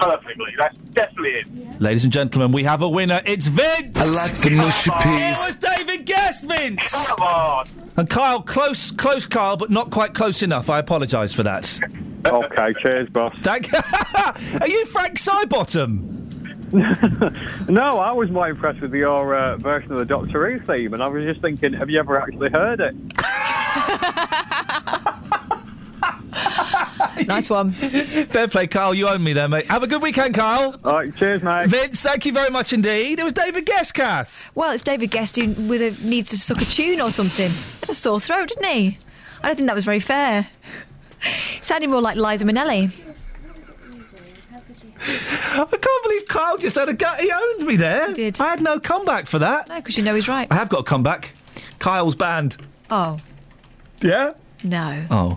Perfectly. 0.00 0.52
That's 0.58 0.76
definitely 0.92 1.30
it. 1.30 1.80
Ladies 1.80 2.04
and 2.04 2.12
gentlemen, 2.12 2.52
we 2.52 2.64
have 2.64 2.82
a 2.82 2.88
winner. 2.88 3.20
It's 3.24 3.46
Vince! 3.46 3.96
I 3.96 4.04
like 4.06 4.32
the 4.40 4.50
mushy 4.50 4.90
peas. 4.90 5.04
It 5.04 5.04
peas. 5.04 5.46
was 5.46 5.56
David 5.56 6.06
Gest, 6.06 6.48
Vince! 6.48 7.06
Come 7.06 7.20
on. 7.20 7.68
And 7.96 8.08
Kyle, 8.08 8.42
close, 8.42 8.90
close, 8.90 9.26
Kyle, 9.26 9.56
but 9.56 9.70
not 9.70 9.90
quite 9.90 10.14
close 10.14 10.42
enough. 10.42 10.70
I 10.70 10.78
apologise 10.78 11.34
for 11.34 11.42
that. 11.42 11.78
Okay, 12.26 12.72
cheers, 12.82 13.08
boss. 13.10 13.34
Thank 13.40 13.70
Are 14.60 14.68
you 14.68 14.86
Frank 14.86 15.18
Sidebottom? 15.18 16.16
No, 17.68 17.98
I 17.98 18.12
was 18.12 18.30
more 18.30 18.48
impressed 18.48 18.80
with 18.80 18.94
your 18.94 19.34
uh, 19.34 19.56
version 19.56 19.90
of 19.92 19.98
the 19.98 20.04
Doctor 20.04 20.50
Who 20.52 20.58
theme, 20.58 20.94
and 20.94 21.02
I 21.02 21.08
was 21.08 21.24
just 21.24 21.40
thinking, 21.40 21.72
have 21.72 21.90
you 21.90 21.98
ever 21.98 22.20
actually 22.20 22.48
heard 22.50 22.80
it? 22.80 22.94
nice 27.26 27.48
one. 27.50 27.70
Fair 27.72 28.48
play, 28.48 28.66
Kyle. 28.66 28.92
You 28.94 29.08
own 29.08 29.22
me 29.22 29.32
there, 29.32 29.48
mate. 29.48 29.66
Have 29.66 29.82
a 29.82 29.86
good 29.86 30.02
weekend, 30.02 30.34
Kyle. 30.34 30.74
All 30.84 30.92
right, 30.94 31.14
cheers, 31.16 31.42
mate. 31.42 31.68
Vince, 31.68 32.02
thank 32.02 32.26
you 32.26 32.32
very 32.32 32.50
much 32.50 32.72
indeed. 32.72 33.18
It 33.18 33.24
was 33.24 33.32
David 33.32 33.66
Gest, 33.66 33.94
Kath. 33.94 34.50
Well, 34.54 34.72
it's 34.72 34.82
David 34.82 35.10
Gest 35.10 35.36
who 35.36 35.50
with 35.68 35.80
a, 35.82 36.04
needs 36.06 36.30
to 36.30 36.38
suck 36.38 36.60
a 36.60 36.64
tune 36.64 37.00
or 37.00 37.10
something. 37.10 37.50
Had 37.80 37.90
a 37.90 37.94
sore 37.94 38.20
throat, 38.20 38.48
didn't 38.48 38.64
he? 38.66 38.98
I 39.42 39.46
don't 39.46 39.56
think 39.56 39.66
that 39.68 39.74
was 39.74 39.84
very 39.84 40.00
fair. 40.00 40.48
Sounded 41.62 41.88
more 41.90 42.00
like 42.02 42.16
Liza 42.16 42.44
Minnelli. 42.44 42.90
I 45.02 45.64
can't 45.64 46.02
believe 46.04 46.26
Kyle 46.28 46.58
just 46.58 46.76
had 46.76 46.88
a 46.88 46.94
gut. 46.94 47.20
He 47.20 47.32
owned 47.32 47.66
me 47.66 47.76
there. 47.76 48.08
He 48.08 48.12
did. 48.14 48.40
I 48.40 48.50
had 48.50 48.60
no 48.60 48.78
comeback 48.78 49.26
for 49.26 49.38
that. 49.38 49.68
No, 49.68 49.76
because 49.76 49.96
you 49.96 50.04
know 50.04 50.14
he's 50.14 50.28
right. 50.28 50.46
I 50.50 50.54
have 50.54 50.68
got 50.68 50.80
a 50.80 50.84
comeback. 50.84 51.32
Kyle's 51.78 52.14
band. 52.14 52.58
Oh, 52.90 53.16
Yeah? 54.02 54.34
no. 54.62 55.04
Oh. 55.10 55.36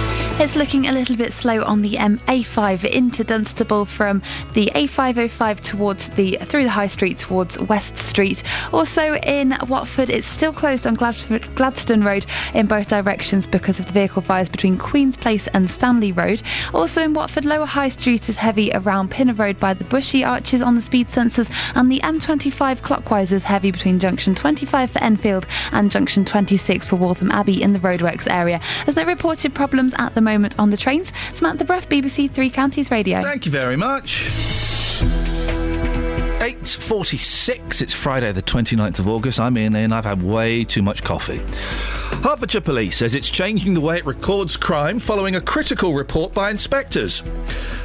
It's 0.41 0.55
looking 0.55 0.87
a 0.87 0.91
little 0.91 1.15
bit 1.15 1.33
slow 1.33 1.61
on 1.61 1.83
the 1.83 1.99
um, 1.99 2.17
A5 2.27 2.85
into 2.85 3.23
Dunstable 3.23 3.85
from 3.85 4.23
the 4.55 4.71
A505 4.73 5.59
towards 5.59 6.09
the 6.09 6.35
through 6.45 6.63
the 6.63 6.69
High 6.71 6.87
Street 6.87 7.19
towards 7.19 7.59
West 7.59 7.95
Street. 7.95 8.41
Also 8.73 9.17
in 9.17 9.55
Watford, 9.67 10.09
it's 10.09 10.25
still 10.25 10.51
closed 10.51 10.87
on 10.87 10.95
Gladstone, 10.95 11.41
Gladstone 11.53 12.03
Road 12.03 12.25
in 12.55 12.65
both 12.65 12.87
directions 12.87 13.45
because 13.45 13.79
of 13.79 13.85
the 13.85 13.91
vehicle 13.93 14.23
fires 14.23 14.49
between 14.49 14.79
Queen's 14.79 15.15
Place 15.15 15.45
and 15.53 15.69
Stanley 15.69 16.11
Road. 16.11 16.41
Also 16.73 17.03
in 17.03 17.13
Watford, 17.13 17.45
Lower 17.45 17.67
High 17.67 17.89
Street 17.89 18.27
is 18.27 18.35
heavy 18.35 18.71
around 18.73 19.11
Pinner 19.11 19.35
Road 19.35 19.59
by 19.59 19.75
the 19.75 19.83
Bushey 19.83 20.25
Arches 20.25 20.63
on 20.63 20.73
the 20.73 20.81
speed 20.81 21.09
sensors, 21.09 21.51
and 21.75 21.91
the 21.91 21.99
M25 21.99 22.81
clockwise 22.81 23.31
is 23.31 23.43
heavy 23.43 23.69
between 23.69 23.99
junction 23.99 24.33
25 24.33 24.89
for 24.89 25.03
Enfield 25.03 25.45
and 25.71 25.91
junction 25.91 26.25
26 26.25 26.87
for 26.87 26.95
Waltham 26.95 27.29
Abbey 27.29 27.61
in 27.61 27.73
the 27.73 27.79
roadworks 27.79 28.27
area. 28.27 28.59
There's 28.85 28.95
no 28.95 29.05
reported 29.05 29.53
problems 29.53 29.93
at 29.99 30.15
the 30.15 30.21
moment 30.21 30.30
on 30.57 30.69
the 30.69 30.77
trains. 30.77 31.11
Samantha 31.33 31.65
Bruff, 31.65 31.87
BBC 31.89 32.29
Three 32.31 32.49
Counties 32.49 32.91
Radio. 32.91 33.21
Thank 33.21 33.45
you 33.45 33.51
very 33.51 33.75
much. 33.75 34.29
8.46, 36.41 37.83
it's 37.83 37.93
Friday 37.93 38.31
the 38.31 38.41
29th 38.41 38.97
of 38.97 39.07
August. 39.07 39.39
I'm 39.39 39.55
in 39.57 39.75
and 39.75 39.93
I've 39.93 40.05
had 40.05 40.23
way 40.23 40.63
too 40.63 40.81
much 40.81 41.03
coffee. 41.03 41.37
Hertfordshire 42.23 42.61
Police 42.61 42.97
says 42.97 43.13
it's 43.13 43.29
changing 43.29 43.75
the 43.75 43.79
way 43.79 43.97
it 43.97 44.05
records 44.07 44.57
crime 44.57 44.97
following 44.99 45.35
a 45.35 45.41
critical 45.41 45.93
report 45.93 46.33
by 46.33 46.49
inspectors. 46.49 47.21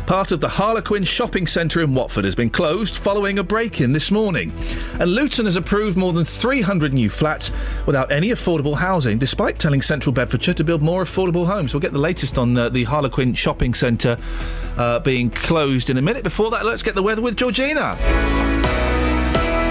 Part 0.06 0.32
of 0.32 0.40
the 0.40 0.48
Harlequin 0.48 1.04
shopping 1.04 1.46
centre 1.46 1.82
in 1.82 1.94
Watford 1.94 2.24
has 2.24 2.34
been 2.34 2.48
closed 2.48 2.96
following 2.96 3.38
a 3.38 3.44
break-in 3.44 3.92
this 3.92 4.10
morning. 4.10 4.52
And 5.00 5.12
Luton 5.12 5.44
has 5.44 5.56
approved 5.56 5.98
more 5.98 6.14
than 6.14 6.24
300 6.24 6.94
new 6.94 7.10
flats 7.10 7.50
without 7.84 8.10
any 8.10 8.30
affordable 8.30 8.76
housing, 8.76 9.18
despite 9.18 9.58
telling 9.58 9.82
Central 9.82 10.14
Bedfordshire 10.14 10.54
to 10.54 10.64
build 10.64 10.80
more 10.80 11.02
affordable 11.02 11.44
homes. 11.44 11.74
We'll 11.74 11.82
get 11.82 11.92
the 11.92 11.98
latest 11.98 12.38
on 12.38 12.56
uh, 12.56 12.70
the 12.70 12.84
Harlequin 12.84 13.34
shopping 13.34 13.74
centre 13.74 14.16
uh, 14.76 14.98
being 15.00 15.30
closed 15.30 15.90
in 15.90 15.96
a 15.96 16.02
minute. 16.02 16.22
Before 16.24 16.50
that, 16.50 16.64
let's 16.64 16.82
get 16.82 16.94
the 16.94 17.02
weather 17.02 17.22
with 17.22 17.36
Georgina. 17.36 17.96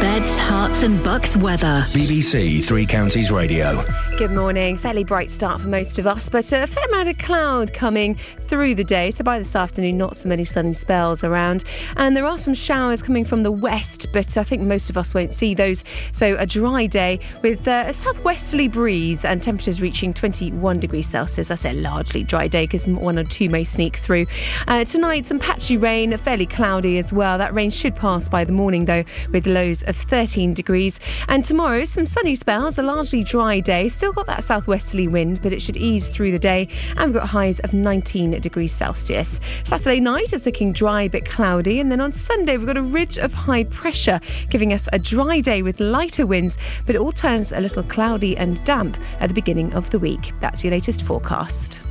Beds, 0.02 0.38
Herts, 0.38 0.84
and 0.84 1.04
bucks 1.04 1.36
weather. 1.36 1.86
BBC 1.90 2.64
Three 2.64 2.86
Counties 2.86 3.32
Radio. 3.32 3.84
Good 4.18 4.32
morning. 4.32 4.78
Fairly 4.78 5.04
bright 5.04 5.30
start 5.30 5.60
for 5.60 5.68
most 5.68 6.00
of 6.00 6.08
us, 6.08 6.30
but 6.30 6.50
a 6.54 6.68
fair 6.68 6.86
amount 6.86 7.10
of 7.10 7.18
cloud 7.18 7.74
coming 7.74 8.16
through 8.48 8.76
the 8.76 8.84
day. 8.86 9.12
So 9.12 9.26
by 9.26 9.38
this 9.38 9.54
afternoon, 9.58 9.98
not 9.98 10.16
so 10.16 10.30
many 10.30 10.46
sunny 10.46 10.74
spells 10.74 11.22
around. 11.22 11.66
And 11.98 12.16
there 12.16 12.26
are 12.26 12.38
some 12.38 12.54
showers 12.54 13.02
coming 13.02 13.26
from 13.26 13.44
the 13.44 13.52
west, 13.52 14.08
but 14.14 14.38
I 14.38 14.46
think 14.46 14.62
most 14.62 14.90
of 14.90 14.96
us 14.96 15.14
won't 15.14 15.34
see 15.34 15.54
those. 15.54 15.84
So 16.14 16.38
a 16.40 16.46
dry 16.46 16.86
day 16.86 17.20
with 17.42 17.68
uh, 17.68 17.84
a 17.88 17.94
southwesterly 17.94 18.70
breeze 18.70 19.26
and 19.26 19.44
temperatures 19.44 19.82
reaching 19.82 20.14
21 20.14 20.80
degrees 20.80 21.10
Celsius. 21.10 21.52
I 21.52 21.56
say 21.56 21.74
largely 21.74 22.24
dry 22.24 22.48
day 22.48 22.68
because 22.68 22.86
one 22.88 23.20
or 23.20 23.26
two 23.26 23.50
may 23.50 23.66
sneak 23.66 23.98
through. 23.98 24.28
Uh, 24.70 24.86
tonight, 24.86 25.26
some 25.26 25.40
patchy 25.40 25.76
rain, 25.76 26.18
fairly 26.18 26.46
cloudy 26.46 27.00
as 27.00 27.12
well. 27.12 27.38
That 27.38 27.54
rain 27.54 27.70
should 27.70 27.98
pass 27.98 28.30
by 28.30 28.46
the 28.46 28.54
morning 28.54 28.86
though, 28.86 29.04
with 29.32 29.46
lows 29.46 29.84
of 29.84 29.98
13 29.98 30.54
degrees. 30.54 31.02
And 31.28 31.44
tomorrow, 31.44 31.84
some 31.84 32.06
sunny 32.06 32.36
spells, 32.36 32.78
a 32.78 32.84
largely 32.84 33.22
dry 33.22 33.60
day. 33.60 33.90
Still 33.90 34.05
got 34.14 34.28
that 34.28 34.44
southwesterly 34.44 35.08
wind, 35.08 35.40
but 35.42 35.54
it 35.54 35.62
should 35.62 35.78
ease 35.78 36.08
through 36.08 36.32
the 36.32 36.40
day. 36.40 36.68
And 36.98 37.08
we've 37.08 37.22
got 37.22 37.28
highs 37.28 37.60
of 37.62 37.74
19 37.74 38.40
degrees 38.42 38.74
Celsius. 38.74 39.40
Saturday 39.64 40.00
night 40.00 40.34
is 40.34 40.46
looking 40.46 40.74
dry 40.74 41.08
but 41.08 41.26
cloudy. 41.26 41.80
And 41.80 41.92
then 41.92 42.02
on 42.02 42.12
Sunday, 42.12 42.58
we've 42.58 42.68
got 42.68 42.78
a 42.78 42.82
ridge 42.82 43.18
of 43.18 43.34
high 43.34 43.64
pressure 43.66 44.20
giving 44.50 44.74
us 44.74 44.88
a 44.94 45.00
dry 45.00 45.40
day 45.40 45.62
with 45.62 45.80
lighter 45.80 46.26
winds, 46.26 46.58
but 46.86 46.96
it 46.96 47.02
all 47.02 47.12
turns 47.12 47.52
a 47.52 47.60
little 47.60 47.84
cloudy 47.84 48.36
and 48.38 48.64
damp 48.66 48.98
at 49.20 49.30
the 49.30 49.36
beginning 49.36 49.74
of 49.74 49.90
the 49.90 50.00
week. 50.00 50.34
That's 50.40 50.64
your 50.64 50.72
latest 50.72 51.04
forecast. 51.04 51.85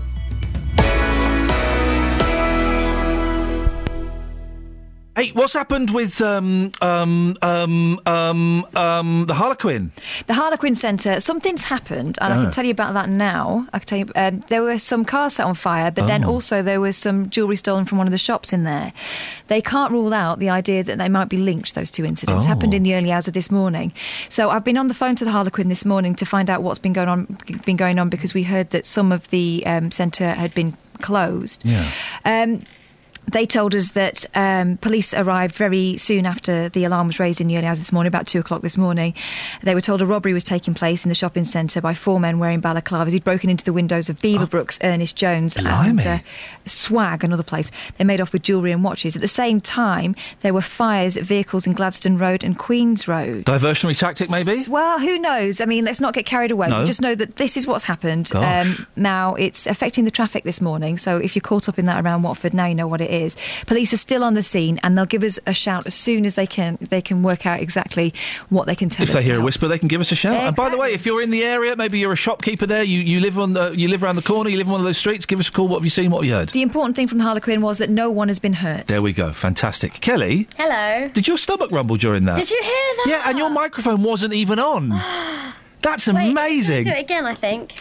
Hey, 5.16 5.30
what's 5.30 5.52
happened 5.52 5.90
with 5.90 6.20
um, 6.20 6.72
um, 6.82 7.36
um, 7.40 8.00
um, 8.04 8.66
um, 8.74 9.26
the 9.26 9.34
Harlequin? 9.34 9.92
The 10.26 10.34
Harlequin 10.34 10.74
Centre, 10.74 11.20
something's 11.20 11.62
happened, 11.62 12.18
and 12.20 12.34
I 12.34 12.36
Ah. 12.36 12.42
can 12.42 12.50
tell 12.50 12.64
you 12.64 12.72
about 12.72 12.94
that 12.94 13.08
now. 13.08 13.64
I 13.72 13.78
can 13.78 13.86
tell 13.86 13.98
you, 13.98 14.10
um, 14.16 14.40
there 14.48 14.62
were 14.62 14.76
some 14.76 15.04
cars 15.04 15.34
set 15.34 15.46
on 15.46 15.54
fire, 15.54 15.92
but 15.92 16.08
then 16.08 16.24
Oh. 16.24 16.30
also 16.30 16.62
there 16.62 16.80
was 16.80 16.96
some 16.96 17.30
jewellery 17.30 17.54
stolen 17.54 17.84
from 17.84 17.96
one 17.98 18.08
of 18.08 18.10
the 18.10 18.18
shops 18.18 18.52
in 18.52 18.64
there. 18.64 18.90
They 19.46 19.60
can't 19.60 19.92
rule 19.92 20.12
out 20.12 20.40
the 20.40 20.50
idea 20.50 20.82
that 20.82 20.98
they 20.98 21.08
might 21.08 21.28
be 21.28 21.36
linked, 21.36 21.76
those 21.76 21.92
two 21.92 22.04
incidents. 22.04 22.44
Oh. 22.46 22.48
Happened 22.48 22.74
in 22.74 22.82
the 22.82 22.96
early 22.96 23.12
hours 23.12 23.28
of 23.28 23.34
this 23.34 23.52
morning. 23.52 23.92
So 24.28 24.50
I've 24.50 24.64
been 24.64 24.76
on 24.76 24.88
the 24.88 24.94
phone 24.94 25.14
to 25.14 25.24
the 25.24 25.30
Harlequin 25.30 25.68
this 25.68 25.84
morning 25.84 26.16
to 26.16 26.26
find 26.26 26.50
out 26.50 26.60
what's 26.64 26.80
been 26.80 26.92
going 26.92 27.08
on, 27.08 27.38
been 27.64 27.76
going 27.76 28.00
on 28.00 28.08
because 28.08 28.34
we 28.34 28.42
heard 28.42 28.70
that 28.70 28.84
some 28.84 29.12
of 29.12 29.30
the 29.30 29.62
um, 29.64 29.92
centre 29.92 30.30
had 30.32 30.52
been 30.54 30.76
closed. 31.02 31.64
Yeah. 31.64 31.86
They 33.30 33.46
told 33.46 33.74
us 33.74 33.90
that 33.92 34.24
um, 34.34 34.76
police 34.76 35.12
arrived 35.14 35.54
very 35.56 35.96
soon 35.96 36.26
after 36.26 36.68
the 36.68 36.84
alarm 36.84 37.06
was 37.08 37.18
raised 37.18 37.40
in 37.40 37.48
the 37.48 37.56
early 37.56 37.66
hours 37.66 37.78
this 37.78 37.90
morning, 37.92 38.08
about 38.08 38.26
two 38.26 38.38
o'clock 38.38 38.62
this 38.62 38.76
morning. 38.76 39.14
They 39.62 39.74
were 39.74 39.80
told 39.80 40.02
a 40.02 40.06
robbery 40.06 40.32
was 40.32 40.44
taking 40.44 40.74
place 40.74 41.04
in 41.04 41.08
the 41.08 41.14
shopping 41.14 41.44
centre 41.44 41.80
by 41.80 41.94
four 41.94 42.20
men 42.20 42.38
wearing 42.38 42.60
balaclavas 42.62 43.10
who'd 43.12 43.24
broken 43.24 43.50
into 43.50 43.64
the 43.64 43.72
windows 43.72 44.08
of 44.08 44.18
Beaverbrooks, 44.20 44.78
Ernest 44.84 45.16
Jones, 45.16 45.56
and 45.56 45.66
uh, 45.66 46.18
Swag, 46.66 47.24
another 47.24 47.42
place. 47.42 47.70
They 47.98 48.04
made 48.04 48.20
off 48.20 48.32
with 48.32 48.42
jewellery 48.42 48.72
and 48.72 48.84
watches. 48.84 49.16
At 49.16 49.22
the 49.22 49.28
same 49.28 49.60
time, 49.60 50.14
there 50.42 50.54
were 50.54 50.60
fires 50.60 51.16
at 51.16 51.24
vehicles 51.24 51.66
in 51.66 51.72
Gladstone 51.72 52.18
Road 52.18 52.44
and 52.44 52.56
Queens 52.58 53.08
Road. 53.08 53.44
Diversionary 53.46 53.98
tactic, 53.98 54.30
maybe? 54.30 54.52
S- 54.52 54.68
Well, 54.68 54.98
who 55.00 55.18
knows? 55.18 55.60
I 55.60 55.64
mean, 55.64 55.84
let's 55.84 56.00
not 56.00 56.14
get 56.14 56.26
carried 56.26 56.50
away. 56.50 56.68
No. 56.68 56.84
Just 56.84 57.00
know 57.00 57.14
that 57.14 57.36
this 57.36 57.56
is 57.56 57.66
what's 57.66 57.84
happened. 57.84 58.30
Um, 58.34 58.86
now, 58.96 59.34
it's 59.34 59.66
affecting 59.66 60.04
the 60.04 60.10
traffic 60.10 60.44
this 60.44 60.60
morning. 60.60 60.98
So 60.98 61.16
if 61.16 61.34
you're 61.34 61.40
caught 61.42 61.68
up 61.68 61.78
in 61.78 61.86
that 61.86 62.04
around 62.04 62.22
Watford, 62.22 62.54
now 62.54 62.66
you 62.66 62.74
know 62.74 62.86
what 62.86 63.00
it 63.00 63.10
is. 63.10 63.13
Police 63.66 63.92
are 63.92 63.98
still 63.98 64.24
on 64.24 64.34
the 64.34 64.42
scene, 64.42 64.78
and 64.82 64.96
they'll 64.96 65.06
give 65.06 65.22
us 65.22 65.38
a 65.46 65.54
shout 65.54 65.86
as 65.86 65.94
soon 65.94 66.24
as 66.24 66.34
they 66.34 66.46
can. 66.46 66.78
They 66.80 67.00
can 67.02 67.22
work 67.22 67.46
out 67.46 67.60
exactly 67.60 68.12
what 68.48 68.66
they 68.66 68.74
can 68.74 68.88
tell 68.88 69.04
us. 69.04 69.10
If 69.10 69.16
us. 69.16 69.22
they 69.22 69.26
hear 69.26 69.36
to 69.36 69.42
a 69.42 69.44
whisper, 69.44 69.68
they 69.68 69.78
can 69.78 69.88
give 69.88 70.00
us 70.00 70.12
a 70.12 70.16
shout. 70.16 70.42
And 70.42 70.56
by 70.56 70.68
the 70.68 70.76
way, 70.76 70.92
if 70.92 71.06
you're 71.06 71.22
in 71.22 71.30
the 71.30 71.44
area, 71.44 71.76
maybe 71.76 71.98
you're 71.98 72.12
a 72.12 72.16
shopkeeper 72.16 72.66
there, 72.66 72.82
you, 72.82 73.00
you 73.00 73.20
live 73.20 73.38
on 73.38 73.52
the, 73.52 73.70
you 73.70 73.88
live 73.88 74.02
around 74.02 74.16
the 74.16 74.22
corner, 74.22 74.50
you 74.50 74.58
live 74.58 74.68
on 74.68 74.72
one 74.72 74.80
of 74.80 74.86
those 74.86 74.98
streets, 74.98 75.26
give 75.26 75.40
us 75.40 75.48
a 75.48 75.52
call. 75.52 75.68
What 75.68 75.78
have 75.78 75.84
you 75.84 75.90
seen? 75.90 76.10
What 76.10 76.18
have 76.18 76.28
you 76.28 76.34
heard? 76.34 76.50
The 76.50 76.62
important 76.62 76.96
thing 76.96 77.08
from 77.08 77.18
the 77.18 77.24
Harlequin 77.24 77.60
was 77.60 77.78
that 77.78 77.90
no 77.90 78.10
one 78.10 78.28
has 78.28 78.38
been 78.38 78.54
hurt. 78.54 78.86
There 78.86 79.02
we 79.02 79.12
go. 79.12 79.32
Fantastic. 79.32 79.94
Kelly, 80.00 80.48
Hello. 80.56 81.08
did 81.08 81.28
your 81.28 81.38
stomach 81.38 81.70
rumble 81.70 81.96
during 81.96 82.24
that? 82.24 82.38
Did 82.38 82.50
you 82.50 82.60
hear 82.62 82.72
that? 82.72 83.04
Yeah, 83.06 83.22
and 83.28 83.38
your 83.38 83.50
microphone 83.50 84.02
wasn't 84.02 84.34
even 84.34 84.58
on. 84.58 84.90
That's 85.82 86.08
amazing. 86.08 86.84
Do 86.84 86.90
it 86.90 87.00
again, 87.00 87.26
I 87.26 87.34
think. 87.34 87.74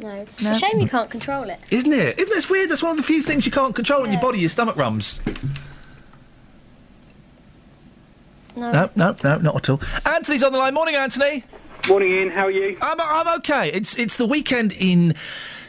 No. 0.00 0.26
It's 0.38 0.42
a 0.42 0.58
shame 0.58 0.80
you 0.80 0.88
can't 0.88 1.10
control 1.10 1.44
it. 1.50 1.60
Isn't 1.70 1.92
it? 1.92 2.18
Isn't 2.18 2.30
this 2.30 2.48
weird? 2.48 2.70
That's 2.70 2.82
one 2.82 2.92
of 2.92 2.96
the 2.96 3.02
few 3.02 3.20
things 3.20 3.44
you 3.44 3.52
can't 3.52 3.74
control 3.74 4.04
in 4.04 4.12
your 4.12 4.20
body, 4.20 4.38
your 4.38 4.48
stomach 4.48 4.76
rums. 4.76 5.20
No. 8.56 8.72
No, 8.72 8.90
no, 8.96 9.16
no, 9.22 9.38
not 9.38 9.56
at 9.56 9.68
all. 9.68 9.80
Anthony's 10.06 10.42
on 10.42 10.52
the 10.52 10.58
line. 10.58 10.74
Morning, 10.74 10.94
Anthony. 10.94 11.44
Morning, 11.88 12.12
Iain. 12.12 12.30
How 12.30 12.46
are 12.46 12.50
you? 12.50 12.76
I'm, 12.80 13.00
I'm 13.00 13.38
okay. 13.38 13.70
It's 13.72 13.98
it's 13.98 14.16
the 14.16 14.26
weekend 14.26 14.72
in 14.72 15.14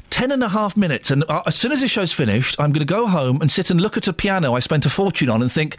ten 0.10 0.32
and 0.32 0.44
a 0.44 0.50
half 0.50 0.76
minutes, 0.76 1.12
and 1.12 1.24
uh, 1.30 1.44
as 1.46 1.56
soon 1.56 1.72
as 1.72 1.82
this 1.82 1.92
show's 1.92 2.12
finished, 2.12 2.56
I'm 2.60 2.72
going 2.72 2.86
to 2.86 2.94
go 2.94 3.08
home 3.08 3.42
and 3.42 3.52
sit 3.52 3.70
and 3.70 3.80
look 3.80 3.98
at 3.98 4.08
a 4.08 4.14
piano 4.14 4.56
I 4.56 4.60
spent 4.60 4.86
a 4.86 4.90
fortune 4.90 5.30
on 5.30 5.42
and 5.42 5.52
think, 5.52 5.78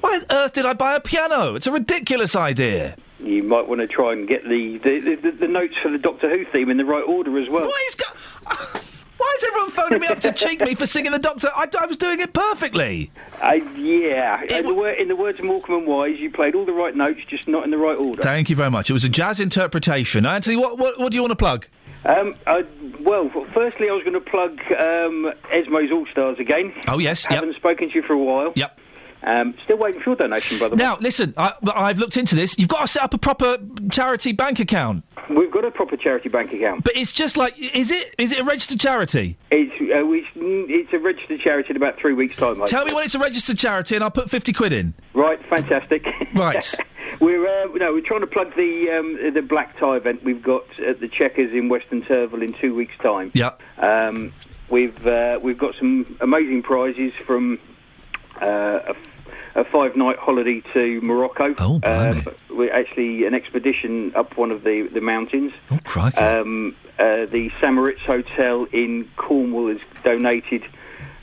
why 0.00 0.16
on 0.16 0.24
earth 0.30 0.54
did 0.54 0.66
I 0.66 0.72
buy 0.72 0.94
a 0.94 1.00
piano? 1.00 1.54
It's 1.54 1.66
a 1.66 1.72
ridiculous 1.72 2.34
idea. 2.34 2.96
You 3.22 3.42
might 3.42 3.68
want 3.68 3.80
to 3.80 3.86
try 3.86 4.12
and 4.12 4.26
get 4.26 4.48
the, 4.48 4.78
the, 4.78 5.14
the, 5.16 5.30
the 5.30 5.48
notes 5.48 5.76
for 5.82 5.90
the 5.90 5.98
Doctor 5.98 6.28
Who 6.30 6.44
theme 6.46 6.70
in 6.70 6.76
the 6.76 6.84
right 6.84 7.02
order 7.06 7.38
as 7.38 7.48
well. 7.48 7.66
Why 7.66 7.84
is, 7.88 7.94
go- 7.94 8.14
why 9.16 9.34
is 9.36 9.44
everyone 9.44 9.70
phoning 9.70 10.00
me 10.00 10.06
up 10.06 10.20
to 10.20 10.32
cheek 10.32 10.60
me 10.60 10.74
for 10.74 10.86
singing 10.86 11.12
the 11.12 11.18
Doctor? 11.18 11.48
I, 11.54 11.68
I 11.78 11.86
was 11.86 11.96
doing 11.96 12.20
it 12.20 12.32
perfectly. 12.32 13.10
Uh, 13.42 13.52
yeah, 13.76 14.42
in 14.44 14.66
the, 14.66 14.74
wor- 14.74 14.90
in 14.90 15.08
the 15.08 15.16
words 15.16 15.38
of 15.38 15.44
Morecambe 15.44 15.76
and 15.78 15.86
Wise, 15.86 16.18
you 16.18 16.30
played 16.30 16.54
all 16.54 16.64
the 16.64 16.72
right 16.72 16.94
notes, 16.96 17.20
just 17.28 17.46
not 17.46 17.64
in 17.64 17.70
the 17.70 17.78
right 17.78 17.98
order. 17.98 18.22
Thank 18.22 18.48
you 18.50 18.56
very 18.56 18.70
much. 18.70 18.88
It 18.90 18.94
was 18.94 19.04
a 19.04 19.08
jazz 19.08 19.38
interpretation. 19.40 20.24
Anthony, 20.26 20.56
what 20.56 20.78
what, 20.78 20.98
what 20.98 21.12
do 21.12 21.16
you 21.16 21.22
want 21.22 21.32
to 21.32 21.36
plug? 21.36 21.66
Um, 22.06 22.34
I, 22.46 22.64
well, 23.00 23.28
firstly, 23.52 23.90
I 23.90 23.92
was 23.92 24.02
going 24.02 24.14
to 24.14 24.20
plug 24.22 24.58
um, 24.72 25.30
Esme's 25.52 25.92
All 25.92 26.06
Stars 26.06 26.38
again. 26.38 26.72
Oh 26.88 26.98
yes, 26.98 27.24
yep. 27.24 27.40
Haven't 27.40 27.56
spoken 27.56 27.90
to 27.90 27.94
you 27.94 28.02
for 28.02 28.14
a 28.14 28.18
while. 28.18 28.54
Yep. 28.56 28.78
Um, 29.22 29.54
still 29.64 29.76
waiting 29.76 30.00
for 30.00 30.10
your 30.10 30.16
donation, 30.16 30.58
way. 30.58 30.68
Now, 30.76 30.96
listen, 30.98 31.34
I, 31.36 31.52
I've 31.74 31.98
looked 31.98 32.16
into 32.16 32.34
this. 32.34 32.58
You've 32.58 32.68
got 32.68 32.82
to 32.82 32.88
set 32.88 33.02
up 33.02 33.14
a 33.14 33.18
proper 33.18 33.58
charity 33.90 34.32
bank 34.32 34.60
account. 34.60 35.04
We've 35.28 35.50
got 35.50 35.64
a 35.64 35.70
proper 35.70 35.96
charity 35.96 36.28
bank 36.28 36.52
account. 36.52 36.84
But 36.84 36.96
it's 36.96 37.12
just 37.12 37.36
like, 37.36 37.56
is 37.58 37.90
it 37.90 38.14
is 38.18 38.32
it 38.32 38.40
a 38.40 38.44
registered 38.44 38.80
charity? 38.80 39.36
It's, 39.50 39.72
uh, 39.94 40.04
we, 40.04 40.26
it's 40.34 40.92
a 40.92 40.98
registered 40.98 41.40
charity 41.40 41.70
in 41.70 41.76
about 41.76 41.98
three 41.98 42.14
weeks' 42.14 42.36
time. 42.36 42.56
Tell 42.66 42.84
me 42.84 42.92
when 42.92 43.04
it's 43.04 43.14
a 43.14 43.18
registered 43.18 43.58
charity 43.58 43.94
and 43.94 44.02
I'll 44.02 44.10
put 44.10 44.30
50 44.30 44.52
quid 44.52 44.72
in. 44.72 44.94
Right, 45.14 45.44
fantastic. 45.46 46.06
Right. 46.34 46.74
we're 47.20 47.46
uh, 47.46 47.66
no, 47.74 47.92
we're 47.92 48.00
trying 48.00 48.20
to 48.20 48.26
plug 48.26 48.54
the 48.56 48.90
um, 48.90 49.32
the 49.34 49.42
black 49.42 49.78
tie 49.78 49.96
event 49.96 50.24
we've 50.24 50.42
got 50.42 50.64
at 50.80 51.00
the 51.00 51.08
Checkers 51.08 51.52
in 51.52 51.68
Weston 51.68 52.02
Turville 52.02 52.42
in 52.42 52.52
two 52.54 52.74
weeks' 52.74 52.96
time. 53.02 53.30
Yeah. 53.34 53.52
Um, 53.78 54.32
we've 54.68 55.06
uh, 55.06 55.38
we've 55.42 55.58
got 55.58 55.74
some 55.76 56.16
amazing 56.20 56.62
prizes 56.62 57.12
from 57.26 57.58
a, 58.40 58.94
a 59.54 59.64
five 59.64 59.96
night 59.96 60.18
holiday 60.18 60.62
to 60.72 61.00
Morocco. 61.02 61.54
Oh, 61.58 61.80
um, 61.84 62.24
we're 62.50 62.72
actually 62.72 63.24
an 63.26 63.34
expedition 63.34 64.12
up 64.14 64.36
one 64.36 64.50
of 64.50 64.64
the 64.64 64.88
the 64.92 65.00
mountains. 65.00 65.52
Oh, 65.70 65.78
crikey. 65.84 66.18
Um, 66.18 66.76
uh, 66.98 67.26
the 67.26 67.50
St 67.60 67.74
Moritz 67.74 68.00
Hotel 68.02 68.66
in 68.72 69.08
Cornwall 69.16 69.68
has 69.68 69.80
donated 70.04 70.62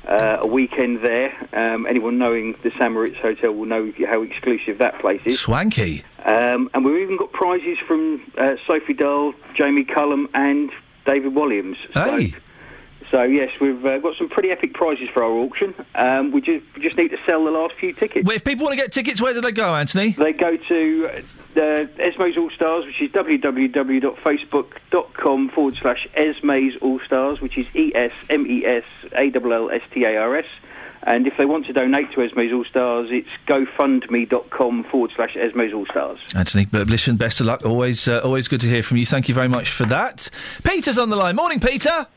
uh, 0.07 0.37
a 0.41 0.47
weekend 0.47 1.01
there. 1.03 1.31
Um, 1.53 1.85
anyone 1.85 2.17
knowing 2.17 2.55
the 2.63 2.71
St 2.71 2.91
Moritz 2.93 3.17
Hotel 3.17 3.51
will 3.53 3.65
know 3.65 3.91
how 4.07 4.21
exclusive 4.23 4.77
that 4.79 4.99
place 4.99 5.21
is. 5.25 5.39
Swanky. 5.39 6.03
Um, 6.25 6.69
and 6.73 6.83
we've 6.83 7.01
even 7.01 7.17
got 7.17 7.31
prizes 7.31 7.77
from 7.87 8.21
uh, 8.37 8.55
Sophie 8.65 8.93
Dahl, 8.93 9.33
Jamie 9.53 9.83
Cullum, 9.83 10.27
and 10.33 10.71
David 11.05 11.33
Walliams. 11.33 11.77
So, 11.93 12.03
Hey. 12.17 12.33
So 13.09 13.23
yes, 13.23 13.51
we've 13.59 13.83
uh, 13.85 13.97
got 13.99 14.15
some 14.17 14.29
pretty 14.29 14.51
epic 14.51 14.73
prizes 14.73 15.09
for 15.09 15.23
our 15.23 15.31
auction. 15.31 15.73
Um, 15.95 16.31
we 16.31 16.41
just 16.41 16.63
we 16.75 16.81
just 16.81 16.97
need 16.97 17.09
to 17.09 17.17
sell 17.25 17.43
the 17.45 17.51
last 17.51 17.75
few 17.75 17.93
tickets. 17.93 18.25
Well, 18.25 18.35
if 18.35 18.43
people 18.43 18.65
want 18.65 18.77
to 18.77 18.83
get 18.83 18.91
tickets, 18.91 19.21
where 19.21 19.33
do 19.33 19.39
they 19.41 19.51
go, 19.51 19.73
Anthony? 19.73 20.11
They 20.11 20.33
go 20.33 20.57
to 20.57 21.23
uh, 21.55 21.85
Esme's 21.97 22.37
All 22.37 22.49
Stars, 22.49 22.85
which 22.85 23.01
is 23.01 23.09
www.facebook.com 23.11 25.49
forward 25.49 25.75
slash 25.81 26.07
Esme's 26.15 26.75
All 26.81 26.99
Stars, 26.99 27.41
which 27.41 27.57
is 27.57 27.65
E 27.75 27.91
S 27.95 28.11
M 28.29 28.45
E 28.45 28.65
S 28.65 28.83
A 29.13 29.31
L 29.33 29.53
L 29.53 29.71
S 29.71 29.81
T 29.91 30.03
A 30.03 30.17
R 30.17 30.35
S. 30.37 30.45
And 31.03 31.25
if 31.25 31.37
they 31.37 31.45
want 31.45 31.65
to 31.67 31.73
donate 31.73 32.11
to 32.13 32.21
Esme's 32.21 32.51
All 32.51 32.65
Stars, 32.65 33.07
it's 33.11 33.29
gofundme.com 33.47 34.83
forward 34.85 35.11
slash 35.15 35.35
Esme's 35.35 35.71
All 35.73 35.85
Stars. 35.85 36.19
Anthony, 36.35 36.65
but 36.65 36.87
listen, 36.87 37.15
best 37.15 37.39
of 37.39 37.45
luck. 37.47 37.65
Always, 37.65 38.09
uh, 38.09 38.19
always 38.19 38.49
good 38.49 38.59
to 38.61 38.67
hear 38.67 38.83
from 38.83 38.97
you. 38.97 39.05
Thank 39.05 39.29
you 39.29 39.35
very 39.35 39.47
much 39.47 39.71
for 39.71 39.85
that. 39.85 40.29
Peter's 40.65 40.97
on 40.97 41.09
the 41.09 41.15
line. 41.15 41.37
Morning, 41.37 41.61
Peter. 41.61 42.07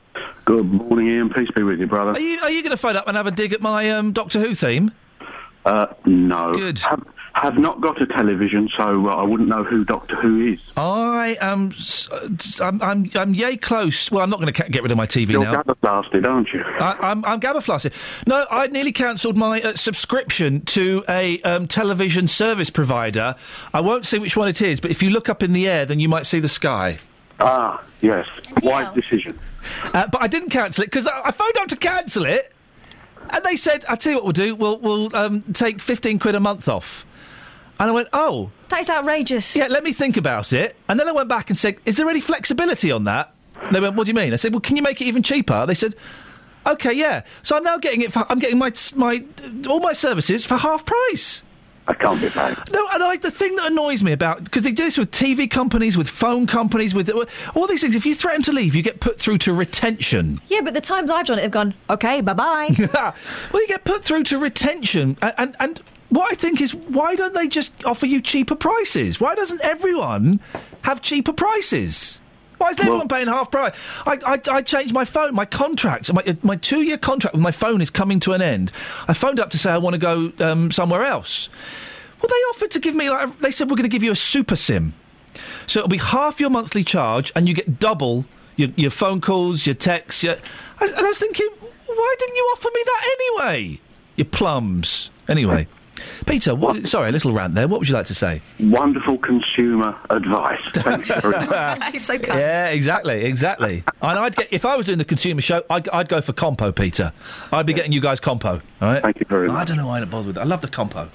Good 0.45 0.67
morning, 0.73 1.09
Iain. 1.09 1.31
Peace 1.31 1.49
be 1.55 1.63
with 1.63 1.79
you, 1.81 1.87
brother. 1.87 2.13
Are 2.13 2.21
you 2.21 2.39
are 2.41 2.51
you 2.51 2.63
going 2.63 2.71
to 2.73 2.77
phone 2.77 2.97
up 2.97 3.07
and 3.07 3.17
have 3.17 3.27
a 3.27 3.31
dig 3.31 3.53
at 3.53 3.61
my 3.61 3.91
um, 3.91 4.13
Doctor 4.13 4.41
Who 4.41 4.55
theme? 4.55 4.91
Uh, 5.65 5.87
no. 6.07 6.53
Good. 6.53 6.81
Have, 6.81 7.07
have 7.35 7.57
not 7.59 7.81
got 7.81 8.01
a 8.03 8.07
television, 8.07 8.69
so 8.77 9.07
uh, 9.09 9.13
I 9.13 9.23
wouldn't 9.23 9.49
know 9.49 9.63
who 9.63 9.85
Doctor 9.85 10.17
Who 10.17 10.53
is. 10.53 10.59
I 10.77 11.37
am. 11.41 11.71
s- 11.71 12.11
uh, 12.11 12.29
s- 12.33 12.61
I'm. 12.61 12.83
I'm. 12.83 13.09
I'm 13.15 13.35
yay 13.35 13.57
close. 13.57 14.11
Well, 14.11 14.23
I'm 14.23 14.31
not 14.31 14.41
going 14.41 14.53
to 14.53 14.63
ca- 14.63 14.69
get 14.69 14.83
rid 14.83 14.91
of 14.91 14.99
my 14.99 15.07
TV 15.07 15.29
now. 15.35 15.53
You're 15.53 15.53
now. 15.65 15.75
blasted, 15.81 16.27
aren't 16.27 16.49
you? 16.53 16.65
I, 16.65 16.97
I'm, 17.11 17.25
I'm 17.25 17.39
gabberflasted. 17.39 18.27
No, 18.27 18.47
I 18.51 18.67
nearly 18.67 18.91
cancelled 18.93 19.37
my 19.37 19.61
uh, 19.63 19.75
subscription 19.77 20.63
to 20.63 21.05
a 21.09 21.41
um, 21.43 21.69
television 21.69 22.27
service 22.27 22.71
provider. 22.71 23.37
I 23.73 23.81
won't 23.81 24.07
say 24.07 24.19
which 24.19 24.37
one 24.37 24.49
it 24.49 24.61
is, 24.63 24.81
but 24.81 24.91
if 24.91 25.03
you 25.03 25.11
look 25.11 25.29
up 25.29 25.43
in 25.43 25.53
the 25.53 25.69
air, 25.69 25.85
then 25.87 26.01
you 26.01 26.09
might 26.09 26.27
see 26.27 26.41
the 26.41 26.49
sky. 26.49 26.99
Ah, 27.39 27.83
yes. 28.01 28.27
Wise 28.63 28.93
decision. 28.95 29.39
Uh, 29.95 30.07
but 30.07 30.23
I 30.23 30.27
didn't 30.27 30.51
cancel 30.51 30.83
it 30.85 30.87
because 30.87 31.07
I, 31.07 31.21
I 31.25 31.31
phoned 31.31 31.57
up 31.59 31.69
to 31.69 31.77
cancel 31.77 32.25
it, 32.25 32.53
and 33.31 33.45
they 33.45 33.57
said, 33.57 33.85
"I'll 33.89 33.97
tell 33.97 34.13
you 34.13 34.17
what 34.19 34.25
we'll 34.25 34.33
do. 34.33 34.55
We'll 34.55 34.79
we'll 34.79 35.17
um, 35.17 35.43
take 35.53 35.83
fifteen 35.83 36.19
quid 36.19 36.35
a 36.35 36.41
month 36.41 36.69
off." 36.69 37.05
And 37.79 37.89
I 37.91 37.93
went, 37.93 38.09
"Oh, 38.13 38.51
That 38.69 38.81
is 38.81 38.91
outrageous. 38.91 39.57
yeah, 39.57 39.67
let 39.69 39.83
me 39.85 39.93
think 39.93 40.17
about 40.17 40.53
it." 40.53 40.77
And 40.89 40.99
then 41.01 41.09
I 41.09 41.13
went 41.13 41.29
back 41.29 41.51
and 41.51 41.59
said, 41.59 41.77
"Is 41.85 41.97
there 41.97 42.09
any 42.09 42.21
flexibility 42.21 42.91
on 42.91 43.05
that?" 43.05 43.33
They 43.73 43.81
went, 43.81 43.97
"What 43.97 44.05
do 44.07 44.11
you 44.11 44.15
mean?" 44.15 44.33
I 44.33 44.37
said, 44.37 44.53
"Well, 44.53 44.61
can 44.61 44.77
you 44.77 44.83
make 44.83 45.01
it 45.01 45.05
even 45.07 45.23
cheaper?" 45.23 45.65
They 45.67 45.75
said, 45.75 45.95
"Okay, 46.67 46.93
yeah." 46.93 47.23
So 47.43 47.57
I'm 47.57 47.63
now 47.63 47.79
getting 47.79 48.03
it. 48.03 48.13
For, 48.13 48.25
I'm 48.31 48.39
getting 48.39 48.59
my 48.59 48.73
my 48.97 49.25
all 49.69 49.81
my 49.81 49.93
services 49.93 50.45
for 50.47 50.57
half 50.57 50.85
price. 50.85 51.43
I 51.87 51.95
can't 51.95 52.21
be 52.21 52.29
paid. 52.29 52.57
No, 52.73 52.87
and 52.95 53.03
I, 53.03 53.17
the 53.17 53.31
thing 53.31 53.57
that 53.57 53.67
annoys 53.67 54.03
me 54.03 54.13
about 54.13 54.45
because 54.45 54.63
they 54.63 54.73
do 54.73 54.85
this 54.85 54.99
with 54.99 55.11
TV 55.11 55.51
companies, 55.51 55.97
with 55.97 56.09
phone 56.09 56.47
companies, 56.47 56.95
with 56.95 57.11
all 57.55 57.67
these 57.67 57.81
things. 57.81 57.97
If 57.97 58.07
you 58.07 58.15
threaten 58.15 58.43
to 58.43 58.53
leave, 58.53 58.75
you 58.75 58.83
get 58.83 59.01
put 59.01 59.19
through 59.19 59.39
to 59.39 59.53
retention. 59.53 60.41
Yeah, 60.49 60.61
but 60.61 60.75
the 60.75 60.81
times 60.81 61.11
I've 61.11 61.27
done 61.27 61.39
it 61.39 61.43
they've 61.43 61.51
gone, 61.51 61.75
okay, 61.89 62.21
bye 62.21 62.35
bye. 62.35 62.69
well, 62.95 63.63
you 63.63 63.69
get 63.69 63.85
put 63.85 64.05
through 64.05 64.25
to 64.25 64.39
retention, 64.39 65.17
and, 65.21 65.35
and 65.39 65.57
and 65.59 65.83
what 66.11 66.31
I 66.31 66.35
think 66.35 66.61
is 66.61 66.75
why 66.75 67.15
don't 67.15 67.35
they 67.35 67.49
just 67.49 67.85
offer 67.85 68.07
you 68.07 68.21
cheaper 68.21 68.57
prices? 68.57 69.21
Why 69.21 69.35
doesn't 69.35 69.61
everyone 69.65 70.41
have 70.83 71.03
cheaper 71.03 71.33
prices? 71.33 72.21
Why 72.61 72.73
is 72.73 72.79
everyone 72.79 73.09
paying 73.09 73.27
half 73.27 73.51
price? 73.51 73.75
I, 74.07 74.19
I, 74.27 74.57
I 74.57 74.61
changed 74.61 74.93
my 74.93 75.07
phone, 75.07 75.35
my 75.35 75.47
contract, 75.47 76.13
my, 76.13 76.23
uh, 76.27 76.35
my 76.43 76.57
two 76.57 76.83
year 76.83 76.99
contract 76.99 77.35
with 77.35 77.43
my 77.43 77.53
phone 77.53 77.81
is 77.81 77.89
coming 77.89 78.21
to 78.21 78.35
an 78.35 78.43
end. 78.43 78.71
I 79.09 79.15
phoned 79.15 79.41
up 79.41 79.49
to 79.51 79.59
say 79.59 79.71
I 79.71 79.79
want 79.79 79.95
to 79.95 79.99
go 79.99 80.31
um, 80.41 80.71
somewhere 80.71 81.03
else. 81.03 81.49
Well, 82.21 82.29
they 82.29 82.35
offered 82.35 82.71
to 82.73 82.79
give 82.79 82.95
me, 82.95 83.09
like, 83.09 83.39
they 83.39 83.51
said 83.51 83.71
we're 83.71 83.77
going 83.77 83.89
to 83.89 83.97
give 83.97 84.03
you 84.03 84.13
a 84.13 84.17
super 84.17 84.57
SIM. 84.57 84.93
So 85.67 85.81
it'll 85.81 85.89
be 85.89 85.97
half 85.97 86.39
your 86.39 86.51
monthly 86.51 86.85
charge 86.85 87.33
and 87.35 87.49
you 87.49 87.55
get 87.55 87.81
double 87.81 88.27
your, 88.57 88.69
your 88.77 88.91
phone 88.91 89.23
calls, 89.23 89.65
your 89.65 89.75
texts. 89.75 90.23
Your, 90.23 90.35
and 90.35 90.95
I 90.95 91.03
was 91.03 91.19
thinking, 91.19 91.49
why 91.87 92.15
didn't 92.19 92.37
you 92.37 92.43
offer 92.55 92.69
me 92.75 92.83
that 92.85 93.17
anyway? 93.17 93.81
You 94.17 94.27
plums. 94.27 95.09
Anyway. 95.29 95.67
Peter, 96.27 96.55
what, 96.55 96.89
sorry, 96.89 97.09
a 97.09 97.13
little 97.13 97.33
rant 97.33 97.55
there. 97.55 97.69
What 97.69 97.81
would 97.81 97.89
you 97.89 97.95
like 97.95 98.07
to 98.07 98.15
say? 98.15 98.41
Wonderful 98.61 99.19
consumer 99.19 99.99
advice. 100.11 100.61
Thanks 100.73 101.09
very 101.09 101.47
much. 101.47 101.85
He's 101.93 102.05
so 102.05 102.19
kind. 102.19 102.39
Yeah, 102.41 102.69
exactly, 102.69 103.25
exactly. 103.25 103.85
and 104.03 104.19
I'd 104.19 104.37
get 104.37 104.49
if 104.53 104.65
I 104.65 104.77
was 104.77 104.87
doing 104.87 104.99
the 104.99 105.05
consumer 105.05 105.41
show, 105.41 105.63
I'd, 105.71 105.89
I'd 105.89 106.09
go 106.09 106.21
for 106.21 106.33
compo, 106.33 106.73
Peter. 106.73 107.13
I'd 107.53 107.67
be 107.67 107.73
getting 107.73 107.93
you 107.93 108.01
guys 108.01 108.21
compo. 108.21 108.61
All 108.81 108.93
right. 108.93 109.03
Thank 109.03 109.21
you 109.21 109.27
very 109.29 109.49
much. 109.49 109.57
I 109.57 109.65
don't 109.65 109.77
know 109.77 109.87
why 109.87 109.97
I 109.99 110.01
don't 110.01 110.11
bother 110.11 110.27
with 110.29 110.37
that. 110.37 110.43
I 110.43 110.45
love 110.45 110.61
the 110.61 110.69
compo. 110.69 111.09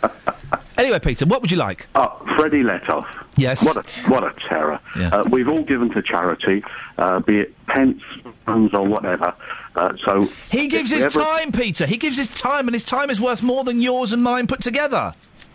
anyway, 0.78 0.98
Peter, 0.98 1.26
what 1.26 1.42
would 1.42 1.50
you 1.50 1.56
like? 1.56 1.86
Uh, 1.94 2.08
Freddie 2.36 2.62
Letoff. 2.62 3.06
Yes. 3.36 3.64
What 3.64 3.76
a, 3.76 4.10
what 4.10 4.24
a 4.24 4.32
terror. 4.48 4.80
Uh, 4.94 5.24
we've 5.28 5.48
all 5.48 5.62
given 5.62 5.90
to 5.90 6.02
charity, 6.02 6.62
uh, 6.98 7.20
be 7.20 7.40
it 7.40 7.66
pence, 7.66 8.00
pounds, 8.46 8.72
or 8.74 8.86
whatever. 8.86 9.34
Uh, 9.76 9.92
so 10.04 10.28
He 10.50 10.68
gives 10.68 10.90
his 10.90 11.04
ever- 11.04 11.20
time, 11.20 11.52
Peter. 11.52 11.86
He 11.86 11.96
gives 11.96 12.16
his 12.16 12.28
time, 12.28 12.68
and 12.68 12.74
his 12.74 12.84
time 12.84 13.10
is 13.10 13.20
worth 13.20 13.42
more 13.42 13.64
than 13.64 13.80
yours 13.80 14.12
and 14.12 14.22
mine 14.22 14.46
put 14.46 14.60
together. 14.60 15.12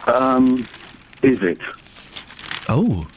Um, 0.07 0.67
is 1.21 1.41
it? 1.41 1.59
Oh. 2.67 3.07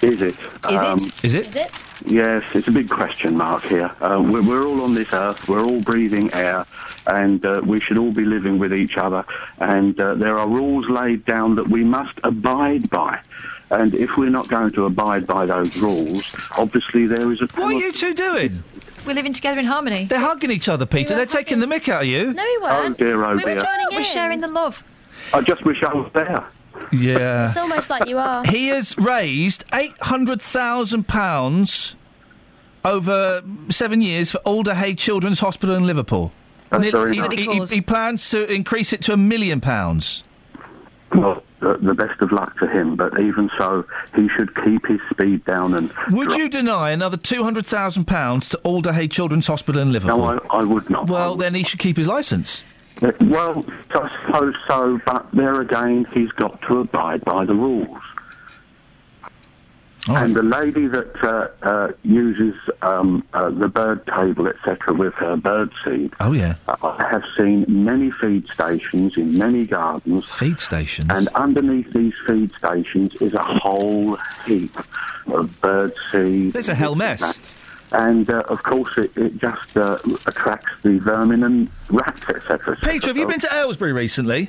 Is 0.00 0.20
it? 0.20 0.34
Is 0.70 0.82
Um, 0.82 0.98
it? 0.98 1.24
Is 1.24 1.34
it? 1.34 1.46
Is 1.48 1.56
it? 1.56 1.70
Yes, 2.04 2.42
it's 2.54 2.66
a 2.66 2.72
big 2.72 2.88
question 2.90 3.36
mark 3.36 3.62
here. 3.62 3.90
Uh, 4.00 4.20
we're, 4.26 4.42
we're 4.42 4.66
all 4.66 4.82
on 4.82 4.94
this 4.94 5.12
earth, 5.12 5.48
we're 5.48 5.62
all 5.62 5.80
breathing 5.80 6.32
air, 6.34 6.66
and 7.06 7.44
uh, 7.46 7.60
we 7.64 7.78
should 7.78 7.96
all 7.96 8.10
be 8.10 8.24
living 8.24 8.58
with 8.58 8.74
each 8.74 8.96
other. 8.96 9.24
And 9.58 9.98
uh, 10.00 10.14
there 10.16 10.36
are 10.38 10.48
rules 10.48 10.88
laid 10.88 11.24
down 11.24 11.54
that 11.56 11.68
we 11.68 11.84
must 11.84 12.18
abide 12.24 12.90
by. 12.90 13.20
And 13.70 13.94
if 13.94 14.16
we're 14.16 14.30
not 14.30 14.48
going 14.48 14.72
to 14.72 14.86
abide 14.86 15.26
by 15.26 15.46
those 15.46 15.76
rules, 15.76 16.34
obviously 16.58 17.06
there 17.06 17.30
is 17.32 17.40
a. 17.40 17.46
What 17.54 17.72
are 17.72 17.78
you 17.78 17.92
two 17.92 18.12
doing? 18.14 18.64
We're 19.06 19.14
living 19.14 19.32
together 19.32 19.58
in 19.58 19.66
harmony. 19.66 20.04
They're 20.04 20.20
hugging 20.20 20.50
each 20.50 20.68
other, 20.68 20.86
Peter. 20.86 21.14
They're 21.14 21.26
taking 21.26 21.58
the 21.58 21.66
mick 21.66 21.88
out 21.88 22.02
of 22.02 22.08
you. 22.08 22.32
No, 22.32 22.42
we 22.42 22.58
oh, 22.58 22.62
weren't. 22.62 22.94
Oh, 23.00 23.04
dear, 23.04 23.24
oh, 23.24 23.30
we 23.30 23.34
were 23.36 23.40
dear. 23.54 23.54
joining 23.62 23.86
We're 23.90 23.98
in. 23.98 24.04
sharing 24.04 24.40
the 24.40 24.48
love. 24.48 24.82
I 25.34 25.40
just 25.40 25.64
wish 25.64 25.82
I 25.82 25.92
was 25.92 26.10
there. 26.14 26.46
Yeah. 26.92 27.48
It's 27.48 27.56
almost 27.56 27.90
like 27.90 28.08
you 28.08 28.18
are. 28.18 28.44
He 28.44 28.68
has 28.68 28.96
raised 28.98 29.64
eight 29.72 29.94
hundred 30.00 30.40
thousand 30.40 31.08
pounds 31.08 31.96
over 32.84 33.42
seven 33.70 34.02
years 34.02 34.32
for 34.32 34.38
Alder 34.38 34.74
Hey 34.74 34.94
Children's 34.94 35.40
Hospital 35.40 35.74
in 35.76 35.84
Liverpool. 35.86 36.32
That's 36.70 36.76
And 36.78 36.84
it- 36.86 36.92
very 36.92 37.14
he's- 37.14 37.28
nice. 37.28 37.38
he, 37.38 37.44
he- 37.44 37.58
cause. 37.58 37.70
he 37.70 37.80
plans 37.80 38.30
to 38.30 38.50
increase 38.52 38.92
it 38.92 39.02
to 39.02 39.12
a 39.12 39.16
million 39.16 39.60
pounds. 39.60 40.22
Well, 41.14 41.42
the, 41.60 41.76
the 41.78 41.94
best 41.94 42.20
of 42.20 42.32
luck 42.32 42.58
to 42.58 42.66
him, 42.66 42.96
but 42.96 43.20
even 43.20 43.50
so, 43.58 43.84
he 44.14 44.28
should 44.30 44.54
keep 44.64 44.86
his 44.86 45.00
speed 45.10 45.44
down 45.44 45.74
and. 45.74 45.92
Would 46.10 46.32
you 46.32 46.48
deny 46.48 46.90
another 46.90 47.16
two 47.16 47.42
hundred 47.42 47.66
thousand 47.66 48.06
pounds 48.06 48.48
to 48.50 48.58
Alder 48.58 48.92
Hey 48.92 49.08
Children's 49.08 49.46
Hospital 49.46 49.82
in 49.82 49.92
Liverpool? 49.92 50.18
No, 50.18 50.40
I, 50.50 50.58
I 50.58 50.64
would 50.64 50.88
not. 50.90 51.08
Well, 51.08 51.36
then 51.36 51.54
he 51.54 51.62
should 51.64 51.80
keep 51.80 51.96
his 51.96 52.08
licence. 52.08 52.64
Well, 53.20 53.64
I 53.90 54.10
suppose 54.24 54.54
so, 54.68 55.00
but 55.04 55.26
there 55.32 55.60
again, 55.60 56.06
he's 56.12 56.30
got 56.32 56.60
to 56.62 56.80
abide 56.80 57.24
by 57.24 57.44
the 57.44 57.54
rules. 57.54 57.98
And 60.08 60.34
the 60.34 60.42
lady 60.42 60.88
that 60.88 61.14
uh, 61.22 61.48
uh, 61.66 61.92
uses 62.02 62.54
um, 62.82 63.24
uh, 63.34 63.50
the 63.50 63.68
bird 63.68 64.04
table, 64.06 64.48
etc., 64.48 64.94
with 64.94 65.14
her 65.14 65.36
bird 65.36 65.70
seed, 65.84 66.12
Oh 66.18 66.32
yeah. 66.32 66.56
I 66.82 67.06
have 67.08 67.22
seen 67.36 67.64
many 67.68 68.10
feed 68.10 68.48
stations 68.48 69.16
in 69.16 69.38
many 69.38 69.64
gardens. 69.64 70.24
Feed 70.26 70.58
stations? 70.58 71.08
And 71.10 71.28
underneath 71.28 71.92
these 71.92 72.14
feed 72.26 72.52
stations 72.54 73.14
is 73.20 73.34
a 73.34 73.42
whole 73.42 74.16
heap 74.44 74.76
of 75.28 75.60
bird 75.60 75.94
seed. 76.10 76.52
There's 76.52 76.68
a 76.68 76.74
hell 76.74 76.96
mess. 76.96 77.38
And 77.92 78.28
uh, 78.28 78.40
of 78.48 78.62
course, 78.64 78.96
it, 78.98 79.16
it 79.16 79.36
just 79.38 79.76
uh, 79.76 79.98
attracts 80.26 80.72
the 80.82 80.98
vermin 80.98 81.44
and 81.44 81.70
rats, 81.90 82.28
etc. 82.28 82.76
Peter, 82.82 83.08
have 83.08 83.16
you 83.16 83.26
been 83.26 83.38
to 83.40 83.54
Aylesbury 83.54 83.92
recently? 83.92 84.48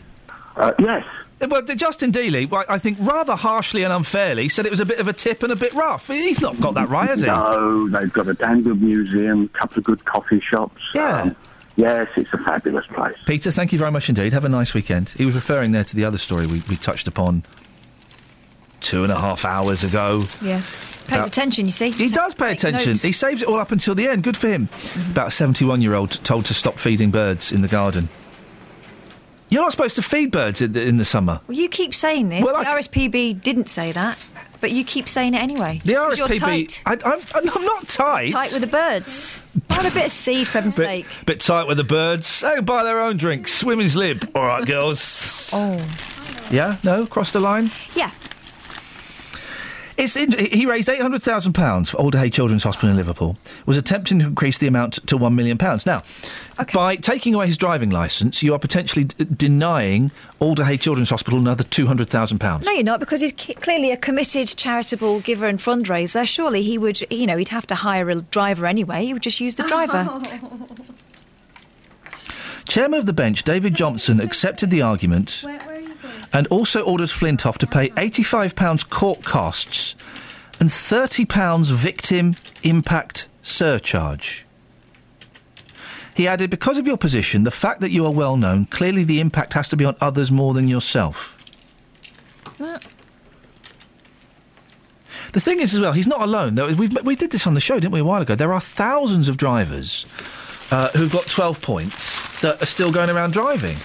Uh, 0.55 0.71
yes. 0.79 1.05
Well, 1.49 1.61
Justin 1.61 2.11
Dealey, 2.11 2.51
I 2.69 2.77
think 2.77 2.97
rather 3.01 3.35
harshly 3.35 3.83
and 3.83 3.91
unfairly, 3.93 4.49
said 4.49 4.65
it 4.65 4.71
was 4.71 4.79
a 4.79 4.85
bit 4.85 4.99
of 4.99 5.07
a 5.07 5.13
tip 5.13 5.43
and 5.43 5.51
a 5.51 5.55
bit 5.55 5.73
rough. 5.73 6.07
He's 6.07 6.41
not 6.41 6.59
got 6.61 6.73
that 6.75 6.89
right, 6.89 7.09
has 7.09 7.21
he? 7.21 7.27
No, 7.27 7.89
they've 7.89 8.11
got 8.13 8.27
a 8.27 8.33
damn 8.33 8.63
good 8.63 8.81
museum, 8.81 9.49
a 9.53 9.57
couple 9.57 9.79
of 9.79 9.83
good 9.83 10.05
coffee 10.05 10.39
shops. 10.39 10.81
Yeah. 10.95 11.21
Um, 11.23 11.35
yes, 11.75 12.09
it's 12.15 12.31
a 12.33 12.37
fabulous 12.37 12.87
place. 12.87 13.17
Peter, 13.25 13.51
thank 13.51 13.73
you 13.73 13.79
very 13.79 13.91
much 13.91 14.09
indeed. 14.09 14.33
Have 14.33 14.45
a 14.45 14.49
nice 14.49 14.73
weekend. 14.73 15.09
He 15.09 15.25
was 15.25 15.35
referring 15.35 15.71
there 15.71 15.83
to 15.83 15.95
the 15.95 16.05
other 16.05 16.17
story 16.17 16.47
we, 16.47 16.61
we 16.69 16.75
touched 16.75 17.07
upon 17.07 17.43
two 18.79 19.03
and 19.03 19.11
a 19.11 19.19
half 19.19 19.45
hours 19.45 19.83
ago. 19.83 20.23
Yes. 20.41 20.75
Pays 21.07 21.19
Uh, 21.19 21.25
attention, 21.25 21.65
you 21.65 21.71
see. 21.71 21.91
He 21.91 22.09
does 22.09 22.33
pay 22.33 22.51
attention. 22.51 22.91
notes. 22.91 23.01
He 23.01 23.11
saves 23.13 23.41
it 23.41 23.47
all 23.47 23.59
up 23.59 23.71
until 23.71 23.95
the 23.95 24.07
end. 24.07 24.23
Good 24.23 24.35
for 24.37 24.47
him. 24.47 24.67
About 25.11 25.29
a 25.29 25.31
71 25.31 25.81
year 25.81 25.93
old 25.93 26.11
told 26.25 26.45
to 26.45 26.53
stop 26.53 26.75
feeding 26.77 27.09
birds 27.11 27.51
in 27.51 27.61
the 27.61 27.67
garden. 27.67 28.09
You're 29.53 29.61
not 29.61 29.71
supposed 29.71 29.95
to 29.97 30.01
feed 30.01 30.31
birds 30.31 30.61
in 30.61 30.71
the, 30.71 30.81
in 30.81 30.97
the 30.97 31.05
summer. 31.05 31.39
Well, 31.47 31.55
you 31.55 31.69
keep 31.69 31.93
saying 31.93 32.29
this. 32.29 32.43
Well, 32.43 32.59
the 32.61 32.67
I- 32.69 32.79
RSPB 32.79 33.43
didn't 33.43 33.69
say 33.69 33.91
that, 33.91 34.23
but 34.61 34.71
you 34.71 34.83
keep 34.83 35.07
saying 35.07 35.35
it 35.35 35.41
anyway. 35.41 35.79
The 35.85 35.93
'cause 35.93 36.17
You're 36.17 36.27
RSPB. 36.27 36.39
tight. 36.39 36.81
I, 37.05 37.11
I'm, 37.13 37.49
I'm 37.55 37.61
not 37.63 37.87
tight. 37.87 38.31
Tight 38.31 38.51
with 38.51 38.61
the 38.61 38.67
birds. 38.67 39.47
Have 39.69 39.85
a 39.85 39.91
bit 39.91 40.05
of 40.07 40.11
seed, 40.11 40.47
for 40.47 40.53
heaven's 40.53 40.75
sake. 40.75 41.05
bit 41.25 41.39
tight 41.39 41.67
with 41.67 41.77
the 41.77 41.83
birds. 41.83 42.41
They 42.41 42.55
can 42.55 42.65
buy 42.65 42.83
their 42.83 42.99
own 42.99 43.17
drinks. 43.17 43.63
Women's 43.63 43.95
lib. 43.95 44.29
All 44.35 44.45
right, 44.45 44.65
girls. 44.65 45.51
Oh. 45.53 45.85
Yeah? 46.51 46.77
No? 46.83 47.05
Cross 47.05 47.31
the 47.31 47.39
line? 47.39 47.69
Yeah. 47.95 48.09
It's 49.95 50.15
in, 50.15 50.31
he 50.31 50.65
raised 50.65 50.89
eight 50.89 51.01
hundred 51.01 51.21
thousand 51.21 51.53
pounds 51.53 51.91
for 51.91 51.97
Alder 51.97 52.17
Hey 52.17 52.29
Children's 52.31 52.63
Hospital 52.63 52.89
in 52.89 52.97
Liverpool. 52.97 53.37
Was 53.67 53.77
attempting 53.77 54.19
to 54.19 54.25
increase 54.27 54.57
the 54.57 54.65
amount 54.67 55.05
to 55.07 55.17
one 55.17 55.35
million 55.35 55.57
pounds. 55.57 55.85
Now, 55.85 56.01
by 56.73 56.95
taking 56.95 57.35
away 57.35 57.45
his 57.47 57.57
driving 57.57 57.91
licence, 57.91 58.41
you 58.41 58.53
are 58.53 58.59
potentially 58.59 59.05
d- 59.05 59.25
denying 59.35 60.09
Alder 60.39 60.65
Hey 60.65 60.77
Children's 60.77 61.11
Hospital 61.11 61.37
another 61.39 61.63
two 61.63 61.85
hundred 61.85 62.09
thousand 62.09 62.39
pounds. 62.39 62.65
No, 62.65 62.71
you're 62.71 62.83
not, 62.83 62.99
because 62.99 63.21
he's 63.21 63.33
c- 63.39 63.53
clearly 63.53 63.91
a 63.91 63.97
committed 63.97 64.47
charitable 64.47 65.19
giver 65.19 65.45
and 65.45 65.59
fundraiser. 65.59 66.27
Surely 66.27 66.63
he 66.63 66.77
would, 66.79 67.01
you 67.11 67.27
know, 67.27 67.37
he'd 67.37 67.49
have 67.49 67.67
to 67.67 67.75
hire 67.75 68.09
a 68.09 68.15
driver 68.21 68.65
anyway. 68.65 69.05
He 69.05 69.13
would 69.13 69.23
just 69.23 69.39
use 69.39 69.55
the 69.55 69.63
driver. 69.63 70.07
Chairman 72.65 72.97
of 72.99 73.05
the 73.05 73.13
bench, 73.13 73.43
David 73.43 73.75
Johnson, 73.75 74.19
accepted 74.21 74.69
the 74.69 74.81
argument 74.81 75.43
and 76.33 76.47
also 76.47 76.81
ordered 76.81 77.09
Flintoff 77.09 77.57
to 77.59 77.67
pay 77.67 77.89
£85 77.89 78.89
court 78.89 79.23
costs 79.23 79.95
and 80.59 80.69
£30 80.69 81.71
victim 81.71 82.35
impact 82.63 83.27
surcharge. 83.41 84.45
He 86.15 86.27
added, 86.27 86.49
because 86.49 86.77
of 86.77 86.85
your 86.85 86.97
position, 86.97 87.43
the 87.43 87.51
fact 87.51 87.81
that 87.81 87.91
you 87.91 88.05
are 88.05 88.11
well 88.11 88.37
known, 88.37 88.65
clearly 88.65 89.03
the 89.03 89.19
impact 89.19 89.53
has 89.53 89.67
to 89.69 89.77
be 89.77 89.85
on 89.85 89.95
others 89.99 90.31
more 90.31 90.53
than 90.53 90.67
yourself. 90.67 91.37
The 95.33 95.39
thing 95.39 95.59
is, 95.59 95.73
as 95.73 95.79
well, 95.79 95.93
he's 95.93 96.07
not 96.07 96.21
alone. 96.21 96.55
We 96.77 96.87
we 96.87 97.15
did 97.15 97.31
this 97.31 97.47
on 97.47 97.55
the 97.55 97.59
show, 97.59 97.75
didn't 97.75 97.91
we, 97.91 98.01
a 98.01 98.03
while 98.03 98.21
ago? 98.21 98.35
There 98.35 98.53
are 98.53 98.61
thousands 98.61 99.29
of 99.29 99.37
drivers 99.37 100.05
uh, 100.69 100.89
who've 100.89 101.11
got 101.11 101.25
12 101.25 101.59
points 101.59 102.41
that 102.41 102.61
are 102.61 102.67
still 102.67 102.91
going 102.91 103.09
around 103.09 103.33
driving. 103.33 103.77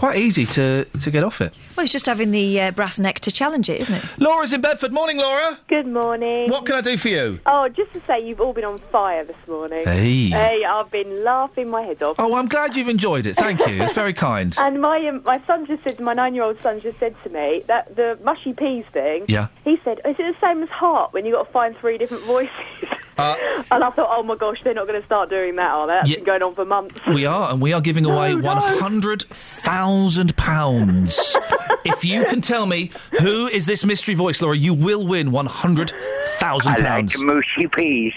It's 0.00 0.06
quite 0.06 0.18
easy 0.18 0.46
to, 0.46 0.86
to 0.86 1.10
get 1.10 1.22
off 1.22 1.42
it. 1.42 1.52
Well, 1.76 1.84
it's 1.84 1.92
just 1.92 2.06
having 2.06 2.30
the 2.30 2.58
uh, 2.58 2.70
brass 2.70 2.98
neck 2.98 3.20
to 3.20 3.30
challenge 3.30 3.68
it, 3.68 3.82
isn't 3.82 3.96
it? 3.96 4.04
Laura's 4.18 4.54
in 4.54 4.62
Bedford. 4.62 4.94
Morning, 4.94 5.18
Laura. 5.18 5.58
Good 5.68 5.86
morning. 5.86 6.48
What 6.48 6.64
can 6.64 6.76
I 6.76 6.80
do 6.80 6.96
for 6.96 7.10
you? 7.10 7.38
Oh, 7.44 7.68
just 7.68 7.92
to 7.92 8.00
say, 8.06 8.26
you've 8.26 8.40
all 8.40 8.54
been 8.54 8.64
on 8.64 8.78
fire 8.78 9.26
this 9.26 9.36
morning. 9.46 9.84
Hey. 9.84 10.28
Hey, 10.30 10.64
I've 10.64 10.90
been 10.90 11.22
laughing 11.22 11.68
my 11.68 11.82
head 11.82 12.02
off. 12.02 12.16
Oh, 12.18 12.34
I'm 12.34 12.48
glad 12.48 12.76
you've 12.76 12.88
enjoyed 12.88 13.26
it. 13.26 13.36
Thank 13.36 13.60
you. 13.66 13.82
It's 13.82 13.92
very 13.92 14.14
kind. 14.14 14.56
And 14.70 14.80
my 14.80 15.06
um, 15.06 15.22
my 15.24 15.42
son 15.46 15.66
just 15.66 15.82
said, 15.82 16.00
my 16.00 16.14
nine-year-old 16.14 16.60
son 16.60 16.80
just 16.80 16.98
said 16.98 17.14
to 17.24 17.28
me 17.28 17.62
that 17.66 17.94
the 17.96 18.18
mushy 18.22 18.54
peas 18.54 18.86
thing. 18.92 19.26
Yeah. 19.28 19.48
He 19.64 19.78
said, 19.84 20.00
"Is 20.06 20.16
it 20.18 20.34
the 20.34 20.36
same 20.40 20.62
as 20.62 20.68
heart 20.68 21.12
when 21.12 21.26
you 21.26 21.32
got 21.32 21.44
to 21.46 21.52
find 21.52 21.76
three 21.76 21.98
different 21.98 22.22
voices?" 22.24 22.50
Uh, 23.20 23.62
and 23.70 23.84
I 23.84 23.90
thought, 23.90 24.08
oh 24.16 24.22
my 24.22 24.36
gosh, 24.36 24.58
they're 24.64 24.74
not 24.74 24.86
going 24.86 25.00
to 25.00 25.06
start 25.06 25.28
doing 25.30 25.56
that, 25.56 25.70
are 25.70 25.86
they? 25.86 25.92
That's 25.94 26.10
Yeah. 26.10 26.16
been 26.16 26.24
going 26.24 26.42
on 26.42 26.54
for 26.54 26.64
months. 26.64 26.98
we 27.12 27.26
are, 27.26 27.50
and 27.50 27.60
we 27.60 27.72
are 27.72 27.80
giving 27.80 28.04
away 28.06 28.34
No, 28.34 28.54
no. 28.54 28.60
£100,000. 28.78 31.36
if 31.84 32.04
you 32.04 32.24
can 32.26 32.40
tell 32.40 32.66
me 32.66 32.90
who 33.20 33.46
is 33.48 33.66
this 33.66 33.84
mystery 33.84 34.14
voice, 34.14 34.40
Laura, 34.42 34.56
you 34.56 34.74
will 34.74 35.06
win 35.06 35.30
£100,000. 35.30 36.66
I 36.66 36.76
like 36.98 37.18
mushy 37.18 37.66
peas. 37.68 38.14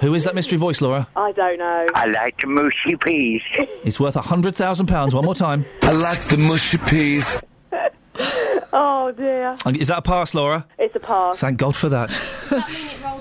Who 0.00 0.14
is 0.14 0.24
that 0.24 0.34
mystery 0.34 0.58
voice, 0.58 0.80
Laura? 0.80 1.06
I 1.16 1.32
don't 1.32 1.58
know. 1.58 1.86
I 1.94 2.06
like 2.06 2.38
the 2.40 2.46
mushy 2.46 2.96
peas. 2.96 3.42
It's 3.84 4.00
worth 4.00 4.14
£100,000. 4.14 5.14
One 5.14 5.24
more 5.24 5.34
time. 5.34 5.64
I 5.82 5.92
like 5.92 6.20
the 6.28 6.36
mushy 6.36 6.78
peas. 6.78 7.38
Oh 8.72 9.10
dear. 9.12 9.56
Is 9.74 9.88
that 9.88 9.98
a 9.98 10.02
pass, 10.02 10.32
Laura? 10.34 10.64
It's 10.78 10.94
a 10.94 11.00
pass. 11.00 11.40
Thank 11.40 11.58
God 11.58 11.74
for 11.74 11.88
that. 11.88 12.10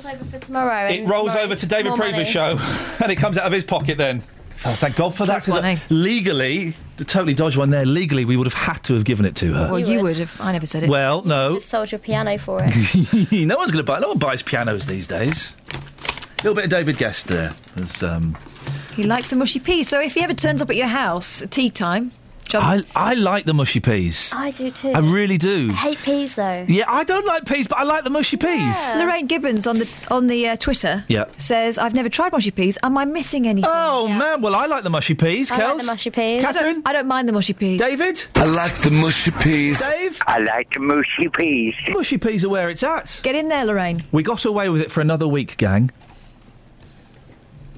Does 0.10 0.18
that 0.18 0.22
mean 0.22 0.22
it 0.22 0.22
over 0.22 0.26
for 0.40 0.46
tomorrow. 0.46 0.88
It 0.88 1.08
rolls 1.08 1.36
over 1.36 1.56
to 1.56 1.66
David 1.66 1.98
more 1.98 2.26
show, 2.26 2.58
and 3.02 3.12
it 3.12 3.18
comes 3.18 3.38
out 3.38 3.46
of 3.46 3.54
his 3.54 3.64
pocket 3.64 3.98
then. 3.98 4.24
Oh, 4.66 4.76
thank 4.76 4.98
God 4.98 5.16
for 5.16 5.26
that. 5.26 5.44
Close 5.44 5.48
one, 5.48 5.64
'cause, 5.64 5.82
eh? 5.82 5.94
Legally, 5.94 6.74
the 6.98 7.06
totally 7.06 7.34
dodged 7.34 7.56
one 7.56 7.70
there. 7.70 7.86
Legally, 7.86 8.26
we 8.26 8.36
would 8.36 8.46
have 8.48 8.54
had 8.54 8.84
to 8.86 8.94
have 8.94 9.06
given 9.06 9.26
it 9.26 9.36
to 9.38 9.54
her. 9.54 9.70
Well, 9.72 9.80
you 9.80 10.02
would 10.02 10.18
have. 10.18 10.40
I 10.42 10.52
never 10.52 10.66
said 10.66 10.84
it. 10.84 10.90
Well, 10.90 11.22
no. 11.24 11.54
Just 11.54 11.70
sold 11.70 11.92
your 11.92 12.00
piano 12.00 12.38
for 12.38 12.60
it. 12.62 13.32
no 13.32 13.58
one's 13.58 13.72
going 13.72 13.84
to 13.86 13.90
buy. 13.90 14.00
No 14.00 14.10
one 14.10 14.18
buys 14.18 14.42
pianos 14.42 14.86
these 14.86 15.08
days. 15.08 15.56
A 15.72 16.44
little 16.44 16.56
bit 16.56 16.66
of 16.66 16.70
David 16.70 16.98
Gest 16.98 17.28
there. 17.28 17.54
As, 17.78 18.04
um, 18.04 18.38
He 18.96 19.04
likes 19.04 19.30
the 19.30 19.38
mushy 19.38 19.60
peas. 19.60 19.88
So 19.88 20.02
if 20.02 20.14
he 20.16 20.22
ever 20.24 20.34
turns 20.34 20.62
up 20.62 20.70
at 20.70 20.76
your 20.76 20.88
house 20.88 21.42
at 21.42 21.52
tea 21.52 21.70
time, 21.70 22.12
John, 22.50 22.62
I 22.96 23.12
I 23.12 23.14
like 23.14 23.46
the 23.46 23.54
mushy 23.54 23.80
peas. 23.80 24.32
I 24.36 24.52
do 24.52 24.72
too. 24.72 24.92
I 24.92 25.00
really 25.00 25.38
do. 25.38 25.70
I 25.72 25.76
hate 25.76 25.98
peas 26.00 26.36
though. 26.36 26.66
Yeah, 26.68 26.86
I 26.88 27.04
don't 27.04 27.26
like 27.26 27.46
peas, 27.46 27.68
but 27.68 27.78
I 27.78 27.84
like 27.84 28.04
the 28.04 28.10
mushy 28.10 28.38
peas. 28.38 28.96
Lorraine 28.98 29.28
Gibbons 29.28 29.68
on 29.68 29.78
the 29.78 29.88
on 30.10 30.28
the 30.28 30.48
uh, 30.50 30.56
Twitter 30.58 31.06
Yeah. 31.08 31.26
says, 31.38 31.78
"I've 31.78 31.94
never 31.94 32.10
tried 32.10 32.32
mushy 32.32 32.52
peas. 32.52 32.78
Am 32.84 32.98
I 32.98 33.06
missing 33.06 33.48
anything?" 33.48 33.70
Oh 33.72 34.08
man, 34.08 34.42
well 34.42 34.56
I 34.56 34.66
like 34.66 34.84
the 34.84 34.90
mushy 34.90 35.14
peas. 35.14 35.52
I 35.52 35.58
like 35.58 35.66
Kels. 35.76 35.78
the 35.80 35.86
mushy 35.86 36.10
peas. 36.10 36.44
I 36.44 36.52
don't, 36.52 36.88
I 36.88 36.94
don't 36.94 37.08
mind 37.08 37.28
the 37.30 37.34
mushy 37.34 37.54
peas. 37.54 37.80
David, 37.80 38.24
I 38.36 38.46
like 38.46 38.74
the 38.82 38.92
mushy 38.92 39.32
peas. 39.32 39.80
Dave, 39.88 40.20
I 40.26 40.40
like 40.40 40.74
the 40.74 40.80
mushy 40.80 41.30
peas. 41.30 41.76
mushy 41.90 42.18
peas 42.18 42.44
are 42.44 42.50
where 42.50 42.70
it's 42.70 42.84
at. 42.84 43.20
Get 43.24 43.36
in 43.36 43.48
there, 43.50 43.64
Lorraine. 43.66 44.04
We 44.12 44.24
got 44.24 44.44
away 44.46 44.70
with 44.70 44.82
it 44.82 44.90
for 44.92 45.02
another 45.02 45.28
week, 45.28 45.58
gang. 45.58 45.92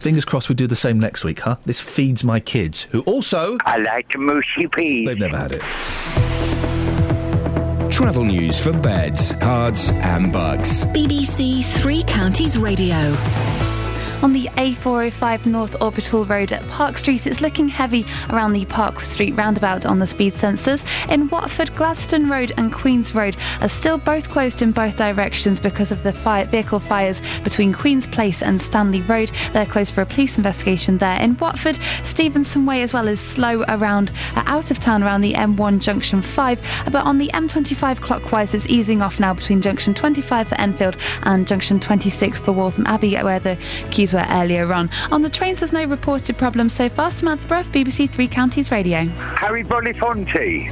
Fingers 0.02 0.26
crossed 0.26 0.50
we 0.50 0.56
do 0.56 0.66
the 0.66 0.76
same 0.76 1.00
next 1.00 1.24
week, 1.24 1.42
huh? 1.42 1.58
This 1.64 1.80
feeds 1.80 2.24
my 2.24 2.40
kids, 2.40 2.88
who 2.90 3.02
also. 3.02 3.60
I 3.68 3.78
like 3.78 4.12
the 4.12 4.18
mushy 4.18 4.66
peas. 4.66 5.06
They've 5.06 5.20
never 5.20 5.38
had 5.38 5.52
it. 5.52 5.62
Travel 7.92 8.24
news 8.24 8.60
for 8.60 8.74
beds, 8.74 9.36
cards, 9.36 9.92
and 9.92 10.34
bugs. 10.34 10.86
BBC 10.86 11.64
Three 11.64 12.02
Counties 12.02 12.58
Radio. 12.58 13.16
On 14.24 14.34
the 14.34 14.50
A405 14.50 15.48
North 15.48 15.76
Orbital 15.82 16.26
Road 16.26 16.52
at 16.52 16.68
Park 16.68 17.00
Street, 17.00 17.26
it's 17.26 17.42
looking 17.42 17.68
heavy 17.68 18.06
around 18.30 18.54
the 18.54 18.66
Park 18.66 19.02
Street 19.02 19.36
roundabout 19.36 19.84
on 19.84 19.98
the 19.98 20.06
speed 20.06 20.34
sensors. 20.34 20.84
In 21.10 21.28
Watford, 21.30 21.76
Gladstone 21.76 22.30
Road 22.30 22.54
and 22.56 22.72
Queens 22.72 23.16
Road 23.16 23.36
are 23.62 23.68
still 23.68 23.98
both 23.98 24.30
closed 24.30 24.62
in 24.62 24.74
both 24.74 24.96
directions 24.96 25.60
because 25.60 25.92
of 25.92 26.04
the 26.04 26.14
fire, 26.14 26.46
vehicle 26.46 26.80
fires 26.80 27.20
between 27.44 27.74
Queen's 27.74 28.06
Place 28.06 28.44
and 28.44 28.62
Stanley 28.62 29.02
Road. 29.02 29.32
They're 29.54 29.66
closed 29.66 29.92
for 29.92 30.02
a 30.02 30.06
police 30.06 30.38
investigation 30.38 31.00
there. 31.00 31.20
In 31.20 31.36
Watford, 31.38 31.80
Stevenson 32.04 32.68
Way 32.68 32.84
as 32.84 32.94
well 32.94 33.08
is 33.08 33.20
slow 33.20 33.64
around 33.70 34.12
uh, 34.36 34.44
out 34.46 34.70
of 34.70 34.80
town 34.80 35.02
around 35.02 35.22
the 35.22 35.34
M1 35.34 35.80
Junction 35.80 36.22
5, 36.22 36.84
but 36.92 37.04
on 37.06 37.18
the 37.18 37.32
M25 37.34 38.02
clockwise, 38.02 38.54
it's 38.54 38.68
easing 38.68 39.02
off 39.02 39.20
now 39.20 39.34
between 39.34 39.64
Junction 39.64 39.96
25 39.96 40.50
for 40.50 40.62
Enfield 40.62 40.96
and 41.24 41.48
Junction 41.48 41.80
26 41.80 42.40
for 42.42 42.52
Waltham 42.52 42.86
Abbey, 42.86 43.16
where 43.16 43.40
the 43.40 43.58
queues 43.90 44.11
were 44.14 44.26
earlier 44.30 44.72
on. 44.74 44.90
On 45.12 45.22
the 45.22 45.30
trains, 45.30 45.60
there's 45.60 45.74
no 45.74 45.86
reported 45.86 46.38
problems 46.38 46.74
so 46.74 46.90
far. 46.90 47.12
Samantha 47.12 47.48
Bruff, 47.48 47.72
BBC 47.72 48.10
Three 48.10 48.28
Counties 48.28 48.72
Radio. 48.72 49.06
Harry 49.36 49.64
Belafonte. 49.64 50.70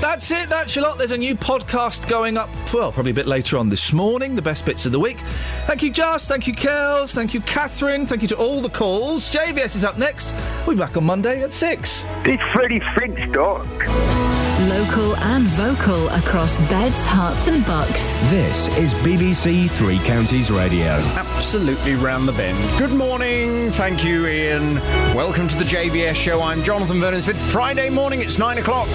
That's 0.00 0.30
it, 0.32 0.48
that's 0.48 0.74
your 0.74 0.84
lot. 0.84 0.98
There's 0.98 1.12
a 1.12 1.16
new 1.16 1.34
podcast 1.34 2.08
going 2.08 2.36
up, 2.36 2.50
well, 2.72 2.90
probably 2.90 3.12
a 3.12 3.14
bit 3.14 3.26
later 3.26 3.56
on 3.56 3.68
this 3.68 3.92
morning, 3.92 4.34
the 4.34 4.42
best 4.42 4.64
bits 4.64 4.84
of 4.84 4.92
the 4.92 4.98
week. 4.98 5.18
Thank 5.66 5.82
you, 5.82 5.90
Just. 5.90 6.28
Thank 6.28 6.46
you, 6.46 6.54
Kels. 6.54 7.14
Thank 7.14 7.34
you, 7.34 7.40
Catherine. 7.42 8.06
Thank 8.06 8.22
you 8.22 8.28
to 8.28 8.36
all 8.36 8.60
the 8.60 8.68
calls. 8.68 9.30
JVS 9.30 9.76
is 9.76 9.84
up 9.84 9.96
next. 9.96 10.34
We'll 10.66 10.76
be 10.76 10.80
back 10.80 10.96
on 10.96 11.04
Monday 11.04 11.42
at 11.42 11.52
6. 11.52 12.04
This 12.24 12.40
Freddie 12.52 12.80
Flintstock. 12.80 14.27
Local 14.66 15.14
and 15.18 15.44
vocal 15.46 16.08
across 16.08 16.58
beds, 16.68 17.06
Herts, 17.06 17.46
and 17.46 17.64
bucks. 17.64 18.04
This 18.28 18.66
is 18.76 18.92
BBC 18.92 19.70
Three 19.70 20.00
Counties 20.00 20.50
Radio. 20.50 20.94
Absolutely 21.14 21.94
round 21.94 22.26
the 22.26 22.32
bend. 22.32 22.58
Good 22.76 22.90
morning. 22.90 23.70
Thank 23.70 24.02
you, 24.02 24.26
Iain. 24.26 24.74
Welcome 25.14 25.46
to 25.46 25.56
the 25.56 25.62
JVS 25.62 26.16
show. 26.16 26.42
I'm 26.42 26.64
Jonathan 26.64 26.98
Vernon 26.98 27.22
Smith. 27.22 27.38
Friday 27.52 27.88
morning, 27.88 28.20
it's 28.20 28.36
nine 28.36 28.58
o'clock. 28.58 28.88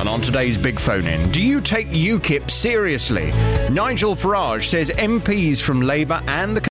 And 0.00 0.06
on 0.06 0.20
today's 0.20 0.58
big 0.58 0.78
phone 0.78 1.06
in, 1.06 1.30
do 1.30 1.40
you 1.40 1.62
take 1.62 1.88
UKIP 1.88 2.50
seriously? 2.50 3.30
Nigel 3.70 4.14
Farage 4.14 4.68
says 4.68 4.90
MPs 4.90 5.62
from 5.62 5.80
Labour 5.80 6.22
and 6.26 6.54
the 6.54 6.60